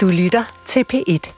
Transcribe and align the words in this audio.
Du 0.00 0.08
lytter 0.08 0.44
til 0.66 0.84
P1. 0.92 1.32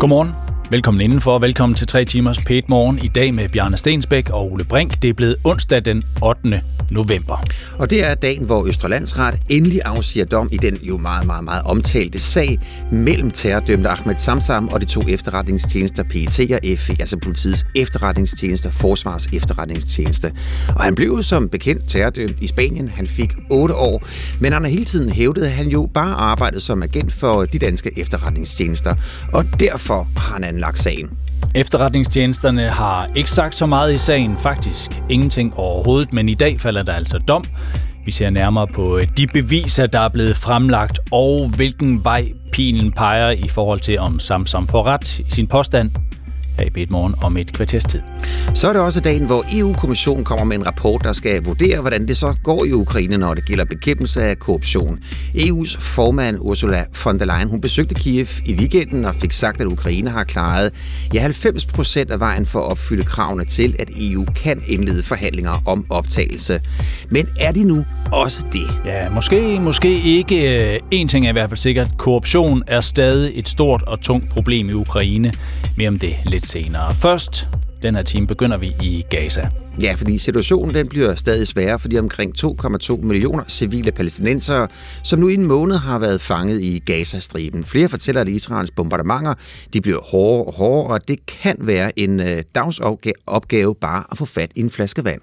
Godmorgen. 0.00 0.45
Velkommen 0.70 1.00
indenfor, 1.00 1.34
og 1.34 1.42
velkommen 1.42 1.76
til 1.76 1.86
3 1.86 2.04
timers 2.04 2.38
p 2.38 2.50
Morgen. 2.68 2.98
I 2.98 3.08
dag 3.08 3.34
med 3.34 3.48
Bjarne 3.48 3.76
Stensbæk 3.76 4.30
og 4.30 4.52
Ole 4.52 4.64
Brink. 4.64 5.02
Det 5.02 5.10
er 5.10 5.14
blevet 5.14 5.36
onsdag 5.44 5.84
den 5.84 6.02
8. 6.22 6.62
november. 6.90 7.42
Og 7.78 7.90
det 7.90 8.04
er 8.04 8.14
dagen, 8.14 8.44
hvor 8.44 8.66
Østrelandsret 8.66 9.38
endelig 9.48 9.80
afsiger 9.84 10.24
dom 10.24 10.48
i 10.52 10.56
den 10.56 10.76
jo 10.82 10.96
meget, 10.96 11.26
meget, 11.26 11.44
meget 11.44 11.62
omtalte 11.62 12.20
sag 12.20 12.58
mellem 12.92 13.30
terrordømte 13.30 13.88
Ahmed 13.88 14.14
Samsam 14.18 14.68
og 14.68 14.80
de 14.80 14.86
to 14.86 15.02
efterretningstjenester 15.08 16.02
PET 16.02 16.50
og 16.52 16.78
FE, 16.78 16.96
altså 17.00 17.16
politiets 17.16 17.66
efterretningstjeneste 17.74 18.66
og 18.66 18.72
forsvars 18.72 19.26
efterretningstjeneste. 19.26 20.32
Og 20.68 20.84
han 20.84 20.94
blev 20.94 21.22
som 21.22 21.48
bekendt 21.48 21.88
terrordømt 21.88 22.36
i 22.40 22.46
Spanien. 22.46 22.88
Han 22.88 23.06
fik 23.06 23.32
8 23.50 23.74
år, 23.74 24.06
men 24.40 24.52
han 24.52 24.62
har 24.62 24.70
hele 24.70 24.84
tiden 24.84 25.12
hævdet, 25.12 25.42
at 25.42 25.52
han 25.52 25.68
jo 25.68 25.90
bare 25.94 26.14
arbejdede 26.14 26.60
som 26.60 26.82
agent 26.82 27.12
for 27.12 27.44
de 27.44 27.58
danske 27.58 27.98
efterretningstjenester. 27.98 28.94
Og 29.32 29.44
derfor 29.60 30.08
har 30.16 30.40
han 30.44 30.55
anlagt 30.56 30.82
sagen. 30.82 31.10
Efterretningstjenesterne 31.54 32.68
har 32.68 33.08
ikke 33.14 33.30
sagt 33.30 33.54
så 33.54 33.66
meget 33.66 33.94
i 33.94 33.98
sagen, 33.98 34.36
faktisk 34.42 34.90
ingenting 35.10 35.54
overhovedet, 35.56 36.12
men 36.12 36.28
i 36.28 36.34
dag 36.34 36.60
falder 36.60 36.82
der 36.82 36.92
altså 36.92 37.18
dom. 37.18 37.44
Vi 38.06 38.12
ser 38.12 38.30
nærmere 38.30 38.66
på 38.66 38.98
øh, 38.98 39.08
de 39.16 39.26
beviser, 39.26 39.86
der 39.86 40.00
er 40.00 40.08
blevet 40.08 40.36
fremlagt, 40.36 40.98
og 41.10 41.48
hvilken 41.56 42.04
vej 42.04 42.32
pilen 42.52 42.92
peger 42.92 43.30
i 43.30 43.48
forhold 43.48 43.80
til, 43.80 43.98
om 43.98 44.20
Samsam 44.20 44.68
får 44.68 44.86
ret 44.86 45.18
i 45.18 45.30
sin 45.30 45.46
påstand 45.46 45.90
her 46.58 46.66
i 46.76 46.86
Morgen 46.90 47.14
om 47.22 47.36
et 47.36 47.52
kvarters 47.52 47.84
tid. 47.84 48.00
Så 48.54 48.68
er 48.68 48.72
det 48.72 48.82
også 48.82 49.00
dagen, 49.00 49.26
hvor 49.26 49.44
EU-kommissionen 49.52 50.24
kommer 50.24 50.44
med 50.44 50.56
en 50.56 50.66
rapport, 50.66 51.04
der 51.04 51.12
skal 51.12 51.44
vurdere, 51.44 51.80
hvordan 51.80 52.08
det 52.08 52.16
så 52.16 52.34
går 52.42 52.64
i 52.64 52.72
Ukraine, 52.72 53.18
når 53.18 53.34
det 53.34 53.46
gælder 53.46 53.64
bekæmpelse 53.64 54.22
af 54.22 54.38
korruption. 54.38 54.98
EU's 55.34 55.80
formand 55.80 56.36
Ursula 56.40 56.84
von 57.04 57.18
der 57.18 57.24
Leyen, 57.24 57.48
hun 57.48 57.60
besøgte 57.60 57.94
Kiev 57.94 58.26
i 58.44 58.54
weekenden 58.54 59.04
og 59.04 59.14
fik 59.14 59.32
sagt, 59.32 59.60
at 59.60 59.66
Ukraine 59.66 60.10
har 60.10 60.24
klaret 60.24 60.72
ja, 61.14 61.20
90 61.20 61.66
procent 61.66 62.10
af 62.10 62.20
vejen 62.20 62.46
for 62.46 62.58
at 62.60 62.70
opfylde 62.70 63.02
kravene 63.02 63.44
til, 63.44 63.76
at 63.78 63.90
EU 63.96 64.24
kan 64.24 64.62
indlede 64.66 65.02
forhandlinger 65.02 65.62
om 65.66 65.86
optagelse. 65.90 66.60
Men 67.10 67.28
er 67.40 67.52
de 67.52 67.64
nu 67.64 67.84
også 68.12 68.42
det? 68.52 68.66
Ja, 68.84 69.10
måske, 69.10 69.60
måske 69.60 70.02
ikke. 70.02 70.80
En 70.90 71.08
ting 71.08 71.26
er 71.26 71.30
i 71.30 71.32
hvert 71.32 71.50
fald 71.50 71.58
sikkert. 71.58 71.88
Korruption 71.98 72.62
er 72.66 72.80
stadig 72.80 73.32
et 73.38 73.48
stort 73.48 73.82
og 73.82 74.00
tungt 74.00 74.30
problem 74.30 74.68
i 74.68 74.72
Ukraine. 74.72 75.32
Mere 75.76 75.88
om 75.88 75.98
det 75.98 76.14
lidt 76.26 76.45
senere. 76.46 76.94
Først 76.94 77.46
den 77.82 77.94
her 77.94 78.02
time 78.02 78.26
begynder 78.26 78.56
vi 78.56 78.72
i 78.82 79.04
Gaza. 79.10 79.48
Ja, 79.80 79.94
fordi 79.96 80.18
situationen 80.18 80.74
den 80.74 80.88
bliver 80.88 81.14
stadig 81.14 81.46
sværere 81.46 81.78
for 81.78 81.88
de 81.88 81.98
omkring 81.98 82.32
2,2 82.38 82.96
millioner 82.96 83.44
civile 83.48 83.92
palæstinensere, 83.92 84.68
som 85.02 85.18
nu 85.18 85.28
i 85.28 85.34
en 85.34 85.44
måned 85.46 85.76
har 85.76 85.98
været 85.98 86.20
fanget 86.20 86.60
i 86.62 86.78
Gazastriben. 86.78 87.64
Flere 87.64 87.88
fortæller, 87.88 88.20
at 88.20 88.28
Israels 88.28 88.70
bombardementer 88.70 89.34
de 89.72 89.80
bliver 89.80 90.00
hårdere 90.00 90.44
og 90.44 90.52
hårdere, 90.52 90.94
og 90.94 91.08
det 91.08 91.26
kan 91.26 91.56
være 91.60 91.98
en 91.98 92.20
øh, 92.20 92.42
dagsopgave 92.54 93.74
bare 93.74 94.04
at 94.10 94.18
få 94.18 94.24
fat 94.24 94.50
i 94.54 94.60
en 94.60 94.70
flaske 94.70 95.04
vand. 95.04 95.20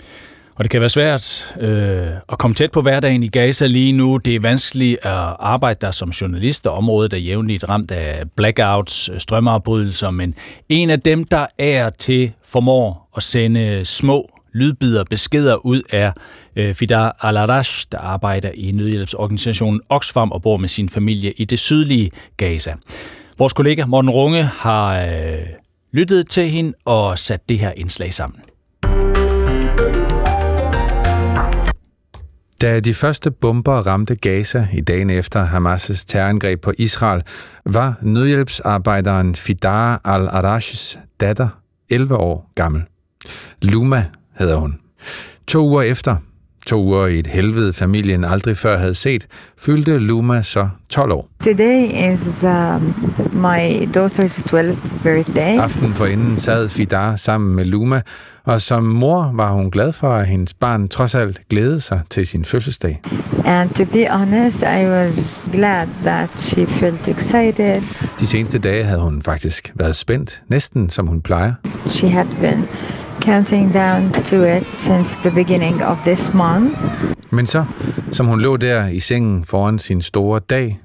Og 0.55 0.63
det 0.63 0.71
kan 0.71 0.79
være 0.79 0.89
svært 0.89 1.55
øh, 1.59 2.07
at 2.31 2.37
komme 2.37 2.55
tæt 2.55 2.71
på 2.71 2.81
hverdagen 2.81 3.23
i 3.23 3.27
Gaza 3.27 3.65
lige 3.65 3.91
nu. 3.91 4.17
Det 4.17 4.35
er 4.35 4.39
vanskeligt 4.39 5.05
at 5.05 5.35
arbejde 5.39 5.77
der 5.81 5.91
som 5.91 6.09
journalist, 6.09 6.67
og 6.67 6.73
området 6.73 7.13
er 7.13 7.17
jævnligt 7.17 7.69
ramt 7.69 7.91
af 7.91 8.23
blackouts, 8.35 9.09
øh, 9.09 9.19
strømafbrydelser, 9.19 10.11
men 10.11 10.35
en 10.69 10.89
af 10.89 11.01
dem, 11.01 11.23
der 11.23 11.45
er 11.57 11.89
til 11.89 12.31
formår 12.45 13.09
at 13.17 13.23
sende 13.23 13.85
små 13.85 14.29
lydbider, 14.53 15.03
beskeder 15.03 15.65
ud 15.65 15.81
er 15.89 16.11
øh, 16.55 16.75
Fidar 16.75 17.17
al-Arash, 17.21 17.85
der 17.91 17.97
arbejder 17.97 18.51
i 18.53 18.71
nødhjælpsorganisationen 18.71 19.81
Oxfam 19.89 20.31
og 20.31 20.41
bor 20.41 20.57
med 20.57 20.69
sin 20.69 20.89
familie 20.89 21.31
i 21.31 21.45
det 21.45 21.59
sydlige 21.59 22.11
Gaza. 22.37 22.73
Vores 23.37 23.53
kollega 23.53 23.85
Morten 23.85 24.09
Runge 24.09 24.43
har 24.43 25.05
øh, 25.05 25.39
lyttet 25.91 26.29
til 26.29 26.49
hende 26.49 26.73
og 26.85 27.19
sat 27.19 27.49
det 27.49 27.59
her 27.59 27.71
indslag 27.77 28.13
sammen. 28.13 28.39
Da 32.63 32.79
de 32.79 32.93
første 32.93 33.31
bomber 33.31 33.87
ramte 33.87 34.15
Gaza 34.15 34.67
i 34.73 34.81
dagen 34.81 35.09
efter 35.09 35.45
Hamas' 35.45 36.05
terrorangreb 36.07 36.61
på 36.61 36.71
Israel, 36.77 37.21
var 37.65 37.95
nødhjælpsarbejderen 38.01 39.35
Fidar 39.35 40.01
al-Arashs 40.03 40.99
datter 41.19 41.49
11 41.89 42.15
år 42.15 42.51
gammel. 42.55 42.83
Luma 43.61 44.05
hedder 44.39 44.55
hun. 44.55 44.79
To 45.47 45.67
uger 45.67 45.81
efter, 45.81 46.17
to 46.65 46.83
uger 46.83 47.07
i 47.07 47.19
et 47.19 47.27
helvede 47.27 47.73
familien 47.73 48.23
aldrig 48.23 48.57
før 48.57 48.77
havde 48.77 48.93
set, 48.93 49.27
fyldte 49.57 49.97
Luma 49.97 50.41
så 50.41 50.69
12 50.89 51.11
år. 51.11 51.29
Today 51.43 52.13
is 52.13 52.43
um, 52.43 52.95
my 53.33 53.87
daughter's 53.97 54.39
12th 54.39 55.03
birthday. 55.03 55.59
Aften 55.59 55.93
forinden 55.93 56.37
sad 56.37 56.69
Fidar 56.69 57.15
sammen 57.15 57.55
med 57.55 57.65
Luma, 57.65 58.01
og 58.45 58.61
som 58.61 58.83
mor 58.83 59.31
var 59.33 59.51
hun 59.51 59.71
glad 59.71 59.93
for, 59.93 60.13
at 60.13 60.27
hendes 60.27 60.53
barn 60.53 60.87
trods 60.87 61.15
alt 61.15 61.41
glædede 61.49 61.81
sig 61.81 62.01
til 62.09 62.27
sin 62.27 62.45
fødselsdag. 62.45 63.01
And 63.45 63.69
to 63.69 63.85
be 63.85 64.07
honest, 64.09 64.61
I 64.61 64.85
was 64.85 65.49
glad 65.53 65.87
that 66.03 66.29
she 66.41 66.65
felt 66.65 67.07
excited. 67.07 67.81
De 68.19 68.27
seneste 68.27 68.59
dage 68.59 68.83
havde 68.83 69.01
hun 69.01 69.21
faktisk 69.21 69.73
været 69.75 69.95
spændt, 69.95 70.41
næsten 70.49 70.89
som 70.89 71.07
hun 71.07 71.21
plejer. 71.21 71.53
She 71.89 72.09
had 72.09 72.25
been 72.41 72.65
counting 73.23 73.73
down 73.73 74.11
to 74.11 74.43
it 74.43 74.63
since 74.77 75.15
the 75.15 75.31
beginning 75.31 75.83
of 75.83 75.97
this 76.05 76.33
month. 76.33 76.77
Men 77.31 77.45
så, 77.45 77.65
som 78.11 78.25
hun 78.25 78.41
lå 78.41 78.57
der 78.57 78.87
i 78.87 78.99
sengen 78.99 79.43
foran 79.43 79.79
sin 79.79 80.01
store 80.01 80.39
dag, 80.39 80.79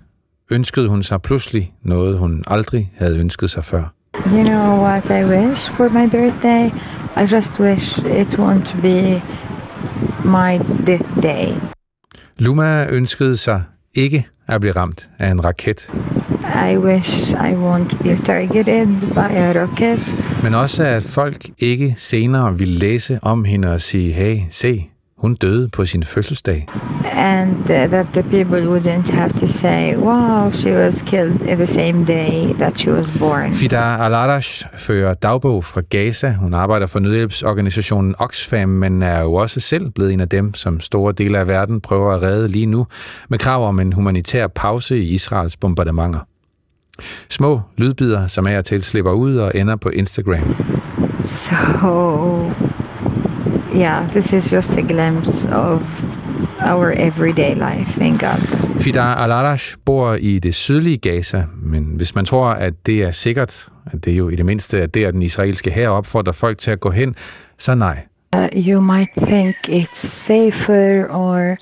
ønskede 0.50 0.88
hun 0.88 1.03
sig 1.03 1.22
pludselig 1.22 1.72
noget, 1.82 2.19
hun 2.19 2.44
aldrig 2.47 2.93
havde 2.99 3.19
ønsket 3.19 3.50
sig 3.50 3.65
før. 3.65 3.94
You 4.26 4.43
know 4.43 4.81
what 4.81 5.04
I 5.10 5.25
wish 5.25 5.71
for 5.71 5.88
my 5.88 6.10
birthday? 6.10 6.71
I 7.16 7.34
just 7.34 7.60
wish 7.60 7.99
it 7.99 8.38
won't 8.38 8.81
be 8.82 9.22
my 10.25 10.59
death 10.87 11.22
day. 11.22 11.47
Luma 12.38 12.87
ønskede 12.91 13.37
sig 13.37 13.62
ikke 13.94 14.26
at 14.47 14.60
blive 14.60 14.72
ramt 14.72 15.09
af 15.19 15.31
en 15.31 15.44
raket. 15.44 15.91
I 16.44 16.76
wish 16.76 17.32
I 17.32 17.54
won't 17.54 18.03
be 18.03 18.16
targeted 18.25 19.00
by 19.00 19.37
a 19.37 19.62
rocket. 19.62 20.16
Men 20.43 20.54
også 20.54 20.84
at 20.84 21.03
folk 21.03 21.49
ikke 21.59 21.94
senere 21.97 22.59
vil 22.59 22.69
læse 22.69 23.19
om 23.22 23.44
hende 23.44 23.72
og 23.72 23.81
sige, 23.81 24.12
hey, 24.12 24.38
se, 24.50 24.91
hun 25.19 25.34
døde 25.34 25.69
på 25.69 25.84
sin 25.84 26.03
fødselsdag. 26.03 26.67
And 27.12 27.61
uh, 27.61 27.67
that 27.67 28.06
the 28.12 28.23
people 28.23 28.69
wouldn't 28.69 29.11
have 29.12 29.31
to 29.31 29.47
say, 29.47 29.97
wow, 29.97 30.53
she 30.53 30.73
was 30.73 31.03
killed 31.03 31.39
the 31.56 31.67
same 31.67 32.05
day 32.05 32.55
that 32.55 32.81
she 32.81 32.93
was 32.93 33.19
born. 33.19 33.53
Fida 33.53 34.05
Aladash 34.05 34.67
fører 34.77 35.15
dagbog 35.15 35.65
fra 35.65 35.81
Gaza. 35.81 36.31
Hun 36.31 36.55
arbejder 36.55 36.87
for 36.87 36.99
nødhjælpsorganisationen 36.99 38.15
Oxfam, 38.19 38.69
men 38.69 39.03
er 39.03 39.21
jo 39.21 39.34
også 39.34 39.61
selv 39.61 39.91
blevet 39.91 40.12
en 40.12 40.21
af 40.21 40.29
dem, 40.29 40.55
som 40.55 40.81
store 40.81 41.12
dele 41.12 41.39
af 41.39 41.49
verden 41.49 41.81
prøver 41.81 42.15
at 42.15 42.23
redde 42.23 42.49
lige 42.49 42.67
nu, 42.67 42.87
med 43.29 43.39
krav 43.39 43.69
om 43.69 43.81
en 43.81 43.93
humanitær 43.93 44.47
pause 44.47 44.99
i 44.99 45.09
Israels 45.09 45.56
bombardementer. 45.56 46.21
Små 47.29 47.61
lydbider, 47.77 48.27
som 48.27 48.47
af 48.47 48.59
og 48.59 48.65
til 48.65 48.83
slipper 48.83 49.12
ud 49.12 49.37
og 49.37 49.53
ender 49.55 49.77
på 49.77 49.89
Instagram. 49.89 50.56
So, 51.25 52.53
yeah, 53.75 54.09
this 54.12 54.33
is 54.33 54.51
just 54.51 54.77
a 54.77 54.83
glimpse 54.83 55.47
of 55.47 55.83
our 56.61 56.93
everyday 56.93 57.55
life 57.55 57.99
in 58.01 58.17
Gaza. 58.17 58.56
Fidar 58.81 59.15
al-Arash 59.15 59.77
bor 59.84 60.15
i 60.15 60.39
det 60.39 60.55
sydlige 60.55 60.99
Gaza, 60.99 61.43
men 61.62 61.84
hvis 61.97 62.15
man 62.15 62.25
tror, 62.25 62.49
at 62.51 62.87
det 62.87 63.03
er 63.03 63.11
sikkert, 63.11 63.69
at 63.93 64.05
det 64.05 64.12
er 64.12 64.17
jo 64.17 64.29
i 64.29 64.37
det 64.37 64.47
mindste, 64.47 64.83
at 64.83 64.95
det 64.95 65.05
er 65.05 65.11
den 65.11 65.23
israelske 65.23 65.71
her 65.71 65.89
opfordrer 65.89 66.33
folk 66.33 66.59
til 66.59 66.71
at 66.71 66.81
gå 66.81 66.91
hen, 66.91 67.15
så 67.59 67.75
nej. 67.75 68.05
Uh, 68.37 68.49
you 68.55 68.81
might 68.81 69.11
think 69.17 69.56
it's 69.69 70.06
safer 70.06 71.06
or 71.11 71.56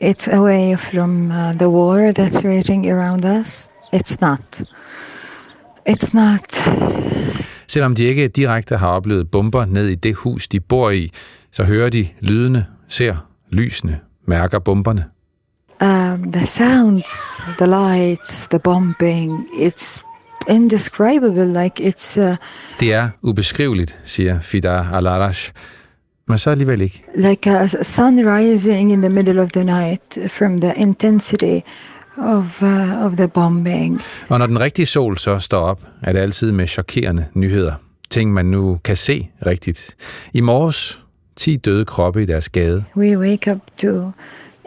it's 0.00 0.28
away 0.28 0.76
from 0.76 1.30
uh, 1.30 1.52
the 1.52 1.68
war 1.68 2.12
that's 2.12 2.44
raging 2.44 2.90
around 2.90 3.24
us. 3.24 3.70
It's 3.94 4.20
not. 4.20 4.40
It's 5.88 6.14
not. 6.14 6.68
Selvom 7.68 7.94
de 7.94 8.04
ikke 8.04 8.28
direkte 8.28 8.76
har 8.76 8.88
oplevet 8.88 9.30
bomber 9.30 9.64
ned 9.64 9.88
i 9.88 9.94
det 9.94 10.14
hus, 10.14 10.48
de 10.48 10.60
bor 10.60 10.90
i, 10.90 11.10
så 11.52 11.64
hører 11.64 11.88
de 11.90 12.08
lydene, 12.20 12.66
ser 12.88 13.26
lysene, 13.50 14.00
mærker 14.26 14.58
bomberne. 14.58 15.04
Um, 15.80 16.32
the 16.32 16.46
sounds, 16.46 17.10
the 17.58 17.66
lights, 17.66 18.46
the 18.48 18.58
bombing, 18.58 19.46
it's 19.60 20.02
indescribable. 20.48 21.62
Like 21.62 21.80
it's 21.90 22.20
uh, 22.20 22.36
Det 22.80 22.92
er 22.92 23.08
ubeskriveligt, 23.22 23.98
siger 24.04 24.40
Fidar 24.40 24.92
al-Arash, 24.92 25.50
men 26.28 26.38
så 26.38 26.50
alligevel 26.50 26.80
ikke. 26.80 27.02
like 27.16 27.50
a 27.50 27.66
sun 27.82 28.28
rising 28.36 28.92
in 28.92 28.98
the 29.00 29.08
middle 29.08 29.42
of 29.42 29.48
the 29.50 29.64
night 29.64 30.30
from 30.30 30.60
the 30.60 30.72
intensity 30.76 31.58
of 32.18 32.62
uh, 32.62 33.04
of 33.04 33.12
the 33.16 33.28
bombing. 33.28 34.00
Og 34.28 34.38
når 34.38 34.46
den 34.46 34.60
rigtige 34.60 34.86
sol 34.86 35.18
så 35.18 35.38
står 35.38 35.60
op, 35.60 35.80
er 36.02 36.12
det 36.12 36.18
altid 36.18 36.52
med 36.52 36.66
chokerende 36.66 37.26
nyheder. 37.34 37.72
Ting, 38.10 38.32
man 38.32 38.46
nu 38.46 38.78
kan 38.84 38.96
se 38.96 39.30
rigtigt. 39.46 39.96
I 40.32 40.40
morges 40.40 41.00
10 41.36 41.56
døde 41.56 41.84
kroppe 41.84 42.22
i 42.22 42.26
deres 42.26 42.48
gade. 42.48 42.84
We 42.96 43.18
wake 43.18 43.52
up 43.52 43.60
to 43.78 44.10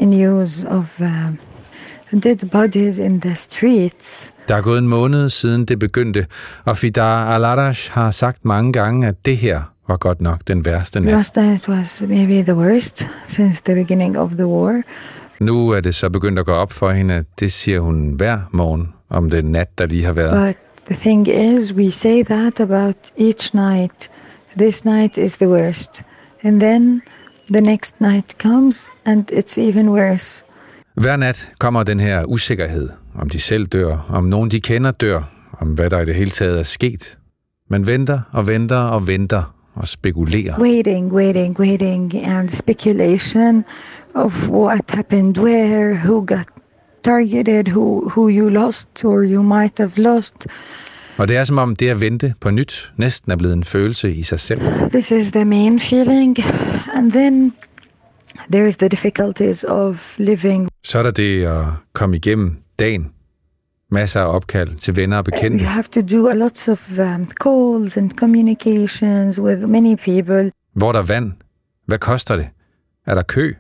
news 0.02 0.64
of 0.64 0.86
uh, 1.00 2.20
dead 2.20 2.50
bodies 2.52 2.98
in 2.98 3.22
the 3.22 3.36
streets. 3.36 4.32
Der 4.48 4.56
er 4.56 4.62
gået 4.62 4.80
en 4.80 4.88
måned 4.88 5.30
siden 5.30 5.66
det 5.66 5.80
begyndte, 5.80 6.26
og 6.66 6.78
Fidar 6.78 7.36
al-Arash 7.36 7.92
har 7.92 8.12
sagt 8.12 8.46
mange 8.46 8.74
gange, 8.74 9.08
at 9.08 9.26
det 9.26 9.38
her 9.38 9.62
var 9.88 9.98
godt 9.98 10.22
nok 10.22 10.42
den 10.48 10.66
værste 10.66 11.00
nat. 11.00 11.14
Last 11.14 11.36
night 11.36 11.70
was 11.70 12.04
maybe 12.08 12.44
the 12.44 12.56
worst 12.56 13.08
since 13.28 13.62
the 13.66 13.76
beginning 13.76 14.18
of 14.18 14.32
the 14.32 14.48
war. 14.48 14.82
Nu 15.40 15.70
er 15.70 15.82
det 15.82 15.96
så 15.96 16.10
begyndt 16.10 16.40
at 16.40 16.46
gå 16.46 16.52
op 16.52 16.72
for 16.72 16.92
hende, 16.92 17.14
at 17.14 17.26
det 17.40 17.52
siger 17.52 17.80
hun 17.80 18.14
hver 18.14 18.40
morgen 18.52 18.94
om 19.10 19.30
den 19.30 19.46
nat, 19.46 19.78
der 19.78 19.86
lige 19.86 20.04
har 20.04 20.14
været. 20.14 20.48
But 20.48 20.86
the 20.86 20.96
thing 20.96 21.28
is, 21.28 21.74
we 21.74 21.92
say 21.92 22.24
that 22.24 22.60
about 22.60 22.96
each 23.20 23.56
night. 23.56 24.10
This 24.58 24.86
night 24.86 25.18
is 25.18 25.34
the 25.34 25.50
worst. 25.50 26.04
And 26.44 26.60
then 26.60 27.02
the 27.52 27.62
next 27.62 28.02
night 28.02 28.36
comes 28.42 28.88
and 29.06 29.32
it's 29.32 29.60
even 29.60 29.90
worse. 29.90 30.44
Hver 30.96 31.16
nat 31.16 31.52
kommer 31.60 31.84
den 31.84 32.00
her 32.00 32.26
usikkerhed, 32.26 32.90
om 33.16 33.30
de 33.30 33.40
selv 33.40 33.66
dør, 33.66 34.08
om 34.10 34.24
nogen 34.24 34.52
de 34.52 34.60
kender 34.62 34.92
dør, 34.92 35.22
om 35.60 35.68
hvad 35.68 35.90
der 35.90 36.00
i 36.00 36.06
det 36.06 36.16
hele 36.16 36.30
taget 36.30 36.60
er 36.60 36.64
sket. 36.64 37.18
Man 37.70 37.88
venter 37.88 38.20
og 38.32 38.48
venter 38.48 38.78
og 38.78 39.08
venter 39.08 39.54
og 39.74 39.88
spekulerer. 39.88 40.60
Waiting, 40.60 41.14
waiting, 41.14 41.60
waiting, 41.60 42.16
and 42.16 42.50
speculation 42.50 43.66
of 44.16 44.50
what 44.50 44.82
happened 44.90 45.38
where, 45.38 45.96
who 45.96 46.26
got 46.26 46.48
targeted, 47.04 47.68
who, 47.68 48.10
who 48.10 48.30
you 48.30 48.50
lost 48.50 49.06
or 49.06 49.24
you 49.24 49.44
might 49.44 49.78
have 49.78 49.98
lost. 49.98 50.48
Og 51.18 51.28
det 51.28 51.38
er 51.38 51.44
som 51.44 51.58
om 51.58 51.76
det 51.76 51.90
at 51.90 52.02
vente 52.02 52.34
på 52.42 52.50
nyt 52.52 52.92
næsten 52.98 53.32
er 53.32 53.36
blevet 53.36 53.54
en 53.54 53.64
følelse 53.64 54.14
i 54.14 54.24
sig 54.24 54.40
selv. 54.40 54.62
This 54.92 55.12
is 55.12 55.32
the 55.32 55.46
main 55.46 55.80
feeling. 55.80 56.38
And 56.94 57.12
then 57.12 57.54
there's 58.56 58.76
the 58.76 58.88
difficulties 58.88 59.64
of 59.64 60.16
living. 60.18 60.70
Så 60.84 61.00
er 61.00 61.04
der 61.04 61.12
det 61.12 61.44
at 61.44 61.66
komme 61.94 62.16
igennem 62.16 62.58
dagen. 62.80 63.12
Masser 63.92 64.22
af 64.22 64.36
opkald 64.36 64.76
til 64.76 64.96
venner 64.96 65.18
og 65.18 65.24
bekendte. 65.26 65.64
You 65.64 65.70
have 65.70 65.84
to 65.84 66.02
do 66.02 66.28
a 66.28 66.34
lot 66.34 66.68
of 66.68 66.90
um, 67.00 67.28
calls 67.44 67.98
and 67.98 68.12
communications 68.12 69.40
with 69.40 69.68
many 69.68 69.96
people 69.96 70.52
Hvor 70.74 70.88
er 70.88 70.92
der 70.92 71.04
vand? 71.04 71.34
Hvad 71.86 71.98
koster 71.98 72.36
det? 72.36 72.48
Er 73.06 73.16
der 73.16 73.22
kø? 73.22 73.54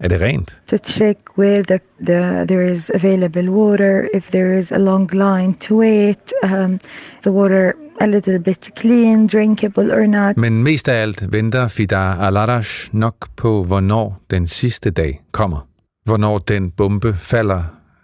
Er 0.00 0.08
det 0.08 0.20
rent? 0.22 0.60
to 0.66 0.78
check 0.78 1.16
where 1.38 1.62
the, 1.62 1.80
the 2.06 2.44
there 2.48 2.72
is 2.72 2.90
available 2.94 3.50
water, 3.50 4.08
if 4.14 4.30
there 4.30 4.58
is 4.58 4.72
a 4.72 4.78
long 4.78 5.08
line 5.12 5.54
to 5.54 5.76
wait, 5.76 6.32
um, 6.42 6.78
the 7.22 7.32
water 7.32 7.74
a 8.00 8.06
little 8.06 8.38
bit 8.38 8.70
clean, 8.76 9.26
drinkable 9.26 9.92
or 9.92 10.06
not. 10.06 10.36
Men 10.36 10.62
mest 10.62 10.88
af 10.88 11.02
alt 11.02 11.32
venter 11.32 11.68
Fidar 11.68 12.20
al-Arash 12.20 12.88
nok 12.92 13.28
på, 13.36 13.64
hvornår 13.64 14.20
den 14.30 14.46
sidste 14.46 14.90
dag 14.90 15.20
kommer. 15.30 15.66
Hvornår 16.04 16.38
den 16.38 16.70
bombe 16.70 17.14
falder, 17.14 17.62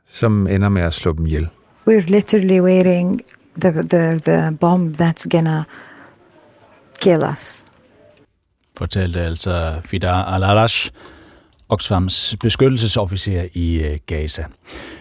som 0.08 0.46
ender 0.50 0.68
med 0.68 0.82
at 0.82 0.92
slå 0.94 1.12
dem 1.12 1.26
ihjel. 1.26 1.48
We're 1.86 2.06
literally 2.08 2.60
waiting 2.60 3.20
the 3.60 3.72
the 3.72 4.18
the 4.18 4.56
bomb 4.60 4.94
that's 5.00 5.26
gonna 5.30 5.64
kill 7.00 7.22
us. 7.32 7.64
Fortalte 8.78 9.20
altså 9.20 9.80
Fidar 9.84 10.24
al-Arash, 10.24 10.90
Oxfams 11.74 12.36
beskyttelsesofficer 12.40 13.46
i 13.52 13.82
øh, 13.84 13.98
Gaza. 14.06 14.44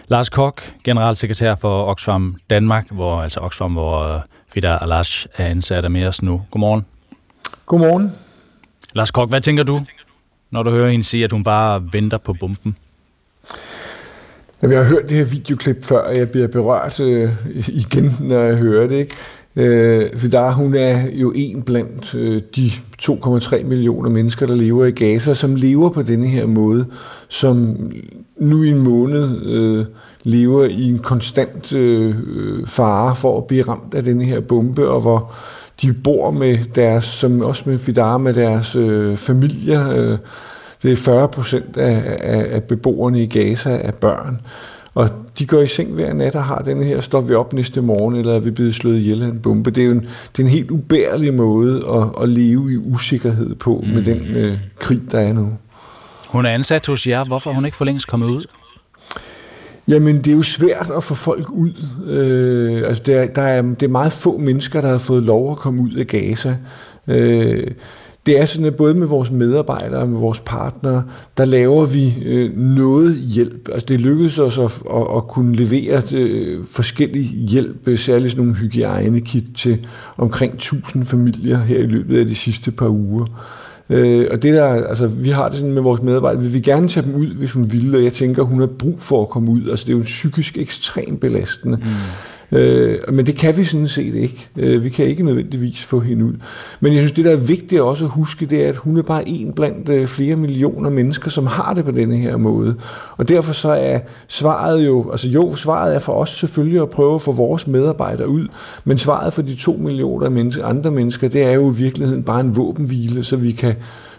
Lars 0.08 0.28
Kok, 0.28 0.62
generalsekretær 0.84 1.54
for 1.54 1.84
Oxfam 1.84 2.36
Danmark, 2.50 2.86
hvor 2.90 3.20
altså 3.20 3.40
Oxfam, 3.40 3.72
hvor 3.72 4.14
øh, 4.14 4.20
Fidar 4.54 4.78
al-Arash 4.78 5.26
er 5.36 5.46
ansat 5.46 5.84
er 5.84 5.88
med 5.88 6.06
os 6.06 6.22
nu. 6.22 6.42
Godmorgen. 6.50 6.84
Godmorgen. 7.66 8.12
Lars 8.94 9.10
Kok, 9.10 9.28
hvad 9.28 9.40
tænker 9.40 9.62
du, 9.62 9.80
når 10.50 10.62
du 10.62 10.70
hører 10.70 10.90
hende 10.90 11.04
sige, 11.04 11.24
at 11.24 11.32
hun 11.32 11.44
bare 11.44 11.92
venter 11.92 12.18
på 12.18 12.32
bomben? 12.32 12.76
Jamen, 14.62 14.76
Jeg 14.76 14.84
har 14.84 14.90
hørt 14.90 15.08
det 15.08 15.16
her 15.16 15.24
videoklip 15.24 15.84
før, 15.84 15.98
og 15.98 16.16
jeg 16.16 16.30
bliver 16.30 16.48
berørt 16.48 17.00
øh, 17.00 17.30
igen, 17.68 18.16
når 18.20 18.38
jeg 18.38 18.56
hører 18.56 18.86
det. 18.86 18.96
Ikke? 18.96 19.14
Øh, 19.56 20.22
Vidar, 20.22 20.52
hun 20.52 20.74
er 20.74 20.98
jo 21.12 21.32
en 21.36 21.62
blandt 21.62 22.14
øh, 22.14 22.40
de 22.56 22.70
2,3 23.02 23.64
millioner 23.64 24.10
mennesker, 24.10 24.46
der 24.46 24.54
lever 24.54 24.84
i 24.84 24.90
Gaza, 24.90 25.34
som 25.34 25.56
lever 25.56 25.90
på 25.90 26.02
denne 26.02 26.26
her 26.26 26.46
måde, 26.46 26.86
som 27.28 27.76
nu 28.36 28.62
i 28.62 28.68
en 28.68 28.78
måned 28.78 29.46
øh, 29.46 29.84
lever 30.24 30.64
i 30.64 30.88
en 30.88 30.98
konstant 30.98 31.72
øh, 31.72 32.14
øh, 32.36 32.66
fare 32.66 33.16
for 33.16 33.38
at 33.38 33.46
blive 33.46 33.62
ramt 33.62 33.94
af 33.94 34.04
denne 34.04 34.24
her 34.24 34.40
bombe, 34.40 34.88
og 34.88 35.00
hvor 35.00 35.32
de 35.82 35.92
bor 35.92 36.30
med 36.30 36.58
deres, 36.74 37.04
som 37.04 37.40
også 37.40 37.62
med 37.66 37.78
Fidar, 37.78 38.18
med 38.18 38.34
deres 38.34 38.76
øh, 38.76 39.16
familier. 39.16 39.90
Øh, 39.90 40.18
det 40.82 40.92
er 40.92 40.96
40 40.96 41.28
procent 41.28 41.76
af, 41.76 42.16
af, 42.20 42.46
af 42.50 42.62
beboerne 42.62 43.22
i 43.22 43.26
Gaza 43.26 43.70
er 43.70 43.90
børn. 43.90 44.40
Og 44.94 45.08
de 45.38 45.46
går 45.46 45.60
i 45.60 45.66
seng 45.66 45.92
hver 45.94 46.12
nat 46.12 46.34
og 46.34 46.44
har 46.44 46.58
den 46.58 46.82
her, 46.82 47.00
står 47.00 47.20
vi 47.20 47.34
op 47.34 47.52
næste 47.52 47.80
morgen, 47.80 48.14
eller 48.16 48.34
er 48.34 48.38
vi 48.40 48.50
blevet 48.50 48.74
slået 48.74 48.96
ihjel 48.96 49.22
af 49.22 49.26
en 49.26 49.38
bombe. 49.42 49.70
Det 49.70 49.80
er 49.82 49.86
jo 49.86 49.92
en, 49.92 50.00
det 50.00 50.38
er 50.38 50.42
en 50.42 50.48
helt 50.48 50.70
ubærlig 50.70 51.34
måde 51.34 51.84
at, 51.94 52.22
at 52.22 52.28
leve 52.28 52.72
i 52.72 52.76
usikkerhed 52.76 53.54
på 53.54 53.82
mm. 53.86 53.92
med 53.92 54.02
den 54.02 54.20
øh, 54.20 54.58
krig, 54.78 55.00
der 55.10 55.18
er 55.18 55.32
nu. 55.32 55.48
Hun 56.30 56.46
er 56.46 56.50
ansat 56.50 56.86
hos 56.86 57.06
jer. 57.06 57.24
Hvorfor 57.24 57.50
er 57.50 57.54
hun 57.54 57.64
ikke 57.64 57.76
for 57.76 57.84
længst 57.84 58.06
kommet 58.06 58.26
ud? 58.30 58.44
Jamen, 59.88 60.16
det 60.18 60.26
er 60.26 60.36
jo 60.36 60.42
svært 60.42 60.90
at 60.96 61.04
få 61.04 61.14
folk 61.14 61.50
ud. 61.50 61.72
Øh, 62.06 62.88
altså, 62.88 63.02
der, 63.06 63.20
er- 63.20 63.26
der 63.26 63.42
er, 63.42 63.62
det 63.62 63.82
er 63.82 63.88
meget 63.88 64.12
få 64.12 64.38
mennesker, 64.38 64.80
der 64.80 64.88
har 64.88 64.98
fået 64.98 65.22
lov 65.22 65.50
at 65.50 65.56
komme 65.56 65.82
ud 65.82 65.92
af 65.92 66.06
Gaza. 66.06 66.56
Øh, 67.08 67.66
det 68.26 68.40
er 68.40 68.44
sådan, 68.44 68.66
at 68.66 68.76
både 68.76 68.94
med 68.94 69.06
vores 69.06 69.30
medarbejdere 69.30 70.00
og 70.00 70.08
med 70.08 70.18
vores 70.18 70.40
partnere, 70.40 71.04
der 71.36 71.44
laver 71.44 71.86
vi 71.86 72.14
øh, 72.26 72.56
noget 72.56 73.14
hjælp. 73.14 73.68
Altså, 73.72 73.86
det 73.86 74.00
lykkedes 74.00 74.38
os 74.38 74.58
at, 74.58 74.82
at, 74.94 75.16
at 75.16 75.28
kunne 75.28 75.56
levere 75.56 76.02
øh, 76.14 76.64
forskellig 76.72 77.22
hjælp, 77.22 77.88
øh, 77.88 77.98
særligt 77.98 78.30
sådan 78.30 78.44
nogle 78.44 78.60
hygiejnekit 78.60 79.44
til 79.56 79.86
omkring 80.16 80.54
1000 80.54 81.06
familier 81.06 81.58
her 81.58 81.78
i 81.78 81.86
løbet 81.86 82.18
af 82.18 82.26
de 82.26 82.34
sidste 82.34 82.70
par 82.70 82.88
uger. 82.88 83.26
Øh, 83.90 84.26
og 84.30 84.42
det 84.42 84.54
der, 84.54 84.66
altså, 84.66 85.06
vi 85.06 85.28
har 85.28 85.48
det 85.48 85.58
sådan 85.58 85.74
med 85.74 85.82
vores 85.82 86.02
medarbejdere, 86.02 86.42
vi 86.42 86.48
vil 86.48 86.62
gerne 86.62 86.88
tage 86.88 87.06
dem 87.06 87.14
ud, 87.14 87.26
hvis 87.26 87.52
hun 87.52 87.72
vil, 87.72 87.96
og 87.96 88.04
jeg 88.04 88.12
tænker, 88.12 88.42
hun 88.42 88.60
har 88.60 88.66
brug 88.66 88.96
for 88.98 89.22
at 89.22 89.28
komme 89.28 89.50
ud. 89.50 89.68
Altså, 89.70 89.84
det 89.86 89.92
er 89.92 89.96
jo 89.96 90.02
psykisk 90.02 90.58
ekstremt 90.58 91.20
belastende. 91.20 91.76
Mm. 91.76 91.84
Øh, 92.54 92.98
men 93.12 93.26
det 93.26 93.36
kan 93.36 93.56
vi 93.56 93.64
sådan 93.64 93.88
set 93.88 94.14
ikke. 94.14 94.48
Øh, 94.56 94.84
vi 94.84 94.88
kan 94.88 95.06
ikke 95.06 95.22
nødvendigvis 95.22 95.84
få 95.84 96.00
hende 96.00 96.24
ud. 96.24 96.32
Men 96.80 96.92
jeg 96.92 97.00
synes, 97.00 97.12
det 97.12 97.24
der 97.24 97.32
er 97.32 97.36
vigtigt 97.36 97.80
også 97.80 98.04
at 98.04 98.10
huske, 98.10 98.46
det 98.46 98.64
er, 98.64 98.68
at 98.68 98.76
hun 98.76 98.98
er 98.98 99.02
bare 99.02 99.28
en 99.28 99.52
blandt 99.52 99.88
øh, 99.88 100.06
flere 100.06 100.36
millioner 100.36 100.90
mennesker, 100.90 101.30
som 101.30 101.46
har 101.46 101.74
det 101.74 101.84
på 101.84 101.90
denne 101.90 102.16
her 102.16 102.36
måde. 102.36 102.74
Og 103.16 103.28
derfor 103.28 103.52
så 103.52 103.68
er 103.68 103.98
svaret 104.28 104.86
jo, 104.86 105.10
altså 105.10 105.28
jo, 105.28 105.56
svaret 105.56 105.94
er 105.94 105.98
for 105.98 106.12
os 106.12 106.30
selvfølgelig 106.30 106.82
at 106.82 106.90
prøve 106.90 107.14
at 107.14 107.22
få 107.22 107.32
vores 107.32 107.66
medarbejdere 107.66 108.28
ud, 108.28 108.46
men 108.84 108.98
svaret 108.98 109.32
for 109.32 109.42
de 109.42 109.54
to 109.54 109.72
millioner 109.72 110.28
mennesker, 110.28 110.66
andre 110.66 110.90
mennesker, 110.90 111.28
det 111.28 111.42
er 111.42 111.52
jo 111.52 111.72
i 111.72 111.74
virkeligheden 111.74 112.22
bare 112.22 112.40
en 112.40 112.56
våbenhvile, 112.56 113.24
så 113.24 113.36
vi 113.36 113.52
kan 113.52 113.74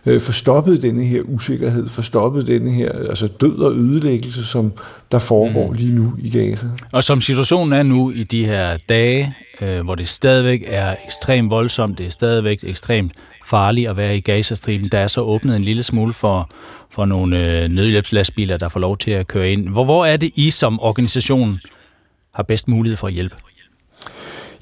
øh, 0.05 0.21
få 0.21 0.31
stoppet 0.31 0.81
denne 0.81 1.03
her 1.03 1.21
usikkerhed, 1.21 1.89
få 1.89 2.01
stoppet 2.01 2.47
denne 2.47 2.71
her 2.71 2.91
altså 2.91 3.27
død 3.27 3.57
og 3.57 3.71
ødelæggelse, 3.71 4.45
som 4.45 4.73
der 5.11 5.19
foregår 5.19 5.73
lige 5.73 5.91
nu 5.91 6.13
i 6.17 6.29
Gaza. 6.29 6.67
Og 6.91 7.03
som 7.03 7.21
situationen 7.21 7.73
er 7.73 7.83
nu 7.83 8.11
i 8.11 8.23
de 8.23 8.45
her 8.45 8.77
dage, 8.89 9.35
øh, 9.61 9.81
hvor 9.81 9.95
det 9.95 10.07
stadigvæk 10.07 10.63
er 10.67 10.95
ekstremt 11.05 11.49
voldsomt, 11.49 11.97
det 11.97 12.05
er 12.05 12.09
stadigvæk 12.09 12.59
ekstremt 12.63 13.11
farligt 13.45 13.89
at 13.89 13.97
være 13.97 14.17
i 14.17 14.21
Gazastriben, 14.21 14.87
der 14.87 14.99
er 14.99 15.07
så 15.07 15.21
åbnet 15.21 15.55
en 15.55 15.63
lille 15.63 15.83
smule 15.83 16.13
for, 16.13 16.49
for 16.91 17.05
nogle 17.05 17.39
øh, 17.39 17.69
nødhjælpslastbiler, 17.69 18.57
der 18.57 18.69
får 18.69 18.79
lov 18.79 18.97
til 18.97 19.11
at 19.11 19.27
køre 19.27 19.51
ind. 19.51 19.69
Hvor, 19.69 19.85
hvor 19.85 20.05
er 20.05 20.17
det 20.17 20.31
I 20.35 20.49
som 20.49 20.79
organisation 20.79 21.59
har 22.33 22.43
bedst 22.43 22.67
mulighed 22.67 22.97
for 22.97 23.07
at 23.07 23.13
hjælpe? 23.13 23.35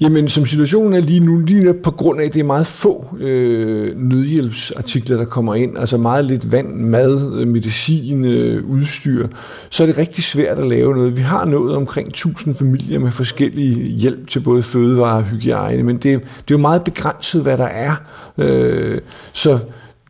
Jamen, 0.00 0.28
som 0.28 0.46
situationen 0.46 0.94
er 0.94 1.00
lige 1.00 1.20
nu, 1.20 1.38
lige 1.38 1.74
på 1.74 1.90
grund 1.90 2.20
af, 2.20 2.24
at 2.24 2.34
det 2.34 2.40
er 2.40 2.44
meget 2.44 2.66
få 2.66 3.16
øh, 3.20 3.96
nødhjælpsartikler, 3.96 5.16
der 5.16 5.24
kommer 5.24 5.54
ind, 5.54 5.78
altså 5.78 5.96
meget 5.96 6.24
lidt 6.24 6.52
vand, 6.52 6.74
mad, 6.74 7.40
øh, 7.40 7.48
medicin, 7.48 8.24
øh, 8.24 8.64
udstyr, 8.64 9.28
så 9.70 9.82
er 9.82 9.86
det 9.86 9.98
rigtig 9.98 10.24
svært 10.24 10.58
at 10.58 10.68
lave 10.68 10.94
noget. 10.94 11.16
Vi 11.16 11.22
har 11.22 11.44
nået 11.44 11.76
omkring 11.76 12.08
1000 12.08 12.54
familier 12.54 12.98
med 12.98 13.10
forskellige 13.10 13.86
hjælp 13.90 14.28
til 14.28 14.40
både 14.40 14.62
fødevare 14.62 15.16
og 15.16 15.24
hygiejne, 15.24 15.82
men 15.82 15.96
det, 15.96 16.02
det 16.04 16.18
er 16.20 16.20
jo 16.50 16.58
meget 16.58 16.84
begrænset, 16.84 17.42
hvad 17.42 17.58
der 17.58 17.64
er. 17.64 17.94
Øh, 18.38 19.00
så 19.32 19.58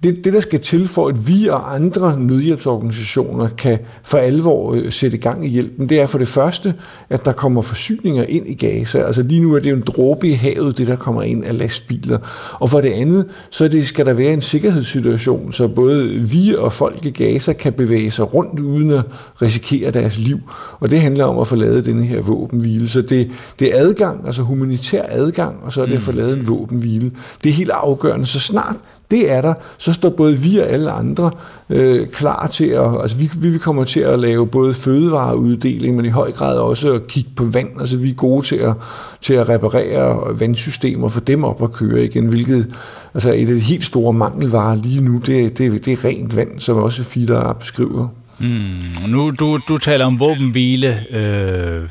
det, 0.04 0.24
det, 0.24 0.32
der 0.32 0.40
skal 0.40 0.60
til 0.60 0.88
for, 0.88 1.08
at 1.08 1.28
vi 1.28 1.46
og 1.46 1.74
andre 1.74 2.20
nødhjælpsorganisationer 2.20 3.48
kan 3.48 3.78
for 4.02 4.18
alvor 4.18 4.74
øh, 4.74 4.92
sætte 4.92 5.16
gang 5.16 5.46
i 5.46 5.48
hjælpen, 5.48 5.88
det 5.88 6.00
er 6.00 6.06
for 6.06 6.18
det 6.18 6.28
første, 6.28 6.74
at 7.10 7.24
der 7.24 7.32
kommer 7.32 7.62
forsyninger 7.62 8.24
ind 8.28 8.48
i 8.48 8.54
Gaza. 8.54 8.98
Altså 8.98 9.22
lige 9.22 9.40
nu 9.40 9.54
er 9.54 9.58
det 9.58 9.70
jo 9.70 9.76
en 9.76 9.82
dråbe 9.86 10.28
i 10.28 10.32
havet, 10.32 10.78
det 10.78 10.86
der 10.86 10.96
kommer 10.96 11.22
ind 11.22 11.44
af 11.44 11.58
lastbiler. 11.58 12.18
Og 12.52 12.70
for 12.70 12.80
det 12.80 12.90
andet, 12.90 13.26
så 13.50 13.68
det, 13.68 13.86
skal 13.86 14.06
der 14.06 14.12
være 14.12 14.32
en 14.32 14.40
sikkerhedssituation, 14.40 15.52
så 15.52 15.68
både 15.68 16.08
vi 16.08 16.54
og 16.58 16.72
folk 16.72 17.06
i 17.06 17.10
Gaza 17.10 17.52
kan 17.52 17.72
bevæge 17.72 18.10
sig 18.10 18.34
rundt 18.34 18.60
uden 18.60 18.90
at 18.90 19.02
risikere 19.42 19.90
deres 19.90 20.18
liv. 20.18 20.38
Og 20.80 20.90
det 20.90 21.00
handler 21.00 21.24
om 21.24 21.38
at 21.38 21.46
få 21.46 21.56
lavet 21.56 21.84
denne 21.84 22.04
her 22.04 22.20
våbenhvile. 22.20 22.88
Så 22.88 23.02
det, 23.02 23.30
det 23.58 23.74
er 23.74 23.80
adgang, 23.80 24.26
altså 24.26 24.42
humanitær 24.42 25.02
adgang, 25.08 25.56
og 25.62 25.72
så 25.72 25.82
er 25.82 25.86
det 25.86 25.96
at 25.96 26.02
få 26.02 26.12
lavet 26.12 26.38
en 26.38 26.48
våbenhvile. 26.48 27.10
Det 27.44 27.50
er 27.50 27.54
helt 27.54 27.70
afgørende. 27.70 28.26
Så 28.26 28.40
snart 28.40 28.76
det 29.10 29.30
er 29.30 29.40
der, 29.40 29.54
så 29.78 29.92
står 29.92 30.10
både 30.10 30.36
vi 30.36 30.58
og 30.58 30.68
alle 30.68 30.90
andre 30.90 31.30
øh, 31.70 32.06
klar 32.08 32.46
til 32.46 32.66
at, 32.66 33.00
altså 33.02 33.16
vi, 33.16 33.50
vi 33.50 33.58
kommer 33.58 33.84
til 33.84 34.00
at 34.00 34.18
lave 34.18 34.46
både 34.46 34.74
fødevareuddeling, 34.74 35.96
men 35.96 36.04
i 36.04 36.08
høj 36.08 36.32
grad 36.32 36.58
også 36.58 36.92
at 36.92 37.06
kigge 37.06 37.30
på 37.36 37.44
vand, 37.44 37.80
altså 37.80 37.96
vi 37.96 38.10
er 38.10 38.14
gode 38.14 38.46
til 38.46 38.56
at, 38.56 38.74
til 39.20 39.34
at 39.34 39.48
reparere 39.48 40.40
vandsystemer, 40.40 41.08
for 41.08 41.20
dem 41.20 41.44
op 41.44 41.62
at 41.62 41.72
køre 41.72 42.04
igen, 42.04 42.26
hvilket 42.26 42.74
altså 43.14 43.32
et 43.32 43.48
af 43.48 43.54
de 43.54 43.60
helt 43.60 43.84
store 43.84 44.12
mangelvarer 44.12 44.76
lige 44.76 45.00
nu, 45.00 45.18
det, 45.18 45.58
det, 45.58 45.84
det 45.84 45.92
er 45.92 46.04
rent 46.04 46.36
vand, 46.36 46.60
som 46.60 46.76
også 46.76 47.04
Fidder 47.04 47.52
beskriver. 47.52 48.08
Mm, 48.38 49.08
nu 49.10 49.30
du, 49.30 49.58
du 49.68 49.78
taler 49.78 50.04
om 50.04 50.20
våbenhvile. 50.20 51.06
Øh, 51.10 51.88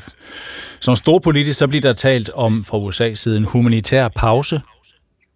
som 0.80 0.96
storpolitisk, 0.96 1.58
så 1.58 1.68
bliver 1.68 1.82
der 1.82 1.92
talt 1.92 2.30
om 2.34 2.64
fra 2.64 2.78
USA's 2.78 3.14
side 3.14 3.36
en 3.36 3.44
humanitær 3.44 4.08
pause 4.08 4.60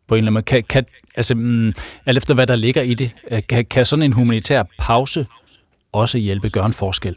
på 0.09 0.15
en 0.15 0.19
eller 0.19 0.31
anden 0.31 0.35
måde. 0.35 0.45
Kan, 0.45 0.63
kan, 0.69 0.85
altså, 1.17 1.35
mm, 1.35 1.73
alt 2.07 2.19
efter 2.19 2.35
hvad 2.35 2.47
der 2.47 2.57
ligger 2.57 2.83
i 2.83 2.95
det, 2.95 3.11
øh, 3.31 3.43
kan, 3.49 3.65
kan 3.65 3.85
sådan 3.85 4.03
en 4.03 4.13
humanitær 4.13 4.63
pause 4.79 5.27
også 5.93 6.19
hjælpe 6.19 6.49
gøre 6.49 6.67
en 6.67 6.73
forskel? 6.73 7.17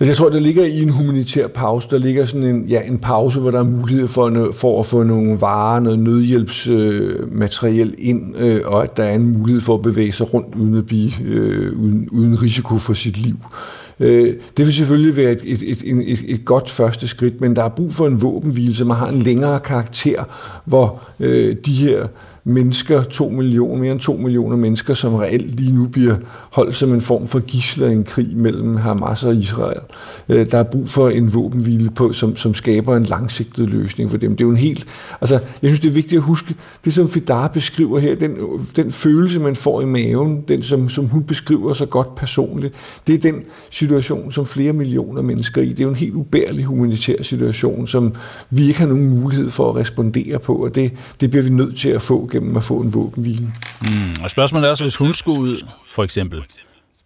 Altså, 0.00 0.10
jeg 0.10 0.16
tror, 0.16 0.28
der 0.28 0.40
ligger 0.40 0.64
i 0.64 0.82
en 0.82 0.88
humanitær 0.88 1.48
pause, 1.48 1.88
der 1.90 1.98
ligger 1.98 2.24
sådan 2.24 2.46
en, 2.46 2.64
ja, 2.64 2.82
en 2.82 2.98
pause, 2.98 3.40
hvor 3.40 3.50
der 3.50 3.58
er 3.58 3.64
mulighed 3.64 4.08
for, 4.08 4.52
for 4.60 4.78
at 4.80 4.86
få 4.86 5.02
nogle 5.02 5.40
varer, 5.40 5.80
noget 5.80 5.98
nødhjælpsmateriel 5.98 7.88
øh, 7.88 8.08
ind, 8.08 8.36
øh, 8.36 8.60
og 8.66 8.82
at 8.82 8.96
der 8.96 9.04
er 9.04 9.14
en 9.14 9.38
mulighed 9.38 9.60
for 9.60 9.74
at 9.74 9.82
bevæge 9.82 10.12
sig 10.12 10.34
rundt 10.34 10.54
uden 10.54 10.76
at 10.76 10.86
blive 10.86 11.10
øh, 11.24 11.78
uden, 11.78 12.08
uden 12.12 12.42
risiko 12.42 12.78
for 12.78 12.92
sit 12.94 13.16
liv. 13.16 13.34
Øh, 13.34 13.83
Øh, 14.00 14.34
det 14.56 14.64
vil 14.66 14.74
selvfølgelig 14.74 15.16
være 15.16 15.32
et, 15.32 15.42
et, 15.44 15.62
et, 15.62 16.12
et, 16.12 16.24
et 16.28 16.44
godt 16.44 16.70
første 16.70 17.06
skridt, 17.06 17.40
men 17.40 17.56
der 17.56 17.64
er 17.64 17.68
brug 17.68 17.92
for 17.92 18.06
en 18.06 18.22
våbenhvile, 18.22 18.74
som 18.74 18.90
har 18.90 19.08
en 19.08 19.22
længere 19.22 19.60
karakter, 19.60 20.24
hvor 20.64 21.02
øh, 21.20 21.56
de 21.66 21.72
her 21.72 22.06
mennesker, 22.44 23.02
to 23.02 23.28
millioner, 23.28 23.80
mere 23.80 23.92
end 23.92 24.00
to 24.00 24.16
millioner 24.16 24.56
mennesker, 24.56 24.94
som 24.94 25.14
reelt 25.14 25.60
lige 25.60 25.72
nu 25.72 25.86
bliver 25.86 26.16
holdt 26.50 26.76
som 26.76 26.92
en 26.92 27.00
form 27.00 27.26
for 27.26 27.40
gisler 27.40 27.86
i 27.86 27.92
en 27.92 28.04
krig 28.04 28.36
mellem 28.36 28.76
Hamas 28.76 29.24
og 29.24 29.36
Israel. 29.36 29.80
Øh, 30.28 30.46
der 30.50 30.58
er 30.58 30.62
brug 30.62 30.88
for 30.88 31.08
en 31.08 31.34
våbenhvile 31.34 31.90
på, 31.90 32.12
som, 32.12 32.36
som 32.36 32.54
skaber 32.54 32.96
en 32.96 33.02
langsigtet 33.04 33.68
løsning 33.68 34.10
for 34.10 34.16
dem. 34.16 34.30
Det 34.30 34.40
er 34.40 34.44
jo 34.44 34.50
en 34.50 34.56
helt, 34.56 34.86
altså, 35.20 35.34
jeg 35.34 35.70
synes, 35.70 35.80
det 35.80 35.88
er 35.88 35.92
vigtigt 35.92 36.18
at 36.18 36.22
huske, 36.22 36.54
det 36.84 36.92
som 36.92 37.08
Fidar 37.08 37.48
beskriver 37.48 37.98
her, 37.98 38.14
den, 38.14 38.36
den 38.76 38.90
følelse, 38.90 39.40
man 39.40 39.56
får 39.56 39.80
i 39.80 39.84
maven, 39.84 40.44
den 40.48 40.62
som, 40.62 40.88
som 40.88 41.06
hun 41.06 41.22
beskriver 41.22 41.72
så 41.72 41.86
godt 41.86 42.14
personligt, 42.14 42.74
det 43.06 43.14
er 43.14 43.18
den 43.18 43.42
situation, 43.70 44.30
som 44.30 44.46
flere 44.46 44.72
millioner 44.72 45.22
mennesker 45.22 45.62
i. 45.62 45.68
Det 45.68 45.80
er 45.80 45.84
jo 45.84 45.90
en 45.90 45.96
helt 45.96 46.14
ubærlig 46.14 46.64
humanitær 46.64 47.22
situation, 47.22 47.86
som 47.86 48.14
vi 48.50 48.66
ikke 48.66 48.78
har 48.78 48.86
nogen 48.86 49.10
mulighed 49.10 49.50
for 49.50 49.70
at 49.70 49.76
respondere 49.76 50.38
på, 50.38 50.54
og 50.54 50.74
det, 50.74 50.92
det 51.20 51.30
bliver 51.30 51.42
vi 51.42 51.50
nødt 51.50 51.76
til 51.76 51.88
at 51.88 52.02
få 52.02 52.26
gennem 52.34 52.56
at 52.56 52.62
få 52.62 52.80
en 52.80 52.94
våbenhvile. 52.94 53.52
Mm, 53.82 54.22
og 54.22 54.30
spørgsmålet 54.30 54.66
er 54.66 54.70
også, 54.70 54.84
hvis 54.84 54.96
hun 54.96 55.14
skulle 55.14 55.40
ud, 55.40 55.66
for 55.90 56.04
eksempel, 56.04 56.42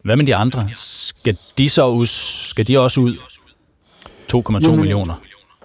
hvad 0.02 0.16
med 0.16 0.26
de 0.26 0.36
andre? 0.36 0.68
Skal 0.74 1.38
de 1.58 1.68
så 1.68 1.86
ud, 1.86 2.06
skal 2.06 2.66
de 2.66 2.78
også 2.78 3.00
ud 3.00 3.16
2,2 4.34 4.70
millioner? 4.70 5.14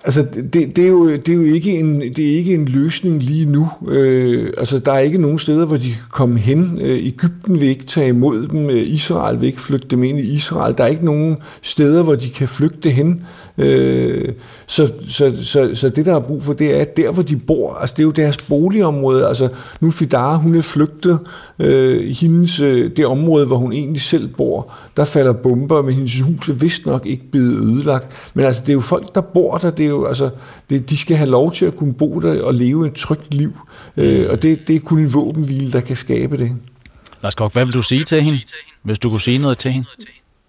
Altså, 0.05 0.25
det, 0.53 0.75
det, 0.75 0.77
er 0.77 0.87
jo, 0.87 1.11
det 1.11 1.29
er 1.29 1.33
jo 1.33 1.41
ikke 1.41 1.79
en, 1.79 2.01
det 2.01 2.19
er 2.31 2.37
ikke 2.37 2.53
en 2.53 2.65
løsning 2.65 3.23
lige 3.23 3.45
nu. 3.45 3.69
Øh, 3.87 4.47
altså, 4.57 4.79
der 4.79 4.91
er 4.91 4.99
ikke 4.99 5.17
nogen 5.17 5.39
steder, 5.39 5.65
hvor 5.65 5.77
de 5.77 5.89
kan 5.89 6.01
komme 6.11 6.39
hen. 6.39 6.79
Øh, 6.81 7.07
Ægypten 7.07 7.61
vil 7.61 7.69
ikke 7.69 7.85
tage 7.85 8.07
imod 8.07 8.47
dem. 8.47 8.69
Øh, 8.69 8.87
Israel 8.87 9.41
vil 9.41 9.47
ikke 9.47 9.61
flygte 9.61 9.87
dem 9.87 10.03
ind 10.03 10.19
i 10.19 10.21
Israel. 10.21 10.77
Der 10.77 10.83
er 10.83 10.87
ikke 10.87 11.05
nogen 11.05 11.37
steder, 11.61 12.03
hvor 12.03 12.15
de 12.15 12.29
kan 12.29 12.47
flygte 12.47 12.89
hen. 12.89 13.21
Øh, 13.57 14.29
så, 14.67 14.93
så, 15.07 15.33
så, 15.41 15.69
så 15.73 15.89
det, 15.89 16.05
der 16.05 16.15
er 16.15 16.19
brug 16.19 16.43
for, 16.43 16.53
det 16.53 16.75
er, 16.75 16.81
at 16.81 16.97
der, 16.97 17.11
hvor 17.11 17.23
de 17.23 17.35
bor, 17.35 17.73
altså 17.73 17.93
det 17.97 18.03
er 18.03 18.05
jo 18.05 18.11
deres 18.11 18.37
boligområde. 18.37 19.27
Altså, 19.27 19.49
nu 19.81 19.91
Fidara, 19.91 20.37
hun 20.37 20.55
er 20.55 20.61
flygtet. 20.61 21.19
Øh, 21.59 21.99
hendes, 22.21 22.59
øh, 22.59 22.91
det 22.97 23.05
område, 23.05 23.47
hvor 23.47 23.57
hun 23.57 23.73
egentlig 23.73 24.01
selv 24.01 24.27
bor, 24.27 24.71
der 24.97 25.05
falder 25.05 25.33
bomber, 25.33 25.81
men 25.81 25.93
hendes 25.93 26.19
hus 26.19 26.49
er 26.49 26.53
vist 26.53 26.85
nok 26.85 27.05
ikke 27.05 27.23
blevet 27.31 27.55
ødelagt. 27.55 28.31
Men 28.33 28.45
altså, 28.45 28.61
det 28.61 28.69
er 28.69 28.73
jo 28.73 28.79
folk, 28.79 29.15
der 29.15 29.21
bor 29.21 29.57
der. 29.57 29.69
Det 29.69 29.85
er 29.85 29.92
jo, 29.93 30.05
altså, 30.05 30.29
det, 30.69 30.89
de 30.89 30.97
skal 30.97 31.17
have 31.17 31.29
lov 31.29 31.51
til 31.51 31.65
at 31.65 31.75
kunne 31.75 31.93
bo 31.93 32.19
der 32.19 32.43
og 32.43 32.53
leve 32.53 32.87
et 32.87 32.93
trygt 32.93 33.33
liv. 33.33 33.59
Øh, 33.97 34.29
og 34.29 34.41
det, 34.41 34.67
det 34.67 34.75
er 34.75 34.79
kun 34.79 34.99
en 34.99 35.13
våbenhvile, 35.13 35.71
der 35.71 35.81
kan 35.81 35.95
skabe 35.95 36.37
det. 36.37 36.55
Lars 37.23 37.35
Kok, 37.35 37.53
hvad 37.53 37.65
vil 37.65 37.73
du 37.73 37.81
sige 37.81 38.03
til 38.03 38.21
hende, 38.21 38.39
hvis 38.83 38.99
du 38.99 39.09
kunne 39.09 39.21
sige 39.21 39.37
noget 39.37 39.57
til 39.57 39.71
hende? 39.71 39.87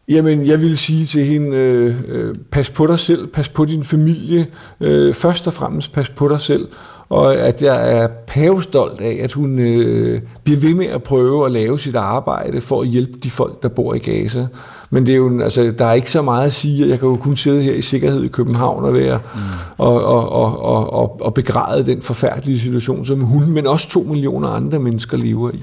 Jamen, 0.08 0.46
jeg 0.46 0.60
vil 0.60 0.78
sige 0.78 1.06
til 1.06 1.24
hende, 1.24 1.56
øh, 1.56 1.94
øh, 2.08 2.34
pas 2.50 2.70
på 2.70 2.86
dig 2.86 2.98
selv, 2.98 3.26
pas 3.26 3.48
på 3.48 3.64
din 3.64 3.82
familie, 3.82 4.46
øh, 4.80 5.14
først 5.14 5.46
og 5.46 5.52
fremmest 5.52 5.92
pas 5.92 6.08
på 6.08 6.28
dig 6.28 6.40
selv, 6.40 6.68
og 7.08 7.36
at 7.36 7.62
jeg 7.62 7.98
er 7.98 8.08
pavestolt 8.26 9.00
af, 9.00 9.18
at 9.22 9.32
hun 9.32 9.58
øh, 9.58 10.22
bliver 10.44 10.60
ved 10.60 10.74
med 10.74 10.86
at 10.86 11.02
prøve 11.02 11.46
at 11.46 11.52
lave 11.52 11.78
sit 11.78 11.96
arbejde 11.96 12.60
for 12.60 12.82
at 12.82 12.88
hjælpe 12.88 13.18
de 13.22 13.30
folk, 13.30 13.62
der 13.62 13.68
bor 13.68 13.94
i 13.94 13.98
Gaza. 13.98 14.46
Men 14.90 15.06
det 15.06 15.12
er 15.12 15.16
jo, 15.16 15.40
altså, 15.40 15.74
der 15.78 15.84
er 15.84 15.92
ikke 15.92 16.10
så 16.10 16.22
meget 16.22 16.46
at 16.46 16.52
sige, 16.52 16.88
jeg 16.88 16.98
kan 16.98 17.08
jo 17.08 17.16
kun 17.16 17.36
sidde 17.36 17.62
her 17.62 17.74
i 17.74 17.82
sikkerhed 17.82 18.24
i 18.24 18.28
København 18.28 18.84
og 18.84 18.94
være 18.94 19.20
mm. 19.34 19.40
og, 19.78 20.04
og, 20.04 20.32
og, 20.32 20.62
og, 20.62 20.92
og, 20.92 21.20
og 21.20 21.34
begræde 21.34 21.86
den 21.86 22.02
forfærdelige 22.02 22.58
situation, 22.58 23.04
som 23.04 23.20
hun, 23.20 23.50
men 23.50 23.66
også 23.66 23.88
to 23.88 24.02
millioner 24.02 24.48
andre 24.48 24.78
mennesker 24.78 25.16
lever 25.16 25.50
i 25.50 25.62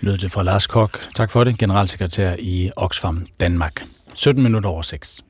lød 0.00 0.18
det 0.18 0.32
fra 0.32 0.42
Lars 0.42 0.66
Kok. 0.66 1.00
Tak 1.14 1.30
for 1.30 1.44
det, 1.44 1.58
generalsekretær 1.58 2.36
i 2.38 2.70
Oxfam 2.76 3.26
Danmark. 3.40 3.84
17 4.14 4.42
minutter 4.42 4.70
over 4.70 4.82
6. 4.82 5.20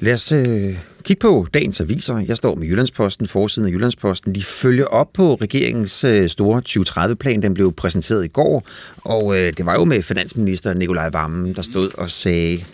Lad 0.00 0.14
os 0.14 0.32
øh, 0.32 0.78
kigge 1.02 1.20
på 1.20 1.46
dagens 1.54 1.80
aviser. 1.80 2.18
Jeg 2.18 2.36
står 2.36 2.54
med 2.54 2.66
Jyllandsposten, 2.66 3.28
forsiden 3.28 3.68
af 3.68 3.72
Jyllandsposten. 3.72 4.34
De 4.34 4.42
følger 4.42 4.84
op 4.84 5.12
på 5.12 5.34
regeringens 5.34 6.04
øh, 6.04 6.28
store 6.28 6.62
2030-plan. 6.68 7.42
Den 7.42 7.54
blev 7.54 7.72
præsenteret 7.72 8.24
i 8.24 8.28
går, 8.28 8.66
og 9.04 9.38
øh, 9.38 9.52
det 9.56 9.66
var 9.66 9.74
jo 9.74 9.84
med 9.84 10.02
finansminister 10.02 10.74
Nikolaj 10.74 11.08
Vammen, 11.08 11.54
der 11.54 11.62
stod 11.62 11.90
og 11.98 12.10
sagde, 12.10 12.64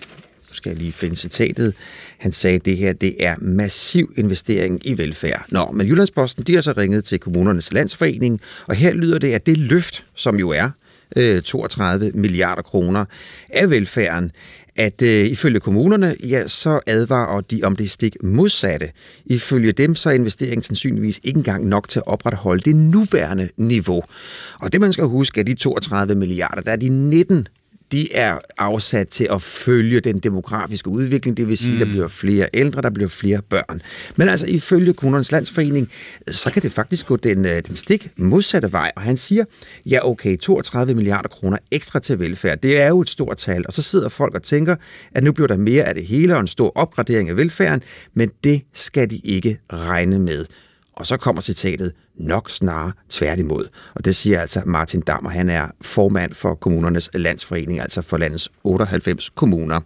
skal 0.54 0.70
jeg 0.70 0.78
lige 0.78 0.92
finde 0.92 1.16
citatet, 1.16 1.74
han 2.18 2.32
sagde, 2.32 2.56
at 2.56 2.64
det 2.64 2.76
her 2.76 2.92
det 2.92 3.16
er 3.20 3.34
massiv 3.40 4.12
investering 4.16 4.86
i 4.86 4.98
velfærd. 4.98 5.46
Nå, 5.48 5.70
men 5.74 5.86
Jyllandsposten 5.86 6.44
de 6.44 6.54
har 6.54 6.60
så 6.60 6.74
ringet 6.76 7.04
til 7.04 7.18
kommunernes 7.18 7.72
landsforening, 7.72 8.40
og 8.66 8.74
her 8.74 8.92
lyder 8.92 9.18
det, 9.18 9.32
at 9.32 9.46
det 9.46 9.56
løft, 9.56 10.04
som 10.14 10.38
jo 10.38 10.50
er 10.50 10.70
øh, 11.16 11.42
32 11.42 12.10
milliarder 12.14 12.62
kroner 12.62 13.04
af 13.50 13.70
velfærden, 13.70 14.30
at 14.76 15.02
øh, 15.02 15.26
ifølge 15.26 15.60
kommunerne, 15.60 16.16
ja, 16.22 16.46
så 16.46 16.80
advarer 16.86 17.40
de 17.40 17.60
om 17.64 17.76
det 17.76 17.90
stik 17.90 18.16
modsatte. 18.22 18.90
Ifølge 19.26 19.72
dem, 19.72 19.94
så 19.94 20.10
er 20.10 20.14
investeringen 20.14 20.62
sandsynligvis 20.62 21.20
ikke 21.24 21.36
engang 21.36 21.66
nok 21.66 21.88
til 21.88 21.98
at 21.98 22.06
opretholde 22.06 22.60
det 22.60 22.76
nuværende 22.76 23.48
niveau. 23.56 24.02
Og 24.60 24.72
det 24.72 24.80
man 24.80 24.92
skal 24.92 25.04
huske, 25.04 25.40
er 25.40 25.44
de 25.44 25.54
32 25.54 26.14
milliarder, 26.14 26.62
der 26.62 26.72
er 26.72 26.76
de 26.76 26.88
19 26.88 27.48
de 27.94 28.12
er 28.12 28.38
afsat 28.58 29.08
til 29.08 29.28
at 29.30 29.42
følge 29.42 30.00
den 30.00 30.18
demografiske 30.18 30.88
udvikling, 30.88 31.36
det 31.36 31.48
vil 31.48 31.58
sige, 31.58 31.72
mm. 31.72 31.78
der 31.78 31.84
bliver 31.84 32.08
flere 32.08 32.48
ældre, 32.54 32.82
der 32.82 32.90
bliver 32.90 33.08
flere 33.08 33.42
børn. 33.42 33.82
Men 34.16 34.28
altså 34.28 34.46
ifølge 34.46 34.94
Kommunernes 34.94 35.32
Landsforening, 35.32 35.90
så 36.28 36.50
kan 36.50 36.62
det 36.62 36.72
faktisk 36.72 37.06
gå 37.06 37.16
den, 37.16 37.44
øh, 37.44 37.62
den 37.66 37.76
stik 37.76 38.10
modsatte 38.16 38.72
vej, 38.72 38.92
og 38.96 39.02
han 39.02 39.16
siger, 39.16 39.44
ja 39.86 40.08
okay, 40.08 40.38
32 40.38 40.94
milliarder 40.94 41.28
kroner 41.28 41.58
ekstra 41.70 41.98
til 41.98 42.18
velfærd, 42.18 42.58
det 42.58 42.80
er 42.80 42.88
jo 42.88 43.00
et 43.00 43.08
stort 43.08 43.36
tal, 43.36 43.64
og 43.66 43.72
så 43.72 43.82
sidder 43.82 44.08
folk 44.08 44.34
og 44.34 44.42
tænker, 44.42 44.76
at 45.12 45.24
nu 45.24 45.32
bliver 45.32 45.48
der 45.48 45.56
mere 45.56 45.84
af 45.84 45.94
det 45.94 46.06
hele 46.06 46.34
og 46.34 46.40
en 46.40 46.46
stor 46.46 46.72
opgradering 46.74 47.28
af 47.28 47.36
velfærden, 47.36 47.82
men 48.14 48.30
det 48.44 48.62
skal 48.72 49.10
de 49.10 49.16
ikke 49.16 49.58
regne 49.72 50.18
med. 50.18 50.44
Og 50.92 51.06
så 51.06 51.16
kommer 51.16 51.42
citatet, 51.42 51.92
nok 52.16 52.50
snarere 52.50 52.92
tværtimod. 53.10 53.68
Og 53.94 54.04
det 54.04 54.16
siger 54.16 54.40
altså 54.40 54.62
Martin 54.66 55.00
Dammer, 55.00 55.30
han 55.30 55.48
er 55.48 55.66
formand 55.80 56.34
for 56.34 56.54
kommunernes 56.54 57.10
landsforening, 57.14 57.80
altså 57.80 58.02
for 58.02 58.16
landets 58.16 58.48
98 58.64 59.30
kommuner. 59.30 59.80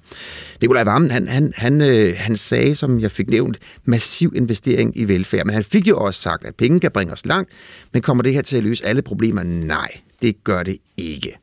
Nikolaj 0.61 0.85
Vammen, 0.85 1.11
han, 1.11 1.29
han, 1.29 1.53
han, 1.57 1.81
øh, 1.81 2.15
han 2.17 2.37
sagde, 2.37 2.75
som 2.75 3.01
jeg 3.01 3.11
fik 3.11 3.29
nævnt, 3.29 3.59
massiv 3.85 4.33
investering 4.37 4.93
i 4.97 5.05
velfærd, 5.05 5.47
men 5.47 5.55
han 5.55 5.65
fik 5.65 5.89
jo 5.89 5.99
også 5.99 6.23
sagt, 6.23 6.47
at 6.47 6.55
penge 6.55 6.81
kan 6.81 6.91
bringe 6.91 7.13
os 7.13 7.27
langt, 7.27 7.51
men 7.93 8.03
kommer 8.03 8.23
det 8.23 8.35
her 8.35 8.43
til 8.43 8.57
at 8.57 8.65
løse 8.65 8.87
alle 8.87 9.03
problemer? 9.03 9.43
Nej, 9.43 9.89
det 10.23 10.45
gør 10.45 10.63
det 10.63 10.77
ikke. 10.97 11.39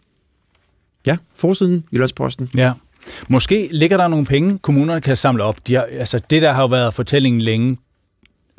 Ja, 1.05 1.17
forsiden, 1.35 1.83
Jyllandsposten. 1.93 2.49
Ja. 2.55 2.73
Måske 3.27 3.69
ligger 3.71 3.97
der 3.97 4.07
nogle 4.07 4.25
penge, 4.25 4.59
kommunerne 4.59 5.01
kan 5.01 5.15
samle 5.15 5.43
op. 5.43 5.67
De 5.67 5.73
har, 5.73 5.87
altså 5.91 6.19
det, 6.29 6.41
der 6.41 6.53
har 6.53 6.61
jo 6.61 6.67
været 6.67 6.93
fortællingen 6.93 7.41
længe, 7.41 7.77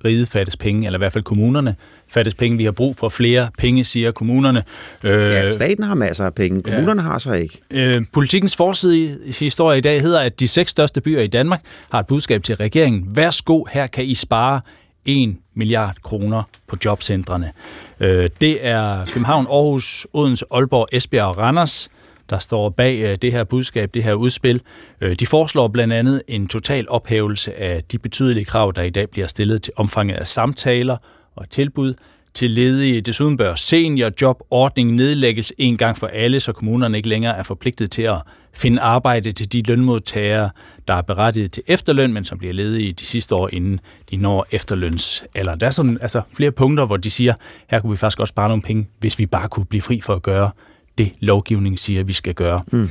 riget 0.04 0.28
fattes 0.28 0.56
penge, 0.56 0.86
eller 0.86 0.98
i 0.98 1.00
hvert 1.00 1.12
fald 1.12 1.24
kommunerne 1.24 1.76
fattes 2.08 2.34
penge. 2.34 2.58
Vi 2.58 2.64
har 2.64 2.72
brug 2.72 2.96
for 2.96 3.08
flere 3.08 3.48
penge, 3.58 3.84
siger 3.84 4.10
kommunerne. 4.10 4.64
Øh, 5.04 5.12
ja, 5.12 5.52
staten 5.52 5.84
har 5.84 5.94
masser 5.94 6.24
af 6.24 6.34
penge. 6.34 6.62
Kommunerne 6.62 7.02
ja. 7.02 7.08
har 7.08 7.18
så 7.18 7.32
ikke. 7.32 7.60
Øh, 7.70 8.04
politikens 8.12 8.56
forside 8.56 9.18
historie 9.38 9.78
i 9.78 9.80
dag 9.80 10.02
hedder, 10.02 10.20
at 10.20 10.40
de 10.40 10.48
seks 10.48 10.70
største 10.70 11.00
byer 11.00 11.20
i 11.20 11.26
Danmark 11.26 11.60
har 11.90 12.00
et 12.00 12.06
budskab 12.06 12.42
til 12.42 12.56
regeringen. 12.56 13.16
Værsgo, 13.16 13.64
her 13.64 13.86
kan 13.86 14.04
I 14.04 14.14
spare 14.14 14.60
1 15.04 15.36
milliard 15.54 15.96
kroner 16.02 16.42
på 16.66 16.76
jobcentrene. 16.84 17.52
Øh, 18.00 18.30
det 18.40 18.66
er 18.66 19.06
København, 19.06 19.46
Aarhus, 19.46 20.06
Odense, 20.12 20.44
Aalborg, 20.50 20.88
Esbjerg 20.92 21.26
og 21.26 21.38
Randers 21.38 21.90
der 22.30 22.38
står 22.38 22.70
bag 22.70 23.02
øh, 23.02 23.16
det 23.22 23.32
her 23.32 23.44
budskab, 23.44 23.94
det 23.94 24.04
her 24.04 24.14
udspil. 24.14 24.60
Øh, 25.00 25.16
de 25.20 25.26
foreslår 25.26 25.68
blandt 25.68 25.92
andet 25.92 26.22
en 26.28 26.48
total 26.48 26.86
ophævelse 26.88 27.54
af 27.54 27.84
de 27.84 27.98
betydelige 27.98 28.44
krav, 28.44 28.72
der 28.76 28.82
i 28.82 28.90
dag 28.90 29.10
bliver 29.10 29.26
stillet 29.26 29.62
til 29.62 29.72
omfanget 29.76 30.16
af 30.16 30.26
samtaler 30.26 30.96
og 31.36 31.50
tilbud 31.50 31.94
til 32.36 32.50
ledige. 32.50 33.00
Desuden 33.00 33.36
bør 33.36 33.54
seniorjobordningen 33.54 34.96
nedlægges 34.96 35.52
en 35.58 35.76
gang 35.76 35.98
for 35.98 36.06
alle, 36.06 36.40
så 36.40 36.52
kommunerne 36.52 36.96
ikke 36.96 37.08
længere 37.08 37.36
er 37.36 37.42
forpligtet 37.42 37.90
til 37.90 38.02
at 38.02 38.16
finde 38.54 38.80
arbejde 38.80 39.32
til 39.32 39.52
de 39.52 39.62
lønmodtagere, 39.62 40.50
der 40.88 40.94
er 40.94 41.02
berettiget 41.02 41.52
til 41.52 41.62
efterløn, 41.66 42.12
men 42.12 42.24
som 42.24 42.38
bliver 42.38 42.54
ledige 42.54 42.92
de 42.92 43.04
sidste 43.04 43.34
år, 43.34 43.48
inden 43.52 43.80
de 44.10 44.16
når 44.16 44.46
efterløns. 44.50 45.24
Eller 45.34 45.54
der 45.54 45.66
er 45.66 45.70
sådan, 45.70 45.98
altså, 46.00 46.22
flere 46.32 46.50
punkter, 46.50 46.84
hvor 46.84 46.96
de 46.96 47.10
siger, 47.10 47.34
her 47.70 47.80
kunne 47.80 47.90
vi 47.90 47.96
faktisk 47.96 48.20
også 48.20 48.32
spare 48.32 48.48
nogle 48.48 48.62
penge, 48.62 48.88
hvis 48.98 49.18
vi 49.18 49.26
bare 49.26 49.48
kunne 49.48 49.66
blive 49.66 49.82
fri 49.82 50.00
for 50.00 50.14
at 50.14 50.22
gøre 50.22 50.50
det, 50.98 51.12
lovgivningen 51.20 51.78
siger, 51.78 52.04
vi 52.04 52.12
skal 52.12 52.34
gøre. 52.34 52.62
Mm. 52.72 52.90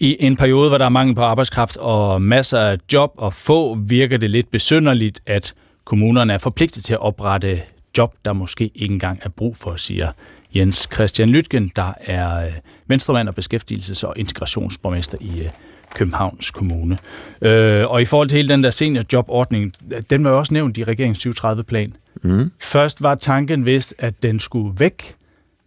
I 0.00 0.16
en 0.20 0.36
periode, 0.36 0.68
hvor 0.68 0.78
der 0.78 0.84
er 0.84 0.88
mangel 0.88 1.14
på 1.14 1.22
arbejdskraft 1.22 1.76
og 1.76 2.22
masser 2.22 2.58
af 2.58 2.78
job 2.92 3.12
og 3.16 3.34
få, 3.34 3.74
virker 3.74 4.16
det 4.16 4.30
lidt 4.30 4.50
besynderligt, 4.50 5.20
at 5.26 5.54
kommunerne 5.84 6.32
er 6.32 6.38
forpligtet 6.38 6.84
til 6.84 6.92
at 6.92 7.00
oprette 7.00 7.62
job, 7.98 8.14
der 8.24 8.32
måske 8.32 8.70
ikke 8.74 8.92
engang 8.92 9.18
er 9.22 9.28
brug 9.28 9.56
for, 9.56 9.76
siger 9.76 10.08
Jens 10.54 10.88
Christian 10.92 11.28
Lytgen, 11.28 11.72
der 11.76 11.92
er 12.00 12.46
øh, 12.46 12.52
venstremand 12.86 13.28
og 13.28 13.34
beskæftigelses- 13.38 14.06
og 14.06 14.14
integrationsborgmester 14.16 15.18
i 15.20 15.40
øh, 15.40 15.48
Københavns 15.94 16.50
Kommune. 16.50 16.98
Øh, 17.42 17.90
og 17.90 18.02
i 18.02 18.04
forhold 18.04 18.28
til 18.28 18.36
hele 18.36 18.48
den 18.48 18.62
der 18.62 18.70
seniorjobordning, 18.70 19.72
den 20.10 20.24
var 20.24 20.30
også 20.30 20.54
nævnt 20.54 20.78
i 20.78 20.84
regeringens 20.84 21.26
2030-plan. 21.26 21.96
Mm. 22.22 22.50
Først 22.60 23.02
var 23.02 23.14
tanken 23.14 23.66
vist, 23.66 23.94
at 23.98 24.22
den 24.22 24.40
skulle 24.40 24.74
væk, 24.78 25.14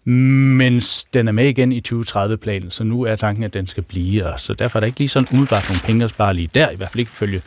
mens 0.05 1.03
den 1.03 1.27
er 1.27 1.31
med 1.31 1.45
igen 1.45 1.71
i 1.71 1.81
2030-planen, 1.87 2.71
så 2.71 2.83
nu 2.83 3.01
er 3.01 3.15
tanken, 3.15 3.43
at 3.43 3.53
den 3.53 3.67
skal 3.67 3.83
blive, 3.83 4.25
og 4.25 4.39
så 4.39 4.53
derfor 4.53 4.77
er 4.77 4.79
der 4.79 4.85
ikke 4.87 4.99
lige 4.99 5.07
sådan 5.07 5.27
umiddelbart 5.31 5.69
nogle 5.69 5.81
penge 5.85 6.03
at 6.03 6.09
spare 6.09 6.33
lige 6.33 6.49
der, 6.55 6.69
i 6.69 6.75
hvert 6.75 6.89
fald 6.89 6.99
ikke 6.99 7.11
følge 7.11 7.41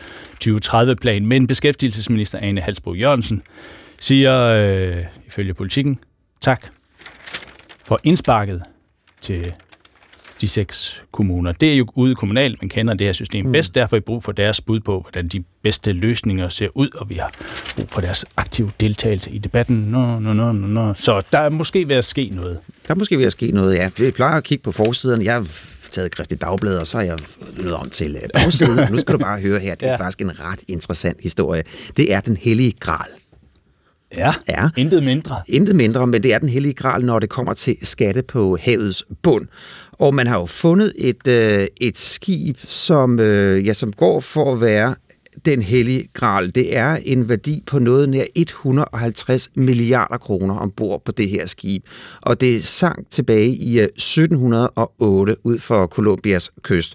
2030-planen. 0.44 1.28
Men 1.28 1.46
beskæftigelsesminister 1.46 2.38
Ane 2.38 2.60
Halsbro 2.60 2.94
Jørgensen 2.94 3.42
siger 3.98 4.44
øh, 4.44 5.04
ifølge 5.26 5.54
politikken, 5.54 5.98
tak 6.40 6.66
for 7.84 8.00
indsparket 8.04 8.62
til 9.20 9.52
de 10.40 10.48
seks 10.48 11.02
kommuner. 11.12 11.52
Det 11.52 11.72
er 11.72 11.76
jo 11.76 11.86
ude 11.94 12.14
kommunalt, 12.14 12.62
man 12.62 12.68
kender 12.68 12.94
det 12.94 13.06
her 13.06 13.12
system 13.12 13.46
mm. 13.46 13.52
bedst, 13.52 13.74
derfor 13.74 13.96
er 13.96 14.00
vi 14.00 14.04
brug 14.04 14.24
for 14.24 14.32
deres 14.32 14.60
bud 14.60 14.80
på, 14.80 15.00
hvordan 15.00 15.28
de 15.28 15.44
bedste 15.62 15.92
løsninger 15.92 16.48
ser 16.48 16.68
ud, 16.74 16.88
og 16.94 17.10
vi 17.10 17.14
har 17.14 17.32
brug 17.76 17.90
for 17.90 18.00
deres 18.00 18.24
aktive 18.36 18.70
deltagelse 18.80 19.30
i 19.30 19.38
debatten. 19.38 19.76
Nå, 19.76 20.18
nå, 20.18 20.32
nå, 20.32 20.52
nå, 20.52 20.66
nå. 20.66 20.94
Så 20.94 21.22
der 21.32 21.38
er 21.38 21.48
måske 21.48 21.88
ved 21.88 21.96
at 21.96 22.04
ske 22.04 22.30
noget. 22.34 22.58
Der 22.86 22.94
er 22.94 22.98
måske 22.98 23.18
ved 23.18 23.26
at 23.26 23.32
ske 23.32 23.50
noget, 23.50 23.74
ja. 23.74 23.90
Vi 23.98 24.10
plejer 24.10 24.36
at 24.36 24.44
kigge 24.44 24.62
på 24.62 24.72
forsiden. 24.72 25.22
Jeg 25.22 25.34
har 25.34 25.46
taget 25.90 26.10
Kristi 26.10 26.34
Dagblad, 26.34 26.78
og 26.78 26.86
så 26.86 26.96
har 26.96 27.04
jeg 27.04 27.18
løbet 27.56 27.74
om 27.74 27.90
til 27.90 28.16
øh, 28.16 28.28
bagsiden. 28.34 28.86
nu 28.92 28.98
skal 28.98 29.14
du 29.14 29.18
bare 29.18 29.40
høre 29.40 29.58
her, 29.58 29.74
det 29.74 29.88
er 29.88 29.92
ja. 29.92 29.96
faktisk 29.96 30.20
en 30.20 30.40
ret 30.40 30.60
interessant 30.68 31.18
historie. 31.22 31.62
Det 31.96 32.12
er 32.12 32.20
den 32.20 32.36
hellige 32.36 32.72
gral. 32.80 33.08
Ja, 34.16 34.34
ja, 34.48 34.68
intet 34.76 35.02
mindre. 35.02 35.42
Intet 35.48 35.76
mindre, 35.76 36.06
men 36.06 36.22
det 36.22 36.34
er 36.34 36.38
den 36.38 36.48
hellige 36.48 36.74
gral, 36.74 37.04
når 37.04 37.18
det 37.18 37.28
kommer 37.28 37.54
til 37.54 37.76
skatte 37.82 38.22
på 38.22 38.58
havets 38.60 39.04
bund. 39.22 39.46
Og 39.98 40.14
man 40.14 40.26
har 40.26 40.38
jo 40.38 40.46
fundet 40.46 40.92
et, 40.98 41.26
øh, 41.26 41.66
et 41.80 41.98
skib, 41.98 42.58
som, 42.66 43.20
øh, 43.20 43.66
ja, 43.66 43.72
som 43.72 43.92
går 43.92 44.20
for 44.20 44.52
at 44.52 44.60
være 44.60 44.94
den 45.44 45.62
hellige 45.62 46.08
gral. 46.12 46.54
Det 46.54 46.76
er 46.76 46.98
en 47.04 47.28
værdi 47.28 47.62
på 47.66 47.78
noget 47.78 48.08
nær 48.08 48.24
150 48.36 49.50
milliarder 49.54 50.18
kroner 50.18 50.58
ombord 50.58 51.04
på 51.04 51.12
det 51.12 51.30
her 51.30 51.46
skib. 51.46 51.84
Og 52.20 52.40
det 52.40 52.64
sank 52.64 53.10
tilbage 53.10 53.48
i 53.48 53.80
øh, 53.80 53.84
1708 53.84 55.36
ud 55.44 55.58
for 55.58 55.86
Colombias 55.86 56.50
kyst. 56.62 56.94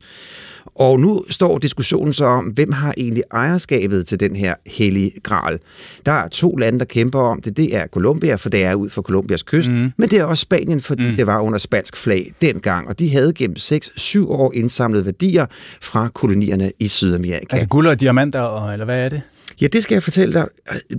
Og 0.75 0.99
nu 0.99 1.23
står 1.29 1.57
diskussionen 1.57 2.13
så 2.13 2.25
om, 2.25 2.45
hvem 2.45 2.71
har 2.71 2.93
egentlig 2.97 3.23
ejerskabet 3.31 4.07
til 4.07 4.19
den 4.19 4.35
her 4.35 4.55
hellige 4.65 5.11
gral. 5.23 5.59
Der 6.05 6.11
er 6.11 6.27
to 6.27 6.55
lande, 6.55 6.79
der 6.79 6.85
kæmper 6.85 7.19
om 7.19 7.41
det. 7.41 7.57
Det 7.57 7.75
er 7.75 7.87
Colombia, 7.87 8.35
for 8.35 8.49
det 8.49 8.63
er 8.63 8.73
ud 8.73 8.89
for 8.89 9.01
Colombias 9.01 9.43
kyst, 9.43 9.71
mm. 9.71 9.91
men 9.97 10.09
det 10.09 10.19
er 10.19 10.23
også 10.23 10.41
Spanien, 10.41 10.79
fordi 10.79 11.09
mm. 11.09 11.15
det 11.15 11.27
var 11.27 11.39
under 11.39 11.59
spansk 11.59 11.97
flag 11.97 12.33
dengang. 12.41 12.87
Og 12.87 12.99
de 12.99 13.11
havde 13.11 13.33
gennem 13.33 13.55
6-7 13.59 14.27
år 14.27 14.53
indsamlet 14.53 15.05
værdier 15.05 15.45
fra 15.81 16.07
kolonierne 16.07 16.71
i 16.79 16.87
Sydamerika. 16.87 17.55
Er 17.55 17.59
det 17.59 17.69
guld 17.69 17.87
og 17.87 17.99
diamanter, 17.99 18.71
eller 18.71 18.85
hvad 18.85 19.05
er 19.05 19.09
det? 19.09 19.21
Ja, 19.61 19.67
det 19.67 19.83
skal 19.83 19.95
jeg 19.95 20.03
fortælle 20.03 20.33
dig. 20.33 20.47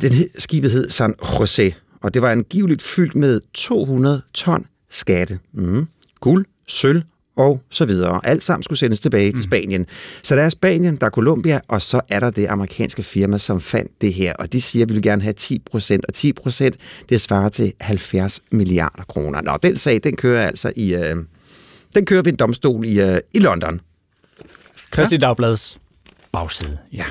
Den 0.01 0.12
skibet 0.38 0.70
hed 0.70 0.90
San 0.90 1.14
Jose, 1.40 1.75
og 2.03 2.14
det 2.14 2.22
var 2.22 2.31
angiveligt 2.31 2.83
fyldt 2.83 3.14
med 3.14 3.40
200 3.55 4.22
ton 4.35 4.66
skatte. 4.90 5.38
Mm. 5.55 5.87
Guld, 6.20 6.46
sølv 6.68 7.03
og 7.37 7.61
så 7.70 7.85
videre. 7.85 8.20
Alt 8.25 8.42
sammen 8.42 8.62
skulle 8.62 8.79
sendes 8.79 9.01
tilbage 9.01 9.31
mm. 9.31 9.35
til 9.35 9.44
Spanien. 9.44 9.87
Så 10.23 10.37
der 10.37 10.42
er 10.42 10.49
Spanien, 10.49 10.97
der 10.97 11.07
er 11.07 11.11
Colombia, 11.11 11.61
og 11.68 11.83
så 11.83 12.01
er 12.09 12.20
der 12.20 12.31
det 12.31 12.47
amerikanske 12.47 13.03
firma, 13.03 13.38
som 13.38 13.61
fandt 13.61 14.01
det 14.01 14.14
her. 14.14 14.33
Og 14.35 14.53
de 14.53 14.61
siger, 14.61 14.85
at 14.85 14.88
vi 14.88 14.94
vil 14.94 15.03
gerne 15.03 15.23
have 15.23 15.33
10 15.33 15.62
procent, 15.70 16.05
og 16.07 16.14
10 16.14 16.33
procent, 16.33 16.77
det 17.09 17.20
svarer 17.20 17.49
til 17.49 17.73
70 17.81 18.40
milliarder 18.51 19.03
kroner. 19.09 19.40
Nå, 19.40 19.59
den 19.62 19.77
sag, 19.77 20.01
den 20.05 20.16
kører 20.16 20.47
altså 20.47 20.73
i... 20.77 20.94
Øh, 20.94 21.16
den 21.94 22.07
kører 22.07 22.23
ved 22.23 22.33
en 22.33 22.38
domstol 22.38 22.85
i, 22.87 23.01
øh, 23.01 23.20
i 23.35 23.38
London. 23.38 23.81
Kristi 24.90 25.14
ja? 25.14 25.27
Dagblads 25.27 25.79
bagside. 26.33 26.79
Ja. 26.92 27.05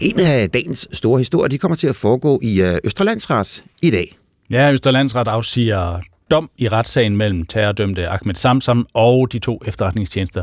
En 0.00 0.20
af 0.20 0.50
dagens 0.50 0.88
store 0.92 1.18
historier, 1.18 1.48
de 1.48 1.58
kommer 1.58 1.76
til 1.76 1.88
at 1.88 1.96
foregå 1.96 2.40
i 2.42 2.62
øh, 2.62 2.78
Østerlandsret 2.84 3.64
i 3.82 3.90
dag. 3.90 4.18
Ja, 4.50 4.72
Østerlandsret 4.72 5.28
afsiger 5.28 6.00
dom 6.30 6.50
i 6.58 6.68
retssagen 6.68 7.16
mellem 7.16 7.44
terrordømte 7.44 8.08
Ahmed 8.08 8.34
Samsam 8.34 8.86
og 8.94 9.32
de 9.32 9.38
to 9.38 9.62
efterretningstjenester. 9.66 10.42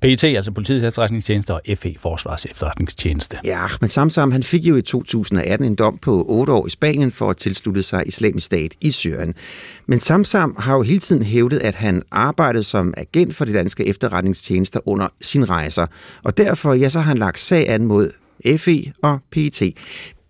PET, 0.00 0.24
altså 0.24 0.52
politiets 0.52 0.84
efterretningstjeneste, 0.84 1.54
og 1.54 1.60
FE, 1.78 1.94
Forsvars 1.98 2.44
efterretningstjeneste. 2.44 3.36
Ja, 3.44 3.64
Ahmed 3.64 3.88
Samsam 3.88 4.32
han 4.32 4.42
fik 4.42 4.64
jo 4.64 4.76
i 4.76 4.82
2018 4.82 5.66
en 5.66 5.74
dom 5.74 5.98
på 5.98 6.24
8 6.28 6.52
år 6.52 6.66
i 6.66 6.70
Spanien 6.70 7.10
for 7.10 7.30
at 7.30 7.36
tilslutte 7.36 7.82
sig 7.82 8.02
islamisk 8.06 8.46
stat 8.46 8.74
i 8.80 8.90
Syrien. 8.90 9.34
Men 9.86 10.00
Samsam 10.00 10.56
har 10.58 10.74
jo 10.74 10.82
hele 10.82 11.00
tiden 11.00 11.22
hævdet, 11.22 11.58
at 11.58 11.74
han 11.74 12.02
arbejdede 12.10 12.62
som 12.62 12.94
agent 12.96 13.34
for 13.34 13.44
de 13.44 13.52
danske 13.52 13.86
efterretningstjenester 13.86 14.88
under 14.88 15.08
sin 15.20 15.50
rejser. 15.50 15.86
Og 16.22 16.36
derfor 16.36 16.74
ja, 16.74 16.88
så 16.88 16.98
har 16.98 17.08
han 17.08 17.18
lagt 17.18 17.38
sag 17.38 17.68
an 17.68 17.86
mod 17.86 18.10
FE 18.58 18.92
og 19.02 19.18
PET. 19.30 19.62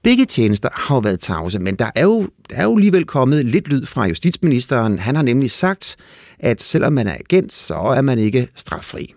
Begge 0.04 0.24
tjenester 0.24 0.68
har 0.72 0.94
jo 0.94 0.98
været 0.98 1.20
tavse, 1.20 1.58
men 1.58 1.74
der 1.74 1.90
er, 1.94 2.02
jo, 2.02 2.28
der 2.50 2.56
er 2.56 2.64
jo 2.64 2.76
alligevel 2.76 3.04
kommet 3.04 3.46
lidt 3.46 3.68
lyd 3.68 3.86
fra 3.86 4.06
justitsministeren. 4.06 4.98
Han 4.98 5.16
har 5.16 5.22
nemlig 5.22 5.50
sagt, 5.50 5.96
at 6.38 6.62
selvom 6.62 6.92
man 6.92 7.06
er 7.06 7.14
agent, 7.14 7.52
så 7.52 7.74
er 7.74 8.00
man 8.00 8.18
ikke 8.18 8.48
straffri. 8.54 9.14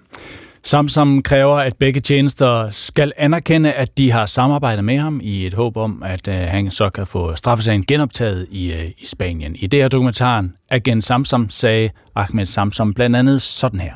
Samsam 0.64 1.22
kræver, 1.22 1.56
at 1.56 1.76
begge 1.80 2.02
tjenester 2.02 2.70
skal 2.70 3.12
anerkende, 3.18 3.74
at 3.74 3.98
de 3.98 4.12
har 4.12 4.26
samarbejdet 4.26 4.86
med 4.86 4.98
ham 4.98 5.20
i 5.24 5.46
et 5.46 5.54
håb 5.54 5.78
om, 5.78 6.04
at 6.06 6.28
uh, 6.28 6.34
han 6.34 6.72
så 6.72 6.90
kan 6.90 7.08
få 7.08 7.36
straffesagen 7.36 7.86
genoptaget 7.86 8.48
i, 8.52 8.74
uh, 8.74 8.86
i 8.86 9.06
Spanien. 9.06 9.56
I 9.56 9.68
det 9.68 9.82
her 9.82 9.88
dokumentaren, 9.88 10.54
Agent 10.70 11.04
Samsam, 11.04 11.50
sagde 11.50 11.90
Ahmed 12.16 12.46
Samsam 12.46 12.94
blandt 12.94 13.16
andet 13.16 13.42
sådan 13.42 13.80
her. 13.80 13.94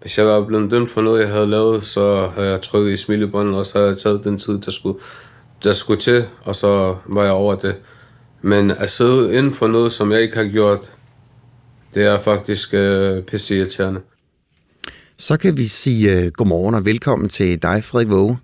Hvis 0.00 0.18
jeg 0.18 0.26
var 0.26 0.44
blevet 0.44 0.70
dømt 0.70 0.90
for 0.90 1.00
noget, 1.00 1.20
jeg 1.20 1.28
havde 1.28 1.46
lavet, 1.46 1.84
så 1.84 2.30
havde 2.34 2.50
jeg 2.50 2.60
trykket 2.60 2.92
i 2.92 2.96
smilebåndet, 2.96 3.54
og 3.54 3.66
så 3.66 3.78
havde 3.78 3.90
jeg 3.90 3.98
taget 3.98 4.24
den 4.24 4.38
tid, 4.38 4.58
der 4.58 4.70
skulle 4.70 4.98
der 5.64 5.72
skulle 5.72 6.00
til, 6.00 6.24
og 6.42 6.56
så 6.56 6.96
var 7.06 7.22
jeg 7.22 7.32
over 7.32 7.54
det. 7.54 7.76
Men 8.42 8.70
at 8.70 8.90
sidde 8.90 9.34
inden 9.34 9.52
for 9.52 9.66
noget, 9.66 9.92
som 9.92 10.12
jeg 10.12 10.22
ikke 10.22 10.36
har 10.36 10.44
gjort, 10.44 10.90
det 11.94 12.04
er 12.06 12.18
faktisk 12.18 12.74
øh, 12.74 13.22
pisse 13.22 13.56
irriterende. 13.56 14.00
Så 15.16 15.36
kan 15.36 15.56
vi 15.56 15.66
sige 15.66 16.26
uh, 16.26 16.32
godmorgen 16.32 16.74
og 16.74 16.84
velkommen 16.84 17.28
til 17.28 17.62
dig, 17.62 17.84
Frederik 17.84 18.10
Våge. 18.10 18.38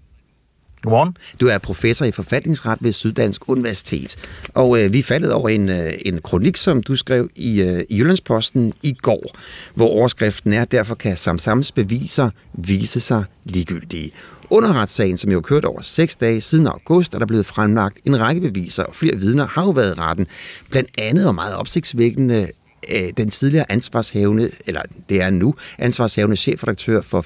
Godmorgen. 0.82 1.16
Du 1.40 1.46
er 1.46 1.58
professor 1.58 2.04
i 2.04 2.12
forfatningsret 2.12 2.78
ved 2.80 2.92
Syddansk 2.92 3.48
Universitet. 3.48 4.16
Og 4.54 4.70
uh, 4.70 4.92
vi 4.92 5.02
faldet 5.02 5.32
over 5.32 5.48
en, 5.48 5.68
uh, 5.68 5.76
en 6.04 6.20
kronik, 6.22 6.56
som 6.56 6.82
du 6.82 6.96
skrev 6.96 7.28
i, 7.36 7.62
uh, 7.62 7.80
i 7.88 7.98
Jyllandsposten 7.98 8.72
i 8.82 8.92
går, 8.92 9.36
hvor 9.74 9.88
overskriften 9.88 10.52
er, 10.52 10.64
derfor 10.64 10.94
kan 10.94 11.16
Samsams 11.16 11.72
beviser 11.72 12.30
vise 12.52 13.00
sig 13.00 13.24
ligegyldige. 13.44 14.10
Under 14.50 14.72
retssagen, 14.72 15.16
som 15.16 15.30
jo 15.30 15.36
har 15.36 15.42
kørt 15.42 15.64
over 15.64 15.80
seks 15.80 16.16
dage 16.16 16.40
siden 16.40 16.66
august, 16.66 17.14
er 17.14 17.18
der 17.18 17.26
blevet 17.26 17.46
fremlagt 17.46 17.98
en 18.04 18.20
række 18.20 18.40
beviser, 18.40 18.84
og 18.84 18.94
flere 18.94 19.16
vidner 19.16 19.46
har 19.46 19.62
jo 19.62 19.70
været 19.70 19.96
i 19.96 20.00
retten. 20.00 20.26
Blandt 20.70 20.90
andet 20.98 21.28
og 21.28 21.34
meget 21.34 21.56
opsigtsvækkende 21.56 22.48
øh, 22.90 23.10
den 23.16 23.30
tidligere 23.30 23.72
ansvarshævende, 23.72 24.50
eller 24.66 24.82
det 25.08 25.22
er 25.22 25.30
nu, 25.30 25.54
ansvarshævende 25.78 26.36
chefredaktør 26.36 27.00
for 27.00 27.24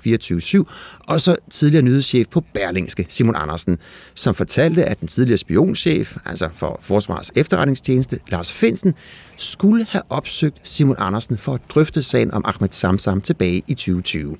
24-7, 0.66 1.00
og 1.06 1.20
så 1.20 1.36
tidligere 1.50 1.82
nyhedschef 1.82 2.26
på 2.28 2.44
Berlingske, 2.54 3.06
Simon 3.08 3.36
Andersen, 3.36 3.78
som 4.14 4.34
fortalte, 4.34 4.84
at 4.84 5.00
den 5.00 5.08
tidligere 5.08 5.38
spionchef, 5.38 6.16
altså 6.24 6.48
for 6.54 6.78
Forsvars 6.82 7.30
efterretningstjeneste, 7.36 8.20
Lars 8.28 8.52
Finsen, 8.52 8.94
skulle 9.36 9.86
have 9.90 10.02
opsøgt 10.08 10.56
Simon 10.62 10.96
Andersen 10.98 11.38
for 11.38 11.54
at 11.54 11.60
drøfte 11.68 12.02
sagen 12.02 12.34
om 12.34 12.42
Ahmed 12.44 12.68
Samsam 12.70 13.20
tilbage 13.20 13.62
i 13.66 13.74
2020. 13.74 14.36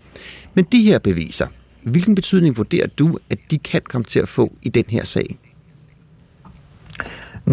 Men 0.55 0.65
de 0.73 0.83
her 0.83 0.99
beviser, 0.99 1.47
Hvilken 1.83 2.15
betydning 2.15 2.57
vurderer 2.57 2.87
du, 2.87 3.19
at 3.31 3.39
de 3.51 3.59
kan 3.59 3.83
komme 3.91 4.05
til 4.05 4.21
at 4.21 4.29
få 4.29 4.53
i 4.63 4.69
den 4.69 4.85
her 4.89 5.05
sag? 5.05 5.39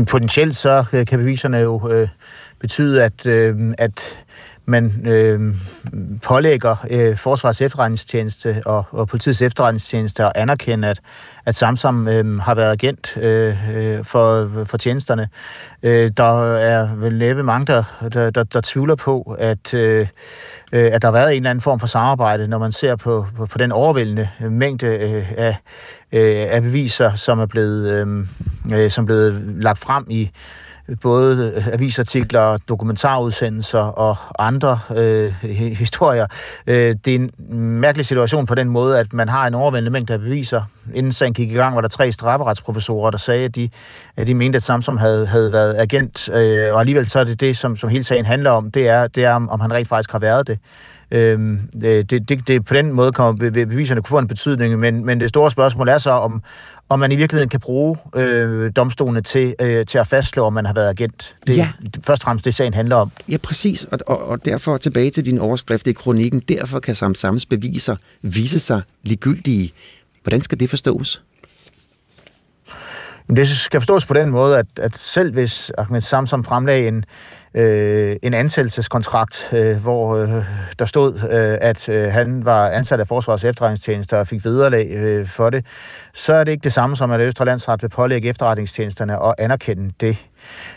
Potentielt 0.08 0.56
så 0.56 0.86
kan 1.08 1.20
beviserne 1.20 1.58
jo 1.58 1.90
øh, 1.92 2.08
betyde, 2.60 3.04
at, 3.04 3.26
øh, 3.26 3.74
at 3.78 4.26
man 4.65 5.08
øh, 5.08 5.56
pålægger 6.23 6.75
øh, 6.89 7.17
Forsvars 7.17 7.62
efterretningstjeneste 7.62 8.62
og, 8.65 8.86
og 8.91 9.08
politiets 9.08 9.41
efterretningstjeneste 9.41 10.23
at 10.23 10.32
anerkende, 10.36 10.88
at, 10.88 10.99
at 11.45 11.56
Samsam 11.56 12.08
øh, 12.08 12.39
har 12.39 12.56
været 12.56 12.71
agent 12.71 13.17
øh, 13.17 13.75
øh, 13.75 14.04
for, 14.04 14.49
for 14.65 14.78
tjenesterne. 14.78 15.30
Øh, 15.84 16.12
der 16.17 16.56
er 16.56 16.95
vel 16.95 17.17
næppe 17.17 17.43
mange, 17.43 17.65
der, 17.65 17.84
der, 18.13 18.30
der, 18.30 18.43
der 18.43 18.62
tvivler 18.63 18.95
på, 18.95 19.36
at, 19.39 19.73
øh, 19.73 20.08
øh, 20.73 20.89
at 20.93 21.01
der 21.01 21.08
har 21.08 21.12
været 21.12 21.32
en 21.32 21.36
eller 21.36 21.49
anden 21.49 21.62
form 21.62 21.80
for 21.80 21.88
samarbejde, 21.88 22.47
når 22.47 22.58
man 22.58 22.71
ser 22.71 22.95
på, 22.95 23.25
på, 23.38 23.45
på 23.45 23.58
den 23.58 23.71
overvældende 23.71 24.30
øh, 24.41 24.51
mængde 24.51 24.88
øh, 24.88 25.32
af, 25.38 25.58
øh, 26.12 26.47
af 26.49 26.62
beviser, 26.62 27.15
som 27.15 27.39
er 27.39 27.45
blevet, 27.45 27.91
øh, 27.91 28.28
øh 28.73 28.91
som 28.91 29.04
er 29.04 29.06
blevet 29.06 29.34
lagt 29.62 29.80
frem 29.80 30.06
i 30.10 30.32
både 31.02 31.54
øh, 31.56 31.67
avisartikler, 31.67 32.58
dokumentarudsendelser 32.58 33.80
og 33.80 34.17
andre 34.39 34.80
øh, 34.95 35.34
historier. 35.78 36.28
Øh, 36.67 36.95
det 37.06 37.15
er 37.15 37.19
en 37.19 37.32
mærkelig 37.80 38.06
situation 38.06 38.45
på 38.45 38.56
den 38.56 38.69
måde, 38.69 39.00
at 39.00 39.13
man 39.13 39.30
har 39.30 39.48
en 39.48 39.54
overvældende 39.54 39.91
mængde 39.91 40.13
af 40.13 40.19
beviser. 40.19 40.62
Inden 40.93 41.12
sagen 41.12 41.34
gik 41.34 41.52
i 41.52 41.56
gang, 41.56 41.76
var 41.76 41.82
der 41.82 41.88
tre 41.88 42.12
strafferetsprofessorer, 42.12 43.12
der 43.12 43.17
sagde, 43.17 43.45
at 43.45 43.56
de, 43.56 43.69
at 44.17 44.28
de 44.28 44.34
mente, 44.34 44.56
at 44.56 44.63
Samsom 44.63 44.98
havde, 44.98 45.26
havde 45.28 45.54
været 45.54 45.76
agent, 45.78 46.30
øh, 46.30 46.74
og 46.74 46.80
alligevel 46.80 47.10
så 47.10 47.19
er 47.19 47.24
det 47.24 47.41
det, 47.41 47.58
som, 47.58 47.76
som 47.78 47.89
hele 47.89 48.04
sagen 48.04 48.26
handler 48.26 48.52
om, 48.52 48.71
det 48.71 48.89
er, 48.89 49.08
det 49.08 49.26
er 49.26 49.34
om, 49.34 49.50
om 49.50 49.60
han 49.60 49.74
rent 49.74 49.88
faktisk 49.88 50.12
har 50.12 50.19
været 50.19 50.48
det. 50.48 50.60
Øhm, 51.12 51.60
det, 51.82 52.10
det, 52.30 52.48
det, 52.48 52.65
på 52.65 52.74
den 52.74 52.94
måde 52.94 53.12
kommer 53.12 53.50
beviserne 53.52 54.02
kunne 54.02 54.10
få 54.10 54.18
en 54.18 54.28
betydning, 54.28 54.80
men, 54.80 55.06
men 55.06 55.20
det 55.20 55.30
store 55.30 55.52
spørgsmål 55.52 55.88
er 55.88 55.98
så, 55.98 56.12
om, 56.12 56.44
om 56.89 57.00
man 57.00 57.12
i 57.12 57.15
virkeligheden 57.15 57.50
kan 57.50 57.60
bruge 57.60 57.98
øh, 58.15 58.72
domstolene 58.76 59.22
til, 59.22 59.56
øh, 59.62 59.86
til 59.86 59.98
at 59.98 60.08
fastslå, 60.08 60.46
om 60.46 60.54
man 60.54 60.65
har 60.65 60.74
været 60.74 60.89
agent. 60.89 61.36
Det 61.48 61.58
ja. 61.58 61.70
først 62.06 62.22
og 62.22 62.26
fremmest 62.26 62.46
det, 62.46 62.54
sagen 62.54 62.74
handler 62.74 62.96
om. 62.96 63.12
Ja, 63.32 63.38
præcis. 63.38 63.84
Og, 63.84 64.00
og, 64.08 64.30
og 64.30 64.46
derfor 64.46 64.78
tilbage 64.78 65.12
til 65.12 65.26
din 65.26 65.39
overskrift 65.39 65.88
i 65.88 65.91
kronikken. 65.94 66.39
Derfor 66.39 66.80
kan 66.80 66.96
Samsams 66.96 67.46
beviser 67.46 67.96
vise 68.22 68.60
sig 68.60 68.82
ligegyldige. 69.04 69.72
Hvordan 70.24 70.41
skal 70.41 70.60
det 70.60 70.70
forstås? 70.70 71.22
Det 73.30 73.48
skal 73.48 73.82
forstås 73.82 74.06
på 74.06 74.13
den 74.13 74.30
måde, 74.30 74.60
at, 74.60 74.65
at 74.80 74.98
selv 74.98 75.34
hvis 75.34 75.72
Ahmed 75.78 76.02
Samsam 76.02 76.44
fremlagde 76.44 76.88
en, 76.88 77.06
øh, 77.56 78.15
en 78.24 78.34
ansættelseskontrakt, 78.34 79.50
øh, 79.54 79.78
hvor 79.78 80.15
øh, 80.15 80.30
der 80.80 80.86
stod, 80.86 81.13
øh, 81.15 81.58
at 81.62 81.89
øh, 81.89 82.12
han 82.12 82.46
var 82.46 82.70
ansat 82.70 83.00
af 83.00 83.08
Forsvars 83.08 83.44
efterretningstjenester 83.44 84.18
og 84.18 84.28
fik 84.28 84.46
vederlag 84.46 84.91
øh, 84.96 85.28
for 85.28 85.50
det, 85.50 85.65
så 86.13 86.34
er 86.34 86.44
det 86.44 86.52
ikke 86.52 86.63
det 86.63 86.74
samme 86.74 86.96
som, 86.96 87.12
at 87.12 87.20
Østre 87.22 87.46
Landsret 87.46 87.82
vil 87.82 87.89
pålægge 87.89 88.30
efterretningstjenesterne 88.30 89.20
og 89.20 89.36
anerkende 89.38 89.94
det. 90.02 90.18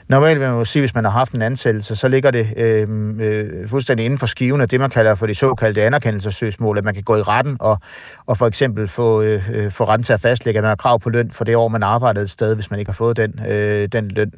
Normalt 0.08 0.40
vil 0.40 0.48
man 0.48 0.58
jo 0.58 0.64
sige, 0.64 0.82
hvis 0.82 0.94
man 0.94 1.04
har 1.04 1.10
haft 1.10 1.32
en 1.32 1.42
ansættelse, 1.42 1.96
så 1.96 2.08
ligger 2.08 2.30
det 2.30 2.48
øh, 2.56 2.88
øh, 3.20 3.68
fuldstændig 3.68 4.04
inden 4.04 4.18
for 4.18 4.26
skiven 4.26 4.60
af 4.60 4.68
det, 4.68 4.80
man 4.80 4.90
kalder 4.90 5.14
for 5.14 5.26
de 5.26 5.34
såkaldte 5.34 5.84
anerkendelsessøgsmål, 5.84 6.78
at 6.78 6.84
man 6.84 6.94
kan 6.94 7.02
gå 7.02 7.16
i 7.16 7.22
retten 7.22 7.56
og, 7.60 7.78
og 8.26 8.38
for 8.38 8.46
eksempel 8.46 8.88
få, 8.88 9.22
øh, 9.22 9.50
øh, 9.52 9.70
få 9.70 9.84
retten 9.84 10.04
til 10.04 10.12
at 10.12 10.20
fastlægge, 10.20 10.58
at 10.58 10.62
man 10.62 10.68
har 10.68 10.76
krav 10.76 11.00
på 11.00 11.10
løn 11.10 11.30
for 11.30 11.44
det 11.44 11.56
år, 11.56 11.68
man 11.68 11.82
arbejdede 11.82 12.24
et 12.24 12.30
sted, 12.30 12.54
hvis 12.54 12.70
man 12.70 12.80
ikke 12.80 12.88
har 12.88 12.94
fået 12.94 13.16
den, 13.16 13.40
øh, 13.48 13.88
den 13.92 14.08
løn. 14.08 14.32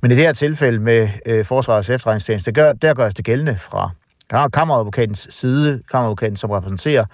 Men 0.00 0.10
i 0.10 0.14
det 0.14 0.22
her 0.22 0.32
tilfælde 0.32 0.78
med 0.78 1.08
øh, 1.26 1.44
Forsvarets 1.44 1.90
efterretningstjeneste, 1.90 2.52
gør, 2.52 2.72
der 2.72 2.94
gøres 2.94 3.14
det 3.14 3.24
gældende 3.24 3.56
fra 3.58 3.90
kammeradvokatens 4.30 5.26
side, 5.30 5.82
kammeradvokaten, 5.90 6.36
som 6.36 6.50
repræsenterer 6.50 7.04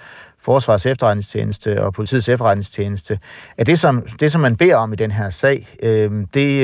Forsvars 0.42 0.86
efterretningstjeneste 0.86 1.82
og 1.84 1.92
politiets 1.92 2.28
efterretningstjeneste, 2.28 3.18
at 3.56 3.66
det, 3.66 3.78
som, 3.78 4.02
det, 4.20 4.32
som 4.32 4.40
man 4.40 4.56
beder 4.56 4.76
om 4.76 4.92
i 4.92 4.96
den 4.96 5.10
her 5.10 5.30
sag, 5.30 5.66
øhm, 5.82 6.20
øh, 6.20 6.26
det, 6.34 6.62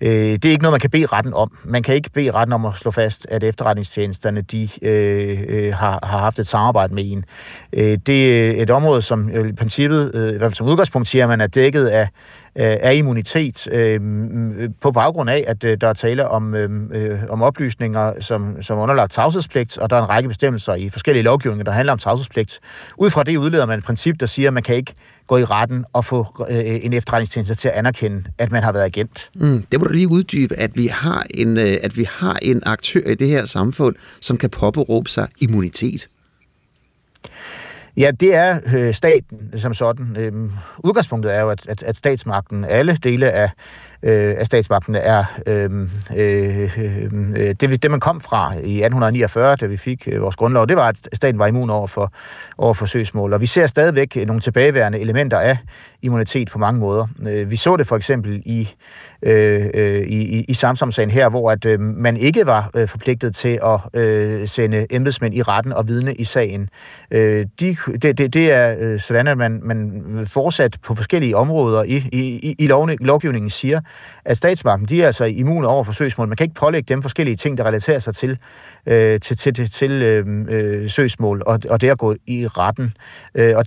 øh, 0.00 0.08
det 0.08 0.44
er 0.44 0.50
ikke 0.50 0.62
noget, 0.62 0.72
man 0.72 0.80
kan 0.80 0.90
bede 0.90 1.06
retten 1.06 1.34
om. 1.34 1.58
Man 1.64 1.82
kan 1.82 1.94
ikke 1.94 2.10
bede 2.10 2.30
retten 2.30 2.52
om 2.52 2.66
at 2.66 2.74
slå 2.74 2.90
fast, 2.90 3.26
at 3.30 3.44
efterretningstjenesterne 3.44 4.40
de, 4.40 4.68
øh, 4.82 5.42
øh 5.48 5.74
har, 5.74 6.00
har 6.02 6.18
haft 6.18 6.38
et 6.38 6.46
samarbejde 6.46 6.94
med 6.94 7.12
en. 7.12 7.24
Øh, 7.72 7.98
det 8.06 8.50
er 8.58 8.62
et 8.62 8.70
område, 8.70 9.02
som 9.02 9.30
øh, 9.30 9.48
i 9.48 9.52
princippet, 9.52 10.14
øh, 10.14 10.28
i 10.28 10.30
hvert 10.30 10.42
fald 10.42 10.54
som 10.54 10.66
udgangspunkt, 10.66 11.08
siger 11.08 11.26
man, 11.26 11.40
er 11.40 11.46
dækket 11.46 11.86
af, 11.86 12.08
af 12.56 12.92
øh, 12.92 12.98
immunitet 12.98 13.68
øh, 13.72 14.00
mm, 14.00 14.08
mm, 14.08 14.74
på 14.80 14.92
baggrund 14.92 15.30
af, 15.30 15.44
at 15.46 15.64
øh, 15.64 15.76
der 15.80 15.88
er 15.88 15.92
tale 15.92 16.28
om, 16.28 16.54
øh, 16.54 16.70
øh, 16.92 17.18
om 17.28 17.42
oplysninger, 17.42 18.12
som, 18.20 18.62
som 18.62 18.78
underlagt 18.78 19.12
tavshedspligt, 19.12 19.78
og 19.78 19.90
der 19.90 19.96
er 19.96 20.02
en 20.02 20.08
række 20.08 20.28
bestemmelser 20.28 20.74
i 20.74 20.88
forskellige 20.88 21.22
lovgivninger, 21.22 21.64
der 21.64 21.72
handler 21.72 21.92
om 21.92 21.98
tavshedspligt. 21.98 22.60
Ud 22.96 23.10
fra 23.10 23.22
det 23.22 23.36
udleder 23.36 23.66
man 23.66 23.78
et 23.78 23.84
princip, 23.84 24.20
der 24.20 24.26
siger, 24.26 24.48
at 24.48 24.54
man 24.54 24.62
kan 24.62 24.76
ikke 24.76 24.92
gå 25.26 25.36
i 25.36 25.44
retten 25.44 25.84
og 25.92 26.04
få 26.04 26.26
øh, 26.50 26.84
en 26.84 26.92
efterretningstjeneste 26.92 27.54
til 27.54 27.68
at 27.68 27.74
anerkende, 27.74 28.24
at 28.38 28.52
man 28.52 28.62
har 28.62 28.72
været 28.72 28.84
agent. 28.84 29.30
Mm, 29.34 29.64
det 29.72 29.80
må 29.80 29.86
du 29.86 29.92
lige 29.92 30.08
uddybe, 30.08 30.56
at 30.56 30.70
vi, 30.74 30.86
har 30.86 31.26
en, 31.34 31.56
øh, 31.56 31.74
at 31.82 31.96
vi 31.96 32.08
har 32.10 32.38
en 32.42 32.62
aktør 32.66 33.00
i 33.00 33.14
det 33.14 33.28
her 33.28 33.44
samfund, 33.44 33.94
som 34.20 34.36
kan 34.36 34.50
påberåbe 34.50 35.10
sig 35.10 35.28
immunitet. 35.40 36.08
Ja, 37.96 38.10
det 38.10 38.34
er 38.34 38.60
øh, 38.74 38.94
staten 38.94 39.58
som 39.58 39.74
sådan. 39.74 40.16
Øhm, 40.18 40.52
udgangspunktet 40.78 41.34
er 41.34 41.40
jo, 41.40 41.50
at, 41.50 41.66
at, 41.66 41.82
at 41.82 41.96
statsmagten, 41.96 42.64
alle 42.64 42.96
dele 42.96 43.30
af, 43.30 43.50
øh, 44.06 44.34
af 44.38 44.46
statsmagten 44.46 44.94
er 44.94 45.24
øh, 45.46 45.70
øh, 46.16 46.78
øh, 47.36 47.54
det, 47.60 47.82
det, 47.82 47.90
man 47.90 48.00
kom 48.00 48.20
fra 48.20 48.52
i 48.52 48.56
1849, 48.56 49.56
da 49.56 49.66
vi 49.66 49.76
fik 49.76 50.08
øh, 50.12 50.22
vores 50.22 50.36
grundlov, 50.36 50.66
det 50.66 50.76
var, 50.76 50.86
at 50.88 51.08
staten 51.12 51.38
var 51.38 51.46
immun 51.46 51.70
over 51.70 51.86
for, 51.86 52.12
over 52.58 52.74
for 52.74 52.86
søgsmål. 52.86 53.32
Og 53.32 53.40
vi 53.40 53.46
ser 53.46 53.66
stadigvæk 53.66 54.16
øh, 54.16 54.26
nogle 54.26 54.40
tilbageværende 54.42 54.98
elementer 54.98 55.38
af 55.38 55.58
immunitet 56.02 56.50
på 56.50 56.58
mange 56.58 56.80
måder. 56.80 57.06
Øh, 57.28 57.50
vi 57.50 57.56
så 57.56 57.76
det 57.76 57.86
for 57.86 57.96
eksempel 57.96 58.42
i, 58.44 58.68
øh, 59.22 59.66
øh, 59.74 60.00
i, 60.00 60.38
i, 60.38 60.44
i 60.48 60.54
Samsam-sagen 60.54 61.10
her, 61.10 61.28
hvor 61.28 61.50
at 61.50 61.64
øh, 61.64 61.80
man 61.80 62.16
ikke 62.16 62.46
var 62.46 62.70
øh, 62.76 62.88
forpligtet 62.88 63.36
til 63.36 63.58
at 63.64 64.00
øh, 64.02 64.48
sende 64.48 64.86
embedsmænd 64.90 65.34
i 65.34 65.42
retten 65.42 65.72
og 65.72 65.88
vidne 65.88 66.14
i 66.14 66.24
sagen. 66.24 66.68
Øh, 67.10 67.46
de, 67.60 67.76
det, 68.02 68.18
det, 68.18 68.34
det 68.34 68.52
er 68.52 68.76
øh, 68.80 69.00
sådan, 69.00 69.26
at 69.26 69.38
man, 69.38 69.60
man 69.62 70.02
fortsat 70.30 70.76
på 70.82 70.94
forskellige 70.94 71.36
områder 71.36 71.82
i, 71.82 71.96
i, 72.12 72.54
i 72.58 72.66
lovgivningen 73.00 73.50
siger, 73.50 73.80
at 74.24 74.36
statsmagten, 74.36 74.88
de 74.88 75.02
er 75.02 75.06
altså 75.06 75.24
immune 75.24 75.66
over 75.66 75.84
for 75.84 75.92
søgsmål. 75.92 76.28
Man 76.28 76.36
kan 76.36 76.44
ikke 76.44 76.54
pålægge 76.54 76.94
dem 76.94 77.02
forskellige 77.02 77.36
ting, 77.36 77.58
der 77.58 77.64
relaterer 77.64 77.98
sig 77.98 78.14
til, 78.14 78.38
øh, 78.86 79.20
til, 79.20 79.36
til, 79.36 79.54
til, 79.54 79.70
til 79.70 79.90
øh, 79.90 80.26
øh, 80.48 80.90
søgsmål, 80.90 81.42
og, 81.46 81.60
og 81.70 81.80
det 81.80 81.90
at 81.90 81.98
gå 81.98 82.14
i 82.26 82.46
retten. 82.46 82.92
Øh, 83.34 83.56
og 83.56 83.64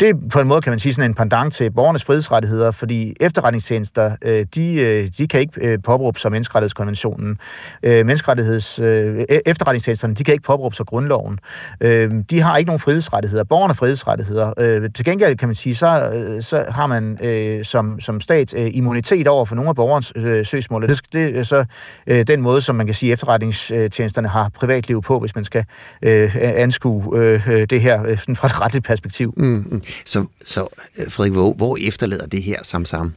det 0.00 0.02
er 0.02 0.14
på 0.32 0.40
en 0.40 0.48
måde, 0.48 0.60
kan 0.60 0.72
man 0.72 0.78
sige, 0.78 0.94
sådan 0.94 1.10
en 1.10 1.14
pendant 1.14 1.54
til 1.54 1.70
borgernes 1.70 2.04
frihedsrettigheder, 2.04 2.70
fordi 2.70 3.14
efterretningstjenester, 3.20 4.16
øh, 4.22 4.46
de, 4.54 4.74
øh, 4.74 5.10
de 5.18 5.28
kan 5.28 5.40
ikke 5.40 5.66
øh, 5.68 5.78
påberåbe 5.82 6.20
sig 6.20 6.30
menneskerettighedskonventionen. 6.30 7.38
Øh, 7.82 8.06
menneskerettigheds, 8.06 8.78
øh, 8.78 9.20
e-, 9.30 9.40
efterretningstjenesterne, 9.46 10.14
de 10.14 10.24
kan 10.24 10.32
ikke 10.32 10.44
påberåbe 10.44 10.76
sig 10.76 10.86
grundloven. 10.86 11.38
Øh, 11.80 12.10
de 12.30 12.40
har 12.40 12.56
ikke 12.56 12.68
nogen 12.68 12.80
frihedsrettigheder. 12.80 13.44
Borgerne 13.44 13.74
frihedsrettigheder. 13.74 14.52
Øh, 14.58 14.90
til 14.94 15.04
gengæld 15.04 15.36
kan 15.36 15.48
man 15.48 15.54
sige, 15.54 15.74
så, 15.74 16.10
øh, 16.14 16.42
så 16.42 16.64
har 16.68 16.86
man 16.86 17.18
øh, 17.22 17.64
som, 17.64 18.00
som 18.00 18.20
stat 18.20 18.54
øh, 18.54 18.70
immunitet 18.72 19.26
over 19.26 19.44
for 19.50 19.56
nogle 19.56 19.68
af 19.68 19.76
borgernes 19.76 20.12
øh, 20.16 20.46
søgsmål. 20.46 20.88
Det, 20.88 21.00
det 21.12 21.38
er 21.38 21.42
så 21.42 21.64
øh, 22.06 22.26
den 22.26 22.40
måde, 22.40 22.62
som 22.62 22.76
man 22.76 22.86
kan 22.86 22.94
sige, 22.94 23.12
efterretningstjenesterne 23.12 24.28
har 24.28 24.48
privatliv 24.48 25.02
på, 25.02 25.18
hvis 25.18 25.34
man 25.34 25.44
skal 25.44 25.64
øh, 26.02 26.36
anskue 26.36 27.18
øh, 27.18 27.66
det 27.70 27.80
her 27.80 28.02
øh, 28.06 28.18
fra 28.36 28.46
et 28.46 28.60
retligt 28.60 28.84
perspektiv. 28.84 29.34
Mm, 29.36 29.44
mm. 29.46 29.82
Så, 30.04 30.26
så 30.44 30.66
øh, 30.98 31.10
Frederik, 31.10 31.32
hvor, 31.32 31.52
hvor 31.52 31.76
efterlader 31.80 32.26
det 32.26 32.42
her 32.42 32.58
sammen 32.62 32.86
sammen? 32.86 33.14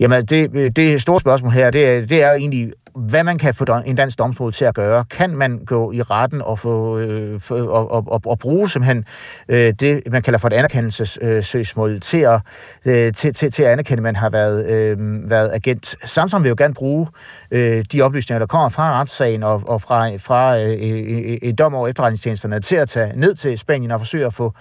Jamen, 0.00 0.24
det, 0.24 0.76
det 0.76 1.02
store 1.02 1.20
spørgsmål 1.20 1.52
her, 1.52 1.70
det 1.70 1.86
er, 1.86 2.06
det 2.06 2.22
er 2.22 2.32
egentlig, 2.32 2.72
hvad 2.96 3.24
man 3.24 3.38
kan 3.38 3.54
få 3.54 3.64
en 3.86 3.96
dansk 3.96 4.18
domstol 4.18 4.52
til 4.52 4.64
at 4.64 4.74
gøre. 4.74 5.04
Kan 5.04 5.36
man 5.36 5.58
gå 5.66 5.92
i 5.92 6.02
retten 6.02 6.42
og, 6.42 6.58
få, 6.58 6.98
øh, 6.98 7.40
for, 7.40 7.54
og, 7.54 7.92
og, 7.92 8.04
og, 8.06 8.20
og 8.26 8.38
bruge 8.38 8.70
simpelthen 8.70 9.04
øh, 9.48 9.74
det, 9.80 10.02
man 10.10 10.22
kalder 10.22 10.38
for 10.38 10.48
et 10.48 10.52
anerkendelsessøgsmål 10.52 11.90
øh, 11.90 12.00
til, 12.00 12.18
at, 12.18 12.40
øh, 12.84 13.12
til, 13.12 13.34
til, 13.34 13.50
til 13.50 13.62
at 13.62 13.72
anerkende, 13.72 13.98
at 13.98 14.02
man 14.02 14.16
har 14.16 14.30
været, 14.30 14.66
øh, 14.70 15.30
været 15.30 15.50
agent. 15.54 15.96
Samtidig 16.04 16.42
vil 16.42 16.48
jo 16.48 16.54
gerne 16.58 16.74
bruge 16.74 17.06
øh, 17.50 17.84
de 17.92 18.02
oplysninger, 18.02 18.38
der 18.38 18.46
kommer 18.46 18.68
fra 18.68 19.00
retssagen 19.00 19.42
og, 19.42 19.62
og 19.66 19.82
fra, 19.82 20.16
fra 20.16 20.58
øh, 20.58 20.68
et 21.42 21.58
dom 21.58 21.74
over 21.74 21.88
efterretningstjenesterne 21.88 22.60
til 22.60 22.76
at 22.76 22.88
tage 22.88 23.12
ned 23.16 23.34
til 23.34 23.58
Spanien 23.58 23.90
og 23.90 24.00
forsøge 24.00 24.26
at 24.26 24.34
få, 24.34 24.52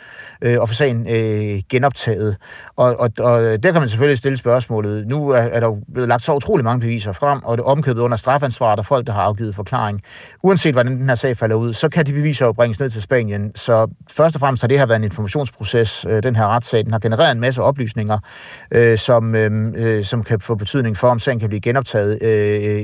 øh, 0.42 0.58
at 0.62 0.70
få 0.70 0.74
sagen 0.74 1.08
øh, 1.10 1.62
genoptaget. 1.70 2.38
Og, 2.76 3.00
og, 3.00 3.10
og 3.20 3.64
der 3.64 3.72
kan 3.72 3.82
man 3.82 3.90
selvfølgelig 3.90 4.18
stille 4.18 4.38
spørgsmålet. 4.38 5.08
Nu 5.08 5.30
er, 5.30 5.38
er 5.38 5.60
der 5.60 5.76
blevet 5.94 6.10
lagt 6.10 6.24
så 6.24 6.34
utrolig 6.34 6.64
mange 6.64 6.80
beviser 6.80 7.14
frem, 7.14 7.44
og 7.44 7.58
det 7.58 7.66
omkøbet 7.66 8.02
under 8.02 8.18
strafansvar, 8.26 8.76
der 8.76 8.84
folk, 8.84 9.08
der 9.08 9.14
har 9.14 9.22
afgivet 9.22 9.56
forklaring. 9.56 10.02
Uanset 10.44 10.74
hvordan 10.74 10.98
den 10.98 11.10
her 11.10 11.16
sag 11.16 11.38
falder 11.38 11.56
ud, 11.56 11.74
så 11.74 11.90
kan 11.90 12.06
de 12.06 12.14
beviser 12.14 12.46
jo 12.46 12.54
bringes 12.54 12.80
ned 12.80 12.90
til 12.90 13.02
Spanien. 13.02 13.52
Så 13.56 13.88
først 14.18 14.36
og 14.36 14.40
fremmest 14.40 14.64
har 14.64 14.68
det 14.68 14.80
her 14.80 14.86
været 14.86 14.98
en 14.98 15.04
informationsproces. 15.04 16.06
Øh, 16.10 16.24
den 16.24 16.36
her 16.36 16.48
retssag, 16.48 16.84
den 16.84 16.92
har 16.92 17.00
genereret 17.00 17.32
en 17.32 17.40
masse 17.40 17.62
oplysninger, 17.62 18.20
øh, 18.72 18.98
som, 18.98 19.36
øh, 19.36 20.06
som 20.06 20.24
kan 20.24 20.40
få 20.40 20.56
betydning 20.56 20.98
for, 20.98 21.08
om 21.08 21.20
sagen 21.20 21.40
kan 21.40 21.50
blive 21.50 21.62
genoptaget 21.62 22.22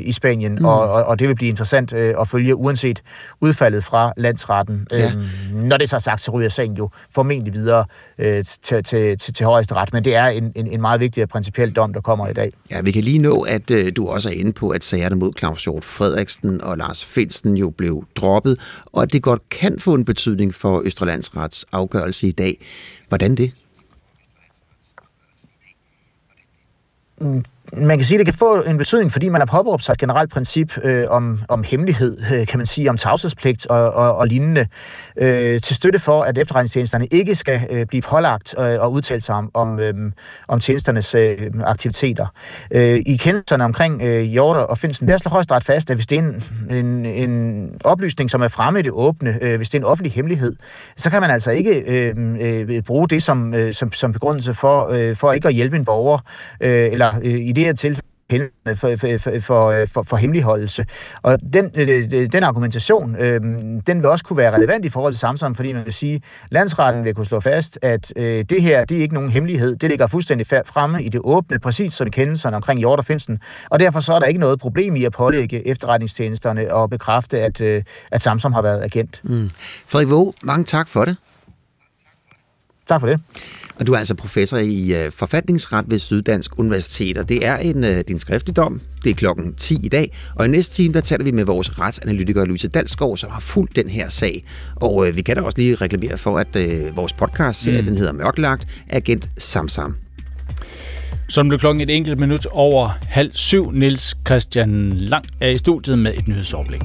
i 0.06 0.12
Spanien, 0.12 0.56
mm. 0.56 0.66
og, 0.66 0.90
og, 0.90 1.04
og 1.04 1.20
det 1.20 1.28
vil 1.28 1.36
blive 1.36 1.50
interessant 1.50 1.94
at 1.94 2.28
følge, 2.28 2.56
uanset 2.56 3.02
udfaldet 3.42 3.84
fra 3.84 4.14
landsretten. 4.18 4.88
Ja. 4.92 5.12
Når 5.52 5.78
det 5.78 5.90
så 5.90 5.96
er 5.96 6.00
sagt, 6.00 6.22
så 6.22 6.32
ryger 6.32 6.50
sagen 6.50 6.74
jo 6.74 6.90
formentlig 7.16 7.54
videre 7.54 7.86
til, 8.18 8.84
til, 8.84 8.84
til, 9.18 9.34
til 9.34 9.46
højeste 9.46 9.76
ret, 9.76 9.94
men 9.94 10.04
det 10.04 10.16
er 10.16 10.26
en, 10.26 10.52
en, 10.56 10.68
en 10.68 10.82
meget 10.82 11.00
vigtig 11.00 11.24
og 11.24 11.30
principiel 11.30 11.72
dom, 11.72 11.94
der 11.94 12.02
kommer 12.02 12.28
i 12.28 12.34
dag. 12.34 12.52
Ja, 12.72 12.82
vi 12.82 12.92
kan 12.92 13.04
lige 13.04 13.20
nå, 13.20 13.42
at 13.42 13.72
du 13.96 14.08
også 14.08 14.30
er 14.30 14.34
inde 14.34 14.54
på, 14.54 14.70
at 14.70 14.84
sagerne 14.84 15.16
mod 15.16 15.31
mod 15.32 15.40
Claus 15.40 15.64
Hjort 15.64 15.84
Frederiksen 15.84 16.62
og 16.62 16.78
Lars 16.78 17.06
Finsen 17.06 17.58
jo 17.58 17.70
blev 17.70 18.06
droppet, 18.16 18.60
og 18.86 19.04
at 19.04 19.14
det 19.14 19.24
godt 19.24 19.50
kan 19.50 19.80
få 19.80 19.94
en 19.94 20.06
betydning 20.06 20.54
for 20.54 20.82
Østrelandsrets 20.86 21.66
afgørelse 21.72 22.28
i 22.28 22.32
dag. 22.32 22.60
Hvordan 23.08 23.36
det? 23.36 23.52
Mm, 27.22 27.44
man 27.74 27.98
kan 27.98 28.06
sige, 28.06 28.20
at 28.20 28.26
det 28.26 28.34
kan 28.34 28.40
få 28.40 28.62
en 28.62 28.78
betydning, 28.78 29.12
fordi 29.12 29.30
man 29.30 29.42
har 29.42 29.46
påberåbt 29.46 29.86
sig 29.86 29.94
et 29.94 30.00
generelt 30.00 30.32
princip 30.32 30.78
øh, 30.84 31.06
om, 31.10 31.40
om 31.48 31.64
hemmelighed, 31.64 32.18
øh, 32.34 32.48
kan 32.48 32.60
man 32.60 32.66
sige, 32.66 32.90
om 32.90 32.98
tavshedspligt 32.98 33.66
og, 33.66 33.94
og, 33.94 34.16
og 34.16 34.28
lignende, 34.28 34.68
øh, 35.18 35.62
til 35.62 35.76
støtte 35.76 36.00
for, 36.00 36.22
at 36.22 36.38
efterretningstjenesterne 36.38 37.06
ikke 37.12 37.36
skal 37.36 37.62
øh, 37.70 37.86
blive 37.86 38.02
pålagt 38.02 38.56
øh, 38.60 38.66
og 38.80 38.92
udtale 38.92 39.22
sig 39.22 39.36
om, 39.36 39.52
om, 39.54 39.80
øh, 39.80 39.94
om 40.48 40.60
tjenesternes 40.60 41.16
øh, 41.16 41.38
aktiviteter. 41.64 42.26
Øh, 42.72 43.00
I 43.06 43.18
kendelserne 43.18 43.64
omkring 43.64 44.02
øh, 44.02 44.22
Hjorter 44.22 44.62
og 44.62 44.78
Finsen, 44.78 45.08
der 45.08 45.18
slår 45.18 45.30
højesteret 45.30 45.64
fast, 45.64 45.90
at 45.90 45.98
hvis 45.98 46.08
det 46.08 46.18
er 46.18 46.22
en, 46.22 46.44
en, 46.86 47.06
en 47.06 47.72
oplysning, 47.84 48.32
som 48.32 48.42
er 48.42 48.48
fremme 48.48 48.80
i 48.80 48.84
det 48.84 48.92
åbne, 48.92 49.40
øh, 49.42 49.58
hvis 49.58 49.70
det 49.70 49.78
er 49.78 49.82
en 49.82 49.86
offentlig 49.86 50.14
hemmelighed, 50.14 50.56
så 50.98 51.10
kan 51.10 51.22
man 51.22 51.32
altså 51.32 51.52
ikke 51.52 51.84
øh, 51.88 52.16
øh, 52.42 52.82
bruge 52.82 53.10
det 53.10 53.24
som, 53.24 53.54
øh, 53.54 53.74
som, 53.74 53.92
som 53.92 54.14
begrundelse 54.14 54.54
for, 54.54 54.88
øh, 54.88 55.16
for 55.16 55.32
ikke 55.32 55.48
at 55.48 55.54
hjælpe 55.54 55.76
en 55.76 55.86
borger, 55.86 56.20
øh, 56.62 56.92
eller 56.92 57.12
øh, 57.24 57.40
i 57.40 57.52
det 57.52 57.61
her 57.64 57.74
tilfælde 57.74 58.02
for, 58.76 58.96
for, 58.96 59.40
for, 59.40 59.86
for, 59.86 60.04
for 60.08 60.18
hemmeligholdelse. 60.18 60.86
Og 61.22 61.40
den, 61.54 61.72
øh, 61.76 62.12
den 62.32 62.44
argumentation, 62.44 63.16
øh, 63.16 63.42
den 63.88 63.98
vil 63.98 64.06
også 64.06 64.26
kunne 64.26 64.38
være 64.38 64.56
relevant 64.56 64.86
i 64.86 64.90
forhold 64.90 65.14
til 65.14 65.20
Samsung, 65.20 65.56
fordi 65.56 65.74
man 65.74 65.86
vil 65.86 65.94
sige, 65.94 66.22
landsretten 66.50 67.04
vil 67.04 67.14
kunne 67.14 67.26
slå 67.26 67.40
fast, 67.40 67.80
at 67.82 68.14
øh, 68.16 68.46
det 68.50 68.62
her, 68.62 68.86
det 68.86 68.98
er 68.98 69.02
ikke 69.02 69.14
nogen 69.14 69.30
hemmelighed. 69.30 69.76
Det 69.76 69.90
ligger 69.90 70.08
fuldstændig 70.08 70.48
fremme 70.48 71.04
i 71.04 71.10
det 71.10 71.22
åbne, 71.24 71.60
præcis 71.60 71.94
som 71.94 72.12
kendelserne 72.12 72.56
omkring 72.56 72.80
Hjort 72.80 73.00
og 73.00 73.06
Finsen. 73.06 73.40
Og 73.70 73.80
derfor 73.80 74.00
så 74.00 74.14
er 74.14 74.20
der 74.20 74.26
ikke 74.26 74.40
noget 74.40 74.60
problem 74.60 74.96
i 74.96 75.04
at 75.04 75.12
pålægge 75.12 75.68
efterretningstjenesterne 75.68 76.74
og 76.74 76.90
bekræfte, 76.90 77.40
at, 77.40 77.62
øh, 77.62 77.84
at 78.12 78.22
Samsung 78.22 78.54
har 78.54 78.62
været 78.62 78.84
agent. 78.84 79.22
Mm. 79.24 79.50
Frederik 79.88 80.10
Våge, 80.10 80.34
mange 80.44 80.64
tak 80.64 80.88
for 80.88 81.06
det. 81.06 81.18
Tak 82.92 83.00
for 83.00 83.08
det. 83.08 83.20
Og 83.80 83.88
du 83.88 83.94
er 83.94 83.98
altså 83.98 84.16
professor 84.16 84.58
i 84.58 85.06
uh, 85.06 85.12
forfatningsret 85.12 85.86
ved 85.88 86.00
Syddansk 86.00 86.60
Universitet, 86.60 87.18
og 87.18 87.30
det 87.30 87.48
er 87.48 87.58
en, 87.58 87.84
uh, 87.84 88.00
din 88.08 88.20
skriftlig 88.20 88.56
dom. 88.56 88.82
Det 89.04 89.10
er 89.10 89.14
klokken 89.14 89.54
10 89.54 89.86
i 89.86 89.90
dag, 89.90 90.18
og 90.36 90.46
i 90.46 90.50
næste 90.50 90.76
time, 90.76 90.94
der 90.94 91.02
taler 91.02 91.24
vi 91.24 91.32
med 91.32 91.44
vores 91.44 91.80
retsanalytiker 91.80 92.46
Louise 92.46 92.68
Dalsgaard, 92.68 93.18
som 93.18 93.30
har 93.32 93.40
fulgt 93.40 93.76
den 93.76 93.90
her 93.90 94.10
sag. 94.10 94.44
Og 94.76 94.96
uh, 94.96 95.16
vi 95.16 95.22
kan 95.22 95.36
da 95.36 95.42
også 95.42 95.58
lige 95.58 95.76
reklamere 95.76 96.18
for, 96.18 96.38
at 96.38 96.56
uh, 96.56 96.98
vores 96.98 97.14
podcast-serie, 97.14 97.82
mm. 97.82 97.88
den 97.88 97.98
hedder 97.98 98.14
Mørklagt, 98.14 98.68
Agent 98.90 99.30
Samsam. 99.38 99.96
Som 101.30 101.48
blev 101.48 101.60
klokken 101.60 101.82
et 101.82 101.96
enkelt 101.96 102.20
minut 102.20 102.46
over 102.46 102.90
halv 103.08 103.32
syv, 103.34 103.72
Niels 103.72 104.18
Christian 104.28 104.94
Lang 104.94 105.26
er 105.42 105.50
i 105.50 105.58
studiet 105.58 106.00
med 106.00 106.14
et 106.18 106.28
nyhedsoverblik. 106.28 106.82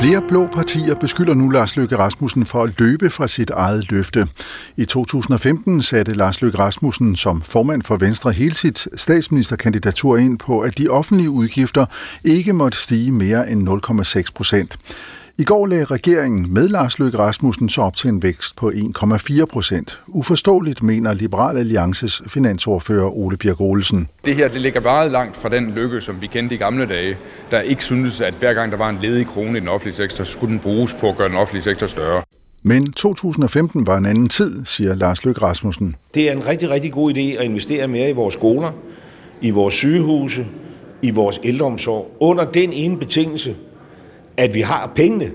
Flere 0.00 0.22
blå 0.28 0.46
partier 0.46 0.94
beskylder 0.94 1.34
nu 1.34 1.48
Lars 1.48 1.76
Løkke 1.76 1.98
Rasmussen 1.98 2.46
for 2.46 2.62
at 2.62 2.80
løbe 2.80 3.10
fra 3.10 3.26
sit 3.26 3.50
eget 3.50 3.90
løfte. 3.90 4.28
I 4.76 4.84
2015 4.84 5.82
satte 5.82 6.14
Lars 6.14 6.42
Løkke 6.42 6.58
Rasmussen 6.58 7.16
som 7.16 7.42
formand 7.42 7.82
for 7.82 7.96
Venstre 7.96 8.32
hele 8.32 8.54
sit 8.54 8.88
statsministerkandidatur 8.96 10.16
ind 10.16 10.38
på, 10.38 10.60
at 10.60 10.78
de 10.78 10.88
offentlige 10.88 11.30
udgifter 11.30 11.86
ikke 12.24 12.52
måtte 12.52 12.78
stige 12.78 13.12
mere 13.12 13.50
end 13.50 13.68
0,6 13.68 14.22
procent. 14.34 14.78
I 15.40 15.44
går 15.44 15.66
lagde 15.66 15.84
regeringen 15.84 16.54
med 16.54 16.68
Lars 16.68 16.98
Løkke 16.98 17.18
Rasmussen 17.18 17.68
så 17.68 17.82
op 17.82 17.96
til 17.96 18.08
en 18.10 18.22
vækst 18.22 18.56
på 18.56 18.70
1,4 18.70 19.44
procent. 19.44 20.00
Uforståeligt, 20.06 20.82
mener 20.82 21.12
Liberal 21.12 21.56
Alliances 21.56 22.22
finansordfører 22.26 23.16
Ole 23.16 23.36
Bjerg 23.36 23.60
Olsen. 23.60 24.08
Det 24.24 24.36
her 24.36 24.48
det 24.48 24.60
ligger 24.60 24.80
meget 24.80 25.10
langt 25.10 25.36
fra 25.36 25.48
den 25.48 25.70
lykke, 25.70 26.00
som 26.00 26.20
vi 26.20 26.26
kendte 26.26 26.54
i 26.54 26.58
gamle 26.58 26.86
dage, 26.86 27.16
der 27.50 27.60
ikke 27.60 27.84
syntes, 27.84 28.20
at 28.20 28.34
hver 28.38 28.54
gang 28.54 28.72
der 28.72 28.78
var 28.78 28.88
en 28.88 28.98
ledig 29.02 29.26
krone 29.26 29.58
i 29.58 29.60
den 29.60 29.68
offentlige 29.68 29.94
sektor, 29.94 30.24
skulle 30.24 30.50
den 30.50 30.60
bruges 30.60 30.94
på 30.94 31.08
at 31.08 31.16
gøre 31.16 31.28
den 31.28 31.36
offentlige 31.36 31.62
sektor 31.62 31.86
større. 31.86 32.22
Men 32.62 32.92
2015 32.92 33.86
var 33.86 33.96
en 33.96 34.06
anden 34.06 34.28
tid, 34.28 34.64
siger 34.64 34.94
Lars 34.94 35.24
Løkke 35.24 35.42
Rasmussen. 35.42 35.96
Det 36.14 36.28
er 36.28 36.32
en 36.32 36.46
rigtig, 36.46 36.70
rigtig 36.70 36.92
god 36.92 37.14
idé 37.14 37.20
at 37.20 37.44
investere 37.44 37.88
mere 37.88 38.10
i 38.10 38.12
vores 38.12 38.34
skoler, 38.34 38.72
i 39.40 39.50
vores 39.50 39.74
sygehuse, 39.74 40.46
i 41.02 41.10
vores 41.10 41.40
ældreomsorg, 41.44 42.16
under 42.20 42.44
den 42.44 42.72
ene 42.72 42.98
betingelse, 42.98 43.56
at 44.38 44.54
vi 44.54 44.60
har 44.60 44.92
pengene. 44.94 45.30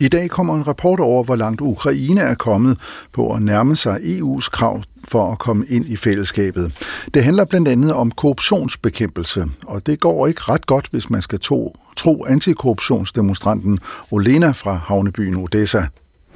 I 0.00 0.08
dag 0.08 0.30
kommer 0.30 0.54
en 0.54 0.66
rapport 0.66 1.00
over, 1.00 1.24
hvor 1.24 1.36
langt 1.36 1.60
Ukraine 1.60 2.20
er 2.20 2.34
kommet 2.34 2.78
på 3.12 3.32
at 3.32 3.42
nærme 3.42 3.76
sig 3.76 3.96
EU's 3.96 4.50
krav 4.50 4.82
for 5.08 5.32
at 5.32 5.38
komme 5.38 5.66
ind 5.68 5.86
i 5.86 5.96
fællesskabet. 5.96 6.72
Det 7.14 7.24
handler 7.24 7.44
blandt 7.44 7.68
andet 7.68 7.94
om 7.94 8.10
korruptionsbekæmpelse, 8.10 9.44
og 9.66 9.86
det 9.86 10.00
går 10.00 10.26
ikke 10.26 10.40
ret 10.40 10.66
godt, 10.66 10.88
hvis 10.90 11.10
man 11.10 11.22
skal 11.22 11.40
tro, 11.40 11.76
tro 11.96 12.24
antikorruptionsdemonstranten 12.24 13.78
Olena 14.10 14.50
fra 14.50 14.72
havnebyen 14.72 15.36
Odessa. 15.36 15.82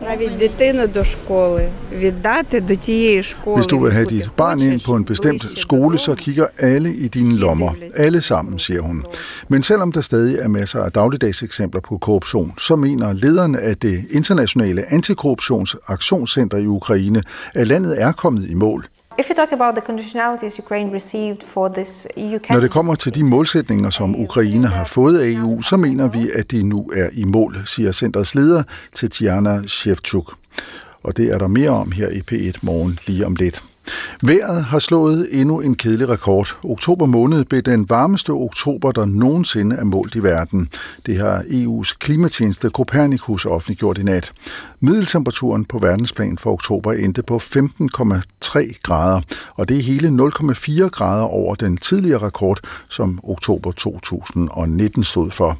Навіть 0.01 0.37
дитину 0.37 0.87
до 0.87 1.03
школи 1.03 1.69
віддати 1.93 2.61
до 2.61 2.75
тієї 2.75 3.23
школи. 3.23 3.61
Hvis 3.61 3.67
du 3.67 3.79
vil 3.79 3.91
have 3.91 4.05
dit 4.05 4.29
barn 4.37 4.59
ind 4.61 4.79
på 4.85 4.95
en 4.95 5.03
bestemt 5.03 5.43
skole, 5.57 5.97
så 5.97 6.15
kigger 6.15 6.47
alle 6.57 6.93
i 6.93 7.07
dine 7.07 7.37
lommer. 7.37 7.73
Alle 7.95 8.21
sammen, 8.21 8.59
siger 8.59 8.81
hun. 8.81 9.05
Men 9.47 9.63
selvom 9.63 9.91
der 9.91 10.01
stadig 10.01 10.35
er 10.39 10.47
masser 10.47 10.83
af 10.83 10.91
dagligdags 10.91 11.43
eksempler 11.43 11.81
på 11.81 11.97
korruption, 11.97 12.53
så 12.57 12.75
mener 12.75 13.13
lederen 13.13 13.55
af 13.55 13.77
det 13.77 14.05
internationale 14.11 14.93
antikorruptionsaktionscenter 14.93 16.57
i 16.57 16.67
Ukraine, 16.67 17.23
at 17.55 17.67
landet 17.67 18.01
er 18.01 18.11
kommet 18.11 18.49
i 18.49 18.53
mål. 18.53 18.85
If 19.20 19.28
you 19.28 19.34
talk 19.34 19.52
about 19.52 19.74
the 19.74 19.82
conditionalities 19.86 20.58
Ukraine 20.58 20.94
received 20.94 21.42
for 21.52 21.68
this 21.68 22.06
EU 22.16 22.38
Når 22.50 22.60
det 22.60 22.70
kommer 22.70 22.94
til 22.94 23.14
de 23.14 23.24
målsætninger, 23.24 23.90
som 23.90 24.20
Ukraine 24.20 24.66
har 24.66 24.84
fået 24.84 25.20
af 25.20 25.28
EU, 25.28 25.62
så 25.62 25.76
mener 25.76 26.08
vi, 26.08 26.30
at 26.34 26.50
de 26.50 26.62
nu 26.62 26.90
er 26.96 27.08
i 27.12 27.24
mål, 27.24 27.56
siger 27.64 27.92
centrets 27.92 28.34
leder 28.34 28.62
Tetiana 28.92 29.62
Shevchuk. 29.66 30.34
Og 31.02 31.16
det 31.16 31.32
er 31.32 31.38
der 31.38 31.48
mere 31.48 31.70
om 31.70 31.92
her 31.92 32.08
i 32.08 32.22
P1 32.32 32.58
Morgen 32.62 32.98
lige 33.06 33.26
om 33.26 33.34
lidt. 33.34 33.64
Vejret 34.22 34.64
har 34.64 34.78
slået 34.78 35.28
endnu 35.30 35.60
en 35.60 35.74
kedelig 35.74 36.08
rekord. 36.08 36.58
Oktober 36.64 37.06
måned 37.06 37.44
blev 37.44 37.62
den 37.62 37.90
varmeste 37.90 38.30
oktober, 38.30 38.92
der 38.92 39.04
nogensinde 39.04 39.76
er 39.76 39.84
målt 39.84 40.14
i 40.14 40.22
verden. 40.22 40.68
Det 41.06 41.18
har 41.18 41.38
EU's 41.38 41.96
klimatjeneste 41.98 42.68
Copernicus 42.68 43.46
offentliggjort 43.46 43.98
i 43.98 44.02
nat. 44.02 44.32
Middeltemperaturen 44.80 45.64
på 45.64 45.78
verdensplan 45.78 46.38
for 46.38 46.52
oktober 46.52 46.92
endte 46.92 47.22
på 47.22 47.36
15,3 47.36 48.80
grader, 48.82 49.20
og 49.54 49.68
det 49.68 49.76
er 49.76 49.82
hele 49.82 50.08
0,4 50.08 50.88
grader 50.88 51.24
over 51.24 51.54
den 51.54 51.76
tidligere 51.76 52.26
rekord, 52.26 52.60
som 52.88 53.20
oktober 53.22 53.72
2019 53.72 55.04
stod 55.04 55.30
for. 55.30 55.58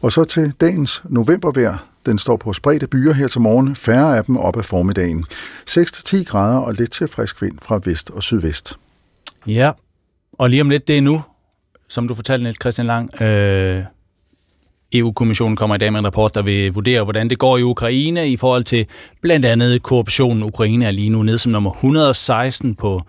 Og 0.00 0.12
så 0.12 0.24
til 0.24 0.52
dagens 0.60 1.02
novembervejr. 1.08 1.78
Den 2.06 2.18
står 2.18 2.36
på 2.36 2.52
spredte 2.52 2.86
byer 2.86 3.12
her 3.12 3.28
til 3.28 3.40
morgen, 3.40 3.76
færre 3.76 4.16
af 4.16 4.24
dem 4.24 4.36
op 4.36 4.58
ad 4.58 4.62
formiddagen. 4.62 5.24
6-10 5.70 6.24
grader 6.24 6.58
og 6.58 6.74
lidt 6.78 6.90
til 6.90 7.08
frisk 7.08 7.42
vind 7.42 7.58
fra 7.62 7.80
vest 7.84 8.10
og 8.10 8.22
sydvest. 8.22 8.78
Ja, 9.46 9.70
og 10.32 10.50
lige 10.50 10.60
om 10.60 10.70
lidt, 10.70 10.88
det 10.88 10.98
er 10.98 11.02
nu, 11.02 11.22
som 11.88 12.08
du 12.08 12.14
fortalte, 12.14 12.42
Niels 12.42 12.58
Christian 12.60 12.86
Lang, 12.86 13.22
øh, 13.22 13.82
EU-kommissionen 14.92 15.56
kommer 15.56 15.74
i 15.74 15.78
dag 15.78 15.92
med 15.92 15.98
en 15.98 16.06
rapport, 16.06 16.34
der 16.34 16.42
vil 16.42 16.72
vurdere, 16.72 17.04
hvordan 17.04 17.30
det 17.30 17.38
går 17.38 17.58
i 17.58 17.62
Ukraine 17.62 18.28
i 18.28 18.36
forhold 18.36 18.64
til 18.64 18.86
blandt 19.22 19.46
andet 19.46 19.82
korruptionen. 19.82 20.42
Ukraine 20.42 20.84
er 20.84 20.90
lige 20.90 21.08
nu 21.08 21.22
nede 21.22 21.38
som 21.38 21.52
nummer 21.52 21.70
116 21.70 22.74
på 22.74 23.02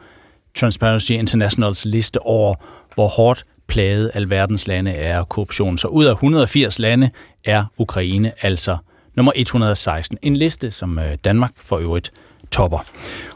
Transparency 0.55 1.11
Internationals 1.11 1.85
liste 1.85 2.21
over, 2.21 2.55
hvor 2.95 3.07
hårdt 3.07 3.45
plaget 3.68 4.10
alverdens 4.14 4.66
lande 4.66 4.90
er 4.90 5.24
korruption. 5.24 5.78
Så 5.78 5.88
ud 5.88 6.04
af 6.04 6.12
180 6.12 6.78
lande 6.78 7.10
er 7.44 7.64
Ukraine 7.78 8.32
altså 8.40 8.76
nummer 9.16 9.32
116. 9.36 10.18
En 10.22 10.36
liste, 10.36 10.70
som 10.70 10.98
øh, 10.98 11.16
Danmark 11.24 11.50
for 11.56 11.78
øvrigt 11.78 12.12
topper. 12.50 12.78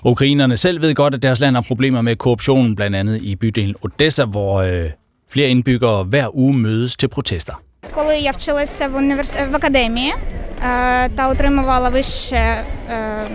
Ukrainerne 0.05 0.57
selv 0.57 0.83
ved 0.83 0.94
godt, 0.94 1.14
at 1.14 1.22
deres 1.22 1.40
land 1.40 1.57
har 1.57 1.62
problemer 1.62 2.03
med 2.03 2.16
korruption, 2.16 2.77
blandt 2.77 2.96
andet 2.96 3.22
i 3.22 3.37
bydelen 3.37 3.75
Odessa, 3.83 4.25
hvor 4.25 4.61
øh, 4.61 4.90
flere 5.29 5.49
indbyggere 5.49 6.05
hver 6.05 6.37
uge 6.37 6.55
mødes 6.55 6.96
til 6.96 7.09
protester. 7.09 7.55
Коли 7.92 8.22
я 8.22 8.33
вчилася 8.33 8.88
в 8.88 8.96
універс... 8.96 9.37
в 9.51 9.57
академії 9.57 10.12
е, 10.12 11.09
та 11.16 11.29
отримувала 11.31 11.88
вище 11.88 12.37
е, 12.37 13.27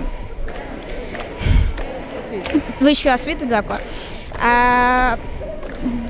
вищу 2.82 3.10
освіту, 3.14 3.46
дякую. 3.46 3.80
Е, 3.80 5.18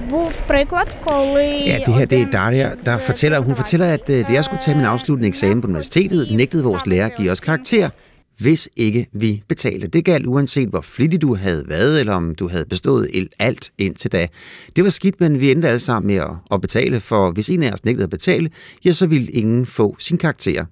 був 0.10 0.42
приклад, 0.48 0.98
коли... 1.08 1.64
Ja, 1.66 1.80
det 1.86 1.94
her 1.94 2.06
det 2.06 2.22
er 2.22 2.32
Daria, 2.32 2.72
der 2.86 2.98
fortæller, 2.98 3.40
hun 3.40 3.56
fortæller, 3.56 3.86
at 3.86 4.10
øh, 4.10 4.28
da 4.28 4.34
jeg 4.34 4.44
skulle 4.44 4.62
tage 4.62 4.78
min 4.78 4.86
afsluttende 4.86 5.28
eksamen 5.28 5.62
på 5.62 5.68
universitetet, 5.68 6.28
nægtede 6.32 6.64
vores 6.64 6.86
lærer 6.86 7.06
at 7.06 7.16
give 7.18 7.32
os 7.32 7.40
karakter, 7.40 7.90
hvis 8.38 8.70
ikke 8.76 9.08
vi 9.14 9.44
betalte. 9.48 9.88
Det 9.88 10.06
galt 10.06 10.26
uanset 10.26 10.70
hvor 10.70 10.82
flittig 10.82 11.22
du 11.22 11.36
havde 11.36 11.64
været, 11.68 12.00
eller 12.00 12.14
om 12.14 12.36
du 12.36 12.50
havde 12.50 12.66
bestået 12.66 13.10
alt 13.40 13.72
indtil 13.78 14.12
da. 14.12 14.28
Det 14.76 14.84
var 14.84 14.90
skidt, 14.90 15.20
men 15.20 15.40
vi 15.40 15.52
endte 15.52 15.68
alle 15.68 15.80
sammen 15.80 16.08
med 16.08 16.26
at 16.52 16.62
betale, 16.62 17.00
for 17.00 17.32
hvis 17.32 17.50
en 17.50 17.64
af 17.64 17.72
os 17.72 17.86
nægtede 17.86 18.04
at 18.04 18.10
betale, 18.10 18.50
ja, 18.86 18.92
så 18.92 19.08
ville 19.08 19.28
ingen 19.32 19.66
få 19.66 19.96
sin 20.00 20.18
karakter. 20.18 20.66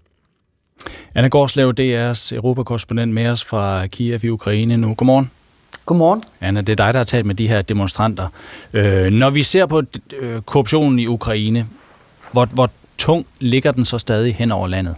Anna 1.16 1.28
Gårdslev, 1.28 1.74
DR's 1.80 2.36
europakorrespondent 2.36 3.14
med 3.14 3.28
os 3.28 3.44
fra 3.44 3.88
Kiev 3.88 4.24
i 4.24 4.30
Ukraine 4.30 4.78
nu. 4.78 4.94
Godmorgen. 4.94 5.32
Godmorgen. 5.87 6.23
Anna, 6.41 6.61
det 6.61 6.69
er 6.69 6.85
dig, 6.85 6.95
der 6.95 6.99
har 6.99 7.05
talt 7.05 7.27
med 7.27 7.35
de 7.35 7.49
her 7.49 7.63
demonstranter. 7.63 8.29
Øh, 8.73 9.13
når 9.13 9.31
vi 9.31 9.43
ser 9.43 9.67
på 9.67 9.83
øh, 10.21 10.43
korruptionen 10.43 10.99
i 10.99 11.07
Ukraine, 11.07 11.67
hvor, 12.33 12.45
hvor 12.45 12.71
tung 12.99 13.27
ligger 13.41 13.73
den 13.73 13.85
så 13.85 13.99
stadig 13.99 14.35
hen 14.35 14.53
over 14.53 14.69
landet? 14.69 14.95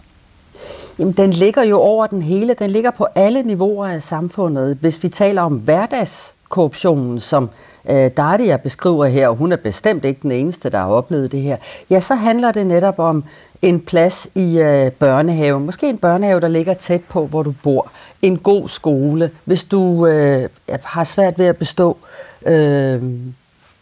Jamen, 0.99 1.13
den 1.13 1.31
ligger 1.33 1.63
jo 1.63 1.79
over 1.79 2.07
den 2.07 2.21
hele. 2.21 2.55
Den 2.59 2.71
ligger 2.71 2.91
på 2.91 3.07
alle 3.15 3.43
niveauer 3.43 3.87
af 3.87 4.01
samfundet. 4.01 4.77
Hvis 4.81 5.03
vi 5.03 5.09
taler 5.09 5.41
om 5.41 5.53
hverdagskorruptionen, 5.53 7.19
som 7.19 7.49
øh, 7.89 8.11
Dardia 8.17 8.57
beskriver 8.57 9.05
her, 9.05 9.27
og 9.27 9.35
hun 9.35 9.51
er 9.51 9.57
bestemt 9.57 10.05
ikke 10.05 10.19
den 10.21 10.31
eneste, 10.31 10.69
der 10.69 10.77
har 10.77 10.87
oplevet 10.87 11.31
det 11.31 11.41
her, 11.41 11.57
ja, 11.89 11.99
så 11.99 12.15
handler 12.15 12.51
det 12.51 12.67
netop 12.67 12.99
om 12.99 13.23
en 13.61 13.79
plads 13.79 14.29
i 14.35 14.59
øh, 14.59 14.91
børnehave. 14.91 15.59
Måske 15.59 15.89
en 15.89 15.97
børnehave, 15.97 16.39
der 16.39 16.47
ligger 16.47 16.73
tæt 16.73 17.01
på, 17.09 17.25
hvor 17.25 17.43
du 17.43 17.53
bor. 17.63 17.91
En 18.21 18.37
god 18.37 18.69
skole. 18.69 19.31
Hvis 19.45 19.63
du 19.63 20.07
øh, 20.07 20.49
har 20.83 21.03
svært 21.03 21.39
ved 21.39 21.45
at 21.45 21.57
bestå 21.57 21.97
øh, 22.45 23.03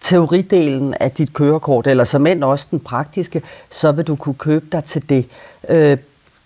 teoridelen 0.01 0.93
af 0.99 1.11
dit 1.11 1.33
kørekort, 1.33 1.87
eller 1.87 2.03
som 2.03 2.27
end 2.27 2.43
også 2.43 2.67
den 2.71 2.79
praktiske, 2.79 3.41
så 3.69 3.91
vil 3.91 4.05
du 4.05 4.15
kunne 4.15 4.35
købe 4.35 4.65
dig 4.71 4.83
til 4.83 5.09
det. 5.09 5.25
Øh, 5.69 5.97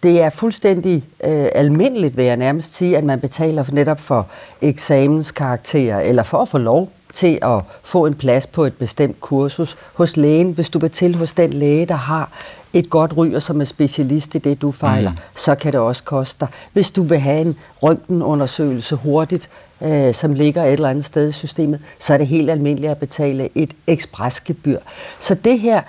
det 0.03 0.21
er 0.21 0.29
fuldstændig 0.29 1.03
øh, 1.23 1.47
almindeligt, 1.55 2.17
vil 2.17 2.25
jeg 2.25 2.37
nærmest 2.37 2.75
sige, 2.75 2.97
at 2.97 3.03
man 3.03 3.19
betaler 3.19 3.63
for 3.63 3.71
netop 3.71 3.99
for 3.99 4.27
eksamenskarakterer, 4.61 5.99
eller 5.99 6.23
for 6.23 6.37
at 6.37 6.49
få 6.49 6.57
lov 6.57 6.89
til 7.13 7.39
at 7.41 7.61
få 7.83 8.05
en 8.05 8.13
plads 8.13 8.47
på 8.47 8.63
et 8.63 8.73
bestemt 8.73 9.19
kursus 9.19 9.77
hos 9.93 10.17
lægen. 10.17 10.51
Hvis 10.51 10.69
du 10.69 10.79
vil 10.79 10.91
til 10.91 11.15
hos 11.15 11.33
den 11.33 11.53
læge, 11.53 11.85
der 11.85 11.95
har 11.95 12.31
et 12.73 12.89
godt 12.89 13.17
ry, 13.17 13.33
og 13.33 13.41
som 13.41 13.61
er 13.61 13.65
specialist 13.65 14.35
i 14.35 14.37
det, 14.37 14.61
du 14.61 14.71
fejler, 14.71 15.11
mm. 15.11 15.17
så 15.35 15.55
kan 15.55 15.71
det 15.71 15.79
også 15.79 16.03
koste 16.03 16.39
dig. 16.39 16.47
Hvis 16.73 16.91
du 16.91 17.03
vil 17.03 17.19
have 17.19 17.41
en 17.41 17.57
røntgenundersøgelse 17.83 18.95
hurtigt, 18.95 19.49
øh, 19.81 20.13
som 20.13 20.33
ligger 20.33 20.63
et 20.63 20.73
eller 20.73 20.89
andet 20.89 21.05
sted 21.05 21.29
i 21.29 21.31
systemet, 21.31 21.79
så 21.99 22.13
er 22.13 22.17
det 22.17 22.27
helt 22.27 22.49
almindeligt 22.49 22.91
at 22.91 22.97
betale 22.97 23.49
et 23.55 23.73
ekspresgebyr. 23.87 24.77
Så 25.19 25.33
det 25.33 25.59
her, 25.59 25.81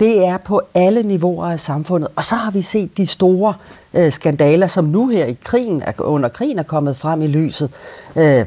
det 0.00 0.26
er 0.26 0.38
på 0.38 0.60
alle 0.74 1.02
niveauer 1.02 1.46
af 1.46 1.60
samfundet. 1.60 2.08
Og 2.16 2.24
så 2.24 2.34
har 2.34 2.50
vi 2.50 2.62
set 2.62 2.96
de 2.96 3.06
store 3.06 3.54
øh, 3.94 4.12
skandaler, 4.12 4.66
som 4.66 4.84
nu 4.84 5.08
her 5.08 5.26
i 5.26 5.36
krigen, 5.44 5.82
under 5.98 6.28
krigen 6.28 6.58
er 6.58 6.62
kommet 6.62 6.96
frem 6.96 7.22
i 7.22 7.26
lyset, 7.26 7.70
øh, 8.16 8.44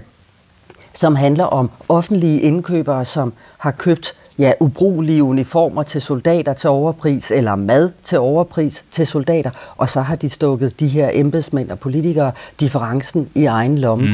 som 0.95 1.15
handler 1.15 1.43
om 1.43 1.69
offentlige 1.89 2.41
indkøbere, 2.41 3.05
som 3.05 3.34
har 3.58 3.71
købt 3.71 4.15
ja, 4.39 4.51
ubrugelige 4.60 5.23
uniformer 5.23 5.84
til 5.84 6.01
soldater 6.01 6.53
til 6.53 6.69
overpris, 6.69 7.31
eller 7.31 7.55
mad 7.55 7.91
til 8.03 8.19
overpris 8.19 8.86
til 8.91 9.08
soldater, 9.08 9.49
og 9.77 9.89
så 9.89 10.01
har 10.01 10.15
de 10.15 10.29
stukket 10.29 10.79
de 10.79 10.88
her 10.88 11.10
embedsmænd 11.13 11.71
og 11.71 11.79
politikere 11.79 12.31
differencen 12.60 13.29
i 13.36 13.45
egen 13.45 13.77
lomme. 13.77 14.05
Mm. 14.05 14.13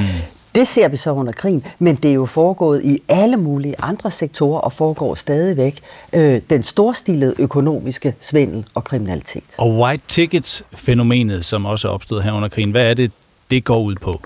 Det 0.56 0.68
ser 0.68 0.88
vi 0.88 0.98
så 0.98 1.12
under 1.12 1.34
krigen, 1.34 1.66
men 1.80 1.96
det 1.96 2.12
er 2.12 2.16
jo 2.16 2.26
foregået 2.26 2.82
i 2.84 2.98
alle 3.10 3.38
mulige 3.38 3.76
andre 3.80 4.12
sektorer 4.12 4.60
og 4.60 4.74
foregår 4.74 5.16
stadigvæk 5.16 5.80
øh, 6.14 6.42
den 6.50 6.64
storstilede 6.64 7.36
økonomiske 7.40 8.16
svindel 8.20 8.66
og 8.74 8.84
kriminalitet. 8.84 9.44
Og 9.58 9.78
white 9.80 10.04
tickets-fænomenet, 10.08 11.46
som 11.46 11.66
også 11.66 11.88
er 11.88 11.92
opstået 11.92 12.24
her 12.24 12.32
under 12.32 12.50
krigen, 12.50 12.72
hvad 12.72 12.90
er 12.90 12.94
det, 12.94 13.12
det 13.50 13.64
går 13.64 13.80
ud 13.80 13.96
på? 13.96 14.22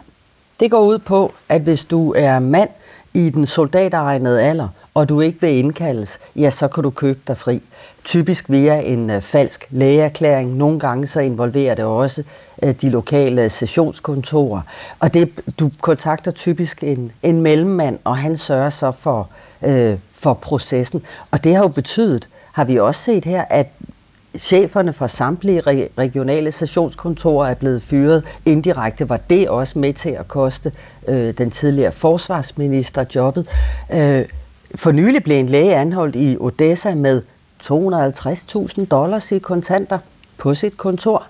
Det 0.60 0.72
går 0.72 0.80
ud 0.80 1.00
på, 1.00 1.34
at 1.50 1.62
hvis 1.62 1.86
du 1.86 2.14
er 2.18 2.40
mand 2.40 2.70
i 3.14 3.30
den 3.30 3.46
soldateregnede 3.46 4.42
alder, 4.42 4.68
og 4.94 5.10
du 5.10 5.22
ikke 5.22 5.42
vil 5.42 5.50
indkaldes, 5.50 6.20
ja, 6.36 6.50
så 6.50 6.68
kan 6.68 6.84
du 6.84 6.90
købe 6.90 7.20
dig 7.28 7.38
fri. 7.38 7.62
Typisk 8.04 8.50
via 8.50 8.80
en 8.80 9.10
øh, 9.10 9.22
falsk 9.22 9.68
lægeerklæring. 9.70 10.56
Nogle 10.56 10.80
gange 10.80 11.08
så 11.08 11.20
involverer 11.20 11.76
det 11.76 11.86
også 11.86 12.24
øh, 12.64 12.76
de 12.82 12.90
lokale 12.90 13.50
sessionskontorer. 13.50 14.62
Og 15.00 15.14
det, 15.14 15.32
du 15.60 15.72
kontakter 15.82 16.32
typisk 16.32 16.84
en, 16.84 17.12
en 17.24 17.42
mellemmand, 17.42 18.00
og 18.04 18.18
han 18.18 18.38
sørger 18.38 18.70
så 18.70 18.92
for, 18.92 19.30
øh, 19.62 19.98
for 20.14 20.34
processen. 20.34 21.04
Og 21.32 21.44
det 21.44 21.56
har 21.56 21.62
jo 21.62 21.68
betydet, 21.68 22.28
har 22.52 22.64
vi 22.64 22.80
også 22.80 23.02
set 23.02 23.26
her, 23.26 23.46
at 23.50 23.68
cheferne 24.38 24.94
for 24.94 25.08
samtlige 25.08 25.88
regionale 25.98 26.52
stationskontorer 26.52 27.50
er 27.50 27.54
blevet 27.54 27.82
fyret. 27.82 28.24
Indirekte 28.46 29.10
var 29.10 29.18
det 29.18 29.50
også 29.50 29.80
med 29.80 29.94
til 29.94 30.10
at 30.10 30.28
koste 30.28 30.72
øh, 31.08 31.34
den 31.38 31.52
tidligere 31.52 31.92
forsvarsminister 31.92 33.04
jobbet. 33.16 33.48
Øh, 33.94 34.26
for 34.76 34.92
nylig 34.92 35.24
blev 35.24 35.38
en 35.38 35.50
læge 35.50 35.76
anholdt 35.76 36.16
i 36.16 36.38
Odessa 36.40 36.96
med 36.96 37.22
250.000 37.64 38.86
dollars 38.86 39.32
i 39.32 39.40
kontanter 39.40 39.98
på 40.38 40.54
sit 40.54 40.78
kontor, 40.78 41.24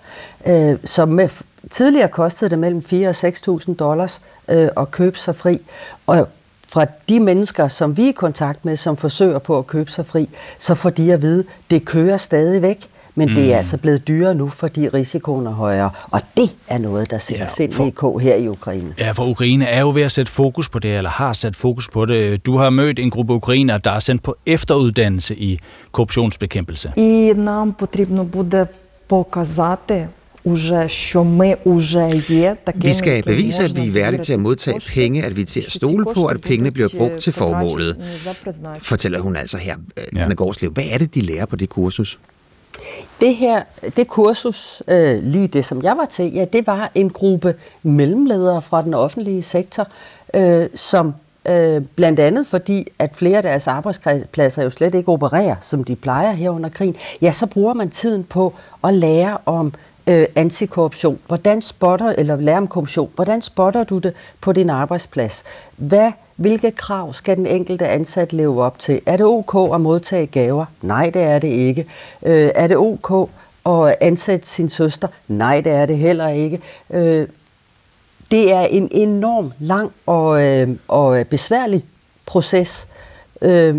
øh, 0.48 0.78
som 0.84 1.10
med, 1.10 1.30
tidligere 1.72 2.08
kostede 2.08 2.50
det 2.50 2.60
mellem 2.60 2.84
4 2.84 3.10
og 3.10 3.16
6.000 3.16 3.76
dollars 3.76 4.22
øh, 4.48 4.70
at 4.78 4.92
købe 4.92 5.18
sig 5.18 5.36
fri. 5.36 5.62
Og 6.08 6.28
fra 6.68 6.86
de 7.10 7.20
mennesker, 7.20 7.68
som 7.68 7.98
vi 7.98 8.06
er 8.06 8.10
i 8.10 8.12
kontakt 8.12 8.66
med, 8.66 8.78
som 8.78 8.98
forsøger 8.98 9.40
på 9.40 9.58
at 9.58 9.68
købe 9.68 9.92
sig 9.92 10.06
fri, 10.06 10.30
så 10.58 10.76
får 10.76 10.90
de 10.90 11.14
at 11.14 11.22
vide, 11.22 11.40
at 11.40 11.70
det 11.70 11.86
kører 11.86 12.18
stadig 12.18 12.62
væk. 12.62 12.90
Men 13.15 13.29
mm. 13.29 13.35
det 13.35 13.45
er 13.45 13.55
mm. 13.55 13.59
altså 13.59 13.77
blevet 13.77 14.09
dyrere 14.09 14.35
nu, 14.35 14.49
fordi 14.49 14.89
risikoen 14.89 15.47
er 15.47 15.51
højere. 15.51 15.91
Og 16.11 16.21
det 16.37 16.51
er 16.69 16.79
noget, 16.79 17.11
der 17.11 17.19
sætter 17.19 17.45
ja, 17.45 17.49
sindssygt 17.49 17.99
for, 17.99 18.19
her 18.19 18.35
i 18.35 18.49
Ukraine. 18.49 18.95
Ja, 18.99 19.11
for 19.13 19.27
Ukraine 19.27 19.67
er 19.67 19.81
jo 19.81 19.91
ved 19.91 20.03
at 20.03 20.13
sætte 20.13 20.33
fokus 20.33 20.69
på 20.69 20.79
det, 20.79 20.97
eller 20.97 21.11
har 21.11 21.33
sat 21.33 21.57
fokus 21.57 21.89
på 21.89 22.05
det. 22.05 22.47
Du 22.47 22.57
har 22.57 22.71
mødt 22.71 22.99
en 22.99 23.11
gruppe 23.11 23.33
ukrainer, 23.33 23.79
der 23.79 23.91
er 23.91 23.99
sendt 23.99 24.23
på 24.23 24.37
efteruddannelse 24.47 25.37
i 25.37 25.59
korruptionsbekæmpelse. 25.93 26.93
І 26.97 27.33
нам 27.37 27.73
потрібно 27.73 28.25
буде 28.25 28.67
показати, 29.09 30.09
Уже, 30.45 30.89
що 30.89 31.25
ми 31.25 31.57
уже 31.65 32.23
є 32.29 32.57
Vi 32.75 32.95
skal 32.95 33.23
bevise, 33.23 33.65
at 33.65 33.77
vi 33.77 33.89
er 33.89 33.93
værdige 33.93 34.23
til 34.23 34.33
at 34.33 34.41
modtage 34.41 34.81
penge, 34.95 35.25
at 35.25 35.37
vi 35.37 35.43
er 35.43 35.47
til 35.47 35.61
at 35.61 35.73
stole 35.73 36.05
på, 36.15 36.27
at 36.27 36.41
pengene 36.41 36.71
bliver 36.71 36.89
brugt 36.99 37.19
til 37.19 37.33
formålet, 37.33 37.97
fortæller 38.83 39.21
hun 39.21 39.37
altså 39.37 39.59
her, 39.59 39.77
Anna 40.17 40.35
Gårdslev. 40.35 40.71
Hvad 40.71 40.85
er 40.91 40.99
det, 40.99 41.15
de 41.15 41.21
lærer 41.21 41.47
på 41.47 41.57
det 41.57 41.69
kursus? 41.69 42.19
Det 43.22 43.36
her, 43.36 43.64
det 43.98 44.08
kursus, 44.08 44.84
øh, 44.88 45.24
lige 45.24 45.48
det 45.48 45.66
som 45.66 45.84
jeg 45.84 45.98
var 45.98 46.06
til, 46.06 46.34
ja, 46.34 46.46
det 46.46 46.68
var 46.68 46.92
en 46.96 47.10
gruppe 47.10 47.56
mellemledere 47.84 48.62
fra 48.62 48.82
den 48.82 48.94
offentlige 48.94 49.44
sektor, 49.44 49.88
øh, 50.34 50.68
som 50.76 51.14
øh, 51.50 51.82
blandt 51.96 52.20
andet 52.20 52.48
fordi, 52.48 52.88
at 53.00 53.16
flere 53.16 53.38
af 53.38 53.44
deres 53.44 53.68
arbejdspladser 53.68 54.64
jo 54.64 54.70
slet 54.70 54.96
ikke 54.96 55.10
opererer, 55.12 55.56
som 55.62 55.84
de 55.84 55.96
plejer 55.96 56.32
her 56.32 56.50
under 56.50 56.70
krigen, 56.70 56.96
ja, 57.22 57.32
så 57.32 57.46
bruger 57.46 57.74
man 57.74 57.90
tiden 57.90 58.24
på 58.24 58.54
at 58.84 58.94
lære 58.94 59.38
om 59.46 59.74
øh, 60.08 60.26
antikorruption. 60.36 61.20
Hvordan 61.28 61.62
spotter, 61.62 62.10
eller 62.18 62.36
lære 62.36 62.58
om 62.58 62.68
korruption, 62.68 63.12
hvordan 63.16 63.42
spotter 63.42 63.84
du 63.84 63.98
det 63.98 64.14
på 64.42 64.54
din 64.54 64.70
arbejdsplads? 64.70 65.44
Hvad 65.78 66.12
hvilke 66.36 66.72
krav 66.72 67.14
skal 67.14 67.38
den 67.38 67.46
enkelte 67.46 67.88
ansat 67.88 68.34
leve 68.34 68.64
op 68.64 68.80
til? 68.80 69.02
Er 69.06 69.18
det 69.18 69.26
ok 69.26 69.74
at 69.74 69.82
modtage 69.82 70.26
gaver? 70.26 70.66
Nej, 70.82 71.10
det 71.10 71.22
er 71.22 71.40
det 71.40 71.48
ikke. 71.48 71.86
Øh, 72.26 72.52
er 72.56 72.68
det 72.68 72.78
ok 72.78 73.30
at 73.66 73.96
ansætte 74.02 74.48
sin 74.48 74.70
søster? 74.70 75.08
Nej, 75.28 75.62
det 75.62 75.72
er 75.72 75.86
det 75.86 75.98
heller 75.98 76.28
ikke. 76.28 76.62
Øh, 76.90 77.28
det 78.32 78.54
er 78.54 78.62
en 78.62 78.90
enorm 78.92 79.52
lang 79.60 79.92
og, 80.06 80.44
øh, 80.44 80.70
og 80.88 81.28
besværlig 81.28 81.86
proces. 82.26 82.88
Øh, 83.42 83.76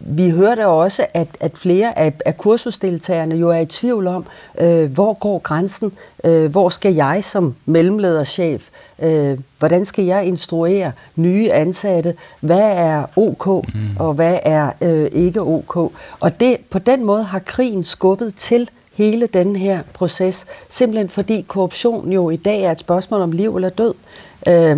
vi 0.00 0.30
hørte 0.30 0.66
også, 0.66 1.06
at, 1.14 1.28
at 1.40 1.58
flere 1.58 1.98
af, 1.98 2.12
af 2.24 2.38
kursusdeltagerne 2.38 3.34
jo 3.34 3.48
er 3.48 3.58
i 3.58 3.66
tvivl 3.66 4.06
om, 4.06 4.26
øh, 4.60 4.92
hvor 4.92 5.12
går 5.12 5.38
grænsen? 5.38 5.92
Øh, 6.24 6.50
hvor 6.50 6.68
skal 6.68 6.94
jeg 6.94 7.24
som 7.24 7.54
mellemlederchef? 7.66 8.68
Øh, 8.98 9.38
hvordan 9.58 9.84
skal 9.84 10.04
jeg 10.04 10.26
instruere 10.26 10.92
nye 11.16 11.52
ansatte? 11.52 12.14
Hvad 12.40 12.72
er 12.72 13.04
OK, 13.16 13.46
mm. 13.46 13.80
og 13.98 14.14
hvad 14.14 14.38
er 14.42 14.70
øh, 14.80 15.08
ikke 15.12 15.40
OK? 15.40 15.76
Og 16.20 16.40
det, 16.40 16.56
på 16.70 16.78
den 16.78 17.04
måde 17.04 17.22
har 17.22 17.38
krigen 17.38 17.84
skubbet 17.84 18.34
til 18.34 18.70
hele 18.92 19.26
den 19.26 19.56
her 19.56 19.82
proces, 19.94 20.46
simpelthen 20.68 21.08
fordi 21.08 21.44
korruption 21.48 22.12
jo 22.12 22.30
i 22.30 22.36
dag 22.36 22.62
er 22.62 22.70
et 22.70 22.80
spørgsmål 22.80 23.20
om 23.20 23.32
liv 23.32 23.56
eller 23.56 23.68
død. 23.68 23.94
Øh, 24.48 24.76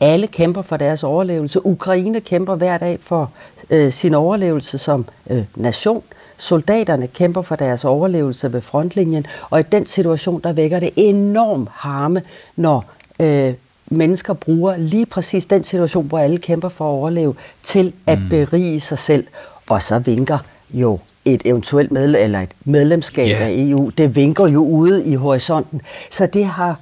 alle 0.00 0.26
kæmper 0.26 0.62
for 0.62 0.76
deres 0.76 1.04
overlevelse. 1.04 1.66
Ukraine 1.66 2.20
kæmper 2.20 2.54
hver 2.54 2.78
dag 2.78 2.98
for 3.00 3.30
øh, 3.70 3.92
sin 3.92 4.14
overlevelse 4.14 4.78
som 4.78 5.06
øh, 5.30 5.44
nation. 5.56 6.02
Soldaterne 6.38 7.06
kæmper 7.06 7.42
for 7.42 7.56
deres 7.56 7.84
overlevelse 7.84 8.52
ved 8.52 8.60
frontlinjen, 8.60 9.26
og 9.50 9.60
i 9.60 9.62
den 9.62 9.86
situation, 9.86 10.40
der 10.44 10.52
vækker 10.52 10.80
det 10.80 10.90
enorm 10.96 11.68
harme, 11.72 12.22
når 12.56 12.84
øh, 13.20 13.54
mennesker 13.86 14.32
bruger 14.32 14.76
lige 14.76 15.06
præcis 15.06 15.46
den 15.46 15.64
situation, 15.64 16.06
hvor 16.06 16.18
alle 16.18 16.38
kæmper 16.38 16.68
for 16.68 16.84
at 16.84 16.88
overleve, 16.88 17.34
til 17.62 17.92
at 18.06 18.18
mm. 18.18 18.28
berige 18.28 18.80
sig 18.80 18.98
selv. 18.98 19.26
Og 19.68 19.82
så 19.82 19.98
vinker 19.98 20.38
jo 20.70 20.98
et 21.24 21.42
eventuelt 21.44 21.92
medlem, 21.92 22.22
eller 22.22 22.40
et 22.40 22.50
medlemskab 22.64 23.28
yeah. 23.28 23.46
af 23.46 23.50
EU, 23.56 23.90
det 23.98 24.16
vinker 24.16 24.48
jo 24.48 24.64
ude 24.64 25.06
i 25.06 25.14
horisonten. 25.14 25.80
Så 26.10 26.26
det 26.26 26.44
har 26.44 26.80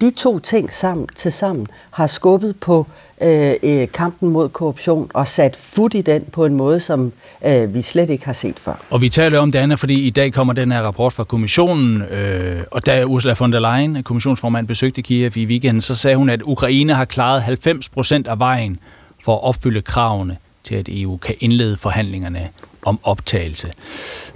de 0.00 0.10
to 0.10 0.38
ting 0.38 0.72
sammen, 0.72 1.08
til 1.16 1.32
sammen 1.32 1.66
har 1.90 2.06
skubbet 2.06 2.56
på 2.60 2.86
øh, 3.22 3.52
øh, 3.62 3.88
kampen 3.92 4.28
mod 4.28 4.48
korruption 4.48 5.10
og 5.14 5.28
sat 5.28 5.56
fod 5.56 5.94
i 5.94 6.02
den 6.02 6.24
på 6.32 6.44
en 6.44 6.54
måde, 6.54 6.80
som 6.80 7.12
øh, 7.46 7.74
vi 7.74 7.82
slet 7.82 8.10
ikke 8.10 8.24
har 8.24 8.32
set 8.32 8.58
før. 8.58 8.84
Og 8.90 9.00
vi 9.00 9.08
taler 9.08 9.38
om 9.38 9.52
det 9.52 9.58
andet, 9.58 9.78
fordi 9.78 9.94
i 9.94 10.10
dag 10.10 10.32
kommer 10.32 10.52
den 10.52 10.72
her 10.72 10.82
rapport 10.82 11.12
fra 11.12 11.24
kommissionen, 11.24 12.02
øh, 12.02 12.62
og 12.70 12.86
da 12.86 13.04
Ursula 13.04 13.34
von 13.38 13.52
der 13.52 13.60
Leyen, 13.60 14.02
kommissionsformand, 14.02 14.66
besøgte 14.66 15.02
Kiev 15.02 15.32
i 15.36 15.44
weekenden, 15.44 15.80
så 15.80 15.94
sagde 15.94 16.16
hun, 16.16 16.30
at 16.30 16.42
Ukraine 16.42 16.94
har 16.94 17.04
klaret 17.04 17.42
90 17.42 17.88
procent 17.88 18.26
af 18.26 18.38
vejen 18.38 18.78
for 19.24 19.34
at 19.34 19.42
opfylde 19.42 19.82
kravene 19.82 20.36
til, 20.64 20.74
at 20.74 20.88
EU 20.88 21.16
kan 21.16 21.34
indlede 21.40 21.76
forhandlingerne 21.76 22.48
om 22.82 22.98
optagelse. 23.02 23.72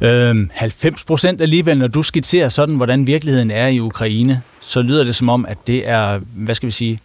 Øhm, 0.00 0.50
90 0.52 1.04
procent 1.04 1.40
alligevel, 1.40 1.78
når 1.78 1.86
du 1.86 2.02
skitserer 2.02 2.48
sådan, 2.48 2.74
hvordan 2.74 3.06
virkeligheden 3.06 3.50
er 3.50 3.66
i 3.66 3.80
Ukraine, 3.80 4.42
så 4.60 4.82
lyder 4.82 5.04
det 5.04 5.14
som 5.14 5.28
om, 5.28 5.46
at 5.46 5.58
det 5.66 5.88
er, 5.88 6.20
hvad 6.36 6.54
skal 6.54 6.66
vi 6.66 6.72
sige, 6.72 7.00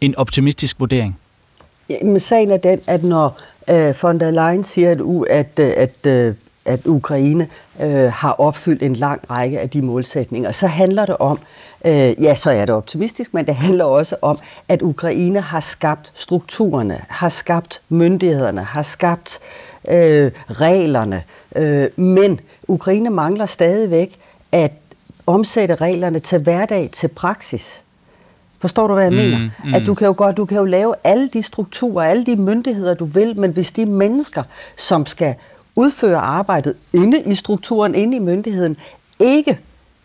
en 0.00 0.16
optimistisk 0.16 0.80
vurdering. 0.80 1.18
Jamen, 1.90 2.20
sagen 2.20 2.50
er 2.50 2.56
den, 2.56 2.80
at 2.86 3.04
når 3.04 3.40
øh, 3.70 3.94
von 4.02 4.20
der 4.20 4.30
Leyen 4.30 4.64
siger, 4.64 4.90
at, 4.90 5.00
u, 5.00 5.22
at, 5.22 5.58
øh, 5.60 5.70
at, 5.76 6.06
øh, 6.06 6.34
at 6.64 6.86
Ukraine 6.86 7.48
øh, 7.80 8.12
har 8.12 8.32
opfyldt 8.32 8.82
en 8.82 8.96
lang 8.96 9.30
række 9.30 9.60
af 9.60 9.70
de 9.70 9.82
målsætninger, 9.82 10.52
så 10.52 10.66
handler 10.66 11.06
det 11.06 11.16
om, 11.16 11.38
øh, 11.84 11.92
ja, 12.22 12.34
så 12.34 12.50
er 12.50 12.64
det 12.66 12.74
optimistisk, 12.74 13.34
men 13.34 13.46
det 13.46 13.54
handler 13.54 13.84
også 13.84 14.16
om, 14.22 14.38
at 14.68 14.82
Ukraine 14.82 15.40
har 15.40 15.60
skabt 15.60 16.12
strukturerne, 16.14 17.00
har 17.08 17.28
skabt 17.28 17.80
myndighederne, 17.88 18.60
har 18.64 18.82
skabt 18.82 19.38
øh, 19.42 19.67
reglerne, 20.50 21.22
øh, 21.56 21.88
men 21.96 22.40
Ukraine 22.68 23.10
mangler 23.10 23.46
stadigvæk 23.46 24.18
at 24.52 24.72
omsætte 25.26 25.74
reglerne 25.74 26.18
til 26.18 26.38
hverdag, 26.38 26.88
til 26.92 27.08
praksis. 27.08 27.84
Forstår 28.58 28.86
du, 28.86 28.94
hvad 28.94 29.04
jeg 29.04 29.12
mm, 29.12 29.16
mener? 29.18 29.38
Mm. 29.64 29.74
At 29.74 29.86
du 29.86 29.94
kan 29.94 30.06
jo 30.06 30.14
godt, 30.16 30.36
du 30.36 30.44
kan 30.44 30.58
jo 30.58 30.64
lave 30.64 30.94
alle 31.04 31.28
de 31.28 31.42
strukturer, 31.42 32.04
alle 32.04 32.24
de 32.24 32.36
myndigheder, 32.36 32.94
du 32.94 33.04
vil, 33.04 33.40
men 33.40 33.50
hvis 33.50 33.72
de 33.72 33.86
mennesker, 33.86 34.42
som 34.76 35.06
skal 35.06 35.34
udføre 35.76 36.18
arbejdet 36.18 36.76
inde 36.92 37.22
i 37.22 37.34
strukturen, 37.34 37.94
inde 37.94 38.16
i 38.16 38.20
myndigheden, 38.20 38.76
ikke 39.20 39.58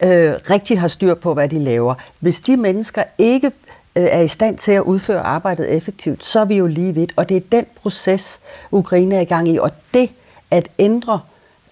øh, 0.03 0.34
rigtig 0.49 0.79
har 0.79 0.88
styr 0.88 1.13
på, 1.13 1.34
hvad 1.34 1.49
de 1.49 1.59
laver, 1.59 1.95
hvis 2.19 2.39
de 2.39 2.57
mennesker 2.57 3.03
ikke 3.17 3.47
øh, 3.47 3.51
er 3.95 4.21
i 4.21 4.27
stand 4.27 4.57
til 4.57 4.71
at 4.71 4.81
udføre 4.81 5.19
arbejdet 5.19 5.71
effektivt, 5.71 6.25
så 6.25 6.39
er 6.39 6.45
vi 6.45 6.55
jo 6.55 6.67
lige 6.67 6.93
vidt. 6.93 7.13
Og 7.15 7.29
det 7.29 7.37
er 7.37 7.41
den 7.51 7.65
proces, 7.81 8.39
Ukraine 8.71 9.15
er 9.15 9.21
i 9.21 9.25
gang 9.25 9.47
i. 9.47 9.57
Og 9.57 9.71
det 9.93 10.09
at 10.51 10.69
ændre 10.79 11.19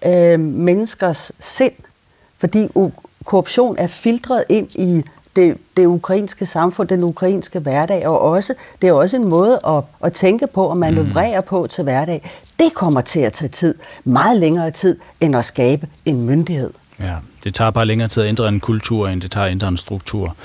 øh, 0.06 0.40
menneskers 0.40 1.32
sind, 1.40 1.72
fordi 2.38 2.68
korruption 3.24 3.76
er 3.78 3.86
filtreret 3.86 4.44
ind 4.48 4.70
i 4.74 5.02
det, 5.36 5.56
det 5.76 5.86
ukrainske 5.86 6.46
samfund, 6.46 6.88
den 6.88 7.04
ukrainske 7.04 7.58
hverdag, 7.58 8.06
og 8.06 8.20
også, 8.20 8.54
det 8.82 8.88
er 8.88 8.92
også 8.92 9.16
en 9.16 9.28
måde 9.28 9.60
at, 9.66 9.84
at 10.04 10.12
tænke 10.12 10.46
på 10.46 10.64
og 10.64 10.76
manøvrere 10.76 11.40
mm. 11.40 11.46
på 11.46 11.66
til 11.70 11.84
hverdag. 11.84 12.30
Det 12.58 12.74
kommer 12.74 13.00
til 13.00 13.20
at 13.20 13.32
tage 13.32 13.48
tid, 13.48 13.74
meget 14.04 14.40
længere 14.40 14.70
tid, 14.70 14.98
end 15.20 15.36
at 15.36 15.44
skabe 15.44 15.88
en 16.04 16.22
myndighed. 16.26 16.70
Ja, 17.00 17.16
det 17.44 17.54
tager 17.54 17.70
bare 17.70 17.86
længere 17.86 18.08
tid 18.08 18.22
at 18.22 18.28
ændre 18.28 18.48
en 18.48 18.60
kultur, 18.60 19.08
end 19.08 19.20
det 19.20 19.30
tager 19.30 19.46
at 19.46 19.50
ændre 19.50 19.68
en 19.68 19.76
struktur. 19.76 20.36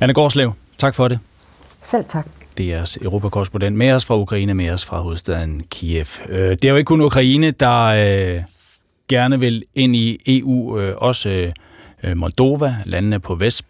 Anne 0.00 0.14
Gårdslev, 0.14 0.52
tak 0.82 0.94
for 0.94 1.08
det. 1.08 1.18
Selv 1.80 2.04
tak. 2.04 2.26
Det 2.58 2.72
er 2.72 2.96
europakorrespondent 3.02 3.76
med 3.76 3.92
os 3.92 4.04
fra 4.04 4.18
Ukraine, 4.18 4.54
med 4.54 4.70
os 4.70 4.84
fra 4.84 5.00
hovedstaden 5.00 5.62
Kiev. 5.70 6.06
Øh, 6.28 6.50
det 6.50 6.64
er 6.64 6.68
jo 6.68 6.76
ikke 6.76 6.86
kun 6.86 7.00
Ukraine, 7.00 7.50
der 7.50 7.84
øh, 7.84 8.42
gerne 9.08 9.40
vil 9.40 9.62
ind 9.74 9.96
i 9.96 10.18
EU, 10.26 10.78
øh, 10.78 10.94
også 10.96 11.52
Moldova, 12.14 12.76
landene 12.84 13.20
på 13.20 13.34
Vest 13.34 13.62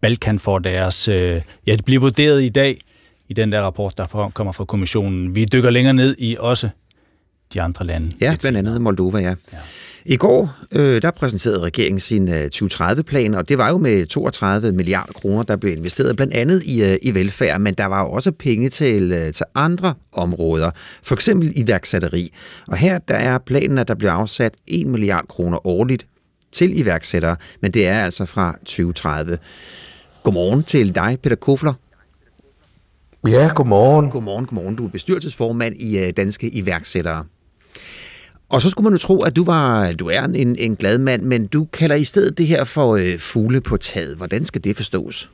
Balkan 0.00 0.38
får 0.38 0.58
deres... 0.58 1.08
Ja, 1.08 1.40
det 1.66 1.84
bliver 1.84 2.00
vurderet 2.00 2.42
i 2.42 2.48
dag 2.48 2.80
i 3.28 3.32
den 3.32 3.52
der 3.52 3.62
rapport, 3.62 3.98
der 3.98 4.30
kommer 4.34 4.52
fra 4.52 4.64
kommissionen. 4.64 5.34
Vi 5.34 5.44
dykker 5.44 5.70
længere 5.70 5.94
ned 5.94 6.16
i 6.18 6.36
også 6.40 6.68
de 7.54 7.62
andre 7.62 7.86
lande. 7.86 8.16
Ja, 8.20 8.36
blandt 8.40 8.58
andet 8.58 8.80
Moldova, 8.80 9.18
ja. 9.18 9.34
ja. 9.52 9.58
I 10.10 10.16
går, 10.16 10.54
øh, 10.72 11.02
der 11.02 11.10
præsenterede 11.10 11.60
regeringen 11.60 12.00
sin 12.00 12.28
øh, 12.28 12.50
2030-plan, 12.54 13.34
og 13.34 13.48
det 13.48 13.58
var 13.58 13.68
jo 13.68 13.78
med 13.78 14.06
32 14.06 14.72
milliarder 14.72 15.12
kroner, 15.12 15.42
der 15.42 15.56
blev 15.56 15.76
investeret 15.76 16.16
blandt 16.16 16.34
andet 16.34 16.62
i, 16.64 16.84
øh, 16.84 16.96
i 17.02 17.14
velfærd, 17.14 17.60
men 17.60 17.74
der 17.74 17.86
var 17.86 18.02
jo 18.02 18.10
også 18.10 18.32
penge 18.32 18.70
til, 18.70 19.12
øh, 19.12 19.32
til 19.32 19.46
andre 19.54 19.94
områder, 20.12 20.70
for 21.02 21.14
eksempel 21.14 21.52
iværksætteri. 21.56 22.32
Og 22.68 22.76
her 22.76 22.98
der 22.98 23.14
er 23.14 23.38
planen, 23.38 23.78
at 23.78 23.88
der 23.88 23.94
bliver 23.94 24.12
afsat 24.12 24.54
1 24.66 24.86
milliard 24.86 25.28
kroner 25.28 25.66
årligt 25.66 26.06
til 26.52 26.78
iværksættere, 26.78 27.36
men 27.62 27.70
det 27.70 27.88
er 27.88 28.00
altså 28.04 28.24
fra 28.24 28.58
2030. 28.58 29.38
Godmorgen 30.22 30.62
til 30.62 30.94
dig, 30.94 31.18
Peter 31.22 31.36
Kofler. 31.36 31.72
Ja, 33.28 33.50
godmorgen. 33.54 34.10
Godmorgen, 34.10 34.46
godmorgen. 34.46 34.76
Du 34.76 34.86
er 34.86 34.90
bestyrelsesformand 34.90 35.76
i 35.76 35.98
øh, 35.98 36.12
Danske 36.16 36.48
Iværksættere. 36.48 37.24
Og 38.50 38.62
så 38.62 38.70
skulle 38.70 38.84
man 38.84 38.92
jo 38.92 38.98
tro, 38.98 39.18
at 39.18 39.36
du 39.36 39.44
var 39.44 39.92
du 39.92 40.08
er 40.08 40.24
en, 40.24 40.56
en 40.56 40.76
glad 40.76 40.98
mand, 40.98 41.22
men 41.22 41.46
du 41.46 41.64
kalder 41.64 41.96
i 41.96 42.04
stedet 42.04 42.38
det 42.38 42.46
her 42.46 42.64
for 42.64 42.96
øh, 42.96 43.18
fugle 43.18 43.60
på 43.60 43.76
taget. 43.76 44.16
Hvordan 44.16 44.44
skal 44.44 44.64
det 44.64 44.76
forstås? 44.76 45.30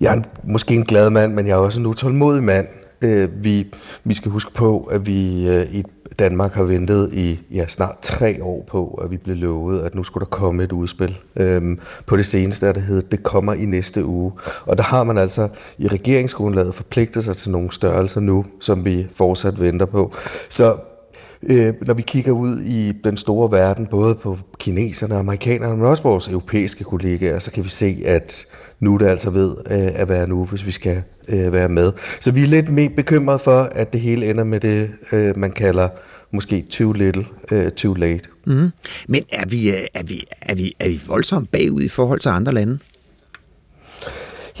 Jeg 0.00 0.16
er 0.16 0.22
måske 0.44 0.74
en 0.74 0.84
glad 0.84 1.10
mand, 1.10 1.34
men 1.34 1.46
jeg 1.46 1.52
er 1.52 1.58
også 1.58 1.80
en 1.80 1.86
utålmodig 1.86 2.44
mand. 2.44 2.66
Øh, 3.02 3.44
vi, 3.44 3.66
vi 4.04 4.14
skal 4.14 4.30
huske 4.30 4.52
på, 4.54 4.80
at 4.80 5.06
vi 5.06 5.48
øh, 5.48 5.74
i 5.74 5.82
Danmark 6.18 6.52
har 6.52 6.64
ventet 6.64 7.10
i 7.12 7.40
ja, 7.50 7.66
snart 7.66 7.96
tre 8.02 8.42
år 8.42 8.64
på, 8.68 9.00
at 9.04 9.10
vi 9.10 9.16
blev 9.16 9.36
lovet, 9.36 9.80
at 9.80 9.94
nu 9.94 10.04
skulle 10.04 10.24
der 10.24 10.30
komme 10.30 10.62
et 10.62 10.72
udspil. 10.72 11.18
Øhm, 11.36 11.78
på 12.06 12.16
det 12.16 12.26
seneste 12.26 12.66
er 12.66 12.72
det 12.72 12.82
hedder, 12.82 13.08
det 13.08 13.22
kommer 13.22 13.52
i 13.52 13.64
næste 13.64 14.04
uge. 14.04 14.32
Og 14.66 14.78
der 14.78 14.84
har 14.84 15.04
man 15.04 15.18
altså 15.18 15.48
i 15.78 15.88
regeringsgrundlaget 15.88 16.74
forpligtet 16.74 17.24
sig 17.24 17.36
til 17.36 17.50
nogle 17.50 17.72
størrelser 17.72 18.20
nu, 18.20 18.44
som 18.60 18.84
vi 18.84 19.06
fortsat 19.14 19.60
venter 19.60 19.86
på. 19.86 20.12
Så 20.48 20.76
øh, 21.42 21.74
når 21.86 21.94
vi 21.94 22.02
kigger 22.02 22.32
ud 22.32 22.60
i 22.60 22.92
den 23.04 23.16
store 23.16 23.50
verden, 23.50 23.86
både 23.86 24.14
på 24.14 24.38
kineserne 24.58 25.14
og 25.14 25.20
amerikanerne, 25.20 25.76
men 25.76 25.86
også 25.86 26.02
vores 26.02 26.28
europæiske 26.28 26.84
kollegaer, 26.84 27.38
så 27.38 27.50
kan 27.50 27.64
vi 27.64 27.68
se, 27.68 28.02
at 28.06 28.46
nu 28.80 28.94
er 28.94 28.98
det 28.98 29.06
altså 29.06 29.30
ved 29.30 29.56
øh, 29.70 30.00
at 30.00 30.08
være 30.08 30.28
nu, 30.28 30.44
hvis 30.44 30.66
vi 30.66 30.70
skal 30.70 31.02
øh, 31.28 31.52
være 31.52 31.68
med. 31.68 31.92
Så 32.20 32.32
vi 32.32 32.42
er 32.42 32.46
lidt 32.46 32.68
mere 32.68 32.88
bekymrede 32.88 33.38
for, 33.38 33.60
at 33.60 33.92
det 33.92 34.00
hele 34.00 34.30
ender 34.30 34.44
med 34.44 34.60
det, 34.60 34.90
øh, 35.12 35.36
man 35.36 35.50
kalder 35.50 35.88
måske 36.32 36.64
too 36.70 36.92
little, 36.92 37.24
øh, 37.52 37.70
too 37.70 37.94
late. 37.94 38.28
Mm. 38.46 38.68
Men 39.08 39.22
er 39.32 39.46
vi, 39.46 39.70
øh, 39.70 39.84
er, 39.94 40.02
vi, 40.02 40.22
er, 40.42 40.54
vi, 40.54 40.74
er 40.78 40.88
vi 40.88 41.00
voldsomt 41.06 41.50
bagud 41.50 41.82
i 41.82 41.88
forhold 41.88 42.20
til 42.20 42.28
andre 42.28 42.52
lande? 42.52 42.78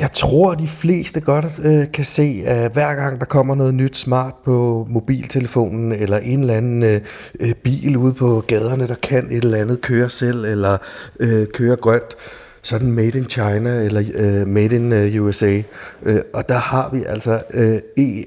Jeg 0.00 0.12
tror, 0.12 0.54
de 0.54 0.68
fleste 0.68 1.20
godt 1.20 1.60
øh, 1.62 1.92
kan 1.92 2.04
se, 2.04 2.42
at 2.46 2.72
hver 2.72 2.94
gang 2.94 3.20
der 3.20 3.26
kommer 3.26 3.54
noget 3.54 3.74
nyt 3.74 3.96
smart 3.96 4.34
på 4.44 4.86
mobiltelefonen, 4.90 5.92
eller 5.92 6.18
en 6.18 6.40
eller 6.40 6.54
anden 6.54 6.82
øh, 6.82 7.00
øh, 7.40 7.54
bil 7.54 7.96
ude 7.96 8.14
på 8.14 8.44
gaderne, 8.46 8.88
der 8.88 8.94
kan 8.94 9.26
et 9.30 9.44
eller 9.44 9.58
andet 9.58 9.80
køre 9.80 10.10
selv, 10.10 10.44
eller 10.44 10.78
øh, 11.20 11.46
køre 11.46 11.76
grønt, 11.76 12.16
så 12.62 12.74
er 12.74 12.78
den 12.78 12.92
made 12.92 13.18
in 13.18 13.28
China, 13.28 13.82
eller 13.82 14.02
øh, 14.14 14.48
made 14.48 14.76
in 14.76 14.92
øh, 14.92 15.24
USA. 15.24 15.62
Øh, 16.02 16.20
og 16.34 16.48
der 16.48 16.58
har 16.58 16.90
vi 16.92 17.04
altså 17.06 17.42
øh, 17.54 17.80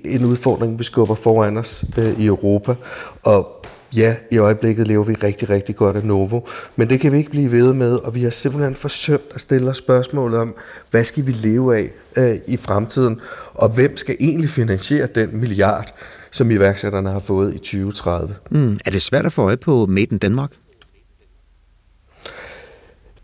en 0.06 0.26
udfordring, 0.26 0.80
vi 0.80 0.84
skubber 0.84 1.16
foran 1.16 1.58
os 1.58 1.86
øh, 1.98 2.20
i 2.20 2.26
Europa. 2.26 2.76
Og 3.24 3.66
ja, 3.96 4.16
i 4.32 4.38
øjeblikket 4.38 4.88
lever 4.88 5.04
vi 5.04 5.14
rigtig, 5.14 5.50
rigtig 5.50 5.76
godt 5.76 5.96
af 5.96 6.04
Novo, 6.04 6.42
men 6.76 6.90
det 6.90 7.00
kan 7.00 7.12
vi 7.12 7.18
ikke 7.18 7.32
blive 7.32 7.52
ved 7.52 7.74
med, 7.74 7.96
og 7.96 8.16
vi 8.16 8.24
har 8.24 8.30
simpelthen 8.30 8.76
forsømt 8.76 9.32
at 9.36 9.42
stille 9.42 9.70
os 9.70 9.78
spørgsmålet 9.78 10.40
om, 10.40 10.56
hvad 10.92 11.04
skal 11.04 11.28
vi 11.28 11.32
leve 11.32 11.78
af 11.78 11.92
øh, 12.16 12.40
i 12.48 12.58
fremtiden, 12.58 13.20
og 13.54 13.70
hvem 13.70 13.98
skal 13.98 14.16
egentlig 14.20 14.50
finansiere 14.50 15.08
den 15.16 15.40
milliard, 15.40 15.94
som 16.32 16.52
iværksætterne 16.52 17.10
har 17.10 17.20
fået 17.20 17.54
i 17.54 17.58
2030. 17.58 18.36
Mm. 18.52 18.80
Er 18.86 18.92
det 18.92 19.02
svært 19.02 19.26
at 19.26 19.34
få 19.34 19.42
øje 19.42 19.58
på 19.58 19.86
Made 19.86 20.08
in 20.12 20.18
Denmark? 20.18 20.52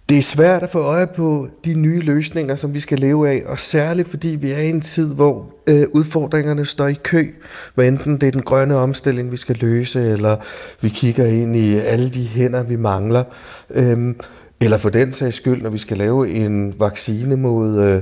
Det 0.09 0.17
er 0.17 0.21
svært 0.21 0.63
at 0.63 0.69
få 0.69 0.79
øje 0.79 1.07
på 1.07 1.47
de 1.65 1.73
nye 1.73 1.99
løsninger, 1.99 2.55
som 2.55 2.73
vi 2.73 2.79
skal 2.79 2.99
leve 2.99 3.29
af, 3.29 3.43
og 3.45 3.59
særligt 3.59 4.09
fordi 4.09 4.27
vi 4.27 4.51
er 4.51 4.57
i 4.57 4.69
en 4.69 4.81
tid, 4.81 5.13
hvor 5.13 5.53
øh, 5.67 5.87
udfordringerne 5.91 6.65
står 6.65 6.87
i 6.87 6.93
kø, 7.03 7.33
hvad 7.75 7.87
enten 7.87 8.21
det 8.21 8.27
er 8.27 8.31
den 8.31 8.41
grønne 8.41 8.75
omstilling, 8.75 9.31
vi 9.31 9.37
skal 9.37 9.55
løse, 9.55 10.11
eller 10.11 10.35
vi 10.81 10.89
kigger 10.89 11.25
ind 11.25 11.55
i 11.55 11.75
alle 11.75 12.09
de 12.09 12.27
hænder, 12.27 12.63
vi 12.63 12.75
mangler, 12.75 13.23
øhm, 13.69 14.19
eller 14.61 14.77
for 14.77 14.89
den 14.89 15.13
sags 15.13 15.35
skyld, 15.35 15.61
når 15.61 15.69
vi 15.69 15.77
skal 15.77 15.97
lave 15.97 16.29
en 16.29 16.79
vaccine 16.79 17.35
mod 17.35 17.79
øh, 17.79 18.01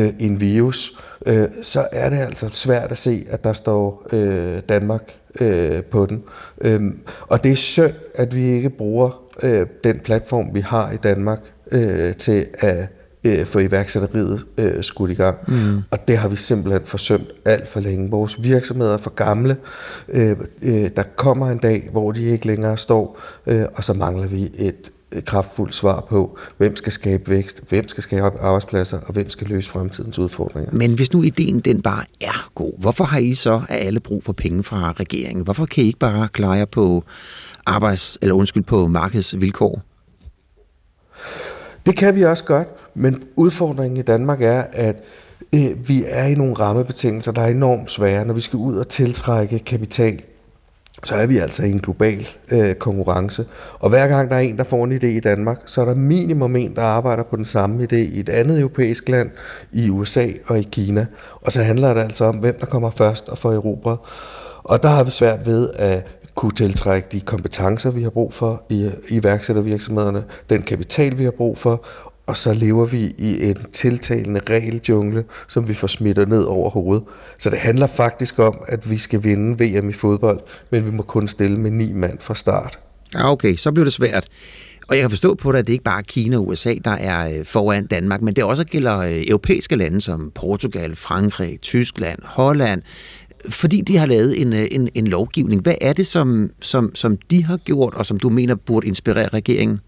øh, 0.00 0.12
en 0.18 0.40
virus, 0.40 0.98
øh, 1.26 1.48
så 1.62 1.88
er 1.92 2.10
det 2.10 2.18
altså 2.18 2.48
svært 2.52 2.92
at 2.92 2.98
se, 2.98 3.26
at 3.30 3.44
der 3.44 3.52
står 3.52 4.06
øh, 4.12 4.58
Danmark 4.68 5.12
øh, 5.40 5.82
på 5.82 6.06
den. 6.06 6.22
Øhm, 6.60 6.98
og 7.20 7.44
det 7.44 7.52
er 7.52 7.56
synd, 7.56 7.92
at 8.14 8.36
vi 8.36 8.44
ikke 8.44 8.70
bruger 8.70 9.25
øh, 9.42 9.66
den 9.84 10.00
platform, 10.04 10.54
vi 10.54 10.60
har 10.60 10.92
i 10.92 10.96
Danmark, 10.96 11.38
øh, 11.72 12.14
til 12.14 12.46
at 12.58 12.88
øh, 13.26 13.46
få 13.46 13.58
iværksætteriet 13.58 14.46
øh, 14.58 14.84
skudt 14.84 15.10
i 15.10 15.14
gang. 15.14 15.36
Mm. 15.48 15.82
Og 15.90 16.08
det 16.08 16.16
har 16.16 16.28
vi 16.28 16.36
simpelthen 16.36 16.82
forsømt 16.84 17.28
alt 17.44 17.68
for 17.68 17.80
længe. 17.80 18.10
Vores 18.10 18.42
virksomheder 18.42 18.92
er 18.92 18.96
for 18.96 19.10
gamle. 19.10 19.56
Øh, 20.08 20.36
øh, 20.62 20.90
der 20.96 21.02
kommer 21.16 21.46
en 21.46 21.58
dag, 21.58 21.88
hvor 21.92 22.12
de 22.12 22.24
ikke 22.24 22.46
længere 22.46 22.76
står, 22.76 23.20
øh, 23.46 23.64
og 23.74 23.84
så 23.84 23.92
mangler 23.92 24.26
vi 24.26 24.50
et 24.54 24.90
kraftfuldt 25.24 25.74
svar 25.74 26.06
på, 26.08 26.38
hvem 26.56 26.76
skal 26.76 26.92
skabe 26.92 27.30
vækst, 27.30 27.62
hvem 27.68 27.88
skal 27.88 28.02
skabe 28.02 28.38
arbejdspladser, 28.40 28.98
og 28.98 29.12
hvem 29.12 29.30
skal 29.30 29.46
løse 29.46 29.70
fremtidens 29.70 30.18
udfordringer. 30.18 30.72
Men 30.72 30.94
hvis 30.94 31.12
nu 31.12 31.22
ideen 31.22 31.60
den 31.60 31.82
bare 31.82 32.04
er 32.20 32.50
god, 32.54 32.72
hvorfor 32.78 33.04
har 33.04 33.18
I 33.18 33.34
så 33.34 33.62
af 33.68 33.86
alle 33.86 34.00
brug 34.00 34.22
for 34.22 34.32
penge 34.32 34.62
fra 34.64 34.92
regeringen? 34.92 35.44
Hvorfor 35.44 35.66
kan 35.66 35.84
I 35.84 35.86
ikke 35.86 35.98
bare 35.98 36.28
klare 36.28 36.52
jer 36.52 36.64
på 36.64 37.04
arbejds, 37.66 38.18
eller 38.22 38.34
undskyld, 38.34 38.62
på 38.62 38.86
markedsvilkår? 38.86 39.82
Det 41.86 41.96
kan 41.96 42.16
vi 42.16 42.24
også 42.24 42.44
godt, 42.44 42.68
men 42.94 43.22
udfordringen 43.36 43.96
i 43.96 44.02
Danmark 44.02 44.42
er, 44.42 44.64
at 44.72 44.96
øh, 45.54 45.88
vi 45.88 46.04
er 46.06 46.24
i 46.24 46.34
nogle 46.34 46.54
rammebetingelser, 46.54 47.32
der 47.32 47.42
er 47.42 47.48
enormt 47.48 47.90
svære, 47.90 48.24
når 48.24 48.34
vi 48.34 48.40
skal 48.40 48.56
ud 48.56 48.76
og 48.76 48.88
tiltrække 48.88 49.58
kapital 49.58 50.22
så 51.04 51.14
er 51.14 51.26
vi 51.26 51.38
altså 51.38 51.62
i 51.62 51.70
en 51.70 51.80
global 51.80 52.28
øh, 52.50 52.74
konkurrence. 52.74 53.46
Og 53.78 53.88
hver 53.88 54.08
gang 54.08 54.30
der 54.30 54.36
er 54.36 54.40
en, 54.40 54.58
der 54.58 54.64
får 54.64 54.84
en 54.84 54.92
idé 54.92 55.06
i 55.06 55.20
Danmark, 55.20 55.62
så 55.66 55.80
er 55.80 55.84
der 55.84 55.94
minimum 55.94 56.56
en, 56.56 56.76
der 56.76 56.82
arbejder 56.82 57.22
på 57.22 57.36
den 57.36 57.44
samme 57.44 57.82
idé 57.82 57.96
i 57.96 58.20
et 58.20 58.28
andet 58.28 58.60
europæisk 58.60 59.08
land, 59.08 59.30
i 59.72 59.90
USA 59.90 60.26
og 60.46 60.58
i 60.58 60.62
Kina. 60.62 61.06
Og 61.40 61.52
så 61.52 61.62
handler 61.62 61.94
det 61.94 62.00
altså 62.00 62.24
om, 62.24 62.36
hvem 62.36 62.56
der 62.60 62.66
kommer 62.66 62.90
først 62.90 63.28
og 63.28 63.38
får 63.38 63.52
erobret. 63.52 63.98
Og 64.68 64.82
der 64.82 64.88
har 64.88 65.04
vi 65.04 65.10
svært 65.10 65.46
ved 65.46 65.70
at 65.74 66.06
kunne 66.34 66.52
tiltrække 66.52 67.08
de 67.12 67.20
kompetencer, 67.20 67.90
vi 67.90 68.02
har 68.02 68.10
brug 68.10 68.34
for 68.34 68.64
i 68.70 68.90
iværksættervirksomhederne, 69.08 70.24
den 70.50 70.62
kapital, 70.62 71.18
vi 71.18 71.24
har 71.24 71.30
brug 71.30 71.58
for, 71.58 71.86
og 72.26 72.36
så 72.36 72.54
lever 72.54 72.84
vi 72.84 73.14
i 73.18 73.48
en 73.50 73.56
tiltalende 73.72 74.40
regeljungle, 74.50 75.24
som 75.48 75.68
vi 75.68 75.74
får 75.74 75.86
smittet 75.86 76.28
ned 76.28 76.42
over 76.42 76.70
hovedet. 76.70 77.04
Så 77.38 77.50
det 77.50 77.58
handler 77.58 77.86
faktisk 77.86 78.38
om, 78.38 78.58
at 78.68 78.90
vi 78.90 78.98
skal 78.98 79.24
vinde 79.24 79.64
VM 79.64 79.88
i 79.88 79.92
fodbold, 79.92 80.40
men 80.70 80.86
vi 80.86 80.90
må 80.90 81.02
kun 81.02 81.28
stille 81.28 81.60
med 81.60 81.70
ni 81.70 81.92
mand 81.92 82.18
fra 82.20 82.34
start. 82.34 82.78
Ja, 83.14 83.30
okay, 83.30 83.56
så 83.56 83.72
bliver 83.72 83.84
det 83.84 83.92
svært. 83.92 84.28
Og 84.88 84.96
jeg 84.96 85.02
kan 85.02 85.10
forstå 85.10 85.34
på 85.34 85.52
det, 85.52 85.58
at 85.58 85.66
det 85.66 85.72
ikke 85.72 85.84
bare 85.84 85.98
er 85.98 86.02
Kina 86.02 86.36
og 86.36 86.48
USA, 86.48 86.74
der 86.84 86.90
er 86.90 87.28
øh, 87.28 87.44
foran 87.44 87.86
Danmark, 87.86 88.22
men 88.22 88.36
det 88.36 88.44
også 88.44 88.64
gælder 88.64 88.98
øh, 88.98 89.22
europæiske 89.26 89.76
lande 89.76 90.00
som 90.00 90.32
Portugal, 90.34 90.96
Frankrig, 90.96 91.60
Tyskland, 91.60 92.18
Holland, 92.24 92.82
fordi 93.48 93.80
de 93.80 93.96
har 93.96 94.06
lavet 94.06 94.40
en, 94.40 94.52
øh, 94.52 94.66
en, 94.70 94.88
en 94.94 95.06
lovgivning. 95.06 95.62
Hvad 95.62 95.74
er 95.80 95.92
det, 95.92 96.06
som, 96.06 96.50
som, 96.60 96.94
som 96.94 97.16
de 97.16 97.44
har 97.44 97.56
gjort, 97.56 97.94
og 97.94 98.06
som 98.06 98.20
du 98.20 98.28
mener 98.28 98.54
burde 98.54 98.86
inspirere 98.86 99.28
regeringen? 99.28 99.80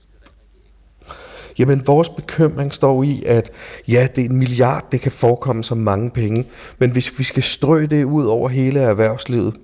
Jamen, 1.59 1.86
vores 1.86 2.09
bekymring 2.09 2.74
står 2.74 3.03
i, 3.03 3.22
at 3.26 3.51
ja, 3.88 4.09
det 4.16 4.24
er 4.24 4.28
en 4.28 4.36
milliard, 4.36 4.88
det 4.92 5.01
kan 5.01 5.12
forekomme 5.12 5.64
som 5.64 5.78
mange 5.78 6.11
penge, 6.11 6.46
men 6.78 6.90
hvis 6.90 7.18
vi 7.18 7.24
skal 7.24 7.42
strø 7.42 7.86
det 7.90 8.05
ud 8.05 8.26
over 8.26 8.49
hele 8.49 8.80
erhvervslivet, 8.80 9.55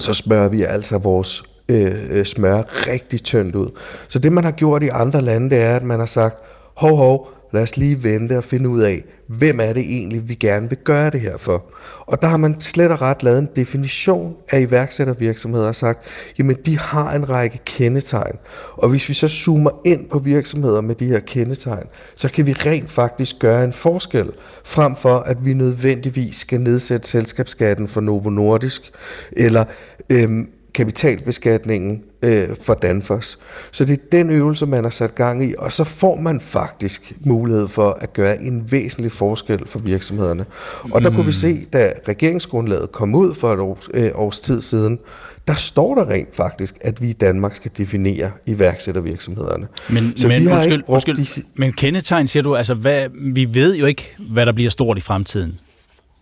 så 0.00 0.14
smører 0.14 0.48
vi 0.48 0.62
altså 0.62 0.98
vores 0.98 1.42
øh, 1.68 1.92
øh 2.10 2.24
smør 2.24 2.62
rigtig 2.86 3.22
tyndt 3.22 3.56
ud. 3.56 3.70
Så 4.08 4.18
det, 4.18 4.32
man 4.32 4.44
har 4.44 4.50
gjort 4.50 4.82
i 4.82 4.88
andre 4.88 5.22
lande, 5.22 5.50
det 5.50 5.62
er, 5.64 5.76
at 5.76 5.82
man 5.82 5.98
har 5.98 6.06
sagt, 6.06 6.36
hov, 6.76 6.96
hov, 6.96 7.28
lad 7.54 7.62
os 7.62 7.76
lige 7.76 8.04
vente 8.04 8.38
og 8.38 8.44
finde 8.44 8.68
ud 8.68 8.80
af, 8.80 9.04
hvem 9.26 9.60
er 9.60 9.72
det 9.72 9.82
egentlig, 9.82 10.28
vi 10.28 10.34
gerne 10.34 10.68
vil 10.68 10.78
gøre 10.84 11.10
det 11.10 11.20
her 11.20 11.36
for. 11.36 11.64
Og 12.00 12.22
der 12.22 12.28
har 12.28 12.36
man 12.36 12.60
slet 12.60 12.90
og 12.90 13.02
ret 13.02 13.22
lavet 13.22 13.38
en 13.38 13.48
definition 13.56 14.34
af 14.50 14.60
iværksættervirksomheder 14.60 15.68
og 15.68 15.74
sagt, 15.74 16.04
jamen 16.38 16.56
de 16.66 16.78
har 16.78 17.12
en 17.12 17.30
række 17.30 17.58
kendetegn. 17.66 18.36
Og 18.76 18.88
hvis 18.88 19.08
vi 19.08 19.14
så 19.14 19.28
zoomer 19.28 19.70
ind 19.84 20.08
på 20.08 20.18
virksomheder 20.18 20.80
med 20.80 20.94
de 20.94 21.06
her 21.06 21.20
kendetegn, 21.20 21.86
så 22.14 22.28
kan 22.28 22.46
vi 22.46 22.52
rent 22.52 22.90
faktisk 22.90 23.38
gøre 23.38 23.64
en 23.64 23.72
forskel, 23.72 24.30
frem 24.64 24.96
for 24.96 25.16
at 25.16 25.44
vi 25.44 25.54
nødvendigvis 25.54 26.36
skal 26.36 26.60
nedsætte 26.60 27.08
selskabsskatten 27.08 27.88
for 27.88 28.00
Novo 28.00 28.30
Nordisk, 28.30 28.90
eller 29.32 29.64
øhm, 30.10 30.48
kapitalbeskatningen 30.74 32.02
øh, 32.22 32.48
for 32.62 32.74
Danfoss. 32.74 33.38
Så 33.70 33.84
det 33.84 33.92
er 33.92 34.02
den 34.12 34.30
øvelse, 34.30 34.66
man 34.66 34.84
har 34.84 34.90
sat 34.90 35.14
gang 35.14 35.44
i, 35.44 35.54
og 35.58 35.72
så 35.72 35.84
får 35.84 36.16
man 36.16 36.40
faktisk 36.40 37.12
mulighed 37.20 37.68
for 37.68 37.98
at 38.00 38.12
gøre 38.12 38.42
en 38.42 38.72
væsentlig 38.72 39.12
forskel 39.12 39.68
for 39.68 39.78
virksomhederne. 39.78 40.44
Og 40.90 41.04
der 41.04 41.10
mm. 41.10 41.16
kunne 41.16 41.26
vi 41.26 41.32
se, 41.32 41.66
da 41.72 41.92
regeringsgrundlaget 42.08 42.92
kom 42.92 43.14
ud 43.14 43.34
for 43.34 43.52
et 43.52 43.60
års, 43.60 43.88
øh, 43.94 44.10
års 44.14 44.40
tid 44.40 44.60
siden, 44.60 44.98
der 45.46 45.54
står 45.54 45.94
der 45.94 46.10
rent 46.10 46.36
faktisk, 46.36 46.74
at 46.80 47.02
vi 47.02 47.08
i 47.08 47.12
Danmark 47.12 47.54
skal 47.54 47.70
definere 47.76 48.30
iværksættervirksomhederne. 48.46 49.66
Men, 49.88 50.16
så 50.16 50.28
men, 50.28 50.42
vi 50.42 50.46
har 50.46 50.56
undskyld, 50.56 50.72
ikke 50.72 50.86
brugt 50.86 51.08
undskyld, 51.08 51.42
de... 51.42 51.48
men 51.54 51.72
kendetegn 51.72 52.26
siger 52.26 52.42
du, 52.42 52.56
altså 52.56 52.74
hvad, 52.74 53.08
vi 53.34 53.54
ved 53.54 53.76
jo 53.76 53.86
ikke, 53.86 54.14
hvad 54.18 54.46
der 54.46 54.52
bliver 54.52 54.70
stort 54.70 54.98
i 54.98 55.00
fremtiden. 55.00 55.60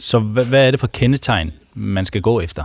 Så 0.00 0.18
hvad, 0.18 0.44
hvad 0.44 0.66
er 0.66 0.70
det 0.70 0.80
for 0.80 0.86
kendetegn, 0.86 1.52
man 1.74 2.06
skal 2.06 2.20
gå 2.20 2.40
efter? 2.40 2.64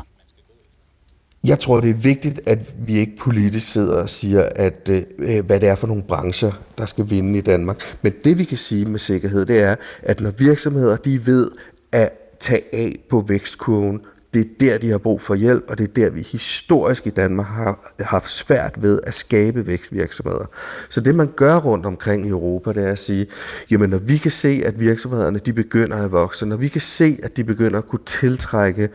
Jeg 1.43 1.59
tror, 1.59 1.79
det 1.79 1.89
er 1.89 1.93
vigtigt, 1.93 2.41
at 2.45 2.73
vi 2.87 2.97
ikke 2.97 3.17
politisk 3.17 3.71
sidder 3.71 4.01
og 4.01 4.09
siger, 4.09 4.49
at 4.55 4.89
øh, 5.17 5.45
hvad 5.45 5.59
det 5.59 5.69
er 5.69 5.75
for 5.75 5.87
nogle 5.87 6.03
brancher, 6.03 6.51
der 6.77 6.85
skal 6.85 7.09
vinde 7.09 7.37
i 7.37 7.41
Danmark. 7.41 7.97
Men 8.01 8.13
det 8.23 8.37
vi 8.37 8.43
kan 8.43 8.57
sige 8.57 8.85
med 8.85 8.99
sikkerhed, 8.99 9.45
det 9.45 9.59
er, 9.59 9.75
at 10.01 10.21
når 10.21 10.31
virksomheder 10.37 10.95
de 10.95 11.25
ved 11.25 11.49
at 11.91 12.11
tage 12.39 12.61
af 12.73 12.99
på 13.09 13.25
vækstkurven, 13.27 14.01
det 14.37 14.51
er 14.51 14.71
der, 14.71 14.77
de 14.77 14.89
har 14.89 14.97
brug 14.97 15.21
for 15.21 15.35
hjælp, 15.35 15.63
og 15.69 15.77
det 15.77 15.83
er 15.83 15.93
der, 15.93 16.09
vi 16.09 16.21
historisk 16.21 17.07
i 17.07 17.09
Danmark 17.09 17.47
har 17.47 17.93
haft 17.99 18.31
svært 18.31 18.83
ved 18.83 18.99
at 19.03 19.13
skabe 19.13 19.67
vækstvirksomheder. 19.67 20.45
Så 20.89 21.01
det, 21.01 21.15
man 21.15 21.29
gør 21.35 21.57
rundt 21.57 21.85
omkring 21.85 22.25
i 22.25 22.29
Europa, 22.29 22.73
det 22.73 22.87
er 22.87 22.91
at 22.91 22.99
sige, 22.99 23.27
jamen 23.71 23.89
når 23.89 23.97
vi 23.97 24.17
kan 24.17 24.31
se, 24.31 24.61
at 24.65 24.79
virksomhederne 24.79 25.39
de 25.39 25.53
begynder 25.53 25.97
at 25.97 26.11
vokse, 26.11 26.45
når 26.45 26.55
vi 26.55 26.67
kan 26.67 26.81
se, 26.81 27.19
at 27.23 27.37
de 27.37 27.43
begynder 27.43 27.77
at 27.77 27.87
kunne 27.87 28.05
tiltrække 28.05 28.89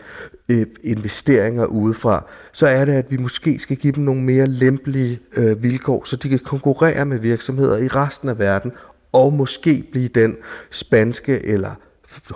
øh, 0.48 0.66
investeringer 0.84 1.64
udefra, 1.64 2.26
så 2.52 2.66
er 2.66 2.84
det, 2.84 2.92
at 2.92 3.10
vi 3.10 3.16
måske 3.16 3.58
skal 3.58 3.76
give 3.76 3.92
dem 3.92 4.04
nogle 4.04 4.22
mere 4.22 4.46
lempelige 4.46 5.20
øh, 5.36 5.62
vilkår, 5.62 6.04
så 6.04 6.16
de 6.16 6.28
kan 6.28 6.38
konkurrere 6.38 7.06
med 7.06 7.18
virksomheder 7.18 7.78
i 7.78 7.88
resten 7.88 8.28
af 8.28 8.38
verden, 8.38 8.72
og 9.12 9.32
måske 9.32 9.84
blive 9.92 10.08
den 10.08 10.36
spanske 10.70 11.46
eller 11.46 11.74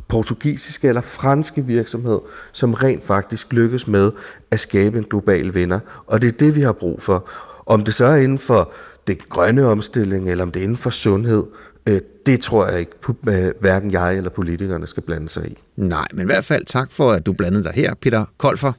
portugisiske 0.09 0.89
eller 0.89 1.01
franske 1.01 1.67
virksomhed, 1.67 2.21
som 2.53 2.75
rent 2.75 3.05
faktisk 3.05 3.53
lykkes 3.53 3.87
med 3.87 4.13
at 4.51 4.61
skabe 4.61 4.99
en 4.99 5.05
global 5.05 5.55
vinder. 5.55 5.81
Og 6.07 6.23
det 6.23 6.29
er 6.29 6.37
det, 6.39 6.57
vi 6.57 6.61
har 6.61 6.73
brug 6.73 7.03
for. 7.03 7.29
Om 7.67 7.85
det 7.85 7.95
så 7.95 8.05
er 8.05 8.17
inden 8.17 8.39
for 8.39 8.73
det 9.07 9.29
grønne 9.29 9.67
omstilling, 9.67 10.31
eller 10.31 10.45
om 10.45 10.53
det 10.53 10.61
er 10.61 10.65
inden 10.65 10.77
for 10.77 10.91
sundhed, 10.91 11.45
øh, 11.89 12.01
det 12.27 12.41
tror 12.41 12.69
jeg 12.69 12.81
ikke, 12.81 12.93
øh, 13.29 13.53
hverken 13.61 13.93
jeg 13.93 14.17
eller 14.17 14.31
politikerne 14.31 14.87
skal 14.87 15.03
blande 15.03 15.29
sig 15.29 15.49
i. 15.49 15.57
Nej, 15.77 16.07
men 16.13 16.21
i 16.21 16.27
hvert 16.27 16.45
fald 16.45 16.67
tak 16.67 16.93
for, 16.93 17.13
at 17.13 17.27
du 17.27 17.33
blandede 17.33 17.65
dig 17.65 17.73
her, 17.73 17.95
Peter 17.95 18.25
Kolfer. 18.39 18.73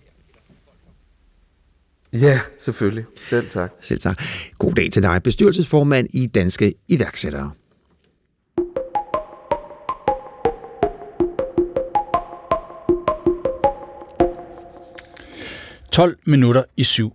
Ja, 2.14 2.40
selvfølgelig. 2.58 3.06
Selv 3.24 3.50
tak. 3.50 3.72
Selv 3.82 4.00
tak. 4.00 4.22
God 4.58 4.74
dag 4.74 4.90
til 4.92 5.04
dig, 5.04 5.24
bestyrelsesformand 5.24 6.08
i 6.14 6.26
Danske 6.26 6.74
Iværksættere. 6.88 7.52
12 15.98 16.18
minutter 16.26 16.64
i 16.76 16.84
syv. 16.84 17.14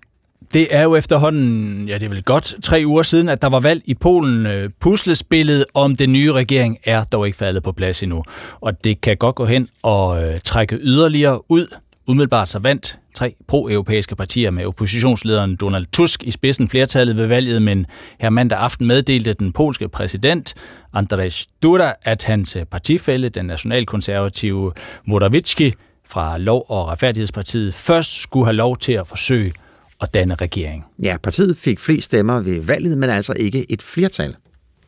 Det 0.53 0.75
er 0.75 0.83
jo 0.83 0.97
efterhånden, 0.97 1.89
ja 1.89 1.95
det 1.95 2.03
er 2.03 2.09
vel 2.09 2.23
godt 2.23 2.55
tre 2.63 2.83
uger 2.87 3.03
siden, 3.03 3.29
at 3.29 3.43
der 3.43 3.49
var 3.49 3.61
valg 3.61 3.83
i 3.85 3.95
Polen. 3.95 4.47
Øh, 4.47 4.71
puslespillet 4.81 5.65
om 5.75 5.97
den 5.97 6.13
nye 6.13 6.33
regering 6.33 6.79
er 6.85 7.05
dog 7.05 7.27
ikke 7.27 7.39
faldet 7.39 7.63
på 7.63 7.73
plads 7.73 8.03
endnu. 8.03 8.23
Og 8.61 8.85
det 8.85 9.01
kan 9.01 9.17
godt 9.17 9.35
gå 9.35 9.45
hen 9.45 9.69
og 9.83 10.25
øh, 10.25 10.41
trække 10.41 10.77
yderligere 10.77 11.51
ud. 11.51 11.67
Umiddelbart 12.07 12.49
så 12.49 12.59
vandt 12.59 12.99
tre 13.15 13.35
pro-europæiske 13.49 14.17
partier 14.17 14.51
med 14.51 14.65
oppositionslederen 14.65 15.57
Donald 15.57 15.87
Tusk 15.93 16.23
i 16.23 16.31
spidsen 16.31 16.69
flertallet 16.69 17.17
ved 17.17 17.27
valget, 17.27 17.63
men 17.63 17.87
her 18.21 18.31
mandag 18.31 18.59
aften 18.59 18.87
meddelte 18.87 19.33
den 19.33 19.53
polske 19.53 19.89
præsident 19.89 20.55
Andrzej 20.93 21.31
Duda, 21.63 21.93
at 22.03 22.25
hans 22.25 22.57
partifælle, 22.71 23.29
den 23.29 23.45
nationalkonservative 23.45 24.73
Morawiecki, 25.05 25.75
fra 26.13 26.39
Lov- 26.39 26.65
og 26.69 26.89
Retfærdighedspartiet 26.89 27.75
først 27.75 28.23
skulle 28.23 28.45
have 28.45 28.57
lov 28.57 28.77
til 28.77 28.93
at 28.93 29.07
forsøge 29.07 29.53
at 30.01 30.15
danne 30.15 30.35
regering. 30.35 30.85
Ja, 31.03 31.17
partiet 31.23 31.57
fik 31.57 31.81
flest 31.81 32.05
stemmer 32.05 32.41
ved 32.41 32.63
valget, 32.63 32.99
men 32.99 33.11
altså 33.11 33.33
ikke 33.37 33.73
et 33.73 33.83
flertal. 33.83 34.37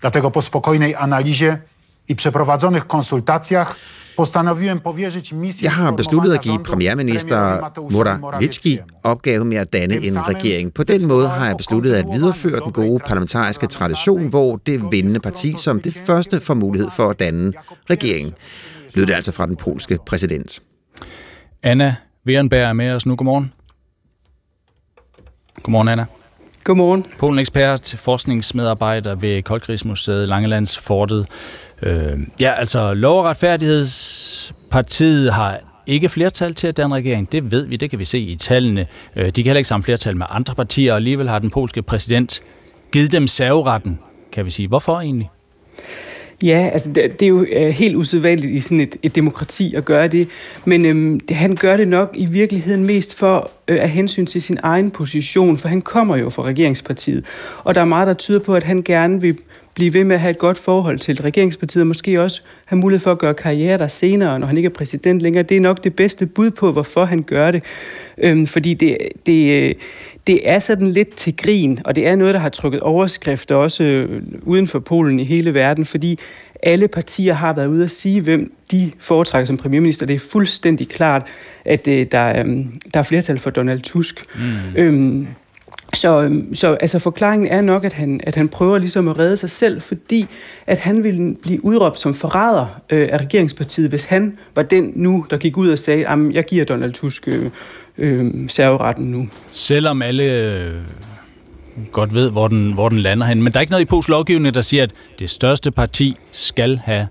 Dlatego 0.00 0.28
po 0.28 0.40
spokojnej 0.40 0.94
analizie 0.98 1.58
i 2.08 2.14
przeprowadzonych 2.14 2.86
konsultacjach 2.86 3.74
postanowiłem 4.16 4.80
powierzyć 4.80 5.32
misję 5.32 5.64
Jeg 5.64 5.72
har 5.72 5.92
besluttet 5.92 6.34
at 6.34 6.40
give 6.40 6.58
premierminister 6.58 7.70
Morawiecki 7.90 8.78
opgave 9.02 9.44
med 9.44 9.56
at 9.56 9.72
danne 9.72 9.96
en 10.06 10.28
regering. 10.28 10.74
På 10.74 10.82
den 10.82 11.06
måde 11.06 11.28
har 11.28 11.46
jeg 11.46 11.56
besluttet 11.56 11.94
at 11.94 12.04
videreføre 12.12 12.60
den 12.60 12.72
gode 12.72 12.98
parlamentariske 13.06 13.66
tradition, 13.66 14.26
hvor 14.26 14.56
det 14.56 14.82
vindende 14.90 15.20
parti 15.20 15.54
som 15.56 15.80
det 15.80 15.94
første 16.06 16.40
får 16.40 16.54
mulighed 16.54 16.90
for 16.96 17.10
at 17.10 17.18
danne 17.18 17.52
regering. 17.90 18.34
Lød 18.94 19.06
det 19.06 19.14
altså 19.14 19.32
fra 19.32 19.46
den 19.46 19.56
polske 19.56 19.98
præsident. 20.06 20.60
Anna 21.66 21.96
Werenberg 22.26 22.68
er 22.68 22.72
med 22.72 22.92
os 22.92 23.06
nu. 23.06 23.16
Godmorgen. 23.16 23.52
Godmorgen, 25.62 25.88
Anna. 25.88 26.04
Godmorgen. 26.64 27.06
Polen-ekspert, 27.18 27.94
forskningsmedarbejder 27.98 29.14
ved 29.14 29.42
Koldkrigsmuseet 29.42 30.28
Langelandsfortet. 30.28 31.26
Øh, 31.82 32.18
ja, 32.40 32.52
altså 32.52 32.94
Lov- 32.94 33.18
og 33.18 33.24
Retfærdighedspartiet 33.24 35.32
har 35.32 35.60
ikke 35.86 36.08
flertal 36.08 36.54
til 36.54 36.66
at 36.66 36.76
danne 36.76 36.94
regering. 36.94 37.32
Det 37.32 37.50
ved 37.50 37.66
vi, 37.66 37.76
det 37.76 37.90
kan 37.90 37.98
vi 37.98 38.04
se 38.04 38.18
i 38.18 38.36
tallene. 38.36 38.86
Øh, 39.16 39.26
de 39.26 39.32
kan 39.32 39.44
heller 39.44 39.58
ikke 39.58 39.68
samle 39.68 39.84
flertal 39.84 40.16
med 40.16 40.26
andre 40.30 40.54
partier, 40.54 40.92
og 40.92 40.96
alligevel 40.96 41.28
har 41.28 41.38
den 41.38 41.50
polske 41.50 41.82
præsident 41.82 42.42
givet 42.92 43.12
dem 43.12 43.26
serveretten, 43.26 43.98
kan 44.32 44.44
vi 44.44 44.50
sige. 44.50 44.68
Hvorfor 44.68 45.00
egentlig? 45.00 45.30
Ja, 46.44 46.70
altså 46.72 46.88
det, 46.88 47.20
det 47.20 47.26
er 47.26 47.28
jo 47.28 47.46
øh, 47.52 47.68
helt 47.68 47.96
usædvanligt 47.96 48.52
i 48.52 48.60
sådan 48.60 48.80
et, 48.80 48.96
et 49.02 49.14
demokrati 49.14 49.74
at 49.74 49.84
gøre 49.84 50.08
det, 50.08 50.28
men 50.64 50.86
øhm, 50.86 51.20
det, 51.20 51.36
han 51.36 51.56
gør 51.56 51.76
det 51.76 51.88
nok 51.88 52.10
i 52.14 52.26
virkeligheden 52.26 52.84
mest 52.84 53.14
for 53.14 53.50
øh, 53.68 53.82
af 53.82 53.90
hensyn 53.90 54.26
til 54.26 54.42
sin 54.42 54.58
egen 54.62 54.90
position, 54.90 55.58
for 55.58 55.68
han 55.68 55.82
kommer 55.82 56.16
jo 56.16 56.30
fra 56.30 56.42
regeringspartiet, 56.42 57.24
og 57.64 57.74
der 57.74 57.80
er 57.80 57.84
meget, 57.84 58.06
der 58.06 58.14
tyder 58.14 58.38
på, 58.38 58.54
at 58.54 58.62
han 58.62 58.82
gerne 58.82 59.20
vil 59.20 59.38
blive 59.74 59.94
ved 59.94 60.04
med 60.04 60.14
at 60.14 60.20
have 60.20 60.30
et 60.30 60.38
godt 60.38 60.58
forhold 60.58 60.98
til 60.98 61.22
regeringspartiet, 61.22 61.80
og 61.80 61.86
måske 61.86 62.22
også 62.22 62.42
have 62.66 62.78
mulighed 62.78 63.00
for 63.00 63.12
at 63.12 63.18
gøre 63.18 63.34
karriere 63.34 63.78
der 63.78 63.88
senere, 63.88 64.38
når 64.38 64.46
han 64.46 64.56
ikke 64.56 64.66
er 64.66 64.70
præsident 64.70 65.22
længere. 65.22 65.42
Det 65.42 65.56
er 65.56 65.60
nok 65.60 65.84
det 65.84 65.96
bedste 65.96 66.26
bud 66.26 66.50
på, 66.50 66.72
hvorfor 66.72 67.04
han 67.04 67.22
gør 67.22 67.50
det. 67.50 67.62
Øhm, 68.18 68.46
fordi 68.46 68.74
det, 68.74 68.98
det, 69.26 69.62
øh, 69.62 69.74
det 70.26 70.48
er 70.50 70.58
sådan 70.58 70.90
lidt 70.90 71.16
til 71.16 71.36
grin, 71.36 71.78
og 71.84 71.94
det 71.94 72.06
er 72.06 72.16
noget, 72.16 72.34
der 72.34 72.40
har 72.40 72.48
trykket 72.48 72.80
overskrifter 72.80 73.54
også 73.54 73.84
øh, 73.84 74.22
uden 74.42 74.66
for 74.66 74.78
Polen 74.78 75.20
i 75.20 75.24
hele 75.24 75.54
verden, 75.54 75.84
fordi 75.84 76.18
alle 76.62 76.88
partier 76.88 77.34
har 77.34 77.52
været 77.52 77.66
ude 77.66 77.84
at 77.84 77.90
sige, 77.90 78.20
hvem 78.20 78.52
de 78.70 78.90
foretrækker 78.98 79.46
som 79.46 79.56
premierminister. 79.56 80.06
Det 80.06 80.14
er 80.14 80.20
fuldstændig 80.30 80.88
klart, 80.88 81.26
at 81.64 81.88
øh, 81.88 82.06
der, 82.12 82.28
øh, 82.28 82.66
der 82.94 82.98
er 82.98 83.02
flertal 83.02 83.38
for 83.38 83.50
Donald 83.50 83.80
Tusk. 83.80 84.24
Mm. 84.36 84.76
Øhm, 84.76 85.26
så, 85.94 86.22
øhm, 86.22 86.54
så 86.54 86.74
altså 86.74 86.98
forklaringen 86.98 87.48
er 87.48 87.60
nok, 87.60 87.84
at 87.84 87.92
han, 87.92 88.20
at 88.22 88.34
han 88.34 88.48
prøver 88.48 88.78
ligesom 88.78 89.08
at 89.08 89.18
redde 89.18 89.36
sig 89.36 89.50
selv, 89.50 89.82
fordi 89.82 90.26
at 90.66 90.78
han 90.78 91.04
ville 91.04 91.34
blive 91.42 91.64
udråbt 91.64 91.98
som 91.98 92.14
forræder 92.14 92.80
øh, 92.90 93.08
af 93.12 93.18
regeringspartiet, 93.18 93.88
hvis 93.88 94.04
han 94.04 94.38
var 94.54 94.62
den 94.62 94.92
nu, 94.94 95.26
der 95.30 95.36
gik 95.36 95.56
ud 95.56 95.68
og 95.68 95.78
sagde, 95.78 96.08
at 96.08 96.18
jeg 96.32 96.44
giver 96.44 96.64
Donald 96.64 96.92
Tusk 96.92 97.28
øh, 97.28 97.50
øh, 97.98 98.50
serveretten 98.50 99.04
nu. 99.04 99.28
Selvom 99.50 100.02
alle 100.02 100.22
øh, 100.24 100.80
godt 101.92 102.14
ved, 102.14 102.30
hvor 102.30 102.48
den, 102.48 102.72
hvor 102.72 102.88
den 102.88 102.98
lander 102.98 103.26
hen. 103.26 103.42
Men 103.42 103.52
der 103.52 103.58
er 103.58 103.60
ikke 103.60 103.70
noget 103.70 103.84
i 103.84 103.88
polsk 103.88 104.08
lovgivning, 104.08 104.54
der 104.54 104.60
siger, 104.60 104.82
at 104.82 104.92
det 105.18 105.30
største 105.30 105.70
parti 105.70 106.16
skal 106.32 106.76
have 106.84 107.06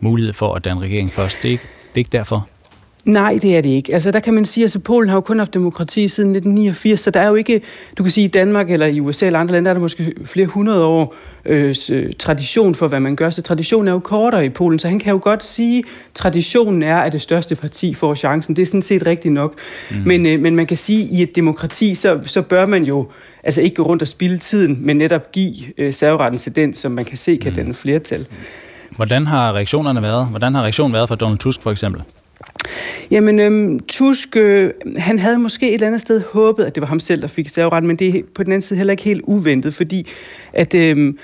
mulighed 0.00 0.32
for 0.32 0.54
at 0.54 0.64
danne 0.64 0.82
regering 0.82 1.10
først. 1.10 1.36
Det 1.42 1.48
er 1.48 1.52
ikke, 1.52 1.62
det 1.62 1.94
er 1.94 1.98
ikke 1.98 2.12
derfor. 2.12 2.48
Nej, 3.08 3.38
det 3.42 3.56
er 3.56 3.60
det 3.60 3.70
ikke. 3.70 3.92
Altså, 3.92 4.10
der 4.10 4.20
kan 4.20 4.34
man 4.34 4.44
sige, 4.44 4.62
at 4.62 4.64
altså, 4.64 4.78
Polen 4.78 5.08
har 5.08 5.16
jo 5.16 5.20
kun 5.20 5.38
haft 5.38 5.54
demokrati 5.54 6.08
siden 6.08 6.30
1989, 6.30 7.00
så 7.00 7.10
der 7.10 7.20
er 7.20 7.28
jo 7.28 7.34
ikke, 7.34 7.60
du 7.98 8.02
kan 8.02 8.12
sige, 8.12 8.24
i 8.24 8.28
Danmark 8.28 8.70
eller 8.70 8.86
i 8.86 9.00
USA 9.00 9.26
eller 9.26 9.38
andre 9.38 9.52
lande, 9.52 9.64
der 9.64 9.70
er 9.70 9.74
der 9.74 9.80
måske 9.80 10.14
flere 10.24 10.46
hundrede 10.46 10.84
år 10.84 11.14
øh, 11.44 11.74
tradition 12.18 12.74
for, 12.74 12.88
hvad 12.88 13.00
man 13.00 13.16
gør. 13.16 13.30
Så 13.30 13.42
traditionen 13.42 13.88
er 13.88 13.92
jo 13.92 13.98
kortere 13.98 14.46
i 14.46 14.48
Polen, 14.48 14.78
så 14.78 14.88
han 14.88 14.98
kan 14.98 15.12
jo 15.12 15.20
godt 15.22 15.44
sige, 15.44 15.78
at 15.78 15.84
traditionen 16.14 16.82
er, 16.82 16.96
at 16.96 17.12
det 17.12 17.22
største 17.22 17.54
parti 17.54 17.94
får 17.94 18.14
chancen. 18.14 18.56
Det 18.56 18.62
er 18.62 18.66
sådan 18.66 18.82
set 18.82 19.06
rigtigt 19.06 19.34
nok. 19.34 19.54
Mm. 19.90 19.96
Men, 20.06 20.26
øh, 20.26 20.40
men 20.40 20.56
man 20.56 20.66
kan 20.66 20.76
sige, 20.76 21.02
at 21.02 21.08
i 21.10 21.22
et 21.22 21.36
demokrati, 21.36 21.94
så, 21.94 22.20
så 22.26 22.42
bør 22.42 22.66
man 22.66 22.84
jo 22.84 23.08
altså 23.42 23.60
ikke 23.60 23.76
gå 23.76 23.82
rundt 23.82 24.02
og 24.02 24.08
spilde 24.08 24.38
tiden, 24.38 24.78
men 24.80 24.96
netop 24.96 25.32
give 25.32 25.54
øh, 25.78 25.92
serveretten 25.92 26.38
til 26.38 26.56
den, 26.56 26.74
som 26.74 26.92
man 26.92 27.04
kan 27.04 27.18
se 27.18 27.36
kan 27.36 27.50
mm. 27.50 27.56
danne 27.56 27.74
flertal. 27.74 28.26
Hvordan 28.96 29.26
har 29.26 29.52
reaktionerne 29.52 30.02
været? 30.02 30.26
Hvordan 30.26 30.54
har 30.54 30.62
reaktionen 30.62 30.92
været 30.92 31.08
fra 31.08 31.16
Donald 31.16 31.38
Tusk 31.38 31.62
for 31.62 31.70
eksempel? 31.70 32.02
Jamen, 33.10 33.40
øhm, 33.40 33.80
Tusk, 33.88 34.36
øh, 34.36 34.70
han 34.96 35.18
havde 35.18 35.38
måske 35.38 35.68
et 35.68 35.74
eller 35.74 35.86
andet 35.86 36.00
sted 36.00 36.22
håbet, 36.32 36.64
at 36.64 36.74
det 36.74 36.80
var 36.80 36.86
ham 36.86 37.00
selv, 37.00 37.22
der 37.22 37.28
fik 37.28 37.48
serveret, 37.48 37.84
men 37.84 37.96
det 37.96 38.08
er 38.08 38.22
på 38.34 38.42
den 38.42 38.52
anden 38.52 38.62
side 38.62 38.76
heller 38.76 38.90
ikke 38.90 39.02
helt 39.02 39.22
uventet, 39.24 39.74
fordi 39.74 40.08
at 40.52 40.74
øhm, 40.74 41.18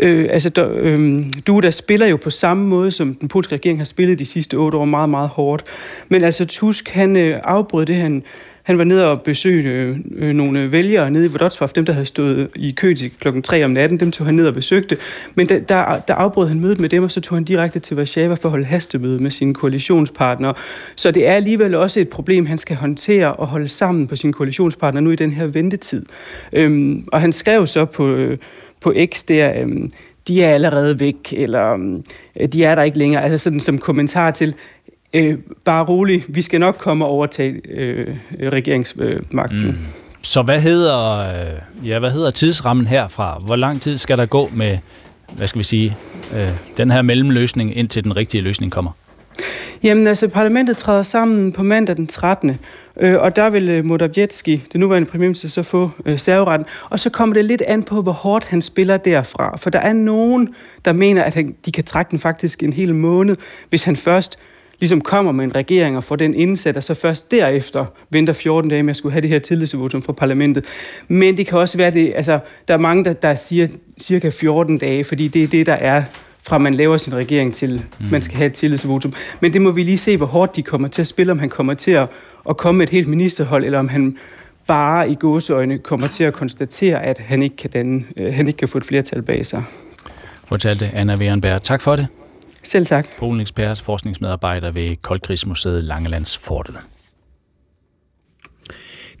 øh, 0.00 0.28
altså, 0.30 0.48
der, 0.48 0.68
øh, 0.72 1.24
Duda 1.46 1.70
spiller 1.70 2.06
jo 2.06 2.16
på 2.16 2.30
samme 2.30 2.66
måde, 2.66 2.90
som 2.90 3.14
den 3.14 3.28
polske 3.28 3.54
regering 3.54 3.78
har 3.78 3.84
spillet 3.84 4.18
de 4.18 4.26
sidste 4.26 4.54
otte 4.54 4.78
år, 4.78 4.84
meget, 4.84 5.08
meget 5.10 5.28
hårdt. 5.28 5.64
Men 6.08 6.24
altså, 6.24 6.46
Tusk, 6.46 6.88
han 6.88 7.16
øh, 7.16 7.40
afbrød 7.44 7.86
det, 7.86 7.96
han 7.96 8.22
han 8.66 8.78
var 8.78 8.84
nede 8.84 9.10
og 9.10 9.22
besøgte 9.22 9.70
øh, 9.70 9.96
øh, 10.16 10.32
nogle 10.32 10.72
vælgere 10.72 11.10
nede 11.10 11.26
i 11.26 11.28
Vodotslav, 11.28 11.70
dem 11.74 11.84
der 11.84 11.92
havde 11.92 12.06
stået 12.06 12.48
i 12.54 12.70
kø 12.70 12.94
til 12.94 13.10
klokken 13.20 13.42
3 13.42 13.64
om 13.64 13.70
natten, 13.70 14.00
dem 14.00 14.10
tog 14.10 14.26
han 14.26 14.34
ned 14.34 14.46
og 14.46 14.54
besøgte. 14.54 14.96
Men 15.34 15.48
der, 15.48 15.58
der, 15.58 16.00
der 16.08 16.14
afbrød 16.14 16.48
han 16.48 16.60
mødet 16.60 16.80
med 16.80 16.88
dem, 16.88 17.02
og 17.02 17.10
så 17.10 17.20
tog 17.20 17.36
han 17.36 17.44
direkte 17.44 17.78
til 17.78 17.96
Warszawa 17.96 18.34
for 18.34 18.48
at 18.48 18.50
holde 18.50 18.66
hastemøde 18.66 19.22
med 19.22 19.30
sine 19.30 19.54
koalitionspartnere. 19.54 20.54
Så 20.96 21.10
det 21.10 21.26
er 21.28 21.32
alligevel 21.32 21.74
også 21.74 22.00
et 22.00 22.08
problem, 22.08 22.46
han 22.46 22.58
skal 22.58 22.76
håndtere 22.76 23.34
og 23.34 23.46
holde 23.46 23.68
sammen 23.68 24.06
på 24.06 24.16
sine 24.16 24.32
koalitionspartnere 24.32 25.02
nu 25.02 25.10
i 25.10 25.16
den 25.16 25.32
her 25.32 25.46
ventetid. 25.46 26.06
Øhm, 26.52 27.08
og 27.12 27.20
han 27.20 27.32
skrev 27.32 27.66
så 27.66 27.84
på, 27.84 28.08
øh, 28.08 28.38
på 28.80 28.94
X 29.14 29.24
der, 29.24 29.60
øhm, 29.60 29.90
de 30.28 30.44
er 30.44 30.54
allerede 30.54 31.00
væk, 31.00 31.32
eller 31.36 31.92
øh, 32.40 32.48
de 32.48 32.64
er 32.64 32.74
der 32.74 32.82
ikke 32.82 32.98
længere. 32.98 33.22
Altså 33.22 33.38
sådan 33.38 33.60
som 33.60 33.78
kommentar 33.78 34.30
til, 34.30 34.54
øh, 35.16 35.38
bare 35.64 35.84
rolig, 35.84 36.24
vi 36.28 36.42
skal 36.42 36.60
nok 36.60 36.76
komme 36.78 37.04
og 37.04 37.10
overtage 37.10 37.60
øh, 37.68 38.16
regeringsmagten. 38.42 39.66
Mm. 39.66 39.76
Så 40.22 40.42
hvad 40.42 40.60
hedder, 40.60 41.18
øh, 41.18 41.88
ja, 41.88 41.98
hvad 41.98 42.10
hedder 42.10 42.30
tidsrammen 42.30 42.86
herfra? 42.86 43.38
Hvor 43.44 43.56
lang 43.56 43.80
tid 43.82 43.96
skal 43.96 44.18
der 44.18 44.26
gå 44.26 44.50
med, 44.52 44.78
hvad 45.36 45.46
skal 45.46 45.58
vi 45.58 45.64
sige, 45.64 45.96
øh, 46.36 46.48
den 46.76 46.90
her 46.90 47.02
mellemløsning, 47.02 47.76
indtil 47.76 48.04
den 48.04 48.16
rigtige 48.16 48.42
løsning 48.42 48.72
kommer? 48.72 48.90
Jamen 49.82 50.06
altså, 50.06 50.28
parlamentet 50.28 50.76
træder 50.76 51.02
sammen 51.02 51.52
på 51.52 51.62
mandag 51.62 51.96
den 51.96 52.06
13. 52.06 52.58
Øh, 53.00 53.20
og 53.20 53.36
der 53.36 53.50
vil 53.50 53.68
øh, 53.68 53.84
Modawiecki, 53.84 54.62
det 54.72 54.80
nuværende 54.80 55.10
premierminister, 55.10 55.48
så 55.48 55.62
få 55.62 55.90
øh, 56.06 56.18
serveretten. 56.18 56.66
Og 56.90 57.00
så 57.00 57.10
kommer 57.10 57.34
det 57.34 57.44
lidt 57.44 57.62
an 57.62 57.82
på, 57.82 58.02
hvor 58.02 58.12
hårdt 58.12 58.44
han 58.44 58.62
spiller 58.62 58.96
derfra. 58.96 59.56
For 59.56 59.70
der 59.70 59.78
er 59.78 59.92
nogen, 59.92 60.54
der 60.84 60.92
mener, 60.92 61.22
at 61.22 61.34
han, 61.34 61.54
de 61.66 61.72
kan 61.72 61.84
trække 61.84 62.10
den 62.10 62.18
faktisk 62.18 62.62
en 62.62 62.72
hel 62.72 62.94
måned, 62.94 63.36
hvis 63.68 63.84
han 63.84 63.96
først 63.96 64.38
ligesom 64.80 65.00
kommer 65.00 65.32
med 65.32 65.44
en 65.44 65.54
regering 65.54 65.96
og 65.96 66.04
får 66.04 66.16
den 66.16 66.34
indsat, 66.34 66.76
og 66.76 66.84
så 66.84 66.94
først 66.94 67.30
derefter 67.30 67.84
venter 68.10 68.32
14 68.32 68.70
dage 68.70 68.82
med 68.82 68.90
at 68.90 68.96
skulle 68.96 69.12
have 69.12 69.22
det 69.22 69.30
her 69.30 69.38
tillidsvotum 69.38 70.02
fra 70.02 70.12
parlamentet. 70.12 70.64
Men 71.08 71.36
det 71.36 71.46
kan 71.46 71.58
også 71.58 71.76
være, 71.76 71.90
det, 71.90 72.12
altså, 72.16 72.38
der 72.68 72.74
er 72.74 72.78
mange, 72.78 73.04
der, 73.04 73.12
der 73.12 73.34
siger 73.34 73.68
cirka 74.00 74.30
14 74.30 74.78
dage, 74.78 75.04
fordi 75.04 75.28
det 75.28 75.42
er 75.42 75.46
det, 75.46 75.66
der 75.66 75.74
er 75.74 76.02
fra 76.42 76.58
man 76.58 76.74
laver 76.74 76.96
sin 76.96 77.14
regering 77.14 77.54
til, 77.54 77.82
mm. 78.00 78.06
man 78.10 78.22
skal 78.22 78.36
have 78.36 78.46
et 78.46 78.52
tillidsvotum. 78.52 79.12
Men 79.40 79.52
det 79.52 79.62
må 79.62 79.70
vi 79.70 79.82
lige 79.82 79.98
se, 79.98 80.16
hvor 80.16 80.26
hårdt 80.26 80.56
de 80.56 80.62
kommer 80.62 80.88
til 80.88 81.00
at 81.00 81.06
spille, 81.06 81.32
om 81.32 81.38
han 81.38 81.48
kommer 81.48 81.74
til 81.74 81.90
at, 81.90 82.08
at 82.48 82.56
komme 82.56 82.78
med 82.78 82.86
et 82.86 82.90
helt 82.90 83.08
ministerhold, 83.08 83.64
eller 83.64 83.78
om 83.78 83.88
han 83.88 84.16
bare 84.66 85.10
i 85.10 85.14
gåseøjne 85.14 85.78
kommer 85.78 86.08
til 86.08 86.24
at 86.24 86.34
konstatere, 86.34 87.02
at 87.02 87.18
han 87.18 87.42
ikke 87.42 87.56
kan, 87.56 87.70
danne, 87.70 88.04
øh, 88.16 88.34
han 88.34 88.46
ikke 88.46 88.56
kan 88.56 88.68
få 88.68 88.78
et 88.78 88.84
flertal 88.84 89.22
bag 89.22 89.46
sig. 89.46 89.64
Fortalte 90.48 90.90
Anna 90.94 91.16
Werenberg. 91.16 91.62
Tak 91.62 91.82
for 91.82 91.92
det. 91.92 92.06
Selv 92.66 92.86
tak. 92.86 93.06
Polen 93.18 93.40
Ekspert, 93.40 93.80
forskningsmedarbejder 93.80 94.70
ved 94.70 94.96
Koldkrigsmuseet 95.02 95.84
Langelandsfortet. 95.84 96.74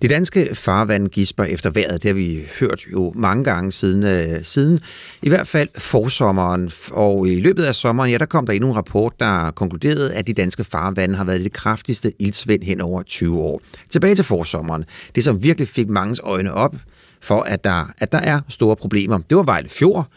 Det 0.02 0.10
danske 0.10 0.54
farvand 0.54 1.08
gisper 1.08 1.44
efter 1.44 1.70
vejret, 1.70 2.02
det 2.02 2.08
har 2.08 2.14
vi 2.14 2.46
hørt 2.60 2.80
jo 2.92 3.12
mange 3.14 3.44
gange 3.44 3.72
siden, 3.72 4.02
øh, 4.02 4.44
siden 4.44 4.80
i 5.22 5.28
hvert 5.28 5.46
fald 5.46 5.68
forsommeren. 5.78 6.70
Og 6.90 7.28
i 7.28 7.40
løbet 7.40 7.64
af 7.64 7.74
sommeren, 7.74 8.10
ja, 8.10 8.18
der 8.18 8.26
kom 8.26 8.46
der 8.46 8.52
endnu 8.52 8.68
en 8.68 8.76
rapport, 8.76 9.20
der 9.20 9.50
konkluderede, 9.50 10.14
at 10.14 10.26
de 10.26 10.32
danske 10.32 10.64
farvande 10.64 11.16
har 11.16 11.24
været 11.24 11.40
det 11.40 11.52
kraftigste 11.52 12.12
ildsvind 12.18 12.62
hen 12.62 12.80
over 12.80 13.02
20 13.02 13.40
år. 13.40 13.60
Tilbage 13.90 14.14
til 14.14 14.24
forsommeren. 14.24 14.84
Det, 15.14 15.24
som 15.24 15.42
virkelig 15.42 15.68
fik 15.68 15.88
mangens 15.88 16.20
øjne 16.24 16.52
op 16.52 16.74
for, 17.20 17.42
at 17.42 17.64
der, 17.64 17.92
at 17.98 18.12
der 18.12 18.18
er 18.18 18.40
store 18.48 18.76
problemer. 18.76 19.18
Det 19.30 19.36
var 19.36 19.42
Vejle 19.42 19.68
Fjord, 19.68 20.08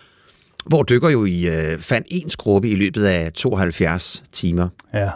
hvor 0.70 0.84
dykker 0.84 1.10
jo 1.10 1.26
i 1.26 1.48
øh, 1.48 1.80
fandt 1.80 2.08
en 2.12 2.30
skruppe 2.30 2.70
i 2.70 2.76
løbet 2.76 3.06
af 3.06 3.34
72 3.34 4.24
timer. 4.32 4.70
Ja. 4.94 5.10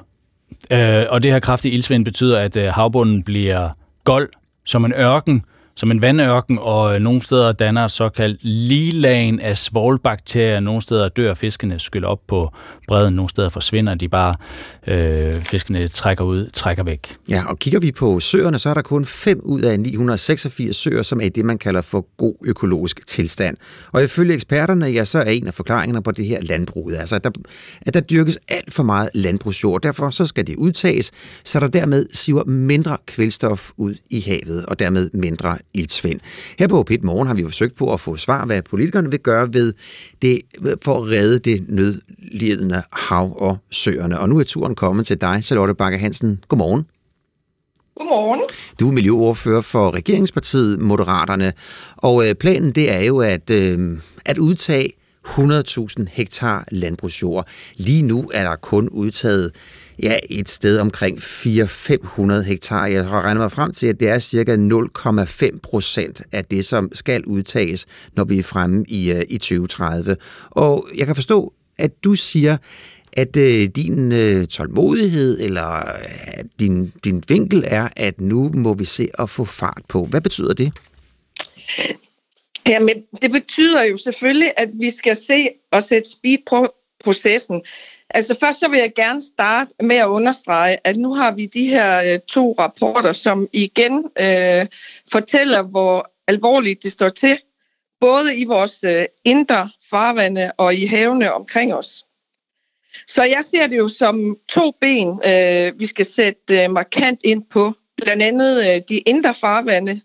Øh, 0.71 1.05
og 1.09 1.23
det 1.23 1.31
her 1.31 1.39
kraftige 1.39 1.73
ildsvind 1.73 2.05
betyder, 2.05 2.39
at 2.39 2.55
øh, 2.55 2.67
havbunden 2.67 3.23
bliver 3.23 3.69
gold 4.03 4.29
som 4.65 4.85
en 4.85 4.93
ørken, 4.93 5.45
som 5.75 5.91
en 5.91 6.01
vandørken, 6.01 6.59
og 6.61 6.95
øh, 6.95 7.01
nogle 7.01 7.23
steder 7.23 7.51
danner 7.51 7.85
et 7.85 7.91
såkaldt 7.91 8.39
lilagen 8.41 9.39
af 9.39 9.57
svolbakterier. 9.57 10.59
Nogle 10.59 10.81
steder 10.81 11.09
dør 11.09 11.33
fiskene, 11.33 11.79
skyller 11.79 12.07
op 12.07 12.19
på 12.27 12.49
bredden, 12.87 13.13
nogle 13.13 13.29
steder 13.29 13.49
forsvinder 13.49 13.95
de 13.95 14.09
bare. 14.09 14.35
Øh, 14.87 15.41
fiskene 15.41 15.87
trækker 15.87 16.23
ud, 16.23 16.49
trækker 16.53 16.83
væk. 16.83 17.17
Ja, 17.29 17.43
og 17.49 17.59
kigger 17.59 17.79
vi 17.79 17.91
på 17.91 18.19
søerne, 18.19 18.59
så 18.59 18.69
er 18.69 18.73
der 18.73 18.81
kun 18.81 19.05
5 19.05 19.39
ud 19.43 19.61
af 19.61 19.79
986 19.79 20.75
søer, 20.75 21.01
som 21.01 21.21
er 21.21 21.29
det, 21.29 21.45
man 21.45 21.57
kalder 21.57 21.81
for 21.81 22.07
god 22.17 22.35
økologisk 22.45 23.07
tilstand. 23.07 23.57
Og 23.91 24.03
ifølge 24.03 24.33
eksperterne, 24.33 24.85
ja, 24.85 25.05
så 25.05 25.19
er 25.19 25.23
en 25.31 25.47
af 25.47 25.53
forklaringerne 25.53 26.03
på 26.03 26.11
det 26.11 26.25
her 26.25 26.41
landbruget, 26.41 26.97
altså 26.97 27.15
at 27.15 27.23
der, 27.23 27.31
at 27.81 27.93
der 27.93 27.99
dyrkes 27.99 28.39
alt 28.47 28.73
for 28.73 28.83
meget 28.83 29.09
landbrugsjord. 29.13 29.81
Derfor 29.81 30.09
så 30.09 30.25
skal 30.25 30.47
det 30.47 30.55
udtages, 30.55 31.11
så 31.43 31.59
der 31.59 31.67
dermed 31.67 32.05
siver 32.13 32.43
mindre 32.43 32.97
kvælstof 33.05 33.71
ud 33.77 33.95
i 34.09 34.21
havet, 34.21 34.65
og 34.65 34.79
dermed 34.79 35.09
mindre 35.13 35.57
iltsvind. 35.73 36.19
Her 36.59 36.67
på 36.67 36.83
Pit 36.83 37.03
Morgen 37.03 37.27
har 37.27 37.33
vi 37.35 37.43
forsøgt 37.43 37.75
på 37.75 37.93
at 37.93 37.99
få 37.99 38.17
svar, 38.17 38.45
hvad 38.45 38.61
politikerne 38.61 39.11
vil 39.11 39.19
gøre 39.19 39.53
ved 39.53 39.73
det, 40.21 40.41
for 40.81 40.97
at 40.97 41.09
redde 41.09 41.39
det 41.39 41.65
nødlidende 41.69 42.83
hav 42.91 43.35
og 43.41 43.57
søerne. 43.71 44.19
Og 44.19 44.29
nu 44.29 44.39
er 44.39 44.43
turen 44.43 44.75
kommet 44.75 45.05
til 45.05 45.21
dig, 45.21 45.43
Charlotte 45.43 45.73
Bakker 45.73 45.99
Hansen. 45.99 46.43
Godmorgen. 46.47 46.85
Godmorgen. 47.95 48.41
Du 48.79 48.87
er 48.87 48.91
miljøordfører 48.91 49.61
for 49.61 49.91
Regeringspartiet 49.91 50.81
Moderaterne, 50.81 51.53
og 51.97 52.29
øh, 52.29 52.35
planen 52.35 52.71
det 52.71 52.91
er 52.91 52.99
jo 52.99 53.19
at, 53.19 53.49
øh, 53.49 53.97
at 54.25 54.37
udtage 54.37 54.89
100.000 55.27 56.05
hektar 56.11 56.65
landbrugsjord. 56.71 57.47
Lige 57.75 58.03
nu 58.03 58.29
er 58.33 58.43
der 58.43 58.55
kun 58.55 58.89
udtaget 58.89 59.51
ja, 60.03 60.19
et 60.29 60.49
sted 60.49 60.79
omkring 60.79 61.17
400-500 61.17 62.33
hektar. 62.41 62.85
Jeg 62.85 63.05
har 63.05 63.21
regnet 63.21 63.41
mig 63.41 63.51
frem 63.51 63.71
til, 63.71 63.87
at 63.87 63.99
det 63.99 64.09
er 64.09 64.19
cirka 64.19 64.55
0,5 64.55 65.59
procent 65.63 66.21
af 66.31 66.45
det, 66.45 66.65
som 66.65 66.89
skal 66.93 67.25
udtages, 67.25 67.85
når 68.15 68.23
vi 68.23 68.39
er 68.39 68.43
fremme 68.43 68.85
i, 68.87 69.11
øh, 69.11 69.25
i 69.29 69.37
2030. 69.37 70.15
Og 70.49 70.87
jeg 70.97 71.05
kan 71.05 71.15
forstå, 71.15 71.53
at 71.77 72.03
du 72.03 72.15
siger, 72.15 72.57
at 73.17 73.37
øh, 73.37 73.67
din 73.67 74.11
øh, 74.11 74.47
tålmodighed 74.47 75.41
eller 75.41 75.77
øh, 75.77 76.43
din, 76.59 76.93
din 77.03 77.23
vinkel 77.27 77.63
er, 77.67 77.89
at 77.95 78.21
nu 78.21 78.51
må 78.53 78.73
vi 78.73 78.85
se 78.85 79.09
at 79.19 79.29
få 79.29 79.45
fart 79.45 79.81
på. 79.87 80.05
Hvad 80.05 80.21
betyder 80.21 80.53
det? 80.53 80.73
Jamen, 82.67 83.03
det 83.21 83.31
betyder 83.31 83.83
jo 83.83 83.97
selvfølgelig, 83.97 84.53
at 84.57 84.69
vi 84.73 84.91
skal 84.91 85.15
se 85.15 85.49
og 85.71 85.83
sætte 85.83 86.09
speed 86.09 86.37
på 86.49 86.73
processen. 87.03 87.61
Altså 88.13 88.35
først 88.39 88.59
så 88.59 88.67
vil 88.67 88.79
jeg 88.79 88.93
gerne 88.95 89.21
starte 89.21 89.71
med 89.79 89.95
at 89.95 90.07
understrege, 90.07 90.77
at 90.83 90.97
nu 90.97 91.13
har 91.13 91.31
vi 91.31 91.45
de 91.45 91.69
her 91.69 92.13
øh, 92.13 92.19
to 92.27 92.55
rapporter, 92.59 93.13
som 93.13 93.47
igen 93.53 94.05
øh, 94.19 94.65
fortæller, 95.11 95.61
hvor 95.61 96.11
alvorligt 96.27 96.83
det 96.83 96.91
står 96.91 97.09
til, 97.09 97.37
både 97.99 98.35
i 98.35 98.45
vores 98.45 98.83
øh, 98.83 99.05
indre 99.23 99.69
farvande 99.89 100.51
og 100.57 100.75
i 100.75 100.85
havene 100.85 101.33
omkring 101.33 101.73
os. 101.73 102.05
Så 103.07 103.23
jeg 103.23 103.43
ser 103.51 103.67
det 103.67 103.77
jo 103.77 103.87
som 103.87 104.37
to 104.49 104.71
ben, 104.81 105.21
øh, 105.25 105.79
vi 105.79 105.85
skal 105.85 106.05
sætte 106.05 106.63
øh, 106.63 106.71
markant 106.71 107.19
ind 107.23 107.43
på. 107.49 107.73
Blandt 107.97 108.23
andet 108.23 108.75
øh, 108.75 108.81
de 108.89 108.97
indre 108.97 109.33
farvande, 109.33 110.01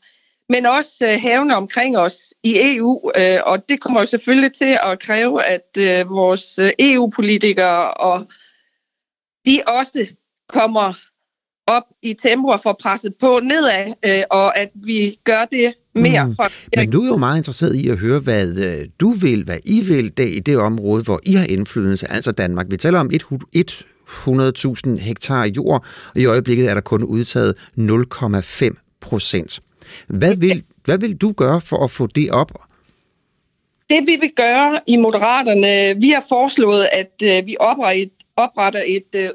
men 0.49 0.67
også 0.67 0.97
øh, 1.03 1.21
havene 1.21 1.57
omkring 1.57 1.99
os 1.99 2.17
i 2.43 2.77
EU. 2.77 3.11
Øh, 3.17 3.39
og 3.47 3.69
det 3.69 3.81
kommer 3.81 4.01
jo 4.01 4.07
selvfølgelig 4.07 4.53
til 4.53 4.79
at 4.83 5.01
kræve, 5.01 5.45
at 5.45 5.69
øh, 5.79 6.11
vores 6.11 6.59
øh, 6.59 6.73
EU-politikere 6.79 7.95
og 7.95 8.27
de 9.47 9.63
også 9.67 10.07
kommer 10.49 10.95
op 11.67 11.83
i 12.03 12.15
tempo 12.15 12.49
og 12.49 12.61
får 12.63 12.77
presset 12.83 13.15
på 13.21 13.41
nedad, 13.41 13.93
øh, 14.05 14.23
og 14.31 14.59
at 14.59 14.71
vi 14.75 15.19
gør 15.25 15.45
det 15.45 15.75
mere. 15.95 16.27
Mm. 16.27 16.37
For... 16.37 16.77
Men 16.77 16.91
du 16.91 17.03
er 17.03 17.07
jo 17.07 17.17
meget 17.17 17.37
interesseret 17.37 17.75
i 17.75 17.89
at 17.89 17.99
høre, 17.99 18.21
hvad 18.21 18.59
øh, 18.59 18.89
du 19.01 19.11
vil, 19.11 19.45
hvad 19.45 19.59
I 19.65 19.81
vil 19.81 20.17
det, 20.17 20.29
i 20.29 20.39
det 20.39 20.59
område, 20.59 21.03
hvor 21.03 21.21
I 21.23 21.33
har 21.33 21.45
indflydelse, 21.45 22.11
altså 22.11 22.33
Danmark. 22.33 22.67
Vi 22.71 22.77
taler 22.77 23.01
om 23.01 23.11
100.000 23.13 24.97
hektar 25.01 25.45
jord, 25.45 25.85
og 26.15 26.21
i 26.21 26.25
øjeblikket 26.25 26.71
er 26.71 26.75
der 26.75 26.81
kun 26.81 27.05
udtaget 27.05 27.55
0,5 27.79 28.99
procent. 29.01 29.61
Hvad 30.07 30.37
vil, 30.37 30.65
hvad 30.85 30.99
vil 30.99 31.17
du 31.17 31.33
gøre 31.33 31.61
for 31.61 31.85
at 31.85 31.91
få 31.91 32.07
det 32.07 32.31
op? 32.31 32.53
Det 33.91 34.07
vi 34.07 34.17
vil 34.21 34.33
gøre 34.37 34.81
i 34.87 34.97
Moderaterne, 34.97 36.01
vi 36.01 36.11
har 36.11 36.25
foreslået, 36.29 36.89
at 36.93 37.13
øh, 37.23 37.47
vi 37.47 37.57
opretter 37.61 38.03
et, 38.03 38.13
opretter 38.37 38.83
et 38.87 39.15
øh, 39.15 39.31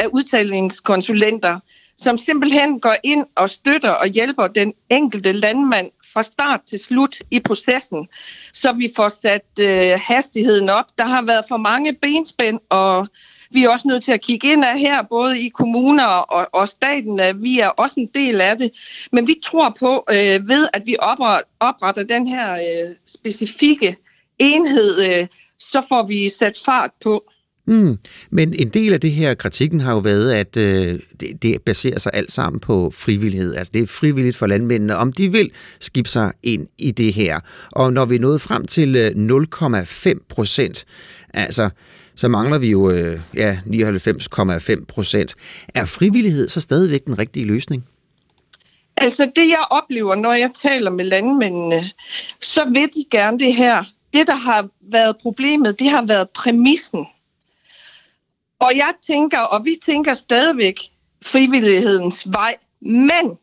af 0.00 0.06
udsætningskonsulenter, 0.12 1.60
som 1.98 2.18
simpelthen 2.18 2.80
går 2.80 2.96
ind 3.02 3.24
og 3.34 3.50
støtter 3.50 3.90
og 3.90 4.06
hjælper 4.06 4.46
den 4.46 4.74
enkelte 4.90 5.32
landmand 5.32 5.90
fra 6.12 6.22
start 6.22 6.60
til 6.70 6.78
slut 6.78 7.16
i 7.30 7.40
processen, 7.40 8.08
så 8.52 8.72
vi 8.72 8.92
får 8.96 9.08
sat 9.22 9.46
øh, 9.58 10.00
hastigheden 10.02 10.68
op. 10.68 10.84
Der 10.98 11.06
har 11.06 11.22
været 11.22 11.44
for 11.48 11.56
mange 11.56 11.92
benspænd, 11.92 12.60
og 12.68 13.08
vi 13.52 13.64
er 13.64 13.68
også 13.68 13.88
nødt 13.88 14.04
til 14.04 14.12
at 14.12 14.20
kigge 14.20 14.52
ind 14.52 14.64
af 14.64 14.78
her, 14.78 15.02
både 15.02 15.40
i 15.40 15.48
kommuner 15.48 16.04
og, 16.04 16.48
og 16.52 16.68
staten, 16.68 17.20
at 17.20 17.42
vi 17.42 17.58
er 17.58 17.68
også 17.68 17.94
en 18.00 18.08
del 18.14 18.40
af 18.40 18.58
det. 18.58 18.70
Men 19.12 19.26
vi 19.26 19.36
tror 19.44 19.76
på, 19.78 20.04
øh, 20.10 20.48
ved 20.48 20.68
at 20.72 20.82
vi 20.86 20.96
opretter, 21.60 22.02
den 22.02 22.26
her 22.26 22.52
øh, 22.52 22.94
specifikke 23.06 23.96
enhed, 24.38 25.00
øh, 25.00 25.26
så 25.58 25.82
får 25.88 26.06
vi 26.06 26.28
sat 26.28 26.58
fart 26.64 26.90
på. 27.02 27.24
Mm. 27.66 27.98
Men 28.30 28.54
en 28.58 28.68
del 28.68 28.92
af 28.92 29.00
det 29.00 29.10
her 29.10 29.34
kritikken 29.34 29.80
har 29.80 29.92
jo 29.92 29.98
været, 29.98 30.32
at 30.32 30.56
øh, 30.56 30.98
det, 31.20 31.42
det 31.42 31.62
baserer 31.62 31.98
sig 31.98 32.12
alt 32.14 32.32
sammen 32.32 32.60
på 32.60 32.90
frivillighed. 32.94 33.54
Altså 33.54 33.70
det 33.74 33.82
er 33.82 33.86
frivilligt 33.86 34.36
for 34.36 34.46
landmændene, 34.46 34.96
om 34.96 35.12
de 35.12 35.32
vil 35.32 35.50
skibbe 35.80 36.10
sig 36.10 36.32
ind 36.42 36.66
i 36.78 36.90
det 36.90 37.12
her. 37.12 37.40
Og 37.72 37.92
når 37.92 38.04
vi 38.04 38.14
er 38.14 38.20
nået 38.20 38.40
frem 38.40 38.66
til 38.66 38.96
øh, 38.96 39.10
0,5 40.14 40.26
procent, 40.28 40.84
altså 41.34 41.70
så 42.14 42.28
mangler 42.28 42.58
vi 42.58 42.70
jo 42.70 42.90
øh, 42.90 43.20
ja, 43.34 43.58
99,5 43.66 44.84
procent. 44.84 45.34
Er 45.74 45.84
frivillighed 45.84 46.48
så 46.48 46.60
stadigvæk 46.60 47.04
den 47.04 47.18
rigtige 47.18 47.46
løsning? 47.46 47.84
Altså 48.96 49.32
det, 49.36 49.48
jeg 49.48 49.64
oplever, 49.70 50.14
når 50.14 50.32
jeg 50.32 50.50
taler 50.62 50.90
med 50.90 51.04
landmændene, 51.04 51.90
så 52.40 52.64
vil 52.64 52.90
de 52.94 53.04
gerne 53.10 53.38
det 53.38 53.54
her. 53.54 53.84
Det, 54.12 54.26
der 54.26 54.34
har 54.34 54.68
været 54.80 55.16
problemet, 55.22 55.78
det 55.78 55.90
har 55.90 56.02
været 56.02 56.30
præmissen. 56.30 57.06
Og 58.58 58.76
jeg 58.76 58.94
tænker, 59.06 59.38
og 59.38 59.64
vi 59.64 59.78
tænker 59.84 60.14
stadigvæk 60.14 60.80
frivillighedens 61.22 62.32
vej, 62.32 62.56
men 62.80 63.38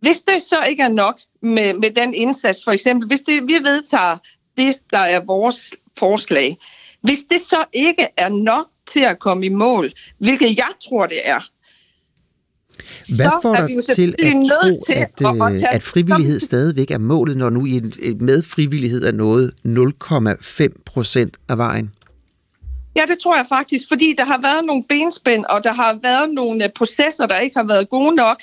hvis 0.00 0.20
det 0.20 0.42
så 0.42 0.62
ikke 0.62 0.82
er 0.82 0.88
nok 0.88 1.20
med, 1.40 1.74
med 1.74 1.90
den 1.90 2.14
indsats, 2.14 2.64
for 2.64 2.72
eksempel, 2.72 3.08
hvis 3.08 3.20
det, 3.20 3.42
vi 3.42 3.54
vedtager 3.62 4.18
det, 4.56 4.76
der 4.90 4.98
er 4.98 5.20
vores 5.20 5.74
forslag, 5.98 6.58
hvis 7.04 7.18
det 7.30 7.40
så 7.48 7.64
ikke 7.72 8.06
er 8.16 8.28
nok 8.28 8.66
til 8.92 9.00
at 9.00 9.18
komme 9.18 9.46
i 9.46 9.48
mål, 9.48 9.92
hvilket 10.18 10.56
jeg 10.56 10.72
tror, 10.88 11.06
det 11.06 11.20
er, 11.24 11.50
hvad 13.16 13.30
får 13.42 13.56
dig 13.56 13.84
til 13.96 14.14
at 14.18 14.34
tro, 14.34 14.84
til 14.84 14.92
at, 14.92 15.10
at, 15.20 15.62
at, 15.64 15.74
at 15.74 15.82
frivillighed 15.82 16.40
stadigvæk 16.40 16.90
er 16.90 16.98
målet, 16.98 17.36
når 17.36 17.50
nu 17.50 17.60
med 18.20 18.42
frivillighed 18.42 19.04
er 19.04 19.12
nået 19.12 19.52
0,5 19.66 20.82
procent 20.86 21.36
af 21.48 21.58
vejen? 21.58 21.92
Ja, 22.96 23.04
det 23.08 23.18
tror 23.18 23.36
jeg 23.36 23.46
faktisk, 23.48 23.88
fordi 23.88 24.14
der 24.18 24.24
har 24.24 24.40
været 24.40 24.64
nogle 24.64 24.84
benspænd, 24.88 25.44
og 25.44 25.64
der 25.64 25.72
har 25.72 25.98
været 26.02 26.30
nogle 26.30 26.64
øh, 26.64 26.70
processer, 26.70 27.26
der 27.26 27.38
ikke 27.38 27.56
har 27.56 27.64
været 27.64 27.88
gode 27.88 28.16
nok. 28.16 28.42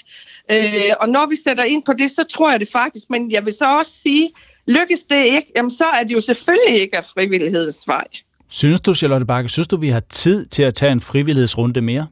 Øh, 0.51 0.93
og 0.99 1.09
når 1.09 1.25
vi 1.25 1.37
sætter 1.43 1.63
ind 1.63 1.83
på 1.83 1.93
det, 1.93 2.11
så 2.11 2.23
tror 2.23 2.51
jeg 2.51 2.59
det 2.59 2.69
faktisk. 2.71 3.05
Men 3.09 3.31
jeg 3.31 3.45
vil 3.45 3.53
så 3.53 3.77
også 3.77 3.91
sige, 4.03 4.31
lykkes 4.67 5.03
det 5.03 5.25
ikke, 5.25 5.51
jamen 5.55 5.71
så 5.71 5.85
er 5.85 6.03
det 6.03 6.13
jo 6.13 6.21
selvfølgelig 6.21 6.81
ikke 6.81 6.97
af 6.97 7.05
frivillighedens 7.05 7.87
vej. 7.87 8.07
Synes 8.53 8.81
du, 8.81 8.95
Charlotte 8.95 9.25
Bakke, 9.25 9.49
synes 9.49 9.67
du, 9.67 9.77
vi 9.77 9.89
har 9.89 9.99
tid 9.99 10.45
til 10.45 10.63
at 10.63 10.73
tage 10.73 10.91
en 10.91 11.01
frivillighedsrunde 11.01 11.81
mere? 11.81 12.07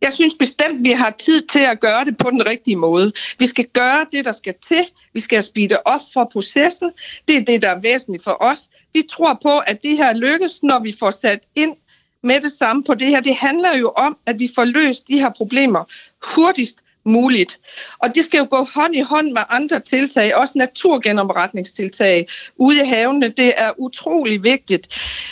Jeg 0.00 0.12
synes 0.14 0.34
bestemt, 0.38 0.82
vi 0.82 0.90
har 0.90 1.14
tid 1.18 1.42
til 1.52 1.58
at 1.60 1.80
gøre 1.80 2.04
det 2.04 2.18
på 2.18 2.30
den 2.30 2.46
rigtige 2.46 2.76
måde. 2.76 3.12
Vi 3.38 3.46
skal 3.46 3.66
gøre 3.72 4.06
det, 4.12 4.24
der 4.24 4.32
skal 4.32 4.54
til. 4.68 4.84
Vi 5.12 5.20
skal 5.20 5.42
speede 5.42 5.78
op 5.84 6.00
for 6.12 6.30
processen. 6.32 6.90
Det 7.28 7.36
er 7.36 7.44
det, 7.44 7.62
der 7.62 7.70
er 7.70 7.80
væsentligt 7.80 8.24
for 8.24 8.36
os. 8.40 8.58
Vi 8.92 9.02
tror 9.10 9.38
på, 9.42 9.58
at 9.58 9.82
det 9.82 9.96
her 9.96 10.12
lykkes, 10.12 10.62
når 10.62 10.82
vi 10.82 10.96
får 10.98 11.10
sat 11.10 11.40
ind 11.54 11.76
med 12.22 12.40
det 12.40 12.52
samme 12.52 12.84
på 12.84 12.94
det 12.94 13.08
her. 13.08 13.20
Det 13.20 13.36
handler 13.36 13.76
jo 13.76 13.92
om, 13.96 14.16
at 14.26 14.38
vi 14.38 14.50
får 14.54 14.64
løst 14.64 15.08
de 15.08 15.20
her 15.20 15.30
problemer 15.36 15.84
hurtigst 16.34 16.76
muligt. 17.08 17.58
Og 17.98 18.14
det 18.14 18.24
skal 18.24 18.38
jo 18.38 18.46
gå 18.50 18.68
hånd 18.74 18.94
i 18.94 19.00
hånd 19.00 19.32
med 19.32 19.42
andre 19.48 19.80
tiltag, 19.80 20.34
også 20.34 20.58
naturgenopretningstiltag 20.58 22.26
ude 22.56 22.82
i 22.82 22.86
havene. 22.86 23.28
Det 23.28 23.52
er 23.56 23.72
utrolig 23.78 24.42
vigtigt. 24.42 24.88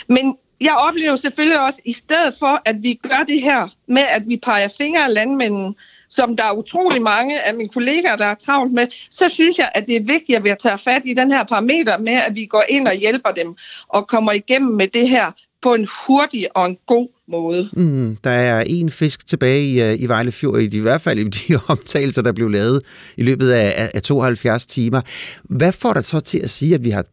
Men 0.07 0.37
jeg 0.61 0.75
oplever 0.75 1.15
selvfølgelig 1.15 1.59
også, 1.59 1.81
i 1.85 1.93
stedet 1.93 2.35
for, 2.39 2.61
at 2.65 2.75
vi 2.83 2.93
gør 2.93 3.23
det 3.27 3.41
her 3.41 3.67
med, 3.87 4.03
at 4.03 4.23
vi 4.27 4.37
peger 4.37 4.67
fingre 4.77 5.03
af 5.05 5.13
landmændene, 5.13 5.73
som 6.09 6.35
der 6.35 6.43
er 6.43 6.51
utrolig 6.51 7.01
mange 7.01 7.41
af 7.41 7.53
mine 7.53 7.69
kollegaer, 7.69 8.15
der 8.15 8.25
er 8.25 8.35
travlt 8.35 8.73
med, 8.73 8.87
så 9.11 9.29
synes 9.29 9.57
jeg, 9.57 9.71
at 9.75 9.87
det 9.87 9.95
er 9.95 10.03
vigtigt, 10.03 10.37
at 10.37 10.43
vi 10.43 10.53
tager 10.59 10.77
fat 10.77 11.01
i 11.05 11.13
den 11.13 11.31
her 11.31 11.43
parameter 11.43 11.97
med, 11.97 12.13
at 12.13 12.35
vi 12.35 12.45
går 12.45 12.63
ind 12.69 12.87
og 12.87 12.93
hjælper 12.93 13.31
dem 13.31 13.55
og 13.87 14.07
kommer 14.07 14.31
igennem 14.31 14.75
med 14.75 14.87
det 14.87 15.09
her 15.09 15.31
på 15.61 15.73
en 15.73 15.87
hurtig 16.05 16.57
og 16.57 16.65
en 16.65 16.77
god 16.85 17.07
måde. 17.27 17.69
Mm, 17.73 18.17
der 18.23 18.29
er 18.29 18.63
en 18.67 18.89
fisk 18.89 19.27
tilbage 19.27 19.65
i, 19.65 19.81
øh, 19.81 20.01
i 20.01 20.05
Vejle 20.05 20.31
Fjord, 20.31 20.59
i, 20.59 20.77
i 20.77 20.79
hvert 20.79 21.01
fald 21.01 21.19
i 21.19 21.23
de 21.23 21.59
omtagelser, 21.67 22.21
der 22.21 22.31
blev 22.31 22.49
lavet 22.49 22.81
i 23.17 23.23
løbet 23.23 23.51
af, 23.51 23.89
af 23.95 24.01
72 24.01 24.65
timer. 24.65 25.01
Hvad 25.43 25.71
får 25.71 25.93
dig 25.93 26.05
så 26.05 26.19
til 26.19 26.39
at 26.39 26.49
sige, 26.49 26.75
at 26.75 26.83
vi 26.83 26.89
har, 26.89 27.05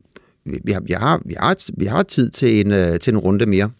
vi 0.45 0.73
har, 0.73 0.81
vi 0.81 0.93
har, 0.93 1.23
vi 1.25 1.35
har, 1.39 1.57
vi 1.77 1.87
har 1.87 2.03
tid 2.03 2.31
til 2.31 2.61
en, 2.61 2.73
øh, 2.73 3.01
til 3.01 3.13
en 3.13 3.19
runde 3.19 3.47
mere? 3.47 3.71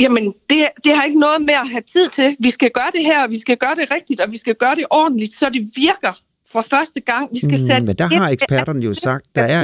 Jamen, 0.00 0.34
det, 0.50 0.68
det 0.84 0.96
har 0.96 1.04
ikke 1.04 1.20
noget 1.20 1.42
med 1.42 1.54
at 1.54 1.68
have 1.68 1.82
tid 1.92 2.08
til. 2.14 2.36
Vi 2.40 2.50
skal 2.50 2.70
gøre 2.70 2.90
det 2.92 3.04
her, 3.04 3.22
og 3.22 3.30
vi 3.30 3.40
skal 3.40 3.56
gøre 3.56 3.74
det 3.74 3.90
rigtigt, 3.90 4.20
og 4.20 4.32
vi 4.32 4.38
skal 4.38 4.54
gøre 4.54 4.74
det 4.74 4.86
ordentligt, 4.90 5.38
så 5.38 5.48
det 5.48 5.70
virker 5.76 6.22
for 6.52 6.64
første 6.70 7.00
gang. 7.00 7.28
Vi 7.32 7.38
skal 7.38 7.60
mm, 7.60 7.66
sætte 7.66 7.86
men 7.86 7.96
der 7.96 8.06
har 8.06 8.28
eksperterne 8.28 8.84
jo 8.84 8.94
sagt, 8.94 9.26
der 9.34 9.42
er 9.42 9.62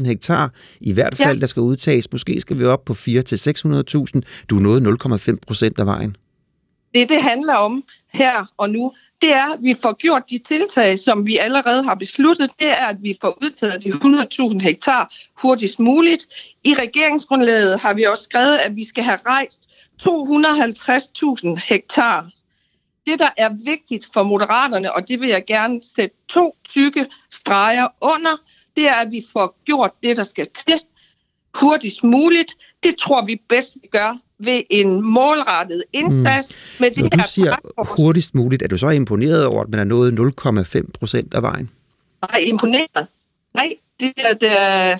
100.000 0.00 0.06
hektar 0.06 0.52
i 0.80 0.92
hvert 0.92 1.14
fald, 1.14 1.36
ja. 1.36 1.40
der 1.40 1.46
skal 1.46 1.60
udtages. 1.60 2.12
Måske 2.12 2.40
skal 2.40 2.58
vi 2.58 2.64
op 2.64 2.84
på 2.84 2.92
4-600.000. 2.92 3.02
Du 4.50 4.56
er 4.56 4.60
nået 4.60 5.28
0,5 5.28 5.36
procent 5.46 5.78
af 5.78 5.86
vejen. 5.86 6.16
Det, 6.94 7.08
det 7.08 7.22
handler 7.22 7.54
om 7.54 7.84
her 8.12 8.52
og 8.56 8.70
nu, 8.70 8.92
det 9.22 9.32
er, 9.32 9.52
at 9.52 9.58
vi 9.62 9.74
får 9.82 9.92
gjort 9.92 10.22
de 10.30 10.38
tiltag, 10.38 10.98
som 10.98 11.26
vi 11.26 11.36
allerede 11.36 11.82
har 11.82 11.94
besluttet. 11.94 12.50
Det 12.60 12.68
er, 12.68 12.86
at 12.86 12.96
vi 13.02 13.18
får 13.20 13.38
udtaget 13.42 13.84
de 13.84 13.90
100.000 13.90 14.58
hektar 14.58 15.14
hurtigst 15.42 15.78
muligt. 15.78 16.26
I 16.64 16.74
regeringsgrundlaget 16.74 17.80
har 17.80 17.94
vi 17.94 18.04
også 18.04 18.24
skrevet, 18.24 18.56
at 18.56 18.76
vi 18.76 18.84
skal 18.84 19.04
have 19.04 19.18
rejst 19.26 19.60
250.000 20.02 21.60
hektar. 21.68 22.30
Det, 23.06 23.18
der 23.18 23.30
er 23.36 23.50
vigtigt 23.64 24.08
for 24.12 24.22
moderaterne, 24.22 24.92
og 24.94 25.08
det 25.08 25.20
vil 25.20 25.28
jeg 25.28 25.44
gerne 25.46 25.80
sætte 25.96 26.16
to 26.28 26.56
tykke 26.68 27.06
streger 27.30 27.88
under, 28.00 28.36
det 28.76 28.88
er, 28.88 28.94
at 28.94 29.10
vi 29.10 29.26
får 29.32 29.56
gjort 29.64 29.90
det, 30.02 30.16
der 30.16 30.24
skal 30.24 30.46
til 30.68 30.80
hurtigst 31.54 32.04
muligt. 32.04 32.52
Det 32.82 32.96
tror 32.96 33.24
vi 33.24 33.42
bedst, 33.48 33.74
vi 33.82 33.88
gør 33.92 34.18
ved 34.38 34.62
en 34.70 35.02
målrettet 35.02 35.84
indsats 35.92 36.48
mm. 36.48 36.84
med 36.84 36.90
det 36.90 36.98
Når 36.98 37.08
her 37.16 37.22
du 37.22 37.28
siger 37.28 37.50
taskforce. 37.50 38.02
hurtigst 38.02 38.34
muligt, 38.34 38.62
er 38.62 38.68
du 38.68 38.78
så 38.78 38.88
imponeret 38.88 39.46
over, 39.46 39.62
at 39.62 39.68
man 39.68 39.80
er 39.80 39.84
nået 39.84 40.34
0,5 40.76 40.90
procent 40.98 41.34
af 41.34 41.42
vejen? 41.42 41.70
Nej, 42.32 42.40
imponeret. 42.40 43.06
Nej, 43.54 43.74
det 44.00 44.12
er, 44.16 44.34
det 44.34 44.60
er 44.60 44.98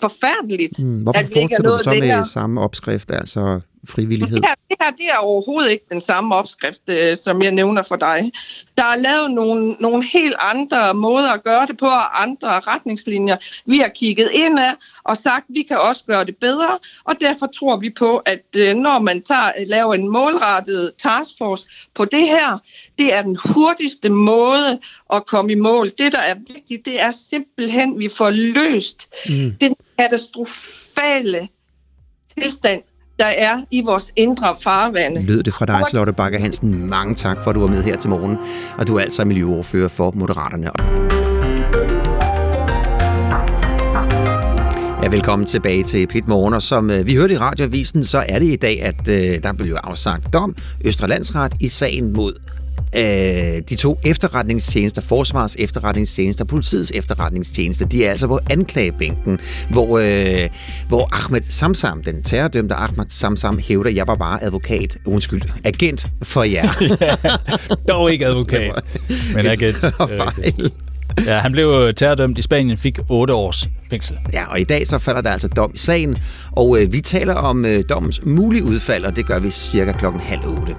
forfærdeligt. 0.00 0.78
Hmm, 0.78 1.02
hvorfor 1.02 1.20
er 1.20 1.26
fortsætter 1.26 1.76
du 1.76 1.82
så 1.82 1.90
med 1.90 2.00
længere. 2.00 2.24
samme 2.24 2.60
opskrift, 2.60 3.10
altså 3.10 3.60
frivillighed? 3.88 4.36
Det 4.36 4.44
her, 4.46 4.54
det 4.68 4.76
her 4.80 4.90
det 4.90 5.06
er 5.06 5.16
overhovedet 5.16 5.70
ikke 5.70 5.84
den 5.90 6.00
samme 6.00 6.34
opskrift, 6.34 6.80
øh, 6.88 7.16
som 7.16 7.42
jeg 7.42 7.52
nævner 7.52 7.82
for 7.82 7.96
dig. 7.96 8.32
Der 8.76 8.84
er 8.84 8.96
lavet 8.96 9.30
nogle, 9.30 9.72
nogle 9.72 10.04
helt 10.12 10.34
andre 10.40 10.94
måder 10.94 11.30
at 11.30 11.44
gøre 11.44 11.66
det 11.66 11.76
på, 11.76 11.86
og 11.86 12.22
andre 12.22 12.60
retningslinjer. 12.60 13.36
Vi 13.66 13.78
har 13.78 13.88
kigget 13.88 14.30
ind 14.32 14.58
af 14.60 14.74
og 15.04 15.16
sagt, 15.16 15.44
at 15.48 15.54
vi 15.54 15.62
kan 15.62 15.78
også 15.78 16.04
gøre 16.06 16.24
det 16.24 16.36
bedre, 16.36 16.78
og 17.04 17.20
derfor 17.20 17.46
tror 17.46 17.76
vi 17.76 17.90
på, 17.90 18.16
at 18.16 18.44
øh, 18.56 18.74
når 18.74 18.98
man 18.98 19.22
tager, 19.22 19.52
laver 19.66 19.94
en 19.94 20.08
målrettet 20.08 20.92
taskforce 21.02 21.68
på 21.94 22.04
det 22.04 22.26
her, 22.26 22.58
det 22.98 23.12
er 23.14 23.22
den 23.22 23.38
hurtigste 23.44 24.08
måde 24.08 24.78
at 25.12 25.26
komme 25.26 25.52
i 25.52 25.54
mål. 25.54 25.90
Det, 25.98 26.12
der 26.12 26.18
er 26.18 26.34
vigtigt, 26.34 26.84
det 26.84 27.00
er 27.00 27.10
simpelthen, 27.30 27.92
at 27.92 27.98
vi 27.98 28.08
får 28.08 28.30
løst 28.30 29.08
Mm. 29.28 29.54
den 29.60 29.76
katastrofale 29.98 31.48
tilstand, 32.38 32.82
der 33.18 33.26
er 33.26 33.60
i 33.70 33.82
vores 33.84 34.12
indre 34.16 34.56
farvande. 34.62 35.22
Lød 35.22 35.42
det 35.42 35.52
fra 35.52 35.66
dig, 35.66 35.82
Charlotte 35.88 36.12
Bakker 36.12 36.38
Hansen. 36.38 36.90
Mange 36.90 37.14
tak 37.14 37.38
for, 37.42 37.50
at 37.50 37.54
du 37.54 37.60
var 37.60 37.66
med 37.68 37.82
her 37.82 37.96
til 37.96 38.10
morgen. 38.10 38.38
Og 38.78 38.86
du 38.86 38.96
er 38.96 39.00
altså 39.00 39.24
miljøordfører 39.24 39.88
for 39.88 40.12
Moderaterne. 40.14 40.70
Ja, 45.02 45.08
velkommen 45.08 45.46
tilbage 45.46 45.84
til 45.84 46.06
Pit 46.06 46.28
Morgen, 46.28 46.54
og 46.54 46.62
som 46.62 46.90
øh, 46.90 47.06
vi 47.06 47.14
hørte 47.14 47.34
i 47.34 47.36
radioavisen, 47.36 48.04
så 48.04 48.24
er 48.28 48.38
det 48.38 48.46
i 48.46 48.56
dag, 48.56 48.82
at 48.82 49.08
øh, 49.08 49.42
der 49.42 49.52
blev 49.52 49.76
afsagt 49.84 50.32
dom 50.32 50.56
Østre 50.84 51.08
Landsret 51.08 51.54
i 51.60 51.68
sagen 51.68 52.12
mod 52.12 52.32
øh, 52.96 53.62
de 53.68 53.76
to 53.76 53.98
efterretningstjenester, 54.04 55.02
Forsvars 55.02 55.56
efterretningstjenester 55.58 56.44
og 56.44 56.48
politiets 56.48 56.92
efterretningstjenester, 56.94 57.86
de 57.86 58.04
er 58.04 58.10
altså 58.10 58.26
på 58.26 58.38
anklagebænken, 58.50 59.38
hvor, 59.70 59.98
øh, 59.98 60.48
hvor 60.88 61.08
Ahmed 61.12 61.42
Samsam, 61.48 62.02
den 62.02 62.22
terrordømte 62.22 62.74
Ahmed 62.74 63.04
Samsam, 63.08 63.58
hævder, 63.58 63.90
jeg 63.90 64.06
var 64.06 64.14
bare 64.14 64.42
advokat, 64.44 64.96
undskyld, 65.04 65.42
agent 65.64 66.06
for 66.22 66.42
jer. 66.42 66.68
Dog 67.88 68.12
ikke 68.12 68.26
advokat, 68.26 68.84
men 69.34 69.38
En 69.38 69.46
agent. 69.46 69.84
rigtigt. 69.84 70.74
Ja, 71.26 71.38
han 71.38 71.52
blev 71.52 71.92
terrordømt 71.96 72.38
i 72.38 72.42
Spanien, 72.42 72.78
fik 72.78 72.98
8 73.08 73.34
års 73.34 73.68
fængsel. 73.90 74.16
Ja, 74.32 74.50
og 74.50 74.60
i 74.60 74.64
dag 74.64 74.86
så 74.86 74.98
falder 74.98 75.20
der 75.20 75.30
altså 75.30 75.48
dom 75.48 75.70
i 75.74 75.78
sagen, 75.78 76.18
og 76.52 76.82
øh, 76.82 76.92
vi 76.92 77.00
taler 77.00 77.34
om 77.34 77.64
øh, 77.64 77.84
dommens 77.88 78.24
mulige 78.24 78.64
udfald, 78.64 79.04
og 79.04 79.16
det 79.16 79.26
gør 79.26 79.38
vi 79.38 79.50
cirka 79.50 79.92
klokken 79.92 80.20
halv 80.20 80.40
otte. 80.46 80.74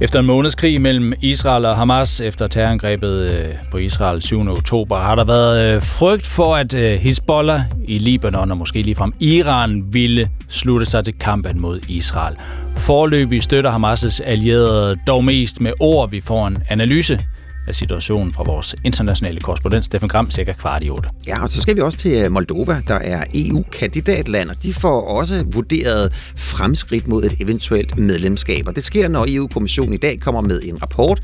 Efter 0.00 0.18
en 0.18 0.26
måneds 0.26 0.54
krig 0.54 0.80
mellem 0.80 1.12
Israel 1.20 1.64
og 1.64 1.76
Hamas 1.76 2.20
efter 2.20 2.46
terrorangrebet 2.46 3.30
øh, 3.30 3.54
på 3.70 3.76
Israel 3.76 4.22
7. 4.22 4.48
oktober, 4.48 4.96
har 4.96 5.14
der 5.14 5.24
været 5.24 5.74
øh, 5.74 5.82
frygt 5.82 6.26
for, 6.26 6.56
at 6.56 6.74
øh, 6.74 6.98
Hezbollah 6.98 7.60
i 7.84 7.98
Libanon 7.98 8.50
og 8.50 8.56
måske 8.56 8.82
ligefrem 8.82 9.12
Iran 9.20 9.84
ville 9.92 10.28
slutte 10.48 10.86
sig 10.86 11.04
til 11.04 11.18
kampen 11.18 11.60
mod 11.60 11.80
Israel. 11.88 12.36
Forløbig 12.76 13.42
støtter 13.42 13.70
Hamas' 13.70 14.22
allierede 14.24 14.96
dog 15.06 15.24
mest 15.24 15.60
med 15.60 15.72
ord. 15.80 16.10
Vi 16.10 16.20
får 16.20 16.46
en 16.46 16.62
analyse 16.68 17.20
af 17.68 17.74
situationen 17.74 18.32
fra 18.32 18.42
vores 18.42 18.74
internationale 18.84 19.40
korrespondent 19.40 19.84
Steffen 19.84 20.08
Gram, 20.08 20.30
cirka 20.30 20.52
kvart 20.52 20.84
i 20.84 20.90
otte. 20.90 21.08
Ja, 21.26 21.42
og 21.42 21.48
så 21.48 21.60
skal 21.60 21.76
vi 21.76 21.80
også 21.80 21.98
til 21.98 22.24
øh, 22.24 22.32
Moldova, 22.32 22.82
der 22.88 22.94
er 22.94 23.24
EU-kandidatland, 23.34 24.50
og 24.50 24.62
de 24.62 24.72
får 24.72 25.00
også 25.00 25.44
vurderet 25.46 26.12
fremskridt 26.36 27.08
mod 27.08 27.24
et 27.24 27.36
eventuelt 27.40 27.98
medlemskab. 27.98 28.68
Og 28.68 28.76
det 28.76 28.84
sker, 28.84 29.08
når 29.08 29.26
EU-kommissionen 29.28 29.94
i 29.94 29.96
dag 29.96 30.20
kommer 30.20 30.40
med 30.40 30.62
en 30.64 30.82
rapport. 30.82 31.22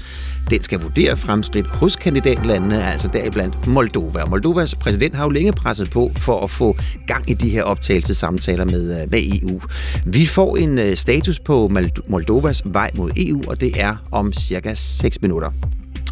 Den 0.50 0.62
skal 0.62 0.80
vurdere 0.80 1.16
fremskridt 1.16 1.66
hos 1.66 1.96
kandidatlandene, 1.96 2.84
altså 2.84 3.08
deriblandt 3.12 3.66
Moldova. 3.66 4.22
Og 4.22 4.30
Moldovas 4.30 4.74
præsident 4.74 5.14
har 5.14 5.24
jo 5.24 5.30
længe 5.30 5.52
presset 5.52 5.90
på 5.90 6.10
for 6.16 6.40
at 6.40 6.50
få 6.50 6.76
gang 7.06 7.30
i 7.30 7.34
de 7.34 7.48
her 7.48 7.62
optagelsessamtaler 7.62 8.64
med, 8.64 9.02
øh, 9.02 9.10
med 9.10 9.20
EU. 9.42 9.60
Vi 10.04 10.26
får 10.26 10.56
en 10.56 10.78
øh, 10.78 10.96
status 10.96 11.38
på 11.38 11.70
Moldovas 12.08 12.62
vej 12.64 12.90
mod 12.96 13.10
EU, 13.16 13.42
og 13.46 13.60
det 13.60 13.80
er 13.80 13.96
om 14.12 14.32
cirka 14.32 14.74
6 14.74 15.22
minutter. 15.22 15.50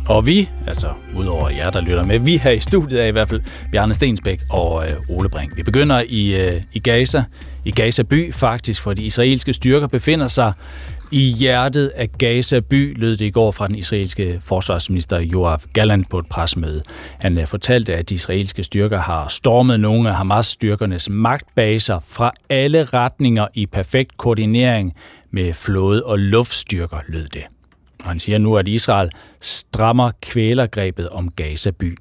Og 0.09 0.27
vi, 0.27 0.49
altså 0.67 0.93
udover 1.17 1.51
jer, 1.51 1.71
der 1.71 1.81
lytter 1.81 2.05
med, 2.05 2.19
vi 2.19 2.37
her 2.37 2.51
i 2.51 2.61
studiet 2.61 3.03
er 3.03 3.07
i 3.07 3.11
hvert 3.11 3.29
fald 3.29 3.41
Bjarne 3.73 3.95
Stensbæk 3.95 4.41
og 4.51 4.85
øh, 4.85 5.17
Ole 5.19 5.29
Brink. 5.29 5.57
Vi 5.57 5.63
begynder 5.63 6.03
i, 6.09 6.47
øh, 6.47 6.63
i 6.73 6.79
Gaza, 6.79 7.23
i 7.65 7.71
Gaza 7.71 8.03
by 8.03 8.33
faktisk, 8.33 8.83
for 8.83 8.95
de 8.95 9.03
israelske 9.03 9.53
styrker 9.53 9.87
befinder 9.87 10.29
sig 10.29 10.53
i 11.11 11.21
hjertet 11.21 11.89
af 11.89 12.13
Gaza 12.19 12.61
by, 12.61 12.99
lød 12.99 13.17
det 13.17 13.25
i 13.25 13.31
går 13.31 13.51
fra 13.51 13.67
den 13.67 13.75
israelske 13.75 14.41
forsvarsminister 14.41 15.21
Joab 15.21 15.61
Gallant 15.73 16.11
på 16.11 16.19
et 16.19 16.27
presmøde. 16.27 16.83
Han 17.21 17.39
øh, 17.39 17.47
fortalte, 17.47 17.95
at 17.95 18.09
de 18.09 18.15
israelske 18.15 18.63
styrker 18.63 18.99
har 18.99 19.29
stormet 19.29 19.81
nogle 19.81 20.09
af 20.09 20.15
Hamas-styrkernes 20.15 21.11
magtbaser 21.11 21.99
fra 22.09 22.33
alle 22.49 22.85
retninger 22.85 23.47
i 23.55 23.67
perfekt 23.67 24.17
koordinering 24.17 24.95
med 25.31 25.55
flåde- 25.55 26.05
og 26.07 26.19
luftstyrker, 26.19 26.99
lød 27.09 27.29
det. 27.29 27.43
Og 28.03 28.09
han 28.09 28.21
siger 28.21 28.39
nu, 28.39 28.57
at 28.57 28.69
Israel 28.69 29.11
strammer 29.41 30.11
kvælergrebet 30.23 31.09
om 31.09 31.31
Gaza 31.31 31.71
by. 31.71 31.99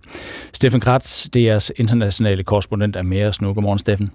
Steffen 0.54 0.82
Kratz, 0.82 1.28
DR's 1.38 1.70
internationale 1.76 2.44
korrespondent, 2.44 2.96
er 2.96 3.02
med 3.02 3.26
os 3.26 3.42
nu. 3.42 3.54
Godmorgen, 3.54 3.80
Steffen. 3.80 4.12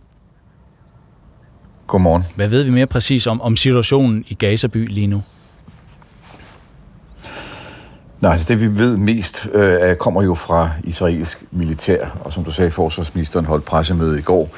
Godmorgen. 1.86 2.22
Hvad 2.36 2.48
ved 2.48 2.62
vi 2.62 2.70
mere 2.70 2.86
præcis 2.86 3.26
om, 3.26 3.40
om 3.40 3.56
situationen 3.56 4.24
i 4.28 4.34
Gaza 4.34 4.66
by 4.66 4.86
lige 4.86 5.06
nu? 5.06 5.22
Nej, 8.20 8.32
altså 8.32 8.46
det 8.48 8.60
vi 8.60 8.78
ved 8.78 8.96
mest 8.96 9.48
øh, 9.52 9.96
kommer 9.96 10.22
jo 10.22 10.34
fra 10.34 10.70
israelsk 10.84 11.44
militær, 11.50 12.06
og 12.20 12.32
som 12.32 12.44
du 12.44 12.50
sagde, 12.50 12.70
forsvarsministeren 12.70 13.46
holdt 13.46 13.64
pressemøde 13.64 14.18
i 14.18 14.22
går. 14.22 14.50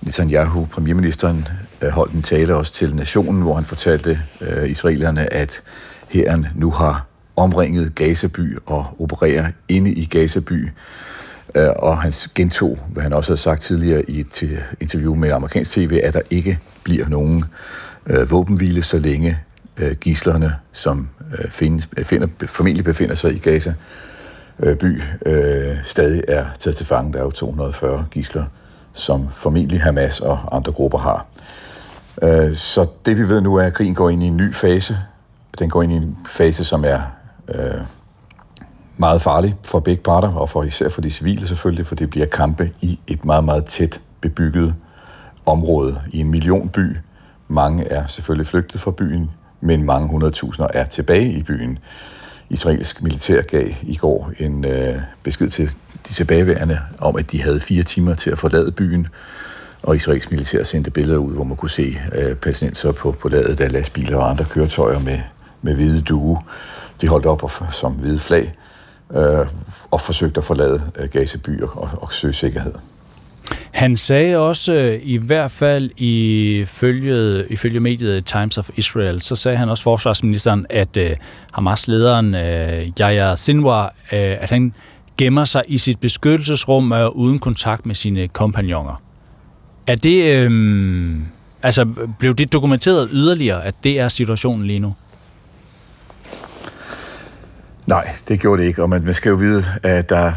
Netanyahu, 0.00 0.64
premierministeren, 0.64 1.48
øh, 1.82 1.88
holdt 1.88 2.12
en 2.12 2.22
tale 2.22 2.56
også 2.56 2.72
til 2.72 2.94
nationen, 2.94 3.42
hvor 3.42 3.54
han 3.54 3.64
fortalte 3.64 4.20
øh, 4.40 4.70
israelerne, 4.70 5.32
at 5.32 5.62
hæren 6.14 6.46
nu 6.54 6.70
har 6.70 7.06
omringet 7.36 7.94
Gazaby 7.94 8.58
og 8.66 8.86
opererer 8.98 9.46
inde 9.68 9.92
i 9.92 10.04
Gazaby. 10.04 10.68
Øh, 11.54 11.68
og 11.76 11.98
han 11.98 12.12
gentog, 12.34 12.78
hvad 12.88 13.02
han 13.02 13.12
også 13.12 13.30
havde 13.30 13.40
sagt 13.40 13.62
tidligere 13.62 14.10
i 14.10 14.20
et 14.20 14.64
interview 14.80 15.14
med 15.14 15.30
amerikansk 15.30 15.70
tv, 15.70 16.00
at 16.02 16.14
der 16.14 16.20
ikke 16.30 16.58
bliver 16.84 17.08
nogen 17.08 17.44
øh, 18.06 18.30
våbenhvile, 18.30 18.82
så 18.82 18.98
længe 18.98 19.38
øh, 19.76 19.92
gislerne, 19.92 20.54
som 20.72 21.08
øh, 21.38 21.50
findes, 21.50 21.88
øh, 21.96 22.04
finder, 22.04 22.28
formentlig 22.46 22.84
befinder 22.84 23.14
sig 23.14 23.34
i 23.34 23.38
Gaza 23.38 23.74
øh, 24.58 24.76
by, 24.76 25.02
øh, 25.26 25.76
stadig 25.84 26.22
er 26.28 26.46
taget 26.58 26.76
til 26.76 26.86
fange. 26.86 27.12
Der 27.12 27.18
er 27.18 27.22
jo 27.22 27.30
240 27.30 28.06
gisler, 28.10 28.44
som 28.92 29.28
formentlig 29.32 29.82
Hamas 29.82 30.20
og 30.20 30.56
andre 30.56 30.72
grupper 30.72 30.98
har. 30.98 31.26
Øh, 32.22 32.54
så 32.54 32.86
det 33.06 33.18
vi 33.18 33.28
ved 33.28 33.40
nu 33.40 33.56
er, 33.56 33.64
at 33.64 33.74
krigen 33.74 33.94
går 33.94 34.10
ind 34.10 34.22
i 34.22 34.26
en 34.26 34.36
ny 34.36 34.54
fase. 34.54 34.98
Den 35.58 35.70
går 35.70 35.82
ind 35.82 35.92
i 35.92 35.96
en 35.96 36.16
fase, 36.30 36.64
som 36.64 36.84
er 36.84 37.00
øh, 37.48 37.80
meget 38.96 39.22
farlig 39.22 39.56
for 39.64 39.80
begge 39.80 40.02
parter, 40.02 40.28
og 40.28 40.50
for 40.50 40.62
især 40.62 40.88
for 40.88 41.00
de 41.00 41.10
civile 41.10 41.46
selvfølgelig, 41.46 41.86
for 41.86 41.94
det 41.94 42.10
bliver 42.10 42.26
kampe 42.26 42.70
i 42.80 42.98
et 43.06 43.24
meget, 43.24 43.44
meget 43.44 43.64
tæt 43.64 44.00
bebygget 44.20 44.74
område 45.46 46.00
i 46.12 46.20
en 46.20 46.30
millionby. 46.30 46.96
Mange 47.48 47.84
er 47.84 48.06
selvfølgelig 48.06 48.46
flygtet 48.46 48.80
fra 48.80 48.90
byen, 48.90 49.30
men 49.60 49.82
mange 49.82 50.08
hundredtusinder 50.08 50.68
er 50.74 50.84
tilbage 50.84 51.32
i 51.32 51.42
byen. 51.42 51.78
Israelsk 52.50 53.02
militær 53.02 53.42
gav 53.42 53.68
i 53.82 53.96
går 53.96 54.32
en 54.38 54.64
øh, 54.64 54.94
besked 55.22 55.48
til 55.48 55.70
de 56.08 56.12
tilbageværende 56.12 56.80
om, 56.98 57.16
at 57.16 57.32
de 57.32 57.42
havde 57.42 57.60
fire 57.60 57.82
timer 57.82 58.14
til 58.14 58.30
at 58.30 58.38
forlade 58.38 58.72
byen, 58.72 59.06
og 59.82 59.96
israelsk 59.96 60.30
militær 60.30 60.64
sendte 60.64 60.90
billeder 60.90 61.18
ud, 61.18 61.34
hvor 61.34 61.44
man 61.44 61.56
kunne 61.56 61.70
se 61.70 61.98
øh, 62.12 62.36
palæstinenser 62.36 62.92
på, 62.92 63.12
på 63.12 63.28
ladet 63.28 63.60
af 63.60 63.72
lastbiler 63.72 64.18
og 64.18 64.30
andre 64.30 64.44
køretøjer 64.44 64.98
med, 64.98 65.18
med 65.64 65.74
hvide 65.74 66.00
due. 66.00 66.38
De 67.00 67.08
holdt 67.08 67.26
op 67.26 67.42
og, 67.42 67.50
som 67.72 67.92
hvide 67.92 68.18
flag 68.18 68.54
øh, 69.14 69.46
og 69.90 70.00
forsøgte 70.00 70.38
at 70.38 70.44
forlade 70.44 70.82
øh, 70.98 71.08
Gaza 71.08 71.38
by 71.44 71.62
og, 71.62 71.70
og, 71.76 71.88
og 71.92 72.12
søge 72.12 72.32
sikkerhed. 72.32 72.72
Han 73.70 73.96
sagde 73.96 74.36
også, 74.36 74.74
øh, 74.74 75.00
i 75.02 75.16
hvert 75.16 75.50
fald 75.50 75.90
ifølge, 75.96 77.44
ifølge 77.50 77.80
mediet 77.80 78.24
Times 78.24 78.58
of 78.58 78.70
Israel, 78.76 79.20
så 79.20 79.36
sagde 79.36 79.58
han 79.58 79.68
også 79.68 79.82
forsvarsministeren, 79.82 80.66
at 80.70 80.96
øh, 80.96 81.16
Hamas-lederen 81.52 82.34
øh, 82.34 82.88
Yahya 83.00 83.36
Sinwar, 83.36 83.86
øh, 83.86 84.36
at 84.40 84.50
han 84.50 84.74
gemmer 85.18 85.44
sig 85.44 85.62
i 85.68 85.78
sit 85.78 86.00
beskyttelsesrum 86.00 86.92
øh, 86.92 87.08
uden 87.08 87.38
kontakt 87.38 87.86
med 87.86 87.94
sine 87.94 88.28
kompagnoner. 88.28 89.02
Er 89.86 89.96
det, 89.96 90.24
øh, 90.24 91.16
altså, 91.62 91.86
blev 92.18 92.34
det 92.34 92.52
dokumenteret 92.52 93.08
yderligere, 93.12 93.64
at 93.64 93.74
det 93.84 94.00
er 94.00 94.08
situationen 94.08 94.66
lige 94.66 94.78
nu? 94.78 94.94
Nej, 97.86 98.10
det 98.28 98.40
gjorde 98.40 98.62
det 98.62 98.68
ikke, 98.68 98.82
og 98.82 98.90
man 98.90 99.14
skal 99.14 99.30
jo 99.30 99.36
vide, 99.36 99.64
at 99.82 100.08
der 100.08 100.32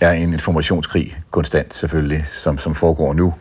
er 0.00 0.12
en 0.12 0.32
informationskrig 0.32 1.18
konstant 1.30 1.74
selvfølgelig, 1.74 2.24
som, 2.26 2.58
som 2.58 2.74
foregår 2.74 3.12
nu. 3.12 3.34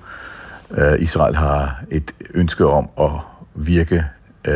Øh, 0.72 0.94
Israel 1.00 1.36
har 1.36 1.84
et 1.92 2.12
ønske 2.34 2.66
om 2.66 2.90
at 3.00 3.12
virke 3.56 4.06
øh, 4.48 4.54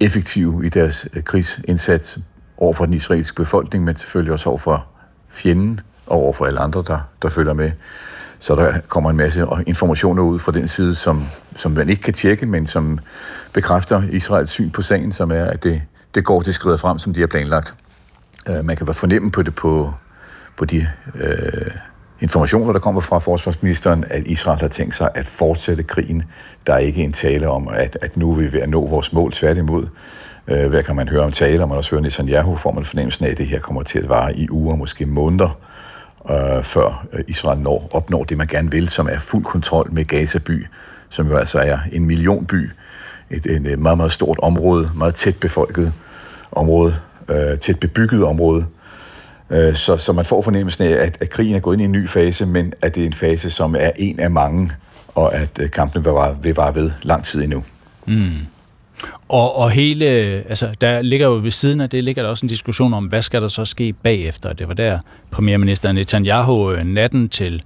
effektive 0.00 0.66
i 0.66 0.68
deres 0.68 1.06
øh, 1.12 1.22
krigsindsats 1.22 2.18
over 2.56 2.72
for 2.72 2.84
den 2.84 2.94
israelske 2.94 3.36
befolkning, 3.36 3.84
men 3.84 3.96
selvfølgelig 3.96 4.32
også 4.32 4.48
over 4.48 4.58
for 4.58 4.86
fjenden 5.30 5.80
og 6.06 6.18
over 6.18 6.32
for 6.32 6.46
alle 6.46 6.60
andre, 6.60 6.84
der, 6.86 6.98
der 7.22 7.28
følger 7.28 7.52
med. 7.52 7.70
Så 8.38 8.54
der 8.54 8.80
kommer 8.88 9.10
en 9.10 9.16
masse 9.16 9.46
informationer 9.66 10.22
ud 10.22 10.38
fra 10.38 10.52
den 10.52 10.68
side, 10.68 10.94
som, 10.94 11.24
som 11.56 11.72
man 11.72 11.88
ikke 11.88 12.02
kan 12.02 12.14
tjekke, 12.14 12.46
men 12.46 12.66
som 12.66 12.98
bekræfter 13.52 14.02
Israels 14.10 14.50
syn 14.50 14.70
på 14.70 14.82
sagen, 14.82 15.12
som 15.12 15.30
er, 15.30 15.44
at 15.44 15.62
det, 15.62 15.82
det 16.14 16.24
går, 16.24 16.40
det 16.40 16.54
skrider 16.54 16.76
frem, 16.76 16.98
som 16.98 17.14
de 17.14 17.20
har 17.20 17.26
planlagt. 17.26 17.74
Øh, 18.48 18.64
man 18.64 18.76
kan 18.76 18.86
være 18.86 18.94
fornemme 18.94 19.30
på 19.30 19.42
det 19.42 19.54
på, 19.54 19.94
på 20.56 20.64
de 20.64 20.86
øh, 21.14 21.70
informationer, 22.20 22.72
der 22.72 22.80
kommer 22.80 23.00
fra 23.00 23.18
forsvarsministeren, 23.18 24.04
at 24.10 24.26
Israel 24.26 24.60
har 24.60 24.68
tænkt 24.68 24.96
sig 24.96 25.10
at 25.14 25.26
fortsætte 25.26 25.82
krigen. 25.82 26.22
Der 26.66 26.74
er 26.74 26.78
ikke 26.78 27.02
en 27.02 27.12
tale 27.12 27.48
om, 27.48 27.68
at, 27.68 27.98
at 28.02 28.16
nu 28.16 28.30
er 28.30 28.36
vi 28.36 28.52
ved 28.52 28.60
at 28.60 28.68
nå 28.68 28.86
vores 28.86 29.12
mål, 29.12 29.32
tværtimod. 29.32 29.86
Øh, 30.48 30.68
hvad 30.68 30.82
kan 30.82 30.96
man 30.96 31.08
høre 31.08 31.22
om 31.22 31.32
tale, 31.32 31.62
og 31.62 31.68
man 31.68 31.78
også 31.78 31.90
hører 31.90 32.02
Netanyahu, 32.02 32.56
får 32.56 32.72
man 32.72 32.84
fornemmelsen 32.84 33.24
af, 33.24 33.30
at 33.30 33.38
det 33.38 33.46
her 33.46 33.60
kommer 33.60 33.82
til 33.82 33.98
at 33.98 34.08
vare 34.08 34.36
i 34.36 34.50
uger, 34.50 34.76
måske 34.76 35.06
måneder 35.06 35.58
øh, 36.30 36.64
før 36.64 37.06
øh, 37.12 37.24
Israel 37.28 37.58
når, 37.58 37.88
opnår 37.92 38.24
det, 38.24 38.38
man 38.38 38.46
gerne 38.46 38.70
vil, 38.70 38.88
som 38.88 39.08
er 39.08 39.18
fuld 39.18 39.44
kontrol 39.44 39.92
med 39.92 40.04
Gaza 40.04 40.38
by, 40.38 40.66
som 41.08 41.28
jo 41.28 41.36
altså 41.36 41.58
er 41.58 41.78
en 41.92 42.04
millionby, 42.04 42.70
et, 43.30 43.46
et 43.46 43.78
meget, 43.78 43.96
meget 43.96 44.12
stort 44.12 44.38
område, 44.42 44.90
meget 44.94 45.14
tæt 45.14 45.36
befolket 45.36 45.92
område, 46.52 46.96
øh, 47.28 47.58
tæt 47.58 47.80
bebygget 47.80 48.24
område. 48.24 48.66
Øh, 49.50 49.74
så, 49.74 49.96
så 49.96 50.12
man 50.12 50.24
får 50.24 50.42
fornemmelsen 50.42 50.84
af, 50.84 51.06
at, 51.06 51.18
at 51.20 51.30
krigen 51.30 51.56
er 51.56 51.60
gået 51.60 51.74
ind 51.74 51.82
i 51.82 51.84
en 51.84 51.92
ny 51.92 52.08
fase, 52.08 52.46
men 52.46 52.72
at 52.82 52.94
det 52.94 53.02
er 53.02 53.06
en 53.06 53.12
fase, 53.12 53.50
som 53.50 53.76
er 53.78 53.90
en 53.96 54.20
af 54.20 54.30
mange, 54.30 54.72
og 55.14 55.34
at 55.34 55.58
øh, 55.60 55.70
kampene 55.70 56.04
vil 56.04 56.12
vare, 56.12 56.36
vil 56.42 56.54
vare 56.54 56.74
ved 56.74 56.90
lang 57.02 57.24
tid 57.24 57.42
endnu. 57.42 57.64
Mm. 58.06 58.30
Og, 59.28 59.56
og 59.56 59.70
hele, 59.70 60.04
altså 60.48 60.68
der 60.80 61.02
ligger 61.02 61.26
jo 61.26 61.40
ved 61.42 61.50
siden 61.50 61.80
af 61.80 61.90
det, 61.90 62.04
ligger 62.04 62.22
der 62.22 62.30
også 62.30 62.46
en 62.46 62.48
diskussion 62.48 62.94
om, 62.94 63.04
hvad 63.04 63.22
skal 63.22 63.42
der 63.42 63.48
så 63.48 63.64
ske 63.64 63.92
bagefter? 63.92 64.52
Det 64.52 64.68
var 64.68 64.74
der 64.74 64.98
premierminister 65.30 65.92
Netanyahu 65.92 66.72
øh, 66.72 66.84
natten 66.84 67.28
til 67.28 67.62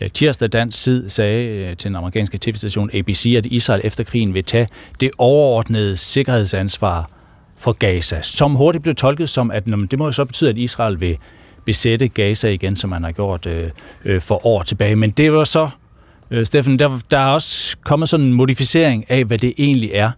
Øh, 0.00 0.10
tirsdag 0.10 0.48
dansk 0.48 0.82
tid 0.82 1.08
sagde 1.08 1.46
øh, 1.46 1.76
til 1.76 1.88
den 1.88 1.96
amerikanske 1.96 2.38
tv-station 2.38 2.90
ABC, 2.94 3.34
at 3.38 3.46
Israel 3.46 3.80
efter 3.84 4.04
krigen 4.04 4.34
vil 4.34 4.44
tage 4.44 4.68
det 5.00 5.10
overordnede 5.18 5.96
sikkerhedsansvar 5.96 7.10
for 7.56 7.72
Gaza, 7.72 8.22
som 8.22 8.54
hurtigt 8.54 8.82
blev 8.82 8.94
tolket 8.94 9.28
som, 9.28 9.50
at 9.50 9.64
det 9.66 9.98
må 9.98 10.04
jo 10.04 10.12
så 10.12 10.24
betyde, 10.24 10.50
at 10.50 10.58
Israel 10.58 11.00
vil 11.00 11.18
besætte 11.64 12.08
Gaza 12.08 12.48
igen, 12.48 12.76
som 12.76 12.90
man 12.90 13.04
har 13.04 13.12
gjort 13.12 13.46
øh, 13.46 13.70
øh, 14.04 14.20
for 14.20 14.46
år 14.46 14.62
tilbage. 14.62 14.96
Men 14.96 15.10
det 15.10 15.32
var 15.32 15.44
så, 15.44 15.70
øh, 16.30 16.46
Steffen, 16.46 16.78
der, 16.78 17.00
der 17.10 17.18
er 17.18 17.32
også 17.32 17.76
kommet 17.84 18.08
sådan 18.08 18.26
en 18.26 18.32
modificering 18.32 19.10
af, 19.10 19.24
hvad 19.24 19.38
det 19.38 19.54
egentlig 19.58 19.90
er, 19.94 20.10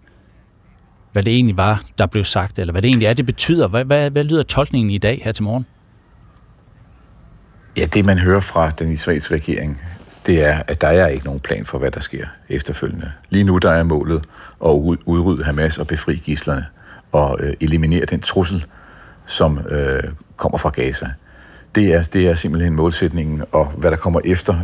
hvad 1.12 1.22
det 1.22 1.35
egentlig 1.35 1.57
var, 1.57 1.83
der 1.99 2.07
blev 2.07 2.24
sagt, 2.24 2.59
eller 2.59 2.72
hvad 2.72 2.83
det 2.83 2.89
egentlig 2.89 3.07
er, 3.07 3.12
det 3.12 3.26
betyder. 3.26 3.68
Hvad, 3.68 3.85
hvad, 3.85 4.11
hvad 4.11 4.24
lyder 4.24 4.43
tolkningen 4.43 4.91
i 4.91 4.99
dag 4.99 5.20
her 5.24 5.33
til 5.33 5.45
morgen? 5.45 5.66
Ja, 7.79 7.85
det 7.85 8.07
man 8.07 8.18
hører 8.18 8.41
fra 8.41 8.70
den 8.70 8.93
israelske 8.93 9.35
regering, 9.35 9.83
det 10.26 10.45
er, 10.45 10.62
at 10.68 10.81
der 10.81 10.89
er 10.89 11.07
ikke 11.07 11.24
nogen 11.24 11.41
plan 11.41 11.66
for, 11.66 11.79
hvad 11.79 11.91
der 11.91 12.01
sker 12.01 12.26
efterfølgende. 12.49 13.12
Lige 13.31 13.45
nu 13.45 13.59
der 13.59 13.70
er 13.70 13.83
målet 13.83 14.24
at 14.64 14.70
udrydde 15.05 15.45
Hamas 15.45 15.79
og 15.79 15.87
befri 15.87 16.16
gislerne 16.16 16.66
og 17.12 17.39
øh, 17.41 17.55
eliminere 17.61 18.05
den 18.05 18.20
trussel, 18.20 18.64
som 19.26 19.59
øh, 19.70 20.03
kommer 20.37 20.59
fra 20.59 20.70
Gaza. 20.70 21.09
Det 21.74 21.95
er, 21.95 22.03
det 22.03 22.26
er 22.26 22.35
simpelthen 22.35 22.74
målsætningen, 22.74 23.45
og 23.53 23.66
hvad 23.66 23.91
der 23.91 23.97
kommer 23.97 24.20
efter, 24.24 24.55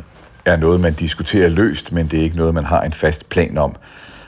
er 0.45 0.57
noget, 0.57 0.81
man 0.81 0.95
diskuterer 0.95 1.49
løst, 1.49 1.93
men 1.93 2.07
det 2.07 2.19
er 2.19 2.23
ikke 2.23 2.37
noget, 2.37 2.55
man 2.55 2.65
har 2.65 2.83
en 2.83 2.93
fast 2.93 3.29
plan 3.29 3.59
om. 3.59 3.77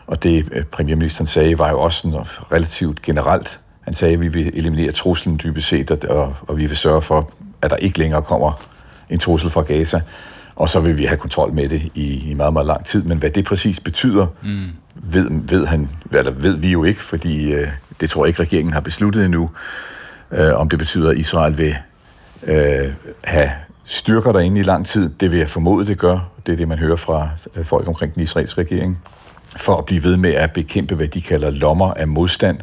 Og 0.06 0.22
det 0.22 0.48
øh, 0.52 0.64
premierministeren 0.64 1.26
sagde, 1.26 1.58
var 1.58 1.70
jo 1.70 1.80
også 1.80 2.00
sådan 2.00 2.26
relativt 2.52 3.02
generelt. 3.02 3.60
Han 3.80 3.94
sagde, 3.94 4.14
at 4.14 4.20
vi 4.20 4.28
vil 4.28 4.58
eliminere 4.58 4.92
truslen 4.92 5.40
dybest 5.44 5.68
set, 5.68 5.90
og, 5.90 6.36
og 6.48 6.56
vi 6.56 6.66
vil 6.66 6.76
sørge 6.76 7.02
for, 7.02 7.30
at 7.62 7.70
der 7.70 7.76
ikke 7.76 7.98
længere 7.98 8.22
kommer 8.22 8.75
en 9.10 9.18
trussel 9.18 9.50
fra 9.50 9.62
Gaza. 9.62 10.00
Og 10.56 10.68
så 10.68 10.80
vil 10.80 10.96
vi 10.96 11.04
have 11.04 11.18
kontrol 11.18 11.52
med 11.52 11.68
det 11.68 11.82
i, 11.94 12.30
i 12.30 12.34
meget, 12.34 12.52
meget 12.52 12.66
lang 12.66 12.84
tid. 12.84 13.02
Men 13.02 13.18
hvad 13.18 13.30
det 13.30 13.44
præcis 13.44 13.80
betyder, 13.80 14.26
mm. 14.42 14.66
ved, 14.94 15.28
ved, 15.48 15.66
han, 15.66 15.90
eller 16.12 16.30
ved 16.30 16.56
vi 16.56 16.68
jo 16.68 16.84
ikke, 16.84 17.02
fordi 17.02 17.52
øh, 17.52 17.68
det 18.00 18.10
tror 18.10 18.24
jeg 18.24 18.28
ikke, 18.28 18.42
regeringen 18.42 18.72
har 18.72 18.80
besluttet 18.80 19.24
endnu. 19.24 19.50
Øh, 20.32 20.54
om 20.54 20.68
det 20.68 20.78
betyder, 20.78 21.10
at 21.10 21.16
Israel 21.16 21.58
vil 21.58 21.76
øh, 22.42 22.92
have 23.24 23.50
styrker 23.84 24.32
derinde 24.32 24.60
i 24.60 24.62
lang 24.62 24.86
tid. 24.86 25.10
Det 25.20 25.30
vil 25.30 25.38
jeg 25.38 25.50
formode, 25.50 25.86
det 25.86 25.98
gør. 25.98 26.18
Det 26.46 26.52
er 26.52 26.56
det, 26.56 26.68
man 26.68 26.78
hører 26.78 26.96
fra 26.96 27.28
øh, 27.56 27.64
folk 27.64 27.88
omkring 27.88 28.14
den 28.14 28.22
israelske 28.22 28.60
regering 28.60 28.98
for 29.56 29.76
at 29.76 29.84
blive 29.84 30.02
ved 30.02 30.16
med 30.16 30.34
at 30.34 30.52
bekæmpe, 30.52 30.94
hvad 30.94 31.08
de 31.08 31.20
kalder 31.20 31.50
lommer 31.50 31.94
af 31.94 32.08
modstand. 32.08 32.58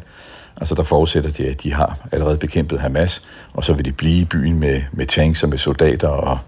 Altså 0.56 0.74
der 0.74 0.82
forudsætter 0.82 1.30
det, 1.30 1.44
at 1.44 1.62
de 1.62 1.72
har 1.72 1.98
allerede 2.12 2.38
bekæmpet 2.38 2.80
Hamas, 2.80 3.22
og 3.52 3.64
så 3.64 3.72
vil 3.72 3.84
de 3.84 3.92
blive 3.92 4.20
i 4.20 4.24
byen 4.24 4.60
med, 4.60 4.82
med 4.92 5.06
tanks 5.06 5.42
og 5.42 5.48
med 5.48 5.58
soldater 5.58 6.08
og, 6.08 6.38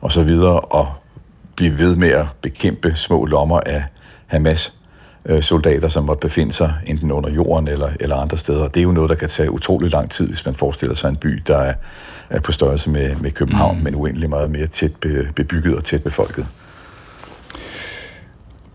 og 0.00 0.12
så 0.12 0.22
videre, 0.22 0.60
og 0.60 0.92
blive 1.56 1.78
ved 1.78 1.96
med 1.96 2.08
at 2.08 2.26
bekæmpe 2.42 2.92
små 2.94 3.24
lommer 3.24 3.60
af 3.60 3.84
Hamas 4.26 4.76
øh, 5.24 5.42
soldater, 5.42 5.88
som 5.88 6.04
måtte 6.04 6.20
befinde 6.20 6.52
sig 6.52 6.74
enten 6.86 7.12
under 7.12 7.30
jorden 7.30 7.68
eller, 7.68 7.90
eller 8.00 8.16
andre 8.16 8.38
steder. 8.38 8.68
Det 8.68 8.80
er 8.80 8.84
jo 8.84 8.92
noget, 8.92 9.10
der 9.10 9.16
kan 9.16 9.28
tage 9.28 9.50
utrolig 9.50 9.90
lang 9.90 10.10
tid, 10.10 10.28
hvis 10.28 10.44
man 10.44 10.54
forestiller 10.54 10.94
sig 10.94 11.08
en 11.08 11.16
by, 11.16 11.42
der 11.46 11.56
er, 11.56 11.74
er 12.30 12.40
på 12.40 12.52
størrelse 12.52 12.90
med, 12.90 13.16
med 13.16 13.30
København, 13.30 13.76
mm. 13.76 13.84
men 13.84 13.94
uendelig 13.94 14.30
meget 14.30 14.50
mere 14.50 14.66
tæt 14.66 14.92
bebygget 15.34 15.76
og 15.76 15.84
tæt 15.84 16.02
befolket. 16.02 16.46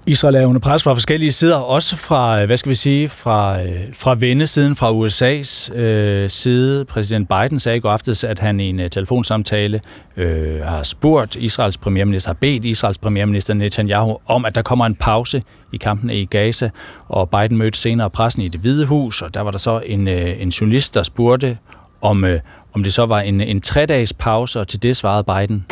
Israel 0.10 0.36
er 0.36 0.46
under 0.46 0.60
pres 0.60 0.84
fra 0.84 0.94
forskellige 0.94 1.32
sider, 1.32 1.56
også 1.56 1.98
fra, 1.98 2.42
øh, 2.42 2.46
hvad 2.46 2.58
skal 2.58 2.70
vi 2.70 2.76
sige, 2.76 3.10
fra, 3.10 3.62
øh, 3.62 3.70
fra 3.94 4.16
vendesiden, 4.20 4.76
fra 4.76 4.92
USA's 4.92 5.76
øh, 5.76 6.30
side. 6.30 6.86
Præsident 6.86 7.30
Biden 7.30 7.60
sagde 7.60 7.78
i 7.78 7.80
går 7.80 7.92
aftes, 7.92 8.24
at 8.24 8.40
han 8.40 8.60
i 8.60 8.70
en 8.70 8.80
uh, 8.80 8.86
telefonsamtale 8.92 9.82
øh, 10.18 10.62
har 10.62 10.84
spurgt 10.84 11.36
Israels 11.36 11.78
premierminister, 11.78 12.30
har 12.30 12.34
bedt 12.34 12.66
Israels 12.66 12.98
premierminister 12.98 13.54
Netanyahu 13.54 14.18
om, 14.26 14.46
at 14.46 14.56
der 14.56 14.62
kommer 14.62 14.86
en 14.86 14.96
pause 14.96 15.44
i 15.74 15.78
kampen 15.78 16.10
i 16.10 16.26
Gaza, 16.26 16.70
og 17.08 17.30
Biden 17.30 17.58
mødte 17.58 17.78
senere 17.78 18.10
pressen 18.10 18.42
i 18.42 18.48
det 18.48 18.60
hvide 18.60 18.86
hus, 18.86 19.22
og 19.22 19.34
der 19.34 19.42
var 19.42 19.52
der 19.52 19.58
så 19.58 19.82
en, 19.86 20.08
øh, 20.08 20.42
en 20.42 20.50
journalist, 20.50 20.94
der 20.94 21.04
spurgte, 21.04 21.58
om, 22.02 22.26
øh, 22.26 22.40
om 22.74 22.84
det 22.84 22.94
så 22.94 23.06
var 23.06 23.20
en, 23.20 23.42
en 23.42 23.62
tre-dages 23.62 24.14
pause, 24.14 24.60
og 24.60 24.68
til 24.68 24.84
det 24.84 24.98
svarede 24.98 25.24
Biden. 25.24 25.66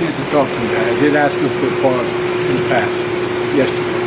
Chance 0.00 0.16
to 0.20 0.24
talk 0.34 0.46
to 0.52 0.56
him 0.60 0.68
about 0.70 0.86
it. 0.88 0.96
I 0.96 1.00
did 1.02 1.14
ask 1.24 1.34
him 1.38 1.50
for 1.58 1.66
a 1.74 1.76
pause 1.84 2.12
in 2.50 2.54
the 2.60 2.66
past, 2.72 2.98
yesterday. 3.60 3.98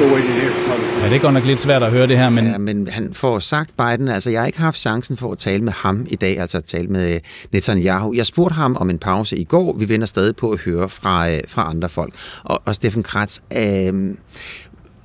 Ja, 0.00 1.08
det 1.08 1.16
er 1.16 1.18
godt 1.18 1.34
nok 1.34 1.44
lidt 1.44 1.60
svært 1.60 1.82
at 1.82 1.90
høre 1.90 2.06
det 2.06 2.18
her, 2.18 2.28
men... 2.28 2.46
Ja, 2.46 2.58
men 2.58 2.88
han 2.88 3.14
får 3.14 3.38
sagt 3.38 3.70
Biden, 3.76 4.08
altså 4.08 4.30
jeg 4.30 4.40
har 4.40 4.46
ikke 4.46 4.58
haft 4.58 4.78
chancen 4.78 5.16
for 5.16 5.32
at 5.32 5.38
tale 5.38 5.62
med 5.62 5.72
ham 5.72 6.06
i 6.10 6.16
dag, 6.16 6.40
altså 6.40 6.58
at 6.58 6.64
tale 6.64 6.88
med 6.88 7.20
Netanyahu. 7.52 8.14
Jeg 8.14 8.26
spurgte 8.26 8.54
ham 8.54 8.76
om 8.80 8.90
en 8.90 8.98
pause 8.98 9.36
i 9.36 9.44
går, 9.44 9.76
vi 9.78 9.88
vender 9.88 10.06
stadig 10.06 10.36
på 10.36 10.50
at 10.50 10.58
høre 10.58 10.88
fra, 10.88 11.30
øh, 11.30 11.40
fra 11.48 11.70
andre 11.70 11.88
folk. 11.88 12.14
Og, 12.44 12.62
og 12.64 12.74
Steffen 12.74 13.02
Kratz, 13.02 13.38
øh, 13.56 14.14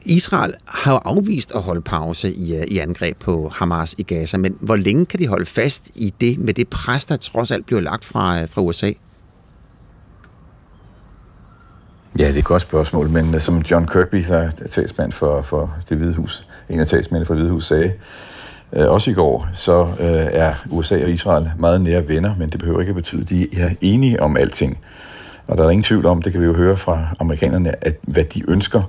Israel 0.06 0.54
har 0.66 0.92
jo 0.92 0.98
afvist 1.06 1.52
at 1.56 1.62
holde 1.62 1.82
pause 1.82 2.34
i, 2.34 2.56
øh, 2.56 2.64
i 2.68 2.78
angreb 2.78 3.18
på 3.20 3.52
Hamas 3.56 3.96
i 3.98 4.04
Gaza, 4.04 4.38
men 4.38 4.56
hvor 4.60 4.76
længe 4.76 5.06
kan 5.06 5.20
de 5.20 5.28
holde 5.28 5.46
fast 5.46 5.92
i 5.96 6.14
det, 6.22 6.40
med 6.40 6.54
det 6.54 6.68
pres, 6.68 7.06
der 7.06 7.18
trods 7.18 7.52
alt 7.52 7.66
bliver 7.66 7.82
lagt 7.82 8.06
fra, 8.06 8.42
øh, 8.42 8.50
fra 8.50 8.62
USA? 8.62 8.92
Ja, 12.20 12.28
det 12.28 12.36
er 12.36 12.40
et 12.40 12.46
godt 12.46 12.62
spørgsmål, 12.62 13.10
men 13.10 13.36
øh, 13.36 13.42
som 13.42 13.58
John 13.72 13.88
Kirby, 13.88 14.24
der 14.28 14.38
er 14.38 14.50
talsmand 14.50 15.12
for, 15.12 15.42
for 15.42 15.78
det 15.90 15.98
hvide 15.98 16.14
hus, 16.14 16.48
en 16.70 16.80
af 16.80 16.88
talsmændene 16.88 17.26
for 17.26 17.34
det 17.34 17.42
hvide 17.42 17.54
hus, 17.54 17.66
sagde, 17.66 17.94
øh, 18.74 18.92
også 18.92 19.12
i 19.12 19.14
går, 19.14 19.48
så 19.54 19.82
øh, 19.84 20.28
er 20.32 20.54
USA 20.70 21.04
og 21.04 21.10
Israel 21.10 21.52
meget 21.60 21.82
nære 21.82 22.08
venner, 22.08 22.36
men 22.36 22.50
det 22.50 22.60
behøver 22.60 22.80
ikke 22.80 22.90
at 22.90 22.96
betyde, 22.96 23.22
at 23.22 23.30
de 23.30 23.62
er 23.62 23.70
enige 23.82 24.22
om 24.22 24.38
alting. 24.38 24.80
Og 25.48 25.58
der 25.58 25.66
er 25.66 25.70
ingen 25.70 25.84
tvivl 25.84 26.06
om, 26.06 26.22
det 26.22 26.32
kan 26.32 26.42
vi 26.42 26.46
jo 26.46 26.54
høre 26.54 26.78
fra 26.78 27.08
amerikanerne, 27.20 27.86
at 27.86 27.98
hvad 28.02 28.24
de 28.24 28.44
ønsker, 28.48 28.82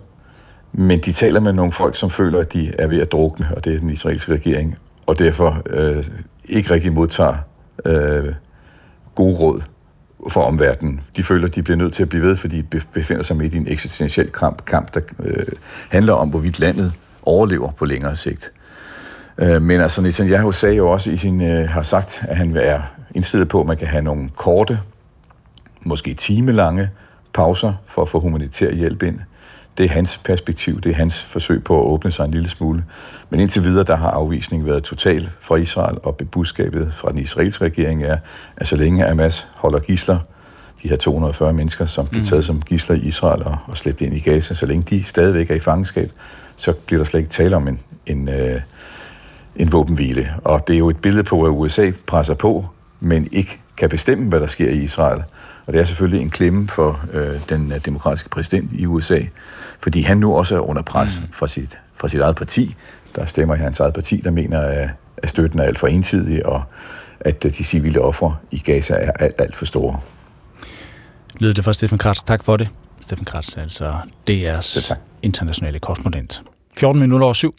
men 0.73 0.99
de 0.99 1.13
taler 1.13 1.41
med 1.41 1.53
nogle 1.53 1.73
folk, 1.73 1.97
som 1.97 2.11
føler, 2.11 2.41
at 2.41 2.53
de 2.53 2.73
er 2.79 2.87
ved 2.87 3.01
at 3.01 3.13
drukne, 3.13 3.49
og 3.57 3.65
det 3.65 3.75
er 3.75 3.79
den 3.79 3.91
israelske 3.91 4.33
regering, 4.33 4.79
og 5.07 5.19
derfor 5.19 5.63
øh, 5.71 6.05
ikke 6.45 6.71
rigtig 6.75 6.93
modtager 6.93 7.37
øh, 7.85 8.35
gode 9.15 9.37
råd 9.37 9.63
for 10.29 10.43
omverdenen. 10.43 11.01
De 11.17 11.23
føler, 11.23 11.47
at 11.47 11.55
de 11.55 11.63
bliver 11.63 11.77
nødt 11.77 11.95
til 11.95 12.03
at 12.03 12.09
blive 12.09 12.25
ved, 12.25 12.37
fordi 12.37 12.61
de 12.61 12.81
befinder 12.93 13.23
sig 13.23 13.37
midt 13.37 13.55
i 13.55 13.57
en 13.57 13.69
eksistentiel 13.69 14.31
kamp, 14.31 14.65
kamp 14.65 14.95
der 14.95 15.01
øh, 15.19 15.47
handler 15.89 16.13
om, 16.13 16.29
hvorvidt 16.29 16.61
landet 16.61 16.93
overlever 17.23 17.71
på 17.71 17.85
længere 17.85 18.17
sigt. 18.17 18.53
Øh, 19.39 19.63
men 19.63 19.81
altså, 19.81 20.03
Netanyahu 20.03 20.53
sagde 20.53 20.77
jo 20.77 20.91
også 20.91 21.11
i 21.11 21.17
sin, 21.17 21.43
øh, 21.43 21.69
har 21.69 21.83
sagt, 21.83 22.25
at 22.29 22.37
han 22.37 22.57
er 22.57 22.81
indstillet 23.15 23.49
på, 23.49 23.61
at 23.61 23.67
man 23.67 23.77
kan 23.77 23.87
have 23.87 24.03
nogle 24.03 24.29
korte, 24.37 24.81
måske 25.85 26.15
timelange 26.15 26.91
pauser 27.33 27.73
for 27.87 28.03
at 28.03 28.09
få 28.09 28.21
humanitær 28.21 28.73
hjælp 28.73 29.03
ind. 29.03 29.19
Det 29.79 29.85
er 29.85 29.89
hans 29.89 30.21
perspektiv, 30.25 30.81
det 30.81 30.91
er 30.91 30.97
hans 30.97 31.23
forsøg 31.23 31.65
på 31.65 31.81
at 31.81 31.87
åbne 31.87 32.11
sig 32.11 32.25
en 32.25 32.31
lille 32.31 32.49
smule. 32.49 32.85
Men 33.31 33.41
indtil 33.41 33.65
videre, 33.65 33.85
der 33.85 33.97
har 33.97 34.11
afvisningen 34.11 34.67
været 34.69 34.83
total 34.83 35.31
fra 35.41 35.57
Israel, 35.57 35.99
og 36.03 36.17
budskabet 36.17 36.95
fra 36.95 37.11
den 37.11 37.19
israelske 37.19 37.65
regering 37.65 38.05
er, 38.05 38.19
at 38.57 38.69
så 38.69 38.77
længe 38.77 39.05
Hamas 39.05 39.47
holder 39.55 39.79
gisler, 39.79 40.19
de 40.83 40.89
her 40.89 40.97
240 40.97 41.53
mennesker, 41.53 41.87
som 41.87 42.07
blev 42.07 42.25
taget 42.25 42.45
som 42.45 42.63
gisler 42.63 42.97
i 42.97 42.99
Israel 42.99 43.43
og, 43.43 43.57
og 43.67 43.77
slæbt 43.77 44.01
ind 44.01 44.15
i 44.15 44.21
Gaza, 44.21 44.55
så 44.55 44.67
længe 44.67 44.83
de 44.83 45.05
stadigvæk 45.05 45.51
er 45.51 45.55
i 45.55 45.61
fangenskab, 45.61 46.11
så 46.57 46.73
bliver 46.73 46.99
der 46.99 47.05
slet 47.05 47.21
ikke 47.21 47.31
tale 47.31 47.57
om 47.57 47.69
en, 47.69 47.81
en, 48.07 48.29
øh, 48.29 48.61
en 49.57 49.73
våbenhvile. 49.73 50.35
Og 50.45 50.69
det 50.69 50.75
er 50.75 50.79
jo 50.79 50.91
et 50.91 50.97
billede 50.97 51.25
på, 51.25 51.43
at 51.43 51.51
USA 51.51 51.91
presser 52.07 52.35
på, 52.35 52.67
men 53.01 53.29
ikke 53.33 53.61
kan 53.77 53.89
bestemme, 53.89 54.29
hvad 54.29 54.41
der 54.41 54.47
sker 54.47 54.71
i 54.71 54.77
Israel. 54.77 55.23
Og 55.67 55.73
det 55.73 55.81
er 55.81 55.85
selvfølgelig 55.85 56.21
en 56.21 56.31
klemme 56.31 56.69
for 56.69 57.01
øh, 57.13 57.41
den 57.49 57.73
øh, 57.73 57.85
demokratiske 57.85 58.29
præsident 58.29 58.73
i 58.73 58.87
USA, 58.87 59.21
fordi 59.85 60.03
han 60.03 60.19
nu 60.19 60.35
også 60.35 60.57
er 60.57 60.61
under 60.61 60.83
pres 60.83 61.21
mm. 61.21 61.33
fra, 61.33 61.49
sit, 61.49 61.79
fra 61.95 62.09
sit 62.09 62.21
eget 62.21 62.37
parti. 62.37 62.75
Der 63.17 63.27
stemmer 63.27 63.55
i 63.55 63.59
hans 63.59 63.81
eget 63.81 63.95
parti, 63.95 64.17
der 64.17 64.31
mener, 64.31 64.61
at, 64.61 64.91
at 65.17 65.31
støtten 65.31 65.61
er 65.61 65.65
alt 65.65 65.79
for 65.79 65.87
ensidig, 65.87 66.47
og 66.47 66.63
at 67.21 67.45
øh, 67.45 67.53
de 67.53 67.65
civile 67.65 68.01
ofre 68.01 68.37
i 68.51 68.59
Gaza 68.59 68.95
er 68.95 69.11
alt, 69.11 69.41
alt 69.41 69.57
for 69.57 69.65
store. 69.65 70.01
Lyder 71.39 71.55
det 71.55 71.65
fra 71.65 71.73
Steffen 71.73 71.99
Kratz. 71.99 72.23
Tak 72.23 72.45
for 72.45 72.57
det. 72.57 72.69
Steffen 73.01 73.25
Kratz, 73.25 73.57
altså 73.57 73.95
DR's 74.31 74.95
internationale 75.23 75.79
korrespondent. 75.79 76.43
14 76.79 77.01
minutter 77.01 77.25
over 77.25 77.35
syv. 77.35 77.55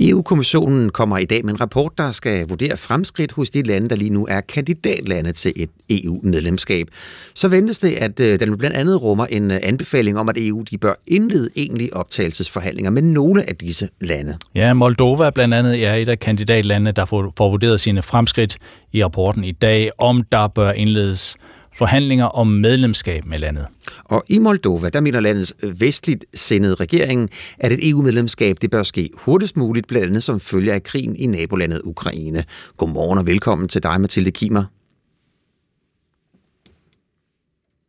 EU-kommissionen 0.00 0.90
kommer 0.90 1.18
i 1.18 1.24
dag 1.24 1.44
med 1.44 1.54
en 1.54 1.60
rapport, 1.60 1.98
der 1.98 2.12
skal 2.12 2.48
vurdere 2.48 2.76
fremskridt 2.76 3.32
hos 3.32 3.50
de 3.50 3.62
lande, 3.62 3.88
der 3.88 3.96
lige 3.96 4.10
nu 4.10 4.26
er 4.26 4.40
kandidatlande 4.40 5.32
til 5.32 5.52
et 5.56 5.70
EU-medlemskab. 5.90 6.88
Så 7.34 7.48
ventes 7.48 7.78
det, 7.78 7.90
at 7.90 8.20
øh, 8.20 8.40
den 8.40 8.58
blandt 8.58 8.76
andet 8.76 9.02
rummer 9.02 9.26
en 9.26 9.50
øh, 9.50 9.60
anbefaling 9.62 10.18
om, 10.18 10.28
at 10.28 10.36
EU 10.38 10.62
de 10.70 10.78
bør 10.78 10.94
indlede 11.06 11.50
egentlige 11.56 11.96
optagelsesforhandlinger 11.96 12.90
med 12.90 13.02
nogle 13.02 13.48
af 13.48 13.56
disse 13.56 13.88
lande. 14.00 14.38
Ja, 14.54 14.74
Moldova 14.74 15.30
blandt 15.30 15.54
andet 15.54 15.86
er 15.86 15.94
et 15.94 16.08
af 16.08 16.18
kandidatlandene, 16.18 16.92
der 16.92 17.04
får, 17.04 17.32
får 17.36 17.50
vurderet 17.50 17.80
sine 17.80 18.02
fremskridt 18.02 18.58
i 18.92 19.04
rapporten 19.04 19.44
i 19.44 19.52
dag, 19.52 19.90
om 19.98 20.22
der 20.32 20.48
bør 20.48 20.72
indledes 20.72 21.36
forhandlinger 21.80 22.24
om 22.24 22.46
medlemskab 22.46 23.24
med 23.24 23.38
landet. 23.38 23.66
Og 24.04 24.22
i 24.28 24.38
Moldova, 24.38 24.88
der 24.88 25.00
mener 25.00 25.20
landets 25.20 25.54
vestligt 25.62 26.24
sindede 26.34 26.74
regering, 26.74 27.30
at 27.58 27.72
et 27.72 27.88
EU-medlemskab 27.90 28.56
det 28.60 28.70
bør 28.70 28.82
ske 28.82 29.10
hurtigst 29.14 29.56
muligt, 29.56 29.86
blandt 29.86 30.06
andet 30.06 30.22
som 30.22 30.40
følge 30.40 30.72
af 30.72 30.82
krigen 30.82 31.16
i 31.16 31.26
nabolandet 31.26 31.80
Ukraine. 31.84 32.44
Godmorgen 32.76 33.18
og 33.18 33.26
velkommen 33.26 33.68
til 33.68 33.82
dig, 33.82 34.00
Mathilde 34.00 34.30
Kimer. 34.30 34.64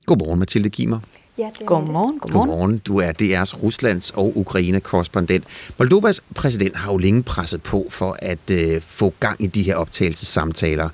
Godmorgen, 0.05 0.39
Mathilde 0.39 0.69
Kimer. 0.69 0.99
Ja, 1.41 1.49
det 1.59 1.67
godmorgen, 1.67 2.19
godmorgen. 2.19 2.49
Godmorgen. 2.49 2.77
Du 2.77 2.97
er 2.97 3.11
DR's 3.11 3.63
Ruslands 3.63 4.11
og 4.11 4.37
Ukraine-korrespondent. 4.37 5.43
Moldovas 5.77 6.21
præsident 6.35 6.75
har 6.75 6.91
jo 6.91 6.97
længe 6.97 7.23
presset 7.23 7.61
på 7.63 7.87
for 7.89 8.17
at 8.19 8.49
øh, 8.51 8.81
få 8.81 9.13
gang 9.19 9.41
i 9.43 9.47
de 9.47 9.63
her 9.63 9.75
optagelsessamtaler. 9.75 10.89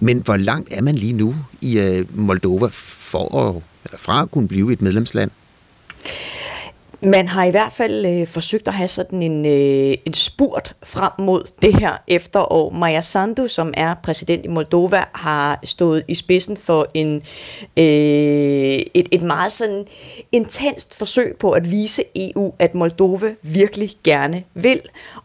Men 0.00 0.18
hvor 0.18 0.36
langt 0.36 0.68
er 0.72 0.82
man 0.82 0.94
lige 0.94 1.12
nu 1.12 1.34
i 1.60 1.78
øh, 1.78 2.18
Moldova 2.18 2.68
for 2.72 3.38
at, 3.38 3.62
eller 3.84 3.98
fra 3.98 4.22
at 4.22 4.30
kunne 4.30 4.48
blive 4.48 4.72
et 4.72 4.82
medlemsland? 4.82 5.30
Man 7.00 7.28
har 7.28 7.44
i 7.44 7.50
hvert 7.50 7.72
fald 7.72 8.06
øh, 8.06 8.26
forsøgt 8.26 8.68
at 8.68 8.74
have 8.74 8.88
sådan 8.88 9.22
en, 9.22 9.46
øh, 9.46 9.96
en 10.06 10.14
spurt 10.14 10.74
frem 10.82 11.12
mod 11.18 11.42
det 11.62 11.74
her 11.74 11.92
efterår. 12.08 12.70
Maja 12.70 13.00
Sandu, 13.00 13.48
som 13.48 13.74
er 13.76 13.94
præsident 13.94 14.44
i 14.44 14.48
Moldova, 14.48 15.04
har 15.12 15.60
stået 15.64 16.04
i 16.08 16.14
spidsen 16.14 16.56
for 16.56 16.86
en, 16.94 17.14
øh, 17.76 17.84
et, 18.94 19.08
et 19.10 19.22
meget 19.22 19.52
sådan 19.52 19.84
intenst 20.32 20.94
forsøg 20.94 21.36
på 21.40 21.50
at 21.50 21.70
vise 21.70 22.02
EU, 22.16 22.52
at 22.58 22.74
Moldova 22.74 23.34
virkelig 23.42 23.90
gerne 24.04 24.44
vil. 24.54 24.80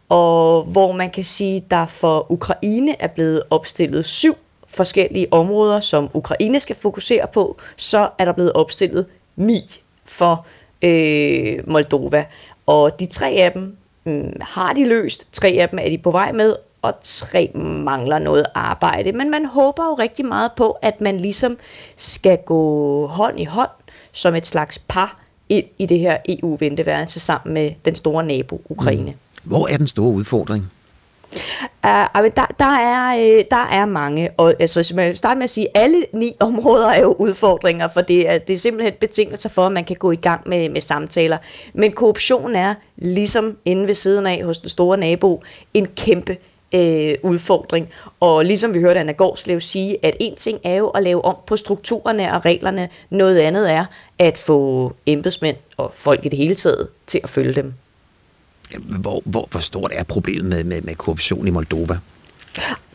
Og 0.08 0.62
hvor 0.62 0.92
man 0.92 1.10
kan 1.10 1.24
sige, 1.24 1.64
der 1.70 1.86
for 1.86 2.32
Ukraine 2.32 3.02
er 3.02 3.08
blevet 3.08 3.42
opstillet 3.50 4.04
syv 4.04 4.36
forskellige 4.66 5.32
områder, 5.32 5.80
som 5.80 6.10
Ukraine 6.14 6.60
skal 6.60 6.76
fokusere 6.76 7.26
på, 7.32 7.58
så 7.76 8.08
er 8.18 8.24
der 8.24 8.32
blevet 8.32 8.52
opstillet 8.52 9.06
ni 9.36 9.60
for 10.04 10.46
øh, 10.84 11.70
Moldova. 11.70 12.24
Og 12.66 13.00
de 13.00 13.06
tre 13.06 13.28
af 13.28 13.52
dem 13.52 13.76
øh, 14.06 14.24
har 14.40 14.72
de 14.72 14.88
løst, 14.88 15.28
tre 15.32 15.48
af 15.48 15.68
dem 15.68 15.78
er 15.78 15.88
de 15.88 15.98
på 15.98 16.10
vej 16.10 16.32
med, 16.32 16.56
og 16.82 16.94
tre 17.02 17.50
mangler 17.54 18.18
noget 18.18 18.44
arbejde. 18.54 19.12
Men 19.12 19.30
man 19.30 19.44
håber 19.46 19.84
jo 19.84 19.94
rigtig 19.94 20.26
meget 20.26 20.50
på, 20.56 20.70
at 20.82 21.00
man 21.00 21.16
ligesom 21.16 21.56
skal 21.96 22.38
gå 22.46 23.06
hånd 23.06 23.40
i 23.40 23.44
hånd 23.44 23.70
som 24.12 24.34
et 24.34 24.46
slags 24.46 24.78
par 24.78 25.20
ind 25.48 25.64
i 25.78 25.86
det 25.86 25.98
her 25.98 26.16
EU-venteværelse 26.28 27.20
sammen 27.20 27.54
med 27.54 27.72
den 27.84 27.94
store 27.94 28.24
nabo, 28.24 28.62
Ukraine. 28.68 29.10
Mm. 29.10 29.18
Hvor 29.42 29.68
er 29.68 29.76
den 29.76 29.86
store 29.86 30.12
udfordring? 30.12 30.70
Uh, 31.84 32.24
der, 32.36 32.46
der, 32.58 32.64
er, 32.64 33.16
uh, 33.16 33.44
der 33.50 33.68
er 33.72 33.84
mange, 33.84 34.30
og 34.36 34.54
altså, 34.60 34.82
som 34.82 34.98
jeg 34.98 35.18
starter 35.18 35.36
med 35.36 35.44
at 35.44 35.50
sige, 35.50 35.68
alle 35.74 36.04
ni 36.12 36.32
områder 36.40 36.88
er 36.88 37.00
jo 37.00 37.14
udfordringer, 37.18 37.88
for 37.88 38.00
det 38.00 38.32
er, 38.32 38.38
det 38.38 38.54
er 38.54 38.58
simpelthen 38.58 38.94
betingelser 39.00 39.48
for, 39.48 39.66
at 39.66 39.72
man 39.72 39.84
kan 39.84 39.96
gå 39.96 40.10
i 40.10 40.16
gang 40.16 40.48
med, 40.48 40.68
med 40.68 40.80
samtaler. 40.80 41.38
Men 41.74 41.92
korruption 41.92 42.54
er, 42.54 42.74
ligesom 42.96 43.56
inde 43.64 43.86
ved 43.86 43.94
siden 43.94 44.26
af 44.26 44.44
hos 44.44 44.58
den 44.58 44.68
store 44.68 44.98
nabo, 44.98 45.42
en 45.74 45.86
kæmpe 45.86 46.36
øh, 46.74 47.14
udfordring. 47.22 47.88
Og 48.20 48.44
ligesom 48.44 48.74
vi 48.74 48.80
hørte 48.80 49.00
Anna 49.00 49.12
Gårdslev 49.12 49.60
sige, 49.60 49.96
at 50.02 50.16
en 50.20 50.36
ting 50.36 50.60
er 50.64 50.74
jo 50.74 50.88
at 50.88 51.02
lave 51.02 51.24
om 51.24 51.36
på 51.46 51.56
strukturerne 51.56 52.34
og 52.34 52.44
reglerne, 52.44 52.88
noget 53.10 53.38
andet 53.38 53.72
er 53.72 53.84
at 54.18 54.38
få 54.38 54.92
embedsmænd 55.06 55.56
og 55.76 55.90
folk 55.94 56.26
i 56.26 56.28
det 56.28 56.38
hele 56.38 56.54
taget 56.54 56.88
til 57.06 57.20
at 57.22 57.28
følge 57.28 57.54
dem. 57.54 57.74
Hvor, 58.78 59.22
hvor, 59.24 59.48
hvor 59.50 59.60
stort 59.60 59.92
er 59.94 60.04
problemet 60.04 60.44
med, 60.44 60.64
med, 60.64 60.82
med 60.82 60.94
korruption 60.94 61.46
i 61.48 61.50
Moldova? 61.50 61.98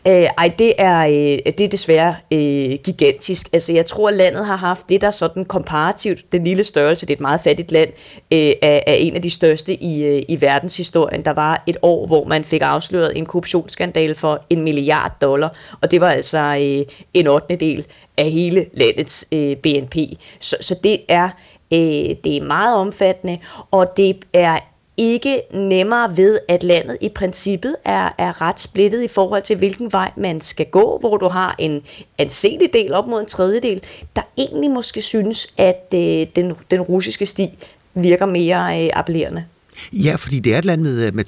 Øh, 0.06 0.12
ej, 0.12 0.52
det 0.58 0.72
er, 0.78 1.06
øh, 1.06 1.52
det 1.58 1.60
er 1.60 1.68
desværre 1.68 2.16
øh, 2.32 2.78
gigantisk. 2.84 3.48
Altså, 3.52 3.72
jeg 3.72 3.86
tror, 3.86 4.08
at 4.08 4.14
landet 4.14 4.46
har 4.46 4.56
haft 4.56 4.88
det, 4.88 5.00
der 5.00 5.10
sådan 5.10 5.44
komparativt, 5.44 6.32
den 6.32 6.44
lille 6.44 6.64
størrelse, 6.64 7.06
det 7.06 7.12
er 7.12 7.16
et 7.16 7.20
meget 7.20 7.40
fattigt 7.40 7.72
land, 7.72 7.88
øh, 8.32 8.38
er, 8.62 8.80
er 8.86 8.94
en 8.94 9.14
af 9.14 9.22
de 9.22 9.30
største 9.30 9.82
i, 9.82 10.04
øh, 10.04 10.22
i 10.28 10.40
verdenshistorien. 10.40 11.24
Der 11.24 11.32
var 11.32 11.62
et 11.66 11.76
år, 11.82 12.06
hvor 12.06 12.24
man 12.24 12.44
fik 12.44 12.62
afsløret 12.62 13.18
en 13.18 13.26
korruptionsskandal 13.26 14.14
for 14.14 14.44
en 14.50 14.62
milliard 14.62 15.16
dollar, 15.20 15.54
og 15.80 15.90
det 15.90 16.00
var 16.00 16.10
altså 16.10 16.38
øh, 16.38 16.94
en 17.14 17.26
8. 17.26 17.56
del 17.56 17.86
af 18.16 18.30
hele 18.30 18.66
landets 18.72 19.24
øh, 19.32 19.56
BNP. 19.56 19.96
Så, 20.40 20.56
så 20.60 20.74
det 20.84 21.00
er 21.08 21.28
øh, 21.72 22.16
det 22.24 22.36
er 22.36 22.42
meget 22.42 22.76
omfattende, 22.76 23.38
og 23.70 23.96
det 23.96 24.16
er 24.32 24.58
ikke 25.00 25.42
nemmere 25.54 26.16
ved, 26.16 26.38
at 26.48 26.62
landet 26.62 26.96
i 27.00 27.08
princippet 27.08 27.76
er, 27.84 28.14
er 28.18 28.42
ret 28.42 28.60
splittet 28.60 29.02
i 29.02 29.08
forhold 29.08 29.42
til, 29.42 29.56
hvilken 29.56 29.92
vej 29.92 30.10
man 30.16 30.40
skal 30.40 30.66
gå, 30.66 30.98
hvor 31.00 31.16
du 31.16 31.28
har 31.28 31.54
en 31.58 31.82
anselig 32.18 32.72
del 32.72 32.92
op 32.92 33.06
mod 33.06 33.20
en 33.20 33.26
tredjedel, 33.26 33.80
der 34.16 34.22
egentlig 34.38 34.70
måske 34.70 35.02
synes, 35.02 35.54
at 35.56 35.94
øh, 35.94 36.26
den, 36.36 36.52
den 36.70 36.80
russiske 36.80 37.26
sti 37.26 37.48
virker 37.94 38.26
mere 38.26 38.84
øh, 38.84 38.90
appellerende. 38.94 39.44
Ja, 39.92 40.14
fordi 40.16 40.40
det 40.40 40.54
er 40.54 40.58
et 40.58 40.64
land 40.64 40.80
med, 40.80 41.06
øh, 41.06 41.14
med 41.14 41.24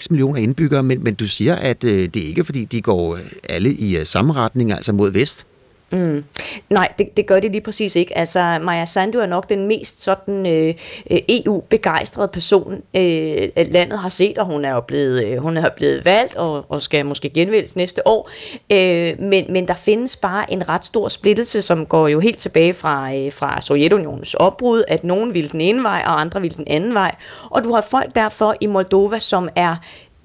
2,6 0.00 0.06
millioner 0.10 0.40
indbyggere, 0.40 0.82
men, 0.82 1.04
men 1.04 1.14
du 1.14 1.26
siger, 1.26 1.54
at 1.54 1.84
øh, 1.84 2.08
det 2.14 2.22
er 2.22 2.26
ikke 2.26 2.44
fordi, 2.44 2.64
de 2.64 2.82
går 2.82 3.14
øh, 3.14 3.20
alle 3.48 3.74
i 3.74 3.96
øh, 3.96 4.06
samme 4.06 4.32
retning, 4.32 4.72
altså 4.72 4.92
mod 4.92 5.10
vest. 5.10 5.46
Mm. 5.90 6.24
Nej, 6.70 6.92
det, 6.98 7.16
det 7.16 7.26
gør 7.26 7.40
det 7.40 7.50
lige 7.50 7.60
præcis 7.60 7.96
ikke. 7.96 8.18
Altså, 8.18 8.58
Maja 8.62 8.84
Sandu 8.84 9.18
er 9.18 9.26
nok 9.26 9.48
den 9.48 9.66
mest 9.66 10.02
sådan 10.02 10.46
øh, 10.46 10.74
øh 11.10 11.18
EU-begejstrede 11.28 12.28
person, 12.28 12.82
øh, 12.96 13.48
landet 13.56 13.98
har 13.98 14.08
set, 14.08 14.38
og 14.38 14.46
hun 14.46 14.64
er 14.64 14.70
jo 14.70 14.80
blevet, 14.80 15.24
øh, 15.24 15.38
hun 15.38 15.56
er 15.56 15.70
blevet 15.76 16.04
valgt 16.04 16.36
og, 16.36 16.64
og 16.68 16.82
skal 16.82 17.06
måske 17.06 17.28
genvælges 17.28 17.76
næste 17.76 18.08
år. 18.08 18.30
Øh, 18.72 19.20
men, 19.20 19.52
men 19.52 19.68
der 19.68 19.74
findes 19.74 20.16
bare 20.16 20.52
en 20.52 20.68
ret 20.68 20.84
stor 20.84 21.08
splittelse, 21.08 21.62
som 21.62 21.86
går 21.86 22.08
jo 22.08 22.20
helt 22.20 22.38
tilbage 22.38 22.74
fra, 22.74 23.14
øh, 23.14 23.32
fra 23.32 23.60
Sovjetunionens 23.60 24.34
opbrud, 24.34 24.82
at 24.88 25.04
nogen 25.04 25.34
vil 25.34 25.52
den 25.52 25.60
ene 25.60 25.82
vej, 25.82 26.02
og 26.06 26.20
andre 26.20 26.40
vil 26.40 26.56
den 26.56 26.64
anden 26.68 26.94
vej. 26.94 27.14
Og 27.50 27.64
du 27.64 27.72
har 27.72 27.80
folk 27.80 28.14
derfor 28.14 28.54
i 28.60 28.66
Moldova, 28.66 29.18
som 29.18 29.48
er 29.56 29.76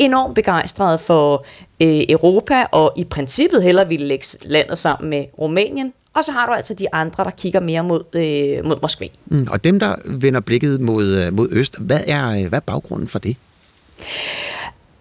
enormt 0.02 0.36
begejstrede 0.36 0.98
for 0.98 1.46
øh, 1.82 2.02
Europa, 2.10 2.66
og 2.72 2.94
i 2.98 3.04
princippet 3.04 3.64
heller 3.64 3.86
ville 3.86 4.06
lægge 4.06 4.26
landet 4.42 4.78
sammen 4.78 5.10
med 5.10 5.26
Rumænien. 5.40 5.94
Og 6.14 6.24
så 6.24 6.32
har 6.32 6.46
du 6.46 6.52
altså 6.54 6.74
de 6.74 6.94
andre, 6.94 7.24
der 7.24 7.30
kigger 7.30 7.60
mere 7.60 7.84
mod, 7.84 8.04
øh, 8.14 8.66
mod 8.66 8.82
Moskva. 8.82 9.08
Mm, 9.26 9.48
og 9.52 9.64
dem, 9.64 9.80
der 9.80 9.96
vender 10.06 10.40
blikket 10.40 10.82
mod, 10.82 11.06
øh, 11.06 11.34
mod 11.34 11.48
øst, 11.52 11.78
hvad 11.78 12.00
er, 12.08 12.30
øh, 12.30 12.48
hvad 12.48 12.60
er 12.60 12.64
baggrunden 12.66 13.08
for 13.08 13.20
det? 13.20 13.36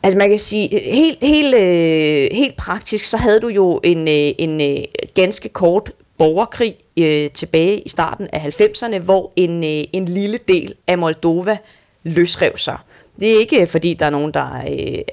Altså 0.03 0.19
man 0.19 0.31
kan 0.31 0.39
sige, 0.39 0.81
helt, 0.81 1.19
helt, 1.23 1.55
øh, 1.55 2.29
helt 2.33 2.57
praktisk, 2.57 3.05
så 3.05 3.16
havde 3.16 3.41
du 3.41 3.49
jo 3.49 3.81
en, 3.85 4.09
øh, 4.09 4.35
en 4.39 4.61
øh, 4.61 4.77
ganske 5.15 5.49
kort 5.49 5.93
borgerkrig 6.19 6.74
øh, 6.99 7.31
tilbage 7.31 7.81
i 7.81 7.89
starten 7.89 8.29
af 8.33 8.61
90'erne, 8.61 8.99
hvor 8.99 9.33
en, 9.37 9.65
øh, 9.65 9.85
en 9.93 10.05
lille 10.05 10.39
del 10.49 10.74
af 10.87 10.99
Moldova 10.99 11.59
løsrev 12.05 12.57
sig 12.57 12.79
det 13.21 13.35
er 13.35 13.39
ikke 13.39 13.67
fordi, 13.67 13.95
der 13.95 14.07
er 14.07 14.11
nogen, 14.11 14.35
der, 14.35 14.63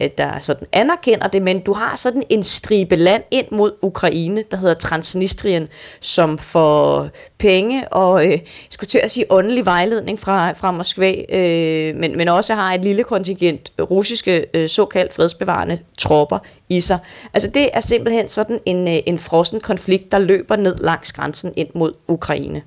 øh, 0.01 0.09
der 0.17 0.39
sådan 0.41 0.67
anerkender 0.71 1.27
det, 1.27 1.41
men 1.41 1.59
du 1.59 1.73
har 1.73 1.95
sådan 1.95 2.23
en 2.29 2.43
stribe 2.43 2.95
land 2.95 3.23
ind 3.31 3.45
mod 3.51 3.71
Ukraine, 3.81 4.43
der 4.51 4.57
hedder 4.57 4.73
Transnistrien, 4.73 5.67
som 5.99 6.37
får 6.37 7.09
penge 7.37 7.87
og, 7.87 8.27
øh, 8.27 8.39
skulle 8.69 8.87
til 8.87 8.99
at 9.03 9.11
sige, 9.11 9.25
åndelig 9.29 9.65
vejledning 9.65 10.19
fra, 10.19 10.51
fra 10.51 10.71
Moskva, 10.71 11.13
øh, 11.29 11.95
men, 11.95 12.17
men 12.17 12.27
også 12.27 12.55
har 12.55 12.73
et 12.73 12.83
lille 12.83 13.03
kontingent 13.03 13.71
russiske 13.79 14.45
øh, 14.53 14.69
såkaldt 14.69 15.13
fredsbevarende 15.13 15.79
tropper 15.97 16.39
i 16.69 16.81
sig. 16.81 16.99
Altså 17.33 17.49
det 17.53 17.69
er 17.73 17.79
simpelthen 17.79 18.27
sådan 18.27 18.59
en, 18.65 18.87
øh, 18.87 18.97
en 19.05 19.19
frossen 19.19 19.59
konflikt, 19.59 20.11
der 20.11 20.19
løber 20.19 20.55
ned 20.55 20.75
langs 20.77 21.13
grænsen 21.13 21.53
ind 21.55 21.69
mod 21.75 21.93
Ukraine. 22.07 22.61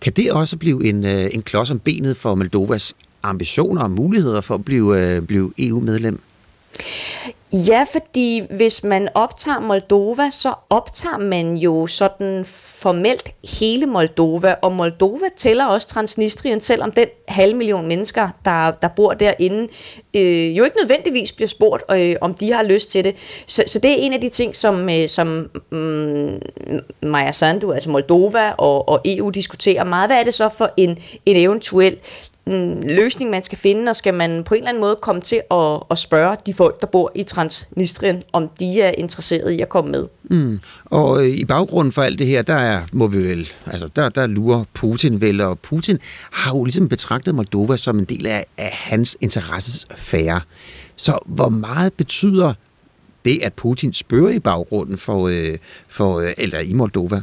Kan 0.00 0.12
det 0.12 0.32
også 0.32 0.56
blive 0.56 0.88
en, 0.88 1.06
øh, 1.06 1.30
en 1.32 1.42
klods 1.42 1.70
om 1.70 1.78
benet 1.78 2.16
for 2.16 2.34
Moldovas 2.34 2.94
ambitioner 3.22 3.82
og 3.82 3.90
muligheder 3.90 4.40
for 4.40 4.54
at 4.54 4.64
blive, 4.64 4.98
øh, 4.98 5.22
blive 5.22 5.52
EU-medlem? 5.58 6.20
Ja, 7.52 7.84
fordi 7.92 8.42
hvis 8.50 8.84
man 8.84 9.08
optager 9.14 9.60
Moldova, 9.60 10.30
så 10.30 10.54
optager 10.70 11.18
man 11.18 11.56
jo 11.56 11.86
sådan 11.86 12.44
formelt 12.80 13.30
hele 13.60 13.86
Moldova, 13.86 14.54
og 14.62 14.72
Moldova 14.72 15.26
tæller 15.36 15.66
også 15.66 15.88
Transnistrien, 15.88 16.60
selvom 16.60 16.92
den 16.92 17.06
halv 17.28 17.56
million 17.56 17.88
mennesker, 17.88 18.28
der, 18.44 18.70
der 18.70 18.88
bor 18.88 19.12
derinde, 19.12 19.68
øh, 20.14 20.58
jo 20.58 20.64
ikke 20.64 20.76
nødvendigvis 20.82 21.32
bliver 21.32 21.48
spurgt, 21.48 21.82
øh, 21.92 22.16
om 22.20 22.34
de 22.34 22.52
har 22.52 22.62
lyst 22.62 22.90
til 22.90 23.04
det. 23.04 23.16
Så, 23.46 23.64
så 23.66 23.78
det 23.78 23.90
er 23.90 23.96
en 23.96 24.12
af 24.12 24.20
de 24.20 24.28
ting, 24.28 24.56
som, 24.56 24.90
øh, 24.90 25.08
som 25.08 25.50
mm, 25.70 26.40
Maja 27.02 27.32
Sandu, 27.32 27.72
altså 27.72 27.90
Moldova 27.90 28.50
og, 28.50 28.88
og 28.88 29.00
EU 29.04 29.30
diskuterer 29.30 29.84
meget. 29.84 30.08
Hvad 30.08 30.20
er 30.20 30.24
det 30.24 30.34
så 30.34 30.48
for 30.48 30.70
en, 30.76 30.98
en 31.26 31.36
eventuel 31.36 31.96
løsning, 32.96 33.30
man 33.30 33.42
skal 33.42 33.58
finde, 33.58 33.90
og 33.90 33.96
skal 33.96 34.14
man 34.14 34.44
på 34.44 34.54
en 34.54 34.58
eller 34.58 34.68
anden 34.68 34.80
måde 34.80 34.96
komme 35.02 35.22
til 35.22 35.40
at, 35.50 35.80
at 35.90 35.98
spørge 35.98 36.36
de 36.46 36.54
folk, 36.54 36.80
der 36.80 36.86
bor 36.86 37.12
i 37.14 37.22
Transnistrien, 37.22 38.22
om 38.32 38.48
de 38.60 38.80
er 38.80 38.92
interesserede 38.98 39.56
i 39.56 39.60
at 39.60 39.68
komme 39.68 39.90
med. 39.90 40.06
Mm. 40.30 40.60
Og 40.84 41.24
øh, 41.24 41.28
i 41.28 41.44
baggrunden 41.44 41.92
for 41.92 42.02
alt 42.02 42.18
det 42.18 42.26
her, 42.26 42.42
der 42.42 42.54
er, 42.54 42.82
må 42.92 43.06
vi 43.06 43.28
vel, 43.28 43.50
altså 43.66 43.88
der, 43.96 44.08
der 44.08 44.26
lurer 44.26 44.64
Putin 44.74 45.20
vel, 45.20 45.40
og 45.40 45.58
Putin 45.58 45.98
har 46.30 46.50
jo 46.50 46.64
ligesom 46.64 46.88
betragtet 46.88 47.34
Moldova 47.34 47.76
som 47.76 47.98
en 47.98 48.04
del 48.04 48.26
af, 48.26 48.46
af 48.58 48.70
hans 48.72 49.16
interessesfære. 49.20 50.40
Så 50.96 51.18
hvor 51.26 51.48
meget 51.48 51.92
betyder 51.92 52.54
det, 53.24 53.40
at 53.42 53.52
Putin 53.52 53.92
spørger 53.92 54.30
i 54.30 54.38
baggrunden 54.38 54.98
for, 54.98 55.28
øh, 55.28 55.58
for 55.88 56.20
øh, 56.20 56.32
eller 56.38 56.60
i 56.60 56.72
Moldova? 56.72 57.22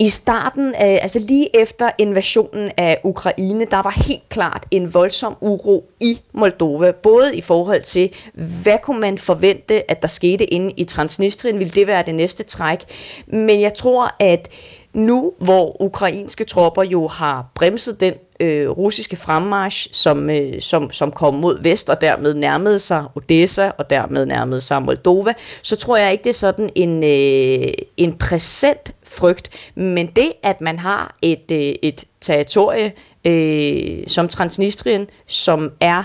I 0.00 0.08
starten, 0.08 0.74
altså 0.74 1.18
lige 1.18 1.60
efter 1.60 1.90
invasionen 1.98 2.70
af 2.76 2.98
Ukraine, 3.04 3.66
der 3.70 3.82
var 3.82 4.02
helt 4.06 4.28
klart 4.28 4.66
en 4.70 4.94
voldsom 4.94 5.36
uro 5.40 5.90
i 6.00 6.20
Moldova, 6.32 6.92
både 6.92 7.36
i 7.36 7.40
forhold 7.40 7.82
til, 7.82 8.10
hvad 8.34 8.78
kunne 8.82 9.00
man 9.00 9.18
forvente, 9.18 9.90
at 9.90 10.02
der 10.02 10.08
skete 10.08 10.44
inde 10.44 10.72
i 10.76 10.84
Transnistrien, 10.84 11.58
ville 11.58 11.72
det 11.72 11.86
være 11.86 12.02
det 12.06 12.14
næste 12.14 12.42
træk. 12.42 12.78
Men 13.26 13.60
jeg 13.60 13.74
tror, 13.74 14.14
at 14.20 14.48
nu, 14.92 15.32
hvor 15.38 15.82
ukrainske 15.82 16.44
tropper 16.44 16.82
jo 16.82 17.08
har 17.08 17.50
bremset 17.54 18.00
den 18.00 18.14
øh, 18.40 18.68
russiske 18.68 19.16
fremmarsch, 19.16 19.88
som, 19.92 20.30
øh, 20.30 20.60
som, 20.60 20.90
som 20.90 21.12
kom 21.12 21.34
mod 21.34 21.62
vest 21.62 21.90
og 21.90 22.00
dermed 22.00 22.34
nærmede 22.34 22.78
sig 22.78 23.04
Odessa 23.14 23.70
og 23.78 23.90
dermed 23.90 24.26
nærmede 24.26 24.60
sig 24.60 24.82
Moldova, 24.82 25.32
så 25.62 25.76
tror 25.76 25.96
jeg 25.96 26.12
ikke, 26.12 26.24
det 26.24 26.30
er 26.30 26.34
sådan 26.34 26.70
en, 26.74 27.04
øh, 27.04 27.68
en 27.96 28.18
præsent 28.18 28.92
frygt. 29.08 29.50
Men 29.74 30.06
det, 30.06 30.32
at 30.42 30.60
man 30.60 30.78
har 30.78 31.16
et, 31.22 31.50
øh, 31.52 31.74
et 31.82 32.04
territorie 32.20 32.92
øh, 33.24 34.06
som 34.06 34.28
Transnistrien, 34.28 35.06
som 35.26 35.72
er 35.80 36.04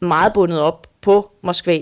meget 0.00 0.32
bundet 0.32 0.60
op 0.60 0.86
på 1.00 1.30
Moskva, 1.42 1.78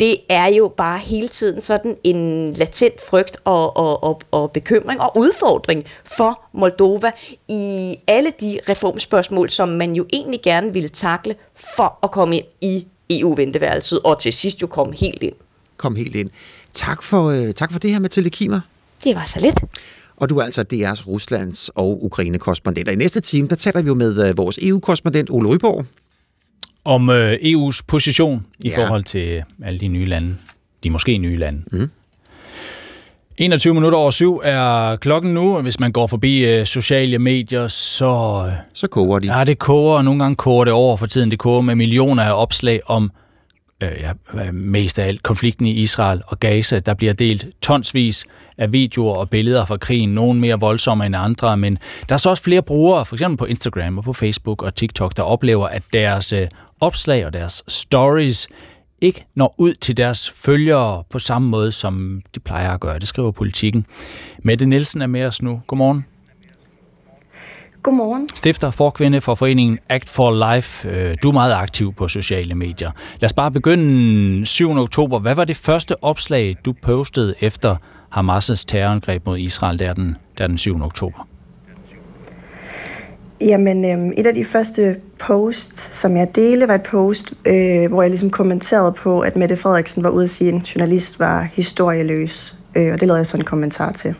det 0.00 0.16
er 0.28 0.46
jo 0.46 0.72
bare 0.76 0.98
hele 0.98 1.28
tiden 1.28 1.60
sådan 1.60 1.96
en 2.04 2.52
latent 2.52 3.00
frygt 3.08 3.36
og, 3.44 3.76
og, 3.76 4.04
og, 4.04 4.20
og 4.30 4.50
bekymring 4.52 5.00
og 5.00 5.18
udfordring 5.18 5.84
for 6.04 6.40
Moldova 6.52 7.10
i 7.48 7.94
alle 8.06 8.32
de 8.40 8.58
reformspørgsmål, 8.68 9.50
som 9.50 9.68
man 9.68 9.92
jo 9.92 10.06
egentlig 10.12 10.40
gerne 10.42 10.72
ville 10.72 10.88
takle 10.88 11.34
for 11.54 11.98
at 12.02 12.10
komme 12.10 12.36
ind 12.36 12.44
i 12.60 12.86
EU-venteværelset, 13.10 14.00
og 14.00 14.18
til 14.18 14.32
sidst 14.32 14.62
jo 14.62 14.66
komme 14.66 14.94
helt 14.94 15.22
ind. 15.22 15.34
Kom 15.76 15.96
helt 15.96 16.16
ind. 16.16 16.30
Tak 16.72 17.02
for, 17.02 17.30
øh, 17.30 17.54
tak 17.54 17.72
for 17.72 17.78
det 17.78 17.90
her, 17.90 17.98
Mathilde 17.98 18.30
Kimer. 18.30 18.60
Det 19.04 19.16
var 19.16 19.24
så 19.24 19.40
lidt. 19.40 19.60
Og 20.16 20.28
du 20.28 20.38
er 20.38 20.44
altså 20.44 20.64
DR's, 20.72 21.06
Ruslands 21.06 21.68
og 21.68 22.04
Ukraine-korrespondent. 22.04 22.88
Og 22.88 22.94
i 22.94 22.96
næste 22.96 23.20
time, 23.20 23.48
der 23.48 23.56
taler 23.56 23.82
vi 23.82 23.86
jo 23.86 23.94
med 23.94 24.28
øh, 24.28 24.38
vores 24.38 24.58
EU-korrespondent 24.62 25.30
Ole 25.30 25.48
Ryborg. 25.48 25.86
Om 26.84 27.10
øh, 27.10 27.32
EU's 27.32 27.80
position 27.86 28.46
i 28.64 28.68
ja. 28.68 28.78
forhold 28.78 29.02
til 29.02 29.42
alle 29.64 29.80
de 29.80 29.88
nye 29.88 30.06
lande. 30.06 30.36
De 30.82 30.90
måske 30.90 31.18
nye 31.18 31.36
lande. 31.36 31.62
Mm. 31.72 31.90
21 33.36 33.74
minutter 33.74 33.98
over 33.98 34.10
syv 34.10 34.40
er 34.44 34.96
klokken 34.96 35.34
nu, 35.34 35.56
og 35.56 35.62
hvis 35.62 35.80
man 35.80 35.92
går 35.92 36.06
forbi 36.06 36.44
øh, 36.44 36.66
sociale 36.66 37.18
medier, 37.18 37.68
så... 37.68 38.44
Øh, 38.46 38.52
så 38.74 38.86
koger 38.86 39.18
de. 39.18 39.38
Ja, 39.38 39.44
det 39.44 39.58
koger, 39.58 39.96
og 39.96 40.04
nogle 40.04 40.22
gange 40.22 40.36
koger 40.36 40.64
det 40.64 40.72
over 40.72 40.96
for 40.96 41.06
tiden. 41.06 41.30
Det 41.30 41.38
koger 41.38 41.60
med 41.60 41.74
millioner 41.74 42.22
af 42.22 42.42
opslag 42.42 42.80
om 42.86 43.10
øh, 43.82 44.00
ja, 44.00 44.52
mest 44.52 44.98
af 44.98 45.06
alt 45.06 45.22
konflikten 45.22 45.66
i 45.66 45.72
Israel 45.72 46.22
og 46.26 46.40
Gaza. 46.40 46.78
Der 46.78 46.94
bliver 46.94 47.12
delt 47.12 47.46
tonsvis 47.62 48.24
af 48.58 48.72
videoer 48.72 49.16
og 49.16 49.30
billeder 49.30 49.64
fra 49.64 49.76
krigen, 49.76 50.08
nogle 50.14 50.40
mere 50.40 50.60
voldsomme 50.60 51.06
end 51.06 51.16
andre, 51.16 51.56
men 51.56 51.78
der 52.08 52.14
er 52.14 52.18
så 52.18 52.30
også 52.30 52.42
flere 52.42 52.62
brugere, 52.62 53.04
for 53.06 53.14
eksempel 53.14 53.36
på 53.36 53.44
Instagram 53.44 53.98
og 53.98 54.04
på 54.04 54.12
Facebook 54.12 54.62
og 54.62 54.74
TikTok, 54.74 55.16
der 55.16 55.22
oplever, 55.22 55.66
at 55.66 55.82
deres 55.92 56.32
øh, 56.32 56.48
opslag 56.80 57.26
og 57.26 57.32
deres 57.32 57.62
stories 57.68 58.48
ikke 59.00 59.24
når 59.34 59.54
ud 59.58 59.74
til 59.74 59.96
deres 59.96 60.30
følgere 60.30 61.04
på 61.10 61.18
samme 61.18 61.48
måde, 61.48 61.72
som 61.72 62.22
de 62.34 62.40
plejer 62.40 62.70
at 62.70 62.80
gøre. 62.80 62.98
Det 62.98 63.08
skriver 63.08 63.30
politikken. 63.30 63.86
Mette 64.38 64.66
Nielsen 64.66 65.02
er 65.02 65.06
med 65.06 65.24
os 65.24 65.42
nu. 65.42 65.62
Godmorgen. 65.66 66.11
Godmorgen. 67.82 68.28
Stifter 68.34 68.70
forkvinde 68.70 69.20
for 69.20 69.34
foreningen 69.34 69.78
Act 69.88 70.10
for 70.10 70.54
Life. 70.54 70.88
Øh, 70.88 71.16
du 71.22 71.28
er 71.28 71.32
meget 71.32 71.54
aktiv 71.54 71.92
på 71.92 72.08
sociale 72.08 72.54
medier. 72.54 72.90
Lad 73.20 73.28
os 73.28 73.32
bare 73.32 73.50
begynde 73.50 74.46
7. 74.46 74.70
oktober. 74.70 75.18
Hvad 75.18 75.34
var 75.34 75.44
det 75.44 75.56
første 75.56 76.04
opslag, 76.04 76.56
du 76.64 76.74
postede 76.82 77.34
efter 77.40 77.76
Hamas' 78.16 78.64
terrorangreb 78.66 79.26
mod 79.26 79.38
Israel 79.38 79.78
der 79.78 79.92
den, 79.92 80.16
der 80.38 80.46
den 80.46 80.58
7. 80.58 80.82
oktober? 80.82 81.28
Jamen, 83.40 83.84
øh, 83.84 84.12
et 84.16 84.26
af 84.26 84.34
de 84.34 84.44
første 84.44 84.96
posts, 85.18 85.96
som 85.96 86.16
jeg 86.16 86.34
delte, 86.34 86.68
var 86.68 86.74
et 86.74 86.82
post, 86.82 87.34
øh, 87.46 87.90
hvor 87.90 88.02
jeg 88.02 88.10
ligesom 88.10 88.30
kommenterede 88.30 88.92
på, 88.92 89.20
at 89.20 89.36
Mette 89.36 89.56
Frederiksen 89.56 90.02
var 90.02 90.10
ude 90.10 90.24
at 90.24 90.30
sige, 90.30 90.48
at 90.48 90.54
en 90.54 90.60
journalist 90.60 91.18
var 91.18 91.48
historieløs. 91.52 92.56
Øh, 92.76 92.92
og 92.92 93.00
det 93.00 93.08
lavede 93.08 93.18
jeg 93.18 93.26
sådan 93.26 93.40
en 93.40 93.44
kommentar 93.44 93.92
til. 93.92 94.14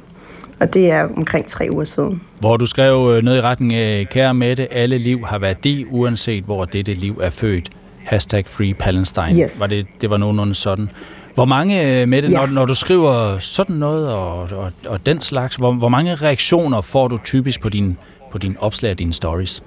Og 0.63 0.75
det 0.75 0.91
er 0.91 1.09
omkring 1.17 1.47
tre 1.47 1.69
uger 1.71 1.85
siden. 1.85 2.21
Hvor 2.41 2.57
du 2.57 2.67
skrev 2.67 3.15
øh, 3.17 3.23
noget 3.23 3.39
i 3.39 3.41
retning 3.41 3.75
af, 3.75 4.09
kære 4.11 4.35
Mette, 4.35 4.73
alle 4.73 4.99
liv 4.99 5.25
har 5.27 5.39
været 5.39 5.65
de, 5.65 5.87
uanset 5.91 6.45
hvor 6.45 6.65
dette 6.65 6.95
liv 6.95 7.21
er 7.23 7.31
født. 7.31 7.71
Hashtag 8.05 8.45
Free 8.47 8.75
Palestine. 8.75 9.43
Yes. 9.43 9.61
Var 9.61 9.67
det, 9.67 9.87
det 10.01 10.11
var 10.11 10.17
nogenlunde 10.17 10.55
sådan. 10.55 10.91
Hvor 11.35 11.45
mange, 11.45 12.01
øh, 12.01 12.09
Mette, 12.09 12.29
ja. 12.29 12.37
når, 12.37 12.47
når 12.47 12.65
du 12.65 12.75
skriver 12.75 13.39
sådan 13.39 13.77
noget 13.77 14.13
og, 14.13 14.39
og, 14.39 14.73
og 14.87 15.07
den 15.07 15.21
slags, 15.21 15.57
hvor, 15.57 15.73
hvor 15.73 15.89
mange 15.89 16.15
reaktioner 16.15 16.81
får 16.81 17.09
du 17.09 17.17
typisk 17.25 17.61
på 17.61 17.69
din 17.69 17.97
på 18.33 18.39
din 18.39 18.57
opslag 18.61 18.91
og 18.91 18.99
dine 18.99 19.13
stories? 19.13 19.63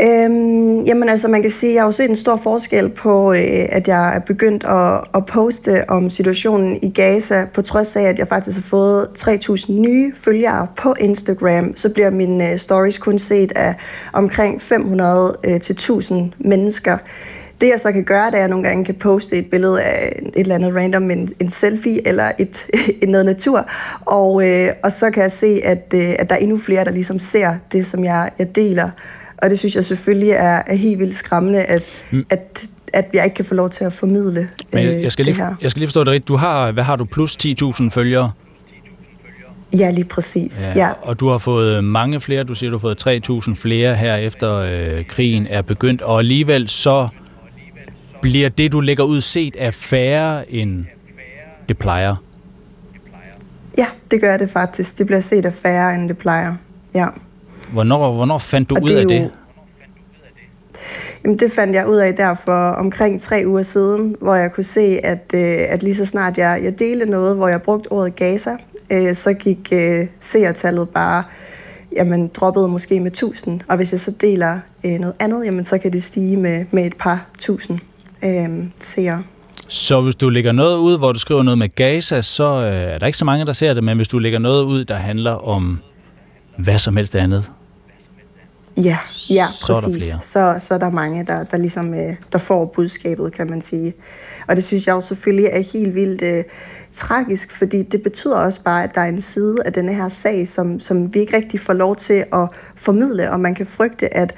Øhm, 0.00 0.80
jamen 0.80 1.08
altså, 1.08 1.28
man 1.28 1.42
kan 1.42 1.50
sige, 1.50 1.70
at 1.70 1.74
jeg 1.74 1.82
har 1.82 1.88
jo 1.88 1.92
set 1.92 2.10
en 2.10 2.16
stor 2.16 2.36
forskel 2.36 2.88
på, 2.88 3.32
øh, 3.32 3.66
at 3.68 3.88
jeg 3.88 4.16
er 4.16 4.18
begyndt 4.18 4.64
at, 4.64 5.00
at 5.14 5.26
poste 5.26 5.90
om 5.90 6.10
situationen 6.10 6.78
i 6.82 6.90
Gaza, 6.90 7.44
på 7.54 7.62
trods 7.62 7.96
af, 7.96 8.02
at 8.02 8.18
jeg 8.18 8.28
faktisk 8.28 8.56
har 8.56 8.62
fået 8.62 9.08
3.000 9.18 9.72
nye 9.72 10.12
følgere 10.14 10.66
på 10.76 10.94
Instagram, 11.00 11.76
så 11.76 11.88
bliver 11.88 12.10
mine 12.10 12.52
øh, 12.52 12.58
stories 12.58 12.98
kun 12.98 13.18
set 13.18 13.52
af 13.56 13.74
omkring 14.12 14.62
500 14.62 15.36
øh, 15.44 15.60
til 15.60 15.72
1000 15.72 16.32
mennesker. 16.38 16.98
Det 17.60 17.68
jeg 17.68 17.80
så 17.80 17.92
kan 17.92 18.04
gøre, 18.04 18.26
det 18.26 18.32
er, 18.32 18.36
at 18.36 18.40
jeg 18.40 18.48
nogle 18.48 18.68
gange 18.68 18.84
kan 18.84 18.94
poste 18.94 19.36
et 19.36 19.50
billede 19.50 19.82
af 19.82 20.22
et 20.22 20.40
eller 20.40 20.54
andet 20.54 20.74
random, 20.74 21.10
en, 21.10 21.32
en 21.40 21.50
selfie 21.50 22.08
eller 22.08 22.32
et, 22.38 22.66
et 23.02 23.08
noget 23.08 23.26
natur, 23.26 23.66
og, 24.04 24.48
øh, 24.48 24.68
og 24.82 24.92
så 24.92 25.10
kan 25.10 25.22
jeg 25.22 25.32
se, 25.32 25.60
at, 25.64 25.94
øh, 25.94 26.14
at 26.18 26.30
der 26.30 26.36
er 26.36 26.40
endnu 26.40 26.58
flere, 26.58 26.84
der 26.84 26.90
ligesom 26.90 27.18
ser 27.18 27.54
det, 27.72 27.86
som 27.86 28.04
jeg, 28.04 28.30
jeg 28.38 28.56
deler. 28.56 28.90
Og 29.38 29.50
det 29.50 29.58
synes 29.58 29.76
jeg 29.76 29.84
selvfølgelig 29.84 30.30
er, 30.30 30.62
er 30.66 30.76
helt 30.76 30.98
vildt 30.98 31.16
skræmmende, 31.16 31.62
at, 31.62 31.84
mm. 32.10 32.26
at, 32.30 32.64
at 32.92 33.04
jeg 33.12 33.24
ikke 33.24 33.34
kan 33.34 33.44
få 33.44 33.54
lov 33.54 33.70
til 33.70 33.84
at 33.84 33.92
formidle 33.92 34.48
Men 34.72 34.84
jeg, 34.84 35.02
jeg 35.02 35.12
skal 35.12 35.28
øh, 35.28 35.34
lige, 35.34 35.56
Jeg 35.62 35.70
skal 35.70 35.80
lige 35.80 35.88
forstå 35.88 36.00
det 36.00 36.08
rigtigt. 36.08 36.28
Du 36.28 36.36
har, 36.36 36.72
hvad 36.72 36.84
har 36.84 36.96
du, 36.96 37.04
plus 37.04 37.36
10.000 37.36 37.88
følgere? 37.90 38.30
Ja, 39.78 39.90
lige 39.90 40.04
præcis. 40.04 40.64
Ja, 40.66 40.72
ja. 40.86 40.90
Og 41.02 41.20
du 41.20 41.28
har 41.28 41.38
fået 41.38 41.84
mange 41.84 42.20
flere. 42.20 42.44
Du 42.44 42.54
siger, 42.54 42.70
du 42.70 42.76
har 42.76 42.80
fået 42.80 43.06
3.000 43.48 43.54
flere 43.54 43.94
her 43.94 44.16
efter 44.16 44.54
øh, 44.54 45.04
krigen 45.04 45.46
er 45.46 45.62
begyndt. 45.62 46.02
Og 46.02 46.18
alligevel 46.18 46.68
så 46.68 47.08
bliver 48.22 48.48
det, 48.48 48.72
du 48.72 48.80
lægger 48.80 49.04
ud 49.04 49.20
set, 49.20 49.56
af 49.56 49.74
færre 49.74 50.52
end 50.52 50.84
det 51.68 51.78
plejer? 51.78 52.16
Ja, 53.78 53.86
det 54.10 54.20
gør 54.20 54.36
det 54.36 54.50
faktisk. 54.50 54.98
Det 54.98 55.06
bliver 55.06 55.20
set 55.20 55.46
af 55.46 55.52
færre, 55.52 55.94
end 55.94 56.08
det 56.08 56.18
plejer. 56.18 56.54
Ja. 56.94 57.06
Hvornår, 57.72 58.14
hvornår 58.14 58.38
fandt 58.38 58.70
du 58.70 58.76
ud 58.82 58.90
af 58.90 59.08
det? 59.08 59.30
Jamen, 61.24 61.38
det 61.38 61.52
fandt 61.52 61.74
jeg 61.74 61.88
ud 61.88 61.96
af 61.96 62.14
der 62.14 62.34
for 62.34 62.70
omkring 62.70 63.20
tre 63.20 63.42
uger 63.46 63.62
siden, 63.62 64.16
hvor 64.20 64.34
jeg 64.34 64.52
kunne 64.52 64.64
se, 64.64 65.00
at, 65.04 65.32
øh, 65.34 65.58
at 65.68 65.82
lige 65.82 65.94
så 65.94 66.06
snart 66.06 66.38
jeg, 66.38 66.60
jeg 66.62 66.78
delte 66.78 67.06
noget, 67.06 67.36
hvor 67.36 67.48
jeg 67.48 67.62
brugte 67.62 67.92
ordet 67.92 68.16
Gaza, 68.16 68.56
øh, 68.90 69.14
så 69.14 69.32
gik 69.32 69.68
øh, 69.72 70.06
seertallet 70.20 70.88
bare 70.88 71.24
jamen, 71.96 72.28
droppede 72.28 72.68
måske 72.68 73.00
med 73.00 73.10
1000, 73.10 73.60
og 73.68 73.76
hvis 73.76 73.92
jeg 73.92 74.00
så 74.00 74.10
deler 74.10 74.58
øh, 74.84 74.92
noget 74.92 75.14
andet, 75.20 75.44
jamen, 75.44 75.64
så 75.64 75.78
kan 75.78 75.92
det 75.92 76.02
stige 76.02 76.36
med, 76.36 76.64
med 76.70 76.86
et 76.86 76.96
par 76.98 77.26
tusind 77.38 77.78
øh, 78.24 78.64
seere. 78.78 79.22
Så 79.68 80.00
hvis 80.00 80.14
du 80.14 80.28
lægger 80.28 80.52
noget 80.52 80.78
ud, 80.78 80.98
hvor 80.98 81.12
du 81.12 81.18
skriver 81.18 81.42
noget 81.42 81.58
med 81.58 81.74
Gaza, 81.74 82.22
så 82.22 82.44
øh, 82.44 82.94
er 82.94 82.98
der 82.98 83.06
ikke 83.06 83.18
så 83.18 83.24
mange, 83.24 83.46
der 83.46 83.52
ser 83.52 83.74
det, 83.74 83.84
men 83.84 83.96
hvis 83.96 84.08
du 84.08 84.18
lægger 84.18 84.38
noget 84.38 84.64
ud, 84.64 84.84
der 84.84 84.94
handler 84.94 85.32
om 85.32 85.78
hvad 86.58 86.78
som 86.78 86.96
helst 86.96 87.16
andet, 87.16 87.44
Ja, 88.76 88.98
ja 89.30 89.46
så 89.52 89.72
er 89.72 89.80
der 89.80 89.88
præcis. 89.88 90.02
flere. 90.02 90.18
Så, 90.22 90.66
så 90.66 90.74
er 90.74 90.78
der 90.78 90.90
mange, 90.90 91.24
der, 91.26 91.44
der 91.44 91.56
ligesom 91.56 91.94
øh, 91.94 92.14
der 92.32 92.38
får 92.38 92.64
budskabet, 92.64 93.32
kan 93.32 93.50
man 93.50 93.60
sige. 93.60 93.94
Og 94.48 94.56
det 94.56 94.64
synes 94.64 94.86
jeg 94.86 94.92
jo 94.92 95.00
selvfølgelig 95.00 95.46
er 95.52 95.72
helt 95.72 95.94
vildt 95.94 96.22
øh, 96.22 96.44
tragisk, 96.92 97.50
fordi 97.58 97.82
det 97.82 98.02
betyder 98.02 98.36
også 98.36 98.60
bare, 98.62 98.84
at 98.84 98.94
der 98.94 99.00
er 99.00 99.08
en 99.08 99.20
side 99.20 99.56
af 99.64 99.72
denne 99.72 99.94
her 99.94 100.08
sag, 100.08 100.48
som, 100.48 100.80
som 100.80 101.14
vi 101.14 101.20
ikke 101.20 101.36
rigtig 101.36 101.60
får 101.60 101.72
lov 101.72 101.96
til 101.96 102.24
at 102.32 102.48
formidle, 102.76 103.30
og 103.30 103.40
man 103.40 103.54
kan 103.54 103.66
frygte, 103.66 104.16
at 104.16 104.34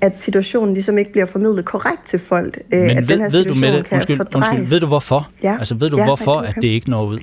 at 0.00 0.20
situationen 0.20 0.74
ligesom 0.74 0.98
ikke 0.98 1.12
bliver 1.12 1.26
formidlet 1.26 1.64
korrekt 1.64 2.06
til 2.06 2.18
folk. 2.18 2.58
Øh, 2.72 2.80
Men 2.80 2.90
at 2.90 2.96
ved, 2.96 3.06
den 3.08 3.20
her 3.20 3.30
ved 3.30 3.44
du 3.44 3.54
med 3.54 3.72
det, 3.72 3.84
kan 3.84 3.96
undskyld, 3.96 4.16
fordrejes. 4.16 4.48
undskyld, 4.58 4.70
ved 4.70 4.80
du 4.80 4.86
hvorfor? 4.86 5.28
Ja. 5.42 5.56
Altså 5.58 5.74
ved 5.74 5.90
du 5.90 5.96
Ja, 5.96 6.04
hvorfor, 6.04 6.34
okay, 6.34 6.48
at 6.48 6.54
det 6.54 6.64
ikke 6.64 6.90
når 6.90 7.04
ud? 7.04 7.18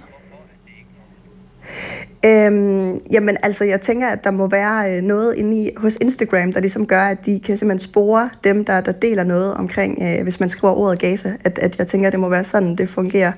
Øhm, 2.26 3.00
jamen 3.12 3.38
altså, 3.44 3.64
jeg 3.64 3.82
tænker, 3.82 4.08
at 4.08 4.24
der 4.24 4.32
må 4.32 4.48
være 4.48 4.98
øh, 4.98 5.04
noget 5.04 5.36
inde 5.36 5.64
i, 5.64 5.70
hos 5.78 5.98
Instagram, 6.02 6.52
der 6.52 6.60
ligesom 6.60 6.88
gør, 6.88 7.02
at 7.02 7.26
de 7.26 7.40
kan 7.40 7.58
simpelthen 7.58 7.90
spore 7.90 8.30
dem, 8.44 8.66
der, 8.66 8.82
der 8.82 8.91
deler 8.91 9.24
noget 9.24 9.54
omkring, 9.54 10.00
øh, 10.02 10.24
hvis 10.24 10.40
man 10.40 10.50
skriver 10.50 10.74
ordet 10.74 11.00
Gaza. 11.00 11.34
At, 11.44 11.60
at 11.60 11.80
jeg 11.80 11.88
tænker, 11.88 12.08
at 12.08 12.12
det 12.12 12.20
må 12.20 12.30
være 12.30 12.44
sådan, 12.44 12.76
det 12.76 12.90
fungerer, 12.90 13.32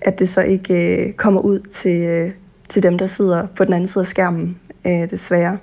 at 0.00 0.18
det 0.18 0.28
så 0.28 0.42
ikke 0.42 1.06
øh, 1.06 1.12
kommer 1.12 1.40
ud 1.40 1.58
til, 1.58 2.00
øh, 2.00 2.30
til 2.68 2.82
dem, 2.82 2.98
der 2.98 3.06
sidder 3.06 3.46
på 3.56 3.64
den 3.64 3.72
anden 3.72 3.88
side 3.88 4.02
af 4.02 4.06
skærmen, 4.06 4.58
øh, 4.86 5.10
desværre. 5.10 5.58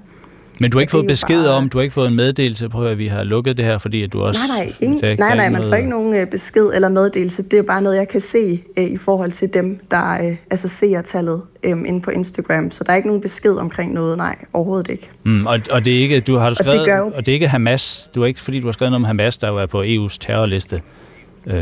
Men 0.61 0.71
du 0.71 0.77
har 0.77 0.81
ikke 0.81 0.91
fået 0.91 1.07
besked 1.07 1.43
bare- 1.43 1.53
om, 1.53 1.69
du 1.69 1.77
har 1.77 1.83
ikke 1.83 1.93
fået 1.93 2.07
en 2.07 2.15
meddelelse 2.15 2.69
på, 2.69 2.85
at 2.85 2.97
vi 2.97 3.07
har 3.07 3.23
lukket 3.23 3.57
det 3.57 3.65
her, 3.65 3.77
fordi 3.77 4.03
at 4.03 4.13
du 4.13 4.21
også... 4.21 4.39
Nej, 4.47 4.57
nej, 4.57 4.73
ingen, 4.79 5.05
ikke- 5.05 5.19
nej, 5.21 5.35
nej, 5.35 5.49
man 5.49 5.63
får 5.67 5.75
ikke 5.75 5.89
nogen 5.89 6.15
øh, 6.15 6.27
besked 6.27 6.71
eller 6.75 6.89
meddelelse. 6.89 7.41
Det 7.43 7.59
er 7.59 7.63
bare 7.63 7.81
noget, 7.81 7.97
jeg 7.97 8.07
kan 8.07 8.19
se 8.21 8.63
øh, 8.77 8.83
i 8.83 8.97
forhold 8.97 9.31
til 9.31 9.53
dem, 9.53 9.79
der 9.91 10.13
øh, 10.13 10.35
altså 10.51 10.67
ser 10.67 11.01
tallet 11.01 11.41
øh, 11.63 11.71
inde 11.71 12.01
på 12.01 12.11
Instagram. 12.11 12.71
Så 12.71 12.83
der 12.83 12.91
er 12.91 12.95
ikke 12.95 13.07
nogen 13.07 13.21
besked 13.21 13.55
omkring 13.55 13.93
noget, 13.93 14.17
nej, 14.17 14.35
overhovedet 14.53 14.88
ikke. 14.91 15.09
Mm, 15.23 15.45
og, 15.45 15.59
og 15.71 15.85
det 15.85 15.95
er 15.95 15.99
ikke, 15.99 16.19
du 16.19 16.38
har 16.38 16.49
du 16.49 16.55
Og 16.59 16.65
det 16.65 16.71
skrevet, 16.73 16.85
gør 16.88 16.97
jo- 16.97 17.11
og 17.15 17.25
det 17.25 17.31
er 17.31 17.33
ikke 17.33 17.47
Hamas, 17.47 18.09
du 18.15 18.21
er 18.21 18.25
ikke, 18.25 18.39
fordi 18.39 18.59
du 18.59 18.67
har 18.67 18.71
skrevet 18.71 18.91
noget 18.91 19.01
om 19.01 19.05
Hamas, 19.05 19.38
der 19.38 19.47
jo 19.47 19.57
er 19.57 19.65
på 19.65 19.83
EU's 19.83 20.17
terrorliste. 20.19 20.81
Øh, 21.47 21.53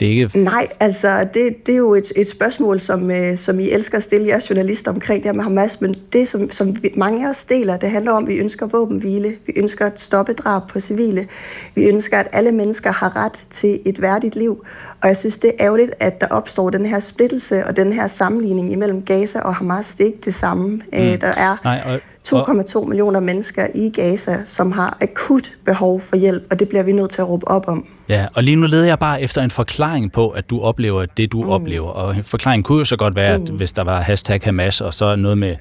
det 0.00 0.06
er 0.06 0.10
ikke... 0.10 0.38
Nej, 0.38 0.68
altså 0.80 1.26
det, 1.34 1.66
det 1.66 1.72
er 1.72 1.76
jo 1.76 1.94
et, 1.94 2.12
et 2.16 2.28
spørgsmål, 2.28 2.80
som, 2.80 3.10
øh, 3.10 3.38
som 3.38 3.60
I 3.60 3.70
elsker 3.70 3.98
at 3.98 4.04
stille 4.04 4.28
jer 4.28 4.46
journalister 4.50 4.90
omkring 4.90 5.22
det 5.22 5.28
her 5.28 5.32
med 5.32 5.44
Hamas, 5.44 5.80
men 5.80 5.94
det, 6.12 6.28
som, 6.28 6.50
som 6.50 6.76
mange 6.96 7.26
af 7.26 7.30
os 7.30 7.44
deler, 7.44 7.76
det 7.76 7.90
handler 7.90 8.12
om, 8.12 8.22
at 8.22 8.28
vi 8.28 8.34
ønsker 8.34 8.66
våbenhvile, 8.66 9.34
vi 9.46 9.52
ønsker 9.56 9.86
at 9.86 10.00
stoppe 10.00 10.32
drab 10.32 10.62
på 10.68 10.80
civile, 10.80 11.28
vi 11.74 11.84
ønsker, 11.84 12.18
at 12.18 12.28
alle 12.32 12.52
mennesker 12.52 12.92
har 12.92 13.16
ret 13.16 13.44
til 13.50 13.80
et 13.84 14.02
værdigt 14.02 14.36
liv, 14.36 14.64
og 15.02 15.08
jeg 15.08 15.16
synes, 15.16 15.38
det 15.38 15.50
er 15.50 15.64
ærgerligt, 15.64 15.90
at 16.00 16.20
der 16.20 16.26
opstår 16.26 16.70
den 16.70 16.86
her 16.86 17.00
splittelse 17.00 17.66
og 17.66 17.76
den 17.76 17.92
her 17.92 18.06
sammenligning 18.06 18.72
imellem 18.72 19.02
Gaza 19.02 19.40
og 19.40 19.54
Hamas. 19.54 19.94
Det 19.94 20.04
er 20.04 20.06
ikke 20.06 20.24
det 20.24 20.34
samme. 20.34 20.68
Mm. 20.68 20.80
Øh, 20.94 21.20
der 21.20 21.32
er 21.36 21.56
Nej, 21.64 21.80
og, 21.86 22.00
2,2 22.28 22.84
millioner 22.88 23.20
mennesker 23.20 23.66
i 23.74 23.90
Gaza, 23.94 24.36
som 24.44 24.72
har 24.72 24.98
akut 25.00 25.52
behov 25.64 26.00
for 26.00 26.16
hjælp, 26.16 26.42
og 26.50 26.58
det 26.58 26.68
bliver 26.68 26.82
vi 26.82 26.92
nødt 26.92 27.10
til 27.10 27.20
at 27.20 27.28
råbe 27.28 27.48
op 27.48 27.68
om. 27.68 27.86
Ja, 28.08 28.26
og 28.36 28.42
lige 28.42 28.56
nu 28.56 28.66
leder 28.66 28.86
jeg 28.86 28.98
bare 28.98 29.22
efter 29.22 29.42
en 29.42 29.50
forklaring 29.50 30.12
på, 30.12 30.28
at 30.28 30.50
du 30.50 30.60
oplever 30.60 31.06
det, 31.06 31.32
du 31.32 31.42
mm. 31.42 31.48
oplever. 31.48 31.88
Og 31.88 32.16
en 32.16 32.24
forklaring 32.24 32.64
kunne 32.64 32.78
jo 32.78 32.84
så 32.84 32.96
godt 32.96 33.16
være, 33.16 33.34
at 33.34 33.40
Mm. 33.50 33.56
hvis 33.56 33.72
der 33.72 33.84
var 33.84 34.00
hashtag 34.00 34.40
Hamas, 34.44 34.80
og 34.80 34.94
så 34.94 35.16
noget 35.16 35.38
med 35.38 35.56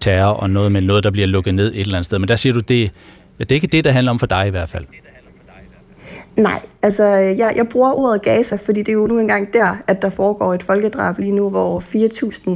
terror, 0.00 0.32
og 0.32 0.50
noget 0.50 0.72
med 0.72 0.80
noget, 0.80 1.04
der 1.04 1.10
bliver 1.10 1.26
lukket 1.26 1.54
ned 1.54 1.66
et 1.74 1.80
eller 1.80 1.94
andet 1.94 2.04
sted. 2.04 2.18
Men 2.18 2.28
der 2.28 2.36
siger 2.36 2.52
du, 2.52 2.60
det, 2.60 2.90
det 3.38 3.50
er 3.52 3.54
ikke 3.54 3.66
det, 3.66 3.84
der 3.84 3.90
handler 3.90 4.10
om 4.10 4.18
for 4.18 4.26
dig 4.26 4.46
i 4.46 4.50
hvert 4.50 4.68
fald. 4.68 4.84
Nej, 6.36 6.60
altså 6.82 7.04
jeg, 7.14 7.52
jeg 7.56 7.68
bruger 7.68 7.92
ordet 7.92 8.22
Gaza, 8.22 8.56
fordi 8.56 8.80
det 8.80 8.88
er 8.88 8.92
jo 8.92 9.06
nu 9.06 9.18
engang 9.18 9.52
der, 9.52 9.76
at 9.86 10.02
der 10.02 10.10
foregår 10.10 10.54
et 10.54 10.62
folkedrab 10.62 11.18
lige 11.18 11.32
nu, 11.32 11.50
hvor 11.50 11.80
4.000 11.80 12.50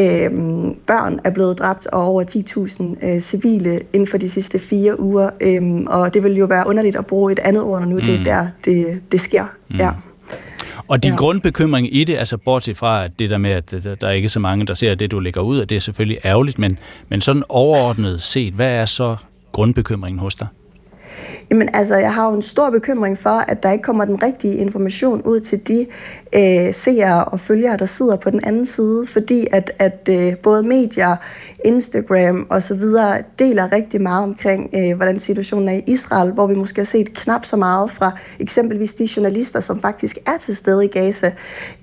øh, 0.00 0.30
børn 0.86 1.20
er 1.24 1.30
blevet 1.30 1.58
dræbt, 1.58 1.86
og 1.86 2.02
over 2.04 2.24
10.000 3.00 3.06
øh, 3.08 3.20
civile 3.20 3.80
inden 3.92 4.06
for 4.06 4.18
de 4.18 4.30
sidste 4.30 4.58
fire 4.58 5.00
uger. 5.00 5.30
Øh, 5.40 5.62
og 5.86 6.14
det 6.14 6.24
vil 6.24 6.36
jo 6.36 6.44
være 6.46 6.66
underligt 6.66 6.96
at 6.96 7.06
bruge 7.06 7.32
et 7.32 7.38
andet 7.38 7.62
ord, 7.62 7.80
når 7.80 7.88
nu 7.88 7.96
mm. 7.96 8.02
det 8.02 8.14
er 8.14 8.18
Mm. 8.18 8.24
der, 8.24 8.46
det, 8.64 9.00
det 9.12 9.20
sker. 9.20 9.44
Mm. 9.70 9.76
Ja. 9.76 9.90
Og 10.88 11.02
din 11.02 11.10
ja. 11.12 11.16
Grundbekymring 11.16 11.96
i 11.96 12.04
det, 12.04 12.16
altså 12.16 12.36
bortset 12.36 12.76
fra 12.76 13.08
det 13.08 13.30
der 13.30 13.38
med, 13.38 13.50
at 13.50 13.70
der- 13.70 13.94
der 13.94 14.06
er 14.06 14.12
ikke 14.12 14.28
så 14.28 14.40
mange, 14.40 14.66
der 14.66 14.74
ser 14.74 14.94
det, 14.94 15.10
du 15.10 15.18
lægger 15.18 15.40
ud, 15.40 15.58
og 15.58 15.68
det 15.70 15.76
er 15.76 15.80
selvfølgelig 15.80 16.18
ærgerligt, 16.24 16.58
men, 16.58 16.78
men 17.08 17.20
sådan 17.20 17.42
overordnet 17.48 18.22
set, 18.22 18.52
hvad 18.54 18.70
er 18.70 18.86
så 18.86 19.16
grundbekymringen 19.52 20.18
hos 20.18 20.34
dig? 20.34 20.46
Jamen 21.52 21.68
altså, 21.72 21.96
jeg 21.96 22.14
har 22.14 22.28
jo 22.30 22.36
en 22.36 22.42
stor 22.42 22.70
bekymring 22.70 23.18
for, 23.18 23.30
at 23.30 23.62
der 23.62 23.70
ikke 23.70 23.82
kommer 23.82 24.04
den 24.04 24.22
rigtige 24.22 24.56
information 24.56 25.22
ud 25.22 25.40
til 25.40 25.68
de 25.68 25.86
øh, 26.32 26.74
seere 26.74 27.24
og 27.24 27.40
følgere, 27.40 27.76
der 27.76 27.86
sidder 27.86 28.16
på 28.16 28.30
den 28.30 28.40
anden 28.44 28.66
side, 28.66 29.06
fordi 29.06 29.46
at, 29.52 29.72
at 29.78 30.08
øh, 30.10 30.36
både 30.36 30.62
medier, 30.62 31.16
Instagram 31.64 32.46
og 32.50 32.62
så 32.62 32.74
videre 32.74 33.22
deler 33.38 33.72
rigtig 33.72 34.02
meget 34.02 34.22
omkring, 34.22 34.70
øh, 34.76 34.96
hvordan 34.96 35.18
situationen 35.18 35.68
er 35.68 35.72
i 35.72 35.82
Israel, 35.86 36.32
hvor 36.32 36.46
vi 36.46 36.54
måske 36.54 36.80
har 36.80 36.84
set 36.84 37.14
knap 37.14 37.44
så 37.44 37.56
meget 37.56 37.90
fra 37.90 38.18
eksempelvis 38.38 38.94
de 38.94 39.08
journalister, 39.16 39.60
som 39.60 39.80
faktisk 39.80 40.18
er 40.26 40.38
til 40.40 40.56
stede 40.56 40.84
i 40.84 40.88
Gaza. 40.88 41.32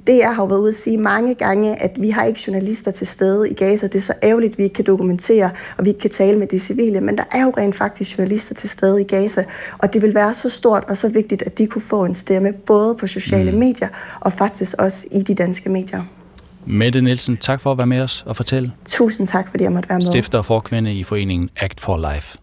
Det 0.08 0.18
jeg 0.18 0.36
har 0.36 0.46
været 0.46 0.60
ude 0.60 0.70
at 0.70 0.76
sige 0.76 0.98
mange 0.98 1.36
gange, 1.36 1.84
at 1.84 2.02
vi 2.02 2.10
har 2.10 2.24
ikke 2.24 2.42
journalister 2.48 2.92
til 2.92 3.08
stede 3.08 3.50
i 3.50 3.54
Gaza. 3.54 3.88
Det 3.88 3.96
er 3.96 4.02
så 4.02 4.14
ærgerligt, 4.24 4.52
at 4.52 4.58
vi 4.58 4.64
ikke 4.64 4.74
kan 4.74 4.86
dokumentere, 4.86 5.50
og 5.78 5.86
vi 5.86 5.90
ikke 5.90 6.00
kan 6.00 6.10
tale 6.10 6.40
med 6.40 6.48
de 6.48 6.60
civile, 6.60 7.02
men 7.02 7.18
der 7.18 7.24
er 7.32 7.44
jo 7.44 7.54
rent 7.58 7.76
faktisk 7.76 8.18
journalister 8.18 8.56
til 8.56 8.70
stede 8.70 9.02
i 9.02 9.04
Gaza, 9.04 9.44
og 9.78 9.94
det 9.94 10.02
vil 10.02 10.14
være 10.16 10.34
så 10.34 10.50
stort 10.50 10.84
og 10.88 10.98
så 10.98 11.10
vigtigt, 11.10 11.42
at 11.42 11.58
de 11.58 11.68
kunne 11.68 11.82
få 11.82 12.06
en 12.06 12.16
stemme, 12.16 12.54
både 12.54 12.96
på 12.96 13.08
sociale 13.08 13.52
Mm. 13.52 13.58
medier 13.58 13.88
og 14.20 14.34
faktisk 14.34 14.76
også 14.80 15.08
i 15.12 15.22
de 15.22 15.36
danske 15.36 15.70
medier. 15.70 16.19
Mette 16.66 17.02
Nielsen, 17.02 17.38
tak 17.38 17.62
for 17.62 17.72
at 17.72 17.78
være 17.78 17.88
med 17.88 18.02
os 18.02 18.24
og 18.28 18.36
fortælle. 18.36 18.72
Tusind 18.86 19.28
tak, 19.28 19.50
fordi 19.50 19.64
jeg 19.64 19.72
måtte 19.72 19.90
være 19.90 19.98
med. 19.98 20.06
Stifter 20.06 20.40
og 20.40 20.46
forkvinde 20.46 20.94
i 20.94 21.04
foreningen 21.04 21.50
Act 21.56 21.80
for 21.80 22.14
Life. 22.14 22.38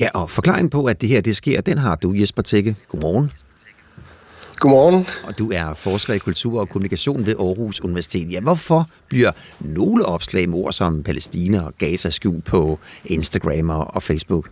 Ja, 0.00 0.08
og 0.14 0.30
forklaringen 0.30 0.70
på, 0.70 0.84
at 0.84 1.00
det 1.00 1.08
her 1.08 1.20
det 1.20 1.36
sker, 1.36 1.60
den 1.60 1.78
har 1.78 1.94
du, 1.94 2.12
Jesper 2.12 2.42
Tække. 2.42 2.76
Godmorgen. 2.88 3.32
Godmorgen. 4.58 5.06
Og 5.24 5.38
du 5.38 5.50
er 5.54 5.74
forsker 5.74 6.14
i 6.14 6.18
kultur 6.18 6.60
og 6.60 6.68
kommunikation 6.68 7.26
ved 7.26 7.34
Aarhus 7.38 7.80
Universitet. 7.80 8.32
Ja, 8.32 8.40
hvorfor 8.40 8.88
bliver 9.08 9.32
nogle 9.60 10.06
opslag 10.06 10.48
med 10.48 10.58
ord 10.58 10.72
som 10.72 11.02
Palæstina 11.02 11.60
og 11.60 11.74
Gaza 11.78 12.10
skjult 12.10 12.44
på 12.44 12.78
Instagram 13.04 13.70
og 13.70 14.02
Facebook? 14.02 14.48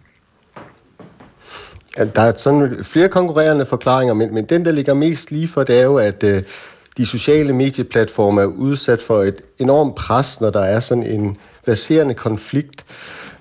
Ja, 1.98 2.04
der 2.04 2.22
er 2.22 2.32
sådan 2.36 2.84
flere 2.84 3.08
konkurrerende 3.08 3.66
forklaringer, 3.66 4.14
men, 4.14 4.34
men 4.34 4.44
den, 4.44 4.64
der 4.64 4.72
ligger 4.72 4.94
mest 4.94 5.30
lige 5.30 5.48
for, 5.48 5.64
det 5.64 5.78
er 5.78 5.84
jo, 5.84 5.96
at 5.96 6.24
øh, 6.24 6.42
de 6.96 7.06
sociale 7.06 7.52
medieplatforme 7.52 8.40
er 8.42 8.46
udsat 8.46 9.02
for 9.02 9.22
et 9.22 9.36
enormt 9.58 9.94
pres, 9.94 10.40
når 10.40 10.50
der 10.50 10.60
er 10.60 10.80
sådan 10.80 11.06
en 11.06 11.36
baserende 11.66 12.14
konflikt 12.14 12.84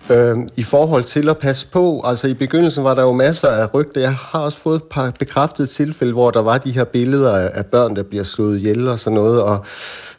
øh, 0.09 0.37
i 0.55 0.63
forhold 0.63 1.03
til 1.03 1.29
at 1.29 1.37
passe 1.37 1.67
på. 1.71 2.01
Altså 2.05 2.27
i 2.27 2.33
begyndelsen 2.33 2.83
var 2.83 2.95
der 2.95 3.01
jo 3.01 3.11
masser 3.11 3.47
af 3.47 3.73
rygter. 3.73 4.01
Jeg 4.01 4.15
har 4.15 4.39
også 4.39 4.59
fået 4.59 4.75
et 4.75 4.83
par 4.83 5.11
bekræftede 5.19 5.67
tilfælde, 5.67 6.13
hvor 6.13 6.31
der 6.31 6.41
var 6.41 6.57
de 6.57 6.71
her 6.71 6.83
billeder 6.83 7.37
af, 7.37 7.65
børn, 7.65 7.95
der 7.95 8.03
bliver 8.03 8.23
slået 8.23 8.57
ihjel 8.57 8.87
og 8.87 8.99
sådan 8.99 9.15
noget, 9.15 9.41
og 9.41 9.65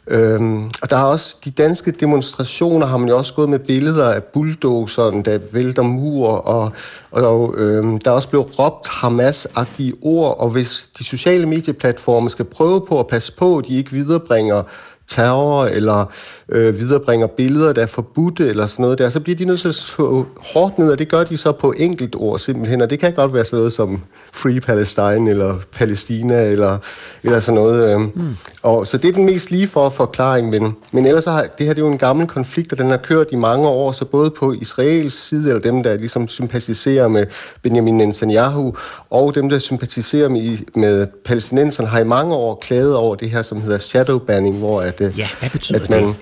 Øhm, 0.07 0.65
og 0.81 0.89
der 0.89 0.97
er 0.97 1.03
også 1.03 1.35
de 1.45 1.51
danske 1.51 1.91
demonstrationer, 1.91 2.85
har 2.85 2.97
man 2.97 3.09
jo 3.09 3.17
også 3.17 3.33
gået 3.33 3.49
med 3.49 3.59
billeder 3.59 4.09
af 4.09 4.23
bulldozeren, 4.23 5.25
der 5.25 5.39
vælter 5.53 5.83
mur, 5.83 6.27
og, 6.27 6.71
og 7.11 7.55
øhm, 7.57 7.99
der 7.99 8.11
er 8.11 8.15
også 8.15 8.29
blevet 8.29 8.59
råbt 8.59 8.87
Hamas-agtige 8.87 9.93
ord, 10.01 10.39
og 10.39 10.49
hvis 10.49 10.89
de 10.99 11.03
sociale 11.03 11.45
medieplatforme 11.45 12.29
skal 12.29 12.45
prøve 12.45 12.85
på 12.85 12.99
at 12.99 13.07
passe 13.07 13.33
på, 13.33 13.57
at 13.57 13.65
de 13.67 13.77
ikke 13.77 13.91
viderebringer 13.91 14.63
terror, 15.07 15.65
eller 15.65 16.11
øh, 16.49 16.79
viderebringer 16.79 17.27
billeder, 17.27 17.73
der 17.73 17.81
er 17.81 17.85
forbudte, 17.85 18.47
eller 18.47 18.67
sådan 18.67 18.83
noget 18.83 18.97
der, 18.97 19.09
så 19.09 19.19
bliver 19.19 19.37
de 19.37 19.45
nødt 19.45 19.59
til 19.59 19.69
at 19.69 19.75
slå 19.75 20.25
hårdt 20.53 20.77
ned, 20.77 20.91
og 20.91 20.99
det 20.99 21.09
gør 21.09 21.23
de 21.23 21.37
så 21.37 21.51
på 21.51 21.73
enkelt 21.77 22.15
ord 22.15 22.39
simpelthen, 22.39 22.81
og 22.81 22.89
det 22.89 22.99
kan 22.99 23.13
godt 23.13 23.33
være 23.33 23.45
sådan 23.45 23.57
noget 23.57 23.73
som 23.73 24.01
Free 24.33 24.59
Palestine, 24.59 25.29
eller 25.29 25.59
Palæstina, 25.71 26.43
eller, 26.43 26.77
eller 27.23 27.39
sådan 27.39 27.53
noget. 27.53 27.89
Øh. 27.89 27.99
Mm. 27.99 28.35
Og, 28.63 28.87
så 28.87 28.97
det 28.97 29.09
er 29.09 29.13
den 29.13 29.25
mest 29.25 29.51
lige 29.51 29.67
for 29.67 29.89
forklaring, 29.89 30.49
men, 30.49 30.75
men 30.91 31.05
ellers 31.05 31.23
så 31.23 31.31
har 31.31 31.41
det 31.57 31.65
her 31.65 31.73
det 31.73 31.81
er 31.81 31.85
jo 31.85 31.91
en 31.91 31.97
gammel 31.97 32.27
konflikt, 32.27 32.71
og 32.71 32.77
den 32.77 32.89
har 32.89 32.97
kørt 32.97 33.27
i 33.31 33.35
mange 33.35 33.67
år, 33.67 33.91
så 33.91 34.05
både 34.05 34.31
på 34.31 34.53
Israels 34.53 35.27
side, 35.27 35.49
eller 35.49 35.61
dem, 35.61 35.83
der 35.83 35.95
ligesom 35.95 36.27
sympatiserer 36.27 37.07
med 37.07 37.25
Benjamin 37.61 37.97
Netanyahu, 37.97 38.75
og 39.09 39.35
dem, 39.35 39.49
der 39.49 39.59
sympatiserer 39.59 40.29
med, 40.29 40.57
med 40.75 41.07
palæstinenserne, 41.25 41.89
har 41.89 41.99
i 41.99 42.03
mange 42.03 42.35
år 42.35 42.55
klaget 42.55 42.95
over 42.95 43.15
det 43.15 43.29
her, 43.29 43.41
som 43.41 43.61
hedder 43.61 43.79
shadow 43.79 44.19
banning, 44.19 44.57
hvor 44.57 44.81
at, 44.81 45.01
Ja, 45.01 45.27
hvad 45.39 45.49
betyder 45.49 45.79
at 45.83 45.89
man, 45.89 46.03
det? 46.03 46.15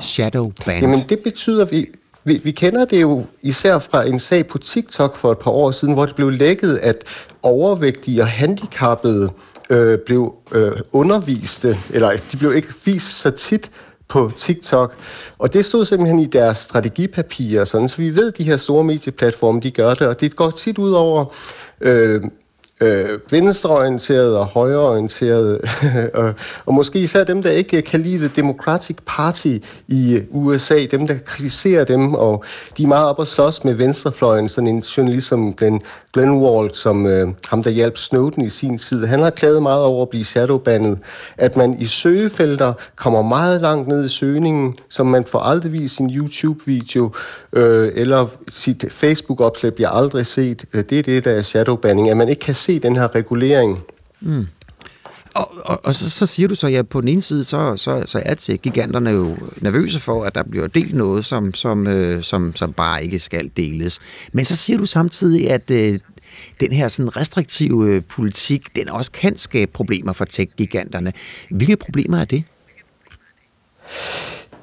Shadow 0.00 0.52
ban. 0.66 0.82
Jamen, 0.82 1.04
det 1.08 1.18
betyder, 1.18 1.64
vi, 1.64 1.86
vi, 2.24 2.40
vi 2.44 2.50
kender 2.50 2.84
det 2.84 3.02
jo 3.02 3.24
især 3.42 3.78
fra 3.78 4.06
en 4.06 4.20
sag 4.20 4.46
på 4.46 4.58
TikTok 4.58 5.16
for 5.16 5.32
et 5.32 5.38
par 5.38 5.50
år 5.50 5.70
siden, 5.70 5.94
hvor 5.94 6.06
det 6.06 6.14
blev 6.14 6.30
lækket, 6.30 6.76
at 6.76 6.96
overvægtige 7.42 8.22
og 8.22 8.26
handicappede 8.26 9.30
øh, 9.70 9.98
blev 9.98 10.34
øh, 10.52 10.72
underviste, 10.92 11.76
eller 11.90 12.10
de 12.32 12.36
blev 12.36 12.56
ikke 12.56 12.68
vist 12.84 13.18
så 13.18 13.30
tit 13.30 13.70
på 14.08 14.32
TikTok. 14.36 14.94
Og 15.38 15.52
det 15.52 15.64
stod 15.64 15.84
simpelthen 15.84 16.18
i 16.18 16.26
deres 16.26 16.58
strategipapirer, 16.58 17.64
sådan, 17.64 17.88
så 17.88 17.96
vi 17.96 18.16
ved, 18.16 18.32
at 18.32 18.38
de 18.38 18.44
her 18.44 18.56
store 18.56 18.84
medieplatforme, 18.84 19.60
de 19.60 19.70
gør 19.70 19.94
det, 19.94 20.06
og 20.06 20.20
det 20.20 20.36
går 20.36 20.50
tit 20.50 20.78
ud 20.78 20.92
over 20.92 21.24
øh, 21.80 22.22
øh, 22.80 23.18
venstreorienterede 23.30 24.38
og 24.38 24.46
højreorienterede, 24.46 25.60
og, 26.14 26.34
og 26.66 26.74
måske 26.74 26.98
især 26.98 27.24
dem, 27.24 27.42
der 27.42 27.50
ikke 27.50 27.82
kan 27.82 28.00
lide 28.00 28.18
The 28.18 28.30
Democratic 28.36 28.96
Party 29.06 29.58
i 29.88 30.20
USA, 30.30 30.84
dem, 30.90 31.06
der 31.06 31.14
kritiserer 31.24 31.84
dem, 31.84 32.14
og 32.14 32.44
de 32.76 32.82
er 32.82 32.86
meget 32.86 33.06
op 33.06 33.18
og 33.18 33.28
slås 33.28 33.64
med 33.64 33.74
venstrefløjen, 33.74 34.48
sådan 34.48 34.68
en 34.68 34.80
journalist 34.80 35.26
som 35.26 35.54
Glenn, 35.54 35.82
Glenn 36.12 36.42
Wald, 36.42 36.74
som 36.74 37.06
øh, 37.06 37.28
ham, 37.48 37.62
der 37.62 37.70
hjalp 37.70 37.98
Snowden 37.98 38.42
i 38.42 38.50
sin 38.50 38.78
tid, 38.78 39.06
han 39.06 39.20
har 39.20 39.30
klaget 39.30 39.62
meget 39.62 39.82
over 39.82 40.02
at 40.02 40.08
blive 40.08 40.24
shadowbandet, 40.24 40.98
at 41.36 41.56
man 41.56 41.76
i 41.80 41.86
søgefelter 41.86 42.72
kommer 42.96 43.22
meget 43.22 43.60
langt 43.60 43.88
ned 43.88 44.04
i 44.04 44.08
søgningen, 44.08 44.74
som 44.88 45.06
man 45.06 45.24
får 45.24 45.38
aldrig 45.38 45.72
vist 45.72 45.96
sin 45.96 46.10
YouTube-video, 46.10 47.10
øh, 47.52 47.92
eller 47.94 48.26
sit 48.50 48.84
Facebook-opslag 48.90 49.74
bliver 49.74 49.90
aldrig 49.90 50.26
set. 50.26 50.64
Øh, 50.72 50.84
det 50.90 50.98
er 50.98 51.02
det, 51.02 51.24
der 51.24 51.30
er 51.30 51.42
shadowbanning, 51.42 52.10
at 52.10 52.16
man 52.16 52.28
ikke 52.28 52.40
kan 52.40 52.54
se 52.66 52.78
den 52.78 52.96
her 52.96 53.14
regulering. 53.14 53.78
Mm. 54.20 54.46
Og, 55.34 55.54
og, 55.64 55.80
og 55.84 55.94
så, 55.94 56.10
så 56.10 56.26
siger 56.26 56.48
du 56.48 56.54
så, 56.54 56.68
ja, 56.68 56.82
på 56.82 57.00
den 57.00 57.08
ene 57.08 57.22
side, 57.22 57.44
så, 57.44 57.76
så, 57.76 58.02
så 58.06 58.22
er 58.24 58.34
til 58.34 58.58
giganterne 58.58 59.10
jo 59.10 59.36
nervøse 59.60 60.00
for, 60.00 60.24
at 60.24 60.34
der 60.34 60.42
bliver 60.42 60.66
delt 60.66 60.94
noget, 60.94 61.24
som, 61.24 61.54
som, 61.54 61.86
øh, 61.86 62.22
som, 62.22 62.56
som 62.56 62.72
bare 62.72 63.04
ikke 63.04 63.18
skal 63.18 63.50
deles. 63.56 63.98
Men 64.32 64.44
så 64.44 64.56
siger 64.56 64.78
du 64.78 64.86
samtidig, 64.86 65.50
at 65.50 65.70
øh, 65.70 65.98
den 66.60 66.72
her 66.72 66.88
sådan 66.88 67.16
restriktive 67.16 67.88
øh, 67.88 68.02
politik, 68.08 68.76
den 68.76 68.88
også 68.88 69.12
kan 69.12 69.36
skabe 69.36 69.72
problemer 69.72 70.12
for 70.12 70.24
tech-giganterne. 70.24 71.12
Hvilke 71.50 71.76
problemer 71.76 72.18
er 72.18 72.24
det? 72.24 72.44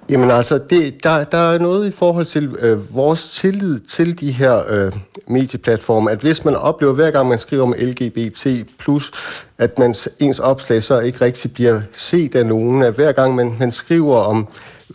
Jamen 0.10 0.32
altså, 0.32 0.58
det, 0.70 1.04
der, 1.04 1.24
der 1.24 1.38
er 1.38 1.60
noget 1.60 1.88
i 1.88 1.92
forhold 1.92 2.26
til 2.26 2.56
øh, 2.60 2.96
vores 2.96 3.30
tillid 3.30 3.80
til 3.80 4.20
de 4.20 4.32
her 4.32 4.62
øh, 4.70 4.92
medieplatforme, 5.28 6.12
at 6.12 6.20
hvis 6.20 6.46
man 6.46 6.56
oplever 6.56 6.94
hver 6.94 7.12
gang 7.12 7.30
man 7.30 7.40
skriver 7.40 7.64
om 7.64 7.76
LGBT+, 7.80 8.48
at 9.58 9.80
man, 9.80 9.96
ens 10.20 10.40
opslag 10.40 10.84
så 10.84 11.00
ikke 11.00 11.22
rigtig 11.22 11.54
bliver 11.54 11.82
set 11.94 12.36
af 12.36 12.46
nogen, 12.46 12.84
at 12.84 12.94
hver 12.94 13.12
gang 13.12 13.36
man, 13.36 13.56
man 13.60 13.72
skriver 13.72 14.16
om 14.16 14.48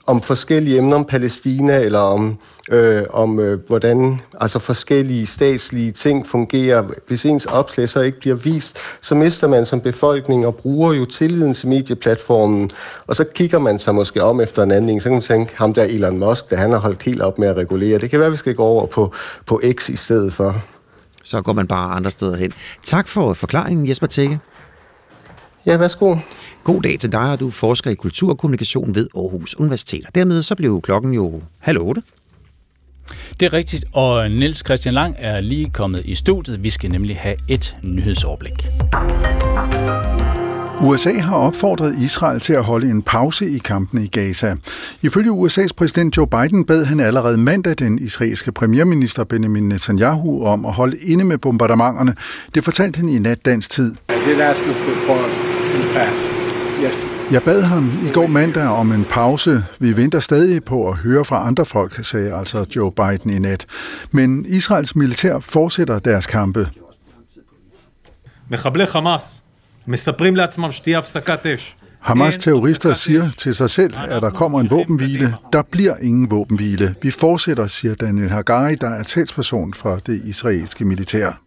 om 0.07 0.23
forskellige 0.23 0.79
emner 0.79 0.97
om 0.97 1.05
Palæstina, 1.05 1.79
eller 1.79 1.99
om, 1.99 2.39
øh, 2.71 3.03
om 3.11 3.41
øh, 3.41 3.59
hvordan 3.67 4.21
altså 4.41 4.59
forskellige 4.59 5.27
statslige 5.27 5.93
ting 5.93 6.27
fungerer. 6.27 6.85
Hvis 7.07 7.27
ens 7.27 7.47
opslag 7.47 7.89
så 7.89 8.01
ikke 8.01 8.21
bliver 8.21 8.37
vist, 8.37 8.77
så 9.01 9.15
mister 9.15 9.49
man 9.49 9.67
som 9.67 9.81
befolkning 9.81 10.47
og 10.47 10.55
bruger 10.55 10.93
jo 10.93 11.05
tilliden 11.05 11.55
til 11.55 11.69
medieplatformen, 11.69 12.71
og 13.07 13.17
så 13.17 13.25
kigger 13.35 13.59
man 13.59 13.79
sig 13.79 13.95
måske 13.95 14.23
om 14.23 14.41
efter 14.41 14.63
en 14.63 14.71
anden, 14.71 15.01
så 15.01 15.05
kan 15.05 15.13
man 15.13 15.23
tænke, 15.23 15.53
ham 15.57 15.75
der 15.75 15.83
Elon 15.83 16.19
Musk, 16.19 16.51
der 16.51 16.57
han 16.57 16.73
har 16.73 16.79
holdt 16.79 17.03
helt 17.03 17.23
op 17.23 17.39
med 17.39 17.49
at 17.49 17.57
regulere. 17.57 17.99
Det 17.99 18.11
kan 18.11 18.19
være, 18.19 18.27
at 18.27 18.33
vi 18.33 18.37
skal 18.37 18.55
gå 18.55 18.63
over 18.63 18.87
på, 18.87 19.15
på 19.47 19.61
X 19.73 19.89
i 19.89 19.97
stedet 19.97 20.33
for. 20.33 20.63
Så 21.25 21.43
går 21.43 21.53
man 21.53 21.67
bare 21.67 21.97
andre 21.97 22.11
steder 22.11 22.37
hen. 22.37 22.53
Tak 22.83 23.09
for 23.09 23.35
forklaringen, 23.35 23.89
Jesper 23.89 24.07
Tække. 24.07 24.39
Ja, 25.67 25.77
værsgo. 25.77 26.17
God 26.65 26.83
dag 26.83 26.99
til 26.99 27.13
dig, 27.13 27.33
og 27.33 27.41
du 27.41 27.51
forsker 27.51 27.91
i 27.91 27.95
kultur 27.95 28.31
og 28.31 28.39
kommunikation 28.39 28.95
ved 28.95 29.09
Aarhus 29.17 29.55
Universitet. 29.55 30.05
Og 30.07 30.15
dermed 30.15 30.43
så 30.43 30.55
blev 30.55 30.81
klokken 30.81 31.13
jo 31.13 31.43
halv 31.59 31.79
otte. 31.79 32.03
Det 33.41 33.47
er 33.47 33.53
rigtigt, 33.53 33.85
og 33.93 34.31
Niels 34.31 34.59
Christian 34.65 34.95
Lang 34.95 35.17
er 35.19 35.41
lige 35.41 35.71
kommet 35.71 36.03
i 36.05 36.15
studiet. 36.15 36.63
Vi 36.63 36.71
skal 36.71 36.91
nemlig 36.91 37.17
have 37.17 37.35
et 37.49 37.77
nyhedsoverblik. 37.83 38.67
USA 40.81 41.13
har 41.13 41.37
opfordret 41.37 41.99
Israel 41.99 42.41
til 42.41 42.53
at 42.53 42.65
holde 42.65 42.91
en 42.91 43.03
pause 43.03 43.51
i 43.51 43.59
kampene 43.59 44.05
i 44.05 44.07
Gaza. 44.07 44.57
Ifølge 45.03 45.31
USA's 45.31 45.69
præsident 45.77 46.17
Joe 46.17 46.27
Biden 46.27 46.65
bad 46.65 46.85
han 46.85 47.01
allerede 47.01 47.39
mandag 47.39 47.75
den 47.79 47.99
israelske 47.99 48.53
premierminister 48.53 49.25
Benjamin 49.25 49.69
Netanyahu 49.69 50.47
om 50.47 50.67
at 50.67 50.73
holde 50.73 50.97
inde 50.99 51.25
med 51.25 51.39
bombardementerne. 51.39 52.15
Det 52.55 52.65
fortalte 52.65 52.97
han 52.97 53.09
i 53.09 53.19
nat 53.19 53.45
dansk 53.45 53.71
tid. 53.71 53.95
Jeg 57.33 57.43
bad 57.43 57.63
ham 57.63 57.91
i 58.07 58.11
går 58.13 58.27
mandag 58.27 58.69
om 58.69 58.93
en 58.93 59.05
pause. 59.05 59.65
Vi 59.79 59.97
venter 59.97 60.21
stadig 60.21 60.65
på 60.65 60.89
at 60.89 60.97
høre 60.97 61.25
fra 61.25 61.47
andre 61.47 61.65
folk, 61.65 62.05
sagde 62.05 62.35
altså 62.35 62.67
Joe 62.77 62.93
Biden 62.93 63.31
i 63.31 63.39
nat. 63.39 63.67
Men 64.11 64.47
Israels 64.49 64.97
militær 64.97 65.39
fortsætter 65.39 65.99
deres 65.99 66.27
kampe. 66.27 66.69
Hamas 72.01 72.39
terrorister 72.39 72.93
siger 72.93 73.31
til 73.37 73.55
sig 73.55 73.71
selv, 73.71 73.95
at 74.09 74.23
der 74.23 74.31
kommer 74.31 74.61
en 74.61 74.71
våbenhvile. 74.71 75.35
Der 75.53 75.63
bliver 75.63 75.97
ingen 75.97 76.31
våbenhvile. 76.31 76.95
Vi 77.03 77.11
fortsætter, 77.11 77.67
siger 77.67 77.95
Daniel 77.95 78.31
Hagari, 78.31 78.75
der 78.75 78.91
er 78.91 79.03
talsperson 79.03 79.75
for 79.75 79.97
det 79.97 80.23
israelske 80.25 80.85
militær. 80.85 81.41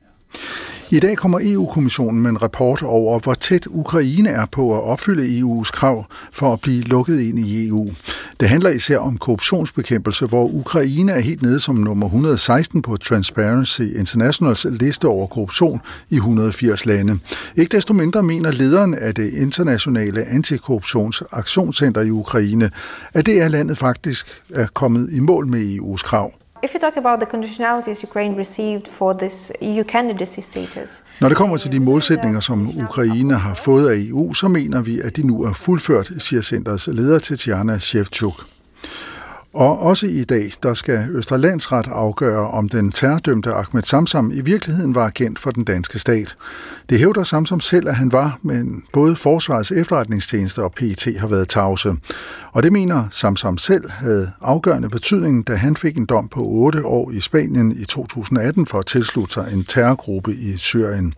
I 0.93 0.99
dag 0.99 1.17
kommer 1.17 1.39
EU-kommissionen 1.43 2.21
med 2.21 2.29
en 2.29 2.41
rapport 2.41 2.83
over, 2.83 3.19
hvor 3.19 3.33
tæt 3.33 3.67
Ukraine 3.69 4.29
er 4.29 4.45
på 4.45 4.75
at 4.77 4.83
opfylde 4.83 5.39
EU's 5.39 5.71
krav 5.71 6.05
for 6.33 6.53
at 6.53 6.61
blive 6.61 6.83
lukket 6.83 7.19
ind 7.19 7.39
i 7.39 7.67
EU. 7.67 7.91
Det 8.39 8.49
handler 8.49 8.69
især 8.69 8.97
om 8.97 9.17
korruptionsbekæmpelse, 9.17 10.25
hvor 10.25 10.47
Ukraine 10.53 11.11
er 11.11 11.19
helt 11.19 11.41
nede 11.41 11.59
som 11.59 11.75
nummer 11.75 12.05
116 12.05 12.81
på 12.81 12.97
Transparency 12.97 13.81
Internationals 13.81 14.67
liste 14.69 15.07
over 15.07 15.27
korruption 15.27 15.81
i 16.09 16.15
180 16.15 16.85
lande. 16.85 17.19
Ikke 17.55 17.75
desto 17.75 17.93
mindre 17.93 18.23
mener 18.23 18.51
lederen 18.51 18.93
af 18.93 19.15
det 19.15 19.33
internationale 19.33 20.23
antikorruptionsaktionscenter 20.25 22.01
i 22.01 22.09
Ukraine, 22.09 22.69
at 23.13 23.25
det 23.25 23.41
er 23.41 23.47
landet 23.47 23.77
faktisk 23.77 24.41
er 24.49 24.67
kommet 24.73 25.09
i 25.11 25.19
mål 25.19 25.47
med 25.47 25.79
EU's 25.79 26.03
krav. 26.03 26.40
If 26.63 26.73
you 26.75 26.79
talk 26.79 26.97
about 26.97 27.19
the 27.19 27.25
conditionalities 27.25 28.03
Ukraine 28.03 28.35
received 28.37 28.87
for 28.97 29.13
this 29.13 29.51
EU 29.61 29.83
candidacy 29.83 30.39
status, 30.39 30.89
Når 31.21 31.27
det 31.27 31.37
kommer 31.37 31.57
til 31.57 31.71
de 31.71 31.79
målsætninger, 31.79 32.39
som 32.39 32.83
Ukraine 32.83 33.35
har 33.35 33.53
fået 33.53 33.89
af 33.89 33.95
EU, 33.97 34.33
så 34.33 34.47
mener 34.47 34.81
vi, 34.81 34.99
at 34.99 35.17
de 35.17 35.27
nu 35.27 35.43
er 35.43 35.53
fuldført, 35.53 36.11
siger 36.17 36.41
centrets 36.41 36.87
leder 36.87 37.19
Tetjana 37.19 37.77
Shevchuk. 37.77 38.45
Og 39.53 39.79
også 39.79 40.07
i 40.07 40.23
dag, 40.23 40.51
der 40.63 40.73
skal 40.73 41.07
Østerlandsret 41.09 41.87
afgøre, 41.87 42.51
om 42.51 42.69
den 42.69 42.91
terrordømte 42.91 43.53
Ahmed 43.53 43.81
Samsam 43.81 44.31
i 44.31 44.41
virkeligheden 44.41 44.95
var 44.95 45.05
agent 45.05 45.39
for 45.39 45.51
den 45.51 45.63
danske 45.63 45.99
stat. 45.99 46.35
Det 46.89 46.99
hævder 46.99 47.23
Samsam 47.23 47.59
selv, 47.59 47.87
at 47.87 47.95
han 47.95 48.11
var, 48.11 48.39
men 48.41 48.83
både 48.93 49.15
Forsvarets 49.15 49.71
efterretningstjeneste 49.71 50.63
og 50.63 50.73
PET 50.73 51.17
har 51.19 51.27
været 51.27 51.47
tavse. 51.49 51.95
Og 52.51 52.63
det 52.63 52.71
mener 52.71 53.07
Samsam 53.11 53.57
selv 53.57 53.89
havde 53.89 54.31
afgørende 54.41 54.89
betydning, 54.89 55.47
da 55.47 55.55
han 55.55 55.75
fik 55.75 55.97
en 55.97 56.05
dom 56.05 56.27
på 56.27 56.43
8 56.43 56.85
år 56.85 57.11
i 57.11 57.19
Spanien 57.19 57.71
i 57.71 57.85
2018 57.85 58.65
for 58.65 58.79
at 58.79 58.85
tilslutte 58.85 59.33
sig 59.33 59.49
en 59.53 59.63
terrorgruppe 59.63 60.35
i 60.35 60.57
Syrien. 60.57 61.13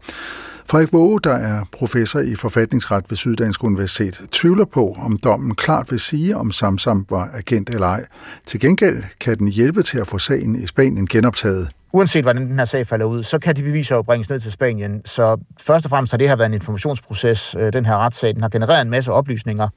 Frederik 0.69 0.93
Våge, 0.93 1.19
der 1.23 1.33
er 1.33 1.63
professor 1.71 2.19
i 2.19 2.35
forfatningsret 2.35 3.05
ved 3.09 3.17
Syddansk 3.17 3.63
Universitet, 3.63 4.21
tvivler 4.31 4.65
på, 4.65 4.97
om 4.99 5.17
dommen 5.17 5.55
klart 5.55 5.91
vil 5.91 5.99
sige, 5.99 6.37
om 6.37 6.51
Samsam 6.51 7.05
var 7.09 7.29
agent 7.33 7.69
eller 7.69 7.87
ej. 7.87 8.05
Til 8.45 8.59
gengæld 8.59 9.03
kan 9.19 9.37
den 9.37 9.47
hjælpe 9.47 9.83
til 9.83 9.97
at 9.97 10.07
få 10.07 10.17
sagen 10.17 10.63
i 10.63 10.67
Spanien 10.67 11.07
genoptaget. 11.07 11.69
Uanset 11.91 12.23
hvordan 12.23 12.47
den 12.47 12.59
her 12.59 12.65
sag 12.65 12.87
falder 12.87 13.05
ud, 13.05 13.23
så 13.23 13.39
kan 13.39 13.55
de 13.55 13.63
beviser 13.63 13.95
jo 13.95 14.01
bringes 14.01 14.29
ned 14.29 14.39
til 14.39 14.51
Spanien. 14.51 15.01
Så 15.05 15.37
først 15.61 15.85
og 15.85 15.89
fremmest 15.89 16.13
har 16.13 16.17
det 16.17 16.29
her 16.29 16.35
været 16.35 16.47
en 16.49 16.53
informationsproces. 16.53 17.55
Øh, 17.59 17.73
den 17.73 17.85
her 17.85 17.97
retssag 17.97 18.33
den 18.33 18.41
har 18.41 18.49
genereret 18.49 18.81
en 18.81 18.89
masse 18.89 19.11
oplysninger. 19.11 19.69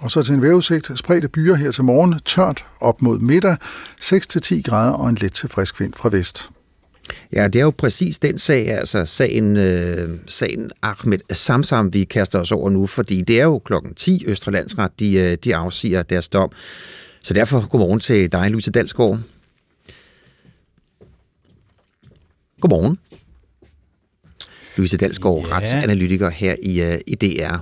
Og 0.00 0.10
så 0.10 0.22
til 0.22 0.34
en 0.34 0.42
vejrudsigt. 0.42 0.98
Spredte 0.98 1.28
byer 1.28 1.54
her 1.54 1.70
til 1.70 1.84
morgen. 1.84 2.18
Tørt 2.24 2.66
op 2.80 3.02
mod 3.02 3.18
middag. 3.18 3.56
6-10 4.00 4.62
grader 4.62 4.92
og 4.92 5.08
en 5.08 5.14
let 5.14 5.32
til 5.32 5.48
frisk 5.48 5.80
vind 5.80 5.92
fra 5.96 6.08
vest. 6.08 6.50
Ja, 7.32 7.48
det 7.48 7.58
er 7.58 7.62
jo 7.64 7.70
præcis 7.78 8.18
den 8.18 8.38
sag, 8.38 8.68
altså 8.68 9.04
sagen, 9.04 9.56
øh, 9.56 10.08
sagen 10.26 10.70
Ahmed 10.82 11.18
Samsam, 11.32 11.92
vi 11.92 12.04
kaster 12.04 12.38
os 12.38 12.52
over 12.52 12.70
nu, 12.70 12.86
fordi 12.86 13.22
det 13.22 13.40
er 13.40 13.44
jo 13.44 13.58
klokken 13.58 13.94
10 13.94 14.22
Østre 14.26 14.52
Landsret, 14.52 15.00
de, 15.00 15.14
øh, 15.14 15.36
de 15.44 15.56
afsiger 15.56 16.02
deres 16.02 16.28
dom. 16.28 16.50
Så 17.22 17.34
derfor 17.34 17.68
godmorgen 17.68 18.00
til 18.00 18.32
dig, 18.32 18.50
Louise 18.50 18.70
Dalsgaard. 18.70 19.18
Godmorgen. 22.60 22.98
Louise 24.76 24.96
Dalsgaard, 24.96 25.46
Ja. 25.48 25.56
retsanalytiker 25.56 26.30
her 26.30 26.54
i, 26.62 26.82
øh, 26.82 26.98
i 27.06 27.14
DR. 27.14 27.56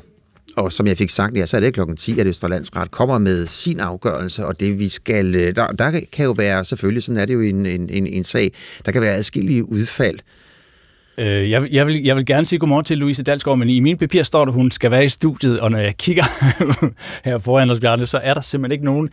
Og 0.56 0.72
som 0.72 0.86
jeg 0.86 0.96
fik 0.96 1.10
sagt, 1.10 1.36
ja, 1.36 1.46
så 1.46 1.56
er 1.56 1.60
det 1.60 1.74
klokken 1.74 1.96
10, 1.96 2.18
at 2.18 2.26
Østerlandsret 2.26 2.90
kommer 2.90 3.18
med 3.18 3.46
sin 3.46 3.80
afgørelse, 3.80 4.46
og 4.46 4.60
det 4.60 4.78
vi 4.78 4.88
skal... 4.88 5.34
Øh, 5.34 5.56
der, 5.56 5.66
der 5.66 6.00
kan 6.12 6.24
jo 6.24 6.30
være, 6.32 6.64
selvfølgelig, 6.64 7.02
sådan 7.02 7.20
er 7.20 7.24
det 7.24 7.34
jo 7.34 7.40
en, 7.40 7.66
en, 7.66 7.88
en, 7.90 8.06
en 8.06 8.24
sag, 8.24 8.52
der 8.86 8.92
kan 8.92 9.02
være 9.02 9.14
adskillige 9.14 9.68
udfald. 9.68 10.18
Øh, 11.18 11.50
jeg, 11.50 11.72
jeg, 11.72 11.86
vil, 11.86 12.02
jeg 12.02 12.16
vil 12.16 12.26
gerne 12.26 12.46
sige 12.46 12.58
godmorgen 12.58 12.84
til 12.84 12.98
Louise 12.98 13.22
Dalsgaard, 13.22 13.58
men 13.58 13.70
i 13.70 13.80
mine 13.80 13.98
papir 13.98 14.22
står 14.22 14.44
der, 14.44 14.52
at 14.52 14.54
hun 14.54 14.70
skal 14.70 14.90
være 14.90 15.04
i 15.04 15.08
studiet, 15.08 15.60
og 15.60 15.70
når 15.70 15.78
jeg 15.78 15.96
kigger 15.96 16.24
her 17.28 17.38
foran 17.38 17.70
os, 17.70 17.80
Bjarne, 17.80 18.06
så 18.06 18.20
er 18.22 18.34
der 18.34 18.40
simpelthen 18.40 18.72
ikke 18.72 18.84
nogen 18.84 19.08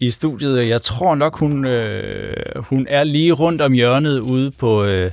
i 0.00 0.10
studiet. 0.10 0.68
Jeg 0.68 0.82
tror 0.82 1.14
nok, 1.14 1.38
hun, 1.38 1.66
øh, 1.66 2.36
hun 2.56 2.86
er 2.90 3.04
lige 3.04 3.32
rundt 3.32 3.60
om 3.60 3.72
hjørnet 3.72 4.20
ude 4.20 4.50
på, 4.50 4.84
øh, 4.84 5.10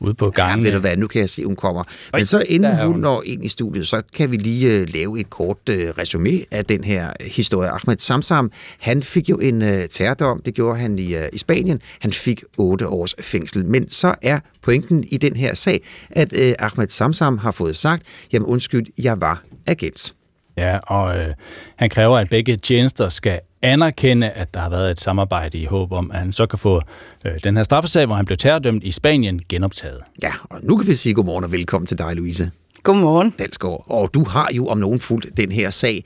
ude 0.00 0.14
på 0.14 0.30
gangen. 0.30 0.64
Ja, 0.66 0.70
ved 0.70 0.72
du 0.72 0.80
hvad, 0.80 0.96
nu 0.96 1.06
kan 1.06 1.20
jeg 1.20 1.28
se, 1.28 1.44
hun 1.44 1.56
kommer. 1.56 1.84
Men 2.12 2.26
så 2.26 2.42
inden 2.48 2.76
hun, 2.76 2.86
hun 2.86 3.00
når 3.00 3.22
ind 3.26 3.44
i 3.44 3.48
studiet, 3.48 3.86
så 3.86 4.02
kan 4.16 4.30
vi 4.30 4.36
lige 4.36 4.82
uh, 4.82 4.88
lave 4.94 5.20
et 5.20 5.30
kort 5.30 5.56
uh, 5.70 5.76
resume 5.76 6.44
af 6.50 6.64
den 6.64 6.84
her 6.84 7.12
historie. 7.20 7.70
Ahmed 7.70 7.98
Samsam, 7.98 8.52
han 8.78 9.02
fik 9.02 9.30
jo 9.30 9.36
en 9.36 9.62
uh, 9.62 9.68
terrordom, 9.90 10.42
det 10.44 10.54
gjorde 10.54 10.78
han 10.78 10.98
i, 10.98 11.14
uh, 11.14 11.22
i 11.32 11.38
Spanien. 11.38 11.80
Han 12.00 12.12
fik 12.12 12.44
otte 12.58 12.88
års 12.88 13.14
fængsel. 13.20 13.64
Men 13.64 13.88
så 13.88 14.14
er 14.22 14.40
pointen 14.62 15.04
i 15.04 15.16
den 15.16 15.36
her 15.36 15.54
sag, 15.54 15.84
at 16.10 16.32
uh, 16.32 16.52
Ahmed 16.58 16.88
Samsam 16.88 17.38
har 17.38 17.50
fået 17.50 17.76
sagt, 17.76 18.02
jamen 18.32 18.46
undskyld, 18.46 18.86
jeg 18.98 19.20
var 19.20 19.42
agent. 19.66 20.14
Ja, 20.56 20.78
og 20.78 21.18
øh, 21.18 21.34
han 21.76 21.90
kræver, 21.90 22.18
at 22.18 22.28
begge 22.30 22.56
tjenester 22.56 23.08
skal 23.08 23.40
anerkende, 23.62 24.30
at 24.30 24.54
der 24.54 24.60
har 24.60 24.70
været 24.70 24.90
et 24.90 25.00
samarbejde 25.00 25.58
i 25.58 25.64
håb 25.64 25.92
om, 25.92 26.10
at 26.10 26.18
han 26.18 26.32
så 26.32 26.46
kan 26.46 26.58
få 26.58 26.82
øh, 27.26 27.32
den 27.44 27.56
her 27.56 27.64
straffesag, 27.64 28.06
hvor 28.06 28.14
han 28.14 28.24
blev 28.24 28.38
terrordømt 28.38 28.82
i 28.82 28.90
Spanien, 28.90 29.40
genoptaget. 29.48 30.02
Ja, 30.22 30.32
og 30.50 30.58
nu 30.62 30.76
kan 30.76 30.86
vi 30.86 30.94
sige 30.94 31.14
godmorgen 31.14 31.44
og 31.44 31.52
velkommen 31.52 31.86
til 31.86 31.98
dig, 31.98 32.16
Louise. 32.16 32.50
Godmorgen. 32.82 33.30
Dalsgaard. 33.30 33.84
Og 33.86 34.14
du 34.14 34.24
har 34.24 34.48
jo 34.52 34.66
om 34.66 34.78
nogen 34.78 35.00
fuldt 35.00 35.36
den 35.36 35.52
her 35.52 35.70
sag. 35.70 36.04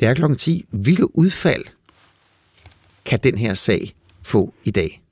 Det 0.00 0.08
er 0.08 0.14
klokken 0.14 0.38
10. 0.38 0.64
Hvilke 0.70 1.16
udfald 1.16 1.64
kan 3.04 3.18
den 3.22 3.38
her 3.38 3.54
sag 3.54 3.92
få 4.22 4.54
i 4.64 4.70
dag? 4.70 5.02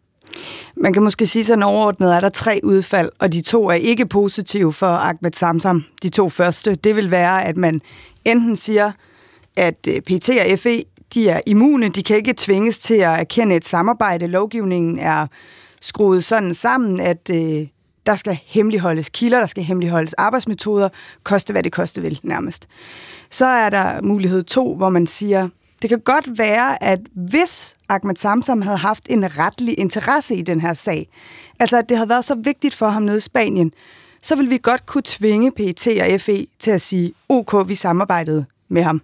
Man 0.76 0.92
kan 0.92 1.02
måske 1.02 1.26
sige 1.26 1.44
sådan 1.44 1.62
overordnet, 1.62 2.12
at 2.12 2.22
der 2.22 2.28
er 2.28 2.32
tre 2.32 2.60
udfald, 2.62 3.10
og 3.18 3.32
de 3.32 3.40
to 3.40 3.68
er 3.68 3.74
ikke 3.74 4.06
positive 4.06 4.72
for 4.72 4.86
Ahmed 4.86 5.32
Samsam. 5.32 5.84
De 6.02 6.08
to 6.08 6.28
første, 6.28 6.74
det 6.74 6.96
vil 6.96 7.10
være, 7.10 7.44
at 7.44 7.56
man 7.56 7.80
enten 8.24 8.56
siger, 8.56 8.92
at 9.56 9.86
øh, 9.88 10.00
PT 10.00 10.28
og 10.28 10.58
FE 10.58 10.82
de 11.14 11.28
er 11.28 11.40
immune, 11.46 11.88
de 11.88 12.02
kan 12.02 12.16
ikke 12.16 12.34
tvinges 12.36 12.78
til 12.78 12.94
at 12.94 13.20
erkende 13.20 13.56
et 13.56 13.64
samarbejde. 13.64 14.26
Lovgivningen 14.26 14.98
er 14.98 15.26
skruet 15.82 16.24
sådan 16.24 16.54
sammen, 16.54 17.00
at 17.00 17.30
øh, 17.32 17.66
der 18.06 18.14
skal 18.16 18.38
hemmeligholdes 18.44 19.08
kilder, 19.08 19.38
der 19.38 19.46
skal 19.46 19.62
hemmeligholdes 19.62 20.14
arbejdsmetoder, 20.14 20.88
koste 21.22 21.52
hvad 21.52 21.62
det 21.62 21.72
koste 21.72 22.02
vil 22.02 22.20
nærmest. 22.22 22.68
Så 23.30 23.46
er 23.46 23.70
der 23.70 24.02
mulighed 24.02 24.42
to, 24.42 24.76
hvor 24.76 24.88
man 24.88 25.06
siger, 25.06 25.48
det 25.82 25.90
kan 25.90 26.00
godt 26.00 26.38
være, 26.38 26.82
at 26.82 27.00
hvis 27.12 27.76
Ahmed 27.88 28.16
Samsam 28.16 28.62
havde 28.62 28.76
haft 28.76 29.06
en 29.08 29.38
retlig 29.38 29.78
interesse 29.78 30.34
i 30.34 30.42
den 30.42 30.60
her 30.60 30.74
sag, 30.74 31.08
altså 31.60 31.78
at 31.78 31.88
det 31.88 31.96
havde 31.96 32.08
været 32.08 32.24
så 32.24 32.34
vigtigt 32.34 32.74
for 32.74 32.88
ham 32.88 33.02
nede 33.02 33.16
i 33.16 33.20
Spanien, 33.20 33.72
så 34.22 34.36
vil 34.36 34.50
vi 34.50 34.58
godt 34.62 34.86
kunne 34.86 35.02
tvinge 35.04 35.52
PET 35.52 35.86
og 36.00 36.20
FE 36.20 36.46
til 36.58 36.70
at 36.70 36.80
sige, 36.80 37.12
ok, 37.28 37.68
vi 37.68 37.74
samarbejdede 37.74 38.44
med 38.68 38.82
ham. 38.82 39.02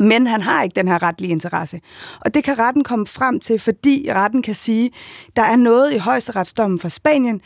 Men 0.00 0.26
han 0.26 0.42
har 0.42 0.62
ikke 0.62 0.74
den 0.74 0.88
her 0.88 1.02
retlige 1.02 1.30
interesse. 1.30 1.80
Og 2.20 2.34
det 2.34 2.44
kan 2.44 2.58
retten 2.58 2.84
komme 2.84 3.06
frem 3.06 3.40
til, 3.40 3.58
fordi 3.58 4.08
retten 4.12 4.42
kan 4.42 4.54
sige, 4.54 4.90
der 5.36 5.42
er 5.42 5.56
noget 5.56 5.94
i 5.94 5.98
højesteretsdommen 5.98 6.80
fra 6.80 6.88
Spanien, 6.88 7.40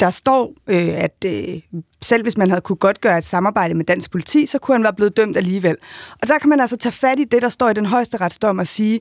der 0.00 0.10
står, 0.10 0.52
øh, 0.66 0.88
at 0.88 1.24
øh, 1.26 1.60
selv 2.02 2.22
hvis 2.22 2.36
man 2.36 2.48
havde 2.48 2.60
kunne 2.60 2.76
godt 2.76 3.00
gøre 3.00 3.18
et 3.18 3.24
samarbejde 3.24 3.74
med 3.74 3.84
dansk 3.84 4.10
politi, 4.10 4.46
så 4.46 4.58
kunne 4.58 4.74
han 4.74 4.82
være 4.82 4.92
blevet 4.92 5.16
dømt 5.16 5.36
alligevel. 5.36 5.76
Og 6.22 6.28
der 6.28 6.38
kan 6.38 6.48
man 6.48 6.60
altså 6.60 6.76
tage 6.76 6.92
fat 6.92 7.18
i 7.18 7.24
det, 7.24 7.42
der 7.42 7.48
står 7.48 7.68
i 7.68 7.74
den 7.74 7.86
højesteretsdom 7.86 8.58
og 8.58 8.66
sige, 8.66 9.00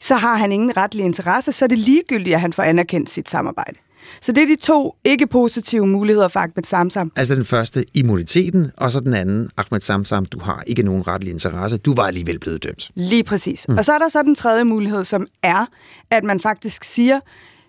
så 0.00 0.14
har 0.14 0.36
han 0.36 0.52
ingen 0.52 0.76
retlig 0.76 1.04
interesse, 1.04 1.52
så 1.52 1.64
er 1.64 1.68
det 1.68 1.78
ligegyldigt, 1.78 2.34
at 2.34 2.40
han 2.40 2.52
får 2.52 2.62
anerkendt 2.62 3.10
sit 3.10 3.28
samarbejde. 3.28 3.78
Så 4.20 4.32
det 4.32 4.42
er 4.42 4.46
de 4.46 4.56
to 4.56 4.96
ikke 5.04 5.26
positive 5.26 5.86
muligheder 5.86 6.28
for 6.28 6.40
Ahmed 6.40 6.64
Samsam. 6.64 7.12
Altså 7.16 7.34
den 7.34 7.44
første, 7.44 7.84
immuniteten, 7.94 8.70
og 8.76 8.92
så 8.92 9.00
den 9.00 9.14
anden, 9.14 9.50
Ahmed 9.56 9.80
Samsam, 9.80 10.26
du 10.26 10.40
har 10.40 10.62
ikke 10.66 10.82
nogen 10.82 11.06
retlig 11.06 11.32
interesse, 11.32 11.76
du 11.76 11.94
var 11.94 12.06
alligevel 12.06 12.38
blevet 12.38 12.62
dømt. 12.62 12.90
Lige 12.94 13.24
præcis. 13.24 13.68
Mm. 13.68 13.78
Og 13.78 13.84
så 13.84 13.92
er 13.92 13.98
der 13.98 14.08
så 14.08 14.22
den 14.22 14.34
tredje 14.34 14.64
mulighed, 14.64 15.04
som 15.04 15.26
er, 15.42 15.66
at 16.10 16.24
man 16.24 16.40
faktisk 16.40 16.84
siger, 16.84 17.20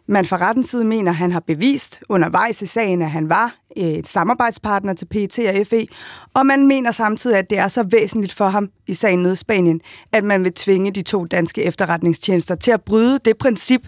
man 0.07 0.25
fra 0.25 0.37
rettens 0.37 0.69
side 0.69 0.83
mener, 0.83 1.11
at 1.11 1.17
han 1.17 1.31
har 1.31 1.39
bevist 1.39 1.99
undervejs 2.09 2.61
i 2.61 2.65
sagen, 2.65 3.01
at 3.01 3.11
han 3.11 3.29
var 3.29 3.55
et 3.75 4.07
samarbejdspartner 4.07 4.93
til 4.93 5.05
PET 5.05 5.39
og 5.39 5.67
FE, 5.69 5.87
og 6.33 6.45
man 6.45 6.67
mener 6.67 6.91
samtidig, 6.91 7.37
at 7.37 7.49
det 7.49 7.57
er 7.57 7.67
så 7.67 7.83
væsentligt 7.83 8.33
for 8.33 8.47
ham 8.47 8.69
i 8.87 8.93
sagen 8.93 9.19
nede 9.19 9.33
i 9.33 9.35
Spanien, 9.35 9.81
at 10.11 10.23
man 10.23 10.43
vil 10.43 10.53
tvinge 10.53 10.91
de 10.91 11.01
to 11.01 11.25
danske 11.25 11.63
efterretningstjenester 11.63 12.55
til 12.55 12.71
at 12.71 12.81
bryde 12.81 13.19
det 13.25 13.37
princip, 13.37 13.81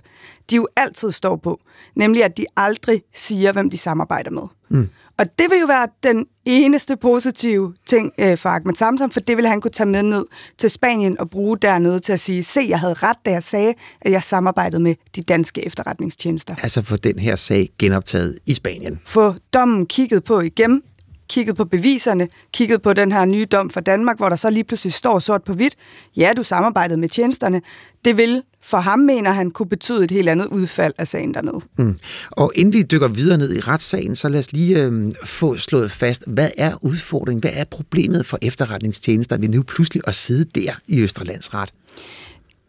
de 0.50 0.56
jo 0.56 0.68
altid 0.76 1.12
står 1.12 1.36
på, 1.36 1.60
nemlig 1.96 2.24
at 2.24 2.38
de 2.38 2.46
aldrig 2.58 3.02
siger, 3.16 3.52
hvem 3.52 3.70
de 3.70 3.78
samarbejder 3.78 4.32
med. 4.32 4.44
Mm. 4.70 4.90
Og 5.18 5.26
det 5.40 5.52
vil 5.52 5.60
jo 5.60 5.66
være 5.66 5.88
den 6.04 6.26
eneste 6.46 6.98
positive 6.98 7.74
ting 7.86 8.12
øh, 8.18 8.38
for 8.38 8.50
Ahmed 8.50 8.76
Samsam, 8.76 9.12
for 9.12 9.20
det 9.20 9.38
vil 9.38 9.48
han 9.48 9.62
kunne 9.62 9.72
tage 9.72 9.90
med 9.90 10.04
ned 10.04 10.26
til 10.58 10.70
Spanien 10.70 11.20
og 11.20 11.30
bruge 11.30 11.58
dernede 11.58 12.00
til 12.00 12.14
at 12.14 12.20
sige, 12.20 12.44
se, 12.44 12.66
jeg 12.70 12.80
havde 12.80 12.94
ret, 12.94 13.18
da 13.26 13.32
jeg 13.32 13.44
sagde, 13.44 13.74
at 14.02 14.12
jeg 14.12 14.24
samarbejdede 14.24 14.82
med 14.82 14.96
de 15.16 15.22
danske 15.22 15.66
efterretningstjenester. 15.66 16.56
Altså 16.64 16.82
få 16.82 16.96
den 16.96 17.20
her 17.20 17.36
sag 17.36 17.70
genoptaget 17.80 18.40
i 18.46 18.54
Spanien. 18.54 19.00
Få 19.06 19.34
dommen 19.54 19.86
kigget 19.86 20.24
på 20.24 20.40
igen, 20.40 20.82
kigget 21.30 21.56
på 21.56 21.66
beviserne, 21.66 22.28
kigget 22.54 22.82
på 22.82 22.94
den 22.94 23.12
her 23.12 23.26
nye 23.26 23.46
dom 23.46 23.70
fra 23.70 23.82
Danmark, 23.82 24.18
hvor 24.18 24.30
der 24.30 24.36
så 24.36 24.50
lige 24.50 24.64
pludselig 24.64 24.94
står 24.94 25.20
sort 25.20 25.44
på 25.44 25.54
hvidt, 25.54 25.76
ja, 26.16 26.34
du 26.38 26.44
samarbejdede 26.44 27.00
med 27.00 27.10
tjenesterne. 27.10 27.62
Det 28.06 28.18
vil 28.18 28.44
for 28.62 28.78
ham, 28.78 29.00
mener 29.00 29.32
han, 29.32 29.52
kunne 29.52 29.70
betyde 29.70 30.04
et 30.04 30.12
helt 30.12 30.30
andet 30.30 30.46
udfald 30.46 30.94
af 30.98 31.08
sagen 31.08 31.34
dernede. 31.34 31.62
Mm. 31.78 32.00
Og 32.32 32.52
inden 32.56 32.74
vi 32.74 32.82
dykker 32.82 33.08
videre 33.08 33.38
ned 33.38 33.56
i 33.56 33.60
retssagen, 33.60 34.16
så 34.16 34.30
lad 34.30 34.40
os 34.40 34.52
lige 34.52 34.84
øh, 34.84 35.12
få 35.26 35.58
slået 35.58 35.92
fast, 35.92 36.24
hvad 36.28 36.50
er 36.58 36.84
udfordringen, 36.84 37.42
hvad 37.42 37.52
er 37.54 37.64
problemet 37.64 38.26
for 38.26 38.38
efterretningstjenester 38.42 39.38
vi 39.38 39.48
nu 39.48 39.64
pludselig 39.64 40.02
at 40.08 40.16
sidde 40.16 40.46
der 40.62 40.72
i 40.88 41.02
Østerlandsret? 41.02 41.74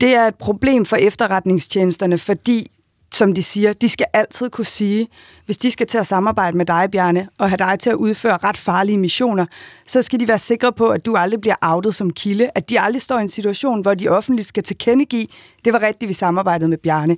Det 0.01 0.15
er 0.15 0.27
et 0.27 0.35
problem 0.35 0.85
for 0.85 0.97
efterretningstjenesterne, 0.97 2.19
fordi 2.19 2.71
som 3.15 3.35
de 3.35 3.43
siger, 3.43 3.73
de 3.73 3.89
skal 3.89 4.07
altid 4.13 4.51
kunne 4.51 4.65
sige, 4.65 5.09
hvis 5.47 5.57
de 5.57 5.71
skal 5.71 5.87
til 5.87 5.99
at 5.99 6.07
samarbejde 6.07 6.57
med 6.57 6.67
dig, 6.67 6.89
Bjarne, 6.93 7.29
og 7.39 7.51
have 7.51 7.57
dig 7.57 7.79
til 7.79 7.91
at 7.91 7.97
udføre 7.97 8.37
ret 8.37 8.57
farlige 8.57 8.99
missioner, 8.99 9.47
så 9.87 10.03
skal 10.03 10.21
de 10.21 10.29
være 10.29 10.39
sikre 10.39 10.73
på, 10.73 10.89
at 10.89 11.07
du 11.07 11.17
aldrig 11.17 11.41
bliver 11.41 11.55
outet 11.63 11.95
som 11.95 12.11
kilde, 12.11 12.51
at 12.55 12.71
de 12.71 12.81
aldrig 12.81 13.03
står 13.03 13.19
i 13.19 13.23
en 13.23 13.31
situation, 13.31 13.81
hvor 13.81 13.95
de 13.95 14.09
offentligt 14.09 14.49
skal 14.49 14.63
tilkendegive, 14.63 15.27
det 15.65 15.73
var 15.73 15.83
rigtigt, 15.83 16.09
vi 16.09 16.15
samarbejdede 16.15 16.69
med 16.69 16.79
Bjarne. 16.79 17.17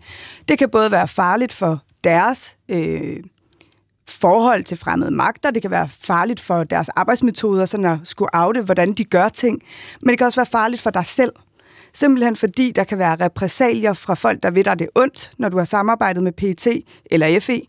Det 0.48 0.59
kan 0.59 0.70
både 0.70 0.90
være 0.90 1.09
farligt 1.09 1.52
for 1.52 1.81
deres 2.05 2.56
øh, 2.69 3.16
forhold 4.09 4.64
til 4.64 4.77
fremmede 4.78 5.10
magter, 5.10 5.51
det 5.51 5.62
kan 5.62 5.70
være 5.70 5.89
farligt 5.89 6.40
for 6.40 6.64
deres 6.64 6.89
arbejdsmetoder, 6.89 7.66
sådan 7.66 7.86
at 7.86 7.98
skulle 8.05 8.35
oute, 8.35 8.62
hvordan 8.62 8.93
de 8.93 9.05
gør 9.05 9.28
ting, 9.28 9.62
men 10.01 10.09
det 10.09 10.19
kan 10.19 10.27
også 10.27 10.40
være 10.40 10.47
farligt 10.47 10.82
for 10.82 10.90
dig 10.90 11.06
selv, 11.06 11.32
Simpelthen 11.94 12.36
fordi 12.36 12.73
der 12.74 12.85
kan 12.85 12.98
være 12.98 13.16
repræsalier 13.16 13.93
fra 13.93 14.14
folk, 14.14 14.43
der 14.43 14.51
ved 14.51 14.64
dig 14.64 14.78
det 14.78 14.89
ondt, 14.94 15.31
når 15.39 15.48
du 15.48 15.59
har 15.59 15.64
samarbejdet 15.64 16.23
med 16.23 16.32
PT 16.32 16.66
eller 17.06 17.40
FE. 17.40 17.60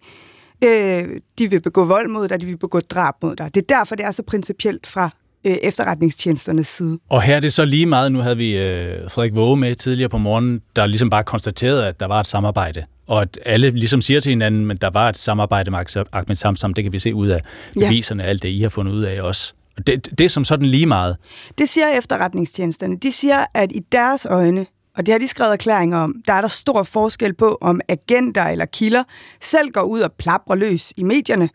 Øh, 0.64 1.18
de 1.38 1.50
vil 1.50 1.62
begå 1.62 1.86
vold 1.86 2.08
mod 2.08 2.28
dig, 2.28 2.42
de 2.42 2.46
vil 2.46 2.58
begå 2.58 2.80
drab 2.80 3.14
mod 3.22 3.36
dig. 3.36 3.56
Det 3.56 3.62
er 3.62 3.78
derfor, 3.78 3.96
det 3.96 4.06
er 4.06 4.12
så 4.12 4.24
principielt 4.24 4.88
fra 4.88 5.10
øh, 5.46 5.54
efterretningstjenesternes 5.54 6.68
side. 6.68 7.00
Og 7.10 7.22
her 7.22 7.36
er 7.36 7.40
det 7.40 7.54
så 7.54 7.66
lige 7.66 7.86
meget, 7.86 8.12
nu 8.12 8.20
havde 8.20 8.38
vi 8.38 8.58
øh, 8.58 9.12
Frederik 9.12 9.36
Våge 9.36 9.58
med 9.58 9.76
tidligere 9.76 10.10
på 10.10 10.18
morgen, 10.18 10.62
der 10.76 10.86
ligesom 10.86 11.10
bare 11.10 11.24
konstaterede, 11.24 11.88
at 11.88 12.00
der 12.00 12.06
var 12.06 12.20
et 12.20 12.28
samarbejde, 12.28 12.84
og 13.08 13.22
at 13.22 13.40
alle 13.46 13.70
ligesom 13.70 14.02
siger 14.02 14.20
til 14.20 14.30
hinanden, 14.30 14.66
men 14.66 14.78
der 14.78 14.90
var 14.90 15.10
et 15.10 15.18
samarbejde 15.18 15.72
med 15.72 16.06
Ahmed 16.12 16.36
Samsam, 16.36 16.74
det 16.74 16.84
kan 16.84 16.94
vi 16.94 17.00
se 17.00 17.14
ud 17.14 17.28
af 17.28 17.42
beviserne, 17.74 18.24
ja. 18.24 18.30
alt 18.30 18.44
det 18.44 18.50
I 18.50 18.62
har 18.62 18.70
fundet 18.70 18.94
ud 18.94 19.04
af 19.04 19.22
også. 19.22 19.54
Det, 19.88 20.10
det 20.18 20.22
er 20.22 20.30
som 20.30 20.44
sådan 20.44 20.66
lige 20.66 20.86
meget. 20.86 21.18
Det 21.58 21.70
siger 21.70 21.88
efterretningstjenesterne. 21.88 22.98
De 22.98 23.12
siger, 23.12 23.46
at 23.54 23.72
i 23.72 23.80
deres 23.92 24.26
øjne, 24.26 24.66
og 24.98 25.06
det 25.06 25.12
har 25.12 25.20
de 25.20 25.28
skrevet 25.28 25.54
erklæringer 25.54 25.98
om, 25.98 26.16
der 26.28 26.34
er 26.34 26.42
der 26.42 26.48
stor 26.48 26.84
forskel 26.84 27.34
på, 27.34 27.58
om 27.62 27.82
agenter 27.88 28.44
eller 28.44 28.66
kilder 28.66 29.04
selv 29.42 29.72
går 29.72 29.82
ud 29.82 30.00
og 30.00 30.12
plapper 30.12 30.56
løs 30.56 30.94
i 30.98 31.04
medierne. 31.04 31.50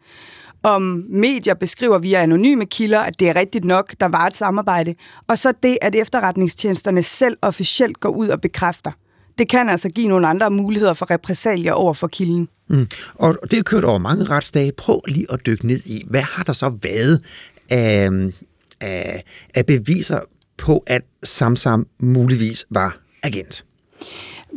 Om 0.62 1.05
medier 1.09 1.55
beskriver 1.55 1.99
via 1.99 2.23
anonyme 2.23 2.66
kilder, 2.66 3.01
at 3.01 3.20
det 3.20 3.28
er 3.28 3.36
rigtigt 3.36 3.65
nok, 3.65 3.95
der 4.01 4.07
var 4.07 4.27
et 4.27 4.36
samarbejde. 4.36 4.95
Og 5.27 5.39
så 5.39 5.53
det, 5.62 5.78
at 5.82 5.95
efterretningstjenesterne 5.95 7.03
selv 7.03 7.36
officielt 7.43 8.01
går 8.01 8.09
ud 8.09 8.28
og 8.28 8.40
bekræfter. 8.40 8.90
Det 9.39 9.49
kan 9.49 9.69
altså 9.69 9.89
give 9.89 10.09
nogle 10.09 10.28
andre 10.28 10.51
muligheder 10.51 10.95
for 10.95 11.11
repræsalier 11.11 11.73
over 11.73 11.95
for 11.95 12.07
kilden. 12.07 12.49
Mm. 12.69 12.89
Og 13.15 13.36
det 13.51 13.59
er 13.59 13.62
kørt 13.62 13.85
over 13.85 13.99
mange 13.99 14.24
retsdage. 14.24 14.73
Prøv 14.73 15.01
lige 15.09 15.27
at 15.32 15.47
dykke 15.47 15.66
ned 15.66 15.81
i, 15.85 16.05
hvad 16.07 16.23
har 16.23 16.43
der 16.43 16.53
så 16.53 16.73
været 16.82 17.23
af, 17.69 18.11
af, 18.81 19.24
af 19.55 19.66
beviser 19.66 20.20
på, 20.57 20.85
at 20.86 21.03
Samsam 21.23 21.86
muligvis 22.01 22.65
var 22.70 22.99
agent? 23.23 23.65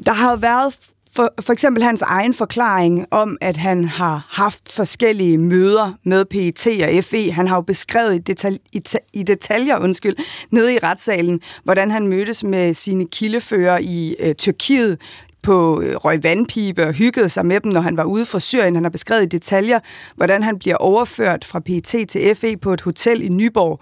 Der 0.05 0.13
har 0.13 0.31
jo 0.31 0.37
været 0.37 0.73
for, 1.15 1.33
for 1.41 1.53
eksempel 1.53 1.83
hans 1.83 2.01
egen 2.01 2.33
forklaring 2.33 3.05
om, 3.11 3.37
at 3.41 3.57
han 3.57 3.83
har 3.83 4.27
haft 4.29 4.71
forskellige 4.71 5.37
møder 5.37 5.93
med 6.03 6.25
PET 6.25 6.67
og 6.83 7.03
FE. 7.03 7.31
Han 7.31 7.47
har 7.47 7.55
jo 7.55 7.61
beskrevet 7.61 8.15
i, 8.15 8.17
detal, 8.17 8.59
i, 8.71 8.81
i 9.13 9.23
detaljer 9.23 9.77
undskyld, 9.77 10.15
nede 10.51 10.73
i 10.73 10.79
retssalen, 10.83 11.39
hvordan 11.63 11.91
han 11.91 12.07
mødtes 12.07 12.43
med 12.43 12.73
sine 12.73 13.07
kildefører 13.07 13.77
i 13.81 14.15
øh, 14.19 14.35
Tyrkiet, 14.35 14.97
på 15.43 15.81
øh, 15.81 15.95
røg 15.95 16.23
vandpibe 16.23 16.83
og 16.83 16.93
hyggede 16.93 17.29
sig 17.29 17.45
med 17.45 17.59
dem, 17.59 17.71
når 17.71 17.81
han 17.81 17.97
var 17.97 18.03
ude 18.03 18.25
fra 18.25 18.39
Syrien. 18.39 18.75
Han 18.75 18.83
har 18.83 18.89
beskrevet 18.89 19.23
i 19.23 19.25
detaljer, 19.25 19.79
hvordan 20.15 20.43
han 20.43 20.59
bliver 20.59 20.75
overført 20.75 21.45
fra 21.45 21.59
PET 21.59 22.09
til 22.09 22.35
FE 22.35 22.57
på 22.57 22.73
et 22.73 22.81
hotel 22.81 23.21
i 23.21 23.29
Nyborg. 23.29 23.79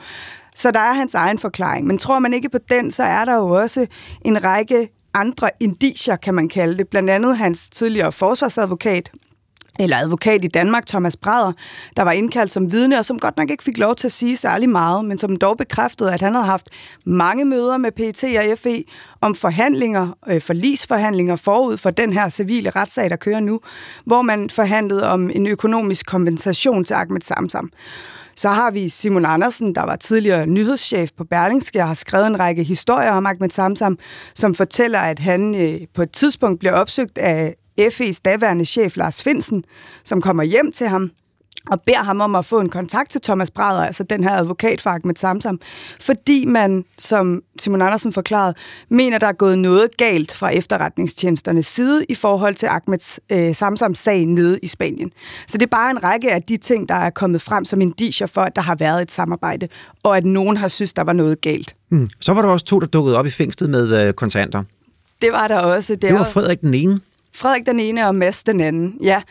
Så 0.56 0.72
der 0.72 0.80
er 0.80 0.94
hans 0.94 1.14
egen 1.14 1.40
forklaring. 1.40 1.88
Men 1.88 1.98
tror 1.98 2.20
man 2.20 2.34
ikke 2.34 2.50
på 2.50 2.58
den, 2.70 2.92
så 2.92 3.04
er 3.04 3.26
der 3.26 3.36
jo 3.36 3.50
også 3.50 3.88
en 4.26 4.44
række 4.44 4.90
andre 5.14 5.50
indiger, 5.60 6.16
kan 6.16 6.34
man 6.34 6.50
kalde 6.50 6.78
det. 6.78 6.88
Blandt 6.88 7.10
andet 7.10 7.38
hans 7.38 7.70
tidligere 7.70 8.12
forsvarsadvokat, 8.12 9.12
eller 9.80 9.98
advokat 9.98 10.46
i 10.46 10.48
Danmark, 10.48 10.86
Thomas 10.86 11.18
Brader, 11.18 11.52
der 11.98 12.04
var 12.04 12.12
indkaldt 12.12 12.52
som 12.52 12.72
vidne, 12.72 13.00
og 13.00 13.06
som 13.06 13.20
godt 13.20 13.38
nok 13.38 13.52
ikke 13.52 13.64
fik 13.64 13.78
lov 13.78 13.96
til 13.96 14.08
at 14.08 14.12
sige 14.12 14.38
særlig 14.38 14.70
meget, 14.70 15.06
men 15.06 15.18
som 15.18 15.36
dog 15.36 15.58
bekræftede, 15.58 16.14
at 16.14 16.22
han 16.22 16.34
havde 16.34 16.46
haft 16.46 16.70
mange 17.06 17.46
møder 17.46 17.78
med 17.78 17.92
PET 17.92 18.24
og 18.24 18.58
FE 18.58 18.84
om 19.22 19.36
forhandlinger, 19.36 20.18
øh, 20.28 20.42
forlisforhandlinger 20.42 21.36
forud 21.36 21.78
for 21.78 21.90
den 21.90 22.14
her 22.14 22.30
civile 22.30 22.70
retssag, 22.70 23.10
der 23.10 23.16
kører 23.16 23.40
nu, 23.40 23.60
hvor 24.06 24.22
man 24.22 24.50
forhandlede 24.50 25.10
om 25.10 25.30
en 25.30 25.48
økonomisk 25.48 26.06
kompensation 26.06 26.84
til 26.84 26.94
Ahmed 26.94 27.22
Samsam. 27.22 27.72
Så 28.36 28.50
har 28.50 28.72
vi 28.72 28.90
Simon 28.90 29.26
Andersen, 29.26 29.76
der 29.76 29.82
var 29.82 29.96
tidligere 29.96 30.48
nyhedschef 30.48 31.10
på 31.18 31.24
Berlingske 31.24 31.80
og 31.80 31.88
har 31.88 31.94
skrevet 31.94 32.28
en 32.28 32.40
række 32.40 32.64
historier 32.64 33.12
om 33.12 33.26
Ahmed 33.26 33.50
Samsam, 33.50 33.98
som 34.36 34.56
fortæller, 34.56 35.00
at 35.00 35.20
han 35.20 35.56
øh, 35.56 35.88
på 35.94 36.02
et 36.02 36.12
tidspunkt 36.12 36.60
blev 36.60 36.74
opsøgt 36.74 37.18
af 37.18 37.56
FE's 37.80 38.20
daværende 38.26 38.66
chef 38.66 38.98
Lars 38.98 39.24
Finsen, 39.24 39.64
som 40.04 40.22
kommer 40.22 40.44
hjem 40.44 40.72
til 40.72 40.88
ham 40.88 41.12
og 41.68 41.82
beder 41.82 42.04
ham 42.04 42.22
om 42.22 42.36
at 42.36 42.46
få 42.46 42.60
en 42.60 42.70
kontakt 42.70 43.12
til 43.12 43.22
Thomas 43.22 43.52
Brader, 43.52 43.86
altså 43.86 44.04
den 44.04 44.24
her 44.24 44.32
advokat 44.32 44.82
for 44.82 44.90
Ahmed 44.90 45.16
Samsam, 45.16 45.60
fordi 46.00 46.46
man, 46.46 46.86
som 46.98 47.42
Simon 47.60 47.82
Andersen 47.82 48.14
forklarede, 48.14 48.54
mener, 48.90 49.18
der 49.18 49.28
er 49.28 49.32
gået 49.34 49.58
noget 49.58 49.98
galt 49.98 50.34
fra 50.34 50.50
efterretningstjenesternes 50.50 51.68
side 51.68 52.06
i 52.10 52.16
forhold 52.16 52.56
til 52.56 52.66
Ahmed 52.66 53.20
øh, 53.30 53.56
Samsams 53.56 53.98
sag 53.98 54.26
nede 54.26 54.60
i 54.64 54.68
Spanien. 54.68 55.12
Så 55.48 55.58
det 55.58 55.66
er 55.66 55.70
bare 55.70 55.92
en 55.92 56.04
række 56.04 56.34
af 56.34 56.44
de 56.44 56.58
ting, 56.58 56.90
der 56.90 56.96
er 56.96 57.10
kommet 57.10 57.42
frem 57.42 57.66
som 57.66 57.82
indicier 57.82 58.28
for, 58.28 58.42
at 58.42 58.56
der 58.56 58.62
har 58.62 58.76
været 58.76 59.02
et 59.02 59.12
samarbejde, 59.12 59.68
og 60.04 60.18
at 60.18 60.26
nogen 60.26 60.58
har 60.58 60.68
synes, 60.68 60.94
der 60.94 61.04
var 61.04 61.14
noget 61.14 61.42
galt. 61.42 61.76
Mm. 61.90 62.10
Så 62.20 62.34
var 62.34 62.42
der 62.42 62.50
også 62.50 62.66
to, 62.66 62.80
der 62.80 62.88
dukkede 62.88 63.18
op 63.18 63.26
i 63.26 63.30
fængslet 63.30 63.70
med 63.70 64.08
øh, 64.08 64.14
kontanter. 64.14 64.64
Det 65.22 65.32
var 65.32 65.48
der 65.48 65.60
også. 65.60 65.94
Det, 65.94 66.02
det 66.02 66.14
var 66.14 66.24
Frederik 66.24 66.62
den 66.62 66.74
ene. 66.74 67.00
Frederik 67.36 67.66
den 67.66 67.80
ene 67.80 68.08
og 68.08 68.16
Mads 68.16 68.44
den 68.44 68.62
anden, 68.62 68.98
ja. 69.04 69.22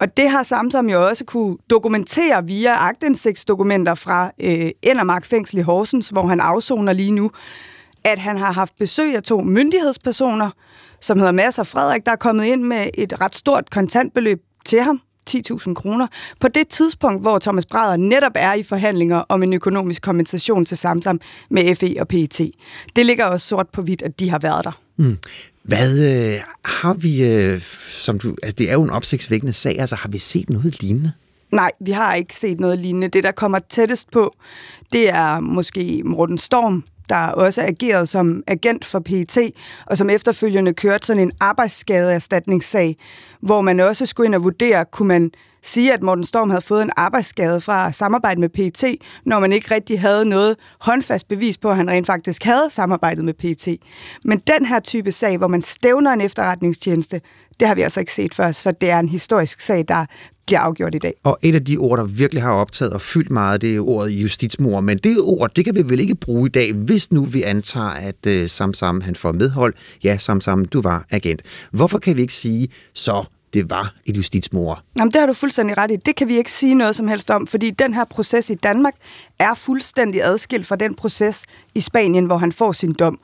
Og 0.00 0.16
det 0.16 0.30
har 0.30 0.42
Samsam 0.42 0.88
jo 0.88 1.08
også 1.08 1.24
kunne 1.24 1.56
dokumentere 1.70 2.44
via 2.44 2.74
agtindsigtsdokumenter 2.74 3.94
fra 3.94 4.30
øh, 4.40 4.70
Endermark 4.82 5.24
Fængsel 5.24 5.58
i 5.58 5.62
Horsens, 5.62 6.08
hvor 6.08 6.26
han 6.26 6.40
afsoner 6.40 6.92
lige 6.92 7.12
nu, 7.12 7.30
at 8.04 8.18
han 8.18 8.36
har 8.36 8.52
haft 8.52 8.78
besøg 8.78 9.16
af 9.16 9.22
to 9.22 9.40
myndighedspersoner, 9.40 10.50
som 11.00 11.18
hedder 11.18 11.32
Mads 11.32 11.58
og 11.58 11.66
Frederik, 11.66 12.06
der 12.06 12.12
er 12.12 12.16
kommet 12.16 12.44
ind 12.44 12.62
med 12.62 12.86
et 12.94 13.20
ret 13.20 13.34
stort 13.34 13.70
kontantbeløb 13.70 14.42
til 14.64 14.82
ham, 14.82 15.00
10.000 15.30 15.74
kroner, 15.74 16.06
på 16.40 16.48
det 16.48 16.68
tidspunkt, 16.68 17.22
hvor 17.22 17.38
Thomas 17.38 17.66
Brader 17.66 17.96
netop 17.96 18.32
er 18.34 18.54
i 18.54 18.62
forhandlinger 18.62 19.24
om 19.28 19.42
en 19.42 19.52
økonomisk 19.52 20.02
kompensation 20.02 20.64
til 20.64 20.76
Samsam 20.76 21.20
med 21.50 21.74
FE 21.74 21.96
og 22.00 22.08
PET. 22.08 22.50
Det 22.96 23.06
ligger 23.06 23.24
også 23.24 23.46
sort 23.46 23.68
på 23.68 23.82
hvidt, 23.82 24.02
at 24.02 24.20
de 24.20 24.30
har 24.30 24.38
været 24.38 24.64
der. 24.64 24.83
Mm. 24.96 25.18
Hvad 25.62 25.98
øh, 25.98 26.40
har 26.64 26.94
vi, 26.94 27.24
øh, 27.24 27.60
som 27.88 28.18
du, 28.18 28.36
altså 28.42 28.56
det 28.58 28.68
er 28.68 28.72
jo 28.72 28.82
en 28.82 28.90
opsigtsvækkende 28.90 29.52
sag, 29.52 29.80
altså 29.80 29.96
har 29.96 30.08
vi 30.08 30.18
set 30.18 30.50
noget 30.50 30.80
lignende? 30.80 31.12
Nej, 31.52 31.70
vi 31.80 31.90
har 31.90 32.14
ikke 32.14 32.36
set 32.36 32.60
noget 32.60 32.78
lignende. 32.78 33.08
Det, 33.08 33.24
der 33.24 33.32
kommer 33.32 33.58
tættest 33.68 34.10
på, 34.10 34.34
det 34.92 35.08
er 35.08 35.40
måske 35.40 36.02
Morten 36.04 36.38
Storm, 36.38 36.84
der 37.08 37.16
også 37.16 37.62
ageret 37.62 38.08
som 38.08 38.42
agent 38.46 38.84
for 38.84 38.98
PET, 38.98 39.38
og 39.86 39.98
som 39.98 40.10
efterfølgende 40.10 40.74
kørte 40.74 41.06
sådan 41.06 41.22
en 41.22 41.32
arbejdsskadeerstatningssag, 41.40 42.96
hvor 43.40 43.60
man 43.60 43.80
også 43.80 44.06
skulle 44.06 44.26
ind 44.26 44.34
og 44.34 44.44
vurdere, 44.44 44.84
kunne 44.84 45.08
man 45.08 45.30
sige, 45.64 45.92
at 45.92 46.02
Morten 46.02 46.24
Storm 46.24 46.50
havde 46.50 46.62
fået 46.62 46.82
en 46.82 46.90
arbejdsskade 46.96 47.60
fra 47.60 47.92
samarbejde 47.92 48.40
med 48.40 48.48
PET, 48.48 48.84
når 49.24 49.38
man 49.38 49.52
ikke 49.52 49.74
rigtig 49.74 50.00
havde 50.00 50.24
noget 50.24 50.56
håndfast 50.80 51.28
bevis 51.28 51.58
på, 51.58 51.70
at 51.70 51.76
han 51.76 51.90
rent 51.90 52.06
faktisk 52.06 52.44
havde 52.44 52.70
samarbejdet 52.70 53.24
med 53.24 53.34
PET. 53.34 53.78
Men 54.24 54.38
den 54.38 54.66
her 54.66 54.80
type 54.80 55.12
sag, 55.12 55.38
hvor 55.38 55.48
man 55.48 55.62
stævner 55.62 56.12
en 56.12 56.20
efterretningstjeneste, 56.20 57.20
det 57.60 57.68
har 57.68 57.74
vi 57.74 57.82
altså 57.82 58.00
ikke 58.00 58.12
set 58.12 58.34
før, 58.34 58.52
så 58.52 58.72
det 58.80 58.90
er 58.90 58.98
en 58.98 59.08
historisk 59.08 59.60
sag, 59.60 59.84
der 59.88 60.06
bliver 60.46 60.60
afgjort 60.60 60.94
i 60.94 60.98
dag. 60.98 61.14
Og 61.24 61.38
et 61.42 61.54
af 61.54 61.64
de 61.64 61.76
ord, 61.76 61.98
der 61.98 62.04
virkelig 62.04 62.42
har 62.42 62.52
optaget 62.52 62.92
og 62.92 63.00
fyldt 63.00 63.30
meget, 63.30 63.62
det 63.62 63.76
er 63.76 63.80
ordet 63.80 64.10
justitsmor. 64.10 64.80
Men 64.80 64.98
det 64.98 65.18
ord, 65.20 65.50
det 65.56 65.64
kan 65.64 65.74
vi 65.74 65.82
vel 65.82 66.00
ikke 66.00 66.14
bruge 66.14 66.46
i 66.46 66.50
dag, 66.50 66.72
hvis 66.72 67.12
nu 67.12 67.24
vi 67.24 67.42
antager, 67.42 67.88
at 67.88 68.26
øh, 68.26 68.42
uh, 68.42 68.48
Samsam 68.48 69.00
han 69.00 69.16
får 69.16 69.32
medhold. 69.32 69.74
Ja, 70.04 70.18
Samsam, 70.18 70.64
du 70.64 70.80
var 70.80 71.06
agent. 71.10 71.42
Hvorfor 71.72 71.98
kan 71.98 72.16
vi 72.16 72.22
ikke 72.22 72.34
sige, 72.34 72.68
så 72.94 73.24
det 73.54 73.70
var 73.70 73.94
et 74.06 74.16
justitsmord. 74.16 74.82
Jamen, 74.98 75.12
det 75.12 75.20
har 75.20 75.26
du 75.26 75.32
fuldstændig 75.32 75.78
ret 75.78 75.90
i. 75.90 75.96
Det 75.96 76.16
kan 76.16 76.28
vi 76.28 76.36
ikke 76.36 76.52
sige 76.52 76.74
noget 76.74 76.96
som 76.96 77.08
helst 77.08 77.30
om, 77.30 77.46
fordi 77.46 77.70
den 77.70 77.94
her 77.94 78.04
proces 78.04 78.50
i 78.50 78.54
Danmark 78.54 78.94
er 79.38 79.54
fuldstændig 79.54 80.22
adskilt 80.24 80.66
fra 80.66 80.76
den 80.76 80.94
proces 80.94 81.46
i 81.74 81.80
Spanien, 81.80 82.24
hvor 82.24 82.36
han 82.36 82.52
får 82.52 82.72
sin 82.72 82.92
dom. 82.92 83.18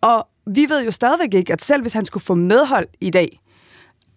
Og 0.00 0.28
vi 0.46 0.66
ved 0.68 0.84
jo 0.84 0.90
stadigvæk 0.90 1.34
ikke, 1.34 1.52
at 1.52 1.62
selv 1.62 1.82
hvis 1.82 1.92
han 1.92 2.04
skulle 2.04 2.24
få 2.24 2.34
medhold 2.34 2.86
i 3.00 3.10
dag, 3.10 3.40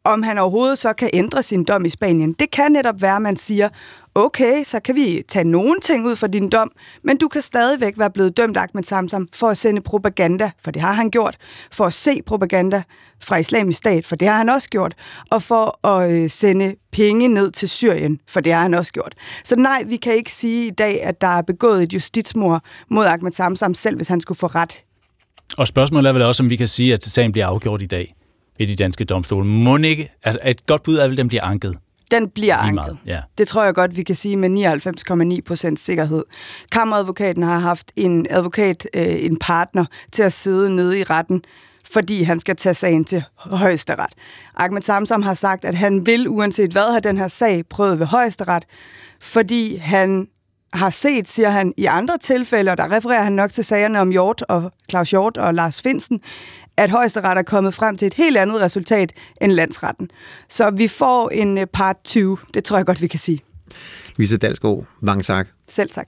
om 0.06 0.24
han 0.24 0.38
overhovedet 0.38 0.78
så 0.78 0.94
kan 0.94 1.10
ændre 1.14 1.44
sin 1.44 1.64
dom 1.64 1.86
i 1.86 1.90
Spanien. 1.90 2.34
Det 2.34 2.52
kan 2.52 2.72
netop 2.72 3.02
være, 3.02 3.16
at 3.16 3.22
man 3.22 3.38
siger, 3.38 3.70
okay, 4.16 4.64
så 4.64 4.80
kan 4.80 4.96
vi 4.96 5.24
tage 5.28 5.44
nogle 5.44 5.80
ting 5.80 6.08
ud 6.08 6.16
fra 6.16 6.28
din 6.28 6.50
dom, 6.50 6.72
men 7.04 7.18
du 7.18 7.28
kan 7.28 7.42
stadigvæk 7.42 7.94
være 7.98 8.10
blevet 8.10 8.38
dømt 8.38 8.58
Ahmed 8.58 8.84
Samsam 8.84 9.28
for 9.34 9.50
at 9.50 9.58
sende 9.58 9.82
propaganda, 9.82 10.52
for 10.64 10.72
det 10.72 10.82
har 10.82 10.94
han 10.94 11.10
gjort, 11.10 11.38
for 11.72 11.86
at 11.86 11.94
se 11.94 12.22
propaganda 12.26 12.84
fra 13.24 13.38
islamisk 13.38 13.78
stat, 13.78 14.06
for 14.06 14.16
det 14.16 14.28
har 14.28 14.38
han 14.38 14.50
også 14.50 14.70
gjort, 14.70 14.94
og 15.32 15.42
for 15.42 15.88
at 15.88 16.12
øh, 16.12 16.30
sende 16.30 16.76
penge 16.92 17.28
ned 17.28 17.52
til 17.52 17.70
Syrien, 17.70 18.20
for 18.28 18.40
det 18.40 18.54
har 18.54 18.62
han 18.62 18.74
også 18.74 18.92
gjort. 18.92 19.14
Så 19.44 19.56
nej, 19.56 19.84
vi 19.88 19.96
kan 19.96 20.14
ikke 20.14 20.32
sige 20.32 20.68
i 20.68 20.72
dag, 20.72 21.04
at 21.04 21.22
der 21.22 21.28
er 21.28 21.42
begået 21.42 21.84
et 21.84 21.94
justitsmord 21.94 22.64
mod 22.90 23.06
Ahmed 23.06 23.32
Samsam, 23.32 23.74
selv 23.74 23.96
hvis 23.96 24.08
han 24.08 24.22
skulle 24.22 24.38
få 24.38 24.48
ret. 24.48 24.84
Og 25.58 25.68
spørgsmålet 25.68 26.10
er 26.10 26.14
vel 26.14 26.22
også, 26.22 26.44
om 26.44 26.50
vi 26.50 26.56
kan 26.56 26.68
sige, 26.68 26.94
at 26.94 27.04
sagen 27.04 27.32
bliver 27.32 27.48
afgjort 27.48 27.82
i 27.82 27.86
dag 27.86 28.15
ved 28.58 28.68
de 28.68 28.76
danske 28.76 29.06
domstole. 29.06 29.46
Må 29.46 29.78
ikke, 29.78 30.12
altså 30.24 30.40
et 30.46 30.66
godt 30.66 30.84
bud 30.84 30.96
er 30.96 31.04
at 31.04 31.18
den 31.18 31.28
bliver 31.28 31.44
anket. 31.44 31.78
Den 32.12 32.30
bliver 32.30 32.58
anket. 32.58 32.98
Ja. 33.06 33.22
Det 33.38 33.48
tror 33.48 33.64
jeg 33.64 33.74
godt, 33.74 33.98
vi 33.98 34.04
kan 34.04 34.16
sige 34.16 34.36
med 34.36 35.36
99,9 35.36 35.42
procent 35.46 35.80
sikkerhed. 35.80 36.24
Kammeradvokaten 36.72 37.44
har 37.44 37.60
haft 37.60 37.92
en 37.96 38.28
advokat, 38.30 38.88
øh, 38.96 39.24
en 39.26 39.38
partner, 39.40 39.86
til 40.12 40.24
at 40.24 40.34
sidde 40.34 40.76
nede 40.76 41.00
i 41.00 41.04
retten, 41.04 41.44
fordi 41.92 42.24
han 42.24 42.40
skal 42.40 42.56
tage 42.56 42.74
sagen 42.74 43.06
til 43.06 43.24
højesteret. 43.38 44.14
Ahmed 44.58 44.82
Samsam 44.82 45.22
har 45.22 45.34
sagt, 45.34 45.66
at 45.66 45.76
han 45.76 46.06
vil, 46.06 46.28
uanset 46.28 46.72
hvad, 46.72 46.92
have 46.92 47.02
den 47.02 47.18
her 47.18 47.28
sag 47.28 47.66
prøvet 47.70 48.00
ved 48.00 48.06
højesteret, 48.06 48.66
fordi 49.22 49.76
han 49.76 50.28
har 50.74 50.90
set, 50.90 51.30
siger 51.30 51.50
han, 51.50 51.74
i 51.78 51.86
andre 51.86 52.18
tilfælde, 52.18 52.72
og 52.72 52.78
der 52.78 52.92
refererer 52.92 53.24
han 53.24 53.34
nok 53.34 53.54
til 53.54 53.64
sagerne 53.64 54.00
om 54.00 54.10
Hjort 54.10 54.42
og 54.50 54.72
Claus 54.90 55.10
Hjort 55.10 55.38
og 55.38 55.54
Lars 55.54 55.82
Finsen, 55.82 56.22
at 56.78 56.90
højesteret 56.90 57.38
er 57.38 57.42
kommet 57.42 57.74
frem 57.74 57.98
til 57.98 58.06
et 58.06 58.14
helt 58.14 58.38
andet 58.38 58.62
resultat 58.62 59.12
end 59.42 59.52
landsretten. 59.52 60.10
Så 60.50 60.70
vi 60.70 60.88
får 60.88 61.30
en 61.30 61.58
øh, 61.58 61.68
part 61.68 61.98
20, 62.04 62.38
det 62.54 62.64
tror 62.64 62.78
jeg 62.78 62.86
godt, 62.86 63.02
vi 63.02 63.08
kan 63.08 63.20
sige. 63.20 63.44
Louise 64.18 64.38
Dalsgaard, 64.38 64.86
mange 65.02 65.24
tak. 65.24 65.48
Selv 65.70 65.90
tak. 65.90 66.08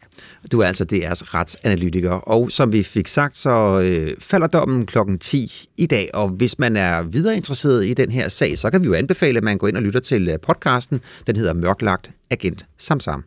Du 0.52 0.60
er 0.60 0.68
altså 0.68 0.86
DR's 0.94 1.34
retsanalytiker, 1.34 2.12
og 2.12 2.52
som 2.52 2.72
vi 2.72 2.84
fik 2.84 3.08
sagt, 3.08 3.38
så 3.38 3.80
øh, 3.80 4.16
falder 4.20 4.48
dommen 4.48 4.86
klokken 4.86 5.20
10 5.20 5.70
i 5.78 5.86
dag, 5.86 6.10
og 6.14 6.30
hvis 6.30 6.60
man 6.60 6.78
er 6.78 7.02
videre 7.02 7.36
interesseret 7.36 7.86
i 7.86 7.94
den 7.94 8.12
her 8.12 8.28
sag, 8.28 8.58
så 8.58 8.70
kan 8.70 8.82
vi 8.82 8.88
jo 8.88 8.94
anbefale, 8.94 9.38
at 9.38 9.44
man 9.44 9.58
går 9.58 9.68
ind 9.68 9.78
og 9.78 9.84
lytter 9.84 10.00
til 10.00 10.30
øh, 10.30 10.40
podcasten. 10.40 11.02
Den 11.28 11.36
hedder 11.36 11.54
Mørklagt 11.54 12.12
Agent 12.32 12.66
Samsam. 12.78 13.24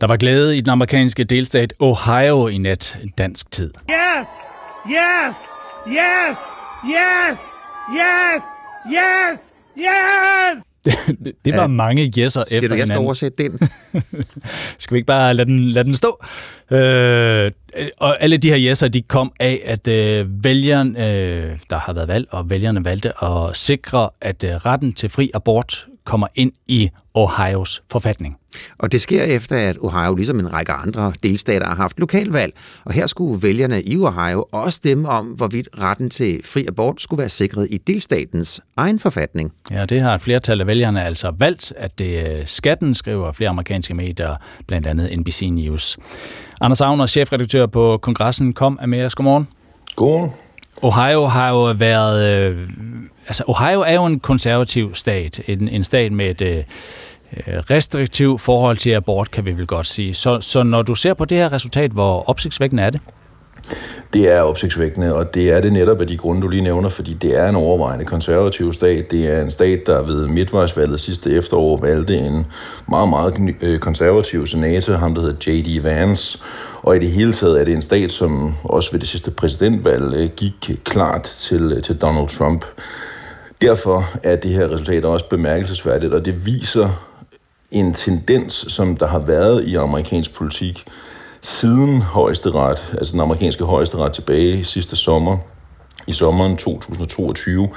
Der 0.00 0.06
var 0.06 0.16
glæde 0.16 0.56
i 0.56 0.60
den 0.60 0.70
amerikanske 0.70 1.24
delstat 1.24 1.74
Ohio 1.78 2.48
i 2.48 2.58
nat 2.58 2.98
dansk 3.18 3.50
tid. 3.50 3.70
Yes! 3.90 4.28
Yes! 4.86 5.36
Yes! 5.88 6.38
Yes! 6.84 7.38
Yes! 7.92 8.42
Yes! 8.86 9.52
Yes! 9.78 10.64
det, 11.24 11.34
det 11.44 11.54
var 11.54 11.60
ja. 11.60 11.66
mange 11.66 12.02
yes'er 12.02 12.40
efter 12.40 12.60
hinanden. 12.60 12.78
jeg 12.78 12.86
skal 12.86 12.98
oversætte 12.98 13.42
den? 13.42 13.58
skal 14.78 14.94
vi 14.94 14.98
ikke 14.98 15.06
bare 15.06 15.34
lade 15.34 15.50
den, 15.50 15.58
lade 15.58 15.84
den 15.84 15.94
stå? 15.94 16.24
Øh, 16.70 17.50
og 17.98 18.22
alle 18.22 18.36
de 18.36 18.50
her 18.50 18.74
yes'er, 18.74 18.88
de 18.88 19.02
kom 19.02 19.32
af, 19.40 19.62
at 19.64 19.88
øh, 19.88 20.44
vælgerne, 20.44 21.06
øh, 21.06 21.58
der 21.70 21.78
har 21.78 21.92
været 21.92 22.08
valg, 22.08 22.26
og 22.30 22.50
vælgerne 22.50 22.84
valgte 22.84 23.24
at 23.24 23.56
sikre, 23.56 24.10
at 24.20 24.44
øh, 24.44 24.50
retten 24.50 24.92
til 24.92 25.08
fri 25.08 25.30
abort 25.34 25.86
kommer 26.04 26.26
ind 26.34 26.52
i 26.66 26.90
Ohios 27.14 27.82
forfatning. 27.90 28.36
Og 28.78 28.92
det 28.92 29.00
sker 29.00 29.22
efter, 29.22 29.56
at 29.68 29.78
Ohio, 29.80 30.14
ligesom 30.14 30.38
en 30.38 30.52
række 30.52 30.72
andre 30.72 31.12
delstater, 31.22 31.66
har 31.66 31.74
haft 31.74 31.98
lokalvalg. 31.98 32.52
Og 32.84 32.92
her 32.92 33.06
skulle 33.06 33.42
vælgerne 33.42 33.82
i 33.82 33.96
Ohio 33.96 34.44
også 34.52 34.76
stemme 34.76 35.08
om, 35.08 35.26
hvorvidt 35.26 35.68
retten 35.78 36.10
til 36.10 36.40
fri 36.44 36.66
abort 36.68 37.02
skulle 37.02 37.18
være 37.18 37.28
sikret 37.28 37.68
i 37.70 37.78
delstatens 37.78 38.60
egen 38.76 38.98
forfatning. 38.98 39.52
Ja, 39.70 39.84
det 39.84 40.02
har 40.02 40.14
et 40.14 40.20
flertal 40.20 40.60
af 40.60 40.66
vælgerne 40.66 41.04
altså 41.04 41.32
valgt, 41.38 41.72
at 41.76 41.98
det 41.98 42.42
skatten, 42.48 42.94
skriver 42.94 43.32
flere 43.32 43.50
amerikanske 43.50 43.94
medier, 43.94 44.36
blandt 44.66 44.86
andet 44.86 45.18
NBC 45.18 45.48
News. 45.52 45.98
Anders 46.60 46.80
Agner, 46.80 47.06
chefredaktør 47.06 47.66
på 47.66 47.98
kongressen, 48.02 48.52
kom 48.52 48.80
med 48.86 49.04
os. 49.04 49.14
Godmorgen. 49.14 49.48
Godmorgen. 49.96 50.30
Ohio 50.82 51.26
har 51.26 51.50
jo 51.50 51.72
været... 51.72 52.46
Øh, 52.46 52.68
altså, 53.30 53.44
Ohio 53.46 53.80
er 53.80 53.94
jo 53.94 54.04
en 54.04 54.20
konservativ 54.20 54.94
stat. 54.94 55.40
En, 55.46 55.68
en 55.68 55.84
stat 55.84 56.12
med 56.12 56.26
et... 56.26 56.40
Øh, 56.40 56.56
øh 56.56 56.64
restriktiv 57.70 58.38
forhold 58.38 58.76
til 58.76 58.90
abort, 58.90 59.30
kan 59.30 59.44
vi 59.44 59.56
vel 59.56 59.66
godt 59.66 59.86
sige. 59.86 60.14
Så, 60.14 60.40
så 60.40 60.62
når 60.62 60.82
du 60.82 60.94
ser 60.94 61.14
på 61.14 61.24
det 61.24 61.38
her 61.38 61.52
resultat, 61.52 61.90
hvor 61.90 62.28
opsigtsvækkende 62.28 62.82
er 62.82 62.90
det? 62.90 63.00
Det 64.12 64.32
er 64.32 64.40
opsigtsvækkende, 64.40 65.14
og 65.14 65.34
det 65.34 65.50
er 65.50 65.60
det 65.60 65.72
netop 65.72 66.00
af 66.00 66.06
de 66.06 66.16
grunde, 66.16 66.42
du 66.42 66.48
lige 66.48 66.62
nævner, 66.62 66.88
fordi 66.88 67.14
det 67.14 67.38
er 67.38 67.48
en 67.48 67.56
overvejende 67.56 68.04
konservativ 68.04 68.72
stat. 68.72 69.10
Det 69.10 69.28
er 69.28 69.42
en 69.42 69.50
stat, 69.50 69.86
der 69.86 70.02
ved 70.02 70.26
midtvejsvalget 70.26 71.00
sidste 71.00 71.30
efterår 71.30 71.76
valgte 71.80 72.16
en 72.16 72.46
meget, 72.88 73.08
meget 73.08 73.54
øh, 73.60 73.78
konservativ 73.78 74.46
senator, 74.46 74.94
ham 74.94 75.14
der 75.14 75.22
hedder 75.22 75.52
J.D. 75.52 75.82
Vance. 75.82 76.38
Og 76.82 76.96
i 76.96 76.98
det 76.98 77.10
hele 77.10 77.32
taget 77.32 77.60
er 77.60 77.64
det 77.64 77.74
en 77.74 77.82
stat, 77.82 78.10
som 78.10 78.54
også 78.64 78.90
ved 78.92 79.00
det 79.00 79.08
sidste 79.08 79.30
præsidentvalg 79.30 80.14
øh, 80.14 80.28
gik 80.36 80.70
klart 80.84 81.22
til, 81.22 81.82
til 81.82 81.96
Donald 81.96 82.28
Trump. 82.28 82.64
Derfor 83.60 84.10
er 84.22 84.36
det 84.36 84.50
her 84.50 84.68
resultat 84.68 85.04
også 85.04 85.28
bemærkelsesværdigt, 85.28 86.14
og 86.14 86.24
det 86.24 86.46
viser 86.46 87.06
en 87.70 87.94
tendens, 87.94 88.52
som 88.68 88.96
der 88.96 89.06
har 89.06 89.18
været 89.18 89.64
i 89.64 89.74
amerikansk 89.74 90.34
politik, 90.34 90.84
siden 91.40 92.02
højesteret, 92.02 92.84
altså 92.92 93.12
den 93.12 93.20
amerikanske 93.20 93.64
højesteret 93.64 94.12
tilbage 94.12 94.64
sidste 94.64 94.96
sommer, 94.96 95.38
i 96.06 96.12
sommeren 96.12 96.56
2022, 96.56 97.68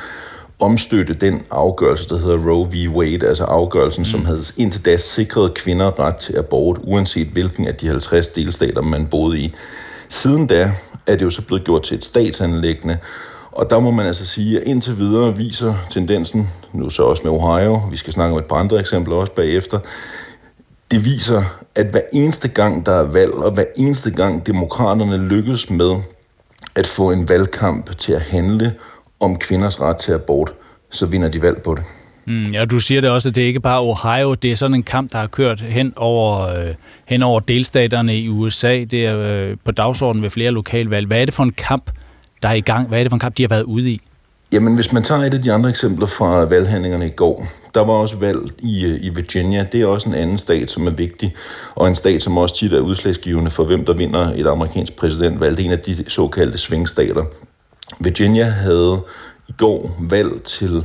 omstøtte 0.59 1.13
den 1.13 1.41
afgørelse, 1.51 2.09
der 2.09 2.17
hedder 2.17 2.49
Roe 2.49 2.67
v. 2.71 2.95
Wade, 2.95 3.27
altså 3.27 3.43
afgørelsen, 3.43 4.01
mm. 4.01 4.05
som 4.05 4.25
havde 4.25 4.39
indtil 4.57 4.85
da 4.85 4.97
sikret 4.97 5.53
kvinder 5.53 5.99
ret 5.99 6.15
til 6.15 6.37
abort, 6.37 6.79
uanset 6.81 7.27
hvilken 7.27 7.67
af 7.67 7.75
de 7.75 7.87
50 7.87 8.27
delstater, 8.27 8.81
man 8.81 9.07
boede 9.07 9.39
i. 9.39 9.53
Siden 10.09 10.47
da 10.47 10.71
er 11.07 11.15
det 11.15 11.25
jo 11.25 11.29
så 11.29 11.41
blevet 11.41 11.63
gjort 11.63 11.83
til 11.83 11.97
et 11.97 12.03
statsanlæggende, 12.03 12.97
og 13.55 13.69
der 13.69 13.79
må 13.79 13.91
man 13.91 14.05
altså 14.05 14.25
sige, 14.25 14.61
at 14.61 14.67
indtil 14.67 14.97
videre 14.97 15.37
viser 15.37 15.75
tendensen, 15.89 16.49
nu 16.73 16.89
så 16.89 17.03
også 17.03 17.21
med 17.23 17.31
Ohio, 17.31 17.81
vi 17.91 17.97
skal 17.97 18.13
snakke 18.13 18.33
om 18.33 18.39
et 18.39 18.45
par 18.45 18.55
andre 18.55 18.79
eksempler 18.79 19.15
også 19.15 19.33
bagefter, 19.33 19.79
det 20.91 21.05
viser, 21.05 21.43
at 21.75 21.85
hver 21.85 22.01
eneste 22.13 22.47
gang, 22.47 22.85
der 22.85 22.91
er 22.91 23.03
valg, 23.03 23.33
og 23.33 23.51
hver 23.51 23.65
eneste 23.77 24.11
gang 24.11 24.47
demokraterne 24.47 25.27
lykkes 25.27 25.69
med 25.69 25.95
at 26.75 26.87
få 26.87 27.11
en 27.11 27.29
valgkamp 27.29 27.97
til 27.97 28.13
at 28.13 28.21
handle 28.21 28.73
om 29.19 29.37
kvinders 29.37 29.81
ret 29.81 29.97
til 29.97 30.11
abort, 30.11 30.53
så 30.91 31.05
vinder 31.05 31.29
de 31.29 31.41
valg 31.41 31.61
på 31.61 31.75
det. 31.75 31.83
Mm, 32.25 32.47
ja, 32.47 32.65
du 32.65 32.79
siger 32.79 33.01
det 33.01 33.09
også, 33.09 33.29
at 33.29 33.35
det 33.35 33.43
er 33.43 33.47
ikke 33.47 33.59
bare 33.59 33.81
Ohio, 33.81 34.33
det 34.33 34.51
er 34.51 34.55
sådan 34.55 34.75
en 34.75 34.83
kamp, 34.83 35.11
der 35.11 35.17
har 35.17 35.27
kørt 35.27 35.59
hen 35.59 35.93
over, 35.95 36.41
øh, 36.41 36.73
hen 37.05 37.23
over 37.23 37.39
delstaterne 37.39 38.17
i 38.17 38.29
USA. 38.29 38.83
Det 38.83 39.05
er 39.05 39.17
øh, 39.17 39.57
på 39.65 39.71
dagsordenen 39.71 40.23
ved 40.23 40.29
flere 40.29 40.51
lokalvalg. 40.51 41.07
Hvad 41.07 41.21
er 41.21 41.25
det 41.25 41.33
for 41.33 41.43
en 41.43 41.53
kamp, 41.53 41.91
der 42.43 42.49
er 42.49 42.53
i 42.53 42.61
gang? 42.61 42.87
Hvad 42.87 42.99
er 42.99 43.03
det 43.03 43.11
for 43.11 43.15
en 43.15 43.19
kamp, 43.19 43.37
de 43.37 43.43
har 43.43 43.47
været 43.47 43.63
ude 43.63 43.91
i? 43.91 44.01
Jamen, 44.51 44.75
hvis 44.75 44.93
man 44.93 45.03
tager 45.03 45.21
et 45.21 45.33
af 45.33 45.41
de 45.41 45.51
andre 45.51 45.69
eksempler 45.69 46.05
fra 46.05 46.45
valghandlingerne 46.45 47.07
i 47.07 47.09
går, 47.09 47.47
der 47.75 47.83
var 47.83 47.93
også 47.93 48.17
valg 48.17 48.39
i, 48.59 48.85
øh, 48.85 48.99
i 49.01 49.09
Virginia. 49.09 49.67
Det 49.71 49.81
er 49.81 49.85
også 49.85 50.09
en 50.09 50.15
anden 50.15 50.37
stat, 50.37 50.69
som 50.69 50.87
er 50.87 50.91
vigtig, 50.91 51.35
og 51.75 51.87
en 51.87 51.95
stat, 51.95 52.21
som 52.21 52.37
også 52.37 52.55
tit 52.55 52.73
er 52.73 52.79
udslagsgivende 52.79 53.51
for, 53.51 53.63
hvem 53.63 53.85
der 53.85 53.93
vinder 53.93 54.33
et 54.35 54.47
amerikansk 54.47 54.95
præsidentvalg. 54.95 55.57
Det 55.57 55.63
er 55.63 55.65
en 55.65 55.71
af 55.71 55.79
de 55.79 56.09
såkaldte 56.09 56.57
svingstater. 56.57 57.23
Virginia 57.99 58.45
havde 58.45 59.01
i 59.47 59.53
går 59.57 59.97
valg 59.99 60.43
til 60.43 60.83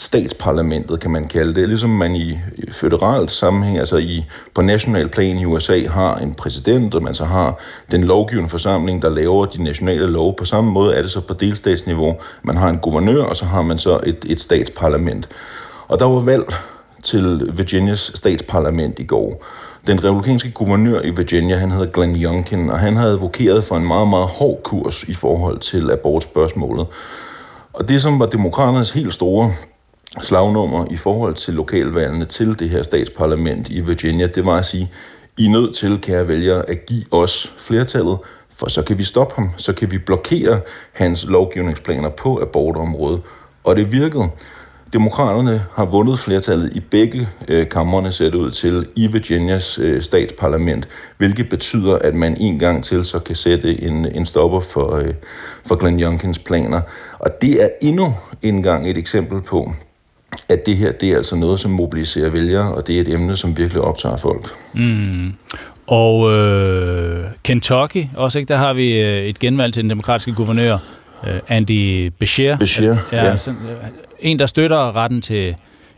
statsparlamentet, 0.00 1.00
kan 1.00 1.10
man 1.10 1.26
kalde 1.26 1.54
det. 1.54 1.68
Ligesom 1.68 1.90
man 1.90 2.16
i 2.16 2.38
føderalt 2.72 3.30
sammenhæng, 3.30 3.78
altså 3.78 3.96
i, 3.96 4.24
på 4.54 4.62
national 4.62 5.08
plan 5.08 5.38
i 5.38 5.44
USA, 5.44 5.86
har 5.86 6.16
en 6.16 6.34
præsident, 6.34 6.94
og 6.94 7.02
man 7.02 7.14
så 7.14 7.24
har 7.24 7.58
den 7.90 8.04
lovgivende 8.04 8.48
forsamling, 8.48 9.02
der 9.02 9.08
laver 9.08 9.46
de 9.46 9.62
nationale 9.62 10.06
love. 10.06 10.34
På 10.38 10.44
samme 10.44 10.70
måde 10.70 10.94
er 10.94 11.02
det 11.02 11.10
så 11.10 11.20
på 11.20 11.34
delstatsniveau. 11.34 12.16
Man 12.42 12.56
har 12.56 12.68
en 12.68 12.78
guvernør, 12.78 13.22
og 13.22 13.36
så 13.36 13.44
har 13.44 13.62
man 13.62 13.78
så 13.78 14.00
et, 14.06 14.24
et 14.26 14.40
statsparlament. 14.40 15.28
Og 15.88 15.98
der 15.98 16.04
var 16.04 16.20
valg 16.20 16.54
til 17.02 17.50
Virginias 17.56 18.12
statsparlament 18.14 18.98
i 18.98 19.04
går. 19.04 19.44
Den 19.86 20.04
republikanske 20.04 20.50
guvernør 20.50 21.00
i 21.00 21.10
Virginia, 21.10 21.56
han 21.56 21.70
hedder 21.70 21.92
Glenn 21.92 22.16
Youngkin, 22.16 22.70
og 22.70 22.78
han 22.78 22.96
har 22.96 23.06
advokeret 23.06 23.64
for 23.64 23.76
en 23.76 23.86
meget, 23.86 24.08
meget 24.08 24.28
hård 24.28 24.60
kurs 24.62 25.02
i 25.02 25.14
forhold 25.14 25.58
til 25.58 25.90
abortspørgsmålet. 25.90 26.86
Og 27.72 27.88
det, 27.88 28.02
som 28.02 28.20
var 28.20 28.26
demokraternes 28.26 28.90
helt 28.90 29.12
store 29.12 29.52
slagnummer 30.22 30.86
i 30.90 30.96
forhold 30.96 31.34
til 31.34 31.54
lokalvalgene 31.54 32.24
til 32.24 32.58
det 32.58 32.70
her 32.70 32.82
statsparlament 32.82 33.68
i 33.68 33.80
Virginia, 33.80 34.26
det 34.26 34.46
var 34.46 34.56
at 34.56 34.64
sige, 34.64 34.90
I 35.38 35.46
er 35.46 35.50
nødt 35.50 35.74
til, 35.74 36.00
kære 36.00 36.28
vælgere, 36.28 36.70
at 36.70 36.86
give 36.86 37.04
os 37.10 37.52
flertallet, 37.58 38.18
for 38.56 38.68
så 38.68 38.82
kan 38.82 38.98
vi 38.98 39.04
stoppe 39.04 39.34
ham, 39.34 39.50
så 39.56 39.72
kan 39.72 39.90
vi 39.90 39.98
blokere 39.98 40.60
hans 40.92 41.26
lovgivningsplaner 41.28 42.08
på 42.08 42.40
abortområdet. 42.42 43.20
Og 43.64 43.76
det 43.76 43.92
virkede. 43.92 44.30
Demokraterne 44.92 45.64
har 45.74 45.84
vundet 45.84 46.18
flertallet 46.18 46.76
i 46.76 46.80
begge 46.80 47.28
øh, 47.48 47.68
kammerne, 47.68 48.12
ser 48.12 48.24
det 48.24 48.34
ud 48.34 48.50
til, 48.50 48.86
i 48.96 49.06
Virginias 49.06 49.78
øh, 49.78 50.02
statsparlament, 50.02 50.88
hvilket 51.18 51.48
betyder, 51.48 51.98
at 51.98 52.14
man 52.14 52.36
en 52.40 52.58
gang 52.58 52.84
til 52.84 53.04
så 53.04 53.18
kan 53.18 53.34
sætte 53.34 53.82
en, 53.82 54.06
en 54.06 54.26
stopper 54.26 54.60
for, 54.60 54.94
øh, 54.96 55.14
for 55.66 55.76
Glenn 55.76 56.00
Youngkins 56.00 56.38
planer. 56.38 56.80
Og 57.18 57.40
det 57.40 57.62
er 57.62 57.68
endnu 57.82 58.14
en 58.42 58.62
gang 58.62 58.90
et 58.90 58.98
eksempel 58.98 59.40
på, 59.40 59.72
at 60.48 60.66
det 60.66 60.76
her 60.76 60.92
det 60.92 61.10
er 61.10 61.16
altså 61.16 61.36
noget, 61.36 61.60
som 61.60 61.70
mobiliserer 61.70 62.30
vælgere, 62.30 62.74
og 62.74 62.86
det 62.86 62.96
er 62.96 63.00
et 63.00 63.08
emne, 63.08 63.36
som 63.36 63.58
virkelig 63.58 63.82
optager 63.82 64.16
folk. 64.16 64.54
Mm. 64.74 65.32
Og 65.86 66.32
øh, 66.32 67.24
Kentucky, 67.42 68.04
også 68.16 68.38
ikke, 68.38 68.48
der 68.48 68.56
har 68.56 68.72
vi 68.72 69.00
øh, 69.00 69.22
et 69.24 69.38
genvalg 69.38 69.74
til 69.74 69.82
den 69.82 69.90
demokratiske 69.90 70.32
guvernør, 70.32 70.78
øh, 71.26 71.40
Andy 71.48 72.12
Beshear. 72.18 72.56
Beshear, 72.56 73.08
ja. 73.12 73.24
ja. 73.24 73.32
Øh, 73.32 73.38
en, 74.20 74.38
der 74.38 74.46
støtter 74.46 74.96
retten 74.96 75.22
til, 75.22 75.54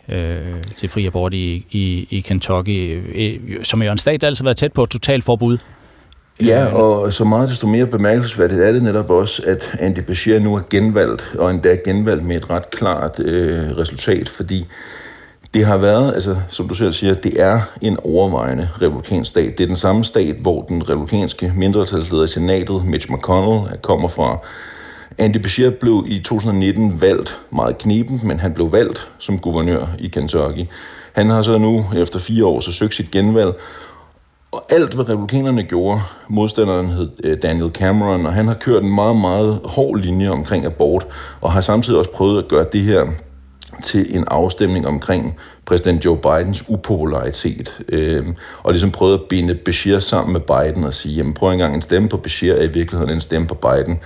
øh, 0.09 0.43
til 0.77 0.89
fri 0.89 1.07
abort 1.07 1.35
i, 1.35 1.67
i, 1.71 2.07
i 2.11 2.21
Kentucky, 2.21 3.03
øh, 3.19 3.65
som 3.65 3.83
jo 3.83 3.93
en 3.93 3.99
stat, 3.99 4.21
der 4.21 4.27
altid 4.27 4.45
har 4.45 4.47
været 4.47 4.57
tæt 4.57 4.73
på 4.73 4.83
et 4.83 4.91
totalforbud. 4.91 5.59
Ja, 6.47 6.65
og 6.65 7.13
så 7.13 7.25
meget 7.25 7.49
desto 7.49 7.67
mere 7.67 7.87
bemærkelsesværdigt 7.87 8.61
er 8.61 8.73
det 8.73 8.83
netop 8.83 9.11
også, 9.11 9.43
at 9.47 9.75
Andy 9.79 9.99
Bashir 9.99 10.39
nu 10.39 10.55
er 10.55 10.61
genvalgt, 10.71 11.35
og 11.39 11.51
endda 11.51 11.77
genvalgt 11.85 12.25
med 12.25 12.37
et 12.37 12.51
ret 12.51 12.71
klart 12.71 13.21
øh, 13.21 13.77
resultat, 13.79 14.29
fordi 14.29 14.67
det 15.55 15.67
har 15.67 15.77
været, 15.77 16.15
altså 16.15 16.37
som 16.49 16.69
du 16.69 16.75
selv 16.75 16.93
siger, 16.93 17.15
det 17.15 17.41
er 17.41 17.61
en 17.81 17.99
overvejende 18.05 18.69
republikansk 18.83 19.31
stat. 19.31 19.59
Det 19.59 19.65
er 19.65 19.69
den 19.69 19.77
samme 19.77 20.05
stat, 20.05 20.37
hvor 20.37 20.63
den 20.63 20.89
republikanske 20.89 21.53
mindretalsleder 21.57 22.25
i 22.25 22.29
senatet, 22.29 22.85
Mitch 22.85 23.13
McConnell, 23.13 23.79
kommer 23.83 24.09
fra. 24.09 24.39
Andy 25.19 25.37
Beshear 25.37 25.71
blev 25.71 26.05
i 26.09 26.19
2019 26.19 27.01
valgt 27.01 27.39
meget 27.51 27.79
kniben, 27.79 28.21
men 28.25 28.41
han 28.41 28.55
blev 28.55 28.73
valgt 28.73 29.09
som 29.19 29.39
guvernør 29.39 29.87
i 29.99 30.09
Kentucky. 30.09 30.67
Han 31.13 31.31
har 31.31 31.43
så 31.43 31.59
nu 31.59 31.87
efter 31.97 32.19
fire 32.19 32.45
år 32.45 32.61
så 32.61 32.73
søgt 32.73 32.95
sit 32.95 33.11
genvalg, 33.11 33.53
og 34.53 34.65
alt, 34.69 34.95
hvad 34.95 35.09
republikanerne 35.09 35.63
gjorde, 35.63 36.01
modstanderen 36.29 36.87
hed 36.87 37.11
øh, 37.25 37.39
Daniel 37.43 37.71
Cameron, 37.71 38.27
og 38.27 38.33
han 38.33 38.47
har 38.47 38.55
kørt 38.55 38.83
en 38.83 38.95
meget, 38.95 39.17
meget 39.17 39.61
hård 39.65 39.99
linje 39.99 40.29
omkring 40.29 40.67
abort, 40.67 41.07
og 41.41 41.53
har 41.53 41.61
samtidig 41.61 41.99
også 41.99 42.11
prøvet 42.11 42.43
at 42.43 42.49
gøre 42.49 42.67
det 42.73 42.81
her 42.81 43.07
til 43.83 44.17
en 44.17 44.25
afstemning 44.29 44.87
omkring 44.87 45.37
præsident 45.67 46.05
Joe 46.05 46.17
Bidens 46.17 46.65
upopularitet, 46.69 47.81
øh, 47.89 48.27
og 48.63 48.73
ligesom 48.73 48.91
prøvet 48.91 49.15
at 49.15 49.23
binde 49.29 49.55
Bashir 49.55 49.99
sammen 49.99 50.33
med 50.33 50.41
Biden 50.41 50.85
og 50.85 50.95
sige, 50.95 51.15
jamen 51.15 51.35
prøv 51.35 51.53
engang 51.53 51.75
en 51.75 51.83
stemme 51.83 52.09
på 52.09 52.17
Bashir 52.17 52.55
er 52.55 52.63
i 52.63 52.73
virkeligheden 52.73 53.15
en 53.15 53.21
stemme 53.21 53.49
på 53.49 53.55
Biden. 53.55 53.99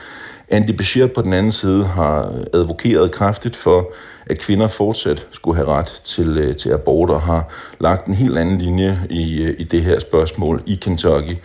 Andy 0.54 0.70
Bashir 0.70 1.06
på 1.06 1.22
den 1.22 1.32
anden 1.32 1.52
side 1.52 1.84
har 1.84 2.32
advokeret 2.52 3.10
kraftigt 3.10 3.56
for, 3.56 3.92
at 4.26 4.38
kvinder 4.38 4.66
fortsat 4.66 5.26
skulle 5.30 5.56
have 5.56 5.68
ret 5.68 6.00
til, 6.04 6.38
øh, 6.38 6.56
til 6.56 6.70
abort 6.70 7.10
og 7.10 7.22
har 7.22 7.48
lagt 7.80 8.06
en 8.06 8.14
helt 8.14 8.38
anden 8.38 8.58
linje 8.58 9.00
i, 9.10 9.42
øh, 9.42 9.54
i 9.58 9.64
det 9.64 9.82
her 9.82 9.98
spørgsmål 9.98 10.62
i 10.66 10.74
Kentucky. 10.74 11.36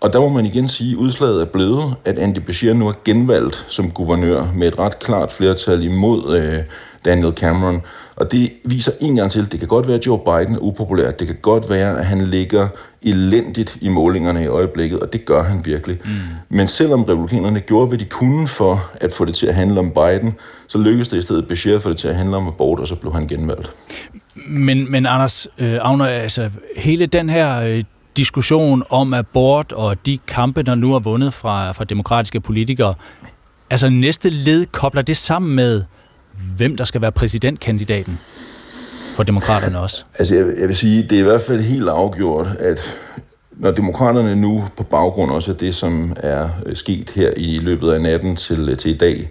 Og 0.00 0.12
der 0.12 0.20
må 0.20 0.28
man 0.28 0.46
igen 0.46 0.68
sige, 0.68 0.92
at 0.92 0.96
udslaget 0.96 1.40
er 1.40 1.44
blevet, 1.44 1.94
at 2.04 2.18
Andy 2.18 2.38
Bashir 2.38 2.72
nu 2.74 2.88
er 2.88 2.92
genvalgt 3.04 3.64
som 3.68 3.90
guvernør 3.90 4.52
med 4.54 4.68
et 4.68 4.78
ret 4.78 4.98
klart 4.98 5.32
flertal 5.32 5.82
imod 5.82 6.36
øh, 6.36 6.58
Daniel 7.04 7.32
Cameron. 7.32 7.80
Og 8.16 8.32
det 8.32 8.52
viser 8.64 8.92
en 9.00 9.16
gang 9.16 9.30
til, 9.30 9.42
at 9.42 9.52
det 9.52 9.58
kan 9.58 9.68
godt 9.68 9.86
være, 9.86 9.96
at 9.96 10.06
Joe 10.06 10.18
Biden 10.18 10.54
er 10.54 10.58
upopulær. 10.58 11.10
Det 11.10 11.26
kan 11.26 11.36
godt 11.42 11.70
være, 11.70 11.98
at 11.98 12.06
han 12.06 12.20
ligger 12.20 12.68
elendigt 13.02 13.78
i 13.80 13.88
målingerne 13.88 14.42
i 14.44 14.46
øjeblikket, 14.46 15.00
og 15.00 15.12
det 15.12 15.24
gør 15.24 15.42
han 15.42 15.60
virkelig. 15.64 15.98
Mm. 16.04 16.10
Men 16.48 16.68
selvom 16.68 17.04
republikanerne 17.04 17.60
gjorde, 17.60 17.86
hvad 17.86 17.98
de 17.98 18.04
kunne 18.04 18.48
for 18.48 18.90
at 18.94 19.12
få 19.12 19.24
det 19.24 19.34
til 19.34 19.46
at 19.46 19.54
handle 19.54 19.80
om 19.80 19.90
Biden, 19.90 20.34
så 20.68 20.78
lykkedes 20.78 21.08
det 21.08 21.16
i 21.16 21.22
stedet 21.22 21.48
Bashir 21.48 21.78
for 21.78 21.88
det 21.88 21.98
til 21.98 22.08
at 22.08 22.16
handle 22.16 22.36
om 22.36 22.46
abort, 22.48 22.80
og 22.80 22.88
så 22.88 22.94
blev 22.94 23.12
han 23.12 23.28
genvalgt. 23.28 23.70
Men, 24.34 24.90
men 24.90 25.06
Anders 25.06 25.48
øh, 25.58 25.78
Agner, 25.82 26.04
altså 26.04 26.50
hele 26.76 27.06
den 27.06 27.30
her 27.30 27.62
øh, 27.62 27.82
diskussion 28.20 28.82
om 28.90 29.14
abort 29.14 29.72
og 29.72 30.06
de 30.06 30.18
kampe, 30.26 30.62
der 30.62 30.74
nu 30.74 30.94
er 30.94 30.98
vundet 30.98 31.34
fra, 31.34 31.72
fra 31.72 31.84
demokratiske 31.84 32.40
politikere, 32.40 32.94
altså 33.70 33.88
næste 33.88 34.30
led 34.30 34.66
kobler 34.66 35.02
det 35.02 35.16
sammen 35.16 35.56
med 35.56 35.82
hvem 36.56 36.76
der 36.76 36.84
skal 36.84 37.00
være 37.00 37.12
præsidentkandidaten 37.12 38.18
for 39.16 39.22
demokraterne 39.22 39.78
også? 39.78 40.04
Altså, 40.18 40.36
jeg, 40.36 40.46
jeg 40.60 40.68
vil 40.68 40.76
sige, 40.76 41.02
det 41.02 41.12
er 41.12 41.20
i 41.20 41.22
hvert 41.22 41.40
fald 41.40 41.60
helt 41.60 41.88
afgjort, 41.88 42.46
at 42.58 42.98
når 43.50 43.70
demokraterne 43.70 44.36
nu 44.36 44.64
på 44.76 44.82
baggrund 44.82 45.30
også 45.30 45.50
af 45.50 45.56
det, 45.56 45.74
som 45.74 46.16
er 46.16 46.48
øh, 46.66 46.76
sket 46.76 47.10
her 47.10 47.30
i 47.36 47.58
løbet 47.58 47.92
af 47.92 48.00
natten 48.00 48.36
til, 48.36 48.68
øh, 48.68 48.76
til 48.76 48.94
i 48.94 48.96
dag 48.96 49.30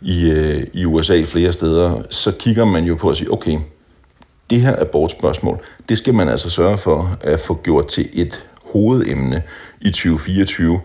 i, 0.00 0.30
øh, 0.30 0.66
i 0.72 0.84
USA 0.84 1.22
flere 1.22 1.52
steder, 1.52 2.02
så 2.10 2.32
kigger 2.32 2.64
man 2.64 2.84
jo 2.84 2.94
på 2.94 3.10
at 3.10 3.16
sige, 3.16 3.32
okay, 3.32 3.58
det 4.50 4.60
her 4.60 4.80
abortspørgsmål, 4.80 5.60
det 5.88 5.98
skal 5.98 6.14
man 6.14 6.28
altså 6.28 6.50
sørge 6.50 6.78
for 6.78 7.16
at 7.20 7.40
få 7.40 7.60
gjort 7.62 7.86
til 7.86 8.08
et 8.12 8.44
hovedemne 8.72 9.42
i 9.80 9.90
2024, 9.90 10.80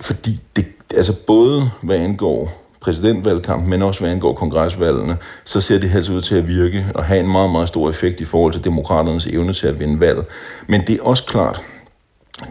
fordi 0.00 0.40
det, 0.56 0.66
altså 0.94 1.12
både 1.26 1.70
hvad 1.82 1.96
angår 1.96 2.62
præsidentvalgkamp, 2.80 3.66
men 3.66 3.82
også 3.82 4.00
hvad 4.00 4.10
angår 4.10 4.32
kongresvalgene, 4.32 5.16
så 5.44 5.60
ser 5.60 5.78
det 5.78 5.90
altså 5.94 6.12
ud 6.12 6.22
til 6.22 6.34
at 6.34 6.48
virke 6.48 6.86
og 6.94 7.04
have 7.04 7.20
en 7.20 7.32
meget, 7.32 7.50
meget 7.50 7.68
stor 7.68 7.88
effekt 7.88 8.20
i 8.20 8.24
forhold 8.24 8.52
til 8.52 8.64
demokraternes 8.64 9.26
evne 9.26 9.52
til 9.52 9.66
at 9.66 9.80
vinde 9.80 10.00
valg. 10.00 10.24
Men 10.66 10.80
det 10.86 10.98
er 10.98 11.02
også 11.02 11.24
klart, 11.24 11.64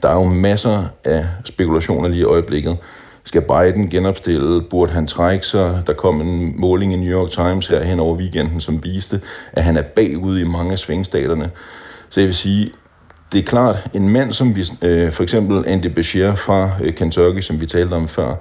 der 0.02 0.10
er 0.10 0.14
jo 0.14 0.24
masser 0.24 0.84
af 1.04 1.28
spekulationer 1.46 2.10
lige 2.10 2.22
i 2.22 2.24
øjeblikket. 2.24 2.78
Skal 3.26 3.42
Biden 3.42 3.90
genopstille? 3.90 4.62
Burde 4.62 4.92
han 4.92 5.08
trække 5.08 5.48
sig? 5.48 5.84
Der 5.88 5.94
kom 5.94 6.22
en 6.22 6.62
måling 6.62 6.94
i 6.94 6.96
New 6.96 7.20
York 7.20 7.32
Times 7.32 7.68
her 7.68 7.84
hen 7.84 8.00
over 8.00 8.16
weekenden, 8.16 8.62
som 8.62 8.84
viste, 8.84 9.22
at 9.54 9.64
han 9.64 9.78
er 9.78 9.82
bagud 9.82 10.40
i 10.40 10.44
mange 10.44 10.72
af 10.72 10.80
svingstaterne. 10.80 11.52
Så 12.10 12.20
jeg 12.20 12.28
vil 12.28 12.36
sige, 12.36 12.72
det 13.34 13.40
er 13.40 13.44
klart, 13.44 13.90
en 13.94 14.10
mand 14.10 14.32
som 14.32 14.56
vi, 14.56 14.66
øh, 14.82 15.12
for 15.12 15.24
eksempel 15.24 15.64
Andy 15.68 15.86
Beshear 15.86 16.36
fra 16.36 16.70
øh, 16.82 16.94
Kentucky, 16.94 17.40
som 17.40 17.62
vi 17.62 17.66
talte 17.66 17.94
om 17.94 18.08
før, 18.08 18.36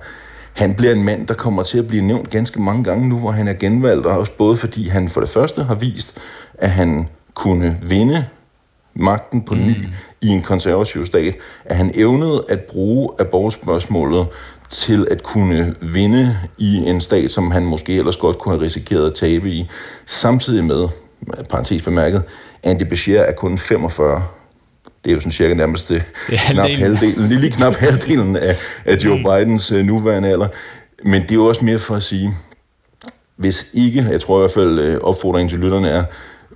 han 0.52 0.74
bliver 0.74 0.92
en 0.92 1.04
mand, 1.04 1.26
der 1.26 1.34
kommer 1.34 1.62
til 1.62 1.78
at 1.78 1.86
blive 1.86 2.02
nævnt 2.02 2.30
ganske 2.30 2.62
mange 2.62 2.84
gange 2.84 3.08
nu, 3.08 3.18
hvor 3.18 3.30
han 3.30 3.48
er 3.48 3.52
genvalgt, 3.52 4.06
og 4.06 4.18
også 4.18 4.32
både 4.32 4.56
fordi 4.56 4.88
han 4.88 5.08
for 5.08 5.20
det 5.20 5.30
første 5.30 5.62
har 5.62 5.74
vist, 5.74 6.18
at 6.54 6.70
han 6.70 7.08
kunne 7.34 7.78
vinde 7.82 8.26
magten 8.94 9.42
på 9.42 9.54
ny 9.54 9.78
mm. 9.78 9.92
i 10.20 10.28
en 10.28 10.42
konservativ 10.42 11.06
stat, 11.06 11.36
at 11.64 11.76
han 11.76 11.90
evnede 11.94 12.44
at 12.48 12.60
bruge 12.60 13.10
abortspørgsmålet 13.18 14.26
til 14.70 15.06
at 15.10 15.22
kunne 15.22 15.74
vinde 15.80 16.38
i 16.58 16.76
en 16.76 17.00
stat, 17.00 17.30
som 17.30 17.50
han 17.50 17.64
måske 17.64 17.98
ellers 17.98 18.16
godt 18.16 18.38
kunne 18.38 18.54
have 18.54 18.64
risikeret 18.64 19.06
at 19.06 19.14
tabe 19.14 19.50
i, 19.50 19.68
samtidig 20.06 20.64
med, 20.64 20.88
parentes 21.50 21.82
bemærket, 21.82 22.22
Andy 22.62 22.82
Beshear 22.82 23.24
er 23.24 23.32
kun 23.32 23.58
45 23.58 24.22
det 25.04 25.10
er 25.10 25.14
jo 25.14 25.20
sådan 25.20 25.32
cirka 25.32 25.54
nærmest 25.54 25.88
det, 25.88 26.02
det 26.26 26.34
er 26.34 26.52
knap 26.52 26.70
halvdelen, 26.70 27.28
lige, 27.28 27.50
knap 27.50 27.74
halvdelen 27.84 28.36
af, 28.36 28.56
af 28.84 28.96
Joe 28.96 29.18
mm. 29.18 29.24
Bidens 29.24 29.72
uh, 29.72 29.78
nuværende 29.78 30.28
alder. 30.28 30.48
Men 31.04 31.22
det 31.22 31.30
er 31.30 31.34
jo 31.34 31.46
også 31.46 31.64
mere 31.64 31.78
for 31.78 31.96
at 31.96 32.02
sige, 32.02 32.34
hvis 33.36 33.66
ikke, 33.72 34.06
jeg 34.10 34.20
tror 34.20 34.38
i 34.38 34.40
hvert 34.40 34.50
fald 34.50 34.94
uh, 34.96 35.00
opfordringen 35.02 35.48
til 35.48 35.58
lytterne 35.58 35.88
er, 35.88 36.04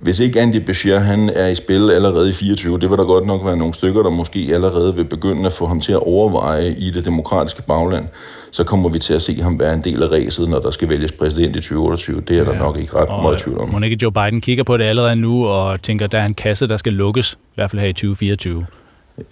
hvis 0.01 0.19
ikke 0.19 0.41
Andy 0.41 0.55
Beshear 0.55 0.99
han 0.99 1.29
er 1.29 1.47
i 1.47 1.55
spil 1.55 1.91
allerede 1.91 2.29
i 2.29 2.33
24, 2.33 2.79
det 2.79 2.89
vil 2.89 2.97
der 2.97 3.03
godt 3.05 3.25
nok 3.25 3.45
være 3.45 3.57
nogle 3.57 3.73
stykker, 3.73 4.03
der 4.03 4.09
måske 4.09 4.49
allerede 4.53 4.95
vil 4.95 5.05
begynde 5.05 5.45
at 5.45 5.53
få 5.53 5.67
ham 5.67 5.81
til 5.81 5.91
at 5.91 5.99
overveje 5.99 6.75
i 6.77 6.91
det 6.91 7.05
demokratiske 7.05 7.61
bagland, 7.61 8.07
så 8.51 8.63
kommer 8.63 8.89
vi 8.89 8.99
til 8.99 9.13
at 9.13 9.21
se 9.21 9.41
ham 9.41 9.59
være 9.59 9.73
en 9.73 9.83
del 9.83 10.03
af 10.03 10.07
ræset, 10.11 10.49
når 10.49 10.59
der 10.59 10.71
skal 10.71 10.89
vælges 10.89 11.11
præsident 11.11 11.55
i 11.55 11.59
2028. 11.59 12.21
Det 12.21 12.37
er 12.37 12.43
ja. 12.43 12.51
der 12.51 12.59
nok 12.59 12.77
ikke 12.77 12.95
ret 12.95 13.09
og 13.09 13.21
meget 13.21 13.39
tvivl 13.39 13.59
om. 13.59 13.69
Må 13.69 13.79
ikke 13.79 13.97
Joe 14.01 14.11
Biden 14.11 14.41
kigger 14.41 14.63
på 14.63 14.77
det 14.77 14.83
allerede 14.83 15.15
nu 15.15 15.47
og 15.47 15.81
tænker, 15.81 16.07
der 16.07 16.19
er 16.19 16.25
en 16.25 16.33
kasse, 16.33 16.67
der 16.67 16.77
skal 16.77 16.93
lukkes, 16.93 17.33
i 17.33 17.55
hvert 17.55 17.71
fald 17.71 17.81
her 17.81 17.89
i 17.89 17.93
2024? 17.93 18.65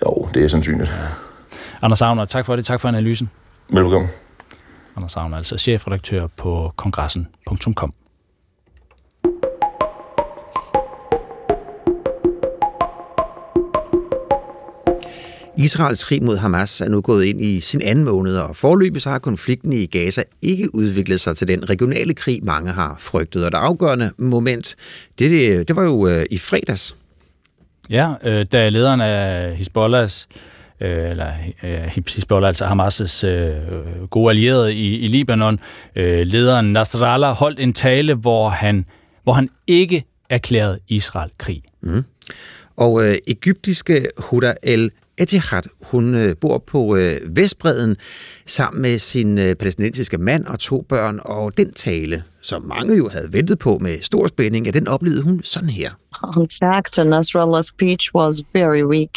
Jo, 0.05 0.27
det 0.33 0.43
er 0.43 0.47
sandsynligt. 0.47 0.93
Anders 1.81 1.99
Savner, 1.99 2.25
tak 2.25 2.45
for 2.45 2.55
det. 2.55 2.65
Tak 2.65 2.81
for 2.81 2.87
analysen. 2.87 3.29
Velkommen. 3.69 4.09
Anders 4.95 5.11
Savner, 5.11 5.37
altså 5.37 5.57
chefredaktør 5.57 6.27
på 6.37 6.73
kongressen.com. 6.75 7.93
Israels 15.57 16.03
krig 16.03 16.23
mod 16.23 16.37
Hamas 16.37 16.81
er 16.81 16.89
nu 16.89 17.01
gået 17.01 17.25
ind 17.25 17.41
i 17.41 17.59
sin 17.59 17.81
anden 17.81 18.05
måned, 18.05 18.37
og 18.37 18.55
forløbet 18.55 19.01
så 19.01 19.09
har 19.09 19.19
konflikten 19.19 19.73
i 19.73 19.85
Gaza 19.85 20.23
ikke 20.41 20.75
udviklet 20.75 21.19
sig 21.19 21.37
til 21.37 21.47
den 21.47 21.69
regionale 21.69 22.13
krig, 22.13 22.39
mange 22.43 22.71
har 22.71 22.95
frygtet. 22.99 23.45
Og 23.45 23.51
det 23.51 23.57
afgørende 23.57 24.11
moment, 24.17 24.75
det, 25.19 25.31
det, 25.31 25.67
det 25.67 25.75
var 25.75 25.83
jo 25.83 26.07
øh, 26.07 26.25
i 26.31 26.37
fredags. 26.37 26.95
Ja, 27.89 28.13
øh, 28.23 28.45
da 28.51 28.69
lederen 28.69 29.01
af 29.01 29.55
Hezbollahs 29.55 30.27
øh, 30.81 31.09
eller 31.09 31.33
øh, 31.63 31.69
Hezbollah, 31.69 32.47
altså 32.47 32.65
Hamas' 32.65 33.27
øh, 33.27 34.07
gode 34.09 34.29
allierede 34.29 34.75
i, 34.75 34.97
i 34.97 35.07
Libanon, 35.07 35.59
øh, 35.95 36.27
lederen 36.27 36.73
Nasrallah, 36.73 37.33
holdt 37.33 37.59
en 37.59 37.73
tale, 37.73 38.13
hvor 38.13 38.49
han, 38.49 38.85
hvor 39.23 39.33
han 39.33 39.49
ikke 39.67 40.05
erklærede 40.29 40.79
Israel 40.87 41.29
krig. 41.37 41.63
Mm. 41.81 42.03
Og 42.77 43.03
øh, 43.03 43.15
egyptiske 43.27 44.07
Huda 44.17 44.53
el 44.63 44.91
Etihad, 45.17 45.61
hun 45.81 46.15
øh, 46.15 46.35
bor 46.41 46.57
på 46.67 46.95
øh, 46.95 47.17
Vestbreden 47.35 47.95
sammen 48.45 48.81
med 48.81 48.97
sin 48.99 49.37
øh, 49.39 49.55
palæstinensiske 49.55 50.17
mand 50.17 50.45
og 50.45 50.59
to 50.59 50.85
børn, 50.89 51.19
og 51.25 51.57
den 51.57 51.73
tale, 51.73 52.23
som 52.41 52.61
mange 52.61 52.97
jo 52.97 53.09
havde 53.09 53.33
ventet 53.33 53.59
på 53.59 53.77
med 53.77 54.01
stor 54.01 54.27
spænding, 54.27 54.65
ja, 54.65 54.71
den 54.71 54.87
oplevede 54.87 55.21
hun 55.21 55.41
sådan 55.43 55.69
her. 55.69 55.91
In 56.37 56.47
fact, 56.61 56.99
Nasrallah's 56.99 57.61
speech 57.61 58.15
was 58.15 58.43
very 58.53 58.83
weak. 58.83 59.09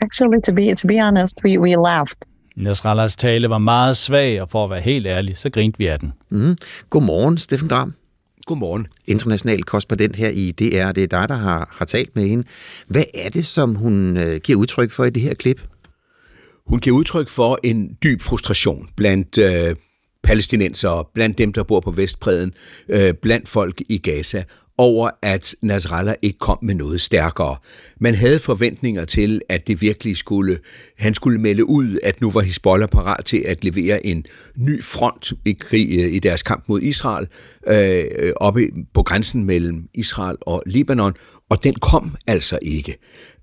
Actually, 0.00 0.40
to 0.46 0.52
be, 0.52 0.74
to 0.74 0.86
be 0.88 1.02
honest, 1.02 1.34
we, 1.44 1.60
we 1.60 1.70
laughed. 1.70 2.16
Nasrallahs 2.56 3.16
tale 3.16 3.50
var 3.50 3.58
meget 3.58 3.96
svag, 3.96 4.42
og 4.42 4.48
for 4.48 4.64
at 4.64 4.70
være 4.70 4.80
helt 4.80 5.06
ærlig, 5.06 5.38
så 5.38 5.50
grinte 5.50 5.78
vi 5.78 5.86
af 5.86 5.98
den. 5.98 6.12
Mm. 6.30 6.56
Godmorgen, 6.90 7.38
Steffen 7.38 7.68
Gram. 7.68 7.94
Godmorgen. 8.46 8.86
International 9.06 9.62
korrespondent 9.62 10.16
her 10.16 10.28
i 10.28 10.50
DR. 10.50 10.92
Det 10.92 11.02
er 11.02 11.06
dig, 11.06 11.28
der 11.28 11.34
har, 11.34 11.68
har 11.70 11.84
talt 11.84 12.16
med 12.16 12.28
hende. 12.28 12.44
Hvad 12.86 13.04
er 13.14 13.28
det, 13.28 13.46
som 13.46 13.74
hun 13.74 14.16
øh, 14.16 14.40
giver 14.40 14.58
udtryk 14.58 14.90
for 14.90 15.04
i 15.04 15.10
det 15.10 15.22
her 15.22 15.34
klip? 15.34 15.62
Hun 16.66 16.78
giver 16.78 16.96
udtryk 16.96 17.28
for 17.28 17.58
en 17.62 17.96
dyb 18.02 18.22
frustration 18.22 18.88
blandt 18.96 19.38
øh, 19.38 19.76
palæstinenser, 20.22 21.10
blandt 21.14 21.38
dem, 21.38 21.52
der 21.52 21.62
bor 21.62 21.80
på 21.80 21.90
Vestbreden, 21.90 22.52
øh, 22.88 23.14
blandt 23.14 23.48
folk 23.48 23.82
i 23.88 23.98
Gaza, 23.98 24.44
over, 24.78 25.10
at 25.22 25.54
Nasrallah 25.62 26.14
ikke 26.22 26.38
kom 26.38 26.58
med 26.62 26.74
noget 26.74 27.00
stærkere. 27.00 27.56
Man 28.00 28.14
havde 28.14 28.38
forventninger 28.38 29.04
til, 29.04 29.40
at 29.48 29.66
det 29.66 29.80
virkelig 29.82 30.16
skulle, 30.16 30.58
han 30.98 31.14
skulle 31.14 31.40
melde 31.40 31.64
ud, 31.68 31.98
at 32.02 32.20
nu 32.20 32.30
var 32.30 32.40
Hezbollah 32.40 32.88
parat 32.88 33.24
til 33.24 33.38
at 33.46 33.64
levere 33.64 34.06
en 34.06 34.24
ny 34.56 34.82
front 34.82 35.32
i, 35.44 35.52
krig, 35.52 35.88
øh, 35.98 36.12
i 36.12 36.18
deres 36.18 36.42
kamp 36.42 36.64
mod 36.68 36.80
Israel, 36.82 37.26
øh, 37.68 38.32
oppe 38.36 38.68
på 38.94 39.02
grænsen 39.02 39.44
mellem 39.44 39.88
Israel 39.94 40.36
og 40.40 40.62
Libanon, 40.66 41.14
og 41.48 41.64
den 41.64 41.74
kom 41.74 42.16
altså 42.26 42.58
ikke. 42.62 42.98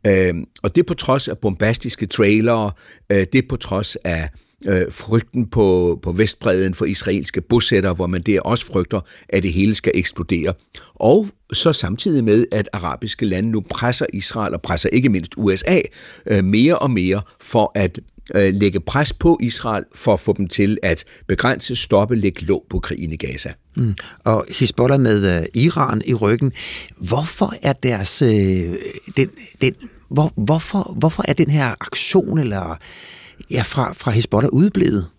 Øh, 0.07 0.34
og 0.64 0.76
det 0.76 0.85
på 0.85 0.93
trods 0.93 1.27
af 1.27 1.38
bombastiske 1.38 2.06
trailere, 2.06 2.72
øh, 3.10 3.27
det 3.34 3.47
på 3.47 3.56
trods 3.56 3.95
af 3.95 4.30
øh, 4.68 4.91
frygten 4.91 5.48
på, 5.48 5.99
på 6.03 6.11
Vestbreden 6.11 6.73
for 6.73 6.86
israelske 6.86 7.41
bosættere, 7.41 7.94
hvor 7.94 8.07
man 8.07 8.22
der 8.22 8.41
også 8.41 8.65
frygter, 8.65 9.02
at 9.30 9.44
det 9.44 9.53
hele 9.53 9.76
skal 9.76 9.91
eksplodere. 9.95 10.53
Og 10.95 11.27
så 11.53 11.73
samtidig 11.73 12.23
med, 12.23 12.45
at 12.52 12.69
arabiske 12.73 13.26
lande 13.26 13.49
nu 13.49 13.61
presser 13.69 14.06
Israel 14.14 14.53
og 14.53 14.61
presser 14.61 14.90
ikke 14.90 15.10
mindst 15.10 15.34
USA 15.38 15.81
øh, 16.26 16.44
mere 16.44 16.80
og 16.80 16.91
mere 16.91 17.22
for 17.41 17.72
at 17.76 17.99
øh, 18.36 18.53
lægge 18.53 18.80
pres 18.80 19.14
på 19.14 19.38
Israel 19.41 19.84
for 19.95 20.14
at 20.14 20.19
få 20.19 20.34
dem 20.38 20.48
til 20.48 20.77
at 20.84 21.06
begrænse, 21.27 21.76
stoppe, 21.76 22.15
lægge 22.15 22.45
låg 22.45 22.65
på 22.69 22.80
krigen 22.80 23.11
i 23.11 23.15
Gaza. 23.15 23.53
Mm. 23.76 23.95
Og 24.23 24.45
Hezbollah 24.60 24.99
med 24.99 25.40
øh, 25.40 25.45
Iran 25.53 26.02
i 26.06 26.14
ryggen. 26.14 26.52
Hvorfor 26.98 27.53
er 27.61 27.73
deres 27.73 28.22
øh, 28.22 28.30
den, 29.18 29.30
den, 29.61 29.73
hvor, 30.10 30.34
hvorfor, 30.36 30.95
hvorfor 30.98 31.23
er 31.27 31.34
den 31.34 31.49
her 31.49 31.76
aktion 31.81 32.40
eller 32.40 32.77
ja, 33.52 33.61
fra, 33.61 33.94
fra 33.94 34.11
Hezbollah 34.11 34.49
udeblevet? 34.53 35.10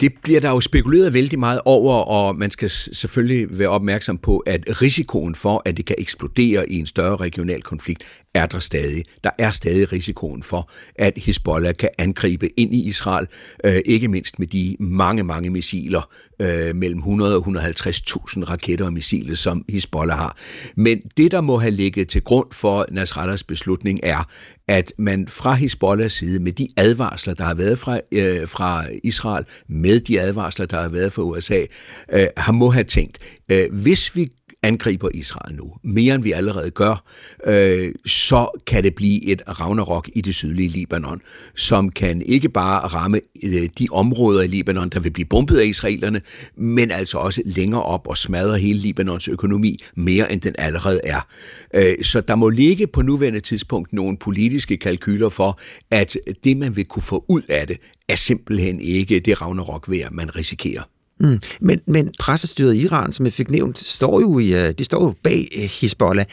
Det 0.00 0.12
bliver 0.22 0.40
der 0.40 0.50
jo 0.50 0.60
spekuleret 0.60 1.14
vældig 1.14 1.38
meget 1.38 1.60
over, 1.64 1.94
og 1.94 2.36
man 2.36 2.50
skal 2.50 2.70
selvfølgelig 2.70 3.58
være 3.58 3.68
opmærksom 3.68 4.18
på, 4.18 4.38
at 4.38 4.82
risikoen 4.82 5.34
for, 5.34 5.62
at 5.64 5.76
det 5.76 5.84
kan 5.84 5.96
eksplodere 5.98 6.70
i 6.70 6.78
en 6.78 6.86
større 6.86 7.16
regional 7.16 7.62
konflikt, 7.62 8.02
er 8.34 8.46
der 8.46 8.58
stadig. 8.58 9.04
Der 9.24 9.30
er 9.38 9.50
stadig 9.50 9.92
risikoen 9.92 10.42
for, 10.42 10.70
at 10.94 11.12
Hezbollah 11.16 11.74
kan 11.78 11.88
angribe 11.98 12.60
ind 12.60 12.74
i 12.74 12.88
Israel, 12.88 13.26
øh, 13.64 13.80
ikke 13.84 14.08
mindst 14.08 14.38
med 14.38 14.46
de 14.46 14.76
mange, 14.80 15.22
mange 15.22 15.50
missiler, 15.50 16.10
øh, 16.40 16.76
mellem 16.76 16.98
100 16.98 17.36
og 17.36 17.42
150.000 17.42 18.44
raketter 18.50 18.84
og 18.84 18.92
missiler, 18.92 19.34
som 19.34 19.64
Hezbollah 19.68 20.18
har. 20.18 20.36
Men 20.76 21.00
det, 21.16 21.32
der 21.32 21.40
må 21.40 21.58
have 21.58 21.70
ligget 21.70 22.08
til 22.08 22.22
grund 22.22 22.46
for 22.52 22.86
Nasrallahs 22.90 23.42
beslutning, 23.42 24.00
er, 24.02 24.28
at 24.68 24.92
man 24.98 25.28
fra 25.28 25.54
Hezbollahs 25.54 26.12
side, 26.12 26.38
med 26.38 26.52
de 26.52 26.68
advarsler, 26.76 27.34
der 27.34 27.44
har 27.44 27.54
været 27.54 27.78
fra, 27.78 28.00
øh, 28.12 28.48
fra 28.48 28.84
Israel, 29.04 29.44
med 29.68 30.00
de 30.00 30.20
advarsler, 30.20 30.66
der 30.66 30.80
har 30.82 30.88
været 30.88 31.12
fra 31.12 31.22
USA, 31.22 31.64
øh, 32.12 32.26
har 32.36 32.52
må 32.52 32.70
have 32.70 32.84
tænkt, 32.84 33.18
øh, 33.48 33.64
hvis 33.82 34.16
vi 34.16 34.28
angriber 34.62 35.08
Israel 35.14 35.56
nu, 35.56 35.72
mere 35.82 36.14
end 36.14 36.22
vi 36.22 36.32
allerede 36.32 36.70
gør, 36.70 37.04
øh, 37.46 37.92
så 38.06 38.60
kan 38.66 38.82
det 38.82 38.94
blive 38.94 39.24
et 39.24 39.42
Ragnarok 39.60 40.10
i 40.14 40.20
det 40.20 40.34
sydlige 40.34 40.68
Libanon, 40.68 41.20
som 41.56 41.90
kan 41.90 42.22
ikke 42.22 42.48
bare 42.48 42.80
ramme 42.80 43.20
øh, 43.42 43.68
de 43.78 43.86
områder 43.90 44.42
i 44.42 44.46
Libanon, 44.46 44.88
der 44.88 45.00
vil 45.00 45.10
blive 45.10 45.26
bombet 45.26 45.58
af 45.58 45.64
israelerne, 45.64 46.20
men 46.56 46.90
altså 46.90 47.18
også 47.18 47.42
længere 47.44 47.82
op 47.82 48.08
og 48.08 48.18
smadre 48.18 48.58
hele 48.58 48.78
Libanons 48.78 49.28
økonomi 49.28 49.82
mere 49.94 50.32
end 50.32 50.40
den 50.40 50.54
allerede 50.58 51.00
er. 51.04 51.26
Øh, 51.74 52.04
så 52.04 52.20
der 52.20 52.34
må 52.34 52.48
ligge 52.48 52.86
på 52.86 53.02
nuværende 53.02 53.40
tidspunkt 53.40 53.92
nogle 53.92 54.16
politiske 54.16 54.76
kalkyler 54.76 55.28
for, 55.28 55.60
at 55.90 56.16
det 56.44 56.56
man 56.56 56.76
vil 56.76 56.84
kunne 56.84 57.02
få 57.02 57.24
ud 57.28 57.42
af 57.48 57.66
det, 57.66 57.76
er 58.08 58.16
simpelthen 58.16 58.80
ikke 58.80 59.20
det 59.20 59.40
Ragnarok 59.42 59.90
værd, 59.90 60.12
man 60.12 60.36
risikerer. 60.36 60.82
Mm. 61.22 61.40
Men, 61.60 61.80
men 61.86 62.10
pressestyret 62.18 62.74
i 62.74 62.80
Iran, 62.80 63.12
som 63.12 63.26
jeg 63.26 63.32
fik 63.32 63.50
nævnt, 63.50 63.78
står 63.78 64.20
jo 64.20 64.38
i, 64.38 64.54
øh, 64.54 64.72
de 64.72 64.84
står 64.84 65.04
jo 65.04 65.14
bag 65.22 65.48
øh, 65.56 65.70
Hezbollah. 65.80 66.26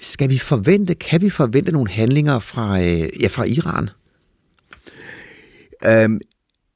Skal 0.00 0.30
vi 0.30 0.38
forvente, 0.38 0.94
kan 0.94 1.22
vi 1.22 1.30
forvente 1.30 1.72
nogle 1.72 1.90
handlinger 1.90 2.38
fra, 2.38 2.80
øh, 2.80 3.22
ja, 3.22 3.28
fra 3.28 3.44
Iran? 3.44 3.90
Um, 6.06 6.20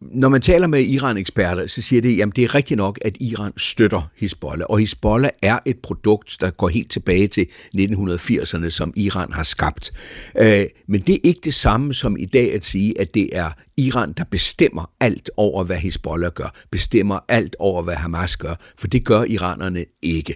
når 0.01 0.29
man 0.29 0.41
taler 0.41 0.67
med 0.67 0.81
Iran-eksperter, 0.81 1.67
så 1.67 1.83
siger 1.83 2.03
de, 2.03 2.23
at 2.23 2.29
det 2.37 2.45
er 2.45 2.55
rigtigt 2.55 2.79
nok, 2.79 2.99
at 3.03 3.17
Iran 3.21 3.53
støtter 3.57 4.11
Hezbollah. 4.17 4.67
Og 4.71 4.79
Hezbollah 4.79 5.31
er 5.43 5.59
et 5.65 5.79
produkt, 5.79 6.37
der 6.41 6.51
går 6.51 6.69
helt 6.69 6.91
tilbage 6.91 7.27
til 7.27 7.47
1980'erne, 7.77 8.69
som 8.69 8.93
Iran 8.97 9.33
har 9.33 9.43
skabt. 9.43 9.93
Øh, 10.39 10.65
men 10.87 11.01
det 11.01 11.15
er 11.15 11.19
ikke 11.23 11.41
det 11.45 11.55
samme 11.55 11.95
som 11.95 12.17
i 12.17 12.25
dag 12.25 12.55
at 12.55 12.65
sige, 12.65 13.01
at 13.01 13.15
det 13.15 13.29
er 13.33 13.51
Iran, 13.77 14.13
der 14.13 14.25
bestemmer 14.25 14.91
alt 15.01 15.31
over, 15.37 15.65
hvad 15.65 15.77
Hezbollah 15.77 16.33
gør, 16.33 16.55
bestemmer 16.71 17.19
alt 17.29 17.57
over, 17.59 17.83
hvad 17.83 17.95
Hamas 17.95 18.37
gør, 18.37 18.55
for 18.79 18.87
det 18.87 19.05
gør 19.05 19.25
iranerne 19.25 19.85
ikke. 20.03 20.35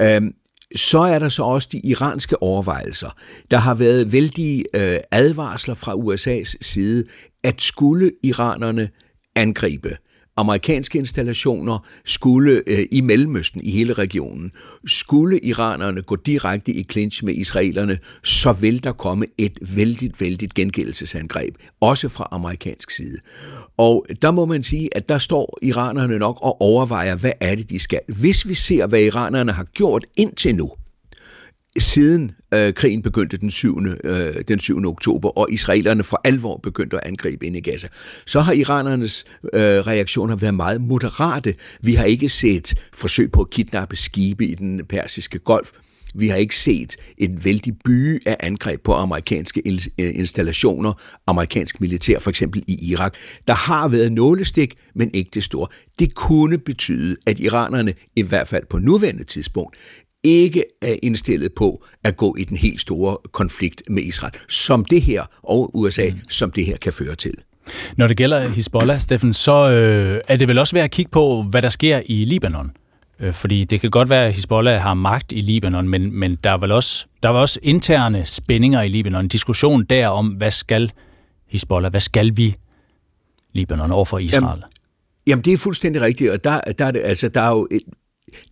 Øhm, 0.00 0.34
så 0.76 0.98
er 0.98 1.18
der 1.18 1.28
så 1.28 1.42
også 1.42 1.68
de 1.72 1.78
iranske 1.78 2.42
overvejelser. 2.42 3.16
Der 3.50 3.58
har 3.58 3.74
været 3.74 4.12
vældige 4.12 4.64
øh, 4.74 4.96
advarsler 5.10 5.74
fra 5.74 5.94
USA's 5.94 6.54
side, 6.60 7.04
at 7.42 7.62
skulle 7.62 8.12
iranerne 8.22 8.88
angribe 9.36 9.96
amerikanske 10.36 10.98
installationer 10.98 11.78
skulle 12.04 12.62
øh, 12.66 12.86
i 12.90 13.00
Mellemøsten, 13.00 13.60
i 13.64 13.70
hele 13.70 13.92
regionen, 13.92 14.52
skulle 14.86 15.38
iranerne 15.38 16.02
gå 16.02 16.16
direkte 16.16 16.72
i 16.72 16.84
clinch 16.84 17.24
med 17.24 17.34
israelerne, 17.34 17.98
så 18.22 18.52
vil 18.52 18.84
der 18.84 18.92
komme 18.92 19.26
et 19.38 19.58
vældigt, 19.76 20.20
vældigt 20.20 20.54
gengældelsesangreb, 20.54 21.54
også 21.80 22.08
fra 22.08 22.28
amerikansk 22.30 22.90
side. 22.90 23.18
Og 23.76 24.06
der 24.22 24.30
må 24.30 24.44
man 24.44 24.62
sige, 24.62 24.96
at 24.96 25.08
der 25.08 25.18
står 25.18 25.58
iranerne 25.62 26.18
nok 26.18 26.38
og 26.42 26.60
overvejer, 26.60 27.16
hvad 27.16 27.32
er 27.40 27.54
det, 27.54 27.70
de 27.70 27.78
skal. 27.78 28.00
Hvis 28.20 28.48
vi 28.48 28.54
ser, 28.54 28.86
hvad 28.86 29.00
iranerne 29.00 29.52
har 29.52 29.64
gjort 29.64 30.04
indtil 30.16 30.54
nu, 30.54 30.70
siden 31.78 32.30
øh, 32.54 32.74
krigen 32.74 33.02
begyndte 33.02 33.36
den 33.36 33.50
7. 33.50 33.86
Øh, 34.04 34.34
den 34.48 34.60
7. 34.60 34.86
oktober, 34.86 35.38
og 35.38 35.48
israelerne 35.50 36.02
for 36.02 36.20
alvor 36.24 36.56
begyndte 36.56 36.96
at 36.96 37.02
angribe 37.06 37.46
ind 37.46 37.56
i 37.56 37.60
Gaza, 37.60 37.88
så 38.26 38.40
har 38.40 38.52
iranernes 38.52 39.24
øh, 39.52 39.60
reaktioner 39.60 40.36
været 40.36 40.54
meget 40.54 40.80
moderate. 40.80 41.54
Vi 41.80 41.94
har 41.94 42.04
ikke 42.04 42.28
set 42.28 42.74
forsøg 42.92 43.32
på 43.32 43.40
at 43.40 43.50
kidnappe 43.50 43.96
skibe 43.96 44.46
i 44.46 44.54
den 44.54 44.86
persiske 44.88 45.38
golf. 45.38 45.70
Vi 46.14 46.28
har 46.28 46.36
ikke 46.36 46.56
set 46.56 46.96
en 47.18 47.44
vældig 47.44 47.74
by 47.84 48.22
af 48.26 48.36
angreb 48.40 48.82
på 48.82 48.94
amerikanske 48.94 49.62
øh, 49.66 49.80
installationer, 49.98 50.92
amerikansk 51.26 51.80
militær, 51.80 52.18
for 52.18 52.30
eksempel 52.30 52.64
i 52.66 52.90
Irak. 52.90 53.14
Der 53.48 53.54
har 53.54 53.88
været 53.88 54.12
nålestik, 54.12 54.74
men 54.94 55.10
ikke 55.14 55.30
det 55.34 55.44
store. 55.44 55.66
Det 55.98 56.14
kunne 56.14 56.58
betyde, 56.58 57.16
at 57.26 57.40
iranerne, 57.40 57.94
i 58.16 58.22
hvert 58.22 58.48
fald 58.48 58.64
på 58.70 58.78
nuværende 58.78 59.24
tidspunkt, 59.24 59.76
ikke 60.24 60.64
er 60.82 60.96
indstillet 61.02 61.52
på 61.54 61.84
at 62.04 62.16
gå 62.16 62.36
i 62.38 62.44
den 62.44 62.56
helt 62.56 62.80
store 62.80 63.16
konflikt 63.32 63.82
med 63.90 64.02
Israel, 64.02 64.32
som 64.48 64.84
det 64.84 65.02
her, 65.02 65.24
og 65.42 65.70
USA, 65.76 66.08
mm. 66.08 66.18
som 66.28 66.50
det 66.50 66.66
her 66.66 66.76
kan 66.76 66.92
føre 66.92 67.14
til. 67.14 67.34
Når 67.96 68.06
det 68.06 68.16
gælder 68.16 68.48
Hezbollah, 68.48 69.00
Steffen, 69.00 69.34
så 69.34 69.70
øh, 69.70 70.20
er 70.28 70.36
det 70.36 70.48
vel 70.48 70.58
også 70.58 70.76
værd 70.76 70.84
at 70.84 70.90
kigge 70.90 71.10
på, 71.10 71.42
hvad 71.42 71.62
der 71.62 71.68
sker 71.68 72.02
i 72.06 72.24
Libanon. 72.24 72.70
Øh, 73.20 73.32
fordi 73.32 73.64
det 73.64 73.80
kan 73.80 73.90
godt 73.90 74.10
være, 74.10 74.26
at 74.26 74.34
Hezbollah 74.34 74.80
har 74.80 74.94
magt 74.94 75.32
i 75.32 75.40
Libanon, 75.40 75.88
men, 75.88 76.18
men 76.18 76.38
der 76.44 76.50
er 76.50 76.58
vel 76.58 76.72
også, 76.72 77.06
der 77.22 77.28
er 77.28 77.32
også 77.32 77.60
interne 77.62 78.26
spændinger 78.26 78.82
i 78.82 78.88
Libanon. 78.88 79.24
En 79.24 79.28
diskussion 79.28 79.84
der 79.84 80.08
om, 80.08 80.26
hvad 80.26 80.50
skal 80.50 80.92
Hezbollah, 81.48 81.90
hvad 81.90 82.00
skal 82.00 82.36
vi 82.36 82.56
Libanon 83.52 83.92
overfor 83.92 84.18
Israel? 84.18 84.44
Jamen, 84.44 84.62
jamen 85.26 85.44
det 85.44 85.52
er 85.52 85.56
fuldstændig 85.56 86.02
rigtigt, 86.02 86.30
og 86.30 86.44
der, 86.44 86.60
der, 86.60 86.84
er, 86.84 86.90
det, 86.90 87.00
altså, 87.04 87.28
der 87.28 87.40
er 87.40 87.50
jo 87.50 87.68
et, 87.70 87.82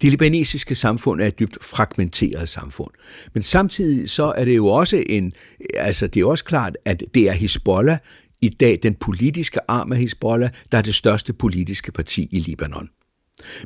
det 0.03 0.11
libanesiske 0.11 0.75
samfund 0.75 1.21
er 1.21 1.27
et 1.27 1.39
dybt 1.39 1.59
fragmenteret 1.65 2.49
samfund. 2.49 2.91
Men 3.35 3.43
samtidig 3.43 4.11
så 4.11 4.33
er 4.37 4.45
det 4.45 4.57
jo 4.57 4.67
også 4.67 5.05
en, 5.07 5.33
altså 5.75 6.07
det 6.07 6.21
er 6.23 6.27
også 6.27 6.45
klart, 6.45 6.77
at 6.85 7.03
det 7.15 7.23
er 7.23 7.33
Hezbollah 7.33 7.99
i 8.43 8.49
dag, 8.49 8.79
den 8.83 8.95
politiske 8.95 9.61
arm 9.69 9.93
af 9.93 9.99
Hezbollah, 9.99 10.51
der 10.73 10.79
er 10.79 10.83
det 10.83 10.95
største 10.95 11.33
politiske 11.33 11.93
parti 11.93 12.29
i 12.31 12.39
Libanon. 12.39 12.89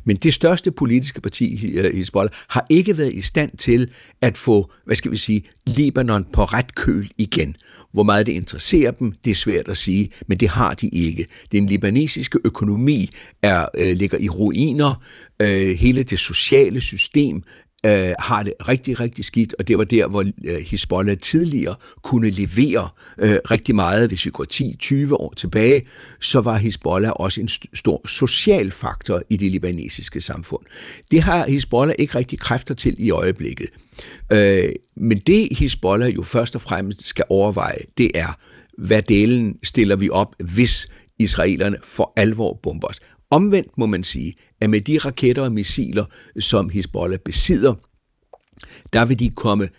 Men 0.03 0.15
det 0.15 0.33
største 0.33 0.71
politiske 0.71 1.21
parti, 1.21 1.45
i 1.45 1.97
Hezbollah, 1.97 2.31
har 2.47 2.65
ikke 2.69 2.97
været 2.97 3.13
i 3.13 3.21
stand 3.21 3.57
til 3.57 3.89
at 4.21 4.37
få, 4.37 4.71
hvad 4.85 4.95
skal 4.95 5.11
vi 5.11 5.17
sige, 5.17 5.43
Libanon 5.65 6.25
på 6.33 6.43
ret 6.43 6.75
køl 6.75 7.11
igen. 7.17 7.55
Hvor 7.91 8.03
meget 8.03 8.25
det 8.25 8.31
interesserer 8.31 8.91
dem, 8.91 9.11
det 9.11 9.31
er 9.31 9.35
svært 9.35 9.67
at 9.67 9.77
sige, 9.77 10.09
men 10.27 10.37
det 10.37 10.49
har 10.49 10.73
de 10.73 10.87
ikke. 10.87 11.27
Den 11.51 11.65
libanesiske 11.65 12.39
økonomi 12.43 13.09
er, 13.41 13.65
øh, 13.77 13.95
ligger 13.95 14.17
i 14.17 14.29
ruiner. 14.29 15.03
Øh, 15.41 15.77
hele 15.77 16.03
det 16.03 16.19
sociale 16.19 16.81
system 16.81 17.43
øh, 17.85 18.13
har 18.19 18.43
det 18.43 18.53
rigtig, 18.67 18.99
rigtig 18.99 19.25
skidt, 19.25 19.55
og 19.59 19.67
det 19.67 19.77
var 19.77 19.83
der, 19.83 20.07
hvor 20.07 20.21
øh, 20.21 20.55
Hezbollah 20.65 21.17
tidligere 21.17 21.75
kunne 22.03 22.29
levere 22.29 22.89
øh, 23.17 23.37
rigtig 23.51 23.75
meget. 23.75 24.07
Hvis 24.07 24.25
vi 24.25 24.31
går 24.31 24.45
10-20 25.07 25.13
år 25.13 25.33
tilbage, 25.37 25.81
så 26.21 26.41
var 26.41 26.57
Hezbollah 26.57 27.11
også 27.11 27.41
en 27.41 27.47
st- 27.51 27.69
stor 27.73 28.07
social 28.07 28.71
faktor 28.71 29.21
i 29.29 29.37
det 29.37 29.51
libanesiske 29.51 30.21
samfund. 30.21 30.61
Det 31.11 31.21
har 31.21 31.47
Hezbollah 31.47 31.95
ikke 31.99 32.15
rigtig 32.15 32.39
kræfter 32.39 32.73
til 32.75 32.95
i 32.97 33.11
øjeblikket. 33.11 33.67
Øh, 34.31 34.69
men 34.95 35.19
det 35.19 35.57
Hezbollah 35.57 36.15
jo 36.15 36.23
først 36.23 36.55
og 36.55 36.61
fremmest 36.61 37.07
skal 37.07 37.25
overveje, 37.29 37.79
det 37.97 38.11
er, 38.15 38.37
hvad 38.77 39.01
delen 39.01 39.57
stiller 39.63 39.95
vi 39.95 40.09
op, 40.09 40.35
hvis 40.39 40.87
israelerne 41.19 41.77
for 41.83 42.13
alvor 42.15 42.59
bomber 42.63 42.87
os. 42.87 42.99
Omvendt 43.31 43.77
må 43.77 43.85
man 43.85 44.03
sige, 44.03 44.33
at 44.61 44.69
med 44.69 44.81
de 44.81 44.97
raketter 44.97 45.43
og 45.43 45.51
missiler, 45.51 46.05
som 46.39 46.69
Hezbollah 46.69 47.19
besidder, 47.19 47.73
der 48.93 49.05
vil 49.05 49.19
de 49.19 49.29
komme 49.29 49.69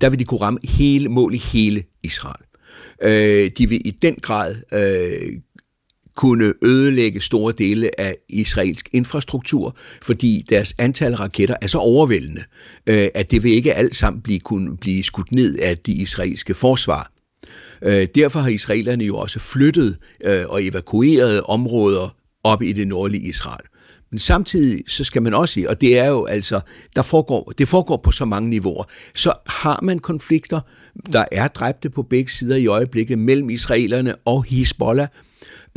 der 0.00 0.10
vil 0.10 0.18
de 0.18 0.24
kunne 0.24 0.40
ramme 0.40 0.60
hele 0.64 1.08
mål 1.08 1.34
i 1.34 1.38
hele 1.38 1.84
Israel. 2.02 2.44
Øh, 3.02 3.50
de 3.58 3.68
vil 3.68 3.80
i 3.84 3.90
den 3.90 4.14
grad 4.14 4.56
øh, 4.72 5.40
kunne 6.16 6.54
ødelægge 6.64 7.20
store 7.20 7.52
dele 7.58 8.00
af 8.00 8.16
israelsk 8.28 8.88
infrastruktur, 8.92 9.76
fordi 10.02 10.44
deres 10.48 10.74
antal 10.78 11.14
raketter 11.14 11.56
er 11.62 11.66
så 11.66 11.78
overvældende, 11.78 12.42
øh, 12.86 13.08
at 13.14 13.30
det 13.30 13.42
vil 13.42 13.52
ikke 13.52 13.74
alt 13.74 13.96
sammen 13.96 14.22
blive, 14.22 14.40
kunne 14.40 14.76
blive 14.76 15.02
skudt 15.02 15.32
ned 15.32 15.58
af 15.58 15.78
de 15.78 15.92
israelske 15.92 16.54
forsvar. 16.54 17.12
Øh, 17.82 18.06
derfor 18.14 18.40
har 18.40 18.48
israelerne 18.48 19.04
jo 19.04 19.16
også 19.16 19.38
flyttet 19.38 19.98
øh, 20.24 20.44
og 20.48 20.64
evakueret 20.64 21.40
områder 21.40 22.16
op 22.44 22.62
i 22.62 22.72
det 22.72 22.88
nordlige 22.88 23.28
Israel. 23.28 23.66
Men 24.10 24.18
samtidig 24.18 24.84
så 24.86 25.04
skal 25.04 25.22
man 25.22 25.34
også 25.34 25.52
sige, 25.54 25.68
og 25.68 25.80
det 25.80 25.98
er 25.98 26.06
jo 26.06 26.24
altså, 26.24 26.60
der 26.96 27.02
foregår, 27.02 27.52
det 27.58 27.68
foregår 27.68 27.96
på 27.96 28.10
så 28.10 28.24
mange 28.24 28.50
niveauer, 28.50 28.84
så 29.14 29.32
har 29.46 29.80
man 29.82 29.98
konflikter, 29.98 30.60
der 31.12 31.24
er 31.32 31.48
dræbte 31.48 31.90
på 31.90 32.02
begge 32.02 32.30
sider 32.30 32.56
i 32.56 32.66
øjeblikket 32.66 33.18
mellem 33.18 33.50
israelerne 33.50 34.14
og 34.24 34.44
Hezbollah, 34.44 35.08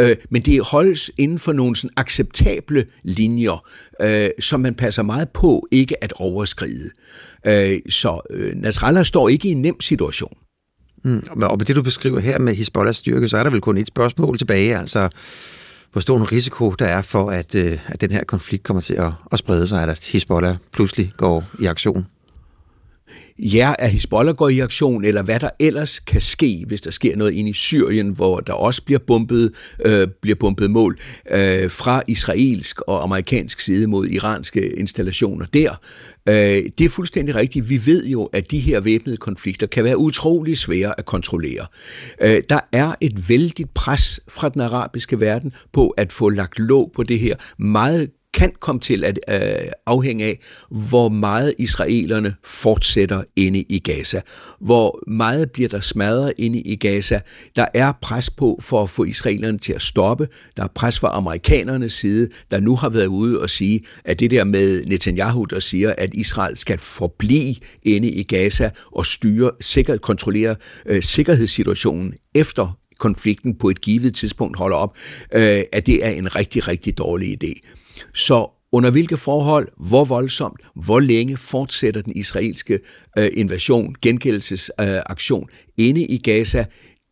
øh, 0.01 0.15
men 0.29 0.41
det 0.41 0.61
holdes 0.61 1.11
inden 1.17 1.39
for 1.39 1.53
nogle 1.53 1.75
sådan 1.75 1.93
acceptable 1.97 2.85
linjer, 3.03 3.65
øh, 4.01 4.29
som 4.39 4.59
man 4.59 4.75
passer 4.75 5.03
meget 5.03 5.29
på 5.29 5.67
ikke 5.71 6.03
at 6.03 6.13
overskride. 6.15 6.89
Øh, 7.47 7.79
så 7.89 8.21
øh, 8.29 8.55
Nasrallah 8.55 9.05
står 9.05 9.29
ikke 9.29 9.47
i 9.47 9.51
en 9.51 9.61
nem 9.61 9.81
situation. 9.81 10.37
Mm, 11.03 11.23
og 11.29 11.57
med 11.57 11.65
det, 11.65 11.75
du 11.75 11.81
beskriver 11.81 12.19
her 12.19 12.39
med 12.39 12.55
Hezbollahs 12.55 12.97
styrke, 12.97 13.27
så 13.27 13.37
er 13.37 13.43
der 13.43 13.49
vel 13.49 13.61
kun 13.61 13.77
et 13.77 13.87
spørgsmål 13.87 14.37
tilbage, 14.37 14.77
altså 14.77 15.09
hvor 15.91 16.01
stor 16.01 16.17
en 16.17 16.31
risiko 16.31 16.71
der 16.71 16.85
er 16.85 17.01
for, 17.01 17.31
at, 17.31 17.55
øh, 17.55 17.79
at 17.87 18.01
den 18.01 18.11
her 18.11 18.23
konflikt 18.23 18.63
kommer 18.63 18.81
til 18.81 18.93
at, 18.93 19.11
at 19.31 19.39
sprede 19.39 19.67
sig, 19.67 19.83
at 19.83 20.09
Hezbollah 20.13 20.55
pludselig 20.71 21.13
går 21.17 21.43
i 21.59 21.65
aktion? 21.65 22.07
Ja, 23.41 23.73
at 23.79 23.91
Hezbollah 23.91 24.35
går 24.35 24.49
i 24.49 24.59
aktion, 24.59 25.05
eller 25.05 25.23
hvad 25.23 25.39
der 25.39 25.49
ellers 25.59 25.99
kan 25.99 26.21
ske, 26.21 26.63
hvis 26.67 26.81
der 26.81 26.91
sker 26.91 27.15
noget 27.15 27.33
ind 27.33 27.49
i 27.49 27.53
Syrien, 27.53 28.09
hvor 28.09 28.39
der 28.39 28.53
også 28.53 28.83
bliver 28.83 28.99
bombet, 29.07 29.51
øh, 29.85 30.07
bliver 30.21 30.35
bombet 30.35 30.71
mål 30.71 30.99
øh, 31.31 31.71
fra 31.71 32.01
israelsk 32.07 32.81
og 32.81 33.03
amerikansk 33.03 33.59
side 33.59 33.87
mod 33.87 34.07
iranske 34.07 34.69
installationer 34.69 35.45
der. 35.45 35.79
Øh, 36.29 36.35
det 36.77 36.81
er 36.81 36.89
fuldstændig 36.89 37.35
rigtigt. 37.35 37.69
Vi 37.69 37.85
ved 37.85 38.05
jo, 38.05 38.23
at 38.23 38.51
de 38.51 38.59
her 38.59 38.79
væbnede 38.79 39.17
konflikter 39.17 39.67
kan 39.67 39.83
være 39.83 39.97
utrolig 39.97 40.57
svære 40.57 40.99
at 40.99 41.05
kontrollere. 41.05 41.65
Øh, 42.23 42.41
der 42.49 42.59
er 42.71 42.95
et 43.01 43.29
vældigt 43.29 43.73
pres 43.73 44.19
fra 44.27 44.49
den 44.49 44.61
arabiske 44.61 45.19
verden 45.19 45.53
på 45.73 45.89
at 45.89 46.11
få 46.11 46.29
lagt 46.29 46.59
låg 46.59 46.91
på 46.95 47.03
det 47.03 47.19
her 47.19 47.35
meget 47.57 48.09
kan 48.33 48.51
komme 48.59 48.79
til 48.79 49.03
at 49.03 49.19
øh, 49.29 49.71
afhænge 49.85 50.25
af, 50.25 50.39
hvor 50.69 51.09
meget 51.09 51.53
israelerne 51.57 52.35
fortsætter 52.43 53.23
inde 53.35 53.59
i 53.59 53.79
Gaza. 53.79 54.21
Hvor 54.59 54.99
meget 55.07 55.51
bliver 55.51 55.69
der 55.69 55.79
smadret 55.79 56.33
inde 56.37 56.61
i 56.61 56.75
Gaza. 56.75 57.19
Der 57.55 57.65
er 57.73 57.91
pres 58.01 58.29
på 58.29 58.59
for 58.61 58.83
at 58.83 58.89
få 58.89 59.03
israelerne 59.03 59.57
til 59.57 59.73
at 59.73 59.81
stoppe. 59.81 60.27
Der 60.57 60.63
er 60.63 60.67
pres 60.75 60.99
fra 60.99 61.17
amerikanernes 61.17 61.93
side, 61.93 62.29
der 62.51 62.59
nu 62.59 62.75
har 62.75 62.89
været 62.89 63.05
ude 63.05 63.41
og 63.41 63.49
sige, 63.49 63.81
at 64.05 64.19
det 64.19 64.31
der 64.31 64.43
med 64.43 64.85
Netanyahu, 64.85 65.45
der 65.45 65.59
siger, 65.59 65.93
at 65.97 66.13
Israel 66.13 66.57
skal 66.57 66.77
forblive 66.77 67.55
inde 67.83 68.09
i 68.09 68.23
Gaza 68.23 68.69
og 68.91 69.05
styre, 69.05 69.51
sikkert 69.61 70.01
kontrollere 70.01 70.55
øh, 70.85 71.03
sikkerhedssituationen 71.03 72.13
efter 72.35 72.77
konflikten 72.99 73.55
på 73.55 73.69
et 73.69 73.81
givet 73.81 74.15
tidspunkt 74.15 74.57
holder 74.57 74.77
op, 74.77 74.97
øh, 75.33 75.61
at 75.71 75.85
det 75.85 76.05
er 76.05 76.09
en 76.09 76.35
rigtig, 76.35 76.67
rigtig 76.67 76.97
dårlig 76.97 77.43
idé. 77.43 77.61
Så 78.13 78.49
under 78.71 78.91
hvilke 78.91 79.17
forhold, 79.17 79.67
hvor 79.77 80.05
voldsomt, 80.05 80.61
hvor 80.75 80.99
længe 80.99 81.37
fortsætter 81.37 82.01
den 82.01 82.15
israelske 82.15 82.79
øh, 83.17 83.29
invasion, 83.33 83.95
gengældelsesaktion 84.01 85.49
øh, 85.51 85.87
inde 85.87 86.01
i 86.01 86.17
Gaza, 86.17 86.65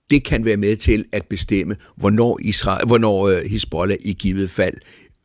det 0.09 0.23
kan 0.23 0.45
være 0.45 0.57
med 0.57 0.75
til 0.75 1.05
at 1.11 1.25
bestemme, 1.25 1.75
hvornår, 1.95 2.39
Israel, 2.41 2.87
hvornår 2.87 3.27
øh, 3.27 3.41
Hezbollah 3.45 3.97
i 4.01 4.13
givet 4.13 4.51
fald 4.51 4.75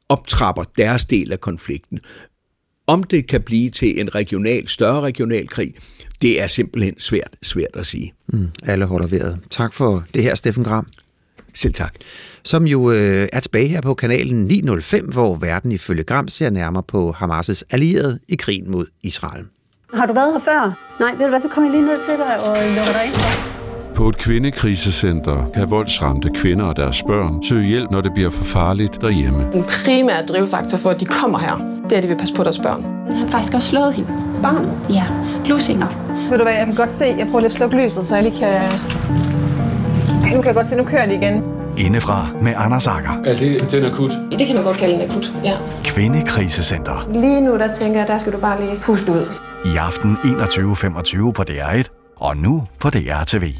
optrapper 0.09 0.63
deres 0.63 1.05
del 1.05 1.33
af 1.33 1.41
konflikten. 1.41 1.99
Om 2.87 3.03
det 3.03 3.27
kan 3.27 3.43
blive 3.43 3.71
til 3.71 4.01
en 4.01 4.15
regional, 4.15 4.69
større 4.69 5.01
regional 5.01 5.49
krig, 5.49 5.75
det 6.23 6.41
er 6.41 6.47
simpelthen 6.47 7.01
svært, 7.01 7.37
svært 7.43 7.75
at 7.75 7.87
sige. 7.87 8.13
Mm, 8.27 8.49
alle 8.63 8.85
holder 8.85 9.07
vejret. 9.07 9.39
Tak 9.51 9.73
for 9.73 10.05
det 10.15 10.23
her, 10.23 10.35
Steffen 10.35 10.65
Gram. 10.65 10.87
Selv 11.55 11.73
tak. 11.73 11.95
Som 12.45 12.67
jo 12.67 12.91
øh, 12.91 13.29
er 13.33 13.41
tilbage 13.41 13.69
her 13.69 13.81
på 13.81 13.95
kanalen 13.95 14.45
905, 14.47 15.05
hvor 15.05 15.37
verden 15.37 15.73
ifølge 15.73 16.03
Gram 16.03 16.29
ser 16.29 16.51
nærmere 16.51 16.83
på 16.83 17.15
Hamas' 17.23 17.63
allierede 17.71 18.19
i 18.29 18.35
krigen 18.37 18.71
mod 18.71 18.87
Israel. 19.03 19.45
Har 19.95 20.07
du 20.07 20.13
været 20.13 20.33
her 20.33 20.41
før? 20.41 20.79
Nej, 21.01 21.13
ved 21.13 21.25
du 21.25 21.29
hvad, 21.29 21.41
så 21.41 21.49
kommer 21.49 21.71
jeg 21.71 21.81
lige 21.81 21.91
ned 21.93 22.05
til 22.05 22.15
dig 22.15 22.41
og 22.49 22.57
lukker 22.77 22.93
dig 22.93 23.05
ind. 23.05 23.15
På 23.95 24.09
et 24.09 24.19
kvindekrisecenter 24.19 25.51
kan 25.55 25.71
voldsramte 25.71 26.31
kvinder 26.35 26.65
og 26.65 26.77
deres 26.77 27.03
børn 27.03 27.43
søge 27.43 27.67
hjælp, 27.67 27.91
når 27.91 28.01
det 28.01 28.13
bliver 28.15 28.31
for 28.31 28.45
farligt 28.45 29.01
derhjemme. 29.01 29.51
En 29.55 29.65
primær 29.65 30.23
drivfaktor 30.23 30.79
for, 30.79 30.91
at 30.91 31.01
de 31.01 31.07
kommer 31.07 31.39
her, 31.39 31.81
det 31.85 31.93
er, 31.93 31.97
at 31.97 32.03
de 32.03 32.09
vil 32.09 32.17
passe 32.17 32.35
på 32.35 32.43
deres 32.43 32.59
børn. 32.59 32.85
Jeg 33.09 33.17
har 33.19 33.29
faktisk 33.29 33.55
også 33.55 33.69
slået 33.69 33.95
hende. 33.95 34.11
Barn? 34.43 34.71
Ja, 34.91 35.07
lusinger. 35.47 35.89
Ved 36.31 36.39
du 36.39 36.45
hvad, 36.45 36.55
jeg 36.55 36.67
kan 36.67 36.75
godt 36.75 36.91
se, 36.91 37.05
jeg 37.05 37.27
prøver 37.27 37.41
lige 37.41 37.47
at 37.47 37.53
slukke 37.53 37.77
lyset, 37.77 38.07
så 38.07 38.15
jeg 38.15 38.25
lige 38.25 38.39
kan... 38.39 39.44
Nu 40.33 40.41
kan 40.41 40.47
jeg 40.47 40.55
godt 40.55 40.69
se, 40.69 40.77
nu 40.77 40.85
kører 40.85 41.07
det 41.07 41.15
igen. 41.15 41.43
Indefra 41.79 42.29
med 42.43 42.53
Anders 42.57 42.87
Akker. 42.87 43.11
Er 43.11 43.39
det, 43.39 43.71
det 43.71 43.85
er 43.85 43.91
akut? 43.91 44.11
Det 44.39 44.47
kan 44.47 44.55
man 44.57 44.65
godt 44.65 44.77
kalde 44.77 44.95
en 44.95 45.11
akut, 45.11 45.33
ja. 45.45 45.53
Kvindekrisecenter. 45.85 47.09
Lige 47.13 47.41
nu, 47.41 47.59
der 47.59 47.69
tænker 47.73 47.99
jeg, 48.01 48.09
der 48.09 48.19
skal 48.19 48.33
du 48.33 48.39
bare 48.39 48.61
lige 48.61 48.81
puste 48.83 49.13
ud. 49.13 49.27
I 49.65 49.77
aften 49.77 50.17
21.25 50.23 51.33
på 51.33 51.45
DR1, 51.51 52.15
og 52.17 52.37
nu 52.37 52.65
på 52.81 52.91
DR 52.91 53.25
TV. 53.27 53.53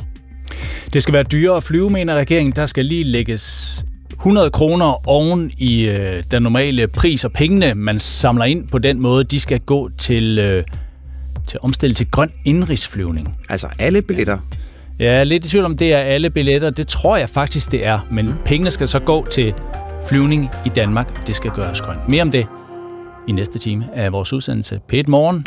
Det 0.93 1.03
skal 1.03 1.15
være 1.15 1.23
dyrere 1.23 1.57
at 1.57 1.63
flyve, 1.65 1.91
mener 1.91 2.15
regeringen. 2.15 2.53
Der 2.57 2.67
skal 2.67 2.85
lige 2.85 3.05
lægges 3.05 3.85
100 4.13 4.51
kroner 4.51 5.09
oven 5.09 5.51
i 5.59 5.89
øh, 5.89 6.25
den 6.31 6.43
normale 6.43 6.89
pris, 6.89 7.25
og 7.25 7.33
pengene, 7.33 7.75
man 7.75 8.01
samler 8.01 8.45
ind 8.45 8.69
på 8.69 8.79
den 8.79 9.01
måde, 9.01 9.25
de 9.25 9.41
skal 9.41 9.61
gå 9.61 9.91
til, 9.99 10.39
øh, 10.39 10.65
til 11.47 11.59
omstilling 11.63 11.97
til 11.97 12.11
grøn 12.11 12.31
indrigsflyvning. 12.45 13.37
Altså 13.49 13.69
alle 13.79 14.03
billetter? 14.03 14.39
Ja, 14.53 14.64
jeg 14.99 15.17
er 15.17 15.25
lidt 15.25 15.47
i 15.47 15.49
tvivl 15.49 15.65
om, 15.65 15.77
det 15.77 15.93
er 15.93 15.99
alle 15.99 16.31
billetter. 16.31 16.71
Det 16.71 16.87
tror 16.87 17.17
jeg 17.17 17.29
faktisk, 17.29 17.73
det 17.73 17.87
er. 17.87 17.99
Men 18.11 18.27
mm. 18.27 18.35
pengene 18.45 18.71
skal 18.71 18.89
så 18.89 18.99
gå 18.99 19.27
til 19.31 19.55
flyvning 20.09 20.51
i 20.67 20.69
Danmark. 20.69 21.27
Det 21.27 21.37
skal 21.37 21.51
gøres 21.51 21.81
grønt. 21.81 22.09
Mere 22.09 22.23
om 22.23 22.31
det 22.31 22.47
i 23.29 23.33
næste 23.33 23.59
time 23.59 23.89
af 23.95 24.13
vores 24.13 24.33
udsendelse 24.33 24.81
P1 24.93 25.03
Morgen. 25.07 25.45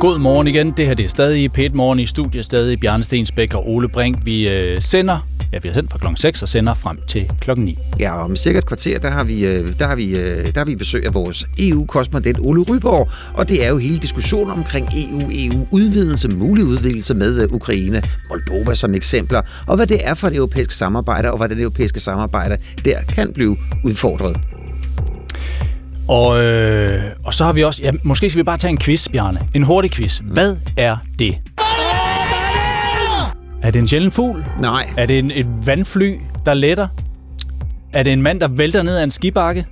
God 0.00 0.18
morgen 0.18 0.46
igen. 0.46 0.70
Det 0.70 0.86
her 0.86 0.94
det 0.94 1.04
er 1.04 1.08
stadig 1.08 1.58
P1 1.58 1.74
Morgen 1.74 1.98
i 1.98 2.06
studiet. 2.06 2.44
Stadig 2.44 2.80
Bjarne 2.80 3.04
Stensbæk 3.04 3.54
og 3.54 3.68
Ole 3.70 3.88
Brink. 3.88 4.16
Vi 4.24 4.48
øh, 4.48 4.80
sender 4.80 5.18
Ja, 5.52 5.58
vi 5.62 5.68
har 5.68 5.74
sendt 5.74 5.90
fra 5.90 5.98
klokken 5.98 6.16
6 6.16 6.42
og 6.42 6.48
sender 6.48 6.74
frem 6.74 6.98
til 7.08 7.30
klokken 7.40 7.64
9. 7.64 7.78
Ja, 8.00 8.12
og 8.12 8.24
om 8.24 8.36
cirka 8.36 8.58
et 8.58 8.66
kvarter, 8.66 8.98
der 8.98 9.10
har 9.10 9.24
vi, 9.24 9.46
øh, 9.46 9.78
der 9.78 9.88
har 9.88 9.96
vi, 9.96 10.16
øh, 10.16 10.46
der 10.46 10.58
har 10.58 10.64
vi 10.64 10.76
besøg 10.76 11.06
af 11.06 11.14
vores 11.14 11.46
EU-korrespondent 11.58 12.38
Ole 12.40 12.62
Ryborg, 12.62 13.08
og 13.34 13.48
det 13.48 13.64
er 13.64 13.68
jo 13.68 13.78
hele 13.78 13.98
diskussionen 13.98 14.50
omkring 14.50 14.88
EU, 14.96 15.30
EU-udvidelse, 15.32 16.28
mulig 16.28 16.64
udvidelse 16.64 17.14
med 17.14 17.42
øh, 17.42 17.52
Ukraine, 17.52 18.02
Moldova 18.28 18.74
som 18.74 18.94
eksempler, 18.94 19.42
og 19.66 19.76
hvad 19.76 19.86
det 19.86 20.06
er 20.06 20.14
for 20.14 20.28
et 20.28 20.36
europæisk 20.36 20.70
samarbejde, 20.70 21.30
og 21.30 21.36
hvad 21.36 21.48
det 21.48 21.60
europæiske 21.60 22.00
samarbejde 22.00 22.56
der 22.84 23.02
kan 23.02 23.32
blive 23.32 23.56
udfordret. 23.84 24.36
Og, 26.08 26.44
øh, 26.44 27.02
og 27.24 27.34
så 27.34 27.44
har 27.44 27.52
vi 27.52 27.64
også, 27.64 27.82
ja, 27.84 27.92
måske 28.02 28.30
skal 28.30 28.38
vi 28.38 28.42
bare 28.42 28.58
tage 28.58 28.70
en 28.70 28.78
quiz, 28.78 29.08
Bjarne. 29.08 29.40
En 29.54 29.62
hurtig 29.62 29.90
quiz. 29.90 30.18
Hvad 30.18 30.56
er 30.76 30.96
det? 31.18 31.38
Er 33.62 33.70
det 33.70 33.80
en 33.80 33.88
sjælden 33.88 34.10
fugl? 34.10 34.44
Nej. 34.60 34.90
Er 34.96 35.06
det 35.06 35.18
en, 35.18 35.30
et 35.30 35.46
vandfly, 35.66 36.18
der 36.46 36.54
letter? 36.54 36.88
Er 37.92 38.02
det 38.02 38.12
en 38.12 38.22
mand, 38.22 38.40
der 38.40 38.48
vælter 38.48 38.82
ned 38.82 38.96
ad 38.96 39.04
en 39.04 39.10
skibakke? 39.10 39.66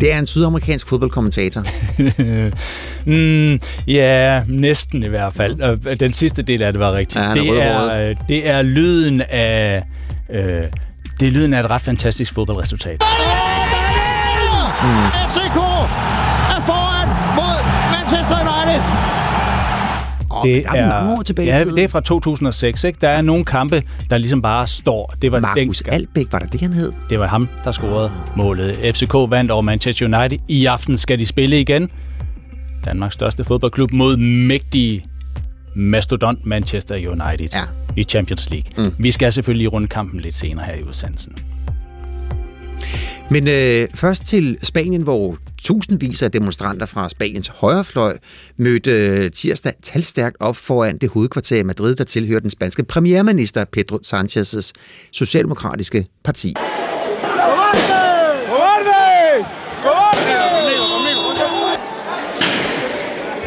Det 0.00 0.12
er 0.14 0.18
en 0.18 0.26
sydamerikansk 0.26 0.88
fodboldkommentator. 0.88 1.62
mm, 3.10 3.60
ja, 3.86 4.42
næsten 4.48 5.02
i 5.02 5.08
hvert 5.08 5.32
fald. 5.32 5.96
Den 5.96 6.12
sidste 6.12 6.42
del 6.42 6.62
af 6.62 6.72
det 6.72 6.80
var 6.80 6.92
rigtigt. 6.92 7.24
Ja, 7.24 7.34
det, 7.34 7.62
er, 7.62 8.08
øh, 8.08 8.16
det 8.28 8.48
er 8.48 8.62
lyden 8.62 9.22
af... 9.30 9.82
Øh, 10.30 10.62
det 11.20 11.28
er 11.28 11.30
lyden 11.30 11.54
af 11.54 11.60
et 11.60 11.70
ret 11.70 11.82
fantastisk 11.82 12.34
fodboldresultat. 12.34 13.02
Mm. 14.82 15.10
FCK 15.28 15.56
er 16.54 16.60
foran 16.66 17.08
mod 17.34 17.58
Manchester 17.92 18.38
United. 18.40 19.13
Det 20.44 20.64
der 20.64 20.70
er 20.70 20.88
mange 20.88 21.18
år 21.18 21.22
tilbage 21.22 21.58
ja, 21.58 21.64
det 21.64 21.84
er 21.84 21.88
fra 21.88 22.00
2006. 22.00 22.84
Ikke? 22.84 22.98
Der 23.00 23.08
er 23.08 23.22
nogle 23.22 23.44
kampe, 23.44 23.82
der 24.10 24.18
ligesom 24.18 24.42
bare 24.42 24.66
står. 24.66 25.14
Det 25.22 25.32
var 25.32 25.40
Markus 25.40 25.78
den, 25.78 25.92
Albæk, 25.92 26.26
var 26.32 26.38
der 26.38 26.46
det, 26.46 26.60
han 26.60 26.72
hed? 26.72 26.92
Det 27.10 27.18
var 27.18 27.26
ham, 27.26 27.48
der 27.64 27.72
scorede 27.72 28.12
målet. 28.36 28.94
FCK 28.94 29.14
vandt 29.28 29.50
over 29.50 29.62
Manchester 29.62 30.06
United. 30.06 30.38
I 30.48 30.66
aften 30.66 30.98
skal 30.98 31.18
de 31.18 31.26
spille 31.26 31.60
igen. 31.60 31.90
Danmarks 32.84 33.14
største 33.14 33.44
fodboldklub 33.44 33.92
mod 33.92 34.16
mægtige 34.16 35.04
mastodont 35.76 36.46
Manchester 36.46 36.94
United 36.94 37.48
ja. 37.52 37.62
i 37.96 38.04
Champions 38.04 38.50
League. 38.50 38.84
Mm. 38.84 38.94
Vi 38.98 39.10
skal 39.10 39.32
selvfølgelig 39.32 39.72
runde 39.72 39.88
kampen 39.88 40.20
lidt 40.20 40.34
senere 40.34 40.66
her 40.66 40.74
i 40.74 40.82
udsendelsen. 40.82 41.36
Men 43.30 43.48
øh, 43.48 43.88
først 43.94 44.26
til 44.26 44.56
Spanien, 44.62 45.02
hvor 45.02 45.36
tusindvis 45.64 46.22
af 46.22 46.30
demonstranter 46.30 46.86
fra 46.86 47.08
Spaniens 47.08 47.48
højrefløj 47.48 48.18
mødte 48.56 48.90
øh, 48.90 49.30
tirsdag 49.30 49.72
talstærkt 49.82 50.36
op 50.40 50.56
foran 50.56 50.98
det 50.98 51.08
hovedkvarter 51.08 51.58
i 51.58 51.62
Madrid, 51.62 51.94
der 51.94 52.04
tilhører 52.04 52.40
den 52.40 52.50
spanske 52.50 52.84
premierminister 52.84 53.64
Pedro 53.64 53.98
Sánchez's 54.06 54.72
socialdemokratiske 55.12 56.06
parti. 56.24 56.54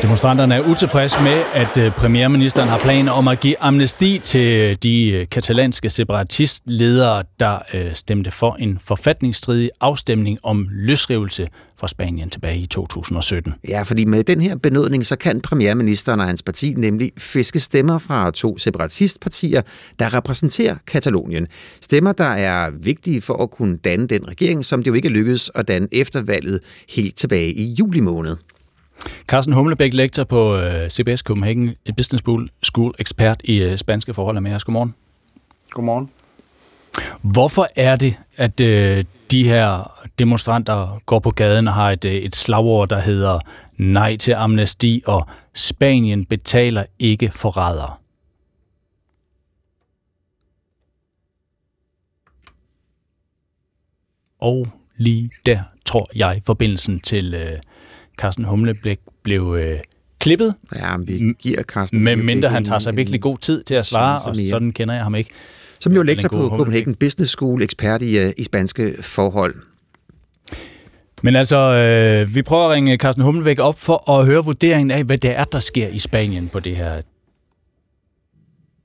Demonstranterne 0.07 0.55
er 0.55 0.69
utilfredse 0.69 1.23
med, 1.23 1.43
at 1.53 1.77
øh, 1.77 1.91
premierministeren 1.91 2.69
har 2.69 2.79
planer 2.79 3.11
om 3.11 3.27
at 3.27 3.39
give 3.39 3.55
amnesti 3.59 4.19
til 4.23 4.61
øh, 4.61 4.75
de 4.83 5.09
øh, 5.09 5.27
katalanske 5.31 5.89
separatistledere, 5.89 7.23
der 7.39 7.59
stemte 7.93 8.31
for 8.31 8.55
en 8.59 8.79
forfatningsstridig 8.85 9.69
afstemning 9.81 10.37
om 10.43 10.67
løsrivelse 10.71 11.47
fra 11.77 11.87
Spanien 11.87 12.29
tilbage 12.29 12.57
i 12.59 12.65
2017. 12.65 13.53
Ja, 13.67 13.81
fordi 13.81 14.05
med 14.05 14.23
den 14.23 14.41
her 14.41 14.55
benådning, 14.55 15.05
så 15.05 15.15
kan 15.15 15.41
premierministeren 15.41 16.19
og 16.19 16.25
hans 16.25 16.43
parti 16.43 16.73
nemlig 16.77 17.11
fiske 17.17 17.59
stemmer 17.59 17.97
fra 17.97 18.31
to 18.31 18.57
separatistpartier, 18.57 19.61
der 19.99 20.13
repræsenterer 20.13 20.75
Katalonien. 20.87 21.47
Stemmer, 21.81 22.11
der 22.11 22.23
er 22.23 22.69
vigtige 22.69 23.21
for 23.21 23.43
at 23.43 23.51
kunne 23.51 23.77
danne 23.77 24.07
den 24.07 24.27
regering, 24.27 24.65
som 24.65 24.83
det 24.83 24.87
jo 24.87 24.95
ikke 24.95 25.09
lykkedes 25.09 25.51
at 25.55 25.67
danne 25.67 25.87
efter 25.91 26.21
valget 26.21 26.59
helt 26.89 27.15
tilbage 27.15 27.53
i 27.53 27.73
juli 27.79 27.99
måned. 27.99 28.37
Carsten 29.27 29.53
Humlebæk, 29.53 29.93
lektor 29.93 30.23
på 30.23 30.59
CBS 30.89 31.19
Copenhagen 31.19 31.75
Business 31.97 32.23
School, 32.63 32.93
ekspert 32.99 33.41
i 33.43 33.73
spanske 33.77 34.13
forhold, 34.13 34.37
er 34.37 34.41
med 34.41 34.55
os. 34.55 34.63
Godmorgen. 34.63 34.95
Godmorgen. 35.71 36.09
Hvorfor 37.21 37.67
er 37.75 37.95
det, 37.95 38.17
at 38.37 38.57
de 39.31 39.43
her 39.43 39.91
demonstranter 40.19 41.01
går 41.05 41.19
på 41.19 41.31
gaden 41.31 41.67
og 41.67 41.73
har 41.73 41.91
et, 41.91 42.05
et 42.05 42.35
slagord, 42.35 42.89
der 42.89 42.99
hedder 42.99 43.39
nej 43.77 44.17
til 44.17 44.31
amnesti 44.31 45.03
og 45.05 45.27
Spanien 45.53 46.25
betaler 46.25 46.85
ikke 46.99 47.31
forrædere? 47.31 47.93
Og 54.39 54.67
lige 54.97 55.31
der 55.45 55.59
tror 55.85 56.09
jeg, 56.15 56.41
forbindelsen 56.45 56.99
til 56.99 57.33
øh, 57.33 57.59
Carsten 58.17 58.45
Humlebæk 58.45 58.99
blev 59.23 59.55
øh, 59.59 59.79
klippet. 60.19 60.53
Ja, 60.75 60.97
men 60.97 61.07
vi 61.07 61.33
giver 61.39 61.63
Carsten 61.63 62.03
Med 62.03 62.15
mindre 62.15 62.49
han 62.49 62.65
tager 62.65 62.79
sig 62.79 62.97
virkelig 62.97 63.21
god 63.21 63.37
tid 63.37 63.63
til 63.63 63.75
at 63.75 63.85
svare, 63.85 64.21
og 64.21 64.35
sådan 64.49 64.71
kender 64.71 64.93
jeg 64.93 65.03
ham 65.03 65.15
ikke. 65.15 65.29
Som 65.79 65.93
jo 65.93 66.01
lektor 66.01 66.29
på 66.29 66.49
Copenhagen 66.49 66.95
Business 66.95 67.31
School, 67.31 67.61
ekspert 67.61 68.01
i, 68.01 68.31
i 68.31 68.43
spanske 68.43 68.93
forhold. 69.01 69.55
Men 71.23 71.35
altså, 71.35 71.57
øh, 71.57 72.35
vi 72.35 72.41
prøver 72.41 72.63
at 72.65 72.71
ringe 72.71 72.97
Carsten 72.97 73.23
Hummelbæk 73.23 73.59
op 73.59 73.79
for 73.79 74.11
at 74.11 74.25
høre 74.25 74.45
vurderingen 74.45 74.91
af, 74.91 75.03
hvad 75.03 75.17
det 75.17 75.37
er, 75.37 75.43
der 75.43 75.59
sker 75.59 75.87
i 75.87 75.99
Spanien 75.99 76.49
på 76.49 76.59
det 76.59 76.75
her 76.75 77.01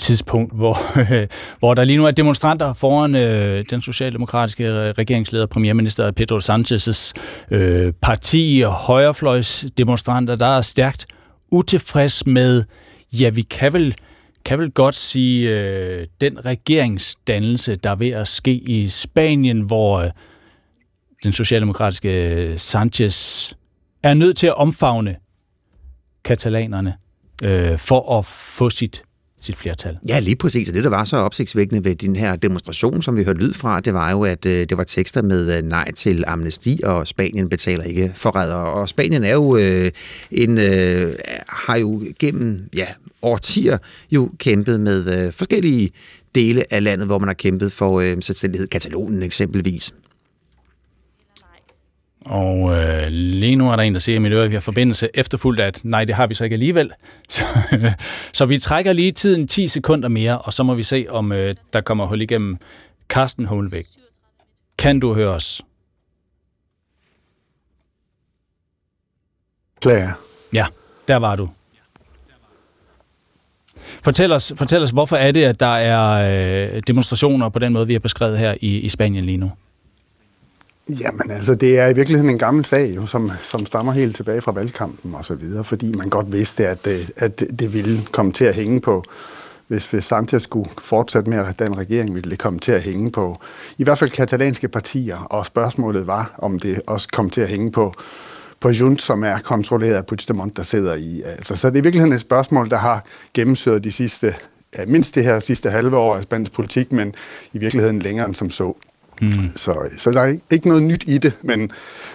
tidspunkt, 0.02 0.54
hvor, 0.54 0.78
hvor 1.58 1.74
der 1.74 1.84
lige 1.84 1.96
nu 1.96 2.06
er 2.06 2.10
demonstranter 2.10 2.72
foran 2.72 3.14
øh, 3.14 3.64
den 3.70 3.80
socialdemokratiske 3.80 4.92
regeringsleder, 4.92 5.46
premierminister 5.46 6.10
Pedro 6.10 6.38
Sanchez's 6.38 7.12
øh, 7.50 7.92
parti 8.02 8.62
og 8.66 8.72
højrefløjsdemonstranter, 8.72 10.36
der 10.36 10.46
er 10.46 10.60
stærkt 10.60 11.06
utilfreds 11.52 12.26
med, 12.26 12.64
ja, 13.12 13.28
vi 13.28 13.42
kan 13.42 13.72
vel, 13.72 13.94
kan 14.44 14.58
vel 14.58 14.70
godt 14.70 14.94
sige, 14.94 15.50
øh, 15.50 16.06
den 16.20 16.44
regeringsdannelse, 16.44 17.76
der 17.76 17.90
er 17.90 17.94
ved 17.94 18.10
at 18.10 18.28
ske 18.28 18.52
i 18.52 18.88
Spanien, 18.88 19.60
hvor 19.60 19.98
øh, 19.98 20.10
den 21.24 21.32
socialdemokratiske 21.32 22.54
Sanchez 22.56 23.52
er 24.02 24.14
nødt 24.14 24.36
til 24.36 24.46
at 24.46 24.54
omfavne 24.54 25.16
katalanerne 26.24 26.94
øh, 27.44 27.78
for 27.78 28.18
at 28.18 28.24
få 28.24 28.70
sit 28.70 29.02
sit 29.42 29.56
flertal. 29.56 29.98
Ja, 30.08 30.18
lige 30.18 30.36
præcis. 30.36 30.68
Og 30.68 30.74
det, 30.74 30.84
der 30.84 30.90
var 30.90 31.04
så 31.04 31.16
opsigtsvækkende 31.16 31.84
ved 31.84 31.94
den 31.94 32.16
her 32.16 32.36
demonstration, 32.36 33.02
som 33.02 33.16
vi 33.16 33.24
hørte 33.24 33.40
lyd 33.40 33.54
fra, 33.54 33.80
det 33.80 33.94
var 33.94 34.10
jo, 34.10 34.22
at 34.22 34.46
øh, 34.46 34.68
det 34.68 34.76
var 34.76 34.84
tekster 34.84 35.22
med 35.22 35.56
øh, 35.56 35.62
nej 35.62 35.92
til 35.92 36.24
amnesti, 36.26 36.80
og 36.84 37.06
Spanien 37.06 37.48
betaler 37.48 37.84
ikke 37.84 38.12
forræder. 38.14 38.54
Og 38.54 38.88
Spanien 38.88 39.24
er 39.24 39.32
jo 39.32 39.56
øh, 39.56 39.90
en, 40.30 40.58
øh, 40.58 41.14
har 41.48 41.76
jo 41.76 42.02
gennem 42.18 42.60
ja, 42.76 42.86
årtier 43.22 43.78
jo 44.10 44.30
kæmpet 44.38 44.80
med 44.80 45.26
øh, 45.26 45.32
forskellige 45.32 45.90
dele 46.34 46.74
af 46.74 46.84
landet, 46.84 47.06
hvor 47.06 47.18
man 47.18 47.28
har 47.28 47.34
kæmpet 47.34 47.72
for 47.72 48.00
øh, 48.00 48.16
selvstændighed. 48.20 48.68
Katalonien 48.68 49.22
eksempelvis. 49.22 49.94
Og 52.26 52.76
øh, 52.76 53.06
lige 53.08 53.56
nu 53.56 53.70
er 53.70 53.76
der 53.76 53.82
en, 53.82 53.94
der 53.94 54.00
siger 54.00 54.16
i 54.16 54.18
mit 54.18 54.32
øre, 54.32 54.44
at 54.44 54.50
vi 54.50 54.54
har 54.54 54.60
forbindelse 54.60 55.08
efterfulgt, 55.14 55.60
at 55.60 55.80
nej, 55.82 56.04
det 56.04 56.14
har 56.14 56.26
vi 56.26 56.34
så 56.34 56.44
ikke 56.44 56.54
alligevel. 56.54 56.90
Så, 57.28 57.44
så 58.32 58.46
vi 58.46 58.58
trækker 58.58 58.92
lige 58.92 59.12
tiden 59.12 59.48
10 59.48 59.68
sekunder 59.68 60.08
mere, 60.08 60.38
og 60.38 60.52
så 60.52 60.62
må 60.62 60.74
vi 60.74 60.82
se, 60.82 61.06
om 61.08 61.32
øh, 61.32 61.54
der 61.72 61.80
kommer 61.80 62.06
hul 62.06 62.20
igennem 62.20 62.58
Carsten 63.08 63.44
Holbæk. 63.44 63.86
Kan 64.78 65.00
du 65.00 65.14
høre 65.14 65.30
os? 65.30 65.62
Klar. 69.80 70.18
Ja, 70.52 70.66
der 71.08 71.16
var 71.16 71.36
du. 71.36 71.48
Fortæl 74.02 74.32
os, 74.32 74.52
fortæl 74.56 74.82
os, 74.82 74.90
hvorfor 74.90 75.16
er 75.16 75.32
det, 75.32 75.44
at 75.44 75.60
der 75.60 75.76
er 75.76 76.74
øh, 76.74 76.82
demonstrationer 76.86 77.48
på 77.48 77.58
den 77.58 77.72
måde, 77.72 77.86
vi 77.86 77.92
har 77.92 78.00
beskrevet 78.00 78.38
her 78.38 78.54
i, 78.60 78.78
i 78.78 78.88
Spanien 78.88 79.24
lige 79.24 79.36
nu? 79.38 79.52
Jamen 80.88 81.30
altså, 81.30 81.54
det 81.54 81.78
er 81.78 81.88
i 81.88 81.94
virkeligheden 81.94 82.30
en 82.30 82.38
gammel 82.38 82.64
sag, 82.64 82.96
jo, 82.96 83.06
som, 83.06 83.30
som 83.42 83.66
stammer 83.66 83.92
helt 83.92 84.16
tilbage 84.16 84.40
fra 84.40 84.52
valgkampen 84.52 85.14
og 85.14 85.24
så 85.24 85.34
videre, 85.34 85.64
fordi 85.64 85.92
man 85.92 86.08
godt 86.08 86.32
vidste, 86.32 86.68
at, 86.68 86.86
øh, 86.86 87.08
at 87.16 87.44
det 87.58 87.74
ville 87.74 88.00
komme 88.12 88.32
til 88.32 88.44
at 88.44 88.54
hænge 88.54 88.80
på, 88.80 89.04
hvis, 89.68 89.90
hvis 89.90 90.04
Sanchez 90.04 90.42
skulle 90.42 90.70
fortsætte 90.78 91.30
med 91.30 91.38
at 91.38 91.58
den 91.58 91.78
regering, 91.78 92.14
ville 92.14 92.30
det 92.30 92.38
komme 92.38 92.58
til 92.58 92.72
at 92.72 92.82
hænge 92.82 93.10
på 93.10 93.38
i 93.78 93.84
hvert 93.84 93.98
fald 93.98 94.10
katalanske 94.10 94.68
partier, 94.68 95.16
og 95.18 95.46
spørgsmålet 95.46 96.06
var, 96.06 96.34
om 96.38 96.58
det 96.58 96.82
også 96.86 97.08
kom 97.12 97.30
til 97.30 97.40
at 97.40 97.48
hænge 97.48 97.72
på, 97.72 97.92
på 98.60 98.70
Junts, 98.70 99.04
som 99.04 99.24
er 99.24 99.38
kontrolleret 99.38 99.94
af 99.94 100.06
Puigdemont, 100.06 100.56
der 100.56 100.62
sidder 100.62 100.94
i. 100.94 101.22
Altså, 101.22 101.56
så 101.56 101.68
det 101.70 101.76
er 101.76 101.80
i 101.80 101.82
virkeligheden 101.82 102.14
et 102.14 102.20
spørgsmål, 102.20 102.70
der 102.70 102.78
har 102.78 103.04
gennemsyret 103.34 103.84
de 103.84 103.92
sidste, 103.92 104.34
ja, 104.78 104.86
mindst 104.86 105.14
det 105.14 105.24
her 105.24 105.40
sidste 105.40 105.70
halve 105.70 105.96
år 105.96 106.16
af 106.16 106.22
spansk 106.22 106.52
politik, 106.52 106.92
men 106.92 107.14
i 107.52 107.58
virkeligheden 107.58 107.98
længere 107.98 108.26
end 108.26 108.34
som 108.34 108.50
så. 108.50 108.74
Mm. 109.22 109.56
Så, 109.56 109.90
så 109.98 110.10
der 110.10 110.20
er 110.20 110.36
ikke 110.50 110.68
noget 110.68 110.82
nyt 110.82 111.04
i 111.06 111.18
det, 111.18 111.32
men, 111.42 111.70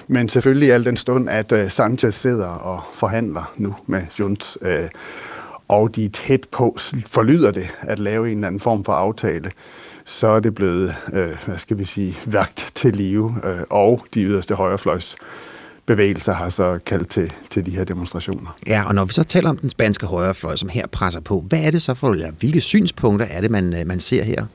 men 0.08 0.30
selvfølgelig 0.30 0.74
al 0.74 0.86
den 0.86 0.98
stund, 0.98 1.30
at 1.30 1.52
uh, 1.52 1.70
Sanchez 1.70 2.16
sidder 2.16 2.48
og 2.48 2.82
forhandler 2.94 3.54
nu 3.58 3.76
med 3.88 4.02
Junts, 4.20 4.58
uh, 4.62 4.70
og 5.68 5.96
de 5.96 6.06
er 6.06 6.10
tæt 6.10 6.48
på, 6.52 6.78
forlyder 7.06 7.52
det, 7.52 7.68
at 7.82 8.00
lave 8.00 8.32
en 8.32 8.38
eller 8.38 8.48
anden 8.48 8.60
form 8.60 8.84
for 8.84 8.94
aftale, 8.94 9.52
så 10.06 10.28
er 10.28 10.40
det 10.40 10.56
blevet, 10.56 10.96
uh, 11.08 11.46
hvad 11.46 11.58
skal 11.58 11.78
vi 11.78 11.86
sige, 11.86 12.18
værkt 12.26 12.72
til 12.76 12.96
live, 12.96 13.24
uh, 13.24 13.62
og 13.70 14.06
de 14.14 14.24
yderste 14.24 14.56
højrefløjs 14.56 15.16
bevægelser 15.86 16.34
har 16.34 16.50
så 16.50 16.80
kaldt 16.86 17.10
til, 17.10 17.34
til 17.50 17.66
de 17.66 17.72
her 17.72 17.84
demonstrationer. 17.84 18.58
Ja, 18.68 18.84
og 18.88 18.96
når 18.96 19.06
vi 19.06 19.14
så 19.14 19.24
taler 19.24 19.50
om 19.50 19.58
den 19.58 19.70
spanske 19.70 20.06
højrefløj, 20.06 20.56
som 20.56 20.70
her 20.70 20.88
presser 20.88 21.22
på, 21.22 21.46
hvad 21.48 21.60
er 21.60 21.72
det 21.72 21.82
så 21.82 21.94
for, 21.94 22.12
eller 22.12 22.32
hvilke 22.40 22.62
synspunkter 22.62 23.26
er 23.26 23.42
det, 23.42 23.52
man, 23.52 23.84
man 23.86 24.00
ser 24.00 24.24
her? 24.24 24.46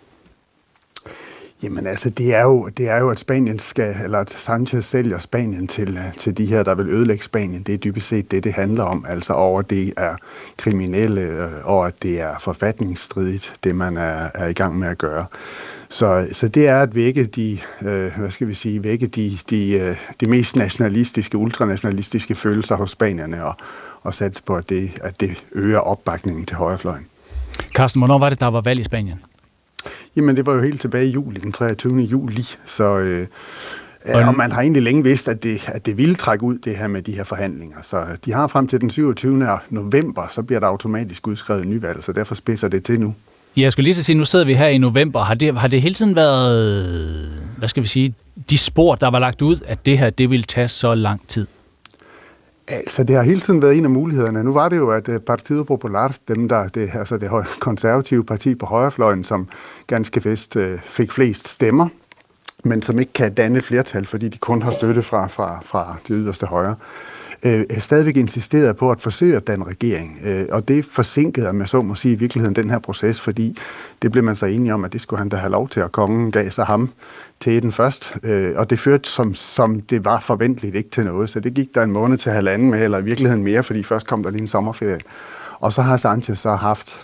Jamen 1.63 1.87
altså, 1.87 2.11
det 2.11 2.35
er 2.35 2.43
jo, 2.43 2.69
det 2.77 2.89
er 2.89 2.99
jo 2.99 3.11
at 3.11 3.19
Spanien 3.19 3.59
skal, 3.59 3.95
eller 4.05 4.19
at 4.19 4.31
Sanchez 4.31 4.85
sælger 4.85 5.19
Spanien 5.19 5.67
til, 5.67 5.97
øh, 5.97 6.13
til 6.17 6.37
de 6.37 6.47
her, 6.47 6.63
der 6.63 6.75
vil 6.75 6.89
ødelægge 6.89 7.25
Spanien. 7.25 7.63
Det 7.63 7.75
er 7.75 7.79
dybest 7.79 8.09
set 8.09 8.31
det, 8.31 8.45
det 8.45 8.53
handler 8.53 8.85
om. 8.85 9.07
Altså 9.09 9.33
over, 9.33 9.63
det 9.63 9.93
er 9.97 10.17
kriminelle, 10.57 11.21
øh, 11.21 11.51
og 11.65 11.87
at 11.87 12.03
det 12.03 12.21
er 12.21 12.39
forfatningsstridigt, 12.39 13.53
det 13.65 13.77
man 13.77 13.97
er, 13.97 14.29
er 14.35 14.47
i 14.47 14.53
gang 14.53 14.79
med 14.79 14.89
at 14.89 14.99
gøre. 14.99 15.27
Så, 15.89 16.29
så 16.33 16.49
det 16.49 16.69
er 16.69 16.81
at 16.81 16.95
vække 16.95 17.25
de, 17.25 17.59
øh, 17.83 18.19
hvad 18.19 18.31
skal 18.31 18.49
vi 18.49 18.55
sige, 18.55 18.85
vække 18.85 19.07
de, 19.07 19.39
de, 19.51 19.73
øh, 19.73 19.97
de 20.21 20.27
mest 20.27 20.57
nationalistiske, 20.57 21.39
ultranationalistiske 21.39 22.35
følelser 22.35 22.77
hos 22.77 22.91
spanierne, 22.91 23.45
og, 23.45 23.55
og 24.03 24.15
satse 24.15 24.43
på, 24.43 24.55
at 24.55 24.69
det, 24.69 24.91
at 25.01 25.21
det 25.21 25.45
øger 25.53 25.79
opbakningen 25.79 26.45
til 26.45 26.57
højrefløjen. 26.57 27.07
Carsten, 27.75 28.01
hvornår 28.01 28.19
var 28.19 28.29
det, 28.29 28.41
der 28.41 28.47
var 28.47 28.61
valg 28.61 28.81
i 28.81 28.85
Spanien? 28.85 29.19
Jamen, 30.17 30.37
det 30.37 30.47
var 30.47 30.55
jo 30.55 30.61
helt 30.61 30.81
tilbage 30.81 31.07
i 31.07 31.11
juli, 31.11 31.41
den 31.41 31.53
23. 31.53 32.01
juli, 32.01 32.43
så... 32.65 32.99
Øh, 32.99 33.27
og, 34.05 34.21
og 34.21 34.37
man 34.37 34.53
har 34.53 34.63
egentlig 34.63 34.83
længe 34.83 35.03
vidst, 35.03 35.29
at 35.29 35.43
det, 35.43 35.69
at 35.69 35.87
det 35.87 35.99
ville 35.99 36.15
trække 36.15 36.45
ud, 36.45 36.59
det 36.59 36.77
her 36.77 36.87
med 36.87 37.03
de 37.03 37.13
her 37.13 37.25
forhandlinger. 37.25 37.77
Så 37.83 37.97
de 38.25 38.33
har 38.33 38.47
frem 38.47 38.67
til 38.67 38.81
den 38.81 38.91
27. 38.91 39.47
november, 39.71 40.23
så 40.31 40.43
bliver 40.43 40.61
der 40.61 40.67
automatisk 40.67 41.27
udskrevet 41.27 41.67
nyvalg, 41.67 42.05
så 42.05 42.13
derfor 42.13 42.35
spidser 42.35 42.69
det 42.69 42.85
til 42.85 43.01
nu. 43.01 43.15
Ja, 43.57 43.63
jeg 43.63 43.73
skulle 43.73 43.85
lige 43.85 43.95
så 43.95 44.03
sige, 44.03 44.17
nu 44.17 44.25
sidder 44.25 44.45
vi 44.45 44.55
her 44.55 44.69
i 44.69 44.79
november. 44.79 45.21
Har 45.21 45.35
det, 45.35 45.59
har 45.59 45.69
det 45.69 45.83
hele 45.83 45.95
tiden 45.95 46.17
været, 46.17 47.43
hvad 47.59 47.69
skal 47.69 47.83
vi 47.83 47.89
sige, 47.89 48.15
de 48.51 48.59
spor, 48.59 48.95
der 48.95 49.11
var 49.11 49.19
lagt 49.19 49.43
ud, 49.43 49.59
at 49.67 49.87
det 49.87 49.99
her, 49.99 50.11
det 50.11 50.31
ville 50.31 50.43
tage 50.43 50.69
så 50.69 50.95
lang 50.95 51.29
tid? 51.29 51.47
Altså, 52.73 53.05
det 53.05 53.17
har 53.17 53.23
hele 53.23 53.41
tiden 53.41 53.63
været 53.63 53.79
en 53.79 53.85
af 53.85 53.91
mulighederne. 53.91 54.45
Nu 54.45 54.53
var 54.53 54.69
det 54.69 54.77
jo, 54.77 54.91
at 54.91 55.09
øh, 55.09 55.21
Partido 55.21 55.63
Popular, 55.63 56.17
dem 56.29 56.49
der, 56.49 56.69
det, 56.69 56.91
altså 56.95 57.17
det 57.17 57.31
konservative 57.61 58.25
parti 58.25 58.55
på 58.55 58.67
højrefløjen, 58.67 59.25
som 59.25 59.49
ganske 59.87 60.25
vist 60.25 60.57
øh, 60.57 60.79
fik 60.83 61.13
flest 61.13 61.49
stemmer, 61.49 61.89
men 62.65 62.83
som 62.83 62.99
ikke 62.99 63.13
kan 63.13 63.35
danne 63.35 63.63
flertal, 63.63 64.07
fordi 64.07 64.29
de 64.29 64.39
kun 64.39 64.63
har 64.63 64.71
støtte 64.71 65.03
fra, 65.03 65.27
fra, 65.27 65.61
fra 65.63 65.97
det 66.09 66.17
yderste 66.19 66.47
højre, 66.47 66.75
øh, 67.43 67.65
stadigvæk 67.79 68.17
insisteret 68.17 68.77
på 68.77 68.91
at 68.91 69.01
forsøge 69.01 69.37
at 69.37 69.47
danne 69.47 69.65
regering. 69.65 70.19
Øh, 70.25 70.47
og 70.51 70.69
det 70.69 70.85
forsinkede, 70.85 71.53
man 71.53 71.67
så 71.67 71.83
må 71.83 71.95
sige, 71.95 72.13
i 72.13 72.19
virkeligheden 72.19 72.57
den 72.57 72.71
her 72.71 72.79
proces, 72.79 73.21
fordi 73.21 73.57
det 74.03 74.13
blev 74.13 74.25
man 74.25 74.37
så 74.37 74.47
enige 74.47 74.75
om, 74.75 74.85
at 74.85 74.93
det 74.93 75.01
skulle 75.01 75.19
han 75.19 75.29
da 75.29 75.37
have 75.37 75.51
lov 75.51 75.69
til, 75.69 75.81
at 75.81 75.93
kongen 75.93 76.31
gav 76.31 76.51
sig 76.51 76.65
ham 76.65 76.91
til 77.43 77.63
den 77.63 77.73
først, 77.73 78.15
øh, 78.23 78.53
og 78.57 78.71
det 78.71 78.79
førte, 78.79 79.11
som, 79.11 79.35
som 79.35 79.81
det 79.81 80.05
var 80.05 80.21
forventeligt, 80.21 80.77
ikke 80.77 80.91
til 80.91 81.05
noget. 81.05 81.31
Så 81.31 81.41
det 81.41 81.55
gik 81.55 81.75
der 81.75 81.83
en 81.83 81.93
måned 81.93 82.19
til 82.19 82.33
halvanden 82.33 82.71
med, 82.71 82.85
eller 82.85 82.99
i 82.99 83.05
virkeligheden 83.05 83.45
mere, 83.45 83.63
fordi 83.63 83.83
først 83.83 84.07
kom 84.07 84.23
der 84.23 84.31
lige 84.31 84.43
en 84.43 84.49
sommerferie. 84.49 84.99
Og 85.61 85.73
så 85.73 85.83
har 85.83 85.97
Sanchez 85.97 86.39
så 86.39 86.55
haft, 86.55 87.01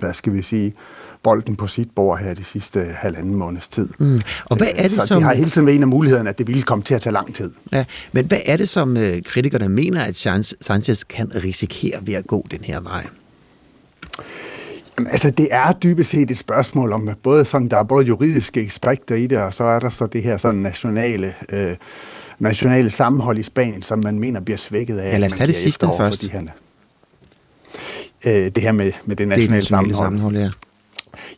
hvad 0.00 0.12
skal 0.12 0.32
vi 0.32 0.42
sige, 0.42 0.74
bolden 1.22 1.56
på 1.56 1.66
sit 1.66 1.90
bord 1.96 2.18
her 2.18 2.34
de 2.34 2.44
sidste 2.44 2.80
halvanden 2.80 3.34
måneds 3.34 3.68
tid. 3.68 3.88
Mm. 3.98 4.20
Og 4.44 4.56
hvad 4.56 4.68
er 4.74 4.82
det, 4.82 4.92
så 4.92 5.06
som... 5.06 5.16
det 5.16 5.24
har 5.24 5.34
hele 5.34 5.50
tiden 5.50 5.66
været 5.66 5.76
en 5.76 5.82
af 5.82 5.88
mulighederne, 5.88 6.30
at 6.30 6.38
det 6.38 6.46
ville 6.46 6.62
komme 6.62 6.84
til 6.84 6.94
at 6.94 7.00
tage 7.02 7.12
lang 7.12 7.34
tid. 7.34 7.50
Ja, 7.72 7.84
men 8.12 8.26
hvad 8.26 8.40
er 8.46 8.56
det, 8.56 8.68
som 8.68 8.96
øh, 8.96 9.22
kritikerne 9.22 9.68
mener, 9.68 10.04
at 10.04 10.16
Sanchez 10.60 11.04
kan 11.04 11.32
risikere 11.34 11.98
ved 12.02 12.14
at 12.14 12.26
gå 12.26 12.46
den 12.50 12.64
her 12.64 12.80
vej? 12.80 13.06
Altså, 14.98 15.30
det 15.30 15.48
er 15.50 15.72
dybest 15.72 16.10
set 16.10 16.30
et 16.30 16.38
spørgsmål 16.38 16.92
om, 16.92 17.08
både 17.22 17.44
sådan, 17.44 17.68
der 17.68 17.76
er 17.76 17.82
både 17.82 18.06
juridiske 18.06 18.60
aspekter 18.60 19.14
i 19.14 19.26
det, 19.26 19.38
og 19.38 19.54
så 19.54 19.64
er 19.64 19.78
der 19.78 19.90
så 19.90 20.06
det 20.06 20.22
her 20.22 20.36
sådan 20.36 20.60
nationale, 20.60 21.34
øh, 21.52 21.76
nationale 22.38 22.90
sammenhold 22.90 23.38
i 23.38 23.42
Spanien, 23.42 23.82
som 23.82 23.98
man 23.98 24.18
mener 24.18 24.40
bliver 24.40 24.58
svækket 24.58 24.98
af, 24.98 25.12
ja, 25.12 25.18
lad 25.18 25.26
os 25.26 25.36
tage 25.36 25.46
det 25.46 25.56
sidste 25.56 25.86
først. 25.96 26.22
De 26.22 26.30
her, 26.30 26.42
øh, 28.26 28.32
det 28.32 28.58
her 28.58 28.72
med, 28.72 28.92
med 29.04 29.16
det 29.16 29.28
nationale, 29.28 29.42
det 29.42 29.50
nationale 29.50 29.66
sammenhold. 29.66 30.04
sammenhold 30.04 30.36
ja. 30.36 30.50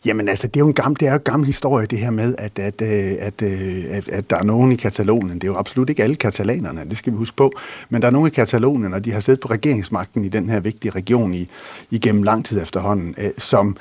Jamen 0.05 0.29
altså, 0.29 0.47
det 0.47 0.55
er 0.55 0.59
jo 0.59 0.67
en 0.67 0.73
gammel, 0.73 0.99
det 0.99 1.07
er 1.07 1.11
jo 1.11 1.17
en 1.17 1.23
gammel 1.23 1.45
historie, 1.45 1.87
det 1.87 1.99
her 1.99 2.11
med, 2.11 2.35
at, 2.37 2.59
at, 2.59 2.81
øh, 2.81 3.15
at, 3.19 3.41
øh, 3.41 3.85
at, 3.89 4.09
at 4.09 4.29
der 4.29 4.37
er 4.37 4.43
nogen 4.43 4.71
i 4.71 4.75
Katalonien. 4.75 5.35
Det 5.35 5.43
er 5.43 5.51
jo 5.51 5.57
absolut 5.57 5.89
ikke 5.89 6.03
alle 6.03 6.15
katalanerne, 6.15 6.85
det 6.89 6.97
skal 6.97 7.13
vi 7.13 7.17
huske 7.17 7.37
på. 7.37 7.51
Men 7.89 8.01
der 8.01 8.07
er 8.07 8.11
nogen 8.11 8.27
i 8.27 8.29
Katalonien, 8.29 8.93
og 8.93 9.05
de 9.05 9.11
har 9.11 9.19
siddet 9.19 9.39
på 9.39 9.47
regeringsmagten 9.47 10.25
i 10.25 10.29
den 10.29 10.49
her 10.49 10.59
vigtige 10.59 10.91
region 10.91 11.33
i, 11.33 11.49
igennem 11.91 12.23
lang 12.23 12.45
tid 12.45 12.61
efterhånden, 12.61 13.15
øh, 13.17 13.31
som 13.37 13.77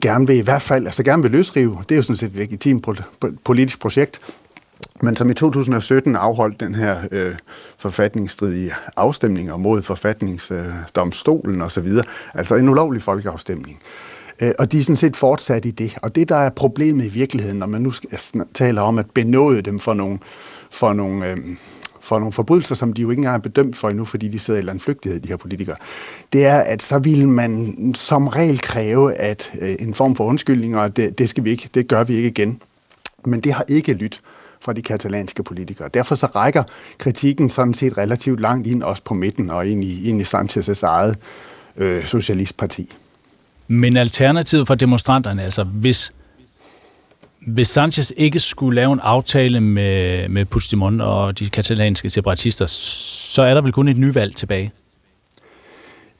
gerne 0.00 0.26
vil 0.26 0.36
i 0.36 0.40
hvert 0.40 0.62
fald, 0.62 0.86
altså 0.86 1.02
gerne 1.02 1.22
vil 1.22 1.32
løsrive. 1.32 1.78
Det 1.88 1.94
er 1.94 1.96
jo 1.96 2.02
sådan 2.02 2.16
set 2.16 2.30
et 2.30 2.36
legitimt 2.36 2.86
politisk 3.44 3.80
projekt. 3.80 4.20
Men 5.02 5.16
som 5.16 5.30
i 5.30 5.34
2017 5.34 6.16
afholdt 6.16 6.60
den 6.60 6.74
her 6.74 6.98
øh, 7.12 7.34
forfatningsstridige 7.78 8.72
afstemning 8.96 9.60
mod 9.60 9.82
forfatningsdomstolen 9.82 11.60
øh, 11.60 11.66
osv., 11.66 11.88
altså 12.34 12.54
en 12.54 12.68
ulovlig 12.68 13.02
folkeafstemning. 13.02 13.82
Øh, 13.82 14.09
Øh, 14.40 14.52
og 14.58 14.72
de 14.72 14.78
er 14.78 14.82
sådan 14.82 14.96
set 14.96 15.16
fortsat 15.16 15.64
i 15.64 15.70
det. 15.70 15.98
Og 16.02 16.14
det, 16.14 16.28
der 16.28 16.36
er 16.36 16.50
problemet 16.50 17.04
i 17.04 17.08
virkeligheden, 17.08 17.58
når 17.58 17.66
man 17.66 17.82
nu 17.82 17.92
taler 18.54 18.82
om 18.82 18.98
at 18.98 19.10
benåde 19.10 19.62
dem 19.62 19.78
for 19.78 19.94
nogle, 19.94 20.18
for 20.70 20.92
nogle, 20.92 21.30
øh, 21.30 21.38
for 22.00 22.18
nogle 22.18 22.32
forbrydelser, 22.32 22.74
som 22.74 22.92
de 22.92 23.02
jo 23.02 23.10
ikke 23.10 23.20
engang 23.20 23.36
er 23.36 23.40
bedømt 23.40 23.76
for 23.76 23.88
endnu, 23.88 24.04
fordi 24.04 24.28
de 24.28 24.38
sidder 24.38 24.58
i 24.58 24.62
eller 24.62 24.78
flygtighed, 24.78 25.20
de 25.20 25.28
her 25.28 25.36
politikere, 25.36 25.76
det 26.32 26.46
er, 26.46 26.58
at 26.58 26.82
så 26.82 26.98
vil 26.98 27.28
man 27.28 27.74
som 27.94 28.28
regel 28.28 28.60
kræve, 28.60 29.14
at 29.14 29.50
øh, 29.60 29.76
en 29.78 29.94
form 29.94 30.16
for 30.16 30.24
undskyldning, 30.24 30.76
og 30.76 30.96
det, 30.96 31.18
det, 31.18 31.28
skal 31.28 31.44
vi 31.44 31.50
ikke, 31.50 31.68
det 31.74 31.88
gør 31.88 32.04
vi 32.04 32.14
ikke 32.14 32.28
igen. 32.28 32.62
Men 33.24 33.40
det 33.40 33.52
har 33.52 33.64
ikke 33.68 33.92
lyttet 33.92 34.20
fra 34.60 34.72
de 34.72 34.82
katalanske 34.82 35.42
politikere. 35.42 35.88
Derfor 35.94 36.14
så 36.14 36.26
rækker 36.26 36.62
kritikken 36.98 37.48
sådan 37.48 37.74
set 37.74 37.98
relativt 37.98 38.40
langt 38.40 38.66
ind 38.66 38.82
også 38.82 39.02
på 39.04 39.14
midten 39.14 39.50
og 39.50 39.66
ind 39.66 39.84
i, 39.84 40.08
ind 40.08 40.20
i 40.20 40.24
Sanchez' 40.24 40.86
eget 40.86 41.18
øh, 41.76 42.04
socialistparti. 42.04 42.96
Men 43.72 43.96
alternativet 43.96 44.66
for 44.66 44.74
demonstranterne, 44.74 45.42
altså 45.42 45.64
hvis, 45.64 46.12
hvis 47.46 47.68
Sanchez 47.68 48.12
ikke 48.16 48.40
skulle 48.40 48.74
lave 48.74 48.92
en 48.92 49.00
aftale 49.02 49.60
med, 49.60 50.28
med 50.28 50.44
Puigdemont 50.44 51.02
og 51.02 51.38
de 51.38 51.50
katalanske 51.50 52.10
separatister, 52.10 52.66
så 52.66 53.42
er 53.42 53.54
der 53.54 53.60
vel 53.60 53.72
kun 53.72 53.88
et 53.88 53.96
nyvalg 53.96 54.36
tilbage? 54.36 54.72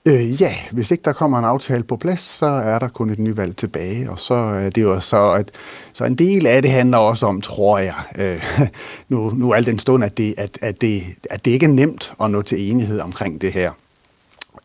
Øh, 0.06 0.42
ja, 0.42 0.52
hvis 0.70 0.90
ikke 0.90 1.02
der 1.04 1.12
kommer 1.12 1.38
en 1.38 1.44
aftale 1.44 1.82
på 1.82 1.96
plads, 1.96 2.20
så 2.20 2.46
er 2.46 2.78
der 2.78 2.88
kun 2.88 3.10
et 3.10 3.18
nyvalg 3.18 3.56
tilbage, 3.56 4.10
og 4.10 4.18
så 4.18 4.34
er 4.34 4.70
det 4.70 4.82
jo 4.82 5.00
så, 5.00 5.30
at 5.30 5.50
så 5.92 6.04
en 6.04 6.14
del 6.14 6.46
af 6.46 6.62
det 6.62 6.70
handler 6.70 6.98
også 6.98 7.26
om, 7.26 7.40
tror 7.40 7.78
jeg, 7.78 7.94
øh, 8.18 8.42
nu, 9.08 9.30
nu 9.30 9.52
al 9.52 9.66
den 9.66 9.78
stund, 9.78 10.04
at 10.04 10.16
det, 10.16 10.34
at, 10.38 10.58
at, 10.62 10.80
det, 10.80 11.02
at 11.30 11.44
det 11.44 11.50
ikke 11.50 11.66
er 11.66 11.70
nemt 11.70 12.12
at 12.20 12.30
nå 12.30 12.42
til 12.42 12.70
enighed 12.70 13.00
omkring 13.00 13.40
det 13.40 13.52
her 13.52 13.70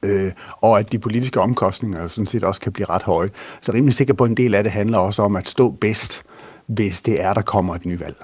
øh, 0.05 0.31
og 0.61 0.79
at 0.79 0.91
de 0.91 0.99
politiske 0.99 1.41
omkostninger 1.41 2.07
sådan 2.07 2.25
set 2.25 2.43
også 2.43 2.61
kan 2.61 2.71
blive 2.71 2.89
ret 2.89 3.03
høje. 3.03 3.29
Så 3.61 3.71
rimelig 3.73 3.93
sikker 3.93 4.13
på, 4.13 4.23
at 4.23 4.29
en 4.29 4.37
del 4.37 4.55
af 4.55 4.63
det 4.63 4.71
handler 4.71 4.97
også 4.97 5.21
om 5.21 5.35
at 5.35 5.49
stå 5.49 5.71
bedst, 5.71 6.23
hvis 6.67 7.01
det 7.01 7.21
er, 7.21 7.33
der 7.33 7.41
kommer 7.41 7.75
et 7.75 7.85
nyvalg. 7.85 8.15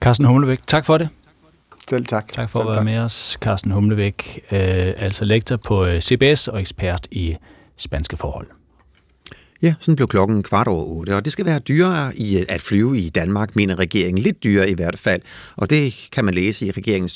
Carsten 0.00 0.26
Humlebæk, 0.26 0.58
tak 0.66 0.86
for 0.86 0.98
det. 0.98 1.08
Selv 1.88 2.06
tak. 2.06 2.32
Tak 2.32 2.50
for 2.50 2.58
Selv 2.58 2.62
at 2.62 2.66
være 2.66 2.74
tak. 2.74 2.84
med 2.84 2.98
os, 2.98 3.38
Carsten 3.40 3.70
Humlebæk, 3.70 4.40
øh, 4.52 4.92
altså 4.96 5.24
lektor 5.24 5.56
på 5.56 5.86
øh, 5.86 6.00
CBS 6.00 6.48
og 6.48 6.60
ekspert 6.60 7.08
i 7.10 7.36
spanske 7.76 8.16
forhold. 8.16 8.46
Ja, 9.62 9.74
sådan 9.80 9.96
blev 9.96 10.08
klokken 10.08 10.42
kvart 10.42 10.68
over 10.68 10.84
otte, 10.84 11.16
og 11.16 11.24
det 11.24 11.32
skal 11.32 11.44
være 11.44 11.58
dyrere 11.58 12.16
i 12.16 12.44
at 12.48 12.60
flyve 12.60 12.98
i 12.98 13.08
Danmark, 13.08 13.56
mener 13.56 13.78
regeringen. 13.78 14.22
Lidt 14.22 14.44
dyrere 14.44 14.70
i 14.70 14.74
hvert 14.74 14.98
fald, 14.98 15.22
og 15.56 15.70
det 15.70 16.08
kan 16.12 16.24
man 16.24 16.34
læse 16.34 16.66
i 16.66 16.70
regeringens 16.70 17.12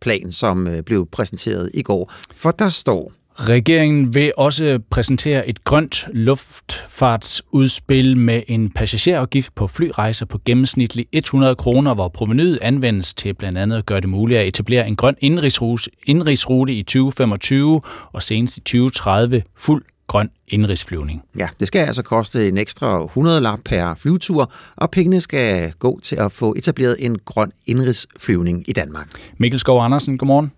plan, 0.00 0.32
som 0.32 0.66
øh, 0.66 0.82
blev 0.82 1.08
præsenteret 1.12 1.70
i 1.74 1.82
går. 1.82 2.12
For 2.36 2.50
der 2.50 2.68
står, 2.68 3.12
Regeringen 3.40 4.14
vil 4.14 4.32
også 4.36 4.80
præsentere 4.90 5.48
et 5.48 5.64
grønt 5.64 6.06
luftfartsudspil 6.12 8.16
med 8.16 8.42
en 8.48 8.70
passagerafgift 8.70 9.54
på 9.54 9.66
flyrejser 9.66 10.26
på 10.26 10.38
gennemsnitlig 10.44 11.06
100 11.12 11.54
kroner, 11.54 11.94
hvor 11.94 12.08
provenyet 12.08 12.58
anvendes 12.62 13.14
til 13.14 13.34
blandt 13.34 13.58
andet 13.58 13.78
at 13.78 13.86
gøre 13.86 14.00
det 14.00 14.08
muligt 14.08 14.40
at 14.40 14.46
etablere 14.46 14.88
en 14.88 14.96
grøn 14.96 15.16
indrigsrute, 15.20 15.90
indrigsrute 16.06 16.72
i 16.72 16.82
2025 16.82 17.80
og 18.12 18.22
senest 18.22 18.56
i 18.56 18.60
2030 18.60 19.42
fuld 19.56 19.84
grøn 20.10 20.30
indrigsflyvning. 20.48 21.22
Ja, 21.38 21.48
det 21.60 21.68
skal 21.68 21.86
altså 21.86 22.02
koste 22.02 22.48
en 22.48 22.58
ekstra 22.58 23.04
100 23.04 23.40
lap 23.40 23.58
per 23.64 23.94
flyvetur, 23.94 24.52
og 24.76 24.90
pengene 24.90 25.20
skal 25.20 25.72
gå 25.72 26.00
til 26.02 26.16
at 26.16 26.32
få 26.32 26.54
etableret 26.56 26.96
en 26.98 27.18
grøn 27.18 27.52
indrigsflyvning 27.66 28.64
i 28.68 28.72
Danmark. 28.72 29.08
Mikkel 29.38 29.60
Skov 29.60 29.82
Andersen, 29.84 30.18
godmorgen. 30.18 30.52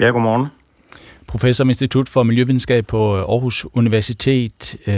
Ja, 0.00 0.06
godmorgen. 0.06 0.46
Professor 1.26 1.64
om 1.64 1.68
Institut 1.68 2.08
for 2.08 2.22
Miljøvidenskab 2.22 2.86
på 2.86 3.16
Aarhus 3.16 3.66
Universitet. 3.72 4.76
Øh, 4.86 4.94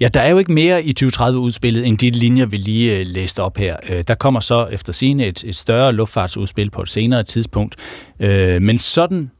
ja, 0.00 0.08
der 0.08 0.20
er 0.20 0.28
jo 0.30 0.38
ikke 0.38 0.52
mere 0.52 0.84
i 0.84 0.94
2030-udspillet 1.04 1.86
end 1.86 1.98
de 1.98 2.10
linjer, 2.10 2.46
vi 2.46 2.56
lige 2.56 2.98
øh, 2.98 3.06
læste 3.06 3.42
op 3.42 3.56
her. 3.56 3.76
Øh, 3.88 4.04
der 4.08 4.14
kommer 4.14 4.40
så 4.40 4.66
efter 4.66 4.92
scene 4.92 5.26
et, 5.26 5.44
et 5.44 5.56
større 5.56 5.92
luftfartsudspil 5.92 6.70
på 6.70 6.82
et 6.82 6.88
senere 6.88 7.22
tidspunkt. 7.22 7.76
Øh, 8.20 8.62
men 8.62 8.78
sådan 8.78 9.30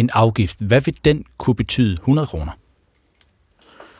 en 0.00 0.10
afgift, 0.12 0.60
hvad 0.60 0.80
vil 0.80 0.96
den 1.04 1.24
kunne 1.38 1.54
betyde? 1.56 1.92
100 1.92 2.26
kroner? 2.26 2.52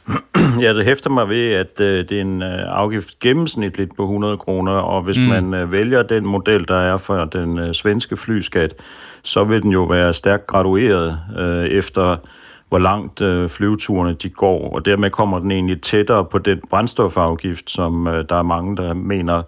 Ja, 0.60 0.74
det 0.74 0.84
hæfter 0.84 1.10
mig 1.10 1.28
ved, 1.28 1.52
at 1.52 1.80
øh, 1.80 2.08
det 2.08 2.12
er 2.12 2.20
en 2.20 2.42
øh, 2.42 2.58
afgift 2.66 3.20
gennemsnitligt 3.20 3.96
på 3.96 4.02
100 4.02 4.36
kroner, 4.36 4.72
og 4.72 5.02
hvis 5.02 5.18
Mm. 5.18 5.24
man 5.24 5.54
øh, 5.54 5.72
vælger 5.72 6.02
den 6.02 6.26
model, 6.26 6.68
der 6.68 6.74
er 6.76 6.96
for 6.96 7.24
den 7.24 7.58
øh, 7.58 7.74
svenske 7.74 8.16
flyskat, 8.16 8.74
så 9.22 9.44
vil 9.44 9.62
den 9.62 9.70
jo 9.72 9.82
være 9.84 10.14
stærkt 10.14 10.46
gradueret 10.46 11.18
øh, 11.38 11.64
efter, 11.66 12.16
hvor 12.68 12.78
langt 12.78 13.20
øh, 13.20 13.48
flyveturene 13.48 14.14
de 14.14 14.28
går, 14.28 14.70
og 14.74 14.84
dermed 14.84 15.10
kommer 15.10 15.38
den 15.38 15.50
egentlig 15.50 15.82
tættere 15.82 16.24
på 16.24 16.38
den 16.38 16.60
brændstofafgift, 16.70 17.70
som 17.70 18.06
øh, 18.06 18.24
der 18.28 18.36
er 18.36 18.42
mange, 18.42 18.76
der 18.76 18.94
mener 18.94 19.42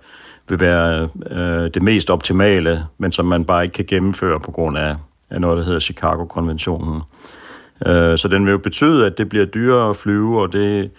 vil 0.48 0.60
være 0.60 1.08
øh, 1.30 1.70
det 1.74 1.82
mest 1.82 2.10
optimale, 2.10 2.84
men 2.98 3.12
som 3.12 3.26
man 3.26 3.44
bare 3.44 3.62
ikke 3.64 3.74
kan 3.74 3.84
gennemføre 3.88 4.40
på 4.40 4.50
grund 4.50 4.78
af, 4.78 4.96
af 5.30 5.40
noget, 5.40 5.58
der 5.58 5.64
hedder 5.64 5.80
Chicago-konventionen. 5.80 7.00
Øh, 7.86 8.18
Så 8.18 8.28
den 8.28 8.44
vil 8.46 8.50
jo 8.52 8.58
betyde, 8.58 9.06
at 9.06 9.18
det 9.18 9.28
bliver 9.28 9.44
dyrere 9.44 9.90
at 9.90 9.96
flyve, 9.96 10.42
og 10.42 10.52
det 10.52 10.90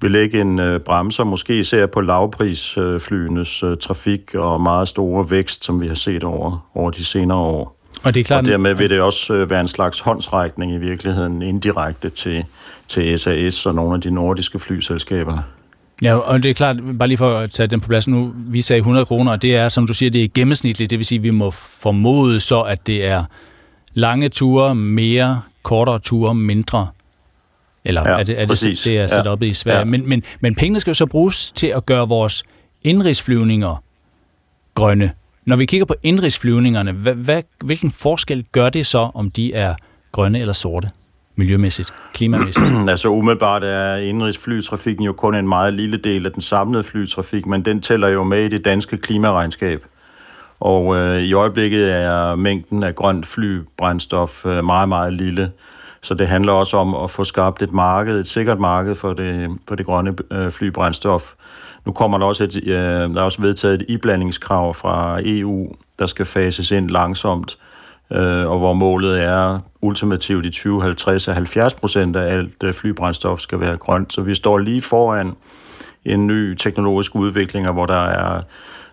vil 0.00 0.10
lægge 0.10 0.40
en 0.40 0.58
øh, 0.60 0.80
bremser, 0.80 1.24
måske 1.24 1.58
især 1.58 1.86
på 1.86 2.00
lavprisflyenes 2.00 3.62
øh, 3.62 3.76
trafik 3.76 4.34
og 4.34 4.60
meget 4.60 4.88
store 4.88 5.30
vækst, 5.30 5.64
som 5.64 5.80
vi 5.80 5.86
har 5.88 5.94
set 5.94 6.24
over, 6.24 6.68
over 6.74 6.90
de 6.90 7.04
senere 7.04 7.38
år. 7.38 7.76
Og 8.04 8.14
det 8.14 8.20
er 8.20 8.24
klart, 8.24 8.44
og 8.44 8.50
dermed 8.50 8.74
vil 8.74 8.90
det 8.90 9.00
også 9.00 9.34
øh, 9.34 9.50
være 9.50 9.60
en 9.60 9.68
slags 9.68 10.00
håndsrækning 10.00 10.72
i 10.72 10.78
virkeligheden 10.78 11.42
indirekte 11.42 12.10
til, 12.10 12.44
til 12.88 13.18
SAS 13.18 13.66
og 13.66 13.74
nogle 13.74 13.94
af 13.94 14.00
de 14.00 14.10
nordiske 14.10 14.58
flyselskaber. 14.58 15.38
Ja, 16.02 16.14
og 16.16 16.42
det 16.42 16.50
er 16.50 16.54
klart, 16.54 16.76
bare 16.98 17.08
lige 17.08 17.18
for 17.18 17.36
at 17.36 17.50
tage 17.50 17.66
den 17.66 17.80
på 17.80 17.88
plads 17.88 18.08
nu, 18.08 18.32
vi 18.36 18.62
sagde 18.62 18.78
100 18.78 19.06
kroner, 19.06 19.32
og 19.32 19.42
det 19.42 19.56
er, 19.56 19.68
som 19.68 19.86
du 19.86 19.94
siger, 19.94 20.10
det 20.10 20.24
er 20.24 20.28
gennemsnitligt, 20.34 20.90
det 20.90 20.98
vil 20.98 21.06
sige, 21.06 21.18
at 21.18 21.22
vi 21.22 21.30
må 21.30 21.50
formode 21.50 22.40
så, 22.40 22.60
at 22.60 22.86
det 22.86 23.04
er 23.04 23.24
lange 23.94 24.28
ture 24.28 24.74
mere, 24.74 25.42
kortere 25.62 25.98
ture 25.98 26.34
mindre. 26.34 26.88
Eller 27.84 28.02
Ja, 28.10 28.18
er 28.18 28.22
det, 28.22 28.34
er 28.34 28.38
det, 28.40 28.48
præcis. 28.48 28.80
det 28.82 28.98
er 28.98 29.06
sat 29.06 29.24
Ja. 29.24 29.30
op 29.30 29.42
i 29.42 29.54
Sverige. 29.54 29.78
Ja. 29.78 29.84
Men, 29.84 30.08
men, 30.08 30.22
men 30.40 30.54
pengene 30.54 30.80
skal 30.80 30.90
jo 30.90 30.94
så 30.94 31.06
bruges 31.06 31.52
til 31.52 31.66
at 31.66 31.86
gøre 31.86 32.08
vores 32.08 32.44
indrigsflyvninger 32.84 33.82
grønne. 34.74 35.12
Når 35.46 35.56
vi 35.56 35.66
kigger 35.66 35.84
på 35.84 35.94
indrigsflyvningerne, 36.02 36.92
hvad, 36.92 37.14
hvad, 37.14 37.42
hvilken 37.64 37.90
forskel 37.90 38.44
gør 38.52 38.68
det 38.70 38.86
så, 38.86 39.10
om 39.14 39.30
de 39.30 39.54
er 39.54 39.74
grønne 40.12 40.40
eller 40.40 40.52
sorte? 40.52 40.90
Miljømæssigt, 41.36 41.92
klimamæssigt. 42.14 42.66
altså 42.88 43.08
umiddelbart 43.08 43.64
er 43.64 43.96
indrigsflytrafikken 43.96 45.04
jo 45.04 45.12
kun 45.12 45.34
en 45.34 45.48
meget 45.48 45.74
lille 45.74 45.96
del 45.96 46.26
af 46.26 46.32
den 46.32 46.42
samlede 46.42 46.84
flytrafik, 46.84 47.46
men 47.46 47.64
den 47.64 47.80
tæller 47.82 48.08
jo 48.08 48.24
med 48.24 48.44
i 48.44 48.48
det 48.48 48.64
danske 48.64 48.96
klimaregnskab. 48.96 49.84
Og 50.62 50.96
øh, 50.96 51.22
i 51.22 51.32
øjeblikket 51.32 51.92
er 51.92 52.34
mængden 52.34 52.82
af 52.82 52.94
grønt 52.94 53.26
flybrændstof 53.26 54.46
øh, 54.46 54.64
meget, 54.64 54.88
meget 54.88 55.12
lille. 55.12 55.52
Så 56.02 56.14
det 56.14 56.28
handler 56.28 56.52
også 56.52 56.76
om 56.76 56.94
at 56.94 57.10
få 57.10 57.24
skabt 57.24 57.62
et 57.62 57.72
marked, 57.72 58.20
et 58.20 58.26
sikkert 58.26 58.58
marked 58.58 58.94
for 58.94 59.12
det, 59.12 59.50
for 59.68 59.74
det 59.74 59.86
grønne 59.86 60.14
øh, 60.30 60.50
flybrændstof. 60.50 61.32
Nu 61.86 61.92
kommer 61.92 62.18
der 62.18 62.26
også 62.26 62.44
et, 62.44 62.56
øh, 62.64 62.74
der 62.74 63.20
er 63.20 63.22
også 63.22 63.42
vedtaget 63.42 63.74
et 63.74 63.84
iblandingskrav 63.88 64.74
fra 64.74 65.20
EU, 65.24 65.74
der 65.98 66.06
skal 66.06 66.26
fases 66.26 66.70
ind 66.70 66.90
langsomt, 66.90 67.58
øh, 68.12 68.50
og 68.50 68.58
hvor 68.58 68.72
målet 68.72 69.22
er 69.22 69.58
ultimativt 69.80 70.46
i 70.46 70.50
2050 70.50 71.28
at 71.28 71.34
70 71.34 71.74
procent 71.74 72.16
af 72.16 72.34
alt 72.34 72.62
øh, 72.64 72.74
flybrændstof 72.74 73.40
skal 73.40 73.60
være 73.60 73.76
grønt. 73.76 74.12
Så 74.12 74.22
vi 74.22 74.34
står 74.34 74.58
lige 74.58 74.82
foran 74.82 75.32
en 76.04 76.26
ny 76.26 76.54
teknologisk 76.54 77.14
udvikling, 77.14 77.70
hvor 77.70 77.86
der 77.86 78.04
er 78.04 78.40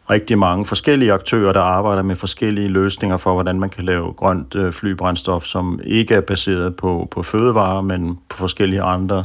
rigtig 0.09 0.37
mange 0.37 0.65
forskellige 0.65 1.13
aktører, 1.13 1.53
der 1.53 1.61
arbejder 1.61 2.01
med 2.01 2.15
forskellige 2.15 2.67
løsninger 2.67 3.17
for, 3.17 3.33
hvordan 3.33 3.59
man 3.59 3.69
kan 3.69 3.83
lave 3.83 4.13
grønt 4.13 4.55
øh, 4.55 4.73
flybrændstof, 4.73 5.45
som 5.45 5.79
ikke 5.83 6.15
er 6.15 6.21
baseret 6.21 6.75
på, 6.75 7.07
på 7.11 7.23
fødevarer, 7.23 7.81
men 7.81 8.19
på 8.29 8.37
forskellige 8.37 8.81
andre 8.81 9.23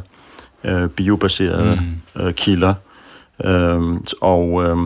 øh, 0.65 0.89
biobaserede 0.89 1.83
mm. 2.15 2.23
øh, 2.23 2.35
kilder. 2.35 2.75
Øhm, 3.45 4.05
og 4.21 4.65
øh, 4.65 4.77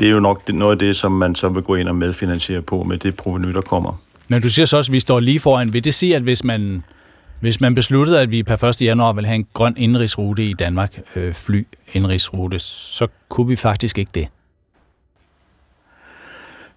det 0.00 0.08
er 0.08 0.12
jo 0.12 0.20
nok 0.20 0.48
noget 0.48 0.72
af 0.72 0.78
det, 0.78 0.96
som 0.96 1.12
man 1.12 1.34
så 1.34 1.48
vil 1.48 1.62
gå 1.62 1.74
ind 1.74 1.88
og 1.88 1.96
medfinansiere 1.96 2.62
på 2.62 2.82
med 2.82 2.98
det 2.98 3.16
proveny, 3.16 3.48
der 3.48 3.60
kommer. 3.60 4.00
Men 4.28 4.42
du 4.42 4.48
siger 4.48 4.66
så 4.66 4.76
også, 4.76 4.90
at 4.90 4.92
vi 4.92 5.00
står 5.00 5.20
lige 5.20 5.40
foran. 5.40 5.72
Vil 5.72 5.84
det 5.84 5.94
sige, 5.94 6.16
at 6.16 6.22
hvis 6.22 6.44
man, 6.44 6.84
hvis 7.40 7.60
man 7.60 7.74
besluttede, 7.74 8.20
at 8.20 8.30
vi 8.30 8.42
per 8.42 8.64
1. 8.64 8.82
januar 8.82 9.12
vil 9.12 9.26
have 9.26 9.34
en 9.34 9.46
grøn 9.54 9.74
indrigsrute 9.76 10.44
i 10.44 10.52
Danmark, 10.52 11.00
øh, 11.16 11.34
fly 11.34 11.66
indrigsrute, 11.92 12.58
så 12.58 13.06
kunne 13.28 13.48
vi 13.48 13.56
faktisk 13.56 13.98
ikke 13.98 14.10
det? 14.14 14.28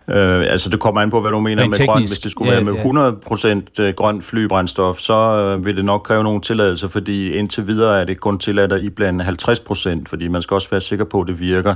Øh, 0.07 0.45
altså 0.49 0.69
det 0.69 0.80
kommer 0.80 1.01
an 1.01 1.09
på, 1.09 1.21
hvad 1.21 1.31
du 1.31 1.39
mener 1.39 1.63
Rent 1.63 1.80
med 1.80 1.88
grøn. 1.88 1.95
teknisk, 1.95 2.13
Hvis 2.13 2.19
det 2.19 2.31
skulle 2.31 2.51
ja, 2.51 2.59
være 2.63 2.73
med 2.73 3.81
ja. 3.81 3.89
100% 3.89 3.91
grøn 3.91 4.21
flybrændstof, 4.21 4.99
så 4.99 5.13
øh, 5.13 5.65
vil 5.65 5.77
det 5.77 5.85
nok 5.85 6.03
kræve 6.03 6.23
nogle 6.23 6.41
tilladelser, 6.41 6.88
fordi 6.88 7.31
indtil 7.31 7.67
videre 7.67 8.01
er 8.01 8.05
det 8.05 8.19
kun 8.19 8.39
tilladt 8.39 8.71
at 8.71 8.84
iblande 8.84 9.25
50%, 9.25 10.03
fordi 10.07 10.27
man 10.27 10.41
skal 10.41 10.55
også 10.55 10.69
være 10.69 10.81
sikker 10.81 11.05
på, 11.05 11.21
at 11.21 11.27
det 11.27 11.39
virker, 11.39 11.75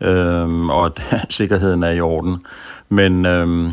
øh, 0.00 0.68
og 0.68 0.86
at 0.86 1.02
sikkerheden 1.30 1.82
er 1.82 1.90
i 1.90 2.00
orden. 2.00 2.36
Men, 2.88 3.26
øh, 3.26 3.70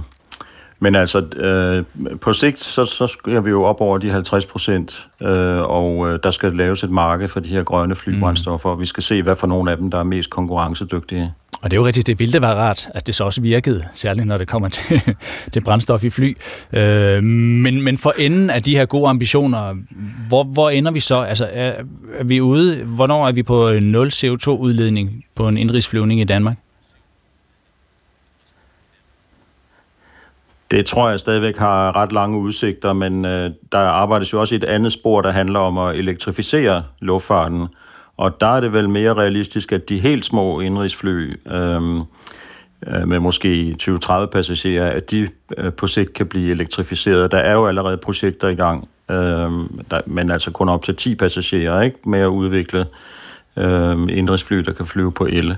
men 0.84 0.96
altså, 0.96 1.20
øh, 1.20 1.84
på 2.22 2.34
sigt, 2.34 2.62
så, 2.62 2.86
så 2.86 3.08
skal 3.08 3.46
vi 3.46 3.50
jo 3.50 3.64
op 3.64 3.82
over 3.82 3.98
de 3.98 4.10
50 4.10 4.46
procent, 4.46 5.08
øh, 5.22 5.62
og 5.62 6.10
øh, 6.10 6.20
der 6.24 6.32
skal 6.32 6.52
laves 6.52 6.84
et 6.84 6.90
marked 6.90 7.28
for 7.28 7.40
de 7.40 7.50
her 7.50 7.64
grønne 7.64 7.96
flybrændstoffer, 7.96 8.70
og 8.70 8.80
vi 8.80 8.86
skal 8.86 9.04
se, 9.04 9.22
hvad 9.22 9.36
for 9.36 9.48
nogle 9.48 9.72
af 9.72 9.78
dem, 9.78 9.92
der 9.92 10.00
er 10.00 10.04
mest 10.04 10.30
konkurrencedygtige. 10.30 11.34
Og 11.62 11.72
det 11.72 11.78
er 11.78 11.82
jo 11.82 11.86
rigtigt, 11.86 12.08
det 12.08 12.20
ville 12.20 12.42
være 12.42 12.56
rart, 12.56 12.90
at 12.96 13.08
det 13.08 13.16
så 13.16 13.24
også 13.24 13.42
virkede, 13.42 13.86
særligt 13.94 14.28
når 14.28 14.38
det 14.38 14.48
kommer 14.48 14.70
til, 14.70 15.02
til 15.54 15.62
brændstof 15.62 16.04
i 16.04 16.10
fly. 16.10 16.38
Øh, 16.74 17.24
men, 17.24 17.82
men 17.82 17.98
for 17.98 18.14
enden 18.20 18.50
af 18.50 18.62
de 18.62 18.76
her 18.78 18.86
gode 18.86 19.10
ambitioner, 19.10 19.76
hvor, 20.28 20.44
hvor 20.44 20.70
ender 20.70 20.92
vi 20.92 21.00
så? 21.00 21.20
Altså, 21.20 21.50
er, 21.54 21.74
er 22.20 22.24
vi 22.24 22.42
ude, 22.42 22.84
hvornår 22.84 23.28
er 23.28 23.32
vi 23.32 23.44
på 23.44 23.72
nul 23.82 24.08
CO2-udledning 24.08 25.26
på 25.36 25.48
en 25.48 25.58
indrigsflyvning 25.58 26.22
i 26.22 26.24
Danmark? 26.24 26.58
Det 30.74 30.86
tror 30.86 31.10
jeg 31.10 31.20
stadigvæk 31.20 31.58
har 31.58 31.96
ret 31.96 32.12
lange 32.12 32.38
udsigter, 32.38 32.94
men 32.94 33.26
øh, 33.26 33.52
der 33.72 33.78
arbejdes 33.78 34.34
jo 34.34 34.40
også 34.40 34.56
i 34.56 34.58
et 34.58 34.64
andet 34.64 34.94
spor, 34.94 35.22
der 35.22 35.32
handler 35.32 35.60
om 35.60 35.78
at 35.78 35.96
elektrificere 35.96 36.84
luftfarten. 37.00 37.68
Og 38.18 38.42
der 38.42 38.48
er 38.48 38.60
det 38.60 38.74
vel 38.74 38.90
mere 38.90 39.14
realistisk, 39.14 39.72
at 39.72 39.90
de 39.90 40.00
helt 40.00 40.26
små 40.26 40.60
indrigsfly 40.60 41.40
øhm, 41.52 41.98
øh, 42.88 43.08
med 43.08 43.20
måske 43.20 43.76
20-30 43.84 44.26
passagerer, 44.26 44.92
at 44.92 45.12
de 45.12 45.30
øh, 45.58 45.74
på 45.74 45.88
sigt 45.88 46.14
kan 46.14 46.28
blive 46.28 46.52
elektrificeret. 46.52 47.32
Der 47.32 47.38
er 47.38 47.54
jo 47.54 47.68
allerede 47.68 47.98
projekter 47.98 48.48
i 48.48 48.56
gang, 48.56 48.90
øh, 49.12 49.18
der, 49.92 50.02
men 50.06 50.32
altså 50.32 50.52
kun 50.52 50.70
op 50.70 50.84
til 50.84 50.96
10 50.96 51.16
passagerer, 51.16 51.82
ikke 51.82 51.98
med 52.06 52.20
at 52.20 52.28
udvikle 52.28 52.86
øh, 53.58 53.98
indrigsfly, 54.10 54.58
der 54.58 54.74
kan 54.74 54.86
flyve 54.86 55.12
på 55.12 55.26
el. 55.26 55.56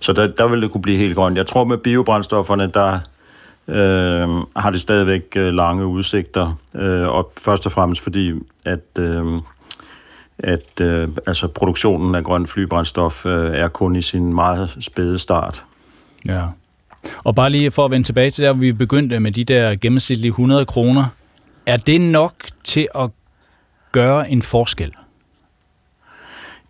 Så 0.00 0.12
der, 0.12 0.26
der 0.26 0.46
vil 0.46 0.62
det 0.62 0.70
kunne 0.70 0.82
blive 0.82 0.98
helt 0.98 1.14
grønt. 1.14 1.38
Jeg 1.38 1.46
tror 1.46 1.64
med 1.64 1.78
biobrændstofferne, 1.78 2.70
der 2.74 2.98
øh, 3.68 4.28
har 4.56 4.70
det 4.70 4.80
stadigvæk 4.80 5.22
øh, 5.36 5.54
lange 5.54 5.86
udsigter, 5.86 6.58
øh, 6.74 7.08
og 7.08 7.32
først 7.40 7.66
og 7.66 7.72
fremmest 7.72 8.02
fordi, 8.02 8.32
at 8.64 8.98
øh, 8.98 9.42
at 10.38 10.80
øh, 10.80 11.08
altså 11.26 11.48
produktionen 11.48 12.14
af 12.14 12.24
grøn 12.24 12.46
flybrændstof 12.46 13.26
øh, 13.26 13.54
er 13.54 13.68
kun 13.68 13.96
i 13.96 14.02
sin 14.02 14.34
meget 14.34 14.76
spæde 14.80 15.18
start. 15.18 15.64
Ja. 16.26 16.44
Og 17.24 17.34
bare 17.34 17.50
lige 17.50 17.70
for 17.70 17.84
at 17.84 17.90
vende 17.90 18.06
tilbage 18.06 18.30
til 18.30 18.44
der, 18.44 18.52
hvor 18.52 18.60
vi 18.60 18.72
begyndte 18.72 19.20
med 19.20 19.32
de 19.32 19.44
der 19.44 19.74
gennemsnitlige 19.74 20.28
100 20.28 20.66
kroner. 20.66 21.04
Er 21.66 21.76
det 21.76 22.00
nok 22.00 22.34
til 22.64 22.88
at 22.94 23.10
gøre 23.92 24.30
en 24.30 24.42
forskel? 24.42 24.92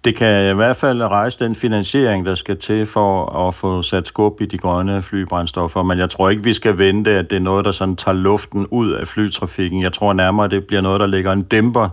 Det 0.05 0.17
kan 0.17 0.51
i 0.51 0.55
hvert 0.55 0.77
fald 0.77 1.03
rejse 1.03 1.45
den 1.45 1.55
finansiering, 1.55 2.27
der 2.27 2.35
skal 2.35 2.57
til 2.57 2.87
for 2.87 3.27
at 3.49 3.55
få 3.55 3.83
sat 3.83 4.09
skub 4.09 4.41
i 4.41 4.47
de 4.47 4.59
grønne 4.59 5.03
flybrændstoffer, 5.03 5.83
men 5.83 5.99
jeg 5.99 6.11
tror 6.11 6.31
ikke, 6.31 6.45
vi 6.45 6.53
skal 6.53 6.79
vente, 6.79 7.11
at 7.11 7.31
det 7.31 7.37
er 7.37 7.41
noget, 7.41 7.65
der 7.65 7.73
sådan 7.73 7.97
tager 7.97 8.17
luften 8.17 8.67
ud 8.71 8.91
af 8.91 9.09
flytrafikken. 9.09 9.83
Jeg 9.83 9.93
tror 9.93 10.13
nærmere, 10.13 10.49
det 10.49 10.67
bliver 10.67 10.81
noget, 10.81 11.01
der 11.01 11.07
lægger 11.07 11.33
en 11.33 11.43
dæmper 11.43 11.89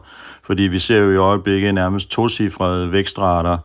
fordi 0.49 0.63
vi 0.63 0.79
ser 0.79 0.97
jo 0.97 1.11
i 1.11 1.15
øjeblikket 1.15 1.73
nærmest 1.73 2.11
tocifrede 2.11 2.91
vækstrater, 2.91 3.57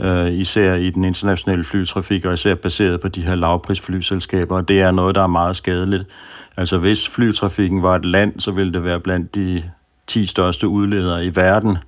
øh, 0.00 0.32
især 0.32 0.74
i 0.74 0.90
den 0.90 1.04
internationale 1.04 1.64
flytrafik, 1.64 2.24
og 2.24 2.34
især 2.34 2.54
baseret 2.54 3.00
på 3.00 3.08
de 3.08 3.22
her 3.22 3.34
lavprisflyselskaber, 3.34 4.56
og 4.56 4.68
det 4.68 4.80
er 4.80 4.90
noget, 4.90 5.14
der 5.14 5.22
er 5.22 5.26
meget 5.26 5.56
skadeligt. 5.56 6.04
Altså 6.56 6.78
hvis 6.78 7.08
flytrafikken 7.08 7.82
var 7.82 7.94
et 7.94 8.04
land, 8.04 8.40
så 8.40 8.50
ville 8.50 8.72
det 8.72 8.84
være 8.84 9.00
blandt 9.00 9.34
de 9.34 9.62
10 10.06 10.26
største 10.26 10.68
udledere 10.68 11.26
i 11.26 11.36
verden. 11.36 11.78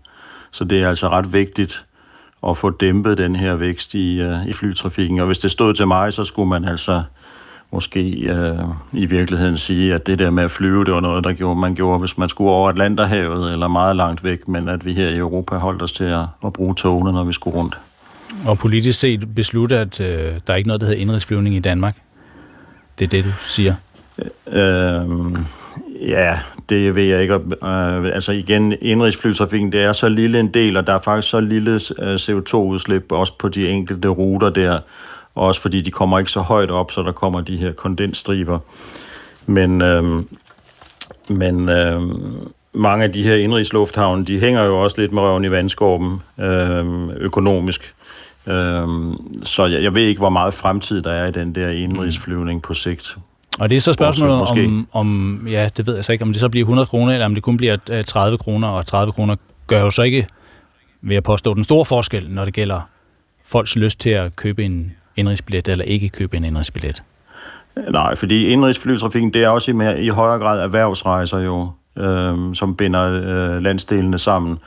Så 0.51 0.65
det 0.65 0.83
er 0.83 0.89
altså 0.89 1.09
ret 1.09 1.33
vigtigt 1.33 1.85
at 2.47 2.57
få 2.57 2.71
dæmpet 2.71 3.19
den 3.19 3.37
her 3.37 3.55
vækst 3.57 3.95
i, 3.95 4.23
uh, 4.25 4.47
i 4.47 4.53
flytrafikken. 4.53 5.21
Og 5.21 5.27
hvis 5.27 5.39
det 5.39 5.51
stod 5.51 5.75
til 5.75 5.87
mig, 5.87 6.13
så 6.13 6.25
skulle 6.25 6.49
man 6.49 6.65
altså 6.65 7.03
måske 7.71 8.11
øh, 8.11 8.59
i 8.93 9.07
virkeligheden 9.07 9.57
sige, 9.57 9.95
at 9.95 10.07
det 10.07 10.19
der 10.19 10.31
med 10.31 10.45
at 10.45 10.51
flyve, 10.51 10.85
det 10.85 10.95
var 10.95 11.01
noget, 11.01 11.25
der 11.25 11.33
gjorde, 11.33 11.61
man 11.61 11.75
gjorde, 11.75 11.99
hvis 11.99 12.19
man 12.19 12.29
skulle 12.29 12.51
over 12.51 12.69
Atlanterhavet 12.69 13.53
eller 13.53 13.69
meget 13.69 13.97
langt 13.97 14.25
væk, 14.25 14.49
men 14.49 14.69
at 14.69 14.85
vi 14.85 14.93
her 14.93 15.09
i 15.09 15.17
Europa 15.17 15.57
holdt 15.57 15.83
os 15.83 15.93
til 15.93 16.05
at, 16.05 16.25
at 16.45 16.53
bruge 16.53 16.75
togene, 16.75 17.13
når 17.13 17.25
vi 17.25 17.33
skulle 17.33 17.57
rundt. 17.57 17.79
Og 18.45 18.59
politisk 18.59 18.99
set 18.99 19.35
beslutte, 19.35 19.79
at 19.79 20.01
øh, 20.01 20.35
der 20.47 20.53
er 20.53 20.57
ikke 20.57 20.69
noget, 20.69 20.81
der 20.81 20.87
hedder 20.87 21.01
indrigsflyvning 21.01 21.57
i 21.57 21.59
Danmark? 21.59 21.97
Det 22.99 23.05
er 23.05 23.09
det, 23.09 23.25
du 23.25 23.31
siger? 23.47 23.75
Øh, 24.47 25.09
ja, 26.01 26.39
det 26.69 26.95
ved 26.95 27.03
jeg 27.03 27.23
ikke. 27.23 27.35
Øh, 27.35 28.05
altså 28.05 28.33
igen, 28.33 28.75
indrigsflytrafikken, 28.81 29.73
det 29.73 29.83
er 29.83 29.93
så 29.93 30.09
lille 30.09 30.41
en 30.41 30.55
del, 30.55 30.77
og 30.77 30.87
der 30.87 30.95
er 30.95 30.99
faktisk 30.99 31.31
så 31.31 31.41
lille 31.41 31.81
øh, 31.99 32.15
CO2-udslip 32.15 33.13
også 33.13 33.39
på 33.39 33.49
de 33.49 33.69
enkelte 33.69 34.09
ruter 34.09 34.51
der, 34.51 34.79
også 35.35 35.61
fordi 35.61 35.81
de 35.81 35.91
kommer 35.91 36.19
ikke 36.19 36.31
så 36.31 36.41
højt 36.41 36.71
op, 36.71 36.91
så 36.91 37.03
der 37.03 37.13
kommer 37.13 37.41
de 37.41 37.57
her 37.57 37.73
kondensstriber. 37.73 38.59
Men, 39.47 39.83
øhm, 39.83 40.29
men 41.29 41.69
øhm, 41.69 42.49
mange 42.73 43.05
af 43.05 43.13
de 43.13 43.23
her 43.23 43.35
indrigslufthavne, 43.35 44.25
de 44.25 44.41
hænger 44.41 44.65
jo 44.65 44.83
også 44.83 45.01
lidt 45.01 45.13
med 45.13 45.23
røven 45.23 45.45
i 45.45 45.51
vandskorben 45.51 46.23
øhm, 46.41 47.11
økonomisk. 47.11 47.95
Øhm, 48.47 49.17
så 49.45 49.67
jeg, 49.67 49.83
jeg 49.83 49.95
ved 49.95 50.03
ikke, 50.03 50.19
hvor 50.19 50.31
meget 50.31 50.55
fremtid 50.55 51.03
der 51.03 51.13
er 51.13 51.27
i 51.27 51.31
den 51.31 51.55
der 51.55 51.69
indrigsflyvning 51.69 52.63
på 52.63 52.75
sigt. 52.75 53.17
Og 53.61 53.71
det 53.71 53.77
er 53.77 53.81
så 53.81 53.93
spørgsmålet 53.93 54.37
om, 54.37 54.89
om, 54.93 55.47
ja, 55.49 55.69
det 55.77 55.87
ved 55.87 55.95
jeg 55.95 56.05
så 56.05 56.13
ikke, 56.13 56.23
om 56.23 56.33
det 56.33 56.41
så 56.41 56.49
bliver 56.49 56.65
100 56.65 56.87
kroner, 56.87 57.13
eller 57.13 57.27
om 57.27 57.35
det 57.35 57.43
kun 57.43 57.57
bliver 57.57 58.03
30 58.07 58.33
øh, 58.33 58.39
kroner, 58.39 58.69
og 58.69 58.87
30 58.87 59.13
kroner 59.13 59.37
gør 59.67 59.81
jo 59.81 59.91
så 59.91 60.03
ikke, 60.03 60.27
ved 61.03 61.17
at 61.17 61.23
påstå, 61.23 61.55
den 61.55 61.65
store 61.65 61.85
forskel, 61.85 62.31
når 62.31 62.45
det 62.45 62.55
gælder 62.55 62.81
folks 63.45 63.77
lyst 63.77 64.01
til 64.01 64.11
at 64.11 64.37
købe 64.37 64.65
en, 64.65 64.93
indrigsbillet 65.17 65.69
eller 65.69 65.85
ikke 65.85 66.09
købe 66.09 66.37
en 66.37 66.45
indrigsbillet? 66.45 67.03
Nej, 67.91 68.15
fordi 68.15 68.47
indrigsflytrafikken, 68.47 69.33
det 69.33 69.45
er 69.45 69.49
også 69.49 69.71
i, 69.71 69.75
mere, 69.75 70.03
i 70.03 70.09
højere 70.09 70.39
grad 70.39 70.61
erhvervsrejser 70.61 71.39
jo, 71.39 71.71
øhm, 71.99 72.55
som 72.55 72.77
binder 72.77 73.05
øh, 73.05 73.63
landsdelene 73.63 74.19
sammen. 74.19 74.59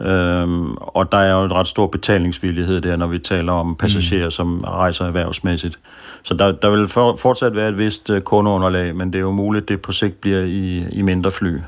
Øhm, 0.00 0.74
og 0.74 1.12
der 1.12 1.18
er 1.18 1.32
jo 1.32 1.44
et 1.44 1.52
ret 1.52 1.66
stor 1.66 1.86
betalingsvillighed 1.86 2.80
der, 2.80 2.96
når 2.96 3.06
vi 3.06 3.18
taler 3.18 3.52
om 3.52 3.76
passagerer, 3.76 4.24
mm. 4.24 4.30
som 4.30 4.64
rejser 4.64 5.06
erhvervsmæssigt. 5.06 5.78
Så 6.22 6.34
der, 6.34 6.52
der 6.52 6.70
vil 6.70 6.88
for, 6.88 7.16
fortsat 7.16 7.56
være 7.56 7.68
et 7.68 7.78
vist 7.78 8.10
øh, 8.10 8.22
kundeunderlag, 8.22 8.96
men 8.96 9.12
det 9.12 9.18
er 9.18 9.22
jo 9.22 9.32
muligt, 9.32 9.62
at 9.62 9.68
det 9.68 9.82
på 9.82 9.92
sigt 9.92 10.20
bliver 10.20 10.40
i, 10.40 10.88
i 10.92 11.02
mindre 11.02 11.32
fly. 11.32 11.58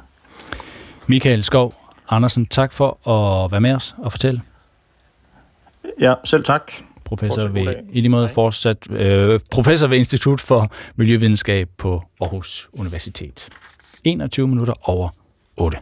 Michael 1.06 1.44
Skov 1.44 1.74
Andersen, 2.08 2.46
tak 2.46 2.72
for 2.72 3.08
at 3.08 3.52
være 3.52 3.60
med 3.60 3.74
os 3.74 3.94
og 3.98 4.12
fortælle. 4.12 4.42
Ja, 6.00 6.14
selv 6.24 6.44
tak 6.44 6.72
professor 7.16 7.48
ved, 7.48 7.74
i 7.92 8.00
lige 8.00 8.08
måde 8.08 8.28
fortsat, 8.28 8.90
øh, 8.90 9.40
professor 9.50 9.86
ved 9.86 9.96
Institut 9.96 10.40
for 10.40 10.72
Miljøvidenskab 10.96 11.68
på 11.78 12.02
Aarhus 12.20 12.68
Universitet. 12.72 13.48
21 14.04 14.48
minutter 14.48 14.88
over 14.88 15.08
8. 15.56 15.78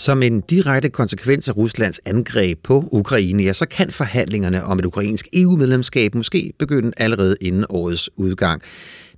Som 0.00 0.22
en 0.22 0.40
direkte 0.40 0.88
konsekvens 0.88 1.48
af 1.48 1.56
Ruslands 1.56 2.00
angreb 2.06 2.58
på 2.62 2.88
Ukraine, 2.92 3.42
ja, 3.42 3.52
så 3.52 3.66
kan 3.66 3.90
forhandlingerne 3.90 4.64
om 4.64 4.78
et 4.78 4.84
ukrainsk 4.84 5.28
EU-medlemskab 5.32 6.14
måske 6.14 6.52
begynde 6.58 6.92
allerede 6.96 7.36
inden 7.40 7.64
årets 7.68 8.10
udgang. 8.16 8.62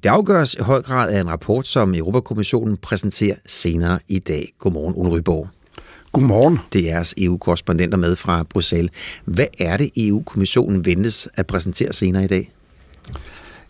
Det 0.02 0.08
afgøres 0.08 0.54
i 0.54 0.62
høj 0.62 0.82
grad 0.82 1.10
af 1.10 1.20
en 1.20 1.28
rapport, 1.28 1.66
som 1.66 1.94
Europakommissionen 1.94 2.76
præsenterer 2.76 3.36
senere 3.46 3.98
i 4.08 4.18
dag. 4.18 4.52
Godmorgen, 4.58 4.94
Ole 4.96 5.10
Ryborg. 5.10 5.48
Godmorgen. 6.12 6.58
Det 6.72 6.80
er 6.80 6.92
jeres 6.94 7.14
EU-korrespondenter 7.18 7.98
med 7.98 8.16
fra 8.16 8.42
Bruxelles. 8.42 8.90
Hvad 9.24 9.46
er 9.58 9.76
det, 9.76 9.90
EU-kommissionen 9.96 10.84
ventes 10.84 11.28
at 11.34 11.46
præsentere 11.46 11.92
senere 11.92 12.24
i 12.24 12.28
dag? 12.28 12.52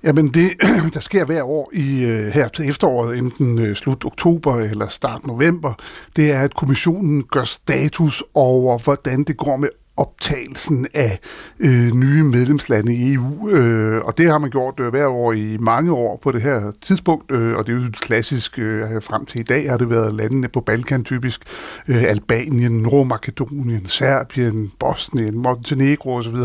Jamen 0.05 0.29
det, 0.35 0.51
der 0.95 1.01
sker 1.01 1.25
hver 1.25 1.43
år 1.43 1.71
i 1.73 2.05
øh, 2.05 2.27
her 2.27 2.49
til 2.49 2.69
efteråret, 2.69 3.19
enten 3.19 3.59
øh, 3.59 3.77
slut 3.77 4.05
oktober 4.05 4.57
eller 4.57 4.89
start 4.89 5.27
november, 5.27 5.75
det 6.17 6.33
er, 6.33 6.41
at 6.41 6.55
kommissionen 6.55 7.23
gør 7.23 7.45
status 7.45 8.23
over, 8.35 8.79
hvordan 8.79 9.25
det 9.25 9.37
går 9.37 9.57
med 9.57 9.69
optagelsen 9.97 10.87
af 10.95 11.19
øh, 11.61 11.91
nye 11.93 12.23
medlemslande 12.23 12.95
i 12.95 13.13
EU, 13.13 13.49
øh, 13.49 14.05
og 14.05 14.19
det 14.19 14.27
har 14.27 14.39
man 14.39 14.51
gjort 14.51 14.81
øh, 14.81 14.89
hver 14.89 15.07
år 15.07 15.33
i 15.33 15.57
mange 15.61 15.93
år 15.93 16.21
på 16.23 16.33
det 16.33 16.43
her 16.43 16.73
tidspunkt, 16.81 17.33
øh, 17.33 17.57
og 17.57 17.67
det 17.67 17.73
er 17.73 17.77
jo 17.77 17.91
klassisk 17.93 18.59
øh, 18.59 19.03
frem 19.03 19.27
til 19.27 19.41
i 19.41 19.43
dag 19.43 19.71
har 19.71 19.77
det 19.77 19.91
været 19.91 20.15
landene 20.15 20.49
på 20.49 20.61
Balkan 20.61 21.05
typisk, 21.05 21.41
øh, 21.89 22.03
Albanien, 22.03 22.73
Nordmakedonien, 22.73 23.87
Serbien, 23.87 24.73
Bosnien, 24.79 25.39
Montenegro 25.39 26.15
osv., 26.15 26.37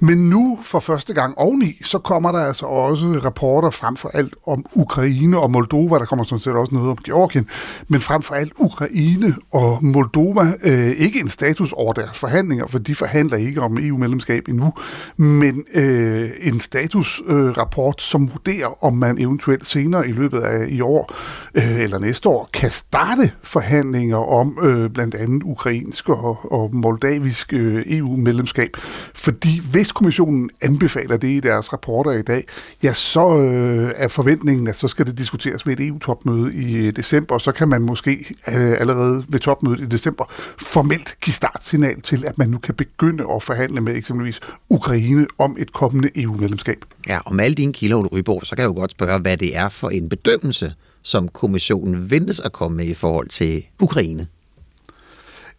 men 0.00 0.30
nu 0.30 0.58
for 0.62 0.80
første 0.80 1.14
gang 1.14 1.38
oveni, 1.38 1.80
så 1.84 1.98
kommer 1.98 2.32
der 2.32 2.38
altså 2.38 2.66
også 2.66 3.20
rapporter 3.24 3.70
frem 3.70 3.96
for 3.96 4.08
alt 4.08 4.34
om 4.46 4.64
Ukraine 4.72 5.38
og 5.38 5.50
Moldova. 5.50 5.98
Der 5.98 6.04
kommer 6.04 6.24
sådan 6.24 6.40
set 6.40 6.52
også 6.52 6.74
noget 6.74 6.90
om 6.90 6.96
Georgien. 6.96 7.48
Men 7.88 8.00
frem 8.00 8.22
for 8.22 8.34
alt 8.34 8.52
Ukraine 8.58 9.34
og 9.52 9.84
Moldova. 9.84 10.42
Øh, 10.64 10.88
ikke 10.88 11.20
en 11.20 11.28
status 11.28 11.72
over 11.72 11.92
deres 11.92 12.18
forhandlinger, 12.18 12.65
her, 12.66 12.70
for 12.70 12.78
de 12.78 12.94
forhandler 12.94 13.36
ikke 13.36 13.60
om 13.62 13.78
EU-medlemskab 13.80 14.48
endnu, 14.48 14.72
men 15.16 15.64
øh, 15.74 16.30
en 16.40 16.60
statusrapport, 16.60 18.00
øh, 18.00 18.04
som 18.04 18.30
vurderer, 18.32 18.84
om 18.84 18.94
man 18.94 19.18
eventuelt 19.20 19.66
senere 19.66 20.08
i 20.08 20.12
løbet 20.12 20.40
af 20.40 20.66
i 20.68 20.80
år 20.80 21.14
øh, 21.54 21.80
eller 21.80 21.98
næste 21.98 22.28
år 22.28 22.50
kan 22.52 22.70
starte 22.70 23.30
forhandlinger 23.42 24.16
om 24.16 24.58
øh, 24.62 24.90
blandt 24.90 25.14
andet 25.14 25.42
ukrainsk 25.42 26.08
og, 26.08 26.52
og 26.52 26.74
moldavisk 26.74 27.52
øh, 27.52 27.84
EU-medlemskab. 27.86 28.70
Fordi 29.14 29.60
hvis 29.70 29.92
kommissionen 29.92 30.50
anbefaler 30.62 31.16
det 31.16 31.28
i 31.28 31.40
deres 31.40 31.72
rapporter 31.72 32.10
i 32.10 32.22
dag, 32.22 32.44
ja, 32.82 32.92
så 32.92 33.38
øh, 33.38 33.92
er 33.96 34.08
forventningen, 34.08 34.68
at 34.68 34.76
så 34.76 34.88
skal 34.88 35.06
det 35.06 35.18
diskuteres 35.18 35.66
ved 35.66 35.80
et 35.80 35.86
EU-topmøde 35.86 36.54
i 36.54 36.86
øh, 36.86 36.92
december, 36.96 37.34
og 37.34 37.40
så 37.40 37.52
kan 37.52 37.68
man 37.68 37.82
måske 37.82 38.10
øh, 38.48 38.80
allerede 38.80 39.24
ved 39.28 39.40
topmødet 39.40 39.80
i 39.80 39.86
december 39.86 40.24
formelt 40.58 41.16
give 41.20 41.34
startsignal 41.34 42.00
til, 42.00 42.24
at 42.26 42.38
man 42.38 42.50
nu 42.56 42.60
kan 42.60 42.74
begynde 42.74 43.24
at 43.34 43.42
forhandle 43.42 43.80
med 43.80 43.96
eksempelvis 43.96 44.40
Ukraine 44.70 45.26
om 45.38 45.56
et 45.58 45.72
kommende 45.72 46.08
EU-medlemskab. 46.16 46.84
Ja, 47.08 47.18
og 47.24 47.34
med 47.34 47.44
alle 47.44 47.54
dine 47.54 47.72
kilder, 47.72 47.96
Ole 47.96 48.08
Ryborg, 48.08 48.46
så 48.46 48.56
kan 48.56 48.62
jeg 48.62 48.68
jo 48.68 48.74
godt 48.74 48.90
spørge, 48.90 49.20
hvad 49.20 49.36
det 49.36 49.56
er 49.56 49.68
for 49.68 49.90
en 49.90 50.08
bedømmelse, 50.08 50.74
som 51.02 51.28
kommissionen 51.28 52.10
ventes 52.10 52.40
at 52.40 52.52
komme 52.52 52.76
med 52.76 52.86
i 52.86 52.94
forhold 52.94 53.28
til 53.28 53.64
Ukraine. 53.80 54.26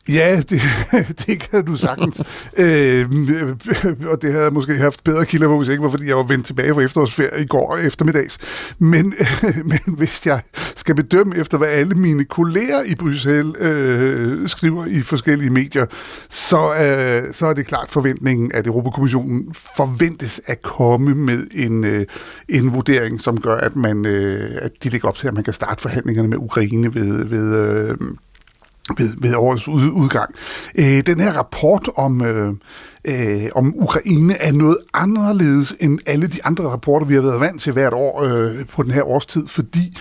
Ja, 0.09 0.41
det, 0.41 0.61
det 1.25 1.39
kan 1.39 1.65
du 1.65 1.75
sagtens. 1.75 2.21
øh, 2.57 3.05
og 4.11 4.21
det 4.21 4.31
havde 4.31 4.43
jeg 4.43 4.53
måske 4.53 4.77
haft 4.77 5.03
bedre 5.03 5.25
kilder 5.25 5.47
på, 5.47 5.57
hvis 5.57 5.69
ikke 5.69 5.83
var, 5.83 5.89
fordi 5.89 6.07
jeg 6.07 6.17
var 6.17 6.23
vendt 6.23 6.45
tilbage 6.45 6.73
fra 6.73 6.81
efterårsferie 6.81 7.43
i 7.43 7.45
går 7.45 7.77
eftermiddags. 7.77 8.37
Men, 8.79 9.13
men 9.71 9.79
hvis 9.97 10.25
jeg 10.25 10.41
skal 10.75 10.95
bedømme 10.95 11.37
efter, 11.37 11.57
hvad 11.57 11.67
alle 11.67 11.95
mine 11.95 12.25
kolleger 12.25 12.83
i 12.85 12.95
Bruxelles 12.95 13.55
øh, 13.59 14.49
skriver 14.49 14.85
i 14.85 15.01
forskellige 15.01 15.49
medier, 15.49 15.85
så, 16.29 16.73
øh, 16.73 17.33
så 17.33 17.47
er 17.47 17.53
det 17.53 17.67
klart 17.67 17.91
forventningen, 17.91 18.51
at 18.53 18.67
Europakommissionen 18.67 19.53
forventes 19.53 20.41
at 20.45 20.61
komme 20.61 21.15
med 21.15 21.47
en, 21.51 21.85
øh, 21.85 22.05
en 22.49 22.73
vurdering, 22.73 23.21
som 23.21 23.41
gør, 23.41 23.57
at, 23.57 23.75
man, 23.75 24.05
øh, 24.05 24.57
at 24.61 24.71
de 24.83 24.89
lægger 24.89 25.07
op 25.07 25.17
til, 25.17 25.27
at 25.27 25.33
man 25.33 25.43
kan 25.43 25.53
starte 25.53 25.81
forhandlingerne 25.81 26.27
med 26.27 26.37
Ukraine 26.37 26.93
ved... 26.93 27.25
ved 27.25 27.55
øh, 27.55 27.97
ved, 28.97 29.13
ved 29.17 29.35
årets 29.35 29.67
ud, 29.67 29.89
udgang. 29.89 30.35
Øh, 30.79 31.05
den 31.05 31.19
her 31.19 31.31
rapport 31.31 31.89
om, 31.95 32.21
øh, 32.21 32.53
øh, 33.07 33.45
om 33.55 33.73
Ukraine 33.77 34.41
er 34.41 34.51
noget 34.51 34.77
anderledes 34.93 35.75
end 35.79 35.99
alle 36.05 36.27
de 36.27 36.45
andre 36.45 36.63
rapporter, 36.69 37.05
vi 37.05 37.15
har 37.15 37.21
været 37.21 37.39
vant 37.39 37.61
til 37.61 37.73
hvert 37.73 37.93
år 37.93 38.23
øh, 38.23 38.65
på 38.65 38.83
den 38.83 38.91
her 38.91 39.03
årstid, 39.03 39.47
fordi 39.47 39.97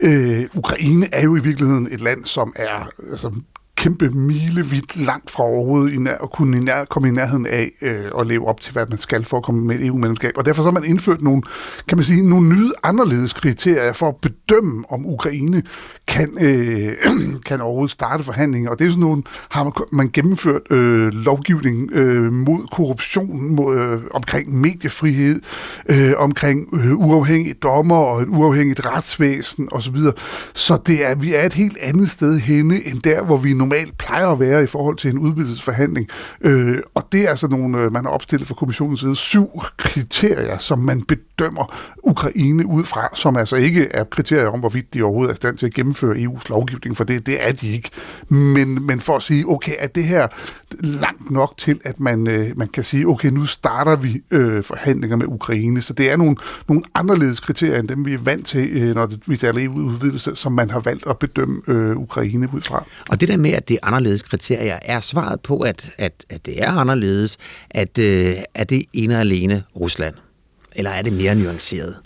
øh, 0.00 0.44
Ukraine 0.54 1.08
er 1.12 1.22
jo 1.22 1.36
i 1.36 1.40
virkeligheden 1.40 1.88
et 1.90 2.00
land, 2.00 2.24
som 2.24 2.52
er 2.56 2.90
altså, 3.10 3.32
kæmpe 3.78 4.10
milevidt 4.10 4.96
langt 4.96 5.30
fra 5.30 5.42
overhovedet 5.42 5.92
i 5.92 5.96
nær, 5.96 6.18
at 6.22 6.30
kunne 6.30 6.56
i 6.56 6.60
nær, 6.60 6.84
komme 6.84 7.08
i 7.08 7.10
nærheden 7.10 7.46
af 7.46 7.70
øh, 7.82 8.04
at 8.18 8.26
leve 8.26 8.48
op 8.48 8.60
til, 8.60 8.72
hvad 8.72 8.86
man 8.90 8.98
skal 8.98 9.24
for 9.24 9.36
at 9.36 9.42
komme 9.42 9.64
med 9.64 9.76
et 9.76 9.86
EU-medlemskab. 9.86 10.32
Og 10.36 10.44
derfor 10.44 10.62
så 10.62 10.66
har 10.66 10.80
man 10.80 10.84
indført 10.84 11.22
nogle, 11.22 11.42
kan 11.88 11.98
man 11.98 12.04
sige, 12.04 12.28
nogle 12.28 12.48
nye 12.48 12.70
anderledes 12.82 13.32
kriterier 13.32 13.92
for 13.92 14.08
at 14.08 14.16
bedømme, 14.16 14.84
om 14.88 15.06
Ukraine 15.06 15.62
kan, 16.08 16.30
øh, 16.40 16.92
kan 17.46 17.60
overhovedet 17.60 17.90
starte 17.90 18.24
forhandlinger. 18.24 18.70
Og 18.70 18.78
det 18.78 18.84
er 18.84 18.88
sådan 18.90 19.00
nogle, 19.00 19.22
har 19.50 19.64
man, 19.64 19.72
man 19.92 20.10
gennemført 20.12 20.62
øh, 20.70 21.12
lovgivning 21.12 21.92
øh, 21.92 22.32
mod 22.32 22.66
korruption, 22.72 23.54
mod, 23.54 23.76
øh, 23.76 24.00
omkring 24.10 24.60
mediefrihed, 24.60 25.40
øh, 25.88 26.12
omkring 26.16 26.68
øh, 26.74 26.98
uafhængige 26.98 27.54
dommer 27.54 27.96
og 27.96 28.22
et 28.22 28.28
uafhængigt 28.28 28.86
retsvæsen 28.86 29.68
osv. 29.72 29.96
Så, 29.96 30.12
så 30.54 30.78
det 30.86 31.06
er, 31.10 31.14
vi 31.14 31.34
er 31.34 31.46
et 31.46 31.54
helt 31.54 31.78
andet 31.80 32.10
sted 32.10 32.38
henne, 32.38 32.74
end 32.86 33.02
der, 33.02 33.24
hvor 33.24 33.36
vi 33.36 33.52
normalt 33.68 33.98
plejer 33.98 34.26
at 34.26 34.40
være 34.40 34.64
i 34.64 34.66
forhold 34.66 34.96
til 34.96 35.10
en 35.10 35.18
udvidelsesforhandling. 35.18 36.08
Øh, 36.40 36.78
og 36.94 37.08
det 37.12 37.24
er 37.24 37.30
altså 37.30 37.48
nogle, 37.48 37.78
øh, 37.78 37.92
man 37.92 38.04
har 38.04 38.10
opstillet 38.10 38.48
fra 38.48 38.54
kommissionens 38.54 39.00
side, 39.00 39.16
syv 39.16 39.60
kriterier, 39.76 40.58
som 40.58 40.78
man 40.78 41.02
bedømmer 41.02 41.74
Ukraine 42.02 42.66
ud 42.66 42.84
fra, 42.84 43.08
som 43.14 43.36
altså 43.36 43.56
ikke 43.56 43.88
er 43.90 44.04
kriterier 44.04 44.46
om, 44.46 44.60
hvorvidt 44.60 44.94
de 44.94 45.02
overhovedet 45.02 45.30
er 45.30 45.34
i 45.34 45.36
stand 45.36 45.58
til 45.58 45.66
at 45.66 45.74
gennemføre 45.74 46.16
EU's 46.16 46.48
lovgivning, 46.48 46.96
for 46.96 47.04
det, 47.04 47.26
det 47.26 47.48
er 47.48 47.52
de 47.52 47.68
ikke. 47.72 47.90
Men, 48.28 48.86
men 48.86 49.00
for 49.00 49.16
at 49.16 49.22
sige, 49.22 49.44
okay, 49.48 49.72
er 49.78 49.86
det 49.86 50.04
her 50.04 50.28
langt 50.80 51.30
nok 51.30 51.54
til, 51.58 51.80
at 51.84 52.00
man, 52.00 52.26
øh, 52.26 52.46
man 52.56 52.68
kan 52.68 52.84
sige, 52.84 53.06
okay, 53.06 53.28
nu 53.28 53.46
starter 53.46 53.96
vi 53.96 54.22
øh, 54.30 54.64
forhandlinger 54.64 55.16
med 55.16 55.26
Ukraine. 55.26 55.82
Så 55.82 55.92
det 55.92 56.12
er 56.12 56.16
nogle, 56.16 56.36
nogle 56.68 56.82
anderledes 56.94 57.40
kriterier, 57.40 57.78
end 57.78 57.88
dem 57.88 58.06
vi 58.06 58.14
er 58.14 58.18
vant 58.18 58.46
til, 58.46 58.68
øh, 58.72 58.94
når 58.94 59.06
det, 59.06 59.20
vi 59.26 59.36
taler 59.36 59.64
EU-udvidelse, 59.64 60.36
som 60.36 60.52
man 60.52 60.70
har 60.70 60.80
valgt 60.80 61.06
at 61.06 61.18
bedømme 61.18 61.60
øh, 61.66 61.96
Ukraine 61.96 62.48
ud 62.54 62.60
fra. 62.60 62.84
Og 63.08 63.20
det 63.20 63.28
der 63.28 63.36
med, 63.36 63.50
at 63.58 63.68
det 63.68 63.74
er 63.74 63.86
anderledes 63.86 64.22
kriterier, 64.22 64.78
er 64.82 65.00
svaret 65.00 65.40
på, 65.40 65.58
at, 65.58 65.90
at, 65.98 66.24
at 66.30 66.46
det 66.46 66.62
er 66.62 66.72
anderledes, 66.72 67.38
at, 67.70 67.98
øh, 67.98 68.34
er 68.54 68.64
det 68.64 68.82
ene 68.92 69.14
og 69.14 69.20
alene 69.20 69.62
Rusland? 69.80 70.14
Eller 70.76 70.90
er 70.90 71.02
det 71.02 71.12
mere 71.12 71.34
nuanceret? 71.34 71.96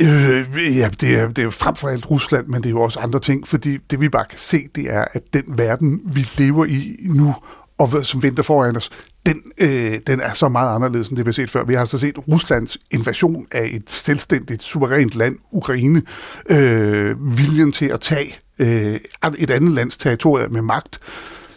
Øh, 0.00 0.76
ja, 0.76 0.88
det 1.00 1.18
er, 1.18 1.28
det 1.28 1.44
er 1.44 1.50
frem 1.50 1.76
for 1.76 1.88
alt 1.88 2.10
Rusland, 2.10 2.46
men 2.46 2.62
det 2.62 2.66
er 2.66 2.70
jo 2.70 2.82
også 2.82 2.98
andre 2.98 3.20
ting, 3.20 3.48
fordi 3.48 3.78
det 3.90 4.00
vi 4.00 4.08
bare 4.08 4.24
kan 4.30 4.38
se, 4.38 4.68
det 4.74 4.84
er, 4.84 5.04
at 5.12 5.22
den 5.32 5.44
verden, 5.58 6.00
vi 6.04 6.26
lever 6.38 6.64
i 6.64 6.96
nu, 7.08 7.34
og 7.78 8.06
som 8.06 8.22
venter 8.22 8.42
foran 8.42 8.76
os, 8.76 8.90
den, 9.26 9.42
øh, 9.58 9.98
den 10.06 10.20
er 10.20 10.34
så 10.34 10.48
meget 10.48 10.74
anderledes, 10.74 11.08
end 11.08 11.16
det 11.16 11.26
vi 11.26 11.28
har 11.28 11.32
set 11.32 11.50
før. 11.50 11.64
Vi 11.64 11.74
har 11.74 11.84
så 11.84 11.98
set 11.98 12.18
Ruslands 12.28 12.78
invasion 12.90 13.46
af 13.52 13.70
et 13.72 13.90
selvstændigt, 13.90 14.62
suverænt 14.62 15.14
land, 15.14 15.36
Ukraine, 15.52 16.02
øh, 16.50 17.38
viljen 17.38 17.72
til 17.72 17.86
at 17.86 18.00
tage 18.00 18.36
øh, 18.58 19.00
et 19.38 19.50
andet 19.50 19.72
lands 19.72 19.96
territorium 19.96 20.52
med 20.52 20.62
magt, 20.62 21.00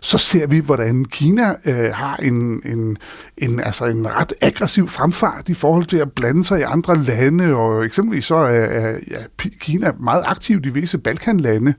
så 0.02 0.18
ser 0.18 0.48
vi, 0.48 0.60
hvordan 0.60 1.06
Kina 1.06 1.56
øh, 1.66 1.94
har 1.94 2.16
en, 2.16 2.62
en, 2.66 2.98
en, 3.38 3.60
altså 3.60 3.86
en 3.86 4.08
ret 4.16 4.34
aggressiv 4.42 4.90
fremfart 4.90 5.50
i 5.50 5.54
forhold 5.54 5.86
til 5.86 5.98
at 5.98 6.12
blande 6.12 6.46
sig 6.46 6.60
i 6.60 6.64
andre 6.64 6.98
lande, 6.98 7.56
og 7.56 7.86
eksempelvis 7.86 8.26
så 8.26 8.36
er, 8.36 8.66
er 8.66 8.98
ja, 9.12 9.48
Kina 9.60 9.92
meget 10.00 10.24
aktiv 10.28 10.62
i 10.66 10.70
visse 10.70 10.98
Balkanlande. 10.98 11.74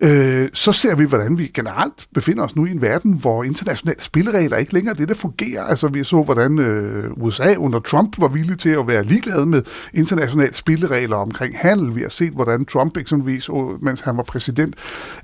Øh, 0.00 0.48
så 0.52 0.72
ser 0.72 0.94
vi, 0.94 1.04
hvordan 1.04 1.38
vi 1.38 1.46
generelt 1.46 2.06
befinder 2.14 2.44
os 2.44 2.56
nu 2.56 2.66
i 2.66 2.70
en 2.70 2.82
verden, 2.82 3.12
hvor 3.12 3.44
internationale 3.44 4.02
spilleregler 4.02 4.56
ikke 4.56 4.74
længere 4.74 4.94
det, 4.94 5.08
der 5.08 5.14
fungerer. 5.14 5.62
Altså 5.62 5.88
vi 5.88 6.04
så, 6.04 6.22
hvordan 6.22 6.58
øh, 6.58 7.10
USA 7.16 7.54
under 7.54 7.80
Trump 7.80 8.20
var 8.20 8.28
villig 8.28 8.58
til 8.58 8.68
at 8.68 8.86
være 8.86 9.04
ligeglad 9.04 9.46
med 9.46 9.62
internationale 9.94 10.54
spilleregler 10.54 11.16
omkring 11.16 11.54
handel. 11.58 11.94
Vi 11.94 12.02
har 12.02 12.08
set, 12.08 12.32
hvordan 12.32 12.64
Trump 12.64 12.96
eksempelvis, 12.96 13.48
øh, 13.48 13.84
mens 13.84 14.00
han 14.00 14.16
var 14.16 14.22
præsident, 14.22 14.74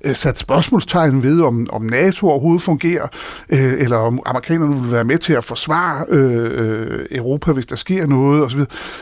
øh, 0.05 0.16
satte 0.16 0.40
spørgsmålstegn 0.40 1.22
ved, 1.22 1.40
om, 1.40 1.66
om 1.72 1.82
NATO 1.82 2.28
overhovedet 2.28 2.62
fungerer, 2.62 3.06
øh, 3.48 3.59
eller 3.59 3.96
om 3.96 4.20
amerikanerne 4.26 4.82
vil 4.82 4.92
være 4.92 5.05
med 5.05 5.18
til 5.18 5.32
at 5.32 5.44
forsvare 5.44 6.05
øh, 6.09 6.44
øh 6.55 7.06
Europa, 7.10 7.52
hvis 7.52 7.66
der 7.66 7.76
sker 7.76 8.06
noget 8.06 8.42
osv. 8.42 8.60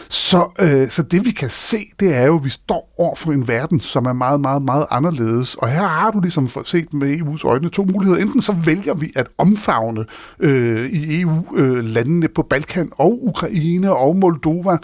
Så, 0.09 0.49
øh, 0.59 0.91
så 0.91 1.03
det 1.03 1.25
vi 1.25 1.31
kan 1.31 1.51
se, 1.51 1.85
det 2.01 2.15
er 2.17 2.27
jo, 2.27 2.37
at 2.37 2.45
vi 2.45 2.51
står 2.51 2.95
over 2.99 3.17
for 3.17 3.33
en 3.33 3.49
verden, 3.49 3.81
som 3.81 4.07
er 4.07 4.13
meget, 4.13 4.41
meget, 4.41 4.63
meget 4.63 4.87
anderledes. 4.91 5.57
Og 5.63 5.69
her 5.69 5.87
har 5.87 6.11
du 6.11 6.21
ligesom 6.21 6.49
set 6.65 6.95
med 6.95 7.17
EU's 7.17 7.45
øjne 7.45 7.69
to 7.69 7.85
muligheder. 7.85 8.21
Enten 8.21 8.43
så 8.43 8.53
vælger 8.65 8.95
vi 8.95 9.13
at 9.17 9.27
omfavne 9.39 10.05
øh, 10.41 10.87
i 10.91 11.21
EU 11.21 11.57
øh, 11.57 11.85
landene 11.85 12.29
på 12.29 12.43
Balkan 12.43 12.93
og 12.93 13.27
Ukraine 13.27 13.97
og 13.97 14.17
Moldova, 14.17 14.77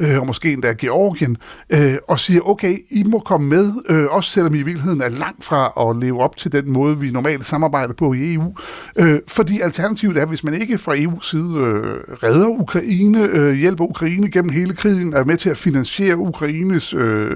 øh, 0.00 0.20
og 0.20 0.26
måske 0.26 0.52
endda 0.52 0.72
Georgien, 0.72 1.36
øh, 1.72 1.94
og 2.08 2.20
siger, 2.20 2.40
okay, 2.48 2.76
I 2.90 3.02
må 3.02 3.18
komme 3.18 3.48
med, 3.48 3.72
øh, 3.88 4.06
også 4.10 4.30
selvom 4.30 4.54
I 4.54 4.58
i 4.58 4.62
virkeligheden 4.62 5.00
er 5.00 5.08
langt 5.08 5.44
fra 5.44 5.90
at 5.90 5.96
leve 6.02 6.20
op 6.20 6.36
til 6.36 6.52
den 6.52 6.72
måde, 6.72 6.98
vi 7.00 7.10
normalt 7.10 7.46
samarbejder 7.46 7.94
på 7.94 8.12
i 8.12 8.34
EU. 8.34 8.54
Øh, 8.98 9.20
fordi 9.28 9.60
alternativet 9.60 10.16
er, 10.16 10.26
hvis 10.26 10.44
man 10.44 10.54
ikke 10.54 10.78
fra 10.78 10.94
EU's 10.94 11.30
side 11.30 11.52
øh, 11.54 12.00
redder 12.22 12.48
Ukraine, 12.48 13.28
øh, 13.32 13.54
hjælper 13.54 13.84
Ukraine 13.84 14.30
gennem 14.30 14.50
hele 14.50 14.74
krigen, 14.74 15.14
er 15.14 15.24
med 15.24 15.36
til 15.36 15.50
at 15.50 15.56
finansiere 15.56 16.16
Ukraines 16.16 16.94
øh, 16.94 17.30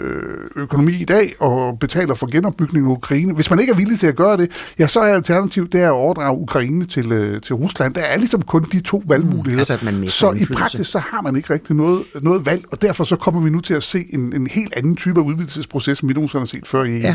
økonomi 0.57 0.93
i 0.93 1.05
dag 1.05 1.33
og 1.39 1.79
betaler 1.79 2.15
for 2.15 2.27
genopbygning 2.27 2.90
Ukraine. 2.93 3.35
Hvis 3.35 3.51
man 3.51 3.61
ikke 3.61 3.71
er 3.71 3.77
villig 3.77 3.99
til 3.99 4.07
at 4.07 4.17
gøre 4.17 4.37
det, 4.37 4.51
ja, 4.79 4.87
så 4.87 5.01
er 5.01 5.15
alternativet 5.15 5.73
det 5.73 5.79
at 5.79 5.91
overdrage 5.91 6.39
Ukraine 6.39 6.85
til, 6.85 7.13
øh, 7.13 7.41
til 7.41 7.55
Rusland. 7.55 7.95
Der 7.95 8.01
er 8.01 8.17
ligesom 8.17 8.43
kun 8.43 8.67
de 8.73 8.81
to 8.81 9.03
valgmuligheder. 9.07 9.53
Mm, 9.55 9.59
altså, 9.59 9.75
at 9.75 9.83
man 9.83 10.05
så 10.05 10.33
i 10.33 10.45
praksis 10.55 10.89
så 10.89 10.99
har 10.99 11.23
man 11.23 11.37
ikke 11.37 11.53
rigtig 11.55 11.77
noget, 11.77 12.03
noget 12.23 12.47
valg, 12.47 12.65
og 12.73 12.83
derfor 12.83 13.05
så 13.05 13.17
kommer 13.17 13.41
vi 13.41 13.51
nu 13.51 13.61
til 13.61 13.75
at 13.75 13.83
se 13.83 14.05
en, 14.11 14.33
en 14.35 14.47
helt 14.47 14.77
anden 14.77 14.97
type 14.97 15.21
af 15.21 15.25
udvidelsesproces, 15.25 15.99
som 15.99 16.09
vi 16.09 16.15
nogensinde 16.15 16.41
har 16.41 16.47
set 16.47 16.67
før 16.67 16.85
i 16.85 16.91
EU. 16.91 17.01
Ja. 17.01 17.15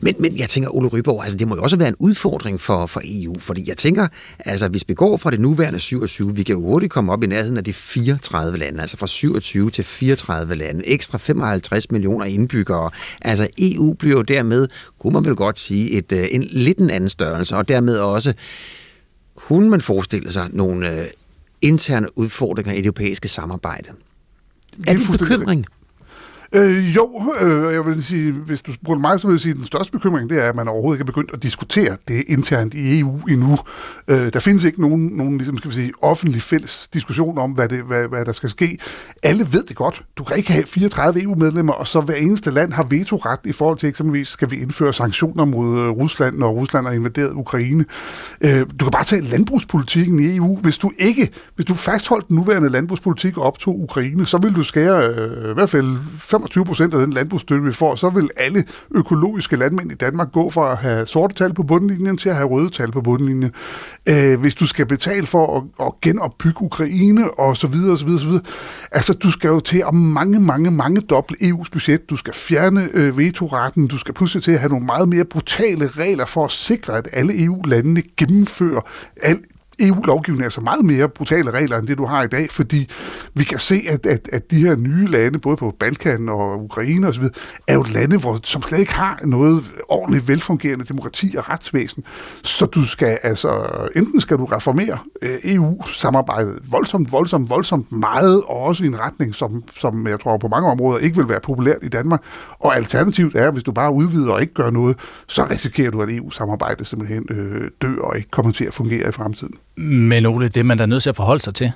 Men, 0.00 0.14
men 0.18 0.38
jeg 0.38 0.48
tænker, 0.48 0.76
Ole 0.76 0.88
Ryborg, 0.88 1.22
altså 1.22 1.36
det 1.38 1.48
må 1.48 1.56
jo 1.56 1.62
også 1.62 1.76
være 1.76 1.88
en 1.88 1.96
udfordring 1.98 2.60
for, 2.60 2.86
for 2.86 3.00
EU, 3.04 3.38
fordi 3.38 3.68
jeg 3.68 3.76
tænker, 3.76 4.08
altså 4.38 4.68
hvis 4.68 4.84
vi 4.88 4.94
går 4.94 5.16
fra 5.16 5.30
det 5.30 5.40
nuværende 5.40 5.78
27, 5.78 6.36
vi 6.36 6.42
kan 6.42 6.54
jo 6.54 6.60
hurtigt 6.60 6.92
komme 6.92 7.12
op 7.12 7.22
i 7.22 7.26
nærheden 7.26 7.56
af 7.56 7.64
de 7.64 7.72
34 7.72 8.58
lande, 8.58 8.80
altså 8.80 8.96
fra 8.96 9.06
27 9.06 9.70
til 9.70 9.84
34 9.84 10.54
lande, 10.54 10.86
ekstra 10.86 11.18
55 11.18 11.90
millioner 11.90 12.24
indbyggere. 12.24 12.90
Altså 13.22 13.48
EU 13.58 13.92
bliver 13.92 14.16
jo 14.16 14.22
dermed, 14.22 14.68
kunne 14.98 15.12
man 15.12 15.24
vel 15.24 15.34
godt 15.36 15.58
sige, 15.58 15.90
et, 15.90 16.12
øh, 16.12 16.28
en 16.30 16.42
lidt 16.42 16.78
en 16.78 16.90
anden 16.90 17.10
størrelse, 17.10 17.56
og 17.56 17.68
dermed 17.68 17.98
også, 17.98 18.32
kunne 19.36 19.70
man 19.70 19.80
forestille 19.80 20.32
sig 20.32 20.48
nogle 20.52 20.90
øh, 20.90 21.06
interne 21.60 22.18
udfordringer 22.18 22.72
i 22.72 22.76
det 22.76 22.86
europæiske 22.86 23.28
samarbejde. 23.28 23.88
Er 24.86 24.92
det 24.92 25.06
en 25.06 25.18
bekymring? 25.18 25.66
Øh, 26.54 26.96
jo, 26.96 27.34
øh, 27.40 27.74
jeg 27.74 27.86
vil 27.86 28.04
sige, 28.04 28.32
hvis 28.32 28.62
du 28.62 28.72
spurgte 28.72 29.00
mig, 29.00 29.20
så 29.20 29.26
vil 29.26 29.34
jeg 29.34 29.40
sige, 29.40 29.50
at 29.50 29.56
den 29.56 29.64
største 29.64 29.92
bekymring, 29.92 30.30
det 30.30 30.38
er, 30.38 30.48
at 30.48 30.56
man 30.56 30.68
overhovedet 30.68 30.96
ikke 30.96 31.02
er 31.02 31.12
begyndt 31.12 31.30
at 31.34 31.42
diskutere 31.42 31.96
det 32.08 32.24
internt 32.28 32.74
i 32.74 33.00
EU 33.00 33.20
endnu. 33.28 33.58
Øh, 34.08 34.32
der 34.32 34.40
findes 34.40 34.64
ikke 34.64 34.80
nogen, 34.80 35.06
nogen 35.06 35.36
ligesom, 35.36 35.58
skal 35.58 35.70
vi 35.70 35.74
sige, 35.74 35.92
offentlig 36.02 36.42
fælles 36.42 36.88
diskussion 36.92 37.38
om, 37.38 37.50
hvad, 37.50 37.68
det, 37.68 37.82
hvad, 37.82 38.08
hvad 38.08 38.24
der 38.24 38.32
skal 38.32 38.50
ske. 38.50 38.78
Alle 39.22 39.46
ved 39.52 39.62
det 39.62 39.76
godt. 39.76 40.02
Du 40.16 40.24
kan 40.24 40.36
ikke 40.36 40.52
have 40.52 40.66
34 40.66 41.22
EU-medlemmer, 41.22 41.72
og 41.72 41.86
så 41.86 42.00
hver 42.00 42.14
eneste 42.14 42.50
land 42.50 42.72
har 42.72 42.84
vetoret 42.84 43.40
i 43.44 43.52
forhold 43.52 43.78
til 43.78 43.88
eksempelvis, 43.88 44.28
skal 44.28 44.50
vi 44.50 44.56
indføre 44.56 44.92
sanktioner 44.92 45.44
mod 45.44 45.80
øh, 45.80 45.88
Rusland, 45.88 46.36
når 46.36 46.50
Rusland 46.50 46.86
har 46.86 46.92
invaderet 46.92 47.32
Ukraine. 47.32 47.84
Øh, 48.44 48.66
du 48.80 48.84
kan 48.84 48.90
bare 48.92 49.04
tage 49.04 49.22
landbrugspolitikken 49.22 50.20
i 50.20 50.36
EU. 50.36 50.56
Hvis 50.56 50.78
du 50.78 50.92
ikke, 50.98 51.28
hvis 51.54 51.66
du 51.66 51.74
fastholdt 51.74 52.28
den 52.28 52.36
nuværende 52.36 52.68
landbrugspolitik 52.68 53.38
og 53.38 53.44
optog 53.44 53.80
Ukraine, 53.80 54.26
så 54.26 54.38
vil 54.38 54.54
du 54.54 54.62
skære 54.62 55.08
øh, 55.08 55.50
i 55.50 55.54
hvert 55.54 55.70
fald 55.70 55.98
25 56.40 56.64
procent 56.64 56.94
af 56.94 57.00
den 57.00 57.12
landbrugsstøtte, 57.12 57.64
vi 57.64 57.72
får, 57.72 57.94
så 57.94 58.10
vil 58.10 58.30
alle 58.36 58.64
økologiske 58.90 59.56
landmænd 59.56 59.92
i 59.92 59.94
Danmark 59.94 60.32
gå 60.32 60.50
fra 60.50 60.72
at 60.72 60.78
have 60.78 61.06
sorte 61.06 61.34
tal 61.34 61.54
på 61.54 61.62
bundlinjen 61.62 62.16
til 62.16 62.28
at 62.28 62.34
have 62.36 62.48
røde 62.48 62.70
tal 62.70 62.92
på 62.92 63.00
bundlinjen. 63.00 63.52
Øh, 64.08 64.40
hvis 64.40 64.54
du 64.54 64.66
skal 64.66 64.86
betale 64.86 65.26
for 65.26 65.56
at, 65.56 65.86
at 65.86 66.00
genopbygge 66.00 66.62
Ukraine 66.62 67.30
og 67.38 67.56
så 67.56 67.66
videre, 67.66 67.92
og 67.92 67.98
så 67.98 68.04
videre, 68.04 68.20
så 68.20 68.26
videre. 68.26 68.42
Altså, 68.92 69.12
du 69.12 69.30
skal 69.30 69.48
jo 69.48 69.60
til 69.60 69.84
at 69.88 69.94
mange, 69.94 70.40
mange, 70.40 70.70
mange 70.70 71.00
doble 71.00 71.36
EU's 71.42 71.68
budget. 71.72 72.10
Du 72.10 72.16
skal 72.16 72.34
fjerne 72.34 72.88
øh, 72.94 73.18
vetoretten. 73.18 73.86
Du 73.86 73.98
skal 73.98 74.14
pludselig 74.14 74.44
til 74.44 74.52
at 74.52 74.58
have 74.58 74.70
nogle 74.70 74.86
meget 74.86 75.08
mere 75.08 75.24
brutale 75.24 75.86
regler 75.86 76.26
for 76.26 76.44
at 76.44 76.50
sikre, 76.50 76.98
at 76.98 77.08
alle 77.12 77.44
EU-landene 77.44 78.02
gennemfører 78.16 78.80
alt 79.22 79.44
EU-lovgivning 79.80 80.44
er 80.44 80.48
så 80.48 80.60
meget 80.60 80.84
mere 80.84 81.08
brutale 81.08 81.50
regler, 81.50 81.78
end 81.78 81.86
det 81.86 81.98
du 81.98 82.04
har 82.04 82.22
i 82.22 82.28
dag, 82.28 82.50
fordi 82.50 82.88
vi 83.34 83.44
kan 83.44 83.58
se, 83.58 83.82
at, 83.88 84.06
at, 84.06 84.28
at 84.32 84.50
de 84.50 84.56
her 84.56 84.76
nye 84.76 85.06
lande, 85.06 85.38
både 85.38 85.56
på 85.56 85.74
Balkan 85.78 86.28
og 86.28 86.64
Ukraine 86.64 87.08
osv., 87.08 87.24
er 87.68 87.74
jo 87.74 87.82
lande, 87.82 88.18
hvor, 88.18 88.40
som 88.42 88.62
slet 88.62 88.78
ikke 88.78 88.94
har 88.94 89.20
noget 89.24 89.64
ordentligt 89.88 90.28
velfungerende 90.28 90.84
demokrati 90.84 91.34
og 91.38 91.48
retsvæsen. 91.48 92.04
Så 92.42 92.66
du 92.66 92.86
skal 92.86 93.18
altså, 93.22 93.50
enten 93.96 94.20
skal 94.20 94.36
du 94.36 94.44
reformere 94.44 94.98
øh, 95.22 95.38
EU-samarbejdet 95.44 96.58
voldsomt, 96.70 97.12
voldsomt, 97.12 97.50
voldsomt 97.50 97.92
meget, 97.92 98.42
og 98.42 98.56
også 98.56 98.84
i 98.84 98.86
en 98.86 99.00
retning, 99.00 99.34
som, 99.34 99.64
som 99.80 100.06
jeg 100.06 100.20
tror 100.20 100.36
på 100.36 100.48
mange 100.48 100.70
områder 100.70 100.98
ikke 100.98 101.16
vil 101.16 101.28
være 101.28 101.40
populært 101.40 101.78
i 101.82 101.88
Danmark. 101.88 102.22
Og 102.58 102.76
alternativt 102.76 103.36
er, 103.36 103.50
hvis 103.50 103.62
du 103.62 103.72
bare 103.72 103.92
udvider 103.92 104.32
og 104.32 104.40
ikke 104.40 104.54
gør 104.54 104.70
noget, 104.70 104.96
så 105.26 105.46
risikerer 105.50 105.90
du, 105.90 106.02
at 106.02 106.08
EU-samarbejdet 106.10 106.86
simpelthen 106.86 107.26
øh, 107.30 107.70
dør 107.82 108.02
og 108.02 108.16
ikke 108.16 108.30
kommer 108.30 108.52
til 108.52 108.64
at 108.64 108.74
fungere 108.74 109.08
i 109.08 109.12
fremtiden. 109.12 109.54
Men 109.76 110.26
Ole, 110.26 110.48
det 110.48 110.56
er 110.56 110.64
man 110.64 110.78
da 110.78 110.86
nødt 110.86 111.02
til 111.02 111.10
at 111.10 111.16
forholde 111.16 111.42
sig 111.42 111.54
til. 111.54 111.72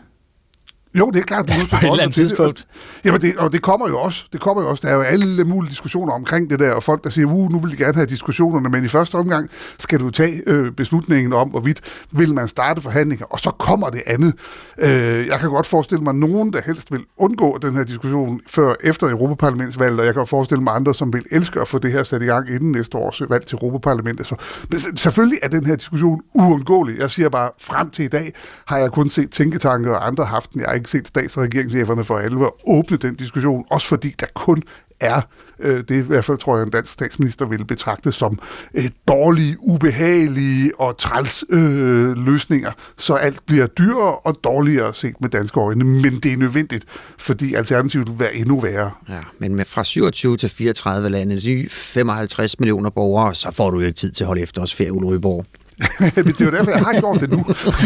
Jo, 0.98 1.10
det 1.10 1.20
er 1.20 1.24
klart, 1.24 1.48
du 1.48 1.52
til 1.52 1.68
På 1.70 1.76
et 1.76 1.82
eller 1.82 2.02
andet 2.02 2.14
tidspunkt. 2.14 2.66
Jamen, 3.04 3.20
det, 3.20 3.36
og 3.36 3.52
det 3.52 3.62
kommer 3.62 3.88
jo 3.88 3.98
også. 3.98 4.24
Det 4.32 4.40
kommer 4.40 4.62
jo 4.62 4.68
også. 4.68 4.86
Der 4.86 4.92
er 4.92 4.96
jo 4.96 5.02
alle 5.02 5.44
mulige 5.44 5.70
diskussioner 5.70 6.12
omkring 6.12 6.50
det 6.50 6.58
der, 6.58 6.72
og 6.72 6.82
folk, 6.82 7.04
der 7.04 7.10
siger, 7.10 7.26
uh, 7.26 7.52
nu 7.52 7.58
vil 7.58 7.70
de 7.70 7.76
gerne 7.76 7.94
have 7.94 8.06
diskussionerne, 8.06 8.68
men 8.68 8.84
i 8.84 8.88
første 8.88 9.14
omgang 9.14 9.50
skal 9.78 10.00
du 10.00 10.10
tage 10.10 10.42
øh, 10.46 10.72
beslutningen 10.72 11.32
om, 11.32 11.48
hvorvidt 11.48 11.80
vil 12.10 12.34
man 12.34 12.48
starte 12.48 12.80
forhandlinger, 12.80 13.26
og 13.26 13.40
så 13.40 13.50
kommer 13.50 13.90
det 13.90 14.02
andet. 14.06 14.34
Øh, 14.78 15.26
jeg 15.26 15.38
kan 15.38 15.50
godt 15.50 15.66
forestille 15.66 16.04
mig 16.04 16.14
nogen, 16.14 16.52
der 16.52 16.60
helst 16.66 16.92
vil 16.92 17.00
undgå 17.16 17.58
den 17.62 17.74
her 17.74 17.84
diskussion 17.84 18.40
før 18.48 18.74
efter 18.84 19.08
Europaparlamentsvalget, 19.08 20.00
og 20.00 20.06
jeg 20.06 20.14
kan 20.14 20.26
forestille 20.26 20.62
mig 20.62 20.74
andre, 20.74 20.94
som 20.94 21.12
vil 21.12 21.24
elske 21.30 21.60
at 21.60 21.68
få 21.68 21.78
det 21.78 21.92
her 21.92 22.02
sat 22.02 22.22
i 22.22 22.24
gang 22.24 22.50
inden 22.50 22.72
næste 22.72 22.98
års 22.98 23.22
valg 23.28 23.46
til 23.46 23.56
Europaparlamentet. 23.56 24.26
Så, 24.26 24.36
men 24.70 24.80
selvfølgelig 24.96 25.38
er 25.42 25.48
den 25.48 25.66
her 25.66 25.76
diskussion 25.76 26.20
uundgåelig. 26.34 26.98
Jeg 26.98 27.10
siger 27.10 27.28
bare, 27.28 27.50
frem 27.60 27.90
til 27.90 28.04
i 28.04 28.08
dag 28.08 28.32
har 28.66 28.78
jeg 28.78 28.90
kun 28.90 29.08
set 29.08 29.30
tænketanke 29.30 29.90
og 29.90 30.06
andre 30.06 30.24
haft 30.24 30.52
den. 30.52 30.60
Jeg 30.60 30.83
ikke 30.84 30.90
set 30.90 31.08
stats- 31.08 31.36
og 31.36 31.42
regeringscheferne 31.42 32.04
for 32.04 32.18
alvor 32.18 32.56
åbne 32.66 32.96
den 32.96 33.14
diskussion, 33.14 33.64
også 33.70 33.86
fordi 33.86 34.14
der 34.20 34.26
kun 34.34 34.62
er, 35.00 35.20
øh, 35.60 35.84
det 35.88 35.90
i 35.90 36.06
hvert 36.06 36.24
fald 36.24 36.38
tror 36.38 36.56
jeg, 36.56 36.64
en 36.64 36.70
dansk 36.70 36.92
statsminister 36.92 37.46
ville 37.46 37.64
betragte 37.64 38.12
som 38.12 38.38
øh, 38.74 38.84
dårlige, 39.08 39.56
ubehagelige 39.60 40.80
og 40.80 40.98
træls 40.98 41.44
øh, 41.50 42.16
løsninger, 42.16 42.70
så 42.98 43.14
alt 43.14 43.46
bliver 43.46 43.66
dyrere 43.66 44.16
og 44.16 44.36
dårligere 44.44 44.94
set 44.94 45.20
med 45.20 45.28
danske 45.28 45.60
øjne, 45.60 45.84
men 45.84 46.20
det 46.22 46.32
er 46.32 46.36
nødvendigt, 46.36 46.84
fordi 47.18 47.54
alternativet 47.54 48.08
vil 48.08 48.18
være 48.18 48.34
endnu 48.34 48.60
værre. 48.60 48.90
Ja, 49.08 49.20
men 49.38 49.54
med 49.54 49.64
fra 49.64 49.84
27 49.84 50.36
til 50.36 50.50
34 50.50 51.08
lande, 51.08 51.68
55 51.70 52.60
millioner 52.60 52.90
borgere, 52.90 53.34
så 53.34 53.52
får 53.52 53.70
du 53.70 53.80
jo 53.80 53.86
ikke 53.86 53.96
tid 53.96 54.10
til 54.10 54.24
at 54.24 54.26
holde 54.26 54.42
efterårsferie, 54.42 54.90
Ole 54.90 55.06
Ryborg. 55.06 55.44
men 56.16 56.26
det 56.26 56.40
er 56.40 56.44
jo 56.44 56.50
derfor, 56.50 56.70
jeg 56.70 56.80
har 56.80 57.00
gjort 57.00 57.20
det 57.20 57.30
nu. 57.30 57.36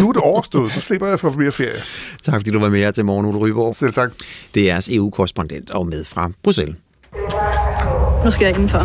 Nu 0.00 0.08
er 0.08 0.12
det 0.12 0.22
overstået. 0.22 0.72
Nu 0.74 0.80
slipper 0.80 1.06
jeg 1.06 1.20
for 1.20 1.30
mere 1.30 1.52
ferie. 1.52 1.80
Tak 2.22 2.34
fordi 2.34 2.50
du 2.50 2.60
var 2.60 2.68
med 2.68 2.78
her 2.80 2.90
til 2.90 3.04
morgen, 3.04 3.26
Ole 3.26 3.38
Ryborg. 3.38 3.76
Selv 3.76 3.92
tak. 3.92 4.10
Det 4.54 4.62
er 4.62 4.66
jeres 4.66 4.88
EU-korrespondent 4.88 5.70
og 5.70 5.86
med 5.86 6.04
fra 6.04 6.30
Bruxelles. 6.42 6.76
Nu 8.24 8.30
skal 8.30 8.44
jeg 8.44 8.54
indenfor. 8.54 8.78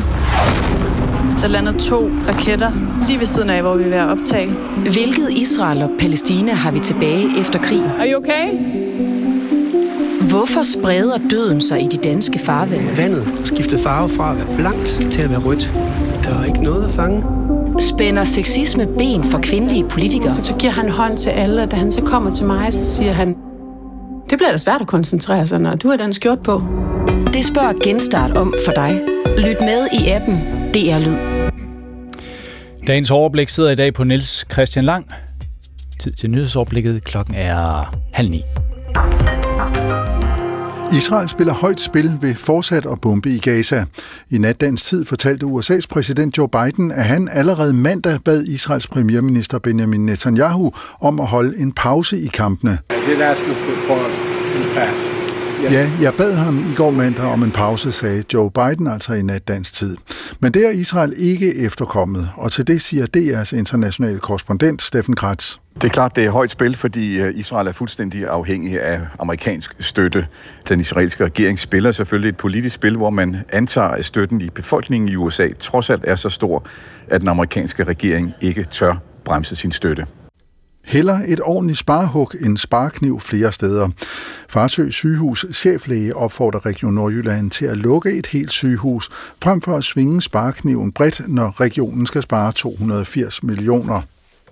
Der 1.42 1.48
lander 1.48 1.72
to 1.80 2.10
raketter 2.28 2.72
lige 3.08 3.20
ved 3.20 3.26
siden 3.26 3.50
af, 3.50 3.62
hvor 3.62 3.76
vi 3.78 3.84
er 3.84 3.90
ved 3.90 3.98
at 3.98 4.08
optage. 4.08 4.52
Hvilket 4.92 5.30
Israel 5.32 5.82
og 5.82 5.90
Palæstina 6.00 6.54
har 6.54 6.72
vi 6.72 6.80
tilbage 6.80 7.40
efter 7.40 7.62
krigen? 7.62 7.84
Er 7.84 8.12
you 8.12 8.18
okay? 8.18 8.46
Hvorfor 10.30 10.62
spreder 10.62 11.18
døden 11.30 11.62
sig 11.62 11.82
i 11.82 11.88
de 11.88 11.98
danske 11.98 12.40
farvande? 12.40 12.98
Vandet 12.98 13.28
skiftede 13.44 13.82
farve 13.82 14.10
fra 14.10 14.32
at 14.32 14.38
være 14.38 14.58
blankt 14.58 14.88
til 15.12 15.22
at 15.22 15.30
være 15.30 15.40
rødt. 15.40 15.72
Der 16.34 16.40
er 16.40 16.46
ikke 16.46 16.64
noget 16.64 16.86
at 16.86 16.92
fange. 16.92 17.24
Spænder 17.80 18.24
sexisme 18.24 18.88
ben 18.98 19.24
for 19.24 19.40
kvindelige 19.40 19.86
politikere? 19.90 20.44
Så 20.44 20.56
giver 20.56 20.72
han 20.72 20.90
hånd 20.90 21.18
til 21.18 21.30
alle, 21.30 21.64
og 21.64 21.72
da 21.72 21.76
han 21.76 21.92
så 21.92 22.02
kommer 22.02 22.34
til 22.34 22.46
mig, 22.46 22.74
så 22.74 22.86
siger 22.86 23.12
han, 23.12 23.28
det 24.30 24.38
bliver 24.38 24.52
da 24.52 24.58
svært 24.58 24.82
at 24.82 24.88
koncentrere 24.88 25.48
sig, 25.48 25.60
når 25.60 25.76
du 25.76 25.90
har 25.90 25.98
den 25.98 26.14
skjort 26.14 26.40
på. 26.44 26.64
Det 27.34 27.46
spørger 27.46 27.74
Genstart 27.84 28.38
om 28.38 28.54
for 28.66 28.72
dig. 28.72 29.02
Lyt 29.38 29.62
med 29.62 29.88
i 29.94 30.10
appen 30.10 30.36
DR 30.74 31.00
Lyd. 31.00 31.18
Dagens 32.88 33.12
overblik 33.12 33.50
sidder 33.50 33.72
i 33.72 33.76
dag 33.76 33.94
på 33.94 34.04
Niels 34.04 34.46
Christian 34.52 34.86
Lang. 34.86 35.06
Tid 36.00 36.12
til 36.12 36.30
nyhedsoverblikket. 36.30 37.04
Klokken 37.04 37.36
er 37.36 37.94
halv 38.14 38.30
ni. 38.30 38.42
Israel 40.98 41.30
spiller 41.30 41.54
højt 41.54 41.80
spil 41.80 42.18
ved 42.22 42.36
fortsat 42.36 42.86
at 42.86 43.02
bombe 43.02 43.30
i 43.30 43.40
Gaza. 43.40 43.86
I 44.30 44.38
natdagens 44.38 44.84
tid 44.84 45.06
fortalte 45.06 45.46
USA's 45.46 45.88
præsident 45.90 46.38
Joe 46.38 46.48
Biden, 46.50 46.92
at 46.92 47.04
han 47.04 47.30
allerede 47.32 47.74
mandag 47.74 48.20
bad 48.26 48.44
Israels 48.44 48.88
premierminister 48.88 49.60
Benjamin 49.60 50.06
Netanyahu 50.06 50.72
om 51.02 51.20
at 51.20 51.28
holde 51.28 51.58
en 51.58 51.72
pause 51.72 52.20
i 52.20 52.28
kampene. 52.28 52.78
Ja, 55.72 55.90
jeg 56.02 56.14
bad 56.14 56.36
ham 56.36 56.60
i 56.72 56.76
går 56.76 56.92
mandag 56.92 57.26
om 57.26 57.44
en 57.44 57.52
pause, 57.52 57.92
sagde 57.92 58.24
Joe 58.34 58.52
Biden 58.52 58.88
altså 58.88 59.14
i 59.14 59.22
natdagens 59.22 59.72
tid. 59.72 59.98
Men 60.40 60.52
det 60.52 60.68
er 60.68 60.72
Israel 60.72 61.14
ikke 61.18 61.58
efterkommet, 61.66 62.30
og 62.38 62.52
til 62.52 62.68
det 62.68 62.82
siger 62.82 63.06
DR's 63.18 63.58
internationale 63.58 64.20
korrespondent 64.20 64.82
Steffen 64.82 65.16
Kratz. 65.16 65.58
Det 65.76 65.84
er 65.84 65.90
klart, 65.90 66.16
det 66.16 66.26
er 66.26 66.30
højt 66.30 66.52
spil, 66.52 66.76
fordi 66.76 67.22
øh, 67.22 67.34
Israel 67.36 67.68
er 67.68 67.72
fuldstændig 67.72 68.28
afhængig 68.28 68.82
af 68.82 69.00
amerikansk 69.20 69.76
støtte. 69.80 70.28
Den 70.70 70.80
israelske 70.80 71.26
regering 71.26 71.60
spiller 71.60 71.92
selvfølgelig 71.92 72.30
et 72.30 72.38
politisk 72.38 72.76
spil, 72.76 72.98
hvor 72.98 73.10
man 73.10 73.38
antager, 73.50 73.88
at 73.88 74.06
støtten 74.06 74.42
i 74.42 74.50
befolkningen 74.50 75.10
i 75.10 75.16
USA 75.16 75.48
trods 75.60 75.90
alt 75.90 76.04
er 76.08 76.16
så 76.16 76.30
stor, 76.30 76.66
at 77.08 77.22
den 77.22 77.30
amerikanske 77.30 77.84
regering 77.84 78.34
ikke 78.42 78.64
tør 78.64 78.96
bremse 79.26 79.56
sin 79.56 79.72
støtte. 79.72 80.06
Heller 80.84 81.20
et 81.28 81.40
ordentligt 81.44 81.80
sparehug 81.80 82.32
end 82.46 82.58
sparekniv 82.58 83.20
flere 83.20 83.52
steder. 83.52 83.90
Farsø 84.50 84.90
sygehus 84.90 85.46
cheflæge 85.54 86.16
opfordrer 86.16 86.66
Region 86.66 86.94
Nordjylland 86.94 87.52
til 87.52 87.66
at 87.66 87.78
lukke 87.78 88.12
et 88.12 88.28
helt 88.28 88.52
sygehus, 88.52 89.10
frem 89.44 89.62
for 89.62 89.78
at 89.78 89.84
svinge 89.84 90.22
sparekniven 90.22 90.92
bredt, 90.92 91.22
når 91.28 91.60
regionen 91.60 92.06
skal 92.06 92.22
spare 92.22 92.52
280 92.52 93.44
millioner. 93.44 94.02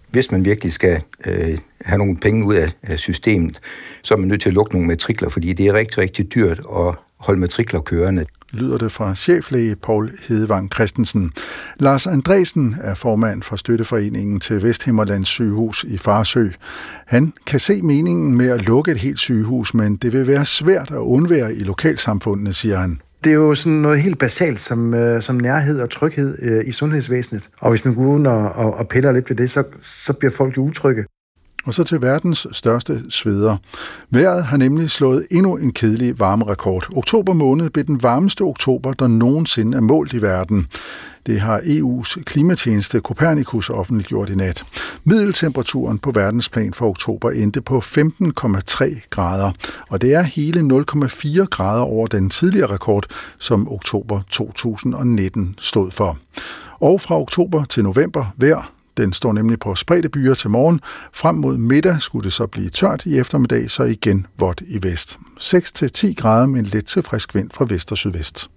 Hvis 0.09 0.31
man 0.31 0.45
virkelig 0.45 0.73
skal 0.73 1.01
øh, 1.25 1.57
have 1.85 1.97
nogle 1.97 2.17
penge 2.17 2.45
ud 2.45 2.55
af, 2.55 2.71
af 2.83 2.99
systemet, 2.99 3.59
så 4.01 4.13
er 4.13 4.17
man 4.17 4.27
nødt 4.27 4.41
til 4.41 4.49
at 4.49 4.53
lukke 4.53 4.73
nogle 4.73 4.87
matrikler, 4.87 5.29
fordi 5.29 5.53
det 5.53 5.67
er 5.67 5.73
rigtig, 5.73 5.97
rigtig 5.97 6.33
dyrt 6.35 6.59
at 6.59 6.95
holde 7.17 7.39
matrikler 7.39 7.81
kørende 7.81 8.25
lyder 8.51 8.77
det 8.77 8.91
fra 8.91 9.15
cheflæge 9.15 9.75
Paul 9.75 10.11
Hedevang 10.27 10.71
Christensen. 10.73 11.31
Lars 11.79 12.07
Andresen 12.07 12.75
er 12.81 12.93
formand 12.93 13.43
for 13.43 13.55
Støtteforeningen 13.55 14.39
til 14.39 14.63
Vesthimmerlands 14.63 15.27
sygehus 15.27 15.83
i 15.83 15.97
Farsø. 15.97 16.47
Han 17.05 17.33
kan 17.47 17.59
se 17.59 17.81
meningen 17.81 18.37
med 18.37 18.49
at 18.49 18.65
lukke 18.65 18.91
et 18.91 18.97
helt 18.97 19.19
sygehus, 19.19 19.73
men 19.73 19.95
det 19.95 20.13
vil 20.13 20.27
være 20.27 20.45
svært 20.45 20.91
at 20.91 20.97
undvære 20.97 21.53
i 21.53 21.59
lokalsamfundene, 21.59 22.53
siger 22.53 22.77
han. 22.77 23.01
Det 23.23 23.29
er 23.29 23.35
jo 23.35 23.55
sådan 23.55 23.71
noget 23.71 24.01
helt 24.01 24.19
basalt 24.19 24.59
som, 24.59 24.93
øh, 24.93 25.21
som 25.21 25.35
nærhed 25.35 25.79
og 25.79 25.89
tryghed 25.89 26.37
øh, 26.41 26.67
i 26.67 26.71
sundhedsvæsenet. 26.71 27.49
Og 27.59 27.69
hvis 27.69 27.85
man 27.85 27.95
går 27.95 28.05
ud 28.05 28.25
og, 28.25 28.51
og, 28.51 28.73
og 28.73 28.87
piller 28.87 29.11
lidt 29.11 29.29
ved 29.29 29.37
det, 29.37 29.51
så, 29.51 29.63
så 30.05 30.13
bliver 30.13 30.31
folk 30.31 30.57
jo 30.57 30.61
utrygge. 30.61 31.05
Og 31.65 31.73
så 31.73 31.83
til 31.83 32.01
verdens 32.01 32.47
største 32.51 33.01
sveder. 33.09 33.57
Været 34.09 34.43
har 34.43 34.57
nemlig 34.57 34.89
slået 34.89 35.27
endnu 35.31 35.57
en 35.57 35.73
kedelig 35.73 36.19
varmerekord. 36.19 36.87
Oktober 36.95 37.33
måned 37.33 37.69
blev 37.69 37.85
den 37.85 38.03
varmeste 38.03 38.41
oktober, 38.41 38.93
der 38.93 39.07
nogensinde 39.07 39.77
er 39.77 39.81
målt 39.81 40.13
i 40.13 40.21
verden. 40.21 40.67
Det 41.25 41.39
har 41.39 41.59
EU's 41.59 42.23
klimatjeneste 42.23 42.99
Copernicus 42.99 43.69
offentliggjort 43.69 44.29
i 44.29 44.35
nat. 44.35 44.63
Middeltemperaturen 45.03 45.99
på 45.99 46.11
verdensplan 46.11 46.73
for 46.73 46.89
oktober 46.89 47.31
endte 47.31 47.61
på 47.61 47.77
15,3 47.79 49.07
grader, 49.09 49.51
og 49.89 50.01
det 50.01 50.13
er 50.13 50.21
hele 50.21 50.59
0,4 50.59 51.45
grader 51.45 51.83
over 51.83 52.07
den 52.07 52.29
tidligere 52.29 52.73
rekord, 52.73 53.05
som 53.39 53.71
oktober 53.71 54.21
2019 54.29 55.55
stod 55.57 55.91
for. 55.91 56.17
Og 56.79 57.01
fra 57.01 57.19
oktober 57.19 57.63
til 57.63 57.83
november 57.83 58.25
hver 58.35 58.71
den 58.97 59.13
står 59.13 59.33
nemlig 59.33 59.59
på 59.59 59.75
spredte 59.75 60.09
byer 60.09 60.33
til 60.33 60.49
morgen. 60.49 60.79
Frem 61.13 61.35
mod 61.35 61.57
middag 61.57 62.01
skulle 62.01 62.23
det 62.23 62.33
så 62.33 62.47
blive 62.47 62.69
tørt 62.69 63.05
i 63.05 63.17
eftermiddag, 63.17 63.69
så 63.71 63.83
igen 63.83 64.27
vådt 64.39 64.61
i 64.67 64.79
vest. 64.81 65.19
6-10 65.39 66.13
grader 66.13 66.45
med 66.45 66.59
en 66.59 66.65
let 66.65 66.85
til 66.85 67.01
frisk 67.03 67.35
vind 67.35 67.49
fra 67.53 67.65
vest 67.69 67.91
og 67.91 67.97
sydvest. 67.97 68.49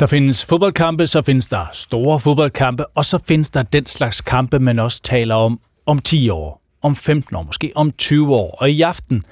Der 0.00 0.06
findes 0.06 0.44
fodboldkampe, 0.44 1.06
så 1.06 1.22
findes 1.22 1.46
der 1.46 1.66
store 1.72 2.20
fodboldkampe, 2.20 2.86
og 2.86 3.04
så 3.04 3.18
findes 3.28 3.50
der 3.50 3.62
den 3.62 3.86
slags 3.86 4.20
kampe, 4.20 4.58
man 4.58 4.78
også 4.78 5.02
taler 5.02 5.34
om 5.34 5.60
om 5.86 5.98
10 5.98 6.28
år, 6.28 6.62
om 6.82 6.96
15 6.96 7.36
år, 7.36 7.42
måske 7.42 7.72
om 7.74 7.90
20 7.90 8.34
år. 8.34 8.56
Og 8.60 8.70
i 8.70 8.80
aften, 8.80 9.22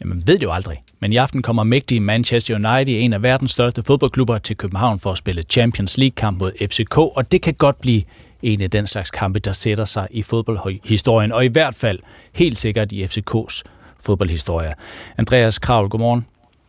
jamen 0.00 0.22
ved 0.26 0.34
det 0.34 0.42
jo 0.42 0.52
aldrig, 0.52 0.82
men 1.00 1.12
i 1.12 1.16
aften 1.16 1.42
kommer 1.42 1.64
mægtige 1.64 2.00
Manchester 2.00 2.54
United, 2.54 3.00
en 3.00 3.12
af 3.12 3.22
verdens 3.22 3.50
største 3.50 3.82
fodboldklubber, 3.82 4.38
til 4.38 4.56
København 4.56 4.98
for 4.98 5.12
at 5.12 5.18
spille 5.18 5.42
Champions 5.42 5.98
League-kamp 5.98 6.38
mod 6.38 6.52
FCK, 6.70 6.98
og 6.98 7.32
det 7.32 7.42
kan 7.42 7.54
godt 7.54 7.80
blive 7.80 8.02
en 8.42 8.60
af 8.60 8.70
den 8.70 8.86
slags 8.86 9.10
kampe, 9.10 9.38
der 9.38 9.52
sætter 9.52 9.84
sig 9.84 10.06
i 10.10 10.22
fodboldhistorien, 10.22 11.32
og 11.32 11.44
i 11.44 11.48
hvert 11.48 11.74
fald 11.74 11.98
helt 12.34 12.58
sikkert 12.58 12.92
i 12.92 13.04
FCK's 13.04 13.62
fodboldhistorie. 14.06 14.74
Andreas 15.18 15.58
Kravl, 15.58 15.88
godmorgen. 15.88 16.26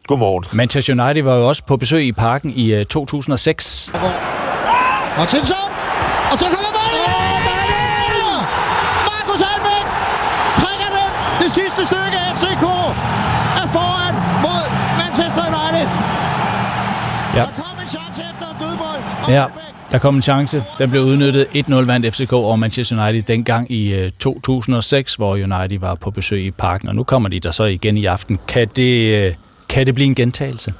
Godmorgen. 0.08 0.44
Manchester 0.52 0.94
United 1.04 1.24
var 1.24 1.36
jo 1.36 1.48
også 1.48 1.64
på 1.66 1.78
besøg 1.78 2.06
i 2.06 2.12
parken 2.12 2.54
i 2.56 2.84
2006. 2.84 3.90
Og 5.18 5.28
Tinsson! 5.28 5.70
Og 6.32 6.38
så 6.40 6.46
kommer 6.54 6.72
bolden! 6.78 7.06
Markus 9.12 9.42
Albeck 9.52 9.86
prikker 10.62 10.90
den. 10.98 11.10
Det 11.44 11.50
sidste 11.60 11.82
stykke 11.90 12.18
FCK 12.38 12.66
er 13.62 13.68
foran 13.76 14.14
mod 14.46 14.64
Manchester 15.02 15.44
United. 15.54 15.90
Ja. 17.38 17.44
Der 17.48 17.54
kom 17.62 17.76
en 17.84 17.90
chance 17.98 18.20
efter 18.32 18.46
en 18.52 18.58
dødbold. 18.62 19.02
Ja, 19.38 19.46
der 19.92 19.98
kom 19.98 20.16
en 20.16 20.22
chance. 20.22 20.64
Den 20.80 20.90
blev 20.90 21.02
udnyttet. 21.02 21.46
1-0 21.56 21.74
vandt 21.74 22.16
FCK 22.16 22.34
over 22.34 22.56
Manchester 22.56 23.04
United 23.04 23.24
dengang 23.24 23.72
i 23.72 23.94
øh, 23.94 24.10
2006, 24.20 25.16
hvor 25.16 25.34
United 25.34 25.80
var 25.80 25.96
på 25.96 26.12
besøg 26.12 26.44
i 26.44 26.52
parken. 26.52 26.90
Og 26.90 26.96
nu 26.96 27.04
kommer 27.04 27.30
de 27.30 27.40
der 27.40 27.52
så 27.52 27.64
igen 27.64 27.98
i 27.98 28.06
aften. 28.06 28.40
Kan 28.48 28.68
det, 28.76 29.26
øh, 29.26 29.34
kan 29.70 29.86
det 29.86 29.96
blive 29.96 30.08
en 30.08 30.16
gentagelse? 30.16 30.74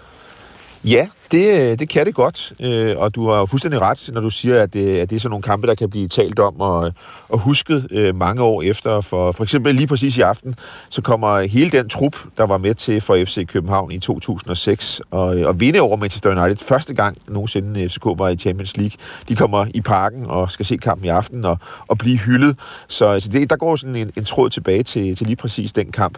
Ja, 0.86 1.08
det, 1.32 1.72
øh, 1.72 1.80
det 1.80 1.90
kan 1.90 2.06
det 2.06 2.16
godt, 2.16 2.54
øh, 2.60 2.98
og 2.98 3.16
du 3.16 3.30
har 3.30 3.46
fuldstændig 3.46 3.82
ret, 3.82 4.10
når 4.14 4.22
du 4.22 4.30
siger, 4.30 4.62
at 4.62 4.74
det, 4.74 4.96
at 4.96 5.10
det 5.10 5.16
er 5.16 5.20
sådan 5.20 5.30
nogle 5.30 5.44
kampe, 5.44 5.68
der 5.68 5.76
kan 5.76 5.90
blive 5.90 6.08
talt 6.08 6.40
om 6.40 6.62
og, 6.62 6.94
og 7.30 7.40
husket 7.40 7.88
øh, 7.92 8.16
mange 8.16 8.44
år 8.44 8.62
efter. 8.62 9.02
For, 9.02 9.32
for 9.32 9.44
eksempel 9.44 9.76
lige 9.76 9.88
præcis 9.88 10.18
i 10.18 10.22
aften, 10.22 10.56
så 10.90 11.02
kommer 11.02 11.40
hele 11.40 11.70
den 11.70 11.90
trup, 11.90 12.16
der 12.38 12.44
var 12.44 12.58
med 12.58 12.74
til 12.74 13.02
for 13.02 13.18
FC 13.26 13.48
København 13.48 13.92
i 13.92 14.00
2006, 14.00 15.02
og, 15.12 15.22
og 15.22 15.60
vinde 15.60 15.80
over 15.80 15.98
Manchester 15.98 16.44
United 16.44 16.66
første 16.66 16.94
gang 16.94 17.18
nogensinde 17.28 17.90
FCK 17.90 18.06
var 18.06 18.30
i 18.30 18.36
Champions 18.36 18.78
League. 18.78 18.98
De 19.30 19.36
kommer 19.36 19.66
i 19.74 19.82
parken 19.82 20.26
og 20.26 20.52
skal 20.52 20.66
se 20.66 20.78
kampen 20.78 21.06
i 21.06 21.10
aften 21.10 21.46
og, 21.46 21.58
og 21.88 21.98
blive 21.98 22.18
hyldet. 22.18 22.60
Så 22.88 23.08
altså 23.08 23.30
det, 23.30 23.50
der 23.50 23.56
går 23.56 23.76
sådan 23.76 23.96
en, 23.96 24.12
en 24.16 24.26
tråd 24.26 24.50
tilbage 24.50 24.84
til, 24.84 25.16
til 25.16 25.28
lige 25.28 25.36
præcis 25.36 25.74
den 25.74 25.92
kamp. 25.92 26.18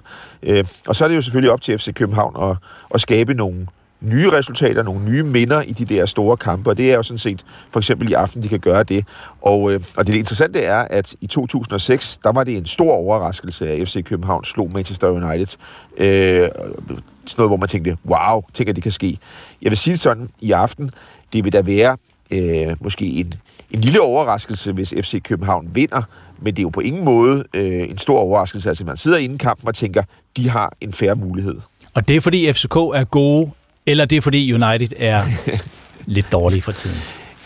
Og 0.87 0.95
så 0.95 1.03
er 1.03 1.07
det 1.07 1.15
jo 1.15 1.21
selvfølgelig 1.21 1.51
op 1.51 1.61
til 1.61 1.79
FC 1.79 1.93
København 1.93 2.49
at, 2.49 2.57
at 2.93 3.01
skabe 3.01 3.33
nogle 3.33 3.67
nye 4.01 4.29
resultater, 4.29 4.83
nogle 4.83 5.05
nye 5.05 5.23
minder 5.23 5.61
i 5.61 5.71
de 5.71 5.85
der 5.85 6.05
store 6.05 6.37
kampe, 6.37 6.69
og 6.69 6.77
det 6.77 6.91
er 6.91 6.95
jo 6.95 7.03
sådan 7.03 7.17
set 7.17 7.45
for 7.71 7.79
eksempel 7.79 8.09
i 8.09 8.13
aften, 8.13 8.43
de 8.43 8.47
kan 8.47 8.59
gøre 8.59 8.83
det. 8.83 9.05
Og, 9.41 9.71
øh, 9.71 9.79
og 9.97 10.07
det 10.07 10.15
interessante 10.15 10.61
er, 10.61 10.77
at 10.77 11.15
i 11.21 11.27
2006, 11.27 12.19
der 12.23 12.31
var 12.31 12.43
det 12.43 12.57
en 12.57 12.65
stor 12.65 12.91
overraskelse, 12.91 13.69
at 13.69 13.87
FC 13.87 14.03
København 14.03 14.43
slog 14.43 14.71
Manchester 14.73 15.09
United. 15.09 15.57
Øh, 15.97 16.49
sådan 17.25 17.37
noget, 17.37 17.49
hvor 17.49 17.57
man 17.57 17.69
tænkte, 17.69 17.97
wow, 18.05 18.41
tænker 18.53 18.73
det 18.73 18.83
kan 18.83 18.91
ske. 18.91 19.19
Jeg 19.61 19.71
vil 19.71 19.77
sige 19.77 19.91
det 19.91 19.99
sådan, 19.99 20.29
i 20.41 20.51
aften, 20.51 20.91
det 21.33 21.43
vil 21.43 21.53
da 21.53 21.61
være 21.61 21.97
øh, 22.31 22.75
måske 22.81 23.05
en, 23.05 23.33
en 23.71 23.81
lille 23.81 24.01
overraskelse, 24.01 24.71
hvis 24.71 24.93
FC 25.01 25.23
København 25.23 25.69
vinder, 25.73 26.01
men 26.41 26.53
det 26.53 26.59
er 26.59 26.63
jo 26.63 26.69
på 26.69 26.79
ingen 26.79 27.05
måde 27.05 27.43
øh, 27.53 27.89
en 27.89 27.97
stor 27.97 28.19
overraskelse. 28.19 28.69
Altså 28.69 28.85
man 28.85 28.97
sidder 28.97 29.17
inden 29.17 29.37
kampen 29.37 29.67
og 29.67 29.75
tænker, 29.75 30.03
de 30.37 30.49
har 30.49 30.73
en 30.81 30.93
færre 30.93 31.15
mulighed. 31.15 31.55
Og 31.93 32.07
det 32.07 32.15
er 32.15 32.21
fordi 32.21 32.53
FCK 32.53 32.75
er 32.75 33.03
gode 33.03 33.51
eller 33.85 34.05
det 34.05 34.15
er 34.15 34.21
fordi 34.21 34.53
United 34.53 34.89
er 34.97 35.23
lidt 36.05 36.31
dårlige 36.31 36.61
for 36.61 36.71
tiden? 36.71 36.97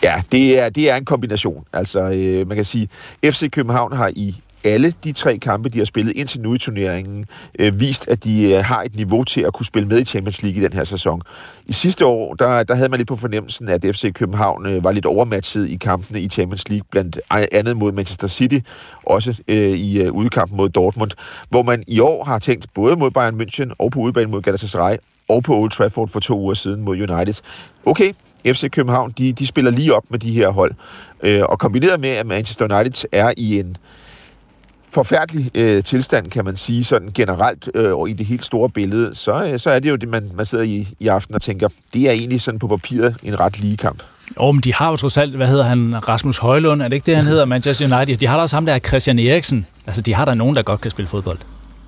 Ja, 0.02 0.22
det 0.32 0.58
er, 0.58 0.68
det 0.68 0.90
er 0.90 0.96
en 0.96 1.04
kombination. 1.04 1.64
Altså, 1.72 2.00
øh, 2.00 2.48
man 2.48 2.56
kan 2.56 2.64
sige, 2.64 2.88
FC 3.24 3.50
København 3.50 3.92
har 3.92 4.12
i 4.16 4.34
alle 4.64 4.94
de 5.04 5.12
tre 5.12 5.38
kampe, 5.38 5.68
de 5.68 5.78
har 5.78 5.84
spillet 5.84 6.16
indtil 6.16 6.40
nu 6.40 6.54
i 6.54 6.58
turneringen, 6.58 7.24
øh, 7.58 7.80
vist, 7.80 8.08
at 8.08 8.24
de 8.24 8.52
øh, 8.52 8.64
har 8.64 8.82
et 8.82 8.96
niveau 8.96 9.24
til 9.24 9.40
at 9.40 9.52
kunne 9.52 9.66
spille 9.66 9.88
med 9.88 10.00
i 10.00 10.04
Champions 10.04 10.42
League 10.42 10.60
i 10.60 10.64
den 10.64 10.72
her 10.72 10.84
sæson. 10.84 11.22
I 11.66 11.72
sidste 11.72 12.06
år, 12.06 12.34
der, 12.34 12.62
der 12.62 12.74
havde 12.74 12.88
man 12.88 12.98
lidt 12.98 13.08
på 13.08 13.16
fornemmelsen, 13.16 13.68
at 13.68 13.84
FC 13.84 14.12
København 14.12 14.66
øh, 14.66 14.84
var 14.84 14.92
lidt 14.92 15.06
overmatchet 15.06 15.68
i 15.68 15.76
kampene 15.76 16.20
i 16.20 16.28
Champions 16.28 16.68
League, 16.68 16.84
blandt 16.90 17.20
andet 17.30 17.76
mod 17.76 17.92
Manchester 17.92 18.28
City, 18.28 18.58
også 19.02 19.42
øh, 19.48 19.56
i 19.56 20.02
øh, 20.02 20.12
udkampen 20.12 20.56
mod 20.56 20.68
Dortmund, 20.68 21.10
hvor 21.48 21.62
man 21.62 21.84
i 21.88 22.00
år 22.00 22.24
har 22.24 22.38
tænkt 22.38 22.66
både 22.74 22.96
mod 22.96 23.10
Bayern 23.10 23.40
München 23.40 23.74
og 23.78 23.90
på 23.90 24.00
udebane 24.00 24.30
mod 24.30 24.42
Galatasaray, 24.42 24.96
og 25.28 25.42
på 25.42 25.56
Old 25.56 25.70
Trafford 25.70 26.08
for 26.08 26.20
to 26.20 26.38
uger 26.38 26.54
siden 26.54 26.82
mod 26.82 27.10
United. 27.10 27.34
Okay, 27.86 28.12
FC 28.46 28.70
København, 28.70 29.12
de, 29.18 29.32
de 29.32 29.46
spiller 29.46 29.70
lige 29.70 29.94
op 29.94 30.04
med 30.08 30.18
de 30.18 30.32
her 30.32 30.48
hold. 30.48 30.74
Øh, 31.22 31.42
og 31.42 31.58
kombineret 31.58 32.00
med, 32.00 32.08
at 32.08 32.26
Manchester 32.26 32.78
United 32.78 33.08
er 33.12 33.32
i 33.36 33.58
en 33.58 33.76
forfærdelig 34.90 35.50
øh, 35.54 35.84
tilstand, 35.84 36.30
kan 36.30 36.44
man 36.44 36.56
sige, 36.56 36.84
sådan 36.84 37.08
generelt 37.14 37.68
øh, 37.74 37.94
og 37.94 38.10
i 38.10 38.12
det 38.12 38.26
helt 38.26 38.44
store 38.44 38.68
billede, 38.70 39.14
så, 39.14 39.44
øh, 39.44 39.58
så 39.58 39.70
er 39.70 39.78
det 39.78 39.90
jo 39.90 39.96
det, 39.96 40.08
man, 40.08 40.30
man 40.34 40.46
sidder 40.46 40.64
i, 40.64 40.88
i 41.00 41.08
aften 41.08 41.34
og 41.34 41.42
tænker, 41.42 41.68
det 41.94 42.08
er 42.08 42.12
egentlig 42.12 42.40
sådan 42.40 42.58
på 42.58 42.66
papiret 42.66 43.16
en 43.22 43.40
ret 43.40 43.60
lige 43.60 43.76
kamp. 43.76 44.02
Åh, 44.38 44.48
oh, 44.48 44.54
men 44.54 44.60
de 44.62 44.74
har 44.74 44.90
jo 44.90 44.96
trods 44.96 45.16
alt, 45.16 45.36
hvad 45.36 45.48
hedder 45.48 45.64
han, 45.64 46.08
Rasmus 46.08 46.38
Højlund, 46.38 46.82
er 46.82 46.88
det 46.88 46.94
ikke 46.94 47.06
det, 47.06 47.16
han 47.16 47.24
hedder, 47.24 47.44
Manchester 47.44 47.96
United? 47.96 48.16
De 48.16 48.26
har 48.26 48.36
da 48.36 48.42
også 48.42 48.56
ham 48.56 48.66
der, 48.66 48.78
Christian 48.78 49.18
Eriksen. 49.18 49.66
Altså, 49.86 50.02
de 50.02 50.14
har 50.14 50.24
der 50.24 50.34
nogen, 50.34 50.54
der 50.54 50.62
godt 50.62 50.80
kan 50.80 50.90
spille 50.90 51.08
fodbold. 51.08 51.38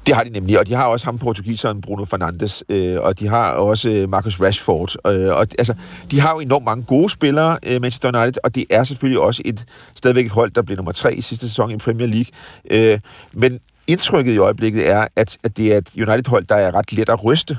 Det 0.07 0.15
har 0.15 0.25
de 0.25 0.31
nemlig, 0.31 0.59
og 0.59 0.67
de 0.67 0.75
har 0.75 0.87
også 0.87 1.07
ham 1.07 1.19
portugiseren 1.19 1.81
Bruno 1.81 2.05
Fernandes, 2.05 2.65
øh, 2.69 3.01
og 3.01 3.19
de 3.19 3.29
har 3.29 3.51
også 3.51 3.91
øh, 3.91 4.09
Marcus 4.09 4.41
Rashford. 4.41 4.95
Øh, 5.07 5.35
og, 5.35 5.47
altså, 5.59 5.75
de 6.11 6.21
har 6.21 6.33
jo 6.35 6.41
enormt 6.41 6.65
mange 6.65 6.85
gode 6.85 7.11
spillere, 7.11 7.59
øh, 7.63 7.81
Manchester 7.81 8.21
United, 8.21 8.41
og 8.45 8.55
det 8.55 8.65
er 8.71 8.85
selvfølgelig 8.85 9.21
også 9.21 9.43
et 9.45 9.65
stadigvæk 9.95 10.27
et 10.27 10.33
hold, 10.33 10.51
der 10.51 10.63
blev 10.63 10.77
nummer 10.77 10.93
tre 10.93 11.15
i 11.15 11.21
sidste 11.21 11.49
sæson 11.49 11.71
i 11.71 11.77
Premier 11.77 12.07
League. 12.07 12.33
Øh, 12.71 12.99
men 13.33 13.61
indtrykket 13.87 14.33
i 14.33 14.39
øjeblikket 14.39 14.89
er, 14.89 15.07
at, 15.17 15.39
at 15.43 15.57
det 15.57 15.73
er 15.75 15.79
et 15.79 15.91
United-hold, 15.97 16.47
der 16.47 16.55
er 16.55 16.75
ret 16.75 16.93
let 16.93 17.09
at 17.09 17.25
ryste. 17.25 17.59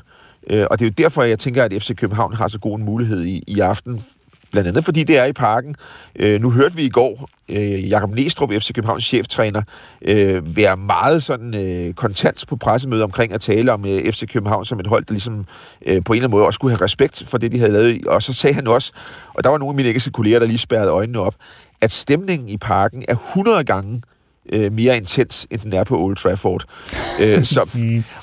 Øh, 0.50 0.66
og 0.72 0.80
det 0.80 0.86
er 0.86 0.90
jo 0.90 0.94
derfor, 1.04 1.24
jeg 1.24 1.40
tænker, 1.40 1.64
at 1.64 1.74
FC 1.74 1.96
København 1.96 2.34
har 2.34 2.48
så 2.48 2.60
god 2.60 2.78
en 2.80 2.86
mulighed 2.86 3.26
i, 3.26 3.44
i 3.48 3.60
aften 3.60 4.04
Blandt 4.52 4.68
andet 4.68 4.86
fordi 4.86 5.04
det 5.04 5.18
er 5.18 5.26
i 5.26 5.34
parken. 5.34 5.76
Øh, 6.16 6.42
nu 6.42 6.52
hørte 6.52 6.76
vi 6.76 6.84
i 6.84 6.90
går 6.90 7.30
øh, 7.50 7.90
Jakob 7.90 8.16
Næstrup, 8.16 8.52
FC 8.52 8.74
Københavns 8.74 9.06
cheftræner, 9.06 9.62
øh, 10.02 10.56
være 10.56 10.78
meget 10.78 11.24
sådan 11.24 11.56
øh, 11.56 11.94
kontant 11.94 12.44
på 12.48 12.56
pressemødet 12.56 13.04
omkring 13.04 13.34
at 13.34 13.42
tale 13.42 13.72
om 13.72 13.86
øh, 13.86 14.12
FC 14.12 14.28
København 14.34 14.66
som 14.66 14.80
et 14.80 14.88
hold, 14.88 15.06
der 15.06 15.14
ligesom 15.14 15.46
øh, 15.86 16.04
på 16.04 16.14
en 16.14 16.18
eller 16.18 16.28
anden 16.28 16.32
måde 16.32 16.46
også 16.46 16.58
skulle 16.58 16.78
have 16.78 16.84
respekt 16.84 17.24
for 17.28 17.38
det, 17.38 17.52
de 17.52 17.60
havde 17.60 17.72
lavet. 17.72 18.06
Og 18.06 18.24
så 18.24 18.34
sagde 18.34 18.54
han 18.54 18.68
også, 18.68 18.92
og 19.34 19.44
der 19.44 19.50
var 19.50 19.58
nogle 19.58 19.72
af 19.72 19.76
mine 19.76 19.90
engelske 19.90 20.12
kolleger, 20.12 20.40
der 20.40 20.46
lige 20.46 20.58
spærrede 20.58 20.92
øjnene 20.92 21.20
op, 21.20 21.36
at 21.82 21.92
stemningen 21.92 22.50
i 22.50 22.58
parken 22.58 23.04
er 23.08 23.16
100 23.16 23.64
gange 23.64 24.02
øh, 24.54 24.74
mere 24.74 24.98
intens, 24.98 25.48
end 25.52 25.60
den 25.62 25.74
er 25.74 25.84
på 25.84 26.00
Old 26.00 26.16
Trafford. 26.16 26.66
øh, 27.20 27.44
så, 27.54 27.60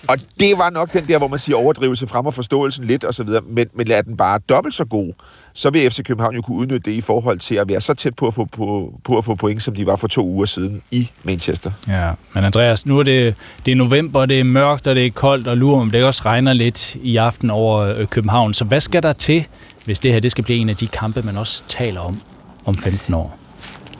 og 0.08 0.18
det 0.40 0.58
var 0.58 0.70
nok 0.70 0.92
den 0.92 1.04
der, 1.08 1.18
hvor 1.18 1.28
man 1.28 1.38
siger 1.38 1.56
overdrivelse 1.56 2.06
frem 2.06 2.26
og 2.26 2.34
forståelsen 2.34 2.84
lidt 2.84 3.04
osv., 3.04 3.28
men, 3.50 3.66
men 3.74 3.86
lad 3.86 4.02
den 4.02 4.16
bare 4.16 4.38
dobbelt 4.48 4.74
så 4.74 4.84
god, 4.84 5.12
så 5.54 5.70
vil 5.70 5.90
FC 5.90 6.02
København 6.04 6.34
jo 6.34 6.42
kunne 6.42 6.56
udnytte 6.56 6.90
det 6.90 6.96
i 6.96 7.00
forhold 7.00 7.38
til 7.38 7.54
at 7.54 7.68
være 7.68 7.80
så 7.80 7.94
tæt 7.94 8.14
på 8.14 8.26
at 8.26 8.34
få, 8.34 8.44
på, 8.44 8.92
på 9.04 9.18
at 9.18 9.24
få 9.24 9.34
point, 9.34 9.62
som 9.62 9.74
de 9.74 9.86
var 9.86 9.96
for 9.96 10.08
to 10.08 10.26
uger 10.26 10.46
siden 10.46 10.82
i 10.90 11.10
Manchester. 11.22 11.70
Ja, 11.88 12.10
men 12.32 12.44
Andreas, 12.44 12.86
nu 12.86 12.98
er 12.98 13.02
det, 13.02 13.34
det 13.66 13.72
er 13.72 13.76
november, 13.76 14.26
det 14.26 14.40
er 14.40 14.44
mørkt, 14.44 14.86
og 14.86 14.94
det 14.94 15.06
er 15.06 15.10
koldt, 15.10 15.48
og 15.48 15.56
lurer 15.56 15.80
om 15.80 15.90
det 15.90 16.04
også 16.04 16.22
regner 16.24 16.52
lidt 16.52 16.94
i 16.94 17.16
aften 17.16 17.50
over 17.50 17.80
øh, 17.80 18.06
København. 18.06 18.54
Så 18.54 18.64
hvad 18.64 18.80
skal 18.80 19.02
der 19.02 19.12
til, 19.12 19.46
hvis 19.84 20.00
det 20.00 20.12
her 20.12 20.20
det 20.20 20.30
skal 20.30 20.44
blive 20.44 20.58
en 20.58 20.68
af 20.68 20.76
de 20.76 20.86
kampe, 20.86 21.22
man 21.22 21.36
også 21.36 21.62
taler 21.68 22.00
om 22.00 22.20
om 22.64 22.74
15 22.74 23.14
år? 23.14 23.38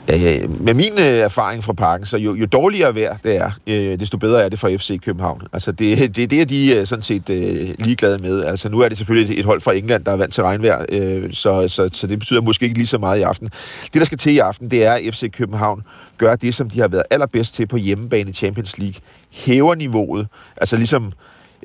Ja, 0.09 0.47
med 0.47 0.73
min 0.73 0.93
øh, 0.99 1.05
erfaring 1.05 1.63
fra 1.63 1.73
parken, 1.73 2.05
så 2.05 2.17
jo, 2.17 2.35
jo 2.35 2.45
dårligere 2.45 2.95
vejr 2.95 3.17
det 3.23 3.37
er, 3.37 3.51
øh, 3.67 3.99
desto 3.99 4.17
bedre 4.17 4.43
er 4.43 4.49
det 4.49 4.59
for 4.59 4.69
FC 4.77 5.01
København. 5.01 5.41
Altså 5.53 5.71
det, 5.71 6.15
det, 6.15 6.29
det 6.29 6.41
er 6.41 6.45
de 6.45 6.75
øh, 6.75 6.87
sådan 6.87 7.03
set 7.03 7.29
øh, 7.29 7.69
ligeglade 7.79 8.17
med. 8.17 8.43
Altså 8.43 8.69
nu 8.69 8.79
er 8.79 8.89
det 8.89 8.97
selvfølgelig 8.97 9.33
et, 9.33 9.39
et 9.39 9.45
hold 9.45 9.61
fra 9.61 9.73
England, 9.73 10.05
der 10.05 10.11
er 10.11 10.15
vant 10.15 10.33
til 10.33 10.43
regnvejr, 10.43 10.85
øh, 10.89 11.33
så, 11.33 11.67
så, 11.67 11.89
så 11.93 12.07
det 12.07 12.19
betyder 12.19 12.41
måske 12.41 12.65
ikke 12.65 12.77
lige 12.77 12.87
så 12.87 12.97
meget 12.97 13.19
i 13.19 13.21
aften. 13.21 13.49
Det, 13.93 13.99
der 13.99 14.05
skal 14.05 14.17
til 14.17 14.33
i 14.33 14.39
aften, 14.39 14.71
det 14.71 14.85
er, 14.85 14.93
at 14.93 15.01
FC 15.13 15.31
København 15.31 15.83
gør 16.17 16.35
det, 16.35 16.55
som 16.55 16.69
de 16.69 16.79
har 16.79 16.87
været 16.87 17.03
allerbedst 17.11 17.55
til 17.55 17.67
på 17.67 17.77
hjemmebane 17.77 18.29
i 18.29 18.33
Champions 18.33 18.77
League. 18.77 19.01
Hæver 19.31 19.75
niveauet. 19.75 20.27
Altså 20.57 20.77
ligesom 20.77 21.13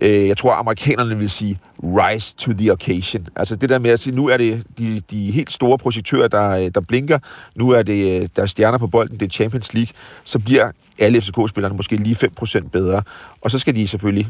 øh, 0.00 0.28
jeg 0.28 0.36
tror, 0.36 0.52
amerikanerne 0.52 1.18
vil 1.18 1.30
sige, 1.30 1.58
rise 1.82 2.36
to 2.36 2.52
the 2.52 2.72
occasion. 2.72 3.28
Altså 3.36 3.56
det 3.56 3.68
der 3.68 3.78
med 3.78 3.90
at 3.90 4.00
sige, 4.00 4.16
nu 4.16 4.28
er 4.28 4.36
det 4.36 4.64
de, 4.78 5.02
de 5.10 5.30
helt 5.30 5.52
store 5.52 5.78
projektører, 5.78 6.28
der, 6.28 6.50
øh, 6.50 6.70
der 6.74 6.80
blinker. 6.80 7.18
Nu 7.54 7.70
er 7.70 7.82
det 7.82 8.22
øh, 8.22 8.28
der 8.36 8.42
er 8.42 8.46
stjerner 8.46 8.78
på 8.78 8.86
bolden, 8.86 9.20
det 9.20 9.26
er 9.26 9.30
Champions 9.30 9.74
League. 9.74 9.92
Så 10.24 10.38
bliver 10.38 10.70
alle 10.98 11.20
FCK-spillerne 11.20 11.76
måske 11.76 11.96
lige 11.96 12.30
5% 12.40 12.68
bedre. 12.68 13.02
Og 13.40 13.50
så 13.50 13.58
skal 13.58 13.74
de 13.74 13.88
selvfølgelig 13.88 14.28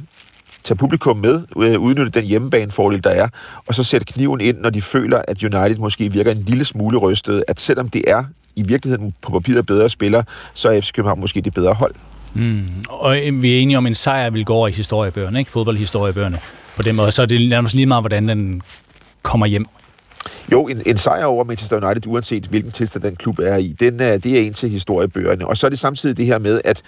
tage 0.65 0.77
publikum 0.77 1.17
med, 1.17 1.43
øh, 1.57 1.81
udnytte 1.81 2.21
den 2.21 2.25
hjemmebanefordel, 2.25 3.05
der 3.05 3.11
er, 3.11 3.29
og 3.67 3.75
så 3.75 3.85
sætte 3.85 4.07
kniven 4.07 4.41
ind, 4.41 4.59
når 4.59 4.71
de 4.71 4.83
føler, 4.83 5.23
at 5.29 5.43
United 5.43 5.77
måske 5.77 6.13
virker 6.13 6.33
en 6.33 6.43
lille 6.43 6.65
smule 6.65 6.99
rystet, 6.99 7.45
at 7.49 7.61
selvom 7.61 7.89
det 7.89 8.05
er 8.07 8.25
i 8.57 8.63
virkeligheden 8.63 9.15
på 9.23 9.33
papiret 9.33 9.67
bedre 9.67 9.91
spiller, 9.91 10.23
så 10.55 10.71
er 10.71 10.81
FC 10.81 10.93
København 10.93 11.21
måske 11.21 11.41
det 11.41 11.55
bedre 11.55 11.75
hold. 11.75 11.95
Mm. 12.35 12.69
Og 12.89 13.27
øh, 13.27 13.43
vi 13.43 13.57
er 13.57 13.61
enige 13.61 13.79
om, 13.79 13.87
at 13.87 13.91
en 13.91 13.95
sejr 13.95 14.31
vil 14.31 14.45
gå 14.45 14.55
over 14.55 14.69
i 14.69 14.73
historiebøgerne, 14.73 15.39
ikke? 15.39 15.51
fodboldhistoriebøgerne. 15.51 16.39
På 16.77 16.83
den 16.83 16.97
måde, 16.97 17.13
så 17.13 17.23
er 17.23 17.27
det 17.27 17.49
nærmest 17.49 17.75
lige 17.75 17.87
meget, 17.87 18.03
hvordan 18.03 18.29
den 18.29 18.63
kommer 19.23 19.47
hjem. 19.47 19.67
Jo, 20.53 20.67
en, 20.67 20.83
en 20.87 20.97
sejr 20.97 21.25
over 21.25 21.45
Manchester 21.45 21.87
United, 21.87 22.07
uanset 22.07 22.45
hvilken 22.45 22.73
tilstand 22.73 23.03
den 23.03 23.17
klub 23.17 23.39
er 23.39 23.57
i, 23.57 23.69
den 23.81 23.95
øh, 23.95 24.23
det 24.23 24.27
er 24.27 24.41
en 24.41 24.53
til 24.53 24.71
historiebøgerne. 24.71 25.47
Og 25.47 25.57
så 25.57 25.67
er 25.67 25.69
det 25.69 25.79
samtidig 25.79 26.17
det 26.17 26.27
her 26.27 26.39
med, 26.39 26.61
at 26.65 26.83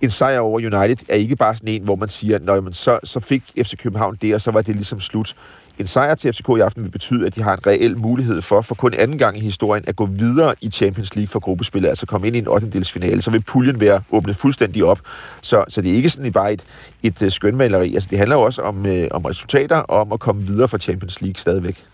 en 0.00 0.10
sejr 0.10 0.38
over 0.38 0.58
United 0.58 1.06
er 1.08 1.14
ikke 1.14 1.36
bare 1.36 1.56
sådan 1.56 1.68
en, 1.68 1.82
hvor 1.82 1.96
man 1.96 2.08
siger, 2.08 2.38
at 2.66 2.76
så, 2.76 2.98
så 3.04 3.20
fik 3.20 3.42
FC 3.62 3.76
København 3.76 4.16
det, 4.22 4.34
og 4.34 4.40
så 4.40 4.50
var 4.50 4.62
det 4.62 4.74
ligesom 4.74 5.00
slut. 5.00 5.34
En 5.78 5.86
sejr 5.86 6.14
til 6.14 6.32
FCK 6.32 6.48
i 6.48 6.60
aften 6.60 6.84
vil 6.84 6.90
betyde, 6.90 7.26
at 7.26 7.34
de 7.34 7.42
har 7.42 7.52
en 7.52 7.66
reel 7.66 7.98
mulighed 7.98 8.42
for, 8.42 8.60
for 8.60 8.74
kun 8.74 8.94
anden 8.94 9.18
gang 9.18 9.38
i 9.38 9.40
historien, 9.40 9.84
at 9.86 9.96
gå 9.96 10.06
videre 10.06 10.54
i 10.60 10.70
Champions 10.70 11.14
League 11.16 11.28
for 11.28 11.40
gruppespillet, 11.40 11.88
altså 11.88 12.06
komme 12.06 12.26
ind 12.26 12.36
i 12.36 12.38
en 12.38 12.48
8. 12.48 12.84
finale. 12.84 13.22
Så 13.22 13.30
vil 13.30 13.42
puljen 13.42 13.80
være 13.80 14.02
åbnet 14.10 14.36
fuldstændig 14.36 14.84
op. 14.84 15.00
Så, 15.42 15.64
så 15.68 15.80
det 15.80 15.90
er 15.90 15.94
ikke 15.94 16.10
sådan 16.10 16.32
bare 16.32 16.52
et, 16.52 16.64
et 17.02 17.22
uh, 17.22 17.28
skønmaleri. 17.28 17.94
Altså, 17.94 18.08
det 18.10 18.18
handler 18.18 18.36
jo 18.36 18.42
også 18.42 18.62
om, 18.62 18.86
uh, 18.86 18.92
om 19.10 19.24
resultater 19.24 19.76
og 19.76 20.00
om 20.00 20.12
at 20.12 20.20
komme 20.20 20.46
videre 20.46 20.68
fra 20.68 20.78
Champions 20.78 21.20
League 21.20 21.36
stadigvæk. 21.36 21.84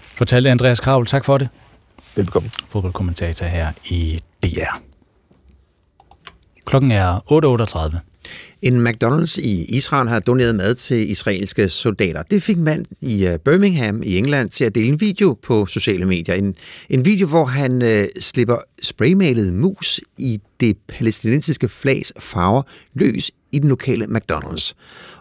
Fortalte 0.00 0.50
Andreas 0.50 0.80
Kravl. 0.80 1.06
Tak 1.06 1.24
for 1.24 1.38
det. 1.38 1.48
Velkommen. 2.16 2.50
Fodboldkommentator 2.68 3.46
her 3.46 3.72
i 3.84 4.20
DR. 4.42 4.80
Klokken 6.66 6.90
er 6.90 7.20
8.38. 7.92 7.98
En 8.62 8.86
McDonald's 8.86 9.40
i 9.40 9.64
Israel 9.68 10.08
har 10.08 10.20
doneret 10.20 10.54
mad 10.54 10.74
til 10.74 11.10
israelske 11.10 11.68
soldater. 11.68 12.22
Det 12.22 12.42
fik 12.42 12.56
en 12.56 12.64
mand 12.64 12.84
i 13.00 13.26
øh, 13.26 13.38
Birmingham 13.38 14.02
i 14.02 14.18
England 14.18 14.50
til 14.50 14.64
at 14.64 14.74
dele 14.74 14.88
en 14.88 15.00
video 15.00 15.38
på 15.42 15.66
sociale 15.66 16.04
medier. 16.04 16.34
En, 16.34 16.54
en 16.88 17.04
video, 17.04 17.26
hvor 17.26 17.44
han 17.44 17.82
øh, 17.82 18.08
slipper 18.20 18.56
spraymalet 18.82 19.54
mus 19.54 20.00
i 20.18 20.40
det 20.60 20.76
palæstinensiske 20.88 21.68
flags 21.68 22.12
farver 22.20 22.62
løs 22.94 23.30
i 23.52 23.58
den 23.58 23.68
lokale 23.68 24.04
McDonald's. 24.04 24.72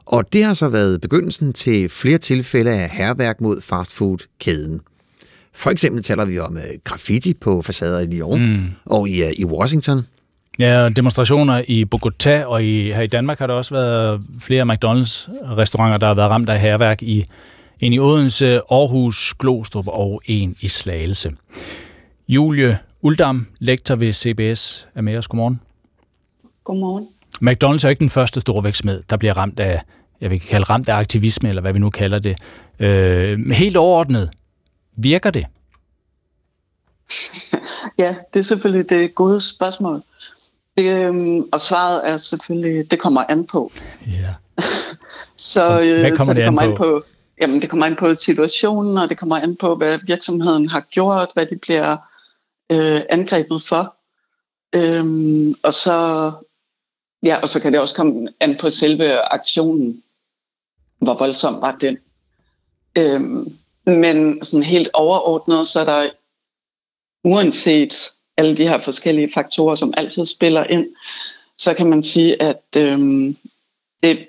Og 0.06 0.34
det 0.34 0.44
har 0.44 0.54
så 0.54 0.68
været 0.68 1.02
begyndelsen 1.02 1.54
til 1.54 1.90
flere 1.90 2.18
tilfælde 2.18 2.72
af 2.72 2.90
herværk 2.90 3.42
mod 3.42 3.62
fastfood-kæden. 3.62 4.82
For 5.54 5.70
eksempel 5.70 6.04
taler 6.04 6.26
vi 6.26 6.40
om 6.40 6.58
øh, 6.58 6.64
graffiti 6.84 7.34
på 7.34 7.62
facader 7.62 8.00
i 8.00 8.06
Lyon 8.06 8.42
mm. 8.42 8.66
og 8.86 9.10
i, 9.10 9.24
øh, 9.24 9.32
i 9.38 9.46
Washington– 9.46 10.02
Ja, 10.60 10.90
demonstrationer 10.90 11.64
i 11.68 11.86
Bogotá, 11.96 12.44
og 12.44 12.64
i, 12.64 12.92
her 12.92 13.02
i 13.02 13.08
Danmark 13.08 13.40
har 13.40 13.48
der 13.48 13.54
også 13.54 13.74
været 13.74 14.24
flere 14.40 14.64
McDonald's-restauranter, 14.64 15.98
der 15.98 16.08
har 16.08 16.14
været 16.14 16.30
ramt 16.30 16.50
af 16.50 16.60
herværk 16.60 17.04
i 17.04 17.26
en 17.82 17.94
i 17.94 18.00
Odense, 18.00 18.56
Aarhus, 18.56 19.34
Glostrup 19.40 19.88
og 19.88 20.22
en 20.26 20.56
i 20.62 20.68
Slagelse. 20.68 21.32
Julie 22.28 22.80
Uldam, 23.02 23.48
lektor 23.60 23.96
ved 23.96 24.14
CBS, 24.14 24.88
er 24.96 25.02
med 25.02 25.18
os. 25.18 25.28
Godmorgen. 25.28 25.62
Godmorgen. 26.64 27.08
McDonald's 27.42 27.86
er 27.86 27.90
ikke 27.90 28.00
den 28.00 28.10
første 28.10 28.42
store 28.42 28.64
vækstmed, 28.64 29.04
der 29.10 29.18
bliver 29.18 29.38
ramt 29.38 29.60
af, 29.60 29.82
jeg 30.22 30.30
vil 30.30 30.40
kalde 30.40 30.64
ramt 30.64 30.90
af 30.90 30.96
aktivisme, 30.96 31.50
eller 31.50 31.62
hvad 31.62 31.74
vi 31.74 31.80
nu 31.80 31.90
kalder 31.90 32.20
det. 32.20 32.38
Øh, 32.80 33.52
helt 33.52 33.78
overordnet, 33.78 34.30
virker 34.96 35.32
det? 35.32 35.46
ja, 38.04 38.16
det 38.34 38.40
er 38.40 38.44
selvfølgelig 38.44 38.90
det 38.90 39.16
gode 39.16 39.42
spørgsmål. 39.42 40.04
Øhm, 40.80 41.50
og 41.52 41.62
svaret 41.62 42.10
er 42.10 42.18
selvfølgelig, 42.18 42.92
det 42.92 43.00
kommer 43.00 43.24
an 43.30 43.46
på. 43.46 43.72
Ja. 44.08 44.62
så, 45.54 45.82
øh, 45.82 46.00
hvad 46.00 46.12
kommer 46.12 46.34
så 46.34 46.34
det, 46.34 46.38
det 46.38 46.46
kommer 46.46 46.62
an 46.62 46.76
på? 46.76 46.96
an 46.96 47.02
på? 47.02 47.06
Jamen, 47.42 47.62
det 47.62 47.70
kommer 47.70 47.86
an 47.86 47.96
på 47.96 48.16
situationen, 48.16 48.98
og 48.98 49.10
det 49.10 49.18
kommer 49.18 49.38
an 49.38 49.56
på, 49.56 49.76
hvad 49.76 50.00
virksomheden 50.08 50.70
har 50.70 50.80
gjort, 50.80 51.30
hvad 51.34 51.46
de 51.46 51.56
bliver 51.56 51.98
øh, 52.72 53.02
angrebet 53.10 53.62
for. 53.62 53.96
Øhm, 54.76 55.56
og 55.64 55.74
så 55.74 56.32
ja, 57.24 57.36
og 57.36 57.50
så 57.50 57.60
kan 57.60 57.74
det 57.74 57.82
også 57.82 57.96
komme 57.96 58.30
an 58.40 58.58
på 58.58 58.70
selve 58.70 59.34
aktionen. 59.34 60.04
Hvor 60.98 61.18
voldsom 61.18 61.62
var 61.62 61.78
den? 61.82 61.98
Øhm, 62.98 63.58
men 63.86 64.44
sådan 64.44 64.64
helt 64.64 64.90
overordnet, 64.94 65.68
så 65.68 65.80
er 65.80 65.86
der 65.86 66.10
uanset 67.24 67.94
alle 68.38 68.58
de 68.58 68.68
her 68.68 68.80
forskellige 68.80 69.30
faktorer, 69.34 69.76
som 69.76 69.94
altid 69.98 70.26
spiller 70.26 70.64
ind, 70.64 70.86
så 71.58 71.74
kan 71.74 71.88
man 71.88 72.04
sige, 72.04 72.42
at 72.42 72.64
øhm, 72.78 73.38
det 74.04 74.28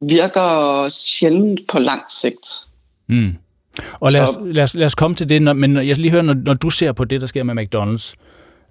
virker 0.00 0.88
sjældent 0.88 1.60
på 1.68 1.78
lang 1.78 2.02
sigt. 2.10 2.66
Mm. 3.06 3.36
Og 4.00 4.12
lad 4.12 4.20
os, 4.20 4.38
lad, 4.42 4.62
os, 4.62 4.74
lad 4.74 4.86
os 4.86 4.94
komme 4.94 5.16
til 5.16 5.28
det, 5.28 5.42
når, 5.42 5.52
men 5.52 5.76
jeg 5.76 5.96
lige 5.96 6.10
høre, 6.10 6.22
når, 6.22 6.34
når 6.34 6.52
du 6.52 6.70
ser 6.70 6.92
på 6.92 7.04
det, 7.04 7.20
der 7.20 7.26
sker 7.26 7.42
med 7.42 7.64
McDonald's, 7.64 8.14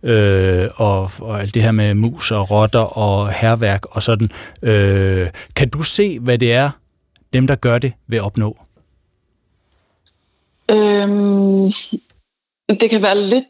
øh, 0.03 0.69
og, 0.75 1.11
og 1.19 1.41
alt 1.41 1.53
det 1.53 1.64
her 1.64 1.72
med 1.72 1.93
mus 1.93 2.32
og 2.32 2.51
rotter 2.51 2.98
og 2.98 3.33
herværk 3.33 3.85
og 3.95 4.03
sådan, 4.03 4.30
øh, 4.61 5.30
kan 5.56 5.69
du 5.69 5.83
se, 5.83 6.19
hvad 6.19 6.38
det 6.38 6.53
er, 6.53 6.69
dem 7.33 7.48
der 7.48 7.56
gør 7.56 7.77
det, 7.77 7.93
vil 8.08 8.22
opnå? 8.22 8.58
Øhm, 10.72 11.72
det 12.80 12.90
kan 12.90 13.01
være 13.01 13.22
lidt 13.22 13.45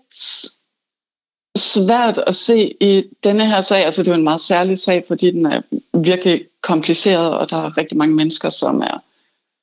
svært 1.55 2.17
at 2.27 2.35
se 2.35 2.83
i 2.83 3.03
denne 3.23 3.47
her 3.47 3.61
sag. 3.61 3.85
Altså 3.85 4.03
det 4.03 4.07
er 4.07 4.11
jo 4.11 4.17
en 4.17 4.23
meget 4.23 4.41
særlig 4.41 4.77
sag, 4.77 5.03
fordi 5.07 5.31
den 5.31 5.45
er 5.45 5.61
virkelig 5.93 6.45
kompliceret, 6.61 7.37
og 7.37 7.49
der 7.49 7.57
er 7.57 7.77
rigtig 7.77 7.97
mange 7.97 8.15
mennesker, 8.15 8.49
som 8.49 8.81
er 8.81 9.03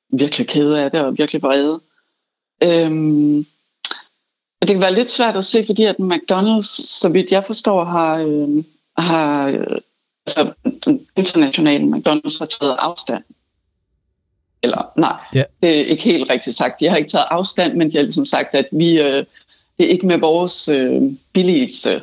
virkelig 0.09 0.47
kede 0.47 0.81
af 0.81 0.91
det 0.91 0.99
og 1.01 1.17
virkelig 1.17 1.41
vrede. 1.41 1.81
Øhm, 2.63 3.45
det 4.61 4.69
kan 4.69 4.81
være 4.81 4.93
lidt 4.93 5.11
svært 5.11 5.37
at 5.37 5.45
se, 5.45 5.65
fordi 5.65 5.83
at 5.83 5.95
McDonald's, 5.99 6.99
så 6.99 7.09
vidt 7.13 7.31
jeg 7.31 7.45
forstår, 7.45 7.83
har, 7.83 8.19
øh, 8.19 8.63
har 8.97 9.47
øh, 9.47 9.77
altså, 10.27 10.53
den 10.85 11.07
internationale 11.15 11.83
McDonald's 11.83 12.39
har 12.39 12.45
taget 12.59 12.75
afstand. 12.79 13.23
Eller 14.63 14.91
nej, 14.95 15.19
ja. 15.35 15.43
det 15.61 15.79
er 15.79 15.85
ikke 15.85 16.03
helt 16.03 16.29
rigtigt 16.29 16.55
sagt. 16.55 16.79
De 16.79 16.89
har 16.89 16.97
ikke 16.97 17.09
taget 17.09 17.27
afstand, 17.29 17.73
men 17.73 17.91
de 17.91 17.97
har 17.97 18.03
ligesom 18.03 18.25
sagt, 18.25 18.55
at 18.55 18.67
vi, 18.71 19.01
øh, 19.01 19.25
det 19.79 19.85
er 19.85 19.89
ikke 19.89 20.07
med 20.07 20.17
vores 20.17 20.67
øh, 20.67 21.01
billigelse, 21.33 22.01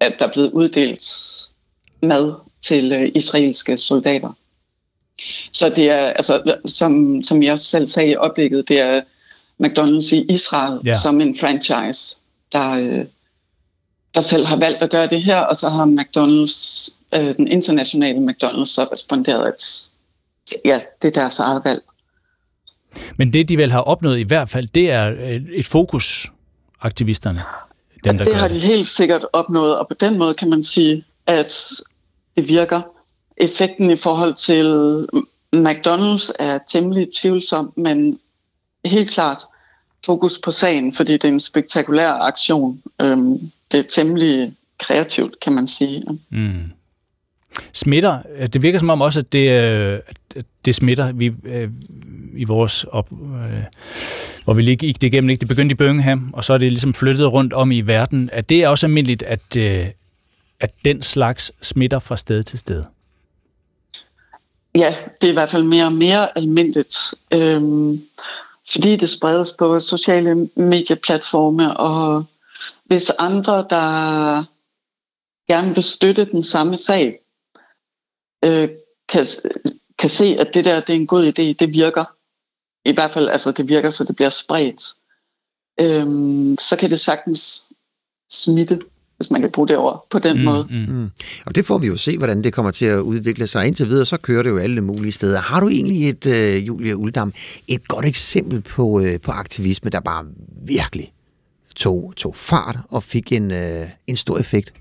at 0.00 0.14
der 0.18 0.26
er 0.26 0.32
blevet 0.32 0.50
uddelt 0.50 1.04
mad 2.02 2.34
til 2.62 2.92
øh, 2.92 3.12
israelske 3.14 3.76
soldater. 3.76 4.32
Så 5.52 5.68
det 5.68 5.90
er, 5.90 6.06
altså, 6.06 6.56
som, 6.66 7.22
som 7.22 7.42
jeg 7.42 7.58
selv 7.58 7.88
sagde 7.88 8.10
i 8.10 8.16
oplægget, 8.16 8.68
det 8.68 8.78
er 8.78 9.00
McDonald's 9.62 10.14
i 10.14 10.26
Israel 10.28 10.80
Ja. 10.84 10.98
som 10.98 11.20
en 11.20 11.38
franchise, 11.38 12.16
der, 12.52 12.70
øh, 12.70 13.04
der 14.14 14.20
selv 14.20 14.46
har 14.46 14.56
valgt 14.56 14.82
at 14.82 14.90
gøre 14.90 15.06
det 15.06 15.22
her, 15.22 15.36
og 15.36 15.56
så 15.56 15.68
har 15.68 15.84
McDonald's, 15.86 16.90
øh, 17.12 17.36
den 17.36 17.48
internationale 17.48 18.18
McDonald's, 18.18 18.64
så 18.64 18.88
responderet, 18.92 19.46
at 19.46 19.90
ja, 20.64 20.80
det 21.02 21.08
er 21.08 21.20
deres 21.20 21.38
eget 21.38 21.62
valg. 21.64 21.82
Men 23.16 23.32
det, 23.32 23.48
de 23.48 23.56
vel 23.56 23.72
har 23.72 23.80
opnået 23.80 24.18
i 24.18 24.22
hvert 24.22 24.48
fald, 24.48 24.68
det 24.74 24.90
er 24.90 25.10
øh, 25.10 25.40
et 25.52 25.66
fokus, 25.66 26.30
aktivisterne. 26.80 27.42
Dem, 28.04 28.18
der 28.18 28.24
det 28.24 28.34
har 28.34 28.48
de 28.48 28.58
helt 28.58 28.86
sikkert 28.86 29.26
opnået, 29.32 29.78
og 29.78 29.88
på 29.88 29.94
den 29.94 30.18
måde 30.18 30.34
kan 30.34 30.50
man 30.50 30.62
sige, 30.62 31.04
at 31.26 31.52
det 32.36 32.48
virker. 32.48 32.82
Effekten 33.36 33.90
i 33.90 33.96
forhold 33.96 34.34
til 34.34 35.06
McDonald's 35.56 36.32
er 36.38 36.58
temmelig 36.68 37.08
tvivlsom, 37.20 37.72
men 37.76 38.18
helt 38.84 39.10
klart 39.10 39.42
fokus 40.06 40.38
på 40.38 40.50
sagen, 40.50 40.94
fordi 40.94 41.12
det 41.12 41.24
er 41.24 41.28
en 41.28 41.40
spektakulær 41.40 42.12
aktion. 42.12 42.82
Øhm, 43.00 43.50
det 43.72 43.80
er 43.80 43.84
temmelig 43.88 44.52
kreativt, 44.78 45.40
kan 45.40 45.52
man 45.52 45.66
sige. 45.66 46.04
Mm. 46.30 46.62
Smitter. 47.72 48.18
Det 48.52 48.62
virker 48.62 48.78
som 48.78 48.90
om 48.90 49.00
også, 49.00 49.20
at 49.20 49.32
det, 49.32 49.50
øh, 49.50 49.98
at 50.36 50.46
det 50.64 50.74
smitter. 50.74 51.12
Vi, 51.12 51.32
øh, 51.44 51.70
i 52.36 52.44
vores 52.44 52.84
op, 52.84 53.12
øh, 53.12 53.64
hvor 54.44 54.54
vi 54.54 54.62
lige 54.62 54.76
gik 54.76 55.00
det 55.00 55.06
igennem, 55.06 55.30
ikke? 55.30 55.40
det 55.40 55.48
begyndte 55.48 55.72
i 55.72 55.76
Birmingham, 55.76 56.30
og 56.32 56.44
så 56.44 56.52
er 56.52 56.58
det 56.58 56.72
ligesom 56.72 56.94
flyttet 56.94 57.32
rundt 57.32 57.52
om 57.52 57.70
i 57.70 57.80
verden. 57.80 58.30
At 58.32 58.48
det 58.48 58.64
er 58.64 58.68
også 58.68 58.86
almindeligt, 58.86 59.22
at, 59.22 59.56
øh, 59.58 59.86
at 60.60 60.70
den 60.84 61.02
slags 61.02 61.52
smitter 61.62 61.98
fra 61.98 62.16
sted 62.16 62.42
til 62.42 62.58
sted. 62.58 62.84
Ja, 64.74 64.94
det 65.20 65.26
er 65.26 65.30
i 65.30 65.34
hvert 65.34 65.50
fald 65.50 65.64
mere 65.64 65.84
og 65.84 65.92
mere 65.92 66.38
almindeligt. 66.38 67.14
Øhm, 67.30 68.02
fordi 68.72 68.96
det 68.96 69.10
spredes 69.10 69.52
på 69.58 69.80
sociale 69.80 70.48
medieplatforme, 70.56 71.76
og 71.76 72.24
hvis 72.84 73.10
andre, 73.10 73.66
der 73.70 74.44
gerne 75.48 75.74
vil 75.74 75.82
støtte 75.82 76.24
den 76.24 76.42
samme 76.42 76.76
sag, 76.76 77.18
øh, 78.44 78.68
kan, 79.08 79.26
kan 79.98 80.10
se, 80.10 80.36
at 80.38 80.54
det 80.54 80.64
der 80.64 80.80
det 80.80 80.90
er 80.90 80.96
en 80.96 81.06
god 81.06 81.24
idé, 81.24 81.42
det 81.58 81.74
virker. 81.74 82.04
I 82.84 82.92
hvert 82.92 83.10
fald, 83.10 83.28
altså 83.28 83.52
det 83.52 83.68
virker, 83.68 83.90
så 83.90 84.04
det 84.04 84.16
bliver 84.16 84.28
spredt. 84.28 84.82
Øhm, 85.80 86.56
så 86.58 86.76
kan 86.76 86.90
det 86.90 87.00
sagtens 87.00 87.62
smitte, 88.30 88.80
hvis 89.16 89.30
man 89.30 89.40
kan 89.40 89.50
bruge 89.50 89.68
det 89.68 89.76
ord 89.76 90.06
på 90.10 90.18
den 90.18 90.36
mm, 90.36 90.44
måde. 90.44 90.66
Mm. 90.70 90.94
Mm. 90.94 91.10
Og 91.46 91.54
det 91.54 91.66
får 91.66 91.78
vi 91.78 91.86
jo 91.86 91.96
se, 91.96 92.18
hvordan 92.18 92.44
det 92.44 92.52
kommer 92.52 92.70
til 92.70 92.86
at 92.86 93.00
udvikle 93.00 93.46
sig. 93.46 93.66
Indtil 93.66 93.88
videre, 93.88 94.06
så 94.06 94.16
kører 94.16 94.42
det 94.42 94.50
jo 94.50 94.58
alle 94.58 94.80
mulige 94.80 95.12
steder. 95.12 95.40
Har 95.40 95.60
du 95.60 95.68
egentlig 95.68 96.08
et, 96.08 96.26
uh, 96.26 96.66
Julie 96.66 96.96
Uldam, 96.96 97.32
et 97.68 97.88
godt 97.88 98.04
eksempel 98.04 98.60
på, 98.60 98.86
uh, 98.86 99.16
på 99.22 99.32
aktivisme, 99.32 99.90
der 99.90 100.00
bare 100.00 100.26
virkelig 100.66 101.12
tog, 101.76 102.12
tog 102.16 102.36
fart 102.36 102.78
og 102.88 103.02
fik 103.02 103.32
en, 103.32 103.50
uh, 103.50 103.88
en 104.06 104.16
stor 104.16 104.38
effekt? 104.38 104.72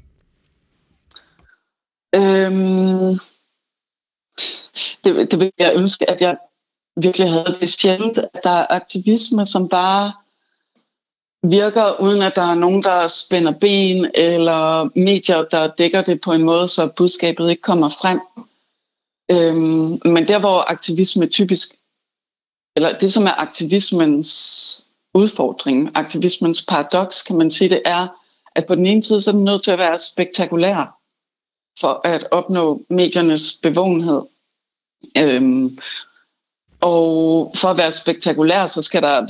Øhm, 2.15 3.19
det, 5.03 5.31
det 5.31 5.39
vil 5.39 5.51
jeg 5.57 5.73
ønske, 5.75 6.09
at 6.09 6.21
jeg 6.21 6.37
virkelig 7.01 7.29
havde 7.29 7.57
det 7.59 7.69
sjældent, 7.69 8.17
at 8.17 8.43
der 8.43 8.49
er 8.49 8.67
aktivisme, 8.69 9.45
som 9.45 9.69
bare 9.69 10.13
virker, 11.43 12.01
uden 12.01 12.21
at 12.21 12.35
der 12.35 12.41
er 12.41 12.55
nogen, 12.55 12.83
der 12.83 13.07
spænder 13.07 13.51
ben, 13.51 14.11
eller 14.15 14.89
medier, 14.99 15.43
der 15.43 15.67
dækker 15.67 16.01
det 16.01 16.21
på 16.21 16.31
en 16.33 16.43
måde, 16.43 16.67
så 16.67 16.91
budskabet 16.97 17.49
ikke 17.49 17.61
kommer 17.61 17.89
frem. 17.89 18.19
Øhm, 19.31 20.13
men 20.13 20.27
der, 20.27 20.39
hvor 20.39 20.71
aktivisme 20.71 21.27
typisk, 21.27 21.69
eller 22.75 22.97
det, 22.97 23.13
som 23.13 23.25
er 23.25 23.41
aktivismens 23.41 24.85
udfordring, 25.13 25.91
aktivismens 25.95 26.65
paradoks, 26.65 27.21
kan 27.21 27.37
man 27.37 27.51
sige, 27.51 27.69
det 27.69 27.81
er, 27.85 28.07
at 28.55 28.65
på 28.67 28.75
den 28.75 28.85
ene 28.85 29.03
side, 29.03 29.21
så 29.21 29.29
er 29.29 29.33
den 29.35 29.43
nødt 29.43 29.63
til 29.63 29.71
at 29.71 29.79
være 29.79 29.99
spektakulær 29.99 30.99
for 31.79 32.01
at 32.03 32.27
opnå 32.31 32.85
mediernes 32.89 33.53
bevågenhed. 33.63 34.21
Øhm, 35.17 35.79
og 36.81 37.51
for 37.55 37.67
at 37.67 37.77
være 37.77 37.91
spektakulær, 37.91 38.67
så 38.67 38.81
skal 38.81 39.01
der 39.01 39.27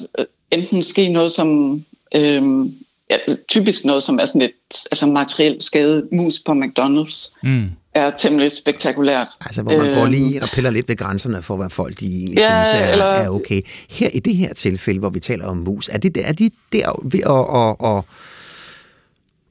enten 0.51 0.81
ske 0.81 1.09
noget, 1.09 1.31
som 1.31 1.81
øhm, 2.15 2.73
ja, 3.09 3.17
typisk 3.47 3.85
noget, 3.85 4.03
som 4.03 4.19
er 4.19 4.25
sådan 4.25 4.41
lidt 4.41 4.85
altså 4.91 5.05
materielt 5.05 5.63
skadet 5.63 6.07
mus 6.11 6.39
på 6.45 6.51
McDonald's, 6.51 7.37
mm. 7.43 7.69
er 7.93 8.11
temmelig 8.17 8.51
spektakulært. 8.51 9.27
Altså, 9.41 9.63
hvor 9.63 9.77
man 9.77 9.87
øhm, 9.87 9.95
går 9.95 10.05
lige 10.05 10.43
og 10.43 10.49
piller 10.53 10.69
lidt 10.69 10.89
ved 10.89 10.95
grænserne 10.95 11.41
for, 11.41 11.57
hvad 11.57 11.69
folk 11.69 11.99
de 11.99 12.05
egentlig 12.05 12.37
ja, 12.37 12.63
synes 12.63 12.81
er, 12.81 12.91
eller, 12.91 13.05
er 13.05 13.29
okay. 13.29 13.61
Her 13.89 14.09
i 14.13 14.19
det 14.19 14.35
her 14.35 14.53
tilfælde, 14.53 14.99
hvor 14.99 15.09
vi 15.09 15.19
taler 15.19 15.45
om 15.45 15.57
mus, 15.57 15.89
er, 15.89 15.97
det, 15.97 16.17
er 16.27 16.33
de 16.33 16.51
der 16.73 17.01
ved 17.03 17.19
at, 17.19 17.89
at, 17.89 17.97
at 17.97 18.03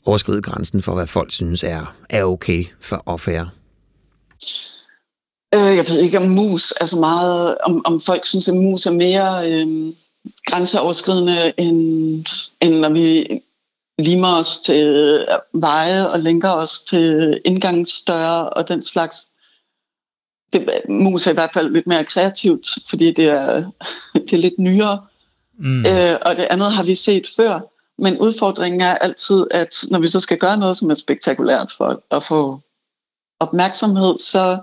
overskride 0.05 0.43
grænsen 0.43 0.83
for, 0.83 0.95
hvad 0.95 1.07
folk 1.07 1.33
synes 1.33 1.65
er, 1.65 1.95
er 2.11 2.25
okay 2.25 2.65
for, 2.81 3.17
fair? 3.17 3.45
Øh, 5.55 5.77
jeg 5.77 5.85
ved 5.89 6.01
ikke 6.01 6.19
om 6.19 6.29
mus, 6.29 6.73
altså 6.73 6.97
meget, 6.97 7.59
om, 7.59 7.83
om 7.85 8.01
folk 8.01 8.25
synes, 8.25 8.49
at 8.49 8.55
mus 8.55 8.87
er 8.87 8.91
mere 8.91 9.53
øh, 9.53 9.95
grænseoverskridende, 10.47 11.53
end, 11.57 12.27
end 12.61 12.75
når 12.75 12.89
vi 12.89 13.41
limer 13.99 14.35
os 14.35 14.61
til 14.61 15.27
veje 15.53 16.09
og 16.09 16.21
linker 16.21 16.51
os 16.51 16.81
til 16.81 17.41
indgangsdøre 17.45 18.51
og 18.51 18.69
den 18.69 18.83
slags. 18.83 19.27
Det, 20.53 20.71
mus 20.89 21.27
er 21.27 21.31
i 21.31 21.35
hvert 21.35 21.51
fald 21.55 21.71
lidt 21.71 21.87
mere 21.87 22.05
kreativt, 22.05 22.69
fordi 22.91 23.13
det 23.13 23.25
er, 23.25 23.71
det 24.15 24.33
er 24.33 24.37
lidt 24.37 24.59
nyere. 24.59 25.07
Mm. 25.59 25.87
Øh, 25.87 26.17
og 26.23 26.37
det 26.37 26.47
andet 26.51 26.73
har 26.73 26.83
vi 26.83 26.95
set 26.95 27.27
før. 27.37 27.61
Men 27.99 28.19
udfordringen 28.19 28.81
er 28.81 28.95
altid, 28.95 29.47
at 29.51 29.77
når 29.91 29.99
vi 29.99 30.09
så 30.09 30.21
skal 30.21 30.39
gøre 30.39 30.57
noget, 30.57 30.77
som 30.77 30.91
er 30.91 30.95
spektakulært 30.95 31.73
for 31.77 32.03
at 32.11 32.23
få 32.23 32.61
opmærksomhed, 33.41 34.19
så 34.19 34.59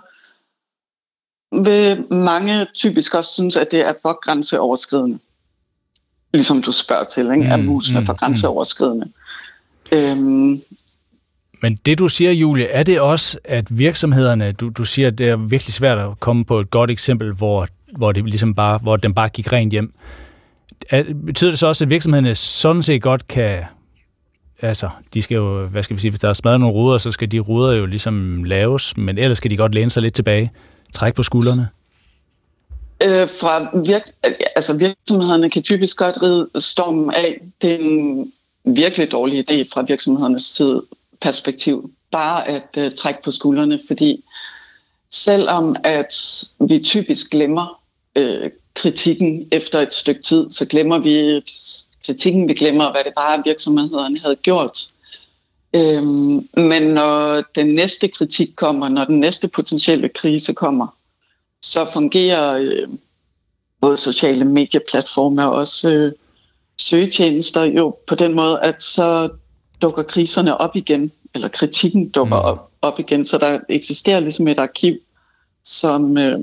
vil 1.63 2.13
mange 2.13 2.67
typisk 2.73 3.13
også 3.13 3.33
synes, 3.33 3.57
at 3.57 3.67
det 3.71 3.79
er 3.79 3.93
for 4.01 4.19
grænseoverskridende. 4.21 5.19
Ligesom 6.33 6.61
du 6.61 6.71
spørger 6.71 7.03
til, 7.03 7.31
ikke? 7.31 7.45
er 7.45 7.55
mm, 7.55 7.63
musen 7.63 7.99
mm, 7.99 8.05
for 8.05 8.13
mm. 8.13 8.17
grænseoverskridende. 8.17 9.05
Mm. 9.91 9.97
Øhm, 9.97 10.61
men 11.61 11.79
det 11.85 11.99
du 11.99 12.07
siger, 12.07 12.31
Julie, 12.31 12.65
er 12.65 12.83
det 12.83 12.99
også, 12.99 13.39
at 13.43 13.77
virksomhederne, 13.77 14.51
du, 14.51 14.69
du 14.69 14.85
siger, 14.85 15.07
at 15.07 15.17
det 15.17 15.29
er 15.29 15.35
virkelig 15.35 15.73
svært 15.73 15.97
at 15.97 16.19
komme 16.19 16.45
på 16.45 16.59
et 16.59 16.69
godt 16.69 16.91
eksempel, 16.91 17.33
hvor, 17.33 17.67
hvor, 17.97 18.11
det 18.11 18.23
ligesom 18.23 18.55
bare, 18.55 18.77
hvor 18.77 18.95
den 18.95 19.13
bare 19.13 19.29
gik 19.29 19.51
rent 19.51 19.71
hjem. 19.71 19.93
Er, 20.89 21.03
betyder 21.25 21.51
det 21.51 21.59
så 21.59 21.67
også, 21.67 21.85
at 21.85 21.89
virksomhederne 21.89 22.35
sådan 22.35 22.83
set 22.83 23.01
godt 23.01 23.27
kan 23.27 23.63
altså, 24.61 24.89
de 25.13 25.21
skal 25.21 25.35
jo, 25.35 25.65
hvad 25.65 25.83
skal 25.83 25.95
vi 25.95 26.01
sige, 26.01 26.11
hvis 26.11 26.19
der 26.19 26.29
er 26.29 26.33
smadret 26.33 26.59
nogle 26.59 26.75
ruder, 26.75 26.97
så 26.97 27.11
skal 27.11 27.31
de 27.31 27.39
ruder 27.39 27.73
jo 27.73 27.85
ligesom 27.85 28.43
laves, 28.43 28.97
men 28.97 29.17
ellers 29.17 29.37
skal 29.37 29.51
de 29.51 29.57
godt 29.57 29.75
læne 29.75 29.89
sig 29.89 30.03
lidt 30.03 30.13
tilbage. 30.13 30.51
Træk 30.95 31.15
på 31.15 31.23
skuldrene? 31.23 31.69
Øh, 33.03 33.29
fra 33.29 33.69
virk- 33.73 34.15
altså 34.55 34.73
virksomhederne 34.77 35.49
kan 35.49 35.63
typisk 35.63 35.97
godt 35.97 36.21
ride 36.21 36.49
stormen 36.59 37.13
af. 37.13 37.41
Det 37.61 37.71
er 37.71 37.77
en 37.79 38.31
virkelig 38.65 39.11
dårlig 39.11 39.51
idé 39.51 39.69
fra 39.73 39.81
virksomhedernes 39.87 40.41
side 40.41 40.83
perspektiv. 41.21 41.91
Bare 42.11 42.47
at 42.47 42.69
øh, 42.77 42.95
trække 42.95 43.23
på 43.23 43.31
skuldrene, 43.31 43.79
fordi 43.87 44.23
selvom 45.11 45.75
at 45.83 46.43
vi 46.59 46.79
typisk 46.79 47.29
glemmer 47.29 47.81
øh, 48.15 48.49
kritikken 48.73 49.47
efter 49.51 49.79
et 49.79 49.93
stykke 49.93 50.21
tid, 50.21 50.51
så 50.51 50.65
glemmer 50.65 50.99
vi 50.99 51.43
kritikken, 52.05 52.47
vi 52.47 52.53
glemmer, 52.53 52.91
hvad 52.91 53.03
det 53.03 53.13
var, 53.15 53.41
virksomhederne 53.45 54.19
havde 54.19 54.35
gjort. 54.35 54.79
Øhm, 55.75 56.47
men 56.57 56.83
når 56.83 57.43
den 57.55 57.67
næste 57.67 58.07
kritik 58.07 58.49
kommer, 58.55 58.89
når 58.89 59.05
den 59.05 59.19
næste 59.19 59.47
potentielle 59.47 60.09
krise 60.09 60.53
kommer, 60.53 60.87
så 61.61 61.89
fungerer 61.93 62.57
øh, 62.61 62.87
både 63.81 63.97
sociale 63.97 64.45
medieplatforme 64.45 65.45
og 65.45 65.51
også 65.51 65.89
øh, 65.89 66.11
søgetjenester 66.77 67.63
jo 67.63 67.97
på 68.07 68.15
den 68.15 68.33
måde, 68.33 68.59
at 68.61 68.83
så 68.83 69.29
dukker 69.81 70.03
kriserne 70.03 70.57
op 70.57 70.75
igen, 70.75 71.11
eller 71.33 71.47
kritikken 71.47 72.09
dukker 72.09 72.41
mm. 72.41 72.45
op, 72.45 72.71
op 72.81 72.99
igen, 72.99 73.25
så 73.25 73.37
der 73.37 73.59
eksisterer 73.69 74.19
ligesom 74.19 74.47
et 74.47 74.59
arkiv, 74.59 74.97
som 75.63 76.17
øh, 76.17 76.39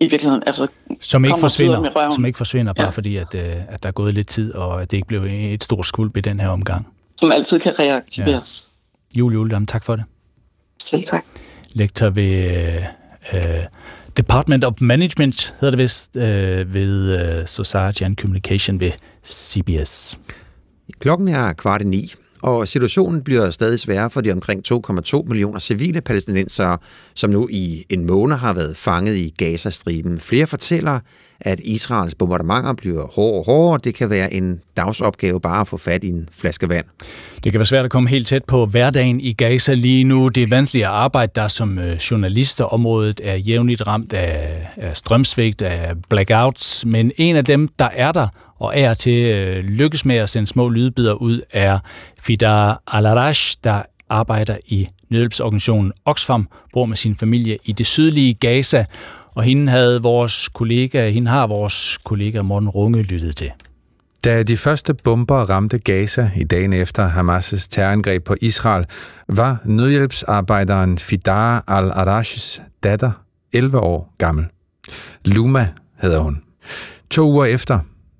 i 0.00 0.06
virkeligheden 0.10 0.42
altså, 0.46 0.66
som 1.00 1.24
ikke 1.24 1.40
forsvinder, 1.40 2.10
som 2.14 2.24
ikke 2.24 2.36
forsvinder 2.36 2.72
bare 2.72 2.86
ja. 2.86 2.90
fordi, 2.90 3.16
at, 3.16 3.34
øh, 3.34 3.72
at 3.72 3.82
der 3.82 3.88
er 3.88 3.92
gået 3.92 4.14
lidt 4.14 4.28
tid, 4.28 4.54
og 4.54 4.82
at 4.82 4.90
det 4.90 4.96
ikke 4.96 5.08
blev 5.08 5.24
et 5.24 5.64
stort 5.64 5.86
skulp 5.86 6.16
i 6.16 6.20
den 6.20 6.40
her 6.40 6.48
omgang 6.48 6.86
som 7.18 7.32
altid 7.32 7.60
kan 7.60 7.78
reaktiveres. 7.78 8.68
Ja. 9.14 9.18
Julie 9.18 9.38
Uldam, 9.38 9.66
tak 9.66 9.84
for 9.84 9.96
det. 9.96 10.04
Selv 10.84 11.04
tak. 11.04 11.24
Lektor 11.72 12.10
ved 12.10 12.82
uh, 13.32 13.38
Department 14.16 14.64
of 14.64 14.72
Management, 14.80 15.54
hedder 15.60 15.70
det 15.70 15.78
vist, 15.78 16.16
uh, 16.16 16.22
ved 16.74 17.38
uh, 17.40 17.46
Society 17.46 18.02
and 18.02 18.16
Communication 18.16 18.80
ved 18.80 18.90
CBS. 19.24 20.18
Klokken 21.00 21.28
er 21.28 21.52
kvart 21.52 21.82
i 21.82 21.84
ni, 21.84 22.12
og 22.42 22.68
situationen 22.68 23.24
bliver 23.24 23.50
stadig 23.50 23.80
sværere 23.80 24.10
for 24.10 24.20
de 24.20 24.32
omkring 24.32 24.62
2,2 24.72 25.22
millioner 25.22 25.58
civile 25.58 26.00
palæstinensere, 26.00 26.78
som 27.14 27.30
nu 27.30 27.48
i 27.50 27.84
en 27.88 28.06
måned 28.06 28.36
har 28.36 28.52
været 28.52 28.76
fanget 28.76 29.16
i 29.16 29.34
Gazastriben. 29.38 30.20
Flere 30.20 30.46
fortæller, 30.46 31.00
at 31.40 31.60
Israels 31.64 32.14
bombardementer 32.14 32.72
bliver 32.72 33.06
hårdere 33.06 33.38
og 33.38 33.44
hårdere. 33.44 33.80
Det 33.84 33.94
kan 33.94 34.10
være 34.10 34.32
en 34.32 34.60
dagsopgave 34.76 35.40
bare 35.40 35.60
at 35.60 35.68
få 35.68 35.76
fat 35.76 36.04
i 36.04 36.08
en 36.08 36.28
flaske 36.32 36.68
vand. 36.68 36.84
Det 37.44 37.52
kan 37.52 37.58
være 37.58 37.66
svært 37.66 37.84
at 37.84 37.90
komme 37.90 38.08
helt 38.08 38.26
tæt 38.26 38.44
på 38.44 38.66
hverdagen 38.66 39.20
i 39.20 39.32
Gaza 39.32 39.74
lige 39.74 40.04
nu. 40.04 40.28
Det 40.28 40.42
er 40.42 40.46
vanskeligt 40.46 40.86
at 40.86 40.90
arbejde 40.90 41.32
der 41.34 41.48
som 41.48 41.78
øh, 41.78 41.96
journalister. 41.96 42.64
Området 42.64 43.20
er 43.24 43.36
jævnligt 43.36 43.86
ramt 43.86 44.12
af, 44.12 44.66
af 44.76 44.96
strømsvigt, 44.96 45.62
af 45.62 45.92
blackouts, 46.08 46.86
men 46.86 47.12
en 47.16 47.36
af 47.36 47.44
dem, 47.44 47.68
der 47.78 47.88
er 47.92 48.12
der 48.12 48.28
og 48.58 48.72
er 48.76 48.94
til 48.94 49.24
øh, 49.24 49.64
lykkes 49.64 50.04
med 50.04 50.16
at 50.16 50.28
sende 50.28 50.46
små 50.46 50.68
lydbider 50.68 51.14
ud, 51.14 51.42
er 51.50 51.78
Fidar 52.20 52.82
Alarash, 52.86 53.56
der 53.64 53.82
arbejder 54.08 54.56
i 54.66 54.88
nødhjælpsorganisationen 55.10 55.92
Oxfam, 56.04 56.48
bor 56.72 56.86
med 56.86 56.96
sin 56.96 57.16
familie 57.16 57.58
i 57.64 57.72
det 57.72 57.86
sydlige 57.86 58.34
Gaza, 58.34 58.84
og 59.38 59.44
hende 59.44 59.72
havde 59.72 60.02
vores 60.02 60.48
kollega, 60.48 61.10
hende 61.10 61.30
har 61.30 61.46
vores 61.46 61.98
kollega 62.04 62.42
Morten 62.42 62.68
Runge 62.68 63.02
lyttet 63.02 63.36
til. 63.36 63.50
Da 64.24 64.42
de 64.42 64.56
første 64.56 64.94
bomber 64.94 65.50
ramte 65.50 65.78
Gaza 65.78 66.30
i 66.36 66.44
dagen 66.44 66.72
efter 66.72 67.08
Hamas' 67.08 67.68
terrorangreb 67.70 68.24
på 68.24 68.34
Israel, 68.40 68.84
var 69.28 69.58
nødhjælpsarbejderen 69.64 70.98
Fidar 70.98 71.64
al-Arashis 71.68 72.62
datter 72.82 73.10
11 73.52 73.78
år 73.78 74.14
gammel. 74.18 74.46
Luma 75.24 75.68
hedder 76.02 76.18
hun. 76.18 76.42
To 77.10 77.30
uger 77.30 77.44
efter, 77.44 77.78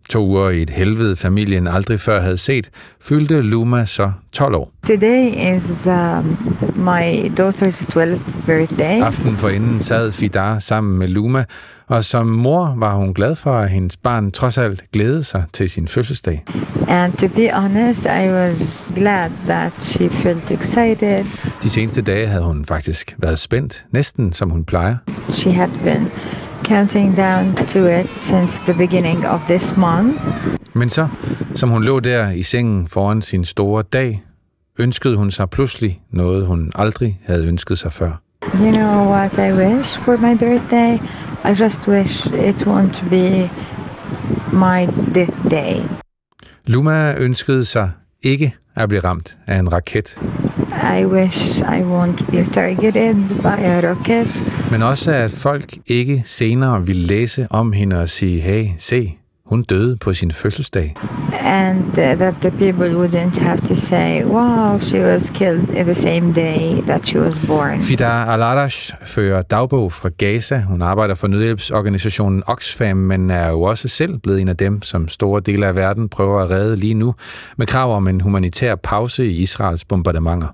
to 0.08 0.26
uger 0.26 0.50
i 0.50 0.62
et 0.62 0.70
helvede 0.70 1.16
familien 1.16 1.66
aldrig 1.66 2.00
før 2.00 2.20
havde 2.20 2.36
set, 2.36 2.70
fyldte 3.00 3.40
Luma 3.42 3.84
så 3.84 4.12
12 4.32 4.54
år. 4.54 4.72
Today 4.86 5.56
is 5.56 5.86
um, 5.86 6.36
my 6.76 7.28
daughter's 7.40 7.82
12th 7.82 8.46
birthday. 8.46 9.02
Aften 9.02 9.36
for 9.36 9.48
inden 9.48 9.80
sad 9.80 10.12
Fidar 10.12 10.58
sammen 10.58 10.98
med 10.98 11.08
Luma, 11.08 11.44
og 11.86 12.04
som 12.04 12.26
mor 12.26 12.74
var 12.76 12.94
hun 12.94 13.14
glad 13.14 13.36
for, 13.36 13.58
at 13.58 13.70
hendes 13.70 13.96
barn 13.96 14.30
trods 14.30 14.58
alt 14.58 14.84
glædede 14.92 15.24
sig 15.24 15.44
til 15.52 15.70
sin 15.70 15.88
fødselsdag. 15.88 16.44
And 16.88 17.12
to 17.12 17.28
be 17.28 17.50
honest, 17.52 18.04
I 18.04 18.28
was 18.30 18.92
glad 18.96 19.30
that 19.46 19.72
she 19.80 20.08
felt 20.08 20.50
excited. 20.50 21.24
De 21.62 21.70
seneste 21.70 22.02
dage 22.02 22.26
havde 22.26 22.44
hun 22.44 22.64
faktisk 22.64 23.16
været 23.18 23.38
spændt, 23.38 23.84
næsten 23.92 24.32
som 24.32 24.50
hun 24.50 24.64
plejer. 24.64 24.96
She 25.32 25.52
had 25.52 25.68
been 25.84 26.10
counting 26.64 27.16
down 27.16 27.54
to 27.54 27.86
it 27.86 28.06
since 28.20 28.58
the 28.58 28.74
beginning 28.74 29.26
of 29.26 29.40
this 29.48 29.76
month. 29.76 30.22
Men 30.74 30.88
så, 30.88 31.08
som 31.54 31.68
hun 31.68 31.84
lå 31.84 32.00
der 32.00 32.30
i 32.30 32.42
sengen 32.42 32.88
foran 32.88 33.22
sin 33.22 33.44
store 33.44 33.82
dag, 33.82 34.22
ønskede 34.78 35.16
hun 35.16 35.30
sig 35.30 35.50
pludselig 35.50 36.00
noget, 36.10 36.46
hun 36.46 36.72
aldrig 36.74 37.20
havde 37.26 37.46
ønsket 37.46 37.78
sig 37.78 37.92
før. 37.92 38.22
You 38.54 38.70
know 38.70 39.10
what 39.10 39.32
I 39.38 39.52
wish 39.52 39.98
for 39.98 40.16
my 40.16 40.36
birthday? 40.38 40.98
I 41.44 41.62
just 41.62 41.88
wish 41.88 42.26
it 42.26 42.66
won't 42.66 43.08
be 43.10 43.50
my 44.52 44.86
death 45.14 45.50
day. 45.50 45.82
Luma 46.66 47.14
ønskede 47.18 47.64
sig 47.64 47.90
ikke 48.22 48.54
at 48.74 48.88
blive 48.88 49.00
ramt 49.00 49.36
af 49.46 49.58
en 49.58 49.72
raket, 49.72 50.18
I 50.82 51.04
wish 51.04 51.60
I 51.60 51.82
won't 51.82 52.30
be 52.30 52.44
targeted 52.52 53.28
by 53.28 53.62
a 53.64 53.90
rocket. 53.90 54.44
men 54.70 54.82
også 54.82 55.12
at 55.12 55.30
folk 55.30 55.64
ikke 55.86 56.22
senere 56.26 56.86
ville 56.86 57.06
læse 57.06 57.46
om 57.50 57.72
hende 57.72 58.00
og 58.00 58.08
sige, 58.08 58.40
hey, 58.40 58.64
se, 58.78 59.14
hun 59.46 59.62
døde 59.62 59.96
på 59.96 60.12
sin 60.12 60.30
fødselsdag. 60.32 60.94
and 61.40 61.84
uh, 61.88 61.94
that 62.18 62.34
the 62.40 62.50
people 62.50 62.90
wouldn't 62.96 63.38
have 63.38 63.58
to 63.58 63.74
say, 63.74 64.24
wow, 64.24 64.78
she 64.80 65.00
was 65.04 65.30
killed 65.30 65.66
the 65.84 65.94
same 65.94 66.32
day 66.32 66.82
that 66.82 67.06
she 67.06 67.20
was 67.20 67.38
born. 67.46 67.80
Fida 67.82 68.04
Alarash 68.32 68.94
fører 69.04 69.42
dagbog 69.42 69.92
fra 69.92 70.08
Gaza. 70.18 70.58
Hun 70.68 70.82
arbejder 70.82 71.14
for 71.14 71.26
nødhjælpsorganisationen 71.28 72.42
Oxfam, 72.46 72.96
men 72.96 73.30
er 73.30 73.48
jo 73.48 73.62
også 73.62 73.88
selv 73.88 74.18
blevet 74.18 74.40
en 74.40 74.48
af 74.48 74.56
dem, 74.56 74.82
som 74.82 75.08
store 75.08 75.40
dele 75.40 75.66
af 75.66 75.76
verden 75.76 76.08
prøver 76.08 76.40
at 76.40 76.50
redde 76.50 76.76
lige 76.76 76.94
nu, 76.94 77.14
med 77.56 77.66
krav 77.66 77.96
om 77.96 78.08
en 78.08 78.20
humanitær 78.20 78.74
pause 78.74 79.26
i 79.26 79.36
Israels 79.36 79.84
bombardementer. 79.84 80.48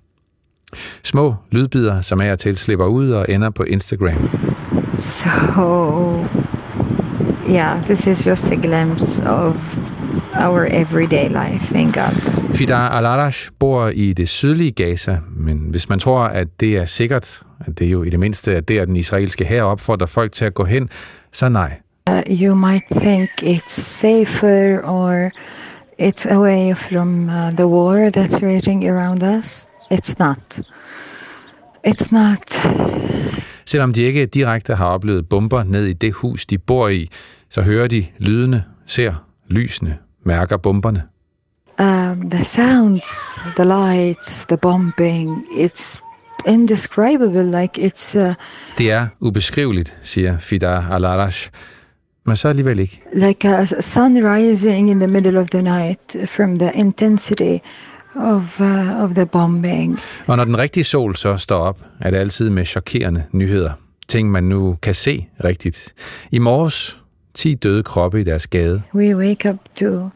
Små 1.03 1.35
lydbider, 1.51 2.01
som 2.01 2.21
af 2.21 2.33
og 2.33 2.39
til 2.39 2.57
slipper 2.57 2.87
ud 2.87 3.11
og 3.11 3.27
ender 3.29 3.51
på 3.51 3.63
Instagram. 3.63 4.31
So, 4.99 6.27
yeah, 7.51 7.85
this 7.85 8.07
is 8.07 8.27
just 8.27 8.51
a 8.51 8.55
glimpse 8.55 9.23
of 9.27 9.57
our 10.35 10.67
everyday 10.71 11.29
life 11.29 11.79
in 11.79 11.93
Gaza. 11.93 12.31
Fida 12.55 12.89
Alarash 12.89 13.51
bor 13.59 13.89
i 13.89 14.13
det 14.13 14.29
sydlige 14.29 14.71
Gaza, 14.71 15.19
men 15.37 15.59
hvis 15.71 15.89
man 15.89 15.99
tror, 15.99 16.23
at 16.23 16.61
det 16.61 16.77
er 16.77 16.85
sikkert, 16.85 17.43
at 17.67 17.79
det 17.79 17.87
er 17.87 17.91
jo 17.91 18.03
i 18.03 18.11
det 18.11 18.21
mindste, 18.21 18.53
er 18.53 18.85
den 18.85 18.97
israelske 18.97 19.45
her 19.45 19.63
opfordrer 19.63 20.07
folk 20.07 20.33
til 20.33 20.45
at 20.45 20.55
gå 20.55 20.65
hen, 20.65 20.89
så 21.33 21.49
nej. 21.49 21.73
Uh, 22.11 22.41
you 22.43 22.55
might 22.55 22.85
think 22.91 23.31
it's 23.43 23.81
safer 23.81 24.81
or 24.85 25.31
it's 25.99 26.27
away 26.27 26.75
from 26.75 27.29
uh, 27.29 27.51
the 27.51 27.67
war 27.67 28.11
that's 28.11 28.43
raging 28.43 28.89
around 28.89 29.23
us. 29.23 29.69
It's 29.95 30.19
not. 30.19 30.61
It's 31.87 32.13
not. 32.13 32.67
Selvom 33.67 33.93
de 33.93 34.03
ikke 34.03 34.27
direkte 34.27 34.75
har 34.75 34.87
oplevet 34.87 35.29
bomber 35.29 35.63
ned 35.63 35.85
i 35.85 35.93
det 35.93 36.13
hus, 36.13 36.47
de 36.47 36.59
bor 36.59 36.89
i, 36.89 37.09
så 37.51 37.63
hører 37.63 37.87
de 37.87 38.07
lydene, 38.19 38.65
ser 38.87 39.13
lysene, 39.49 39.99
mærker 40.25 40.57
bomberne. 40.57 41.03
Um, 41.79 42.31
the 42.31 42.45
sounds, 42.45 43.09
the 43.57 43.65
lights, 43.65 44.47
the 44.47 44.57
bombing, 44.57 45.45
it's 45.51 46.01
indescribable. 46.47 47.61
Like 47.61 47.79
it's 47.87 48.19
uh, 48.19 48.35
Det 48.79 48.91
er 48.91 49.07
ubeskriveligt, 49.21 49.97
siger 50.03 50.39
Fida 50.39 50.83
Alarash, 50.91 51.51
men 52.27 52.37
så 52.37 52.49
alligevel 52.49 52.79
ikke. 52.81 53.03
like 53.15 53.49
a 53.49 53.67
sun 53.81 54.35
rising 54.35 54.91
in 54.91 54.99
the 54.99 55.07
middle 55.09 55.41
of 55.41 55.49
the 55.49 55.63
night 55.63 56.17
from 56.29 56.57
the 56.59 56.73
intensity 56.75 57.59
of 58.17 58.61
uh, 58.61 59.03
of 59.03 59.11
the 59.11 59.27
bombing. 59.27 59.99
Og 60.27 60.37
når 60.37 60.45
den 60.45 60.59
rigtige 60.59 60.85
sol 60.85 61.17
så 61.17 61.37
står 61.37 61.59
op, 61.59 61.79
er 62.01 62.11
det 62.11 62.17
altid 62.17 62.51
med 62.51 62.65
chokerende 62.65 63.25
nyheder. 63.33 63.73
Ting, 64.09 64.31
man 64.31 64.45
nu 64.45 64.77
kan 64.83 64.95
se 64.95 65.27
rigtigt. 65.45 65.95
I 66.31 66.39
morges 66.39 66.99
10 67.35 67.55
døde 67.55 67.83
kroppe 67.83 68.21
i 68.21 68.25
deres 68.25 68.47
gade. 68.47 68.83
We 68.95 69.17
wake 69.17 69.51
up 69.51 69.59
to 69.77 70.09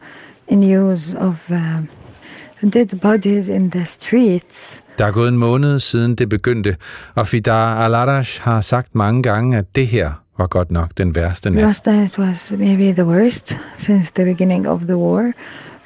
news 0.51 1.13
of 1.13 1.35
uh, 1.49 2.69
dead 2.69 2.99
bodies 3.01 3.47
in 3.47 3.71
the 3.71 3.85
streets. 3.85 4.81
Der 4.97 5.05
er 5.05 5.11
gået 5.11 5.29
en 5.29 5.37
måned 5.37 5.79
siden 5.79 6.15
det 6.15 6.29
begyndte, 6.29 6.75
og 7.15 7.27
Fidar 7.27 7.75
Alarash 7.85 8.41
har 8.41 8.61
sagt 8.61 8.95
mange 8.95 9.23
gange, 9.23 9.57
at 9.57 9.75
det 9.75 9.87
her 9.87 10.11
var 10.37 10.47
godt 10.47 10.71
nok 10.71 10.89
den 10.97 11.15
værste 11.15 11.49
nat. 11.49 11.63
Last 11.63 11.85
night 11.85 12.19
was 12.19 12.53
maybe 12.57 12.93
the 12.93 13.05
worst 13.05 13.57
since 13.77 14.11
the 14.15 14.25
beginning 14.25 14.67
of 14.67 14.81
the 14.81 14.97
war. 14.97 15.31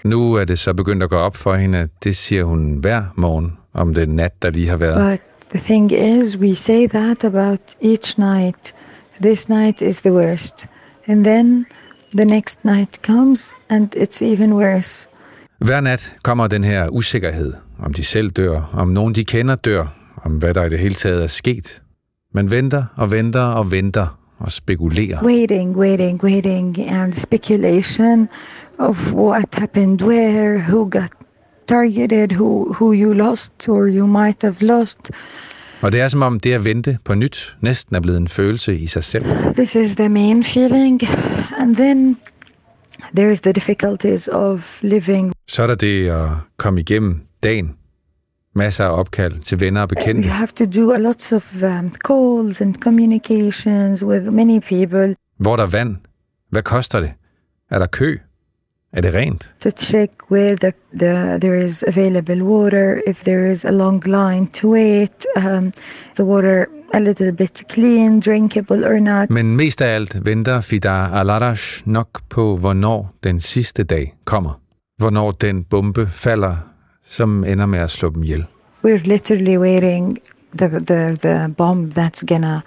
Nu 0.04 0.34
er 0.34 0.46
det 0.46 0.60
så 0.60 0.74
begyndt 0.74 1.04
at 1.04 1.10
gå 1.10 1.16
op 1.16 1.38
for 1.38 1.56
hende, 1.56 1.88
det 2.04 2.16
siger 2.16 2.44
hun 2.44 2.78
hver 2.78 3.04
morgen 3.16 3.58
om 3.74 3.94
den 3.94 4.10
nat, 4.10 4.42
der 4.42 4.50
lige 4.50 4.68
har 4.68 4.78
været. 4.78 5.20
But 5.20 5.22
the 5.50 5.60
thing 5.60 5.92
is, 5.92 6.38
we 6.38 6.56
say 6.56 6.88
that 6.88 7.24
about 7.24 7.60
each 7.82 8.20
night. 8.20 8.76
This 9.22 9.50
night 9.50 9.82
is 9.82 9.98
the 9.98 10.14
worst. 10.14 10.68
And 11.08 11.24
then 11.24 11.66
the 12.16 12.26
next 12.26 12.66
night 12.66 13.00
comes 13.06 13.52
and 13.70 13.96
it's 13.96 14.24
even 14.24 14.54
worse. 14.54 15.08
Hver 15.60 15.82
nat 15.82 16.16
kommer 16.24 16.48
den 16.48 16.64
her 16.64 16.90
usikkerhed, 16.90 17.54
om 17.80 17.94
de 17.94 18.04
selv 18.04 18.30
dør, 18.30 18.72
om 18.74 18.88
nogen 18.88 19.16
de 19.16 19.26
kender 19.26 19.56
dør, 19.56 19.86
om 20.24 20.32
hvad 20.32 20.54
der 20.54 20.64
i 20.64 20.70
det 20.70 20.80
hele 20.80 20.96
taget 20.96 21.24
er 21.24 21.28
sket. 21.28 21.82
Man 22.34 22.52
venter 22.52 22.84
og 22.96 23.12
venter 23.12 23.42
og 23.42 23.72
venter 23.72 24.20
og 24.38 24.52
spekulerer. 24.52 25.24
Waiting, 25.24 25.78
waiting, 25.78 26.24
waiting, 26.24 26.80
and 26.80 27.14
speculation 27.14 28.30
of 28.80 29.14
what 29.14 29.46
happened 29.54 30.02
where, 30.02 30.60
who 30.60 30.90
got 30.90 31.12
targeted, 31.68 32.32
who, 32.32 32.74
who 32.74 32.94
you 32.94 33.14
lost 33.14 33.70
or 33.70 33.88
you 33.88 34.08
might 34.08 34.42
have 34.42 34.62
lost. 34.62 35.12
Og 35.82 35.92
det 35.92 36.02
er 36.02 36.08
som 36.08 36.22
om 36.22 36.40
det 36.40 36.54
at 36.54 36.66
vente 36.66 36.98
på 37.06 37.16
nyt 37.16 37.56
næsten 37.62 37.96
er 37.96 38.00
blevet 38.00 38.18
en 38.18 38.28
følelse 38.28 38.78
i 38.78 38.88
sig 38.88 39.04
selv. 39.04 39.26
This 39.54 39.76
is 39.76 39.96
the 39.96 40.10
main 40.10 40.44
feeling. 40.44 41.02
And 41.58 41.76
then 41.76 42.18
there's 43.18 43.40
the 43.40 43.52
difficulties 43.52 44.28
of 44.28 44.80
living. 44.82 45.34
Så 45.48 45.64
er 45.64 45.68
der 45.68 45.76
det 45.76 46.10
at 46.10 46.30
komme 46.58 46.80
igennem 46.80 47.22
dagen. 47.44 47.76
Masser 48.56 48.86
af 48.86 49.00
opkald 49.00 49.40
til 49.40 49.60
venner 49.60 49.82
og 49.82 49.90
bekendte. 49.90 50.30
have 50.30 50.48
to 50.48 50.66
do 50.66 50.92
a 50.92 50.98
lot 50.98 51.32
of 51.34 51.54
um, 51.64 51.94
calls 52.08 52.62
and 52.62 52.76
communications 52.76 54.04
with 54.04 54.32
many 54.32 54.60
people 54.60 55.16
Hvor 55.38 55.52
er 55.52 55.56
der 55.56 55.68
vand? 55.68 55.98
Hvad 56.50 56.62
koster 56.62 57.00
det? 57.00 57.12
Er 57.72 57.80
der 57.80 57.86
kø? 57.86 58.18
Er 58.94 59.02
det 59.02 59.14
rent? 59.14 59.54
to 59.60 59.72
check 59.72 60.10
where 60.32 60.56
the, 60.56 60.74
the 61.00 61.40
there 61.42 61.66
is 61.66 61.84
available 61.88 62.44
water, 62.44 63.02
if 63.08 63.24
there 63.24 63.52
is 63.52 63.66
a 63.66 63.72
long 63.72 64.02
line 64.06 64.48
to 64.48 64.72
wait, 64.72 65.26
um, 65.36 65.72
the 66.16 66.24
water 66.24 66.68
a 66.94 67.00
little 67.00 67.32
bit 67.32 67.64
clean, 67.70 68.20
drinkable 68.20 68.86
or 68.86 69.00
not. 69.00 69.30
Men 69.30 69.56
mest 69.56 69.82
af 69.82 69.96
alt 69.96 70.26
venter 70.26 70.62
Fidar 70.62 71.14
Alarash 71.14 71.82
nok 71.86 72.30
på, 72.30 72.58
hvornår 72.58 73.14
den 73.24 73.40
sidste 73.40 73.84
dag 73.84 74.16
kommer. 74.24 74.60
Hvornår 74.98 75.32
den 75.32 75.64
bombe 75.64 76.08
falder, 76.08 76.58
som 77.06 77.44
ender 77.44 77.66
med 77.66 77.80
at 77.80 77.92
slå 77.92 78.10
dem 78.10 78.24
ihjel. 78.24 78.46
We're 78.86 79.04
literally 79.08 79.58
waiting 79.58 80.18
the 80.58 80.70
the 80.70 81.16
the 81.16 81.54
bomb 81.58 81.92
that's 81.98 82.26
gonna 82.28 82.62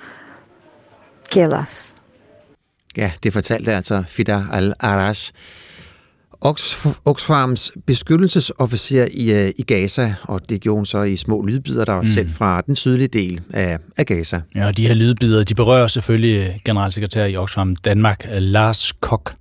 kill 1.31 1.53
us. 1.63 1.95
Ja, 2.97 3.11
det 3.23 3.33
fortalte 3.33 3.75
altså 3.75 4.05
Fida 4.09 4.45
al-Arash, 4.53 5.33
Oxfams 7.05 7.73
beskyttelsesofficer 7.87 9.07
i, 9.11 9.33
øh, 9.33 9.53
i 9.57 9.63
Gaza, 9.63 10.15
og 10.23 10.41
det 10.49 10.61
gjorde 10.61 10.77
hun 10.77 10.87
så 10.87 11.03
i 11.03 11.17
små 11.17 11.43
lydbider, 11.43 11.85
der 11.85 11.93
var 11.93 12.01
Mm. 12.01 12.07
sendt 12.07 12.33
fra 12.35 12.61
den 12.61 12.77
sydlige 12.77 13.09
del 13.09 13.41
af, 13.53 13.79
af 13.97 14.07
Gaza. 14.07 14.41
Ja, 14.55 14.67
og 14.67 14.77
de 14.77 14.87
her 14.87 14.95
lydbider, 14.95 15.45
de 15.45 15.55
berører 15.55 15.87
selvfølgelig 15.87 16.61
generalsekretær 16.65 17.25
i 17.25 17.37
Oxfam 17.37 17.77
Danmark, 17.77 18.27
Lars 18.33 18.93
Kok. 19.01 19.33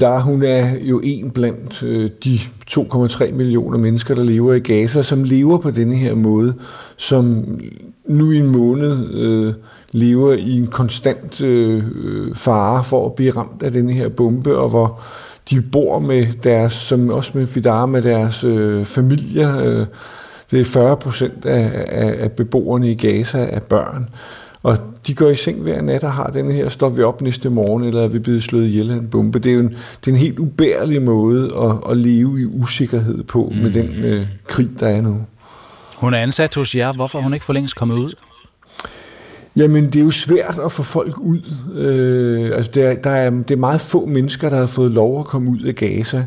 Der 0.00 0.20
hun 0.20 0.42
er 0.42 0.78
jo 0.80 1.00
en 1.04 1.30
blandt 1.30 1.82
øh, 1.82 2.10
de 2.24 2.38
2,3 2.70 3.32
millioner 3.32 3.78
mennesker, 3.78 4.14
der 4.14 4.24
lever 4.24 4.54
i 4.54 4.58
Gaza, 4.58 5.02
som 5.02 5.24
lever 5.24 5.58
på 5.58 5.70
denne 5.70 5.96
her 5.96 6.14
måde, 6.14 6.54
som 6.96 7.44
nu 8.08 8.30
i 8.30 8.36
en 8.38 8.46
måned 8.46 9.14
øh, 9.14 9.54
lever 9.92 10.32
i 10.32 10.50
en 10.56 10.66
konstant 10.66 11.40
øh, 11.40 11.82
øh, 12.04 12.34
fare 12.34 12.84
for 12.84 13.06
at 13.06 13.14
blive 13.14 13.30
ramt 13.30 13.62
af 13.62 13.72
denne 13.72 13.92
her 13.92 14.08
bombe, 14.08 14.56
og 14.58 14.68
hvor 14.68 15.00
de 15.50 15.62
bor 15.62 15.98
med 15.98 16.26
deres, 16.42 16.72
som 16.72 17.10
også 17.10 17.30
med 17.34 17.46
Fidar, 17.46 17.86
med 17.86 18.02
deres 18.02 18.44
øh, 18.44 18.84
familier. 18.84 19.58
Øh, 19.58 19.86
det 20.50 20.60
er 20.60 20.64
40 20.64 20.96
procent 20.96 21.44
af, 21.44 21.84
af, 21.88 22.14
af 22.18 22.32
beboerne 22.32 22.90
i 22.90 22.94
Gaza 22.94 23.38
er 23.38 23.60
børn. 23.60 24.08
Og 24.62 24.78
de 25.06 25.14
går 25.14 25.28
i 25.28 25.34
seng 25.34 25.62
hver 25.62 25.82
nat 25.82 26.04
og 26.04 26.12
har 26.12 26.26
den 26.26 26.50
her, 26.50 26.68
står 26.68 26.88
vi 26.88 27.02
op 27.02 27.20
næste 27.20 27.50
morgen, 27.50 27.84
eller 27.84 28.02
er 28.02 28.08
vi 28.08 28.18
blevet 28.18 28.42
slået 28.42 28.64
ihjel 28.64 28.90
af 28.90 28.94
en 28.94 29.08
bombe. 29.10 29.38
Det 29.38 29.50
er 29.50 29.54
jo 29.54 29.60
en, 29.60 29.68
det 29.68 30.06
er 30.06 30.10
en 30.10 30.16
helt 30.16 30.38
ubærlig 30.38 31.02
måde 31.02 31.52
at, 31.56 31.90
at 31.90 31.96
leve 31.96 32.40
i 32.40 32.44
usikkerhed 32.44 33.24
på 33.24 33.52
mm. 33.54 33.62
med 33.62 33.72
den 33.72 33.88
øh, 33.88 34.26
krig, 34.46 34.68
der 34.80 34.88
er 34.88 35.00
nu. 35.00 35.20
Hun 35.98 36.14
er 36.14 36.18
ansat 36.18 36.54
hos 36.54 36.74
jer. 36.74 36.92
Hvorfor 36.92 37.18
er 37.18 37.22
hun 37.22 37.34
ikke 37.34 37.46
for 37.46 37.52
længst 37.52 37.76
kommet 37.76 37.96
ud? 37.96 38.14
Jamen, 39.56 39.84
det 39.84 39.96
er 39.96 40.04
jo 40.04 40.10
svært 40.10 40.60
at 40.64 40.72
få 40.72 40.82
folk 40.82 41.20
ud. 41.20 41.40
Øh, 41.74 42.56
altså, 42.56 42.70
der, 42.74 42.94
der 42.94 43.10
er, 43.10 43.30
det 43.30 43.50
er 43.50 43.56
meget 43.56 43.80
få 43.80 44.06
mennesker, 44.06 44.48
der 44.48 44.56
har 44.56 44.66
fået 44.66 44.90
lov 44.90 45.20
at 45.20 45.26
komme 45.26 45.50
ud 45.50 45.60
af 45.60 45.74
Gaza. 45.74 46.24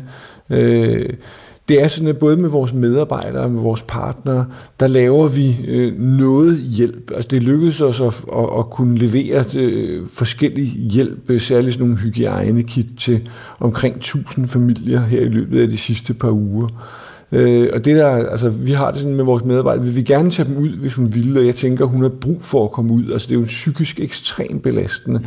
Øh, 0.50 1.08
det 1.68 1.82
er 1.82 1.88
sådan, 1.88 2.08
at 2.08 2.18
både 2.18 2.36
med 2.36 2.48
vores 2.48 2.72
medarbejdere 2.72 3.42
og 3.42 3.50
med 3.50 3.62
vores 3.62 3.82
partnere, 3.82 4.46
der 4.80 4.86
laver 4.86 5.28
vi 5.28 5.56
øh, 5.68 5.98
noget 5.98 6.58
hjælp. 6.58 7.10
Altså 7.14 7.28
det 7.28 7.42
lykkedes 7.42 7.80
os 7.80 8.00
at, 8.00 8.24
at, 8.38 8.58
at 8.58 8.70
kunne 8.70 8.98
levere 8.98 9.44
øh, 9.56 10.06
forskellig 10.14 10.64
hjælp, 10.66 11.30
øh, 11.30 11.40
særligt 11.40 11.72
sådan 11.72 11.86
nogle 11.86 12.02
hygiejnekit 12.02 12.86
til 12.98 13.28
omkring 13.60 13.96
1000 13.96 14.48
familier 14.48 15.00
her 15.00 15.20
i 15.20 15.28
løbet 15.28 15.60
af 15.60 15.68
de 15.68 15.76
sidste 15.76 16.14
par 16.14 16.30
uger. 16.30 16.68
Øh, 17.32 17.68
og 17.74 17.84
det 17.84 17.96
der, 17.96 18.08
altså, 18.08 18.48
vi 18.48 18.72
har 18.72 18.90
det 18.90 19.00
sådan 19.00 19.16
med 19.16 19.24
vores 19.24 19.44
medarbejdere, 19.44 19.84
vi 19.84 19.90
vil 19.90 20.04
gerne 20.04 20.30
tage 20.30 20.48
dem 20.48 20.56
ud, 20.56 20.68
hvis 20.68 20.94
hun 20.94 21.14
vil, 21.14 21.38
og 21.38 21.46
jeg 21.46 21.54
tænker, 21.54 21.84
hun 21.84 22.02
har 22.02 22.08
brug 22.08 22.38
for 22.42 22.64
at 22.64 22.72
komme 22.72 22.92
ud. 22.92 23.10
Altså, 23.12 23.28
det 23.28 23.34
er 23.34 23.38
jo 23.38 23.44
psykisk 23.44 24.00
ekstremt 24.00 24.62
belastende. 24.62 25.18
Mm. 25.18 25.24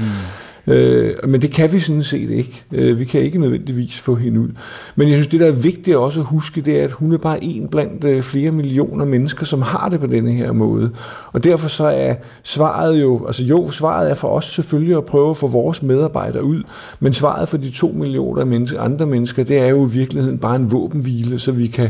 Øh, 0.68 1.14
men 1.28 1.42
det 1.42 1.52
kan 1.52 1.74
vi 1.74 1.80
sådan 1.80 2.04
set 2.04 2.30
ikke. 2.30 2.64
Øh, 2.72 3.00
vi 3.00 3.06
kan 3.06 3.22
ikke 3.22 3.40
nødvendigvis 3.40 4.00
få 4.00 4.16
hende 4.16 4.40
ud. 4.40 4.50
Men 4.96 5.08
jeg 5.08 5.18
synes, 5.18 5.28
det 5.28 5.40
der 5.40 5.48
er 5.48 5.52
vigtigt 5.52 5.98
også 5.98 6.20
at 6.20 6.26
huske, 6.26 6.62
det 6.62 6.80
er, 6.80 6.84
at 6.84 6.92
hun 6.92 7.14
er 7.14 7.18
bare 7.18 7.44
en 7.44 7.68
blandt 7.68 8.04
øh, 8.04 8.24
flere 8.24 8.52
millioner 8.52 9.06
mennesker, 9.06 9.46
som 9.46 9.62
har 9.62 9.90
det 9.90 10.00
på 10.00 10.08
denne 10.08 10.32
her 10.32 10.52
måde. 10.52 10.92
Og 11.34 11.44
derfor 11.44 11.70
så 11.70 11.84
er 11.84 12.16
svaret 12.44 13.02
jo, 13.02 13.26
altså 13.26 13.44
jo, 13.44 13.72
svaret 13.72 14.10
er 14.10 14.16
for 14.16 14.28
os 14.28 14.46
selvfølgelig 14.46 14.98
at 14.98 15.06
prøve 15.06 15.30
at 15.30 15.38
få 15.38 15.48
vores 15.48 15.84
medarbejdere 15.84 16.44
ud, 16.44 16.64
men 17.00 17.14
svaret 17.14 17.50
for 17.50 17.58
de 17.58 17.70
to 17.72 17.88
millioner 17.88 18.46
mennesker, 18.46 18.82
andre 18.82 19.06
mennesker, 19.06 19.44
det 19.44 19.58
er 19.58 19.68
jo 19.68 19.88
i 19.88 19.92
virkeligheden 19.92 20.38
bare 20.38 20.56
en 20.56 20.72
våbenhvile, 20.72 21.40
så 21.40 21.52
vi 21.52 21.68
kan 21.68 21.90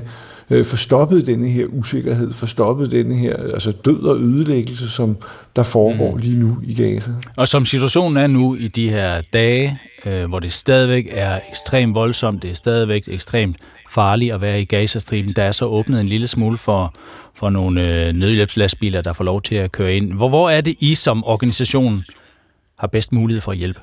øh, 0.51 0.65
få 0.65 0.75
stoppet 0.75 1.27
denne 1.27 1.47
her 1.47 1.65
usikkerhed, 1.65 2.33
få 2.33 2.45
stoppet 2.45 2.91
denne 2.91 3.15
her 3.15 3.37
altså 3.37 3.71
død 3.71 4.03
og 4.03 4.17
ødelæggelse, 4.17 4.89
som 4.89 5.17
der 5.55 5.63
foregår 5.63 6.11
mm. 6.11 6.17
lige 6.17 6.39
nu 6.39 6.57
i 6.63 6.73
Gaza. 6.73 7.11
Og 7.37 7.47
som 7.47 7.65
situationen 7.65 8.17
er 8.17 8.27
nu 8.27 8.55
i 8.55 8.67
de 8.67 8.89
her 8.89 9.21
dage, 9.33 9.79
øh, 10.05 10.25
hvor 10.29 10.39
det 10.39 10.53
stadigvæk 10.53 11.07
er 11.11 11.39
ekstremt 11.49 11.95
voldsomt, 11.95 12.43
det 12.43 12.51
er 12.51 12.55
stadigvæk 12.55 13.03
ekstremt 13.07 13.57
farligt 13.89 14.33
at 14.33 14.41
være 14.41 14.61
i 14.61 14.65
Gazastriben, 14.65 15.33
der 15.35 15.43
er 15.43 15.51
så 15.51 15.65
åbnet 15.65 15.99
en 15.99 16.07
lille 16.07 16.27
smule 16.27 16.57
for, 16.57 16.93
for 17.35 17.49
nogle 17.49 17.81
øh, 17.87 18.13
nødhjælpslastbiler, 18.13 19.01
der 19.01 19.13
får 19.13 19.23
lov 19.23 19.41
til 19.41 19.55
at 19.55 19.71
køre 19.71 19.93
ind. 19.93 20.13
Hvor, 20.13 20.29
hvor 20.29 20.49
er 20.49 20.61
det 20.61 20.75
I 20.79 20.95
som 20.95 21.23
organisation 21.25 22.03
har 22.79 22.87
bedst 22.87 23.11
mulighed 23.11 23.41
for 23.41 23.51
at 23.51 23.57
hjælpe? 23.57 23.79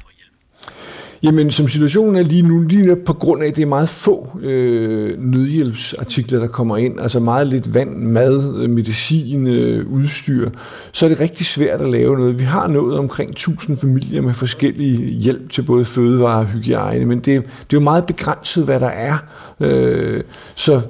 Jamen, 1.22 1.50
som 1.50 1.68
situationen 1.68 2.16
er 2.16 2.22
lige 2.22 2.42
nu, 2.42 2.60
lige 2.60 2.96
på 2.96 3.12
grund 3.12 3.42
af, 3.42 3.46
at 3.46 3.56
det 3.56 3.62
er 3.62 3.66
meget 3.66 3.88
få 3.88 4.38
øh, 4.40 5.18
nødhjælpsartikler, 5.18 6.38
der 6.38 6.46
kommer 6.46 6.76
ind, 6.76 7.00
altså 7.00 7.20
meget 7.20 7.46
lidt 7.46 7.74
vand, 7.74 7.96
mad, 7.96 8.62
øh, 8.62 8.70
medicin, 8.70 9.46
øh, 9.46 9.86
udstyr, 9.86 10.50
så 10.92 11.06
er 11.06 11.08
det 11.08 11.20
rigtig 11.20 11.46
svært 11.46 11.80
at 11.80 11.90
lave 11.90 12.16
noget. 12.16 12.38
Vi 12.38 12.44
har 12.44 12.66
nået 12.66 12.98
omkring 12.98 13.30
1000 13.30 13.78
familier 13.78 14.22
med 14.22 14.34
forskellige 14.34 15.08
hjælp 15.08 15.50
til 15.50 15.62
både 15.62 15.84
fødevare 15.84 16.38
og 16.38 16.46
hygiejne, 16.46 17.06
men 17.06 17.18
det, 17.18 17.26
det 17.26 17.42
er 17.42 17.44
jo 17.72 17.80
meget 17.80 18.06
begrænset, 18.06 18.64
hvad 18.64 18.80
der 18.80 18.86
er. 18.86 19.16
Øh, 19.60 20.22
så 20.54 20.80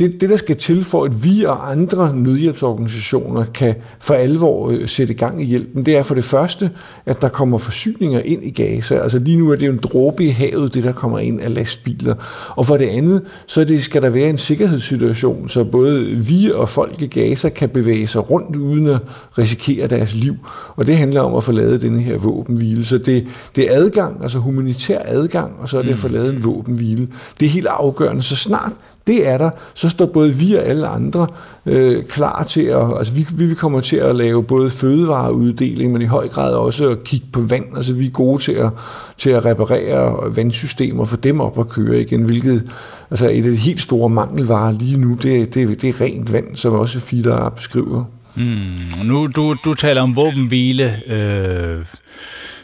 det, 0.00 0.20
det, 0.20 0.30
der 0.30 0.36
skal 0.36 0.56
til 0.56 0.84
for, 0.84 1.04
at 1.04 1.24
vi 1.24 1.44
og 1.44 1.70
andre 1.70 2.16
nødhjælpsorganisationer 2.16 3.44
kan 3.44 3.74
for 4.00 4.14
alvor 4.14 4.70
øh, 4.70 4.88
sætte 4.88 5.14
gang 5.14 5.42
i 5.42 5.44
hjælpen, 5.44 5.86
det 5.86 5.96
er 5.96 6.02
for 6.02 6.14
det 6.14 6.24
første, 6.24 6.70
at 7.06 7.22
der 7.22 7.28
kommer 7.28 7.58
forsyninger 7.58 8.20
ind 8.20 8.44
i 8.44 8.50
Gaza. 8.50 8.98
Altså 8.98 9.18
lige 9.18 9.36
nu 9.36 9.50
er 9.50 9.56
det 9.56 9.66
jo 9.66 9.72
en 9.72 9.78
dråbe 9.78 10.24
i 10.24 10.28
havet, 10.28 10.74
det 10.74 10.84
der 10.84 10.92
kommer 10.92 11.18
ind 11.18 11.40
af 11.40 11.54
lastbiler. 11.54 12.14
Og 12.48 12.66
for 12.66 12.76
det 12.76 12.86
andet, 12.86 13.22
så 13.46 13.64
det, 13.64 13.82
skal 13.82 14.02
der 14.02 14.10
være 14.10 14.28
en 14.28 14.38
sikkerhedssituation, 14.38 15.48
så 15.48 15.64
både 15.64 16.00
vi 16.04 16.50
og 16.54 16.68
folk 16.68 17.02
i 17.02 17.06
Gaza 17.06 17.48
kan 17.48 17.68
bevæge 17.68 18.06
sig 18.06 18.30
rundt 18.30 18.56
uden 18.56 18.86
at 18.86 18.98
risikere 19.38 19.86
deres 19.86 20.14
liv. 20.14 20.36
Og 20.76 20.86
det 20.86 20.96
handler 20.96 21.20
om 21.20 21.34
at 21.34 21.44
få 21.44 21.52
lavet 21.52 21.82
denne 21.82 22.00
her 22.00 22.18
våbenhvile. 22.18 22.84
Så 22.84 22.98
det, 22.98 23.26
det 23.56 23.72
er 23.72 23.76
adgang, 23.76 24.22
altså 24.22 24.38
humanitær 24.38 24.98
adgang, 25.04 25.52
og 25.60 25.68
så 25.68 25.78
er 25.78 25.82
det 25.82 25.92
at 25.92 25.98
få 25.98 26.08
lavet 26.08 26.34
en 26.34 26.44
våbenhvile. 26.44 27.08
Det 27.40 27.46
er 27.46 27.50
helt 27.50 27.66
afgørende. 27.66 28.22
Så 28.22 28.36
snart 28.36 28.72
det 29.06 29.28
er 29.28 29.38
der, 29.38 29.50
så 29.74 29.88
står 29.88 30.06
både 30.06 30.32
vi 30.32 30.54
og 30.54 30.64
alle 30.64 30.86
andre 30.86 31.26
øh, 31.66 32.04
klar 32.04 32.42
til 32.42 32.62
at, 32.62 32.98
altså 32.98 33.12
vi, 33.14 33.46
vi 33.46 33.54
kommer 33.54 33.80
til 33.80 33.96
at 33.96 34.16
lave 34.16 34.44
både 34.44 34.70
fødevareuddeling, 34.70 35.92
men 35.92 36.02
i 36.02 36.04
høj 36.04 36.28
grad 36.28 36.54
også 36.54 36.90
at 36.90 37.04
kigge 37.04 37.26
på 37.32 37.40
vand, 37.40 37.76
altså 37.76 37.92
vi 37.92 38.06
er 38.06 38.10
gode 38.10 38.42
til 38.42 38.52
at, 38.52 38.70
til 39.16 39.30
at 39.30 39.44
reparere 39.44 40.36
vandsystemer, 40.36 41.04
for 41.04 41.16
dem 41.16 41.40
op 41.40 41.58
at 41.58 41.68
køre 41.68 42.00
igen, 42.00 42.22
hvilket 42.22 42.70
altså 43.10 43.28
et 43.28 43.44
af 43.44 43.50
de 43.50 43.56
helt 43.56 43.80
store 43.80 44.08
mangelvarer 44.08 44.72
lige 44.72 44.98
nu, 44.98 45.14
det, 45.14 45.54
det, 45.54 45.82
det 45.82 45.88
er 45.88 46.00
rent 46.00 46.32
vand, 46.32 46.56
som 46.56 46.72
også 46.72 47.00
Fidder 47.00 47.48
beskriver. 47.48 48.04
Mm, 48.34 49.06
nu 49.06 49.26
du, 49.26 49.56
du 49.64 49.74
taler 49.74 50.02
om 50.02 50.16
våbenhvile. 50.16 51.02
Øh, 51.06 51.84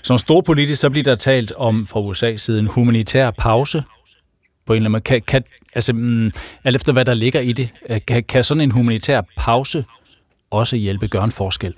som 0.02 0.18
storpolitisk, 0.18 0.80
så 0.80 0.90
bliver 0.90 1.04
der 1.04 1.14
talt 1.14 1.52
om 1.56 1.86
fra 1.86 2.00
USA's 2.00 2.36
side 2.36 2.58
en 2.58 2.66
humanitær 2.66 3.30
pause 3.30 3.82
på 4.68 4.72
en 4.72 4.76
eller 4.76 4.86
anden 4.86 4.92
måde. 4.92 5.02
Kan, 5.02 5.22
kan, 5.22 5.42
altså, 5.74 5.92
mm, 5.92 6.32
alt 6.64 6.76
efter 6.76 6.92
hvad 6.92 7.04
der 7.04 7.14
ligger 7.14 7.40
i 7.40 7.52
det, 7.52 7.68
øh, 7.88 8.00
kan, 8.08 8.24
kan 8.24 8.44
sådan 8.44 8.60
en 8.60 8.70
humanitær 8.70 9.20
pause 9.36 9.84
også 10.50 10.76
hjælpe 10.76 11.08
gøre 11.08 11.24
en 11.24 11.32
forskel? 11.32 11.74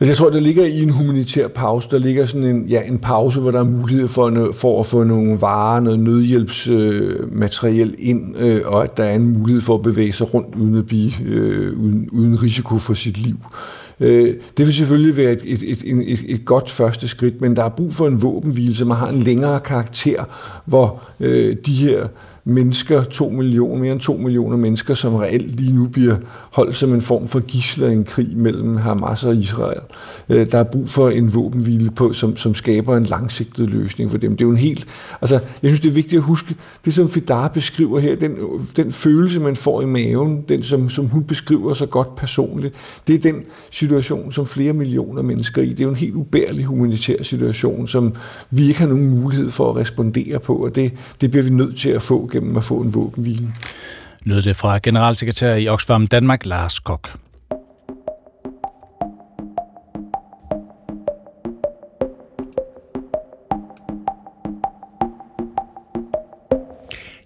Altså, 0.00 0.10
jeg 0.10 0.16
tror, 0.16 0.30
der 0.30 0.40
ligger 0.40 0.64
i 0.64 0.82
en 0.82 0.90
humanitær 0.90 1.48
pause, 1.48 1.88
der 1.90 1.98
ligger 1.98 2.26
sådan 2.26 2.46
en, 2.46 2.66
ja, 2.66 2.82
en 2.82 2.98
pause, 2.98 3.40
hvor 3.40 3.50
der 3.50 3.58
er 3.58 3.64
mulighed 3.64 4.08
for, 4.08 4.52
for 4.52 4.80
at 4.80 4.86
få 4.86 5.04
nogle 5.04 5.40
varer, 5.40 5.80
noget 5.80 6.00
nødhjælpsmateriel 6.00 7.88
øh, 7.88 8.08
ind, 8.08 8.38
øh, 8.38 8.62
og 8.64 8.84
at 8.84 8.96
der 8.96 9.04
er 9.04 9.14
en 9.14 9.38
mulighed 9.38 9.62
for 9.62 9.74
at 9.74 9.82
bevæge 9.82 10.12
sig 10.12 10.34
rundt 10.34 10.54
uden 10.54 10.76
at 10.76 10.86
blive 10.86 11.12
øh, 11.26 11.78
uden, 11.80 12.08
uden 12.12 12.42
risiko 12.42 12.78
for 12.78 12.94
sit 12.94 13.18
liv. 13.18 13.36
Øh, 14.00 14.34
det 14.56 14.66
vil 14.66 14.74
selvfølgelig 14.74 15.16
være 15.16 15.32
et, 15.32 15.42
et, 15.44 15.62
et, 15.62 15.82
et, 16.12 16.24
et 16.28 16.44
godt 16.44 16.70
første 16.70 17.08
skridt, 17.08 17.40
men 17.40 17.56
der 17.56 17.64
er 17.64 17.68
brug 17.68 17.92
for 17.92 18.06
en 18.06 18.22
våbenhvile, 18.22 18.74
som 18.74 18.90
har 18.90 19.08
en 19.08 19.22
længere 19.22 19.60
karakter, 19.60 20.24
hvor 20.64 21.02
øh, 21.20 21.56
de 21.66 21.72
her 21.72 22.06
mennesker, 22.48 23.02
to 23.02 23.28
millioner, 23.28 23.80
mere 23.80 23.92
end 23.92 24.00
to 24.00 24.16
millioner 24.16 24.56
mennesker, 24.56 24.94
som 24.94 25.14
reelt 25.14 25.60
lige 25.60 25.72
nu 25.72 25.86
bliver 25.88 26.16
holdt 26.50 26.76
som 26.76 26.94
en 26.94 27.00
form 27.00 27.28
for 27.28 27.40
gisler 27.40 27.88
i 27.88 27.92
en 27.92 28.04
krig 28.04 28.36
mellem 28.36 28.76
Hamas 28.76 29.24
og 29.24 29.36
Israel. 29.36 29.80
Øh, 30.28 30.46
der 30.50 30.58
er 30.58 30.64
brug 30.64 30.88
for 30.88 31.08
en 31.08 31.34
våbenhvile, 31.34 31.90
på, 31.90 32.12
som, 32.12 32.36
som 32.36 32.54
skaber 32.54 32.96
en 32.96 33.04
langsigtet 33.04 33.70
løsning 33.70 34.10
for 34.10 34.18
dem. 34.18 34.30
Det 34.30 34.40
er 34.40 34.46
jo 34.46 34.50
en 34.50 34.56
helt... 34.56 34.86
Altså, 35.20 35.34
jeg 35.62 35.70
synes, 35.70 35.80
det 35.80 35.88
er 35.88 35.92
vigtigt 35.92 36.18
at 36.18 36.22
huske, 36.22 36.54
det 36.84 36.94
som 36.94 37.08
Fidar 37.08 37.48
beskriver 37.48 37.98
her, 37.98 38.16
den, 38.16 38.36
den 38.76 38.92
følelse, 38.92 39.40
man 39.40 39.56
får 39.56 39.82
i 39.82 39.86
maven, 39.86 40.44
den 40.48 40.62
som, 40.62 40.88
som 40.88 41.06
hun 41.06 41.24
beskriver 41.24 41.74
så 41.74 41.86
godt 41.86 42.14
personligt, 42.16 42.74
det 43.06 43.14
er 43.14 43.18
den 43.18 43.42
situation, 43.70 44.32
som 44.32 44.46
flere 44.46 44.72
millioner 44.72 45.22
mennesker 45.22 45.62
i. 45.62 45.68
Det 45.68 45.80
er 45.80 45.84
jo 45.84 45.90
en 45.90 45.96
helt 45.96 46.14
ubærlig 46.14 46.64
humanitær 46.64 47.22
situation, 47.22 47.86
som 47.86 48.14
vi 48.50 48.68
ikke 48.68 48.80
har 48.80 48.86
nogen 48.86 49.10
mulighed 49.10 49.50
for 49.50 49.70
at 49.70 49.76
respondere 49.76 50.38
på, 50.38 50.56
og 50.56 50.74
det, 50.74 50.92
det 51.20 51.30
bliver 51.30 51.44
vi 51.44 51.50
nødt 51.50 51.76
til 51.76 51.88
at 51.88 52.02
få 52.02 52.26
gennem 52.36 52.56
at 52.56 52.64
få 52.64 52.80
en 52.80 52.94
våbenhvile. 52.94 53.54
Lød 54.24 54.42
det 54.42 54.56
fra 54.56 54.78
generalsekretær 54.82 55.54
i 55.54 55.68
Oxfam 55.68 56.06
Danmark, 56.06 56.46
Lars 56.46 56.78
Kok. 56.78 57.18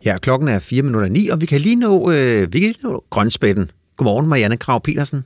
Ja, 0.05 0.19
klokken 0.19 0.49
er 0.49 0.59
4 0.59 0.83
minutter 0.83 1.09
9, 1.09 1.29
og 1.29 1.41
vi 1.41 1.47
kan 1.47 1.61
lige 1.61 1.77
nå, 1.77 2.11
øh, 2.11 2.53
vi 2.53 2.61
kan 2.61 2.69
lige 2.69 2.83
nå 2.83 3.05
grønspætten. 3.11 3.71
Godmorgen, 3.97 4.27
Marianne 4.27 4.57
Krav 4.57 4.81
Petersen. 4.81 5.25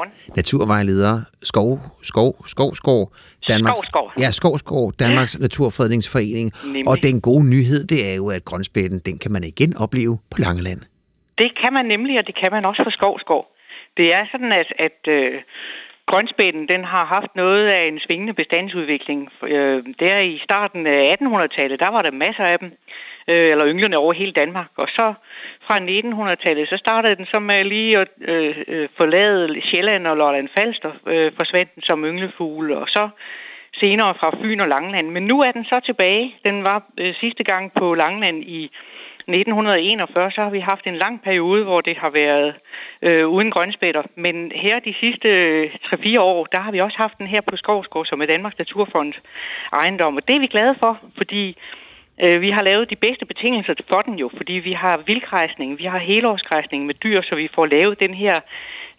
Godmorgen. 0.00 0.36
Naturvejleder, 0.36 1.14
skov, 1.42 1.78
skov, 2.02 2.46
skov, 2.46 2.74
skov, 2.74 3.12
Danmarks, 3.48 3.78
skov, 3.78 3.86
skov. 3.90 4.22
Ja, 4.24 4.30
skov, 4.30 4.58
skov, 4.58 4.92
Danmarks 4.98 5.36
ja. 5.36 5.42
Naturfredningsforening. 5.42 6.48
Nemlig. 6.64 6.88
Og 6.88 7.02
den 7.02 7.20
gode 7.20 7.44
nyhed, 7.54 7.80
det 7.92 8.00
er 8.10 8.14
jo, 8.16 8.26
at 8.36 8.44
grønspætten, 8.44 8.98
den 8.98 9.18
kan 9.18 9.32
man 9.32 9.44
igen 9.44 9.76
opleve 9.76 10.18
på 10.32 10.38
Langeland. 10.44 10.80
Det 11.38 11.50
kan 11.60 11.72
man 11.72 11.84
nemlig, 11.86 12.18
og 12.18 12.26
det 12.26 12.34
kan 12.34 12.50
man 12.52 12.64
også 12.64 12.84
på 12.84 12.90
skov, 12.90 13.20
skov. 13.20 13.42
Det 13.96 14.14
er 14.14 14.24
sådan, 14.32 14.52
at, 14.52 14.72
at 14.78 15.00
øh, 15.08 15.34
grønspætten, 16.06 16.68
den 16.68 16.84
har 16.84 17.04
haft 17.04 17.32
noget 17.36 17.66
af 17.66 17.82
en 17.88 17.98
svingende 17.98 18.34
bestandsudvikling. 18.34 19.28
Øh, 19.42 19.84
der 19.98 20.18
i 20.18 20.40
starten 20.44 20.86
af 20.86 21.16
1800-tallet, 21.22 21.80
der 21.80 21.88
var 21.88 22.02
der 22.02 22.10
masser 22.10 22.44
af 22.44 22.58
dem 22.58 22.70
øh, 23.28 23.50
eller 23.52 23.66
ynglende 23.66 23.96
over 23.96 24.12
hele 24.12 24.32
Danmark. 24.32 24.70
Og 24.76 24.88
så 24.88 25.14
fra 25.70 25.78
1900-tallet, 25.78 26.68
så 26.68 26.76
startede 26.76 27.16
den 27.16 27.26
så 27.26 27.38
med 27.38 27.64
lige 27.64 27.98
at 27.98 28.08
øh, 28.20 28.56
øh, 28.68 28.88
forlade 28.96 29.60
Sjælland 29.62 30.06
og 30.06 30.16
Lolland 30.16 30.48
Falster, 30.54 30.92
øh, 31.06 31.32
forsvandt 31.36 31.74
den 31.74 31.82
som 31.82 32.04
ynglefugle, 32.04 32.76
og 32.76 32.88
så 32.88 33.08
senere 33.80 34.14
fra 34.14 34.36
Fyn 34.42 34.60
og 34.60 34.68
Langland. 34.68 35.10
Men 35.10 35.26
nu 35.26 35.40
er 35.40 35.52
den 35.52 35.64
så 35.64 35.80
tilbage. 35.80 36.34
Den 36.44 36.64
var 36.64 36.82
øh, 36.98 37.14
sidste 37.14 37.44
gang 37.44 37.72
på 37.72 37.94
Langland 37.94 38.44
i 38.44 38.70
1941, 39.28 40.30
så 40.30 40.42
har 40.42 40.50
vi 40.50 40.60
haft 40.60 40.86
en 40.86 40.96
lang 40.96 41.22
periode, 41.22 41.64
hvor 41.64 41.80
det 41.80 41.96
har 41.96 42.10
været 42.10 42.54
øh, 43.02 43.28
uden 43.28 43.50
grønspætter. 43.50 44.02
Men 44.14 44.52
her 44.54 44.78
de 44.78 44.94
sidste 45.00 45.28
øh, 45.28 45.70
3-4 45.84 46.20
år, 46.20 46.44
der 46.44 46.58
har 46.58 46.72
vi 46.72 46.80
også 46.80 46.98
haft 46.98 47.18
den 47.18 47.26
her 47.26 47.40
på 47.40 47.56
Skovsgård, 47.56 48.06
som 48.06 48.22
er 48.22 48.26
Danmarks 48.26 48.58
Naturfond 48.58 49.12
ejendom. 49.72 50.16
Og 50.16 50.28
det 50.28 50.36
er 50.36 50.40
vi 50.40 50.46
glade 50.46 50.74
for, 50.80 50.98
fordi 51.16 51.56
vi 52.20 52.50
har 52.50 52.62
lavet 52.62 52.90
de 52.90 52.96
bedste 52.96 53.24
betingelser 53.24 53.74
for 53.88 54.02
den 54.02 54.14
jo, 54.18 54.30
fordi 54.36 54.52
vi 54.52 54.72
har 54.72 55.00
vildkræsning, 55.06 55.78
vi 55.78 55.84
har 55.84 55.98
helårskræsning 55.98 56.86
med 56.86 56.94
dyr, 56.94 57.22
så 57.22 57.34
vi 57.34 57.48
får 57.54 57.66
lavet 57.66 58.00
den 58.00 58.14
her 58.14 58.40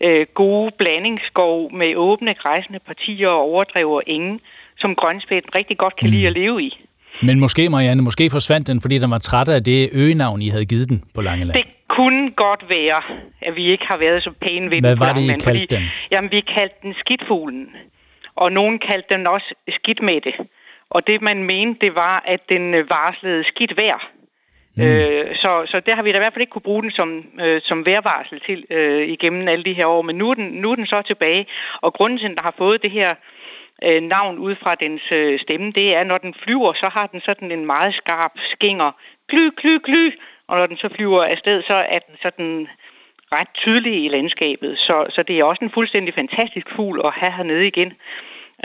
øh, 0.01 0.25
gode 0.33 0.72
blandingsskov 0.77 1.74
med 1.74 1.95
åbne 1.95 2.33
græsende 2.33 2.80
partier 2.80 3.27
og 3.27 3.41
overdrev 3.41 3.91
og 3.91 4.03
ingen, 4.08 4.40
som 4.77 4.95
grønspætten 4.95 5.56
rigtig 5.56 5.77
godt 5.77 5.95
kan 5.95 6.09
lide 6.09 6.27
at 6.27 6.33
leve 6.33 6.64
i. 6.64 6.85
Men 7.22 7.40
måske, 7.40 7.69
Marianne, 7.69 8.01
måske 8.01 8.30
forsvandt 8.30 8.67
den, 8.67 8.82
fordi 8.82 8.98
den 8.98 9.11
var 9.11 9.17
træt 9.17 9.50
af 9.50 9.64
det 9.64 9.90
øgenavn, 9.93 10.41
I 10.41 10.50
havde 10.50 10.66
givet 10.66 10.90
den 10.90 11.03
på 11.16 11.22
Langeland. 11.22 11.53
Det 11.53 11.66
kunne 11.88 12.32
godt 12.32 12.69
være, 12.69 13.01
at 13.41 13.56
vi 13.56 13.66
ikke 13.66 13.85
har 13.88 13.98
været 13.98 14.24
så 14.24 14.32
pæne 14.41 14.72
ved 14.72 14.80
Hvad 14.80 14.91
den 14.91 15.00
var 15.00 15.14
det, 15.14 15.22
I 15.22 15.27
kaldte 15.27 15.43
fordi, 15.43 15.66
den? 15.66 15.83
Jamen, 16.11 16.32
vi 16.32 16.40
kaldte 16.40 16.75
den 16.82 16.93
skidtfuglen, 17.00 17.69
og 18.35 18.51
nogen 18.51 18.80
kaldte 18.80 19.16
den 19.16 19.27
også 19.27 19.53
skidtmætte. 19.69 20.33
Og 20.91 21.07
det, 21.07 21.21
man 21.21 21.43
mente, 21.43 21.85
det 21.85 21.95
var, 21.95 22.23
at 22.25 22.49
den 22.49 22.73
øh, 22.73 22.89
varslede 22.89 23.43
skidt 23.43 23.77
vejr. 23.77 24.11
Mm. 24.75 24.83
Øh, 24.83 25.35
så, 25.35 25.63
så 25.65 25.79
der 25.79 25.95
har 25.95 26.03
vi 26.03 26.11
da 26.11 26.17
i 26.17 26.19
hvert 26.19 26.33
fald 26.33 26.41
ikke 26.41 26.51
kunne 26.51 26.69
bruge 26.69 26.83
den 26.83 26.91
som, 26.91 27.25
øh, 27.41 27.61
som 27.63 27.85
vejrvarsel 27.85 28.39
til 28.39 28.65
øh, 28.69 29.07
igennem 29.07 29.47
alle 29.47 29.65
de 29.65 29.73
her 29.73 29.85
år. 29.85 30.01
Men 30.01 30.15
nu 30.15 30.29
er, 30.29 30.33
den, 30.33 30.45
nu 30.45 30.71
er 30.71 30.75
den 30.75 30.85
så 30.85 31.01
tilbage. 31.01 31.47
Og 31.81 31.93
grunden 31.93 32.19
til, 32.19 32.25
at 32.25 32.29
den 32.29 32.39
har 32.39 32.53
fået 32.57 32.83
det 32.83 32.91
her 32.91 33.15
øh, 33.83 34.01
navn 34.03 34.37
ud 34.37 34.55
fra 34.55 34.75
dens 34.75 35.01
øh, 35.11 35.39
stemme, 35.39 35.71
det 35.71 35.95
er, 35.95 36.03
når 36.03 36.17
den 36.17 36.33
flyver, 36.43 36.73
så 36.73 36.89
har 36.89 37.07
den 37.07 37.21
sådan 37.21 37.51
en 37.51 37.65
meget 37.65 37.93
skarp 37.93 38.31
skinger. 38.51 38.91
Gly, 39.29 39.49
gly, 39.57 39.77
gly. 39.83 40.09
Og 40.47 40.57
når 40.57 40.65
den 40.65 40.77
så 40.77 40.89
flyver 40.95 41.23
afsted, 41.23 41.61
så 41.61 41.73
er 41.73 41.99
den 41.99 42.15
sådan 42.21 42.67
ret 43.31 43.47
tydelig 43.53 44.05
i 44.05 44.09
landskabet. 44.09 44.77
Så, 44.77 45.05
så 45.09 45.23
det 45.23 45.39
er 45.39 45.43
også 45.43 45.65
en 45.65 45.71
fuldstændig 45.71 46.13
fantastisk 46.13 46.67
fugl 46.75 47.01
at 47.05 47.11
have 47.11 47.31
hernede 47.31 47.67
igen. 47.67 47.93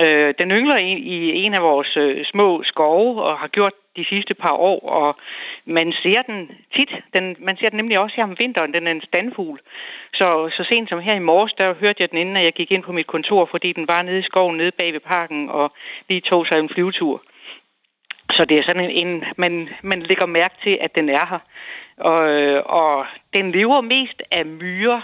Øh, 0.01 0.35
den 0.39 0.51
yngler 0.51 0.77
i, 0.77 0.93
i 0.93 1.43
en 1.43 1.55
af 1.55 1.63
vores 1.63 1.97
øh, 1.97 2.25
små 2.25 2.63
skove 2.63 3.23
og 3.23 3.39
har 3.39 3.49
gjort 3.49 3.73
de 3.97 4.05
sidste 4.05 4.35
par 4.35 4.53
år, 4.53 4.89
og 4.89 5.17
man 5.65 5.93
ser 5.93 6.23
den 6.23 6.51
tit. 6.75 6.91
Den, 7.15 7.37
man 7.39 7.57
ser 7.57 7.69
den 7.69 7.77
nemlig 7.77 7.99
også 7.99 8.17
her 8.17 8.25
om 8.25 8.39
vinteren. 8.39 8.75
Den 8.75 8.87
er 8.87 8.91
en 8.91 9.03
standfugl. 9.03 9.61
Så, 10.15 10.51
så 10.57 10.65
sent 10.65 10.89
som 10.89 11.01
her 11.01 11.15
i 11.15 11.19
morges, 11.19 11.53
der 11.53 11.75
hørte 11.75 12.03
jeg 12.03 12.11
den 12.11 12.19
inden, 12.19 12.37
at 12.37 12.45
jeg 12.45 12.53
gik 12.53 12.73
ind 12.73 12.83
på 12.83 12.93
mit 12.93 13.07
kontor, 13.07 13.45
fordi 13.45 13.73
den 13.73 13.89
var 13.89 14.03
nede 14.03 14.19
i 14.19 14.23
skoven, 14.23 14.57
nede 14.57 14.71
bag 14.71 14.93
ved 14.93 15.01
parken, 15.01 15.51
og 15.51 15.73
lige 16.09 16.21
tog 16.21 16.47
sig 16.47 16.59
en 16.59 16.69
flyvetur. 16.69 17.23
Så 18.33 18.45
det 18.45 18.59
er 18.59 18.63
sådan 18.63 18.91
en, 18.91 19.09
en 19.09 19.25
man, 19.37 19.69
man 19.83 20.03
lægger 20.03 20.27
mærke 20.27 20.55
til, 20.63 20.79
at 20.81 20.95
den 20.95 21.09
er 21.09 21.27
her. 21.27 21.39
Og, 21.97 22.29
øh, 22.31 22.63
og 22.67 23.07
den 23.35 23.53
lever 23.53 23.81
mest 23.81 24.23
af 24.31 24.47
myrer, 24.47 25.01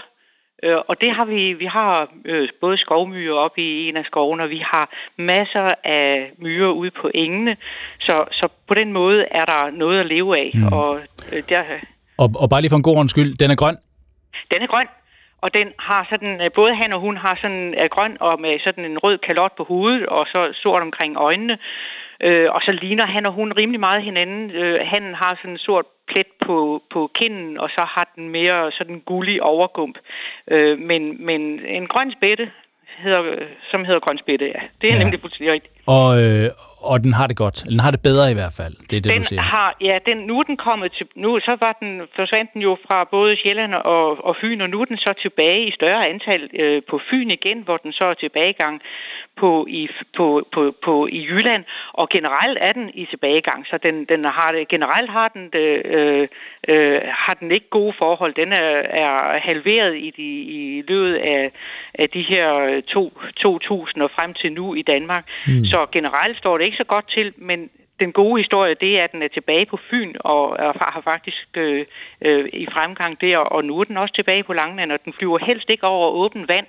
Øh, 0.63 0.77
og 0.87 1.01
det 1.01 1.11
har 1.11 1.25
vi, 1.25 1.53
vi 1.53 1.65
har 1.65 2.07
øh, 2.25 2.49
både 2.61 2.77
skovmyrer 2.77 3.35
op 3.35 3.57
i 3.57 3.89
en 3.89 3.97
af 3.97 4.05
skovene, 4.05 4.43
og 4.43 4.49
vi 4.49 4.61
har 4.65 4.89
masser 5.17 5.73
af 5.83 6.31
myrer 6.37 6.69
ude 6.69 6.91
på 6.91 7.11
engene. 7.13 7.57
Så, 7.99 8.25
så 8.31 8.47
på 8.67 8.73
den 8.73 8.93
måde 8.93 9.25
er 9.31 9.45
der 9.45 9.71
noget 9.71 9.99
at 9.99 10.05
leve 10.05 10.37
af. 10.37 10.51
Mm. 10.53 10.67
Og, 10.67 11.01
øh, 11.31 11.43
der, 11.49 11.63
Og, 12.17 12.31
og 12.35 12.49
bare 12.49 12.61
lige 12.61 12.69
for 12.69 12.77
en 12.77 12.83
god 12.83 13.09
skyld, 13.09 13.37
den 13.37 13.51
er 13.51 13.55
grøn. 13.55 13.77
den 14.51 14.61
er 14.61 14.67
grøn, 14.67 14.87
og 15.41 15.53
den 15.53 15.67
har 15.79 16.07
sådan, 16.09 16.41
øh, 16.41 16.51
både 16.55 16.75
han 16.75 16.93
og 16.93 16.99
hun 16.99 17.17
har 17.17 17.39
sådan 17.41 17.73
er 17.77 17.87
grøn 17.87 18.17
og 18.19 18.41
med 18.41 18.59
sådan 18.59 18.85
en 18.85 18.97
rød 18.97 19.17
kalot 19.17 19.55
på 19.57 19.63
hovedet, 19.63 20.05
og 20.05 20.27
så 20.27 20.51
sort 20.53 20.81
omkring 20.81 21.17
øjnene. 21.17 21.57
Øh, 22.21 22.51
og 22.51 22.61
så 22.61 22.71
ligner 22.71 23.05
han 23.05 23.25
og 23.25 23.33
hun 23.33 23.53
rimelig 23.53 23.79
meget 23.79 24.03
hinanden. 24.03 24.51
Øh, 24.51 24.79
han 24.87 25.15
har 25.15 25.35
sådan 25.35 25.51
en 25.51 25.57
sort 25.57 25.85
plet 26.07 26.27
på, 26.45 26.83
på 26.89 27.11
kinden, 27.13 27.57
og 27.57 27.69
så 27.69 27.81
har 27.81 28.11
den 28.15 28.29
mere 28.29 28.71
sådan 28.71 28.99
gullig 28.99 29.43
overgump. 29.43 29.97
Øh, 30.47 30.79
men, 30.79 31.25
men 31.25 31.65
en 31.65 31.87
grøn 31.87 32.11
spætte, 32.11 32.51
hedder, 32.97 33.45
som 33.71 33.85
hedder 33.85 33.99
grøn 33.99 34.17
spætte, 34.17 34.45
ja. 34.45 34.61
Det 34.81 34.89
er 34.89 34.93
Ja. 34.93 34.99
nemlig 34.99 35.19
fuldstændig 35.21 35.53
rigtigt. 35.53 35.72
Og, 35.85 36.21
øh, 36.21 36.49
og 36.83 37.03
den 37.03 37.13
har 37.13 37.27
det 37.27 37.37
godt. 37.37 37.63
Den 37.69 37.79
har 37.79 37.91
det 37.91 38.01
bedre 38.01 38.31
i 38.31 38.33
hvert 38.33 38.53
fald. 38.57 38.73
Det 38.89 38.97
er 38.97 39.01
det, 39.01 39.11
den 39.13 39.21
du 39.21 39.27
siger. 39.27 39.41
har, 39.41 39.77
ja, 39.81 39.99
den, 40.05 40.17
nu 40.17 40.39
er 40.39 40.43
den 40.43 40.57
kommet 40.57 40.91
til, 40.91 41.05
nu 41.15 41.39
så 41.39 41.57
var 41.59 41.77
den, 41.79 42.01
forsvandt 42.15 42.53
den 42.53 42.61
jo 42.61 42.77
fra 42.87 43.03
både 43.03 43.37
Sjælland 43.37 43.73
og, 43.73 44.25
og 44.25 44.35
Fyn, 44.41 44.61
og 44.61 44.69
nu 44.69 44.81
er 44.81 44.85
den 44.85 44.97
så 44.97 45.13
tilbage 45.21 45.67
i 45.67 45.71
større 45.71 46.07
antal 46.07 46.49
øh, 46.53 46.81
på 46.89 46.99
Fyn 47.09 47.29
igen, 47.31 47.61
hvor 47.61 47.77
den 47.77 47.91
så 47.91 48.05
er 48.05 48.13
tilbagegang 48.13 48.81
på, 49.35 49.65
i, 49.69 49.89
på, 50.17 50.47
på, 50.51 50.75
på, 50.83 51.07
i 51.11 51.27
Jylland, 51.29 51.63
og 51.93 52.09
generelt 52.09 52.57
er 52.61 52.73
den 52.73 52.89
i 52.93 53.05
tilbagegang, 53.05 53.65
så 53.67 53.77
den, 53.83 54.05
den 54.05 54.25
har 54.25 54.51
det, 54.51 54.67
generelt 54.67 55.09
har 55.09 55.27
den, 55.27 55.49
det, 55.53 55.85
øh, 55.85 56.27
øh, 56.67 57.01
har 57.05 57.33
den 57.33 57.51
ikke 57.51 57.69
gode 57.69 57.93
forhold. 57.97 58.33
Den 58.33 58.53
er, 58.53 58.81
er 59.03 59.39
halveret 59.39 59.97
i, 59.97 60.13
de, 60.17 60.41
i 60.41 60.83
løbet 60.87 61.15
af, 61.15 61.51
af 61.93 62.09
de 62.09 62.21
her 62.21 62.81
to, 62.87 63.13
2000 63.35 64.01
og 64.03 64.11
frem 64.15 64.33
til 64.33 64.51
nu 64.53 64.75
i 64.75 64.81
Danmark. 64.81 65.25
Mm. 65.47 65.63
Så 65.73 65.85
generelt 65.91 66.37
står 66.37 66.57
det 66.57 66.65
ikke 66.65 66.77
så 66.77 66.83
godt 66.83 67.07
til, 67.15 67.33
men 67.37 67.59
den 67.99 68.11
gode 68.11 68.41
historie, 68.41 68.75
det 68.81 68.99
er, 68.99 69.03
at 69.03 69.11
den 69.11 69.21
er 69.21 69.27
tilbage 69.27 69.65
på 69.65 69.77
Fyn 69.89 70.13
og 70.19 70.55
er, 70.59 70.71
har 70.95 71.01
faktisk 71.03 71.47
øh, 71.57 71.85
øh, 72.27 72.45
i 72.53 72.65
fremgang 72.75 73.21
der, 73.21 73.37
og 73.37 73.65
nu 73.65 73.79
er 73.79 73.83
den 73.83 73.97
også 73.97 74.13
tilbage 74.15 74.43
på 74.43 74.53
Langeland, 74.53 74.91
og 74.91 74.99
den 75.05 75.13
flyver 75.17 75.39
helst 75.49 75.69
ikke 75.69 75.87
over 75.87 76.07
åben 76.09 76.47
vand, 76.47 76.65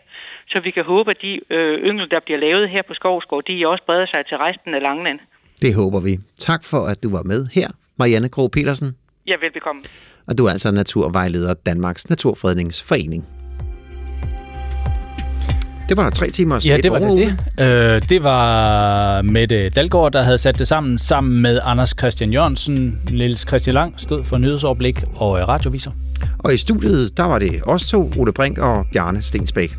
så 0.48 0.60
vi 0.60 0.70
kan 0.70 0.84
håbe, 0.84 1.10
at 1.10 1.16
de 1.22 1.40
øh, 1.50 1.78
yngel, 1.88 2.10
der 2.10 2.20
bliver 2.20 2.38
lavet 2.38 2.70
her 2.70 2.82
på 2.82 2.94
Skovsgård, 2.94 3.44
de 3.44 3.68
også 3.68 3.84
breder 3.86 4.06
sig 4.06 4.26
til 4.28 4.36
resten 4.36 4.74
af 4.74 4.82
Langeland. 4.82 5.18
Det 5.62 5.74
håber 5.74 6.00
vi. 6.00 6.18
Tak 6.36 6.64
for, 6.64 6.86
at 6.86 7.02
du 7.02 7.10
var 7.10 7.22
med 7.22 7.46
her, 7.52 7.68
Marianne 7.96 8.28
Krog 8.28 8.50
Petersen. 8.50 8.96
Ja, 9.26 9.34
velbekomme. 9.40 9.82
Og 10.26 10.38
du 10.38 10.46
er 10.46 10.50
altså 10.50 10.70
naturvejleder 10.70 11.54
Danmarks 11.54 12.10
Naturfredningsforening. 12.10 13.33
Det 15.88 15.96
var 15.96 16.10
tre 16.10 16.30
timers 16.30 16.66
Ja, 16.66 16.76
et 16.76 16.82
det 16.82 16.92
var 16.92 16.98
det. 16.98 17.36
det. 17.58 17.64
Øh, 17.64 18.02
det 18.08 18.22
var 18.22 19.22
Mette 19.22 19.68
Dalgaard, 19.68 20.12
der 20.12 20.22
havde 20.22 20.38
sat 20.38 20.58
det 20.58 20.68
sammen, 20.68 20.98
sammen 20.98 21.42
med 21.42 21.60
Anders 21.64 21.94
Christian 21.98 22.32
Jørgensen. 22.32 23.00
Niels 23.10 23.48
Christian 23.48 23.74
Lang 23.74 23.94
stod 23.96 24.24
for 24.24 24.38
nyhedsoverblik 24.38 25.02
og 25.16 25.38
øh, 25.40 25.48
radioviser. 25.48 25.90
Og 26.38 26.54
i 26.54 26.56
studiet, 26.56 27.16
der 27.16 27.22
var 27.24 27.38
det 27.38 27.60
os 27.66 27.86
to, 27.86 28.12
Ole 28.18 28.32
Brink 28.32 28.58
og 28.58 28.86
Bjarne 28.92 29.22
Stensbæk. 29.22 29.76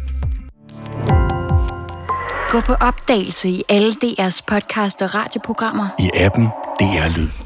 Gå 2.50 2.62
på 2.62 2.74
opdagelse 2.74 3.50
i 3.50 3.64
alle 3.70 3.92
DR's 4.04 4.40
podcast 4.48 5.02
og 5.02 5.16
radioprogrammer. 5.16 5.88
I 6.00 6.10
appen 6.16 6.46
DR 6.80 7.18
Lyd. 7.18 7.45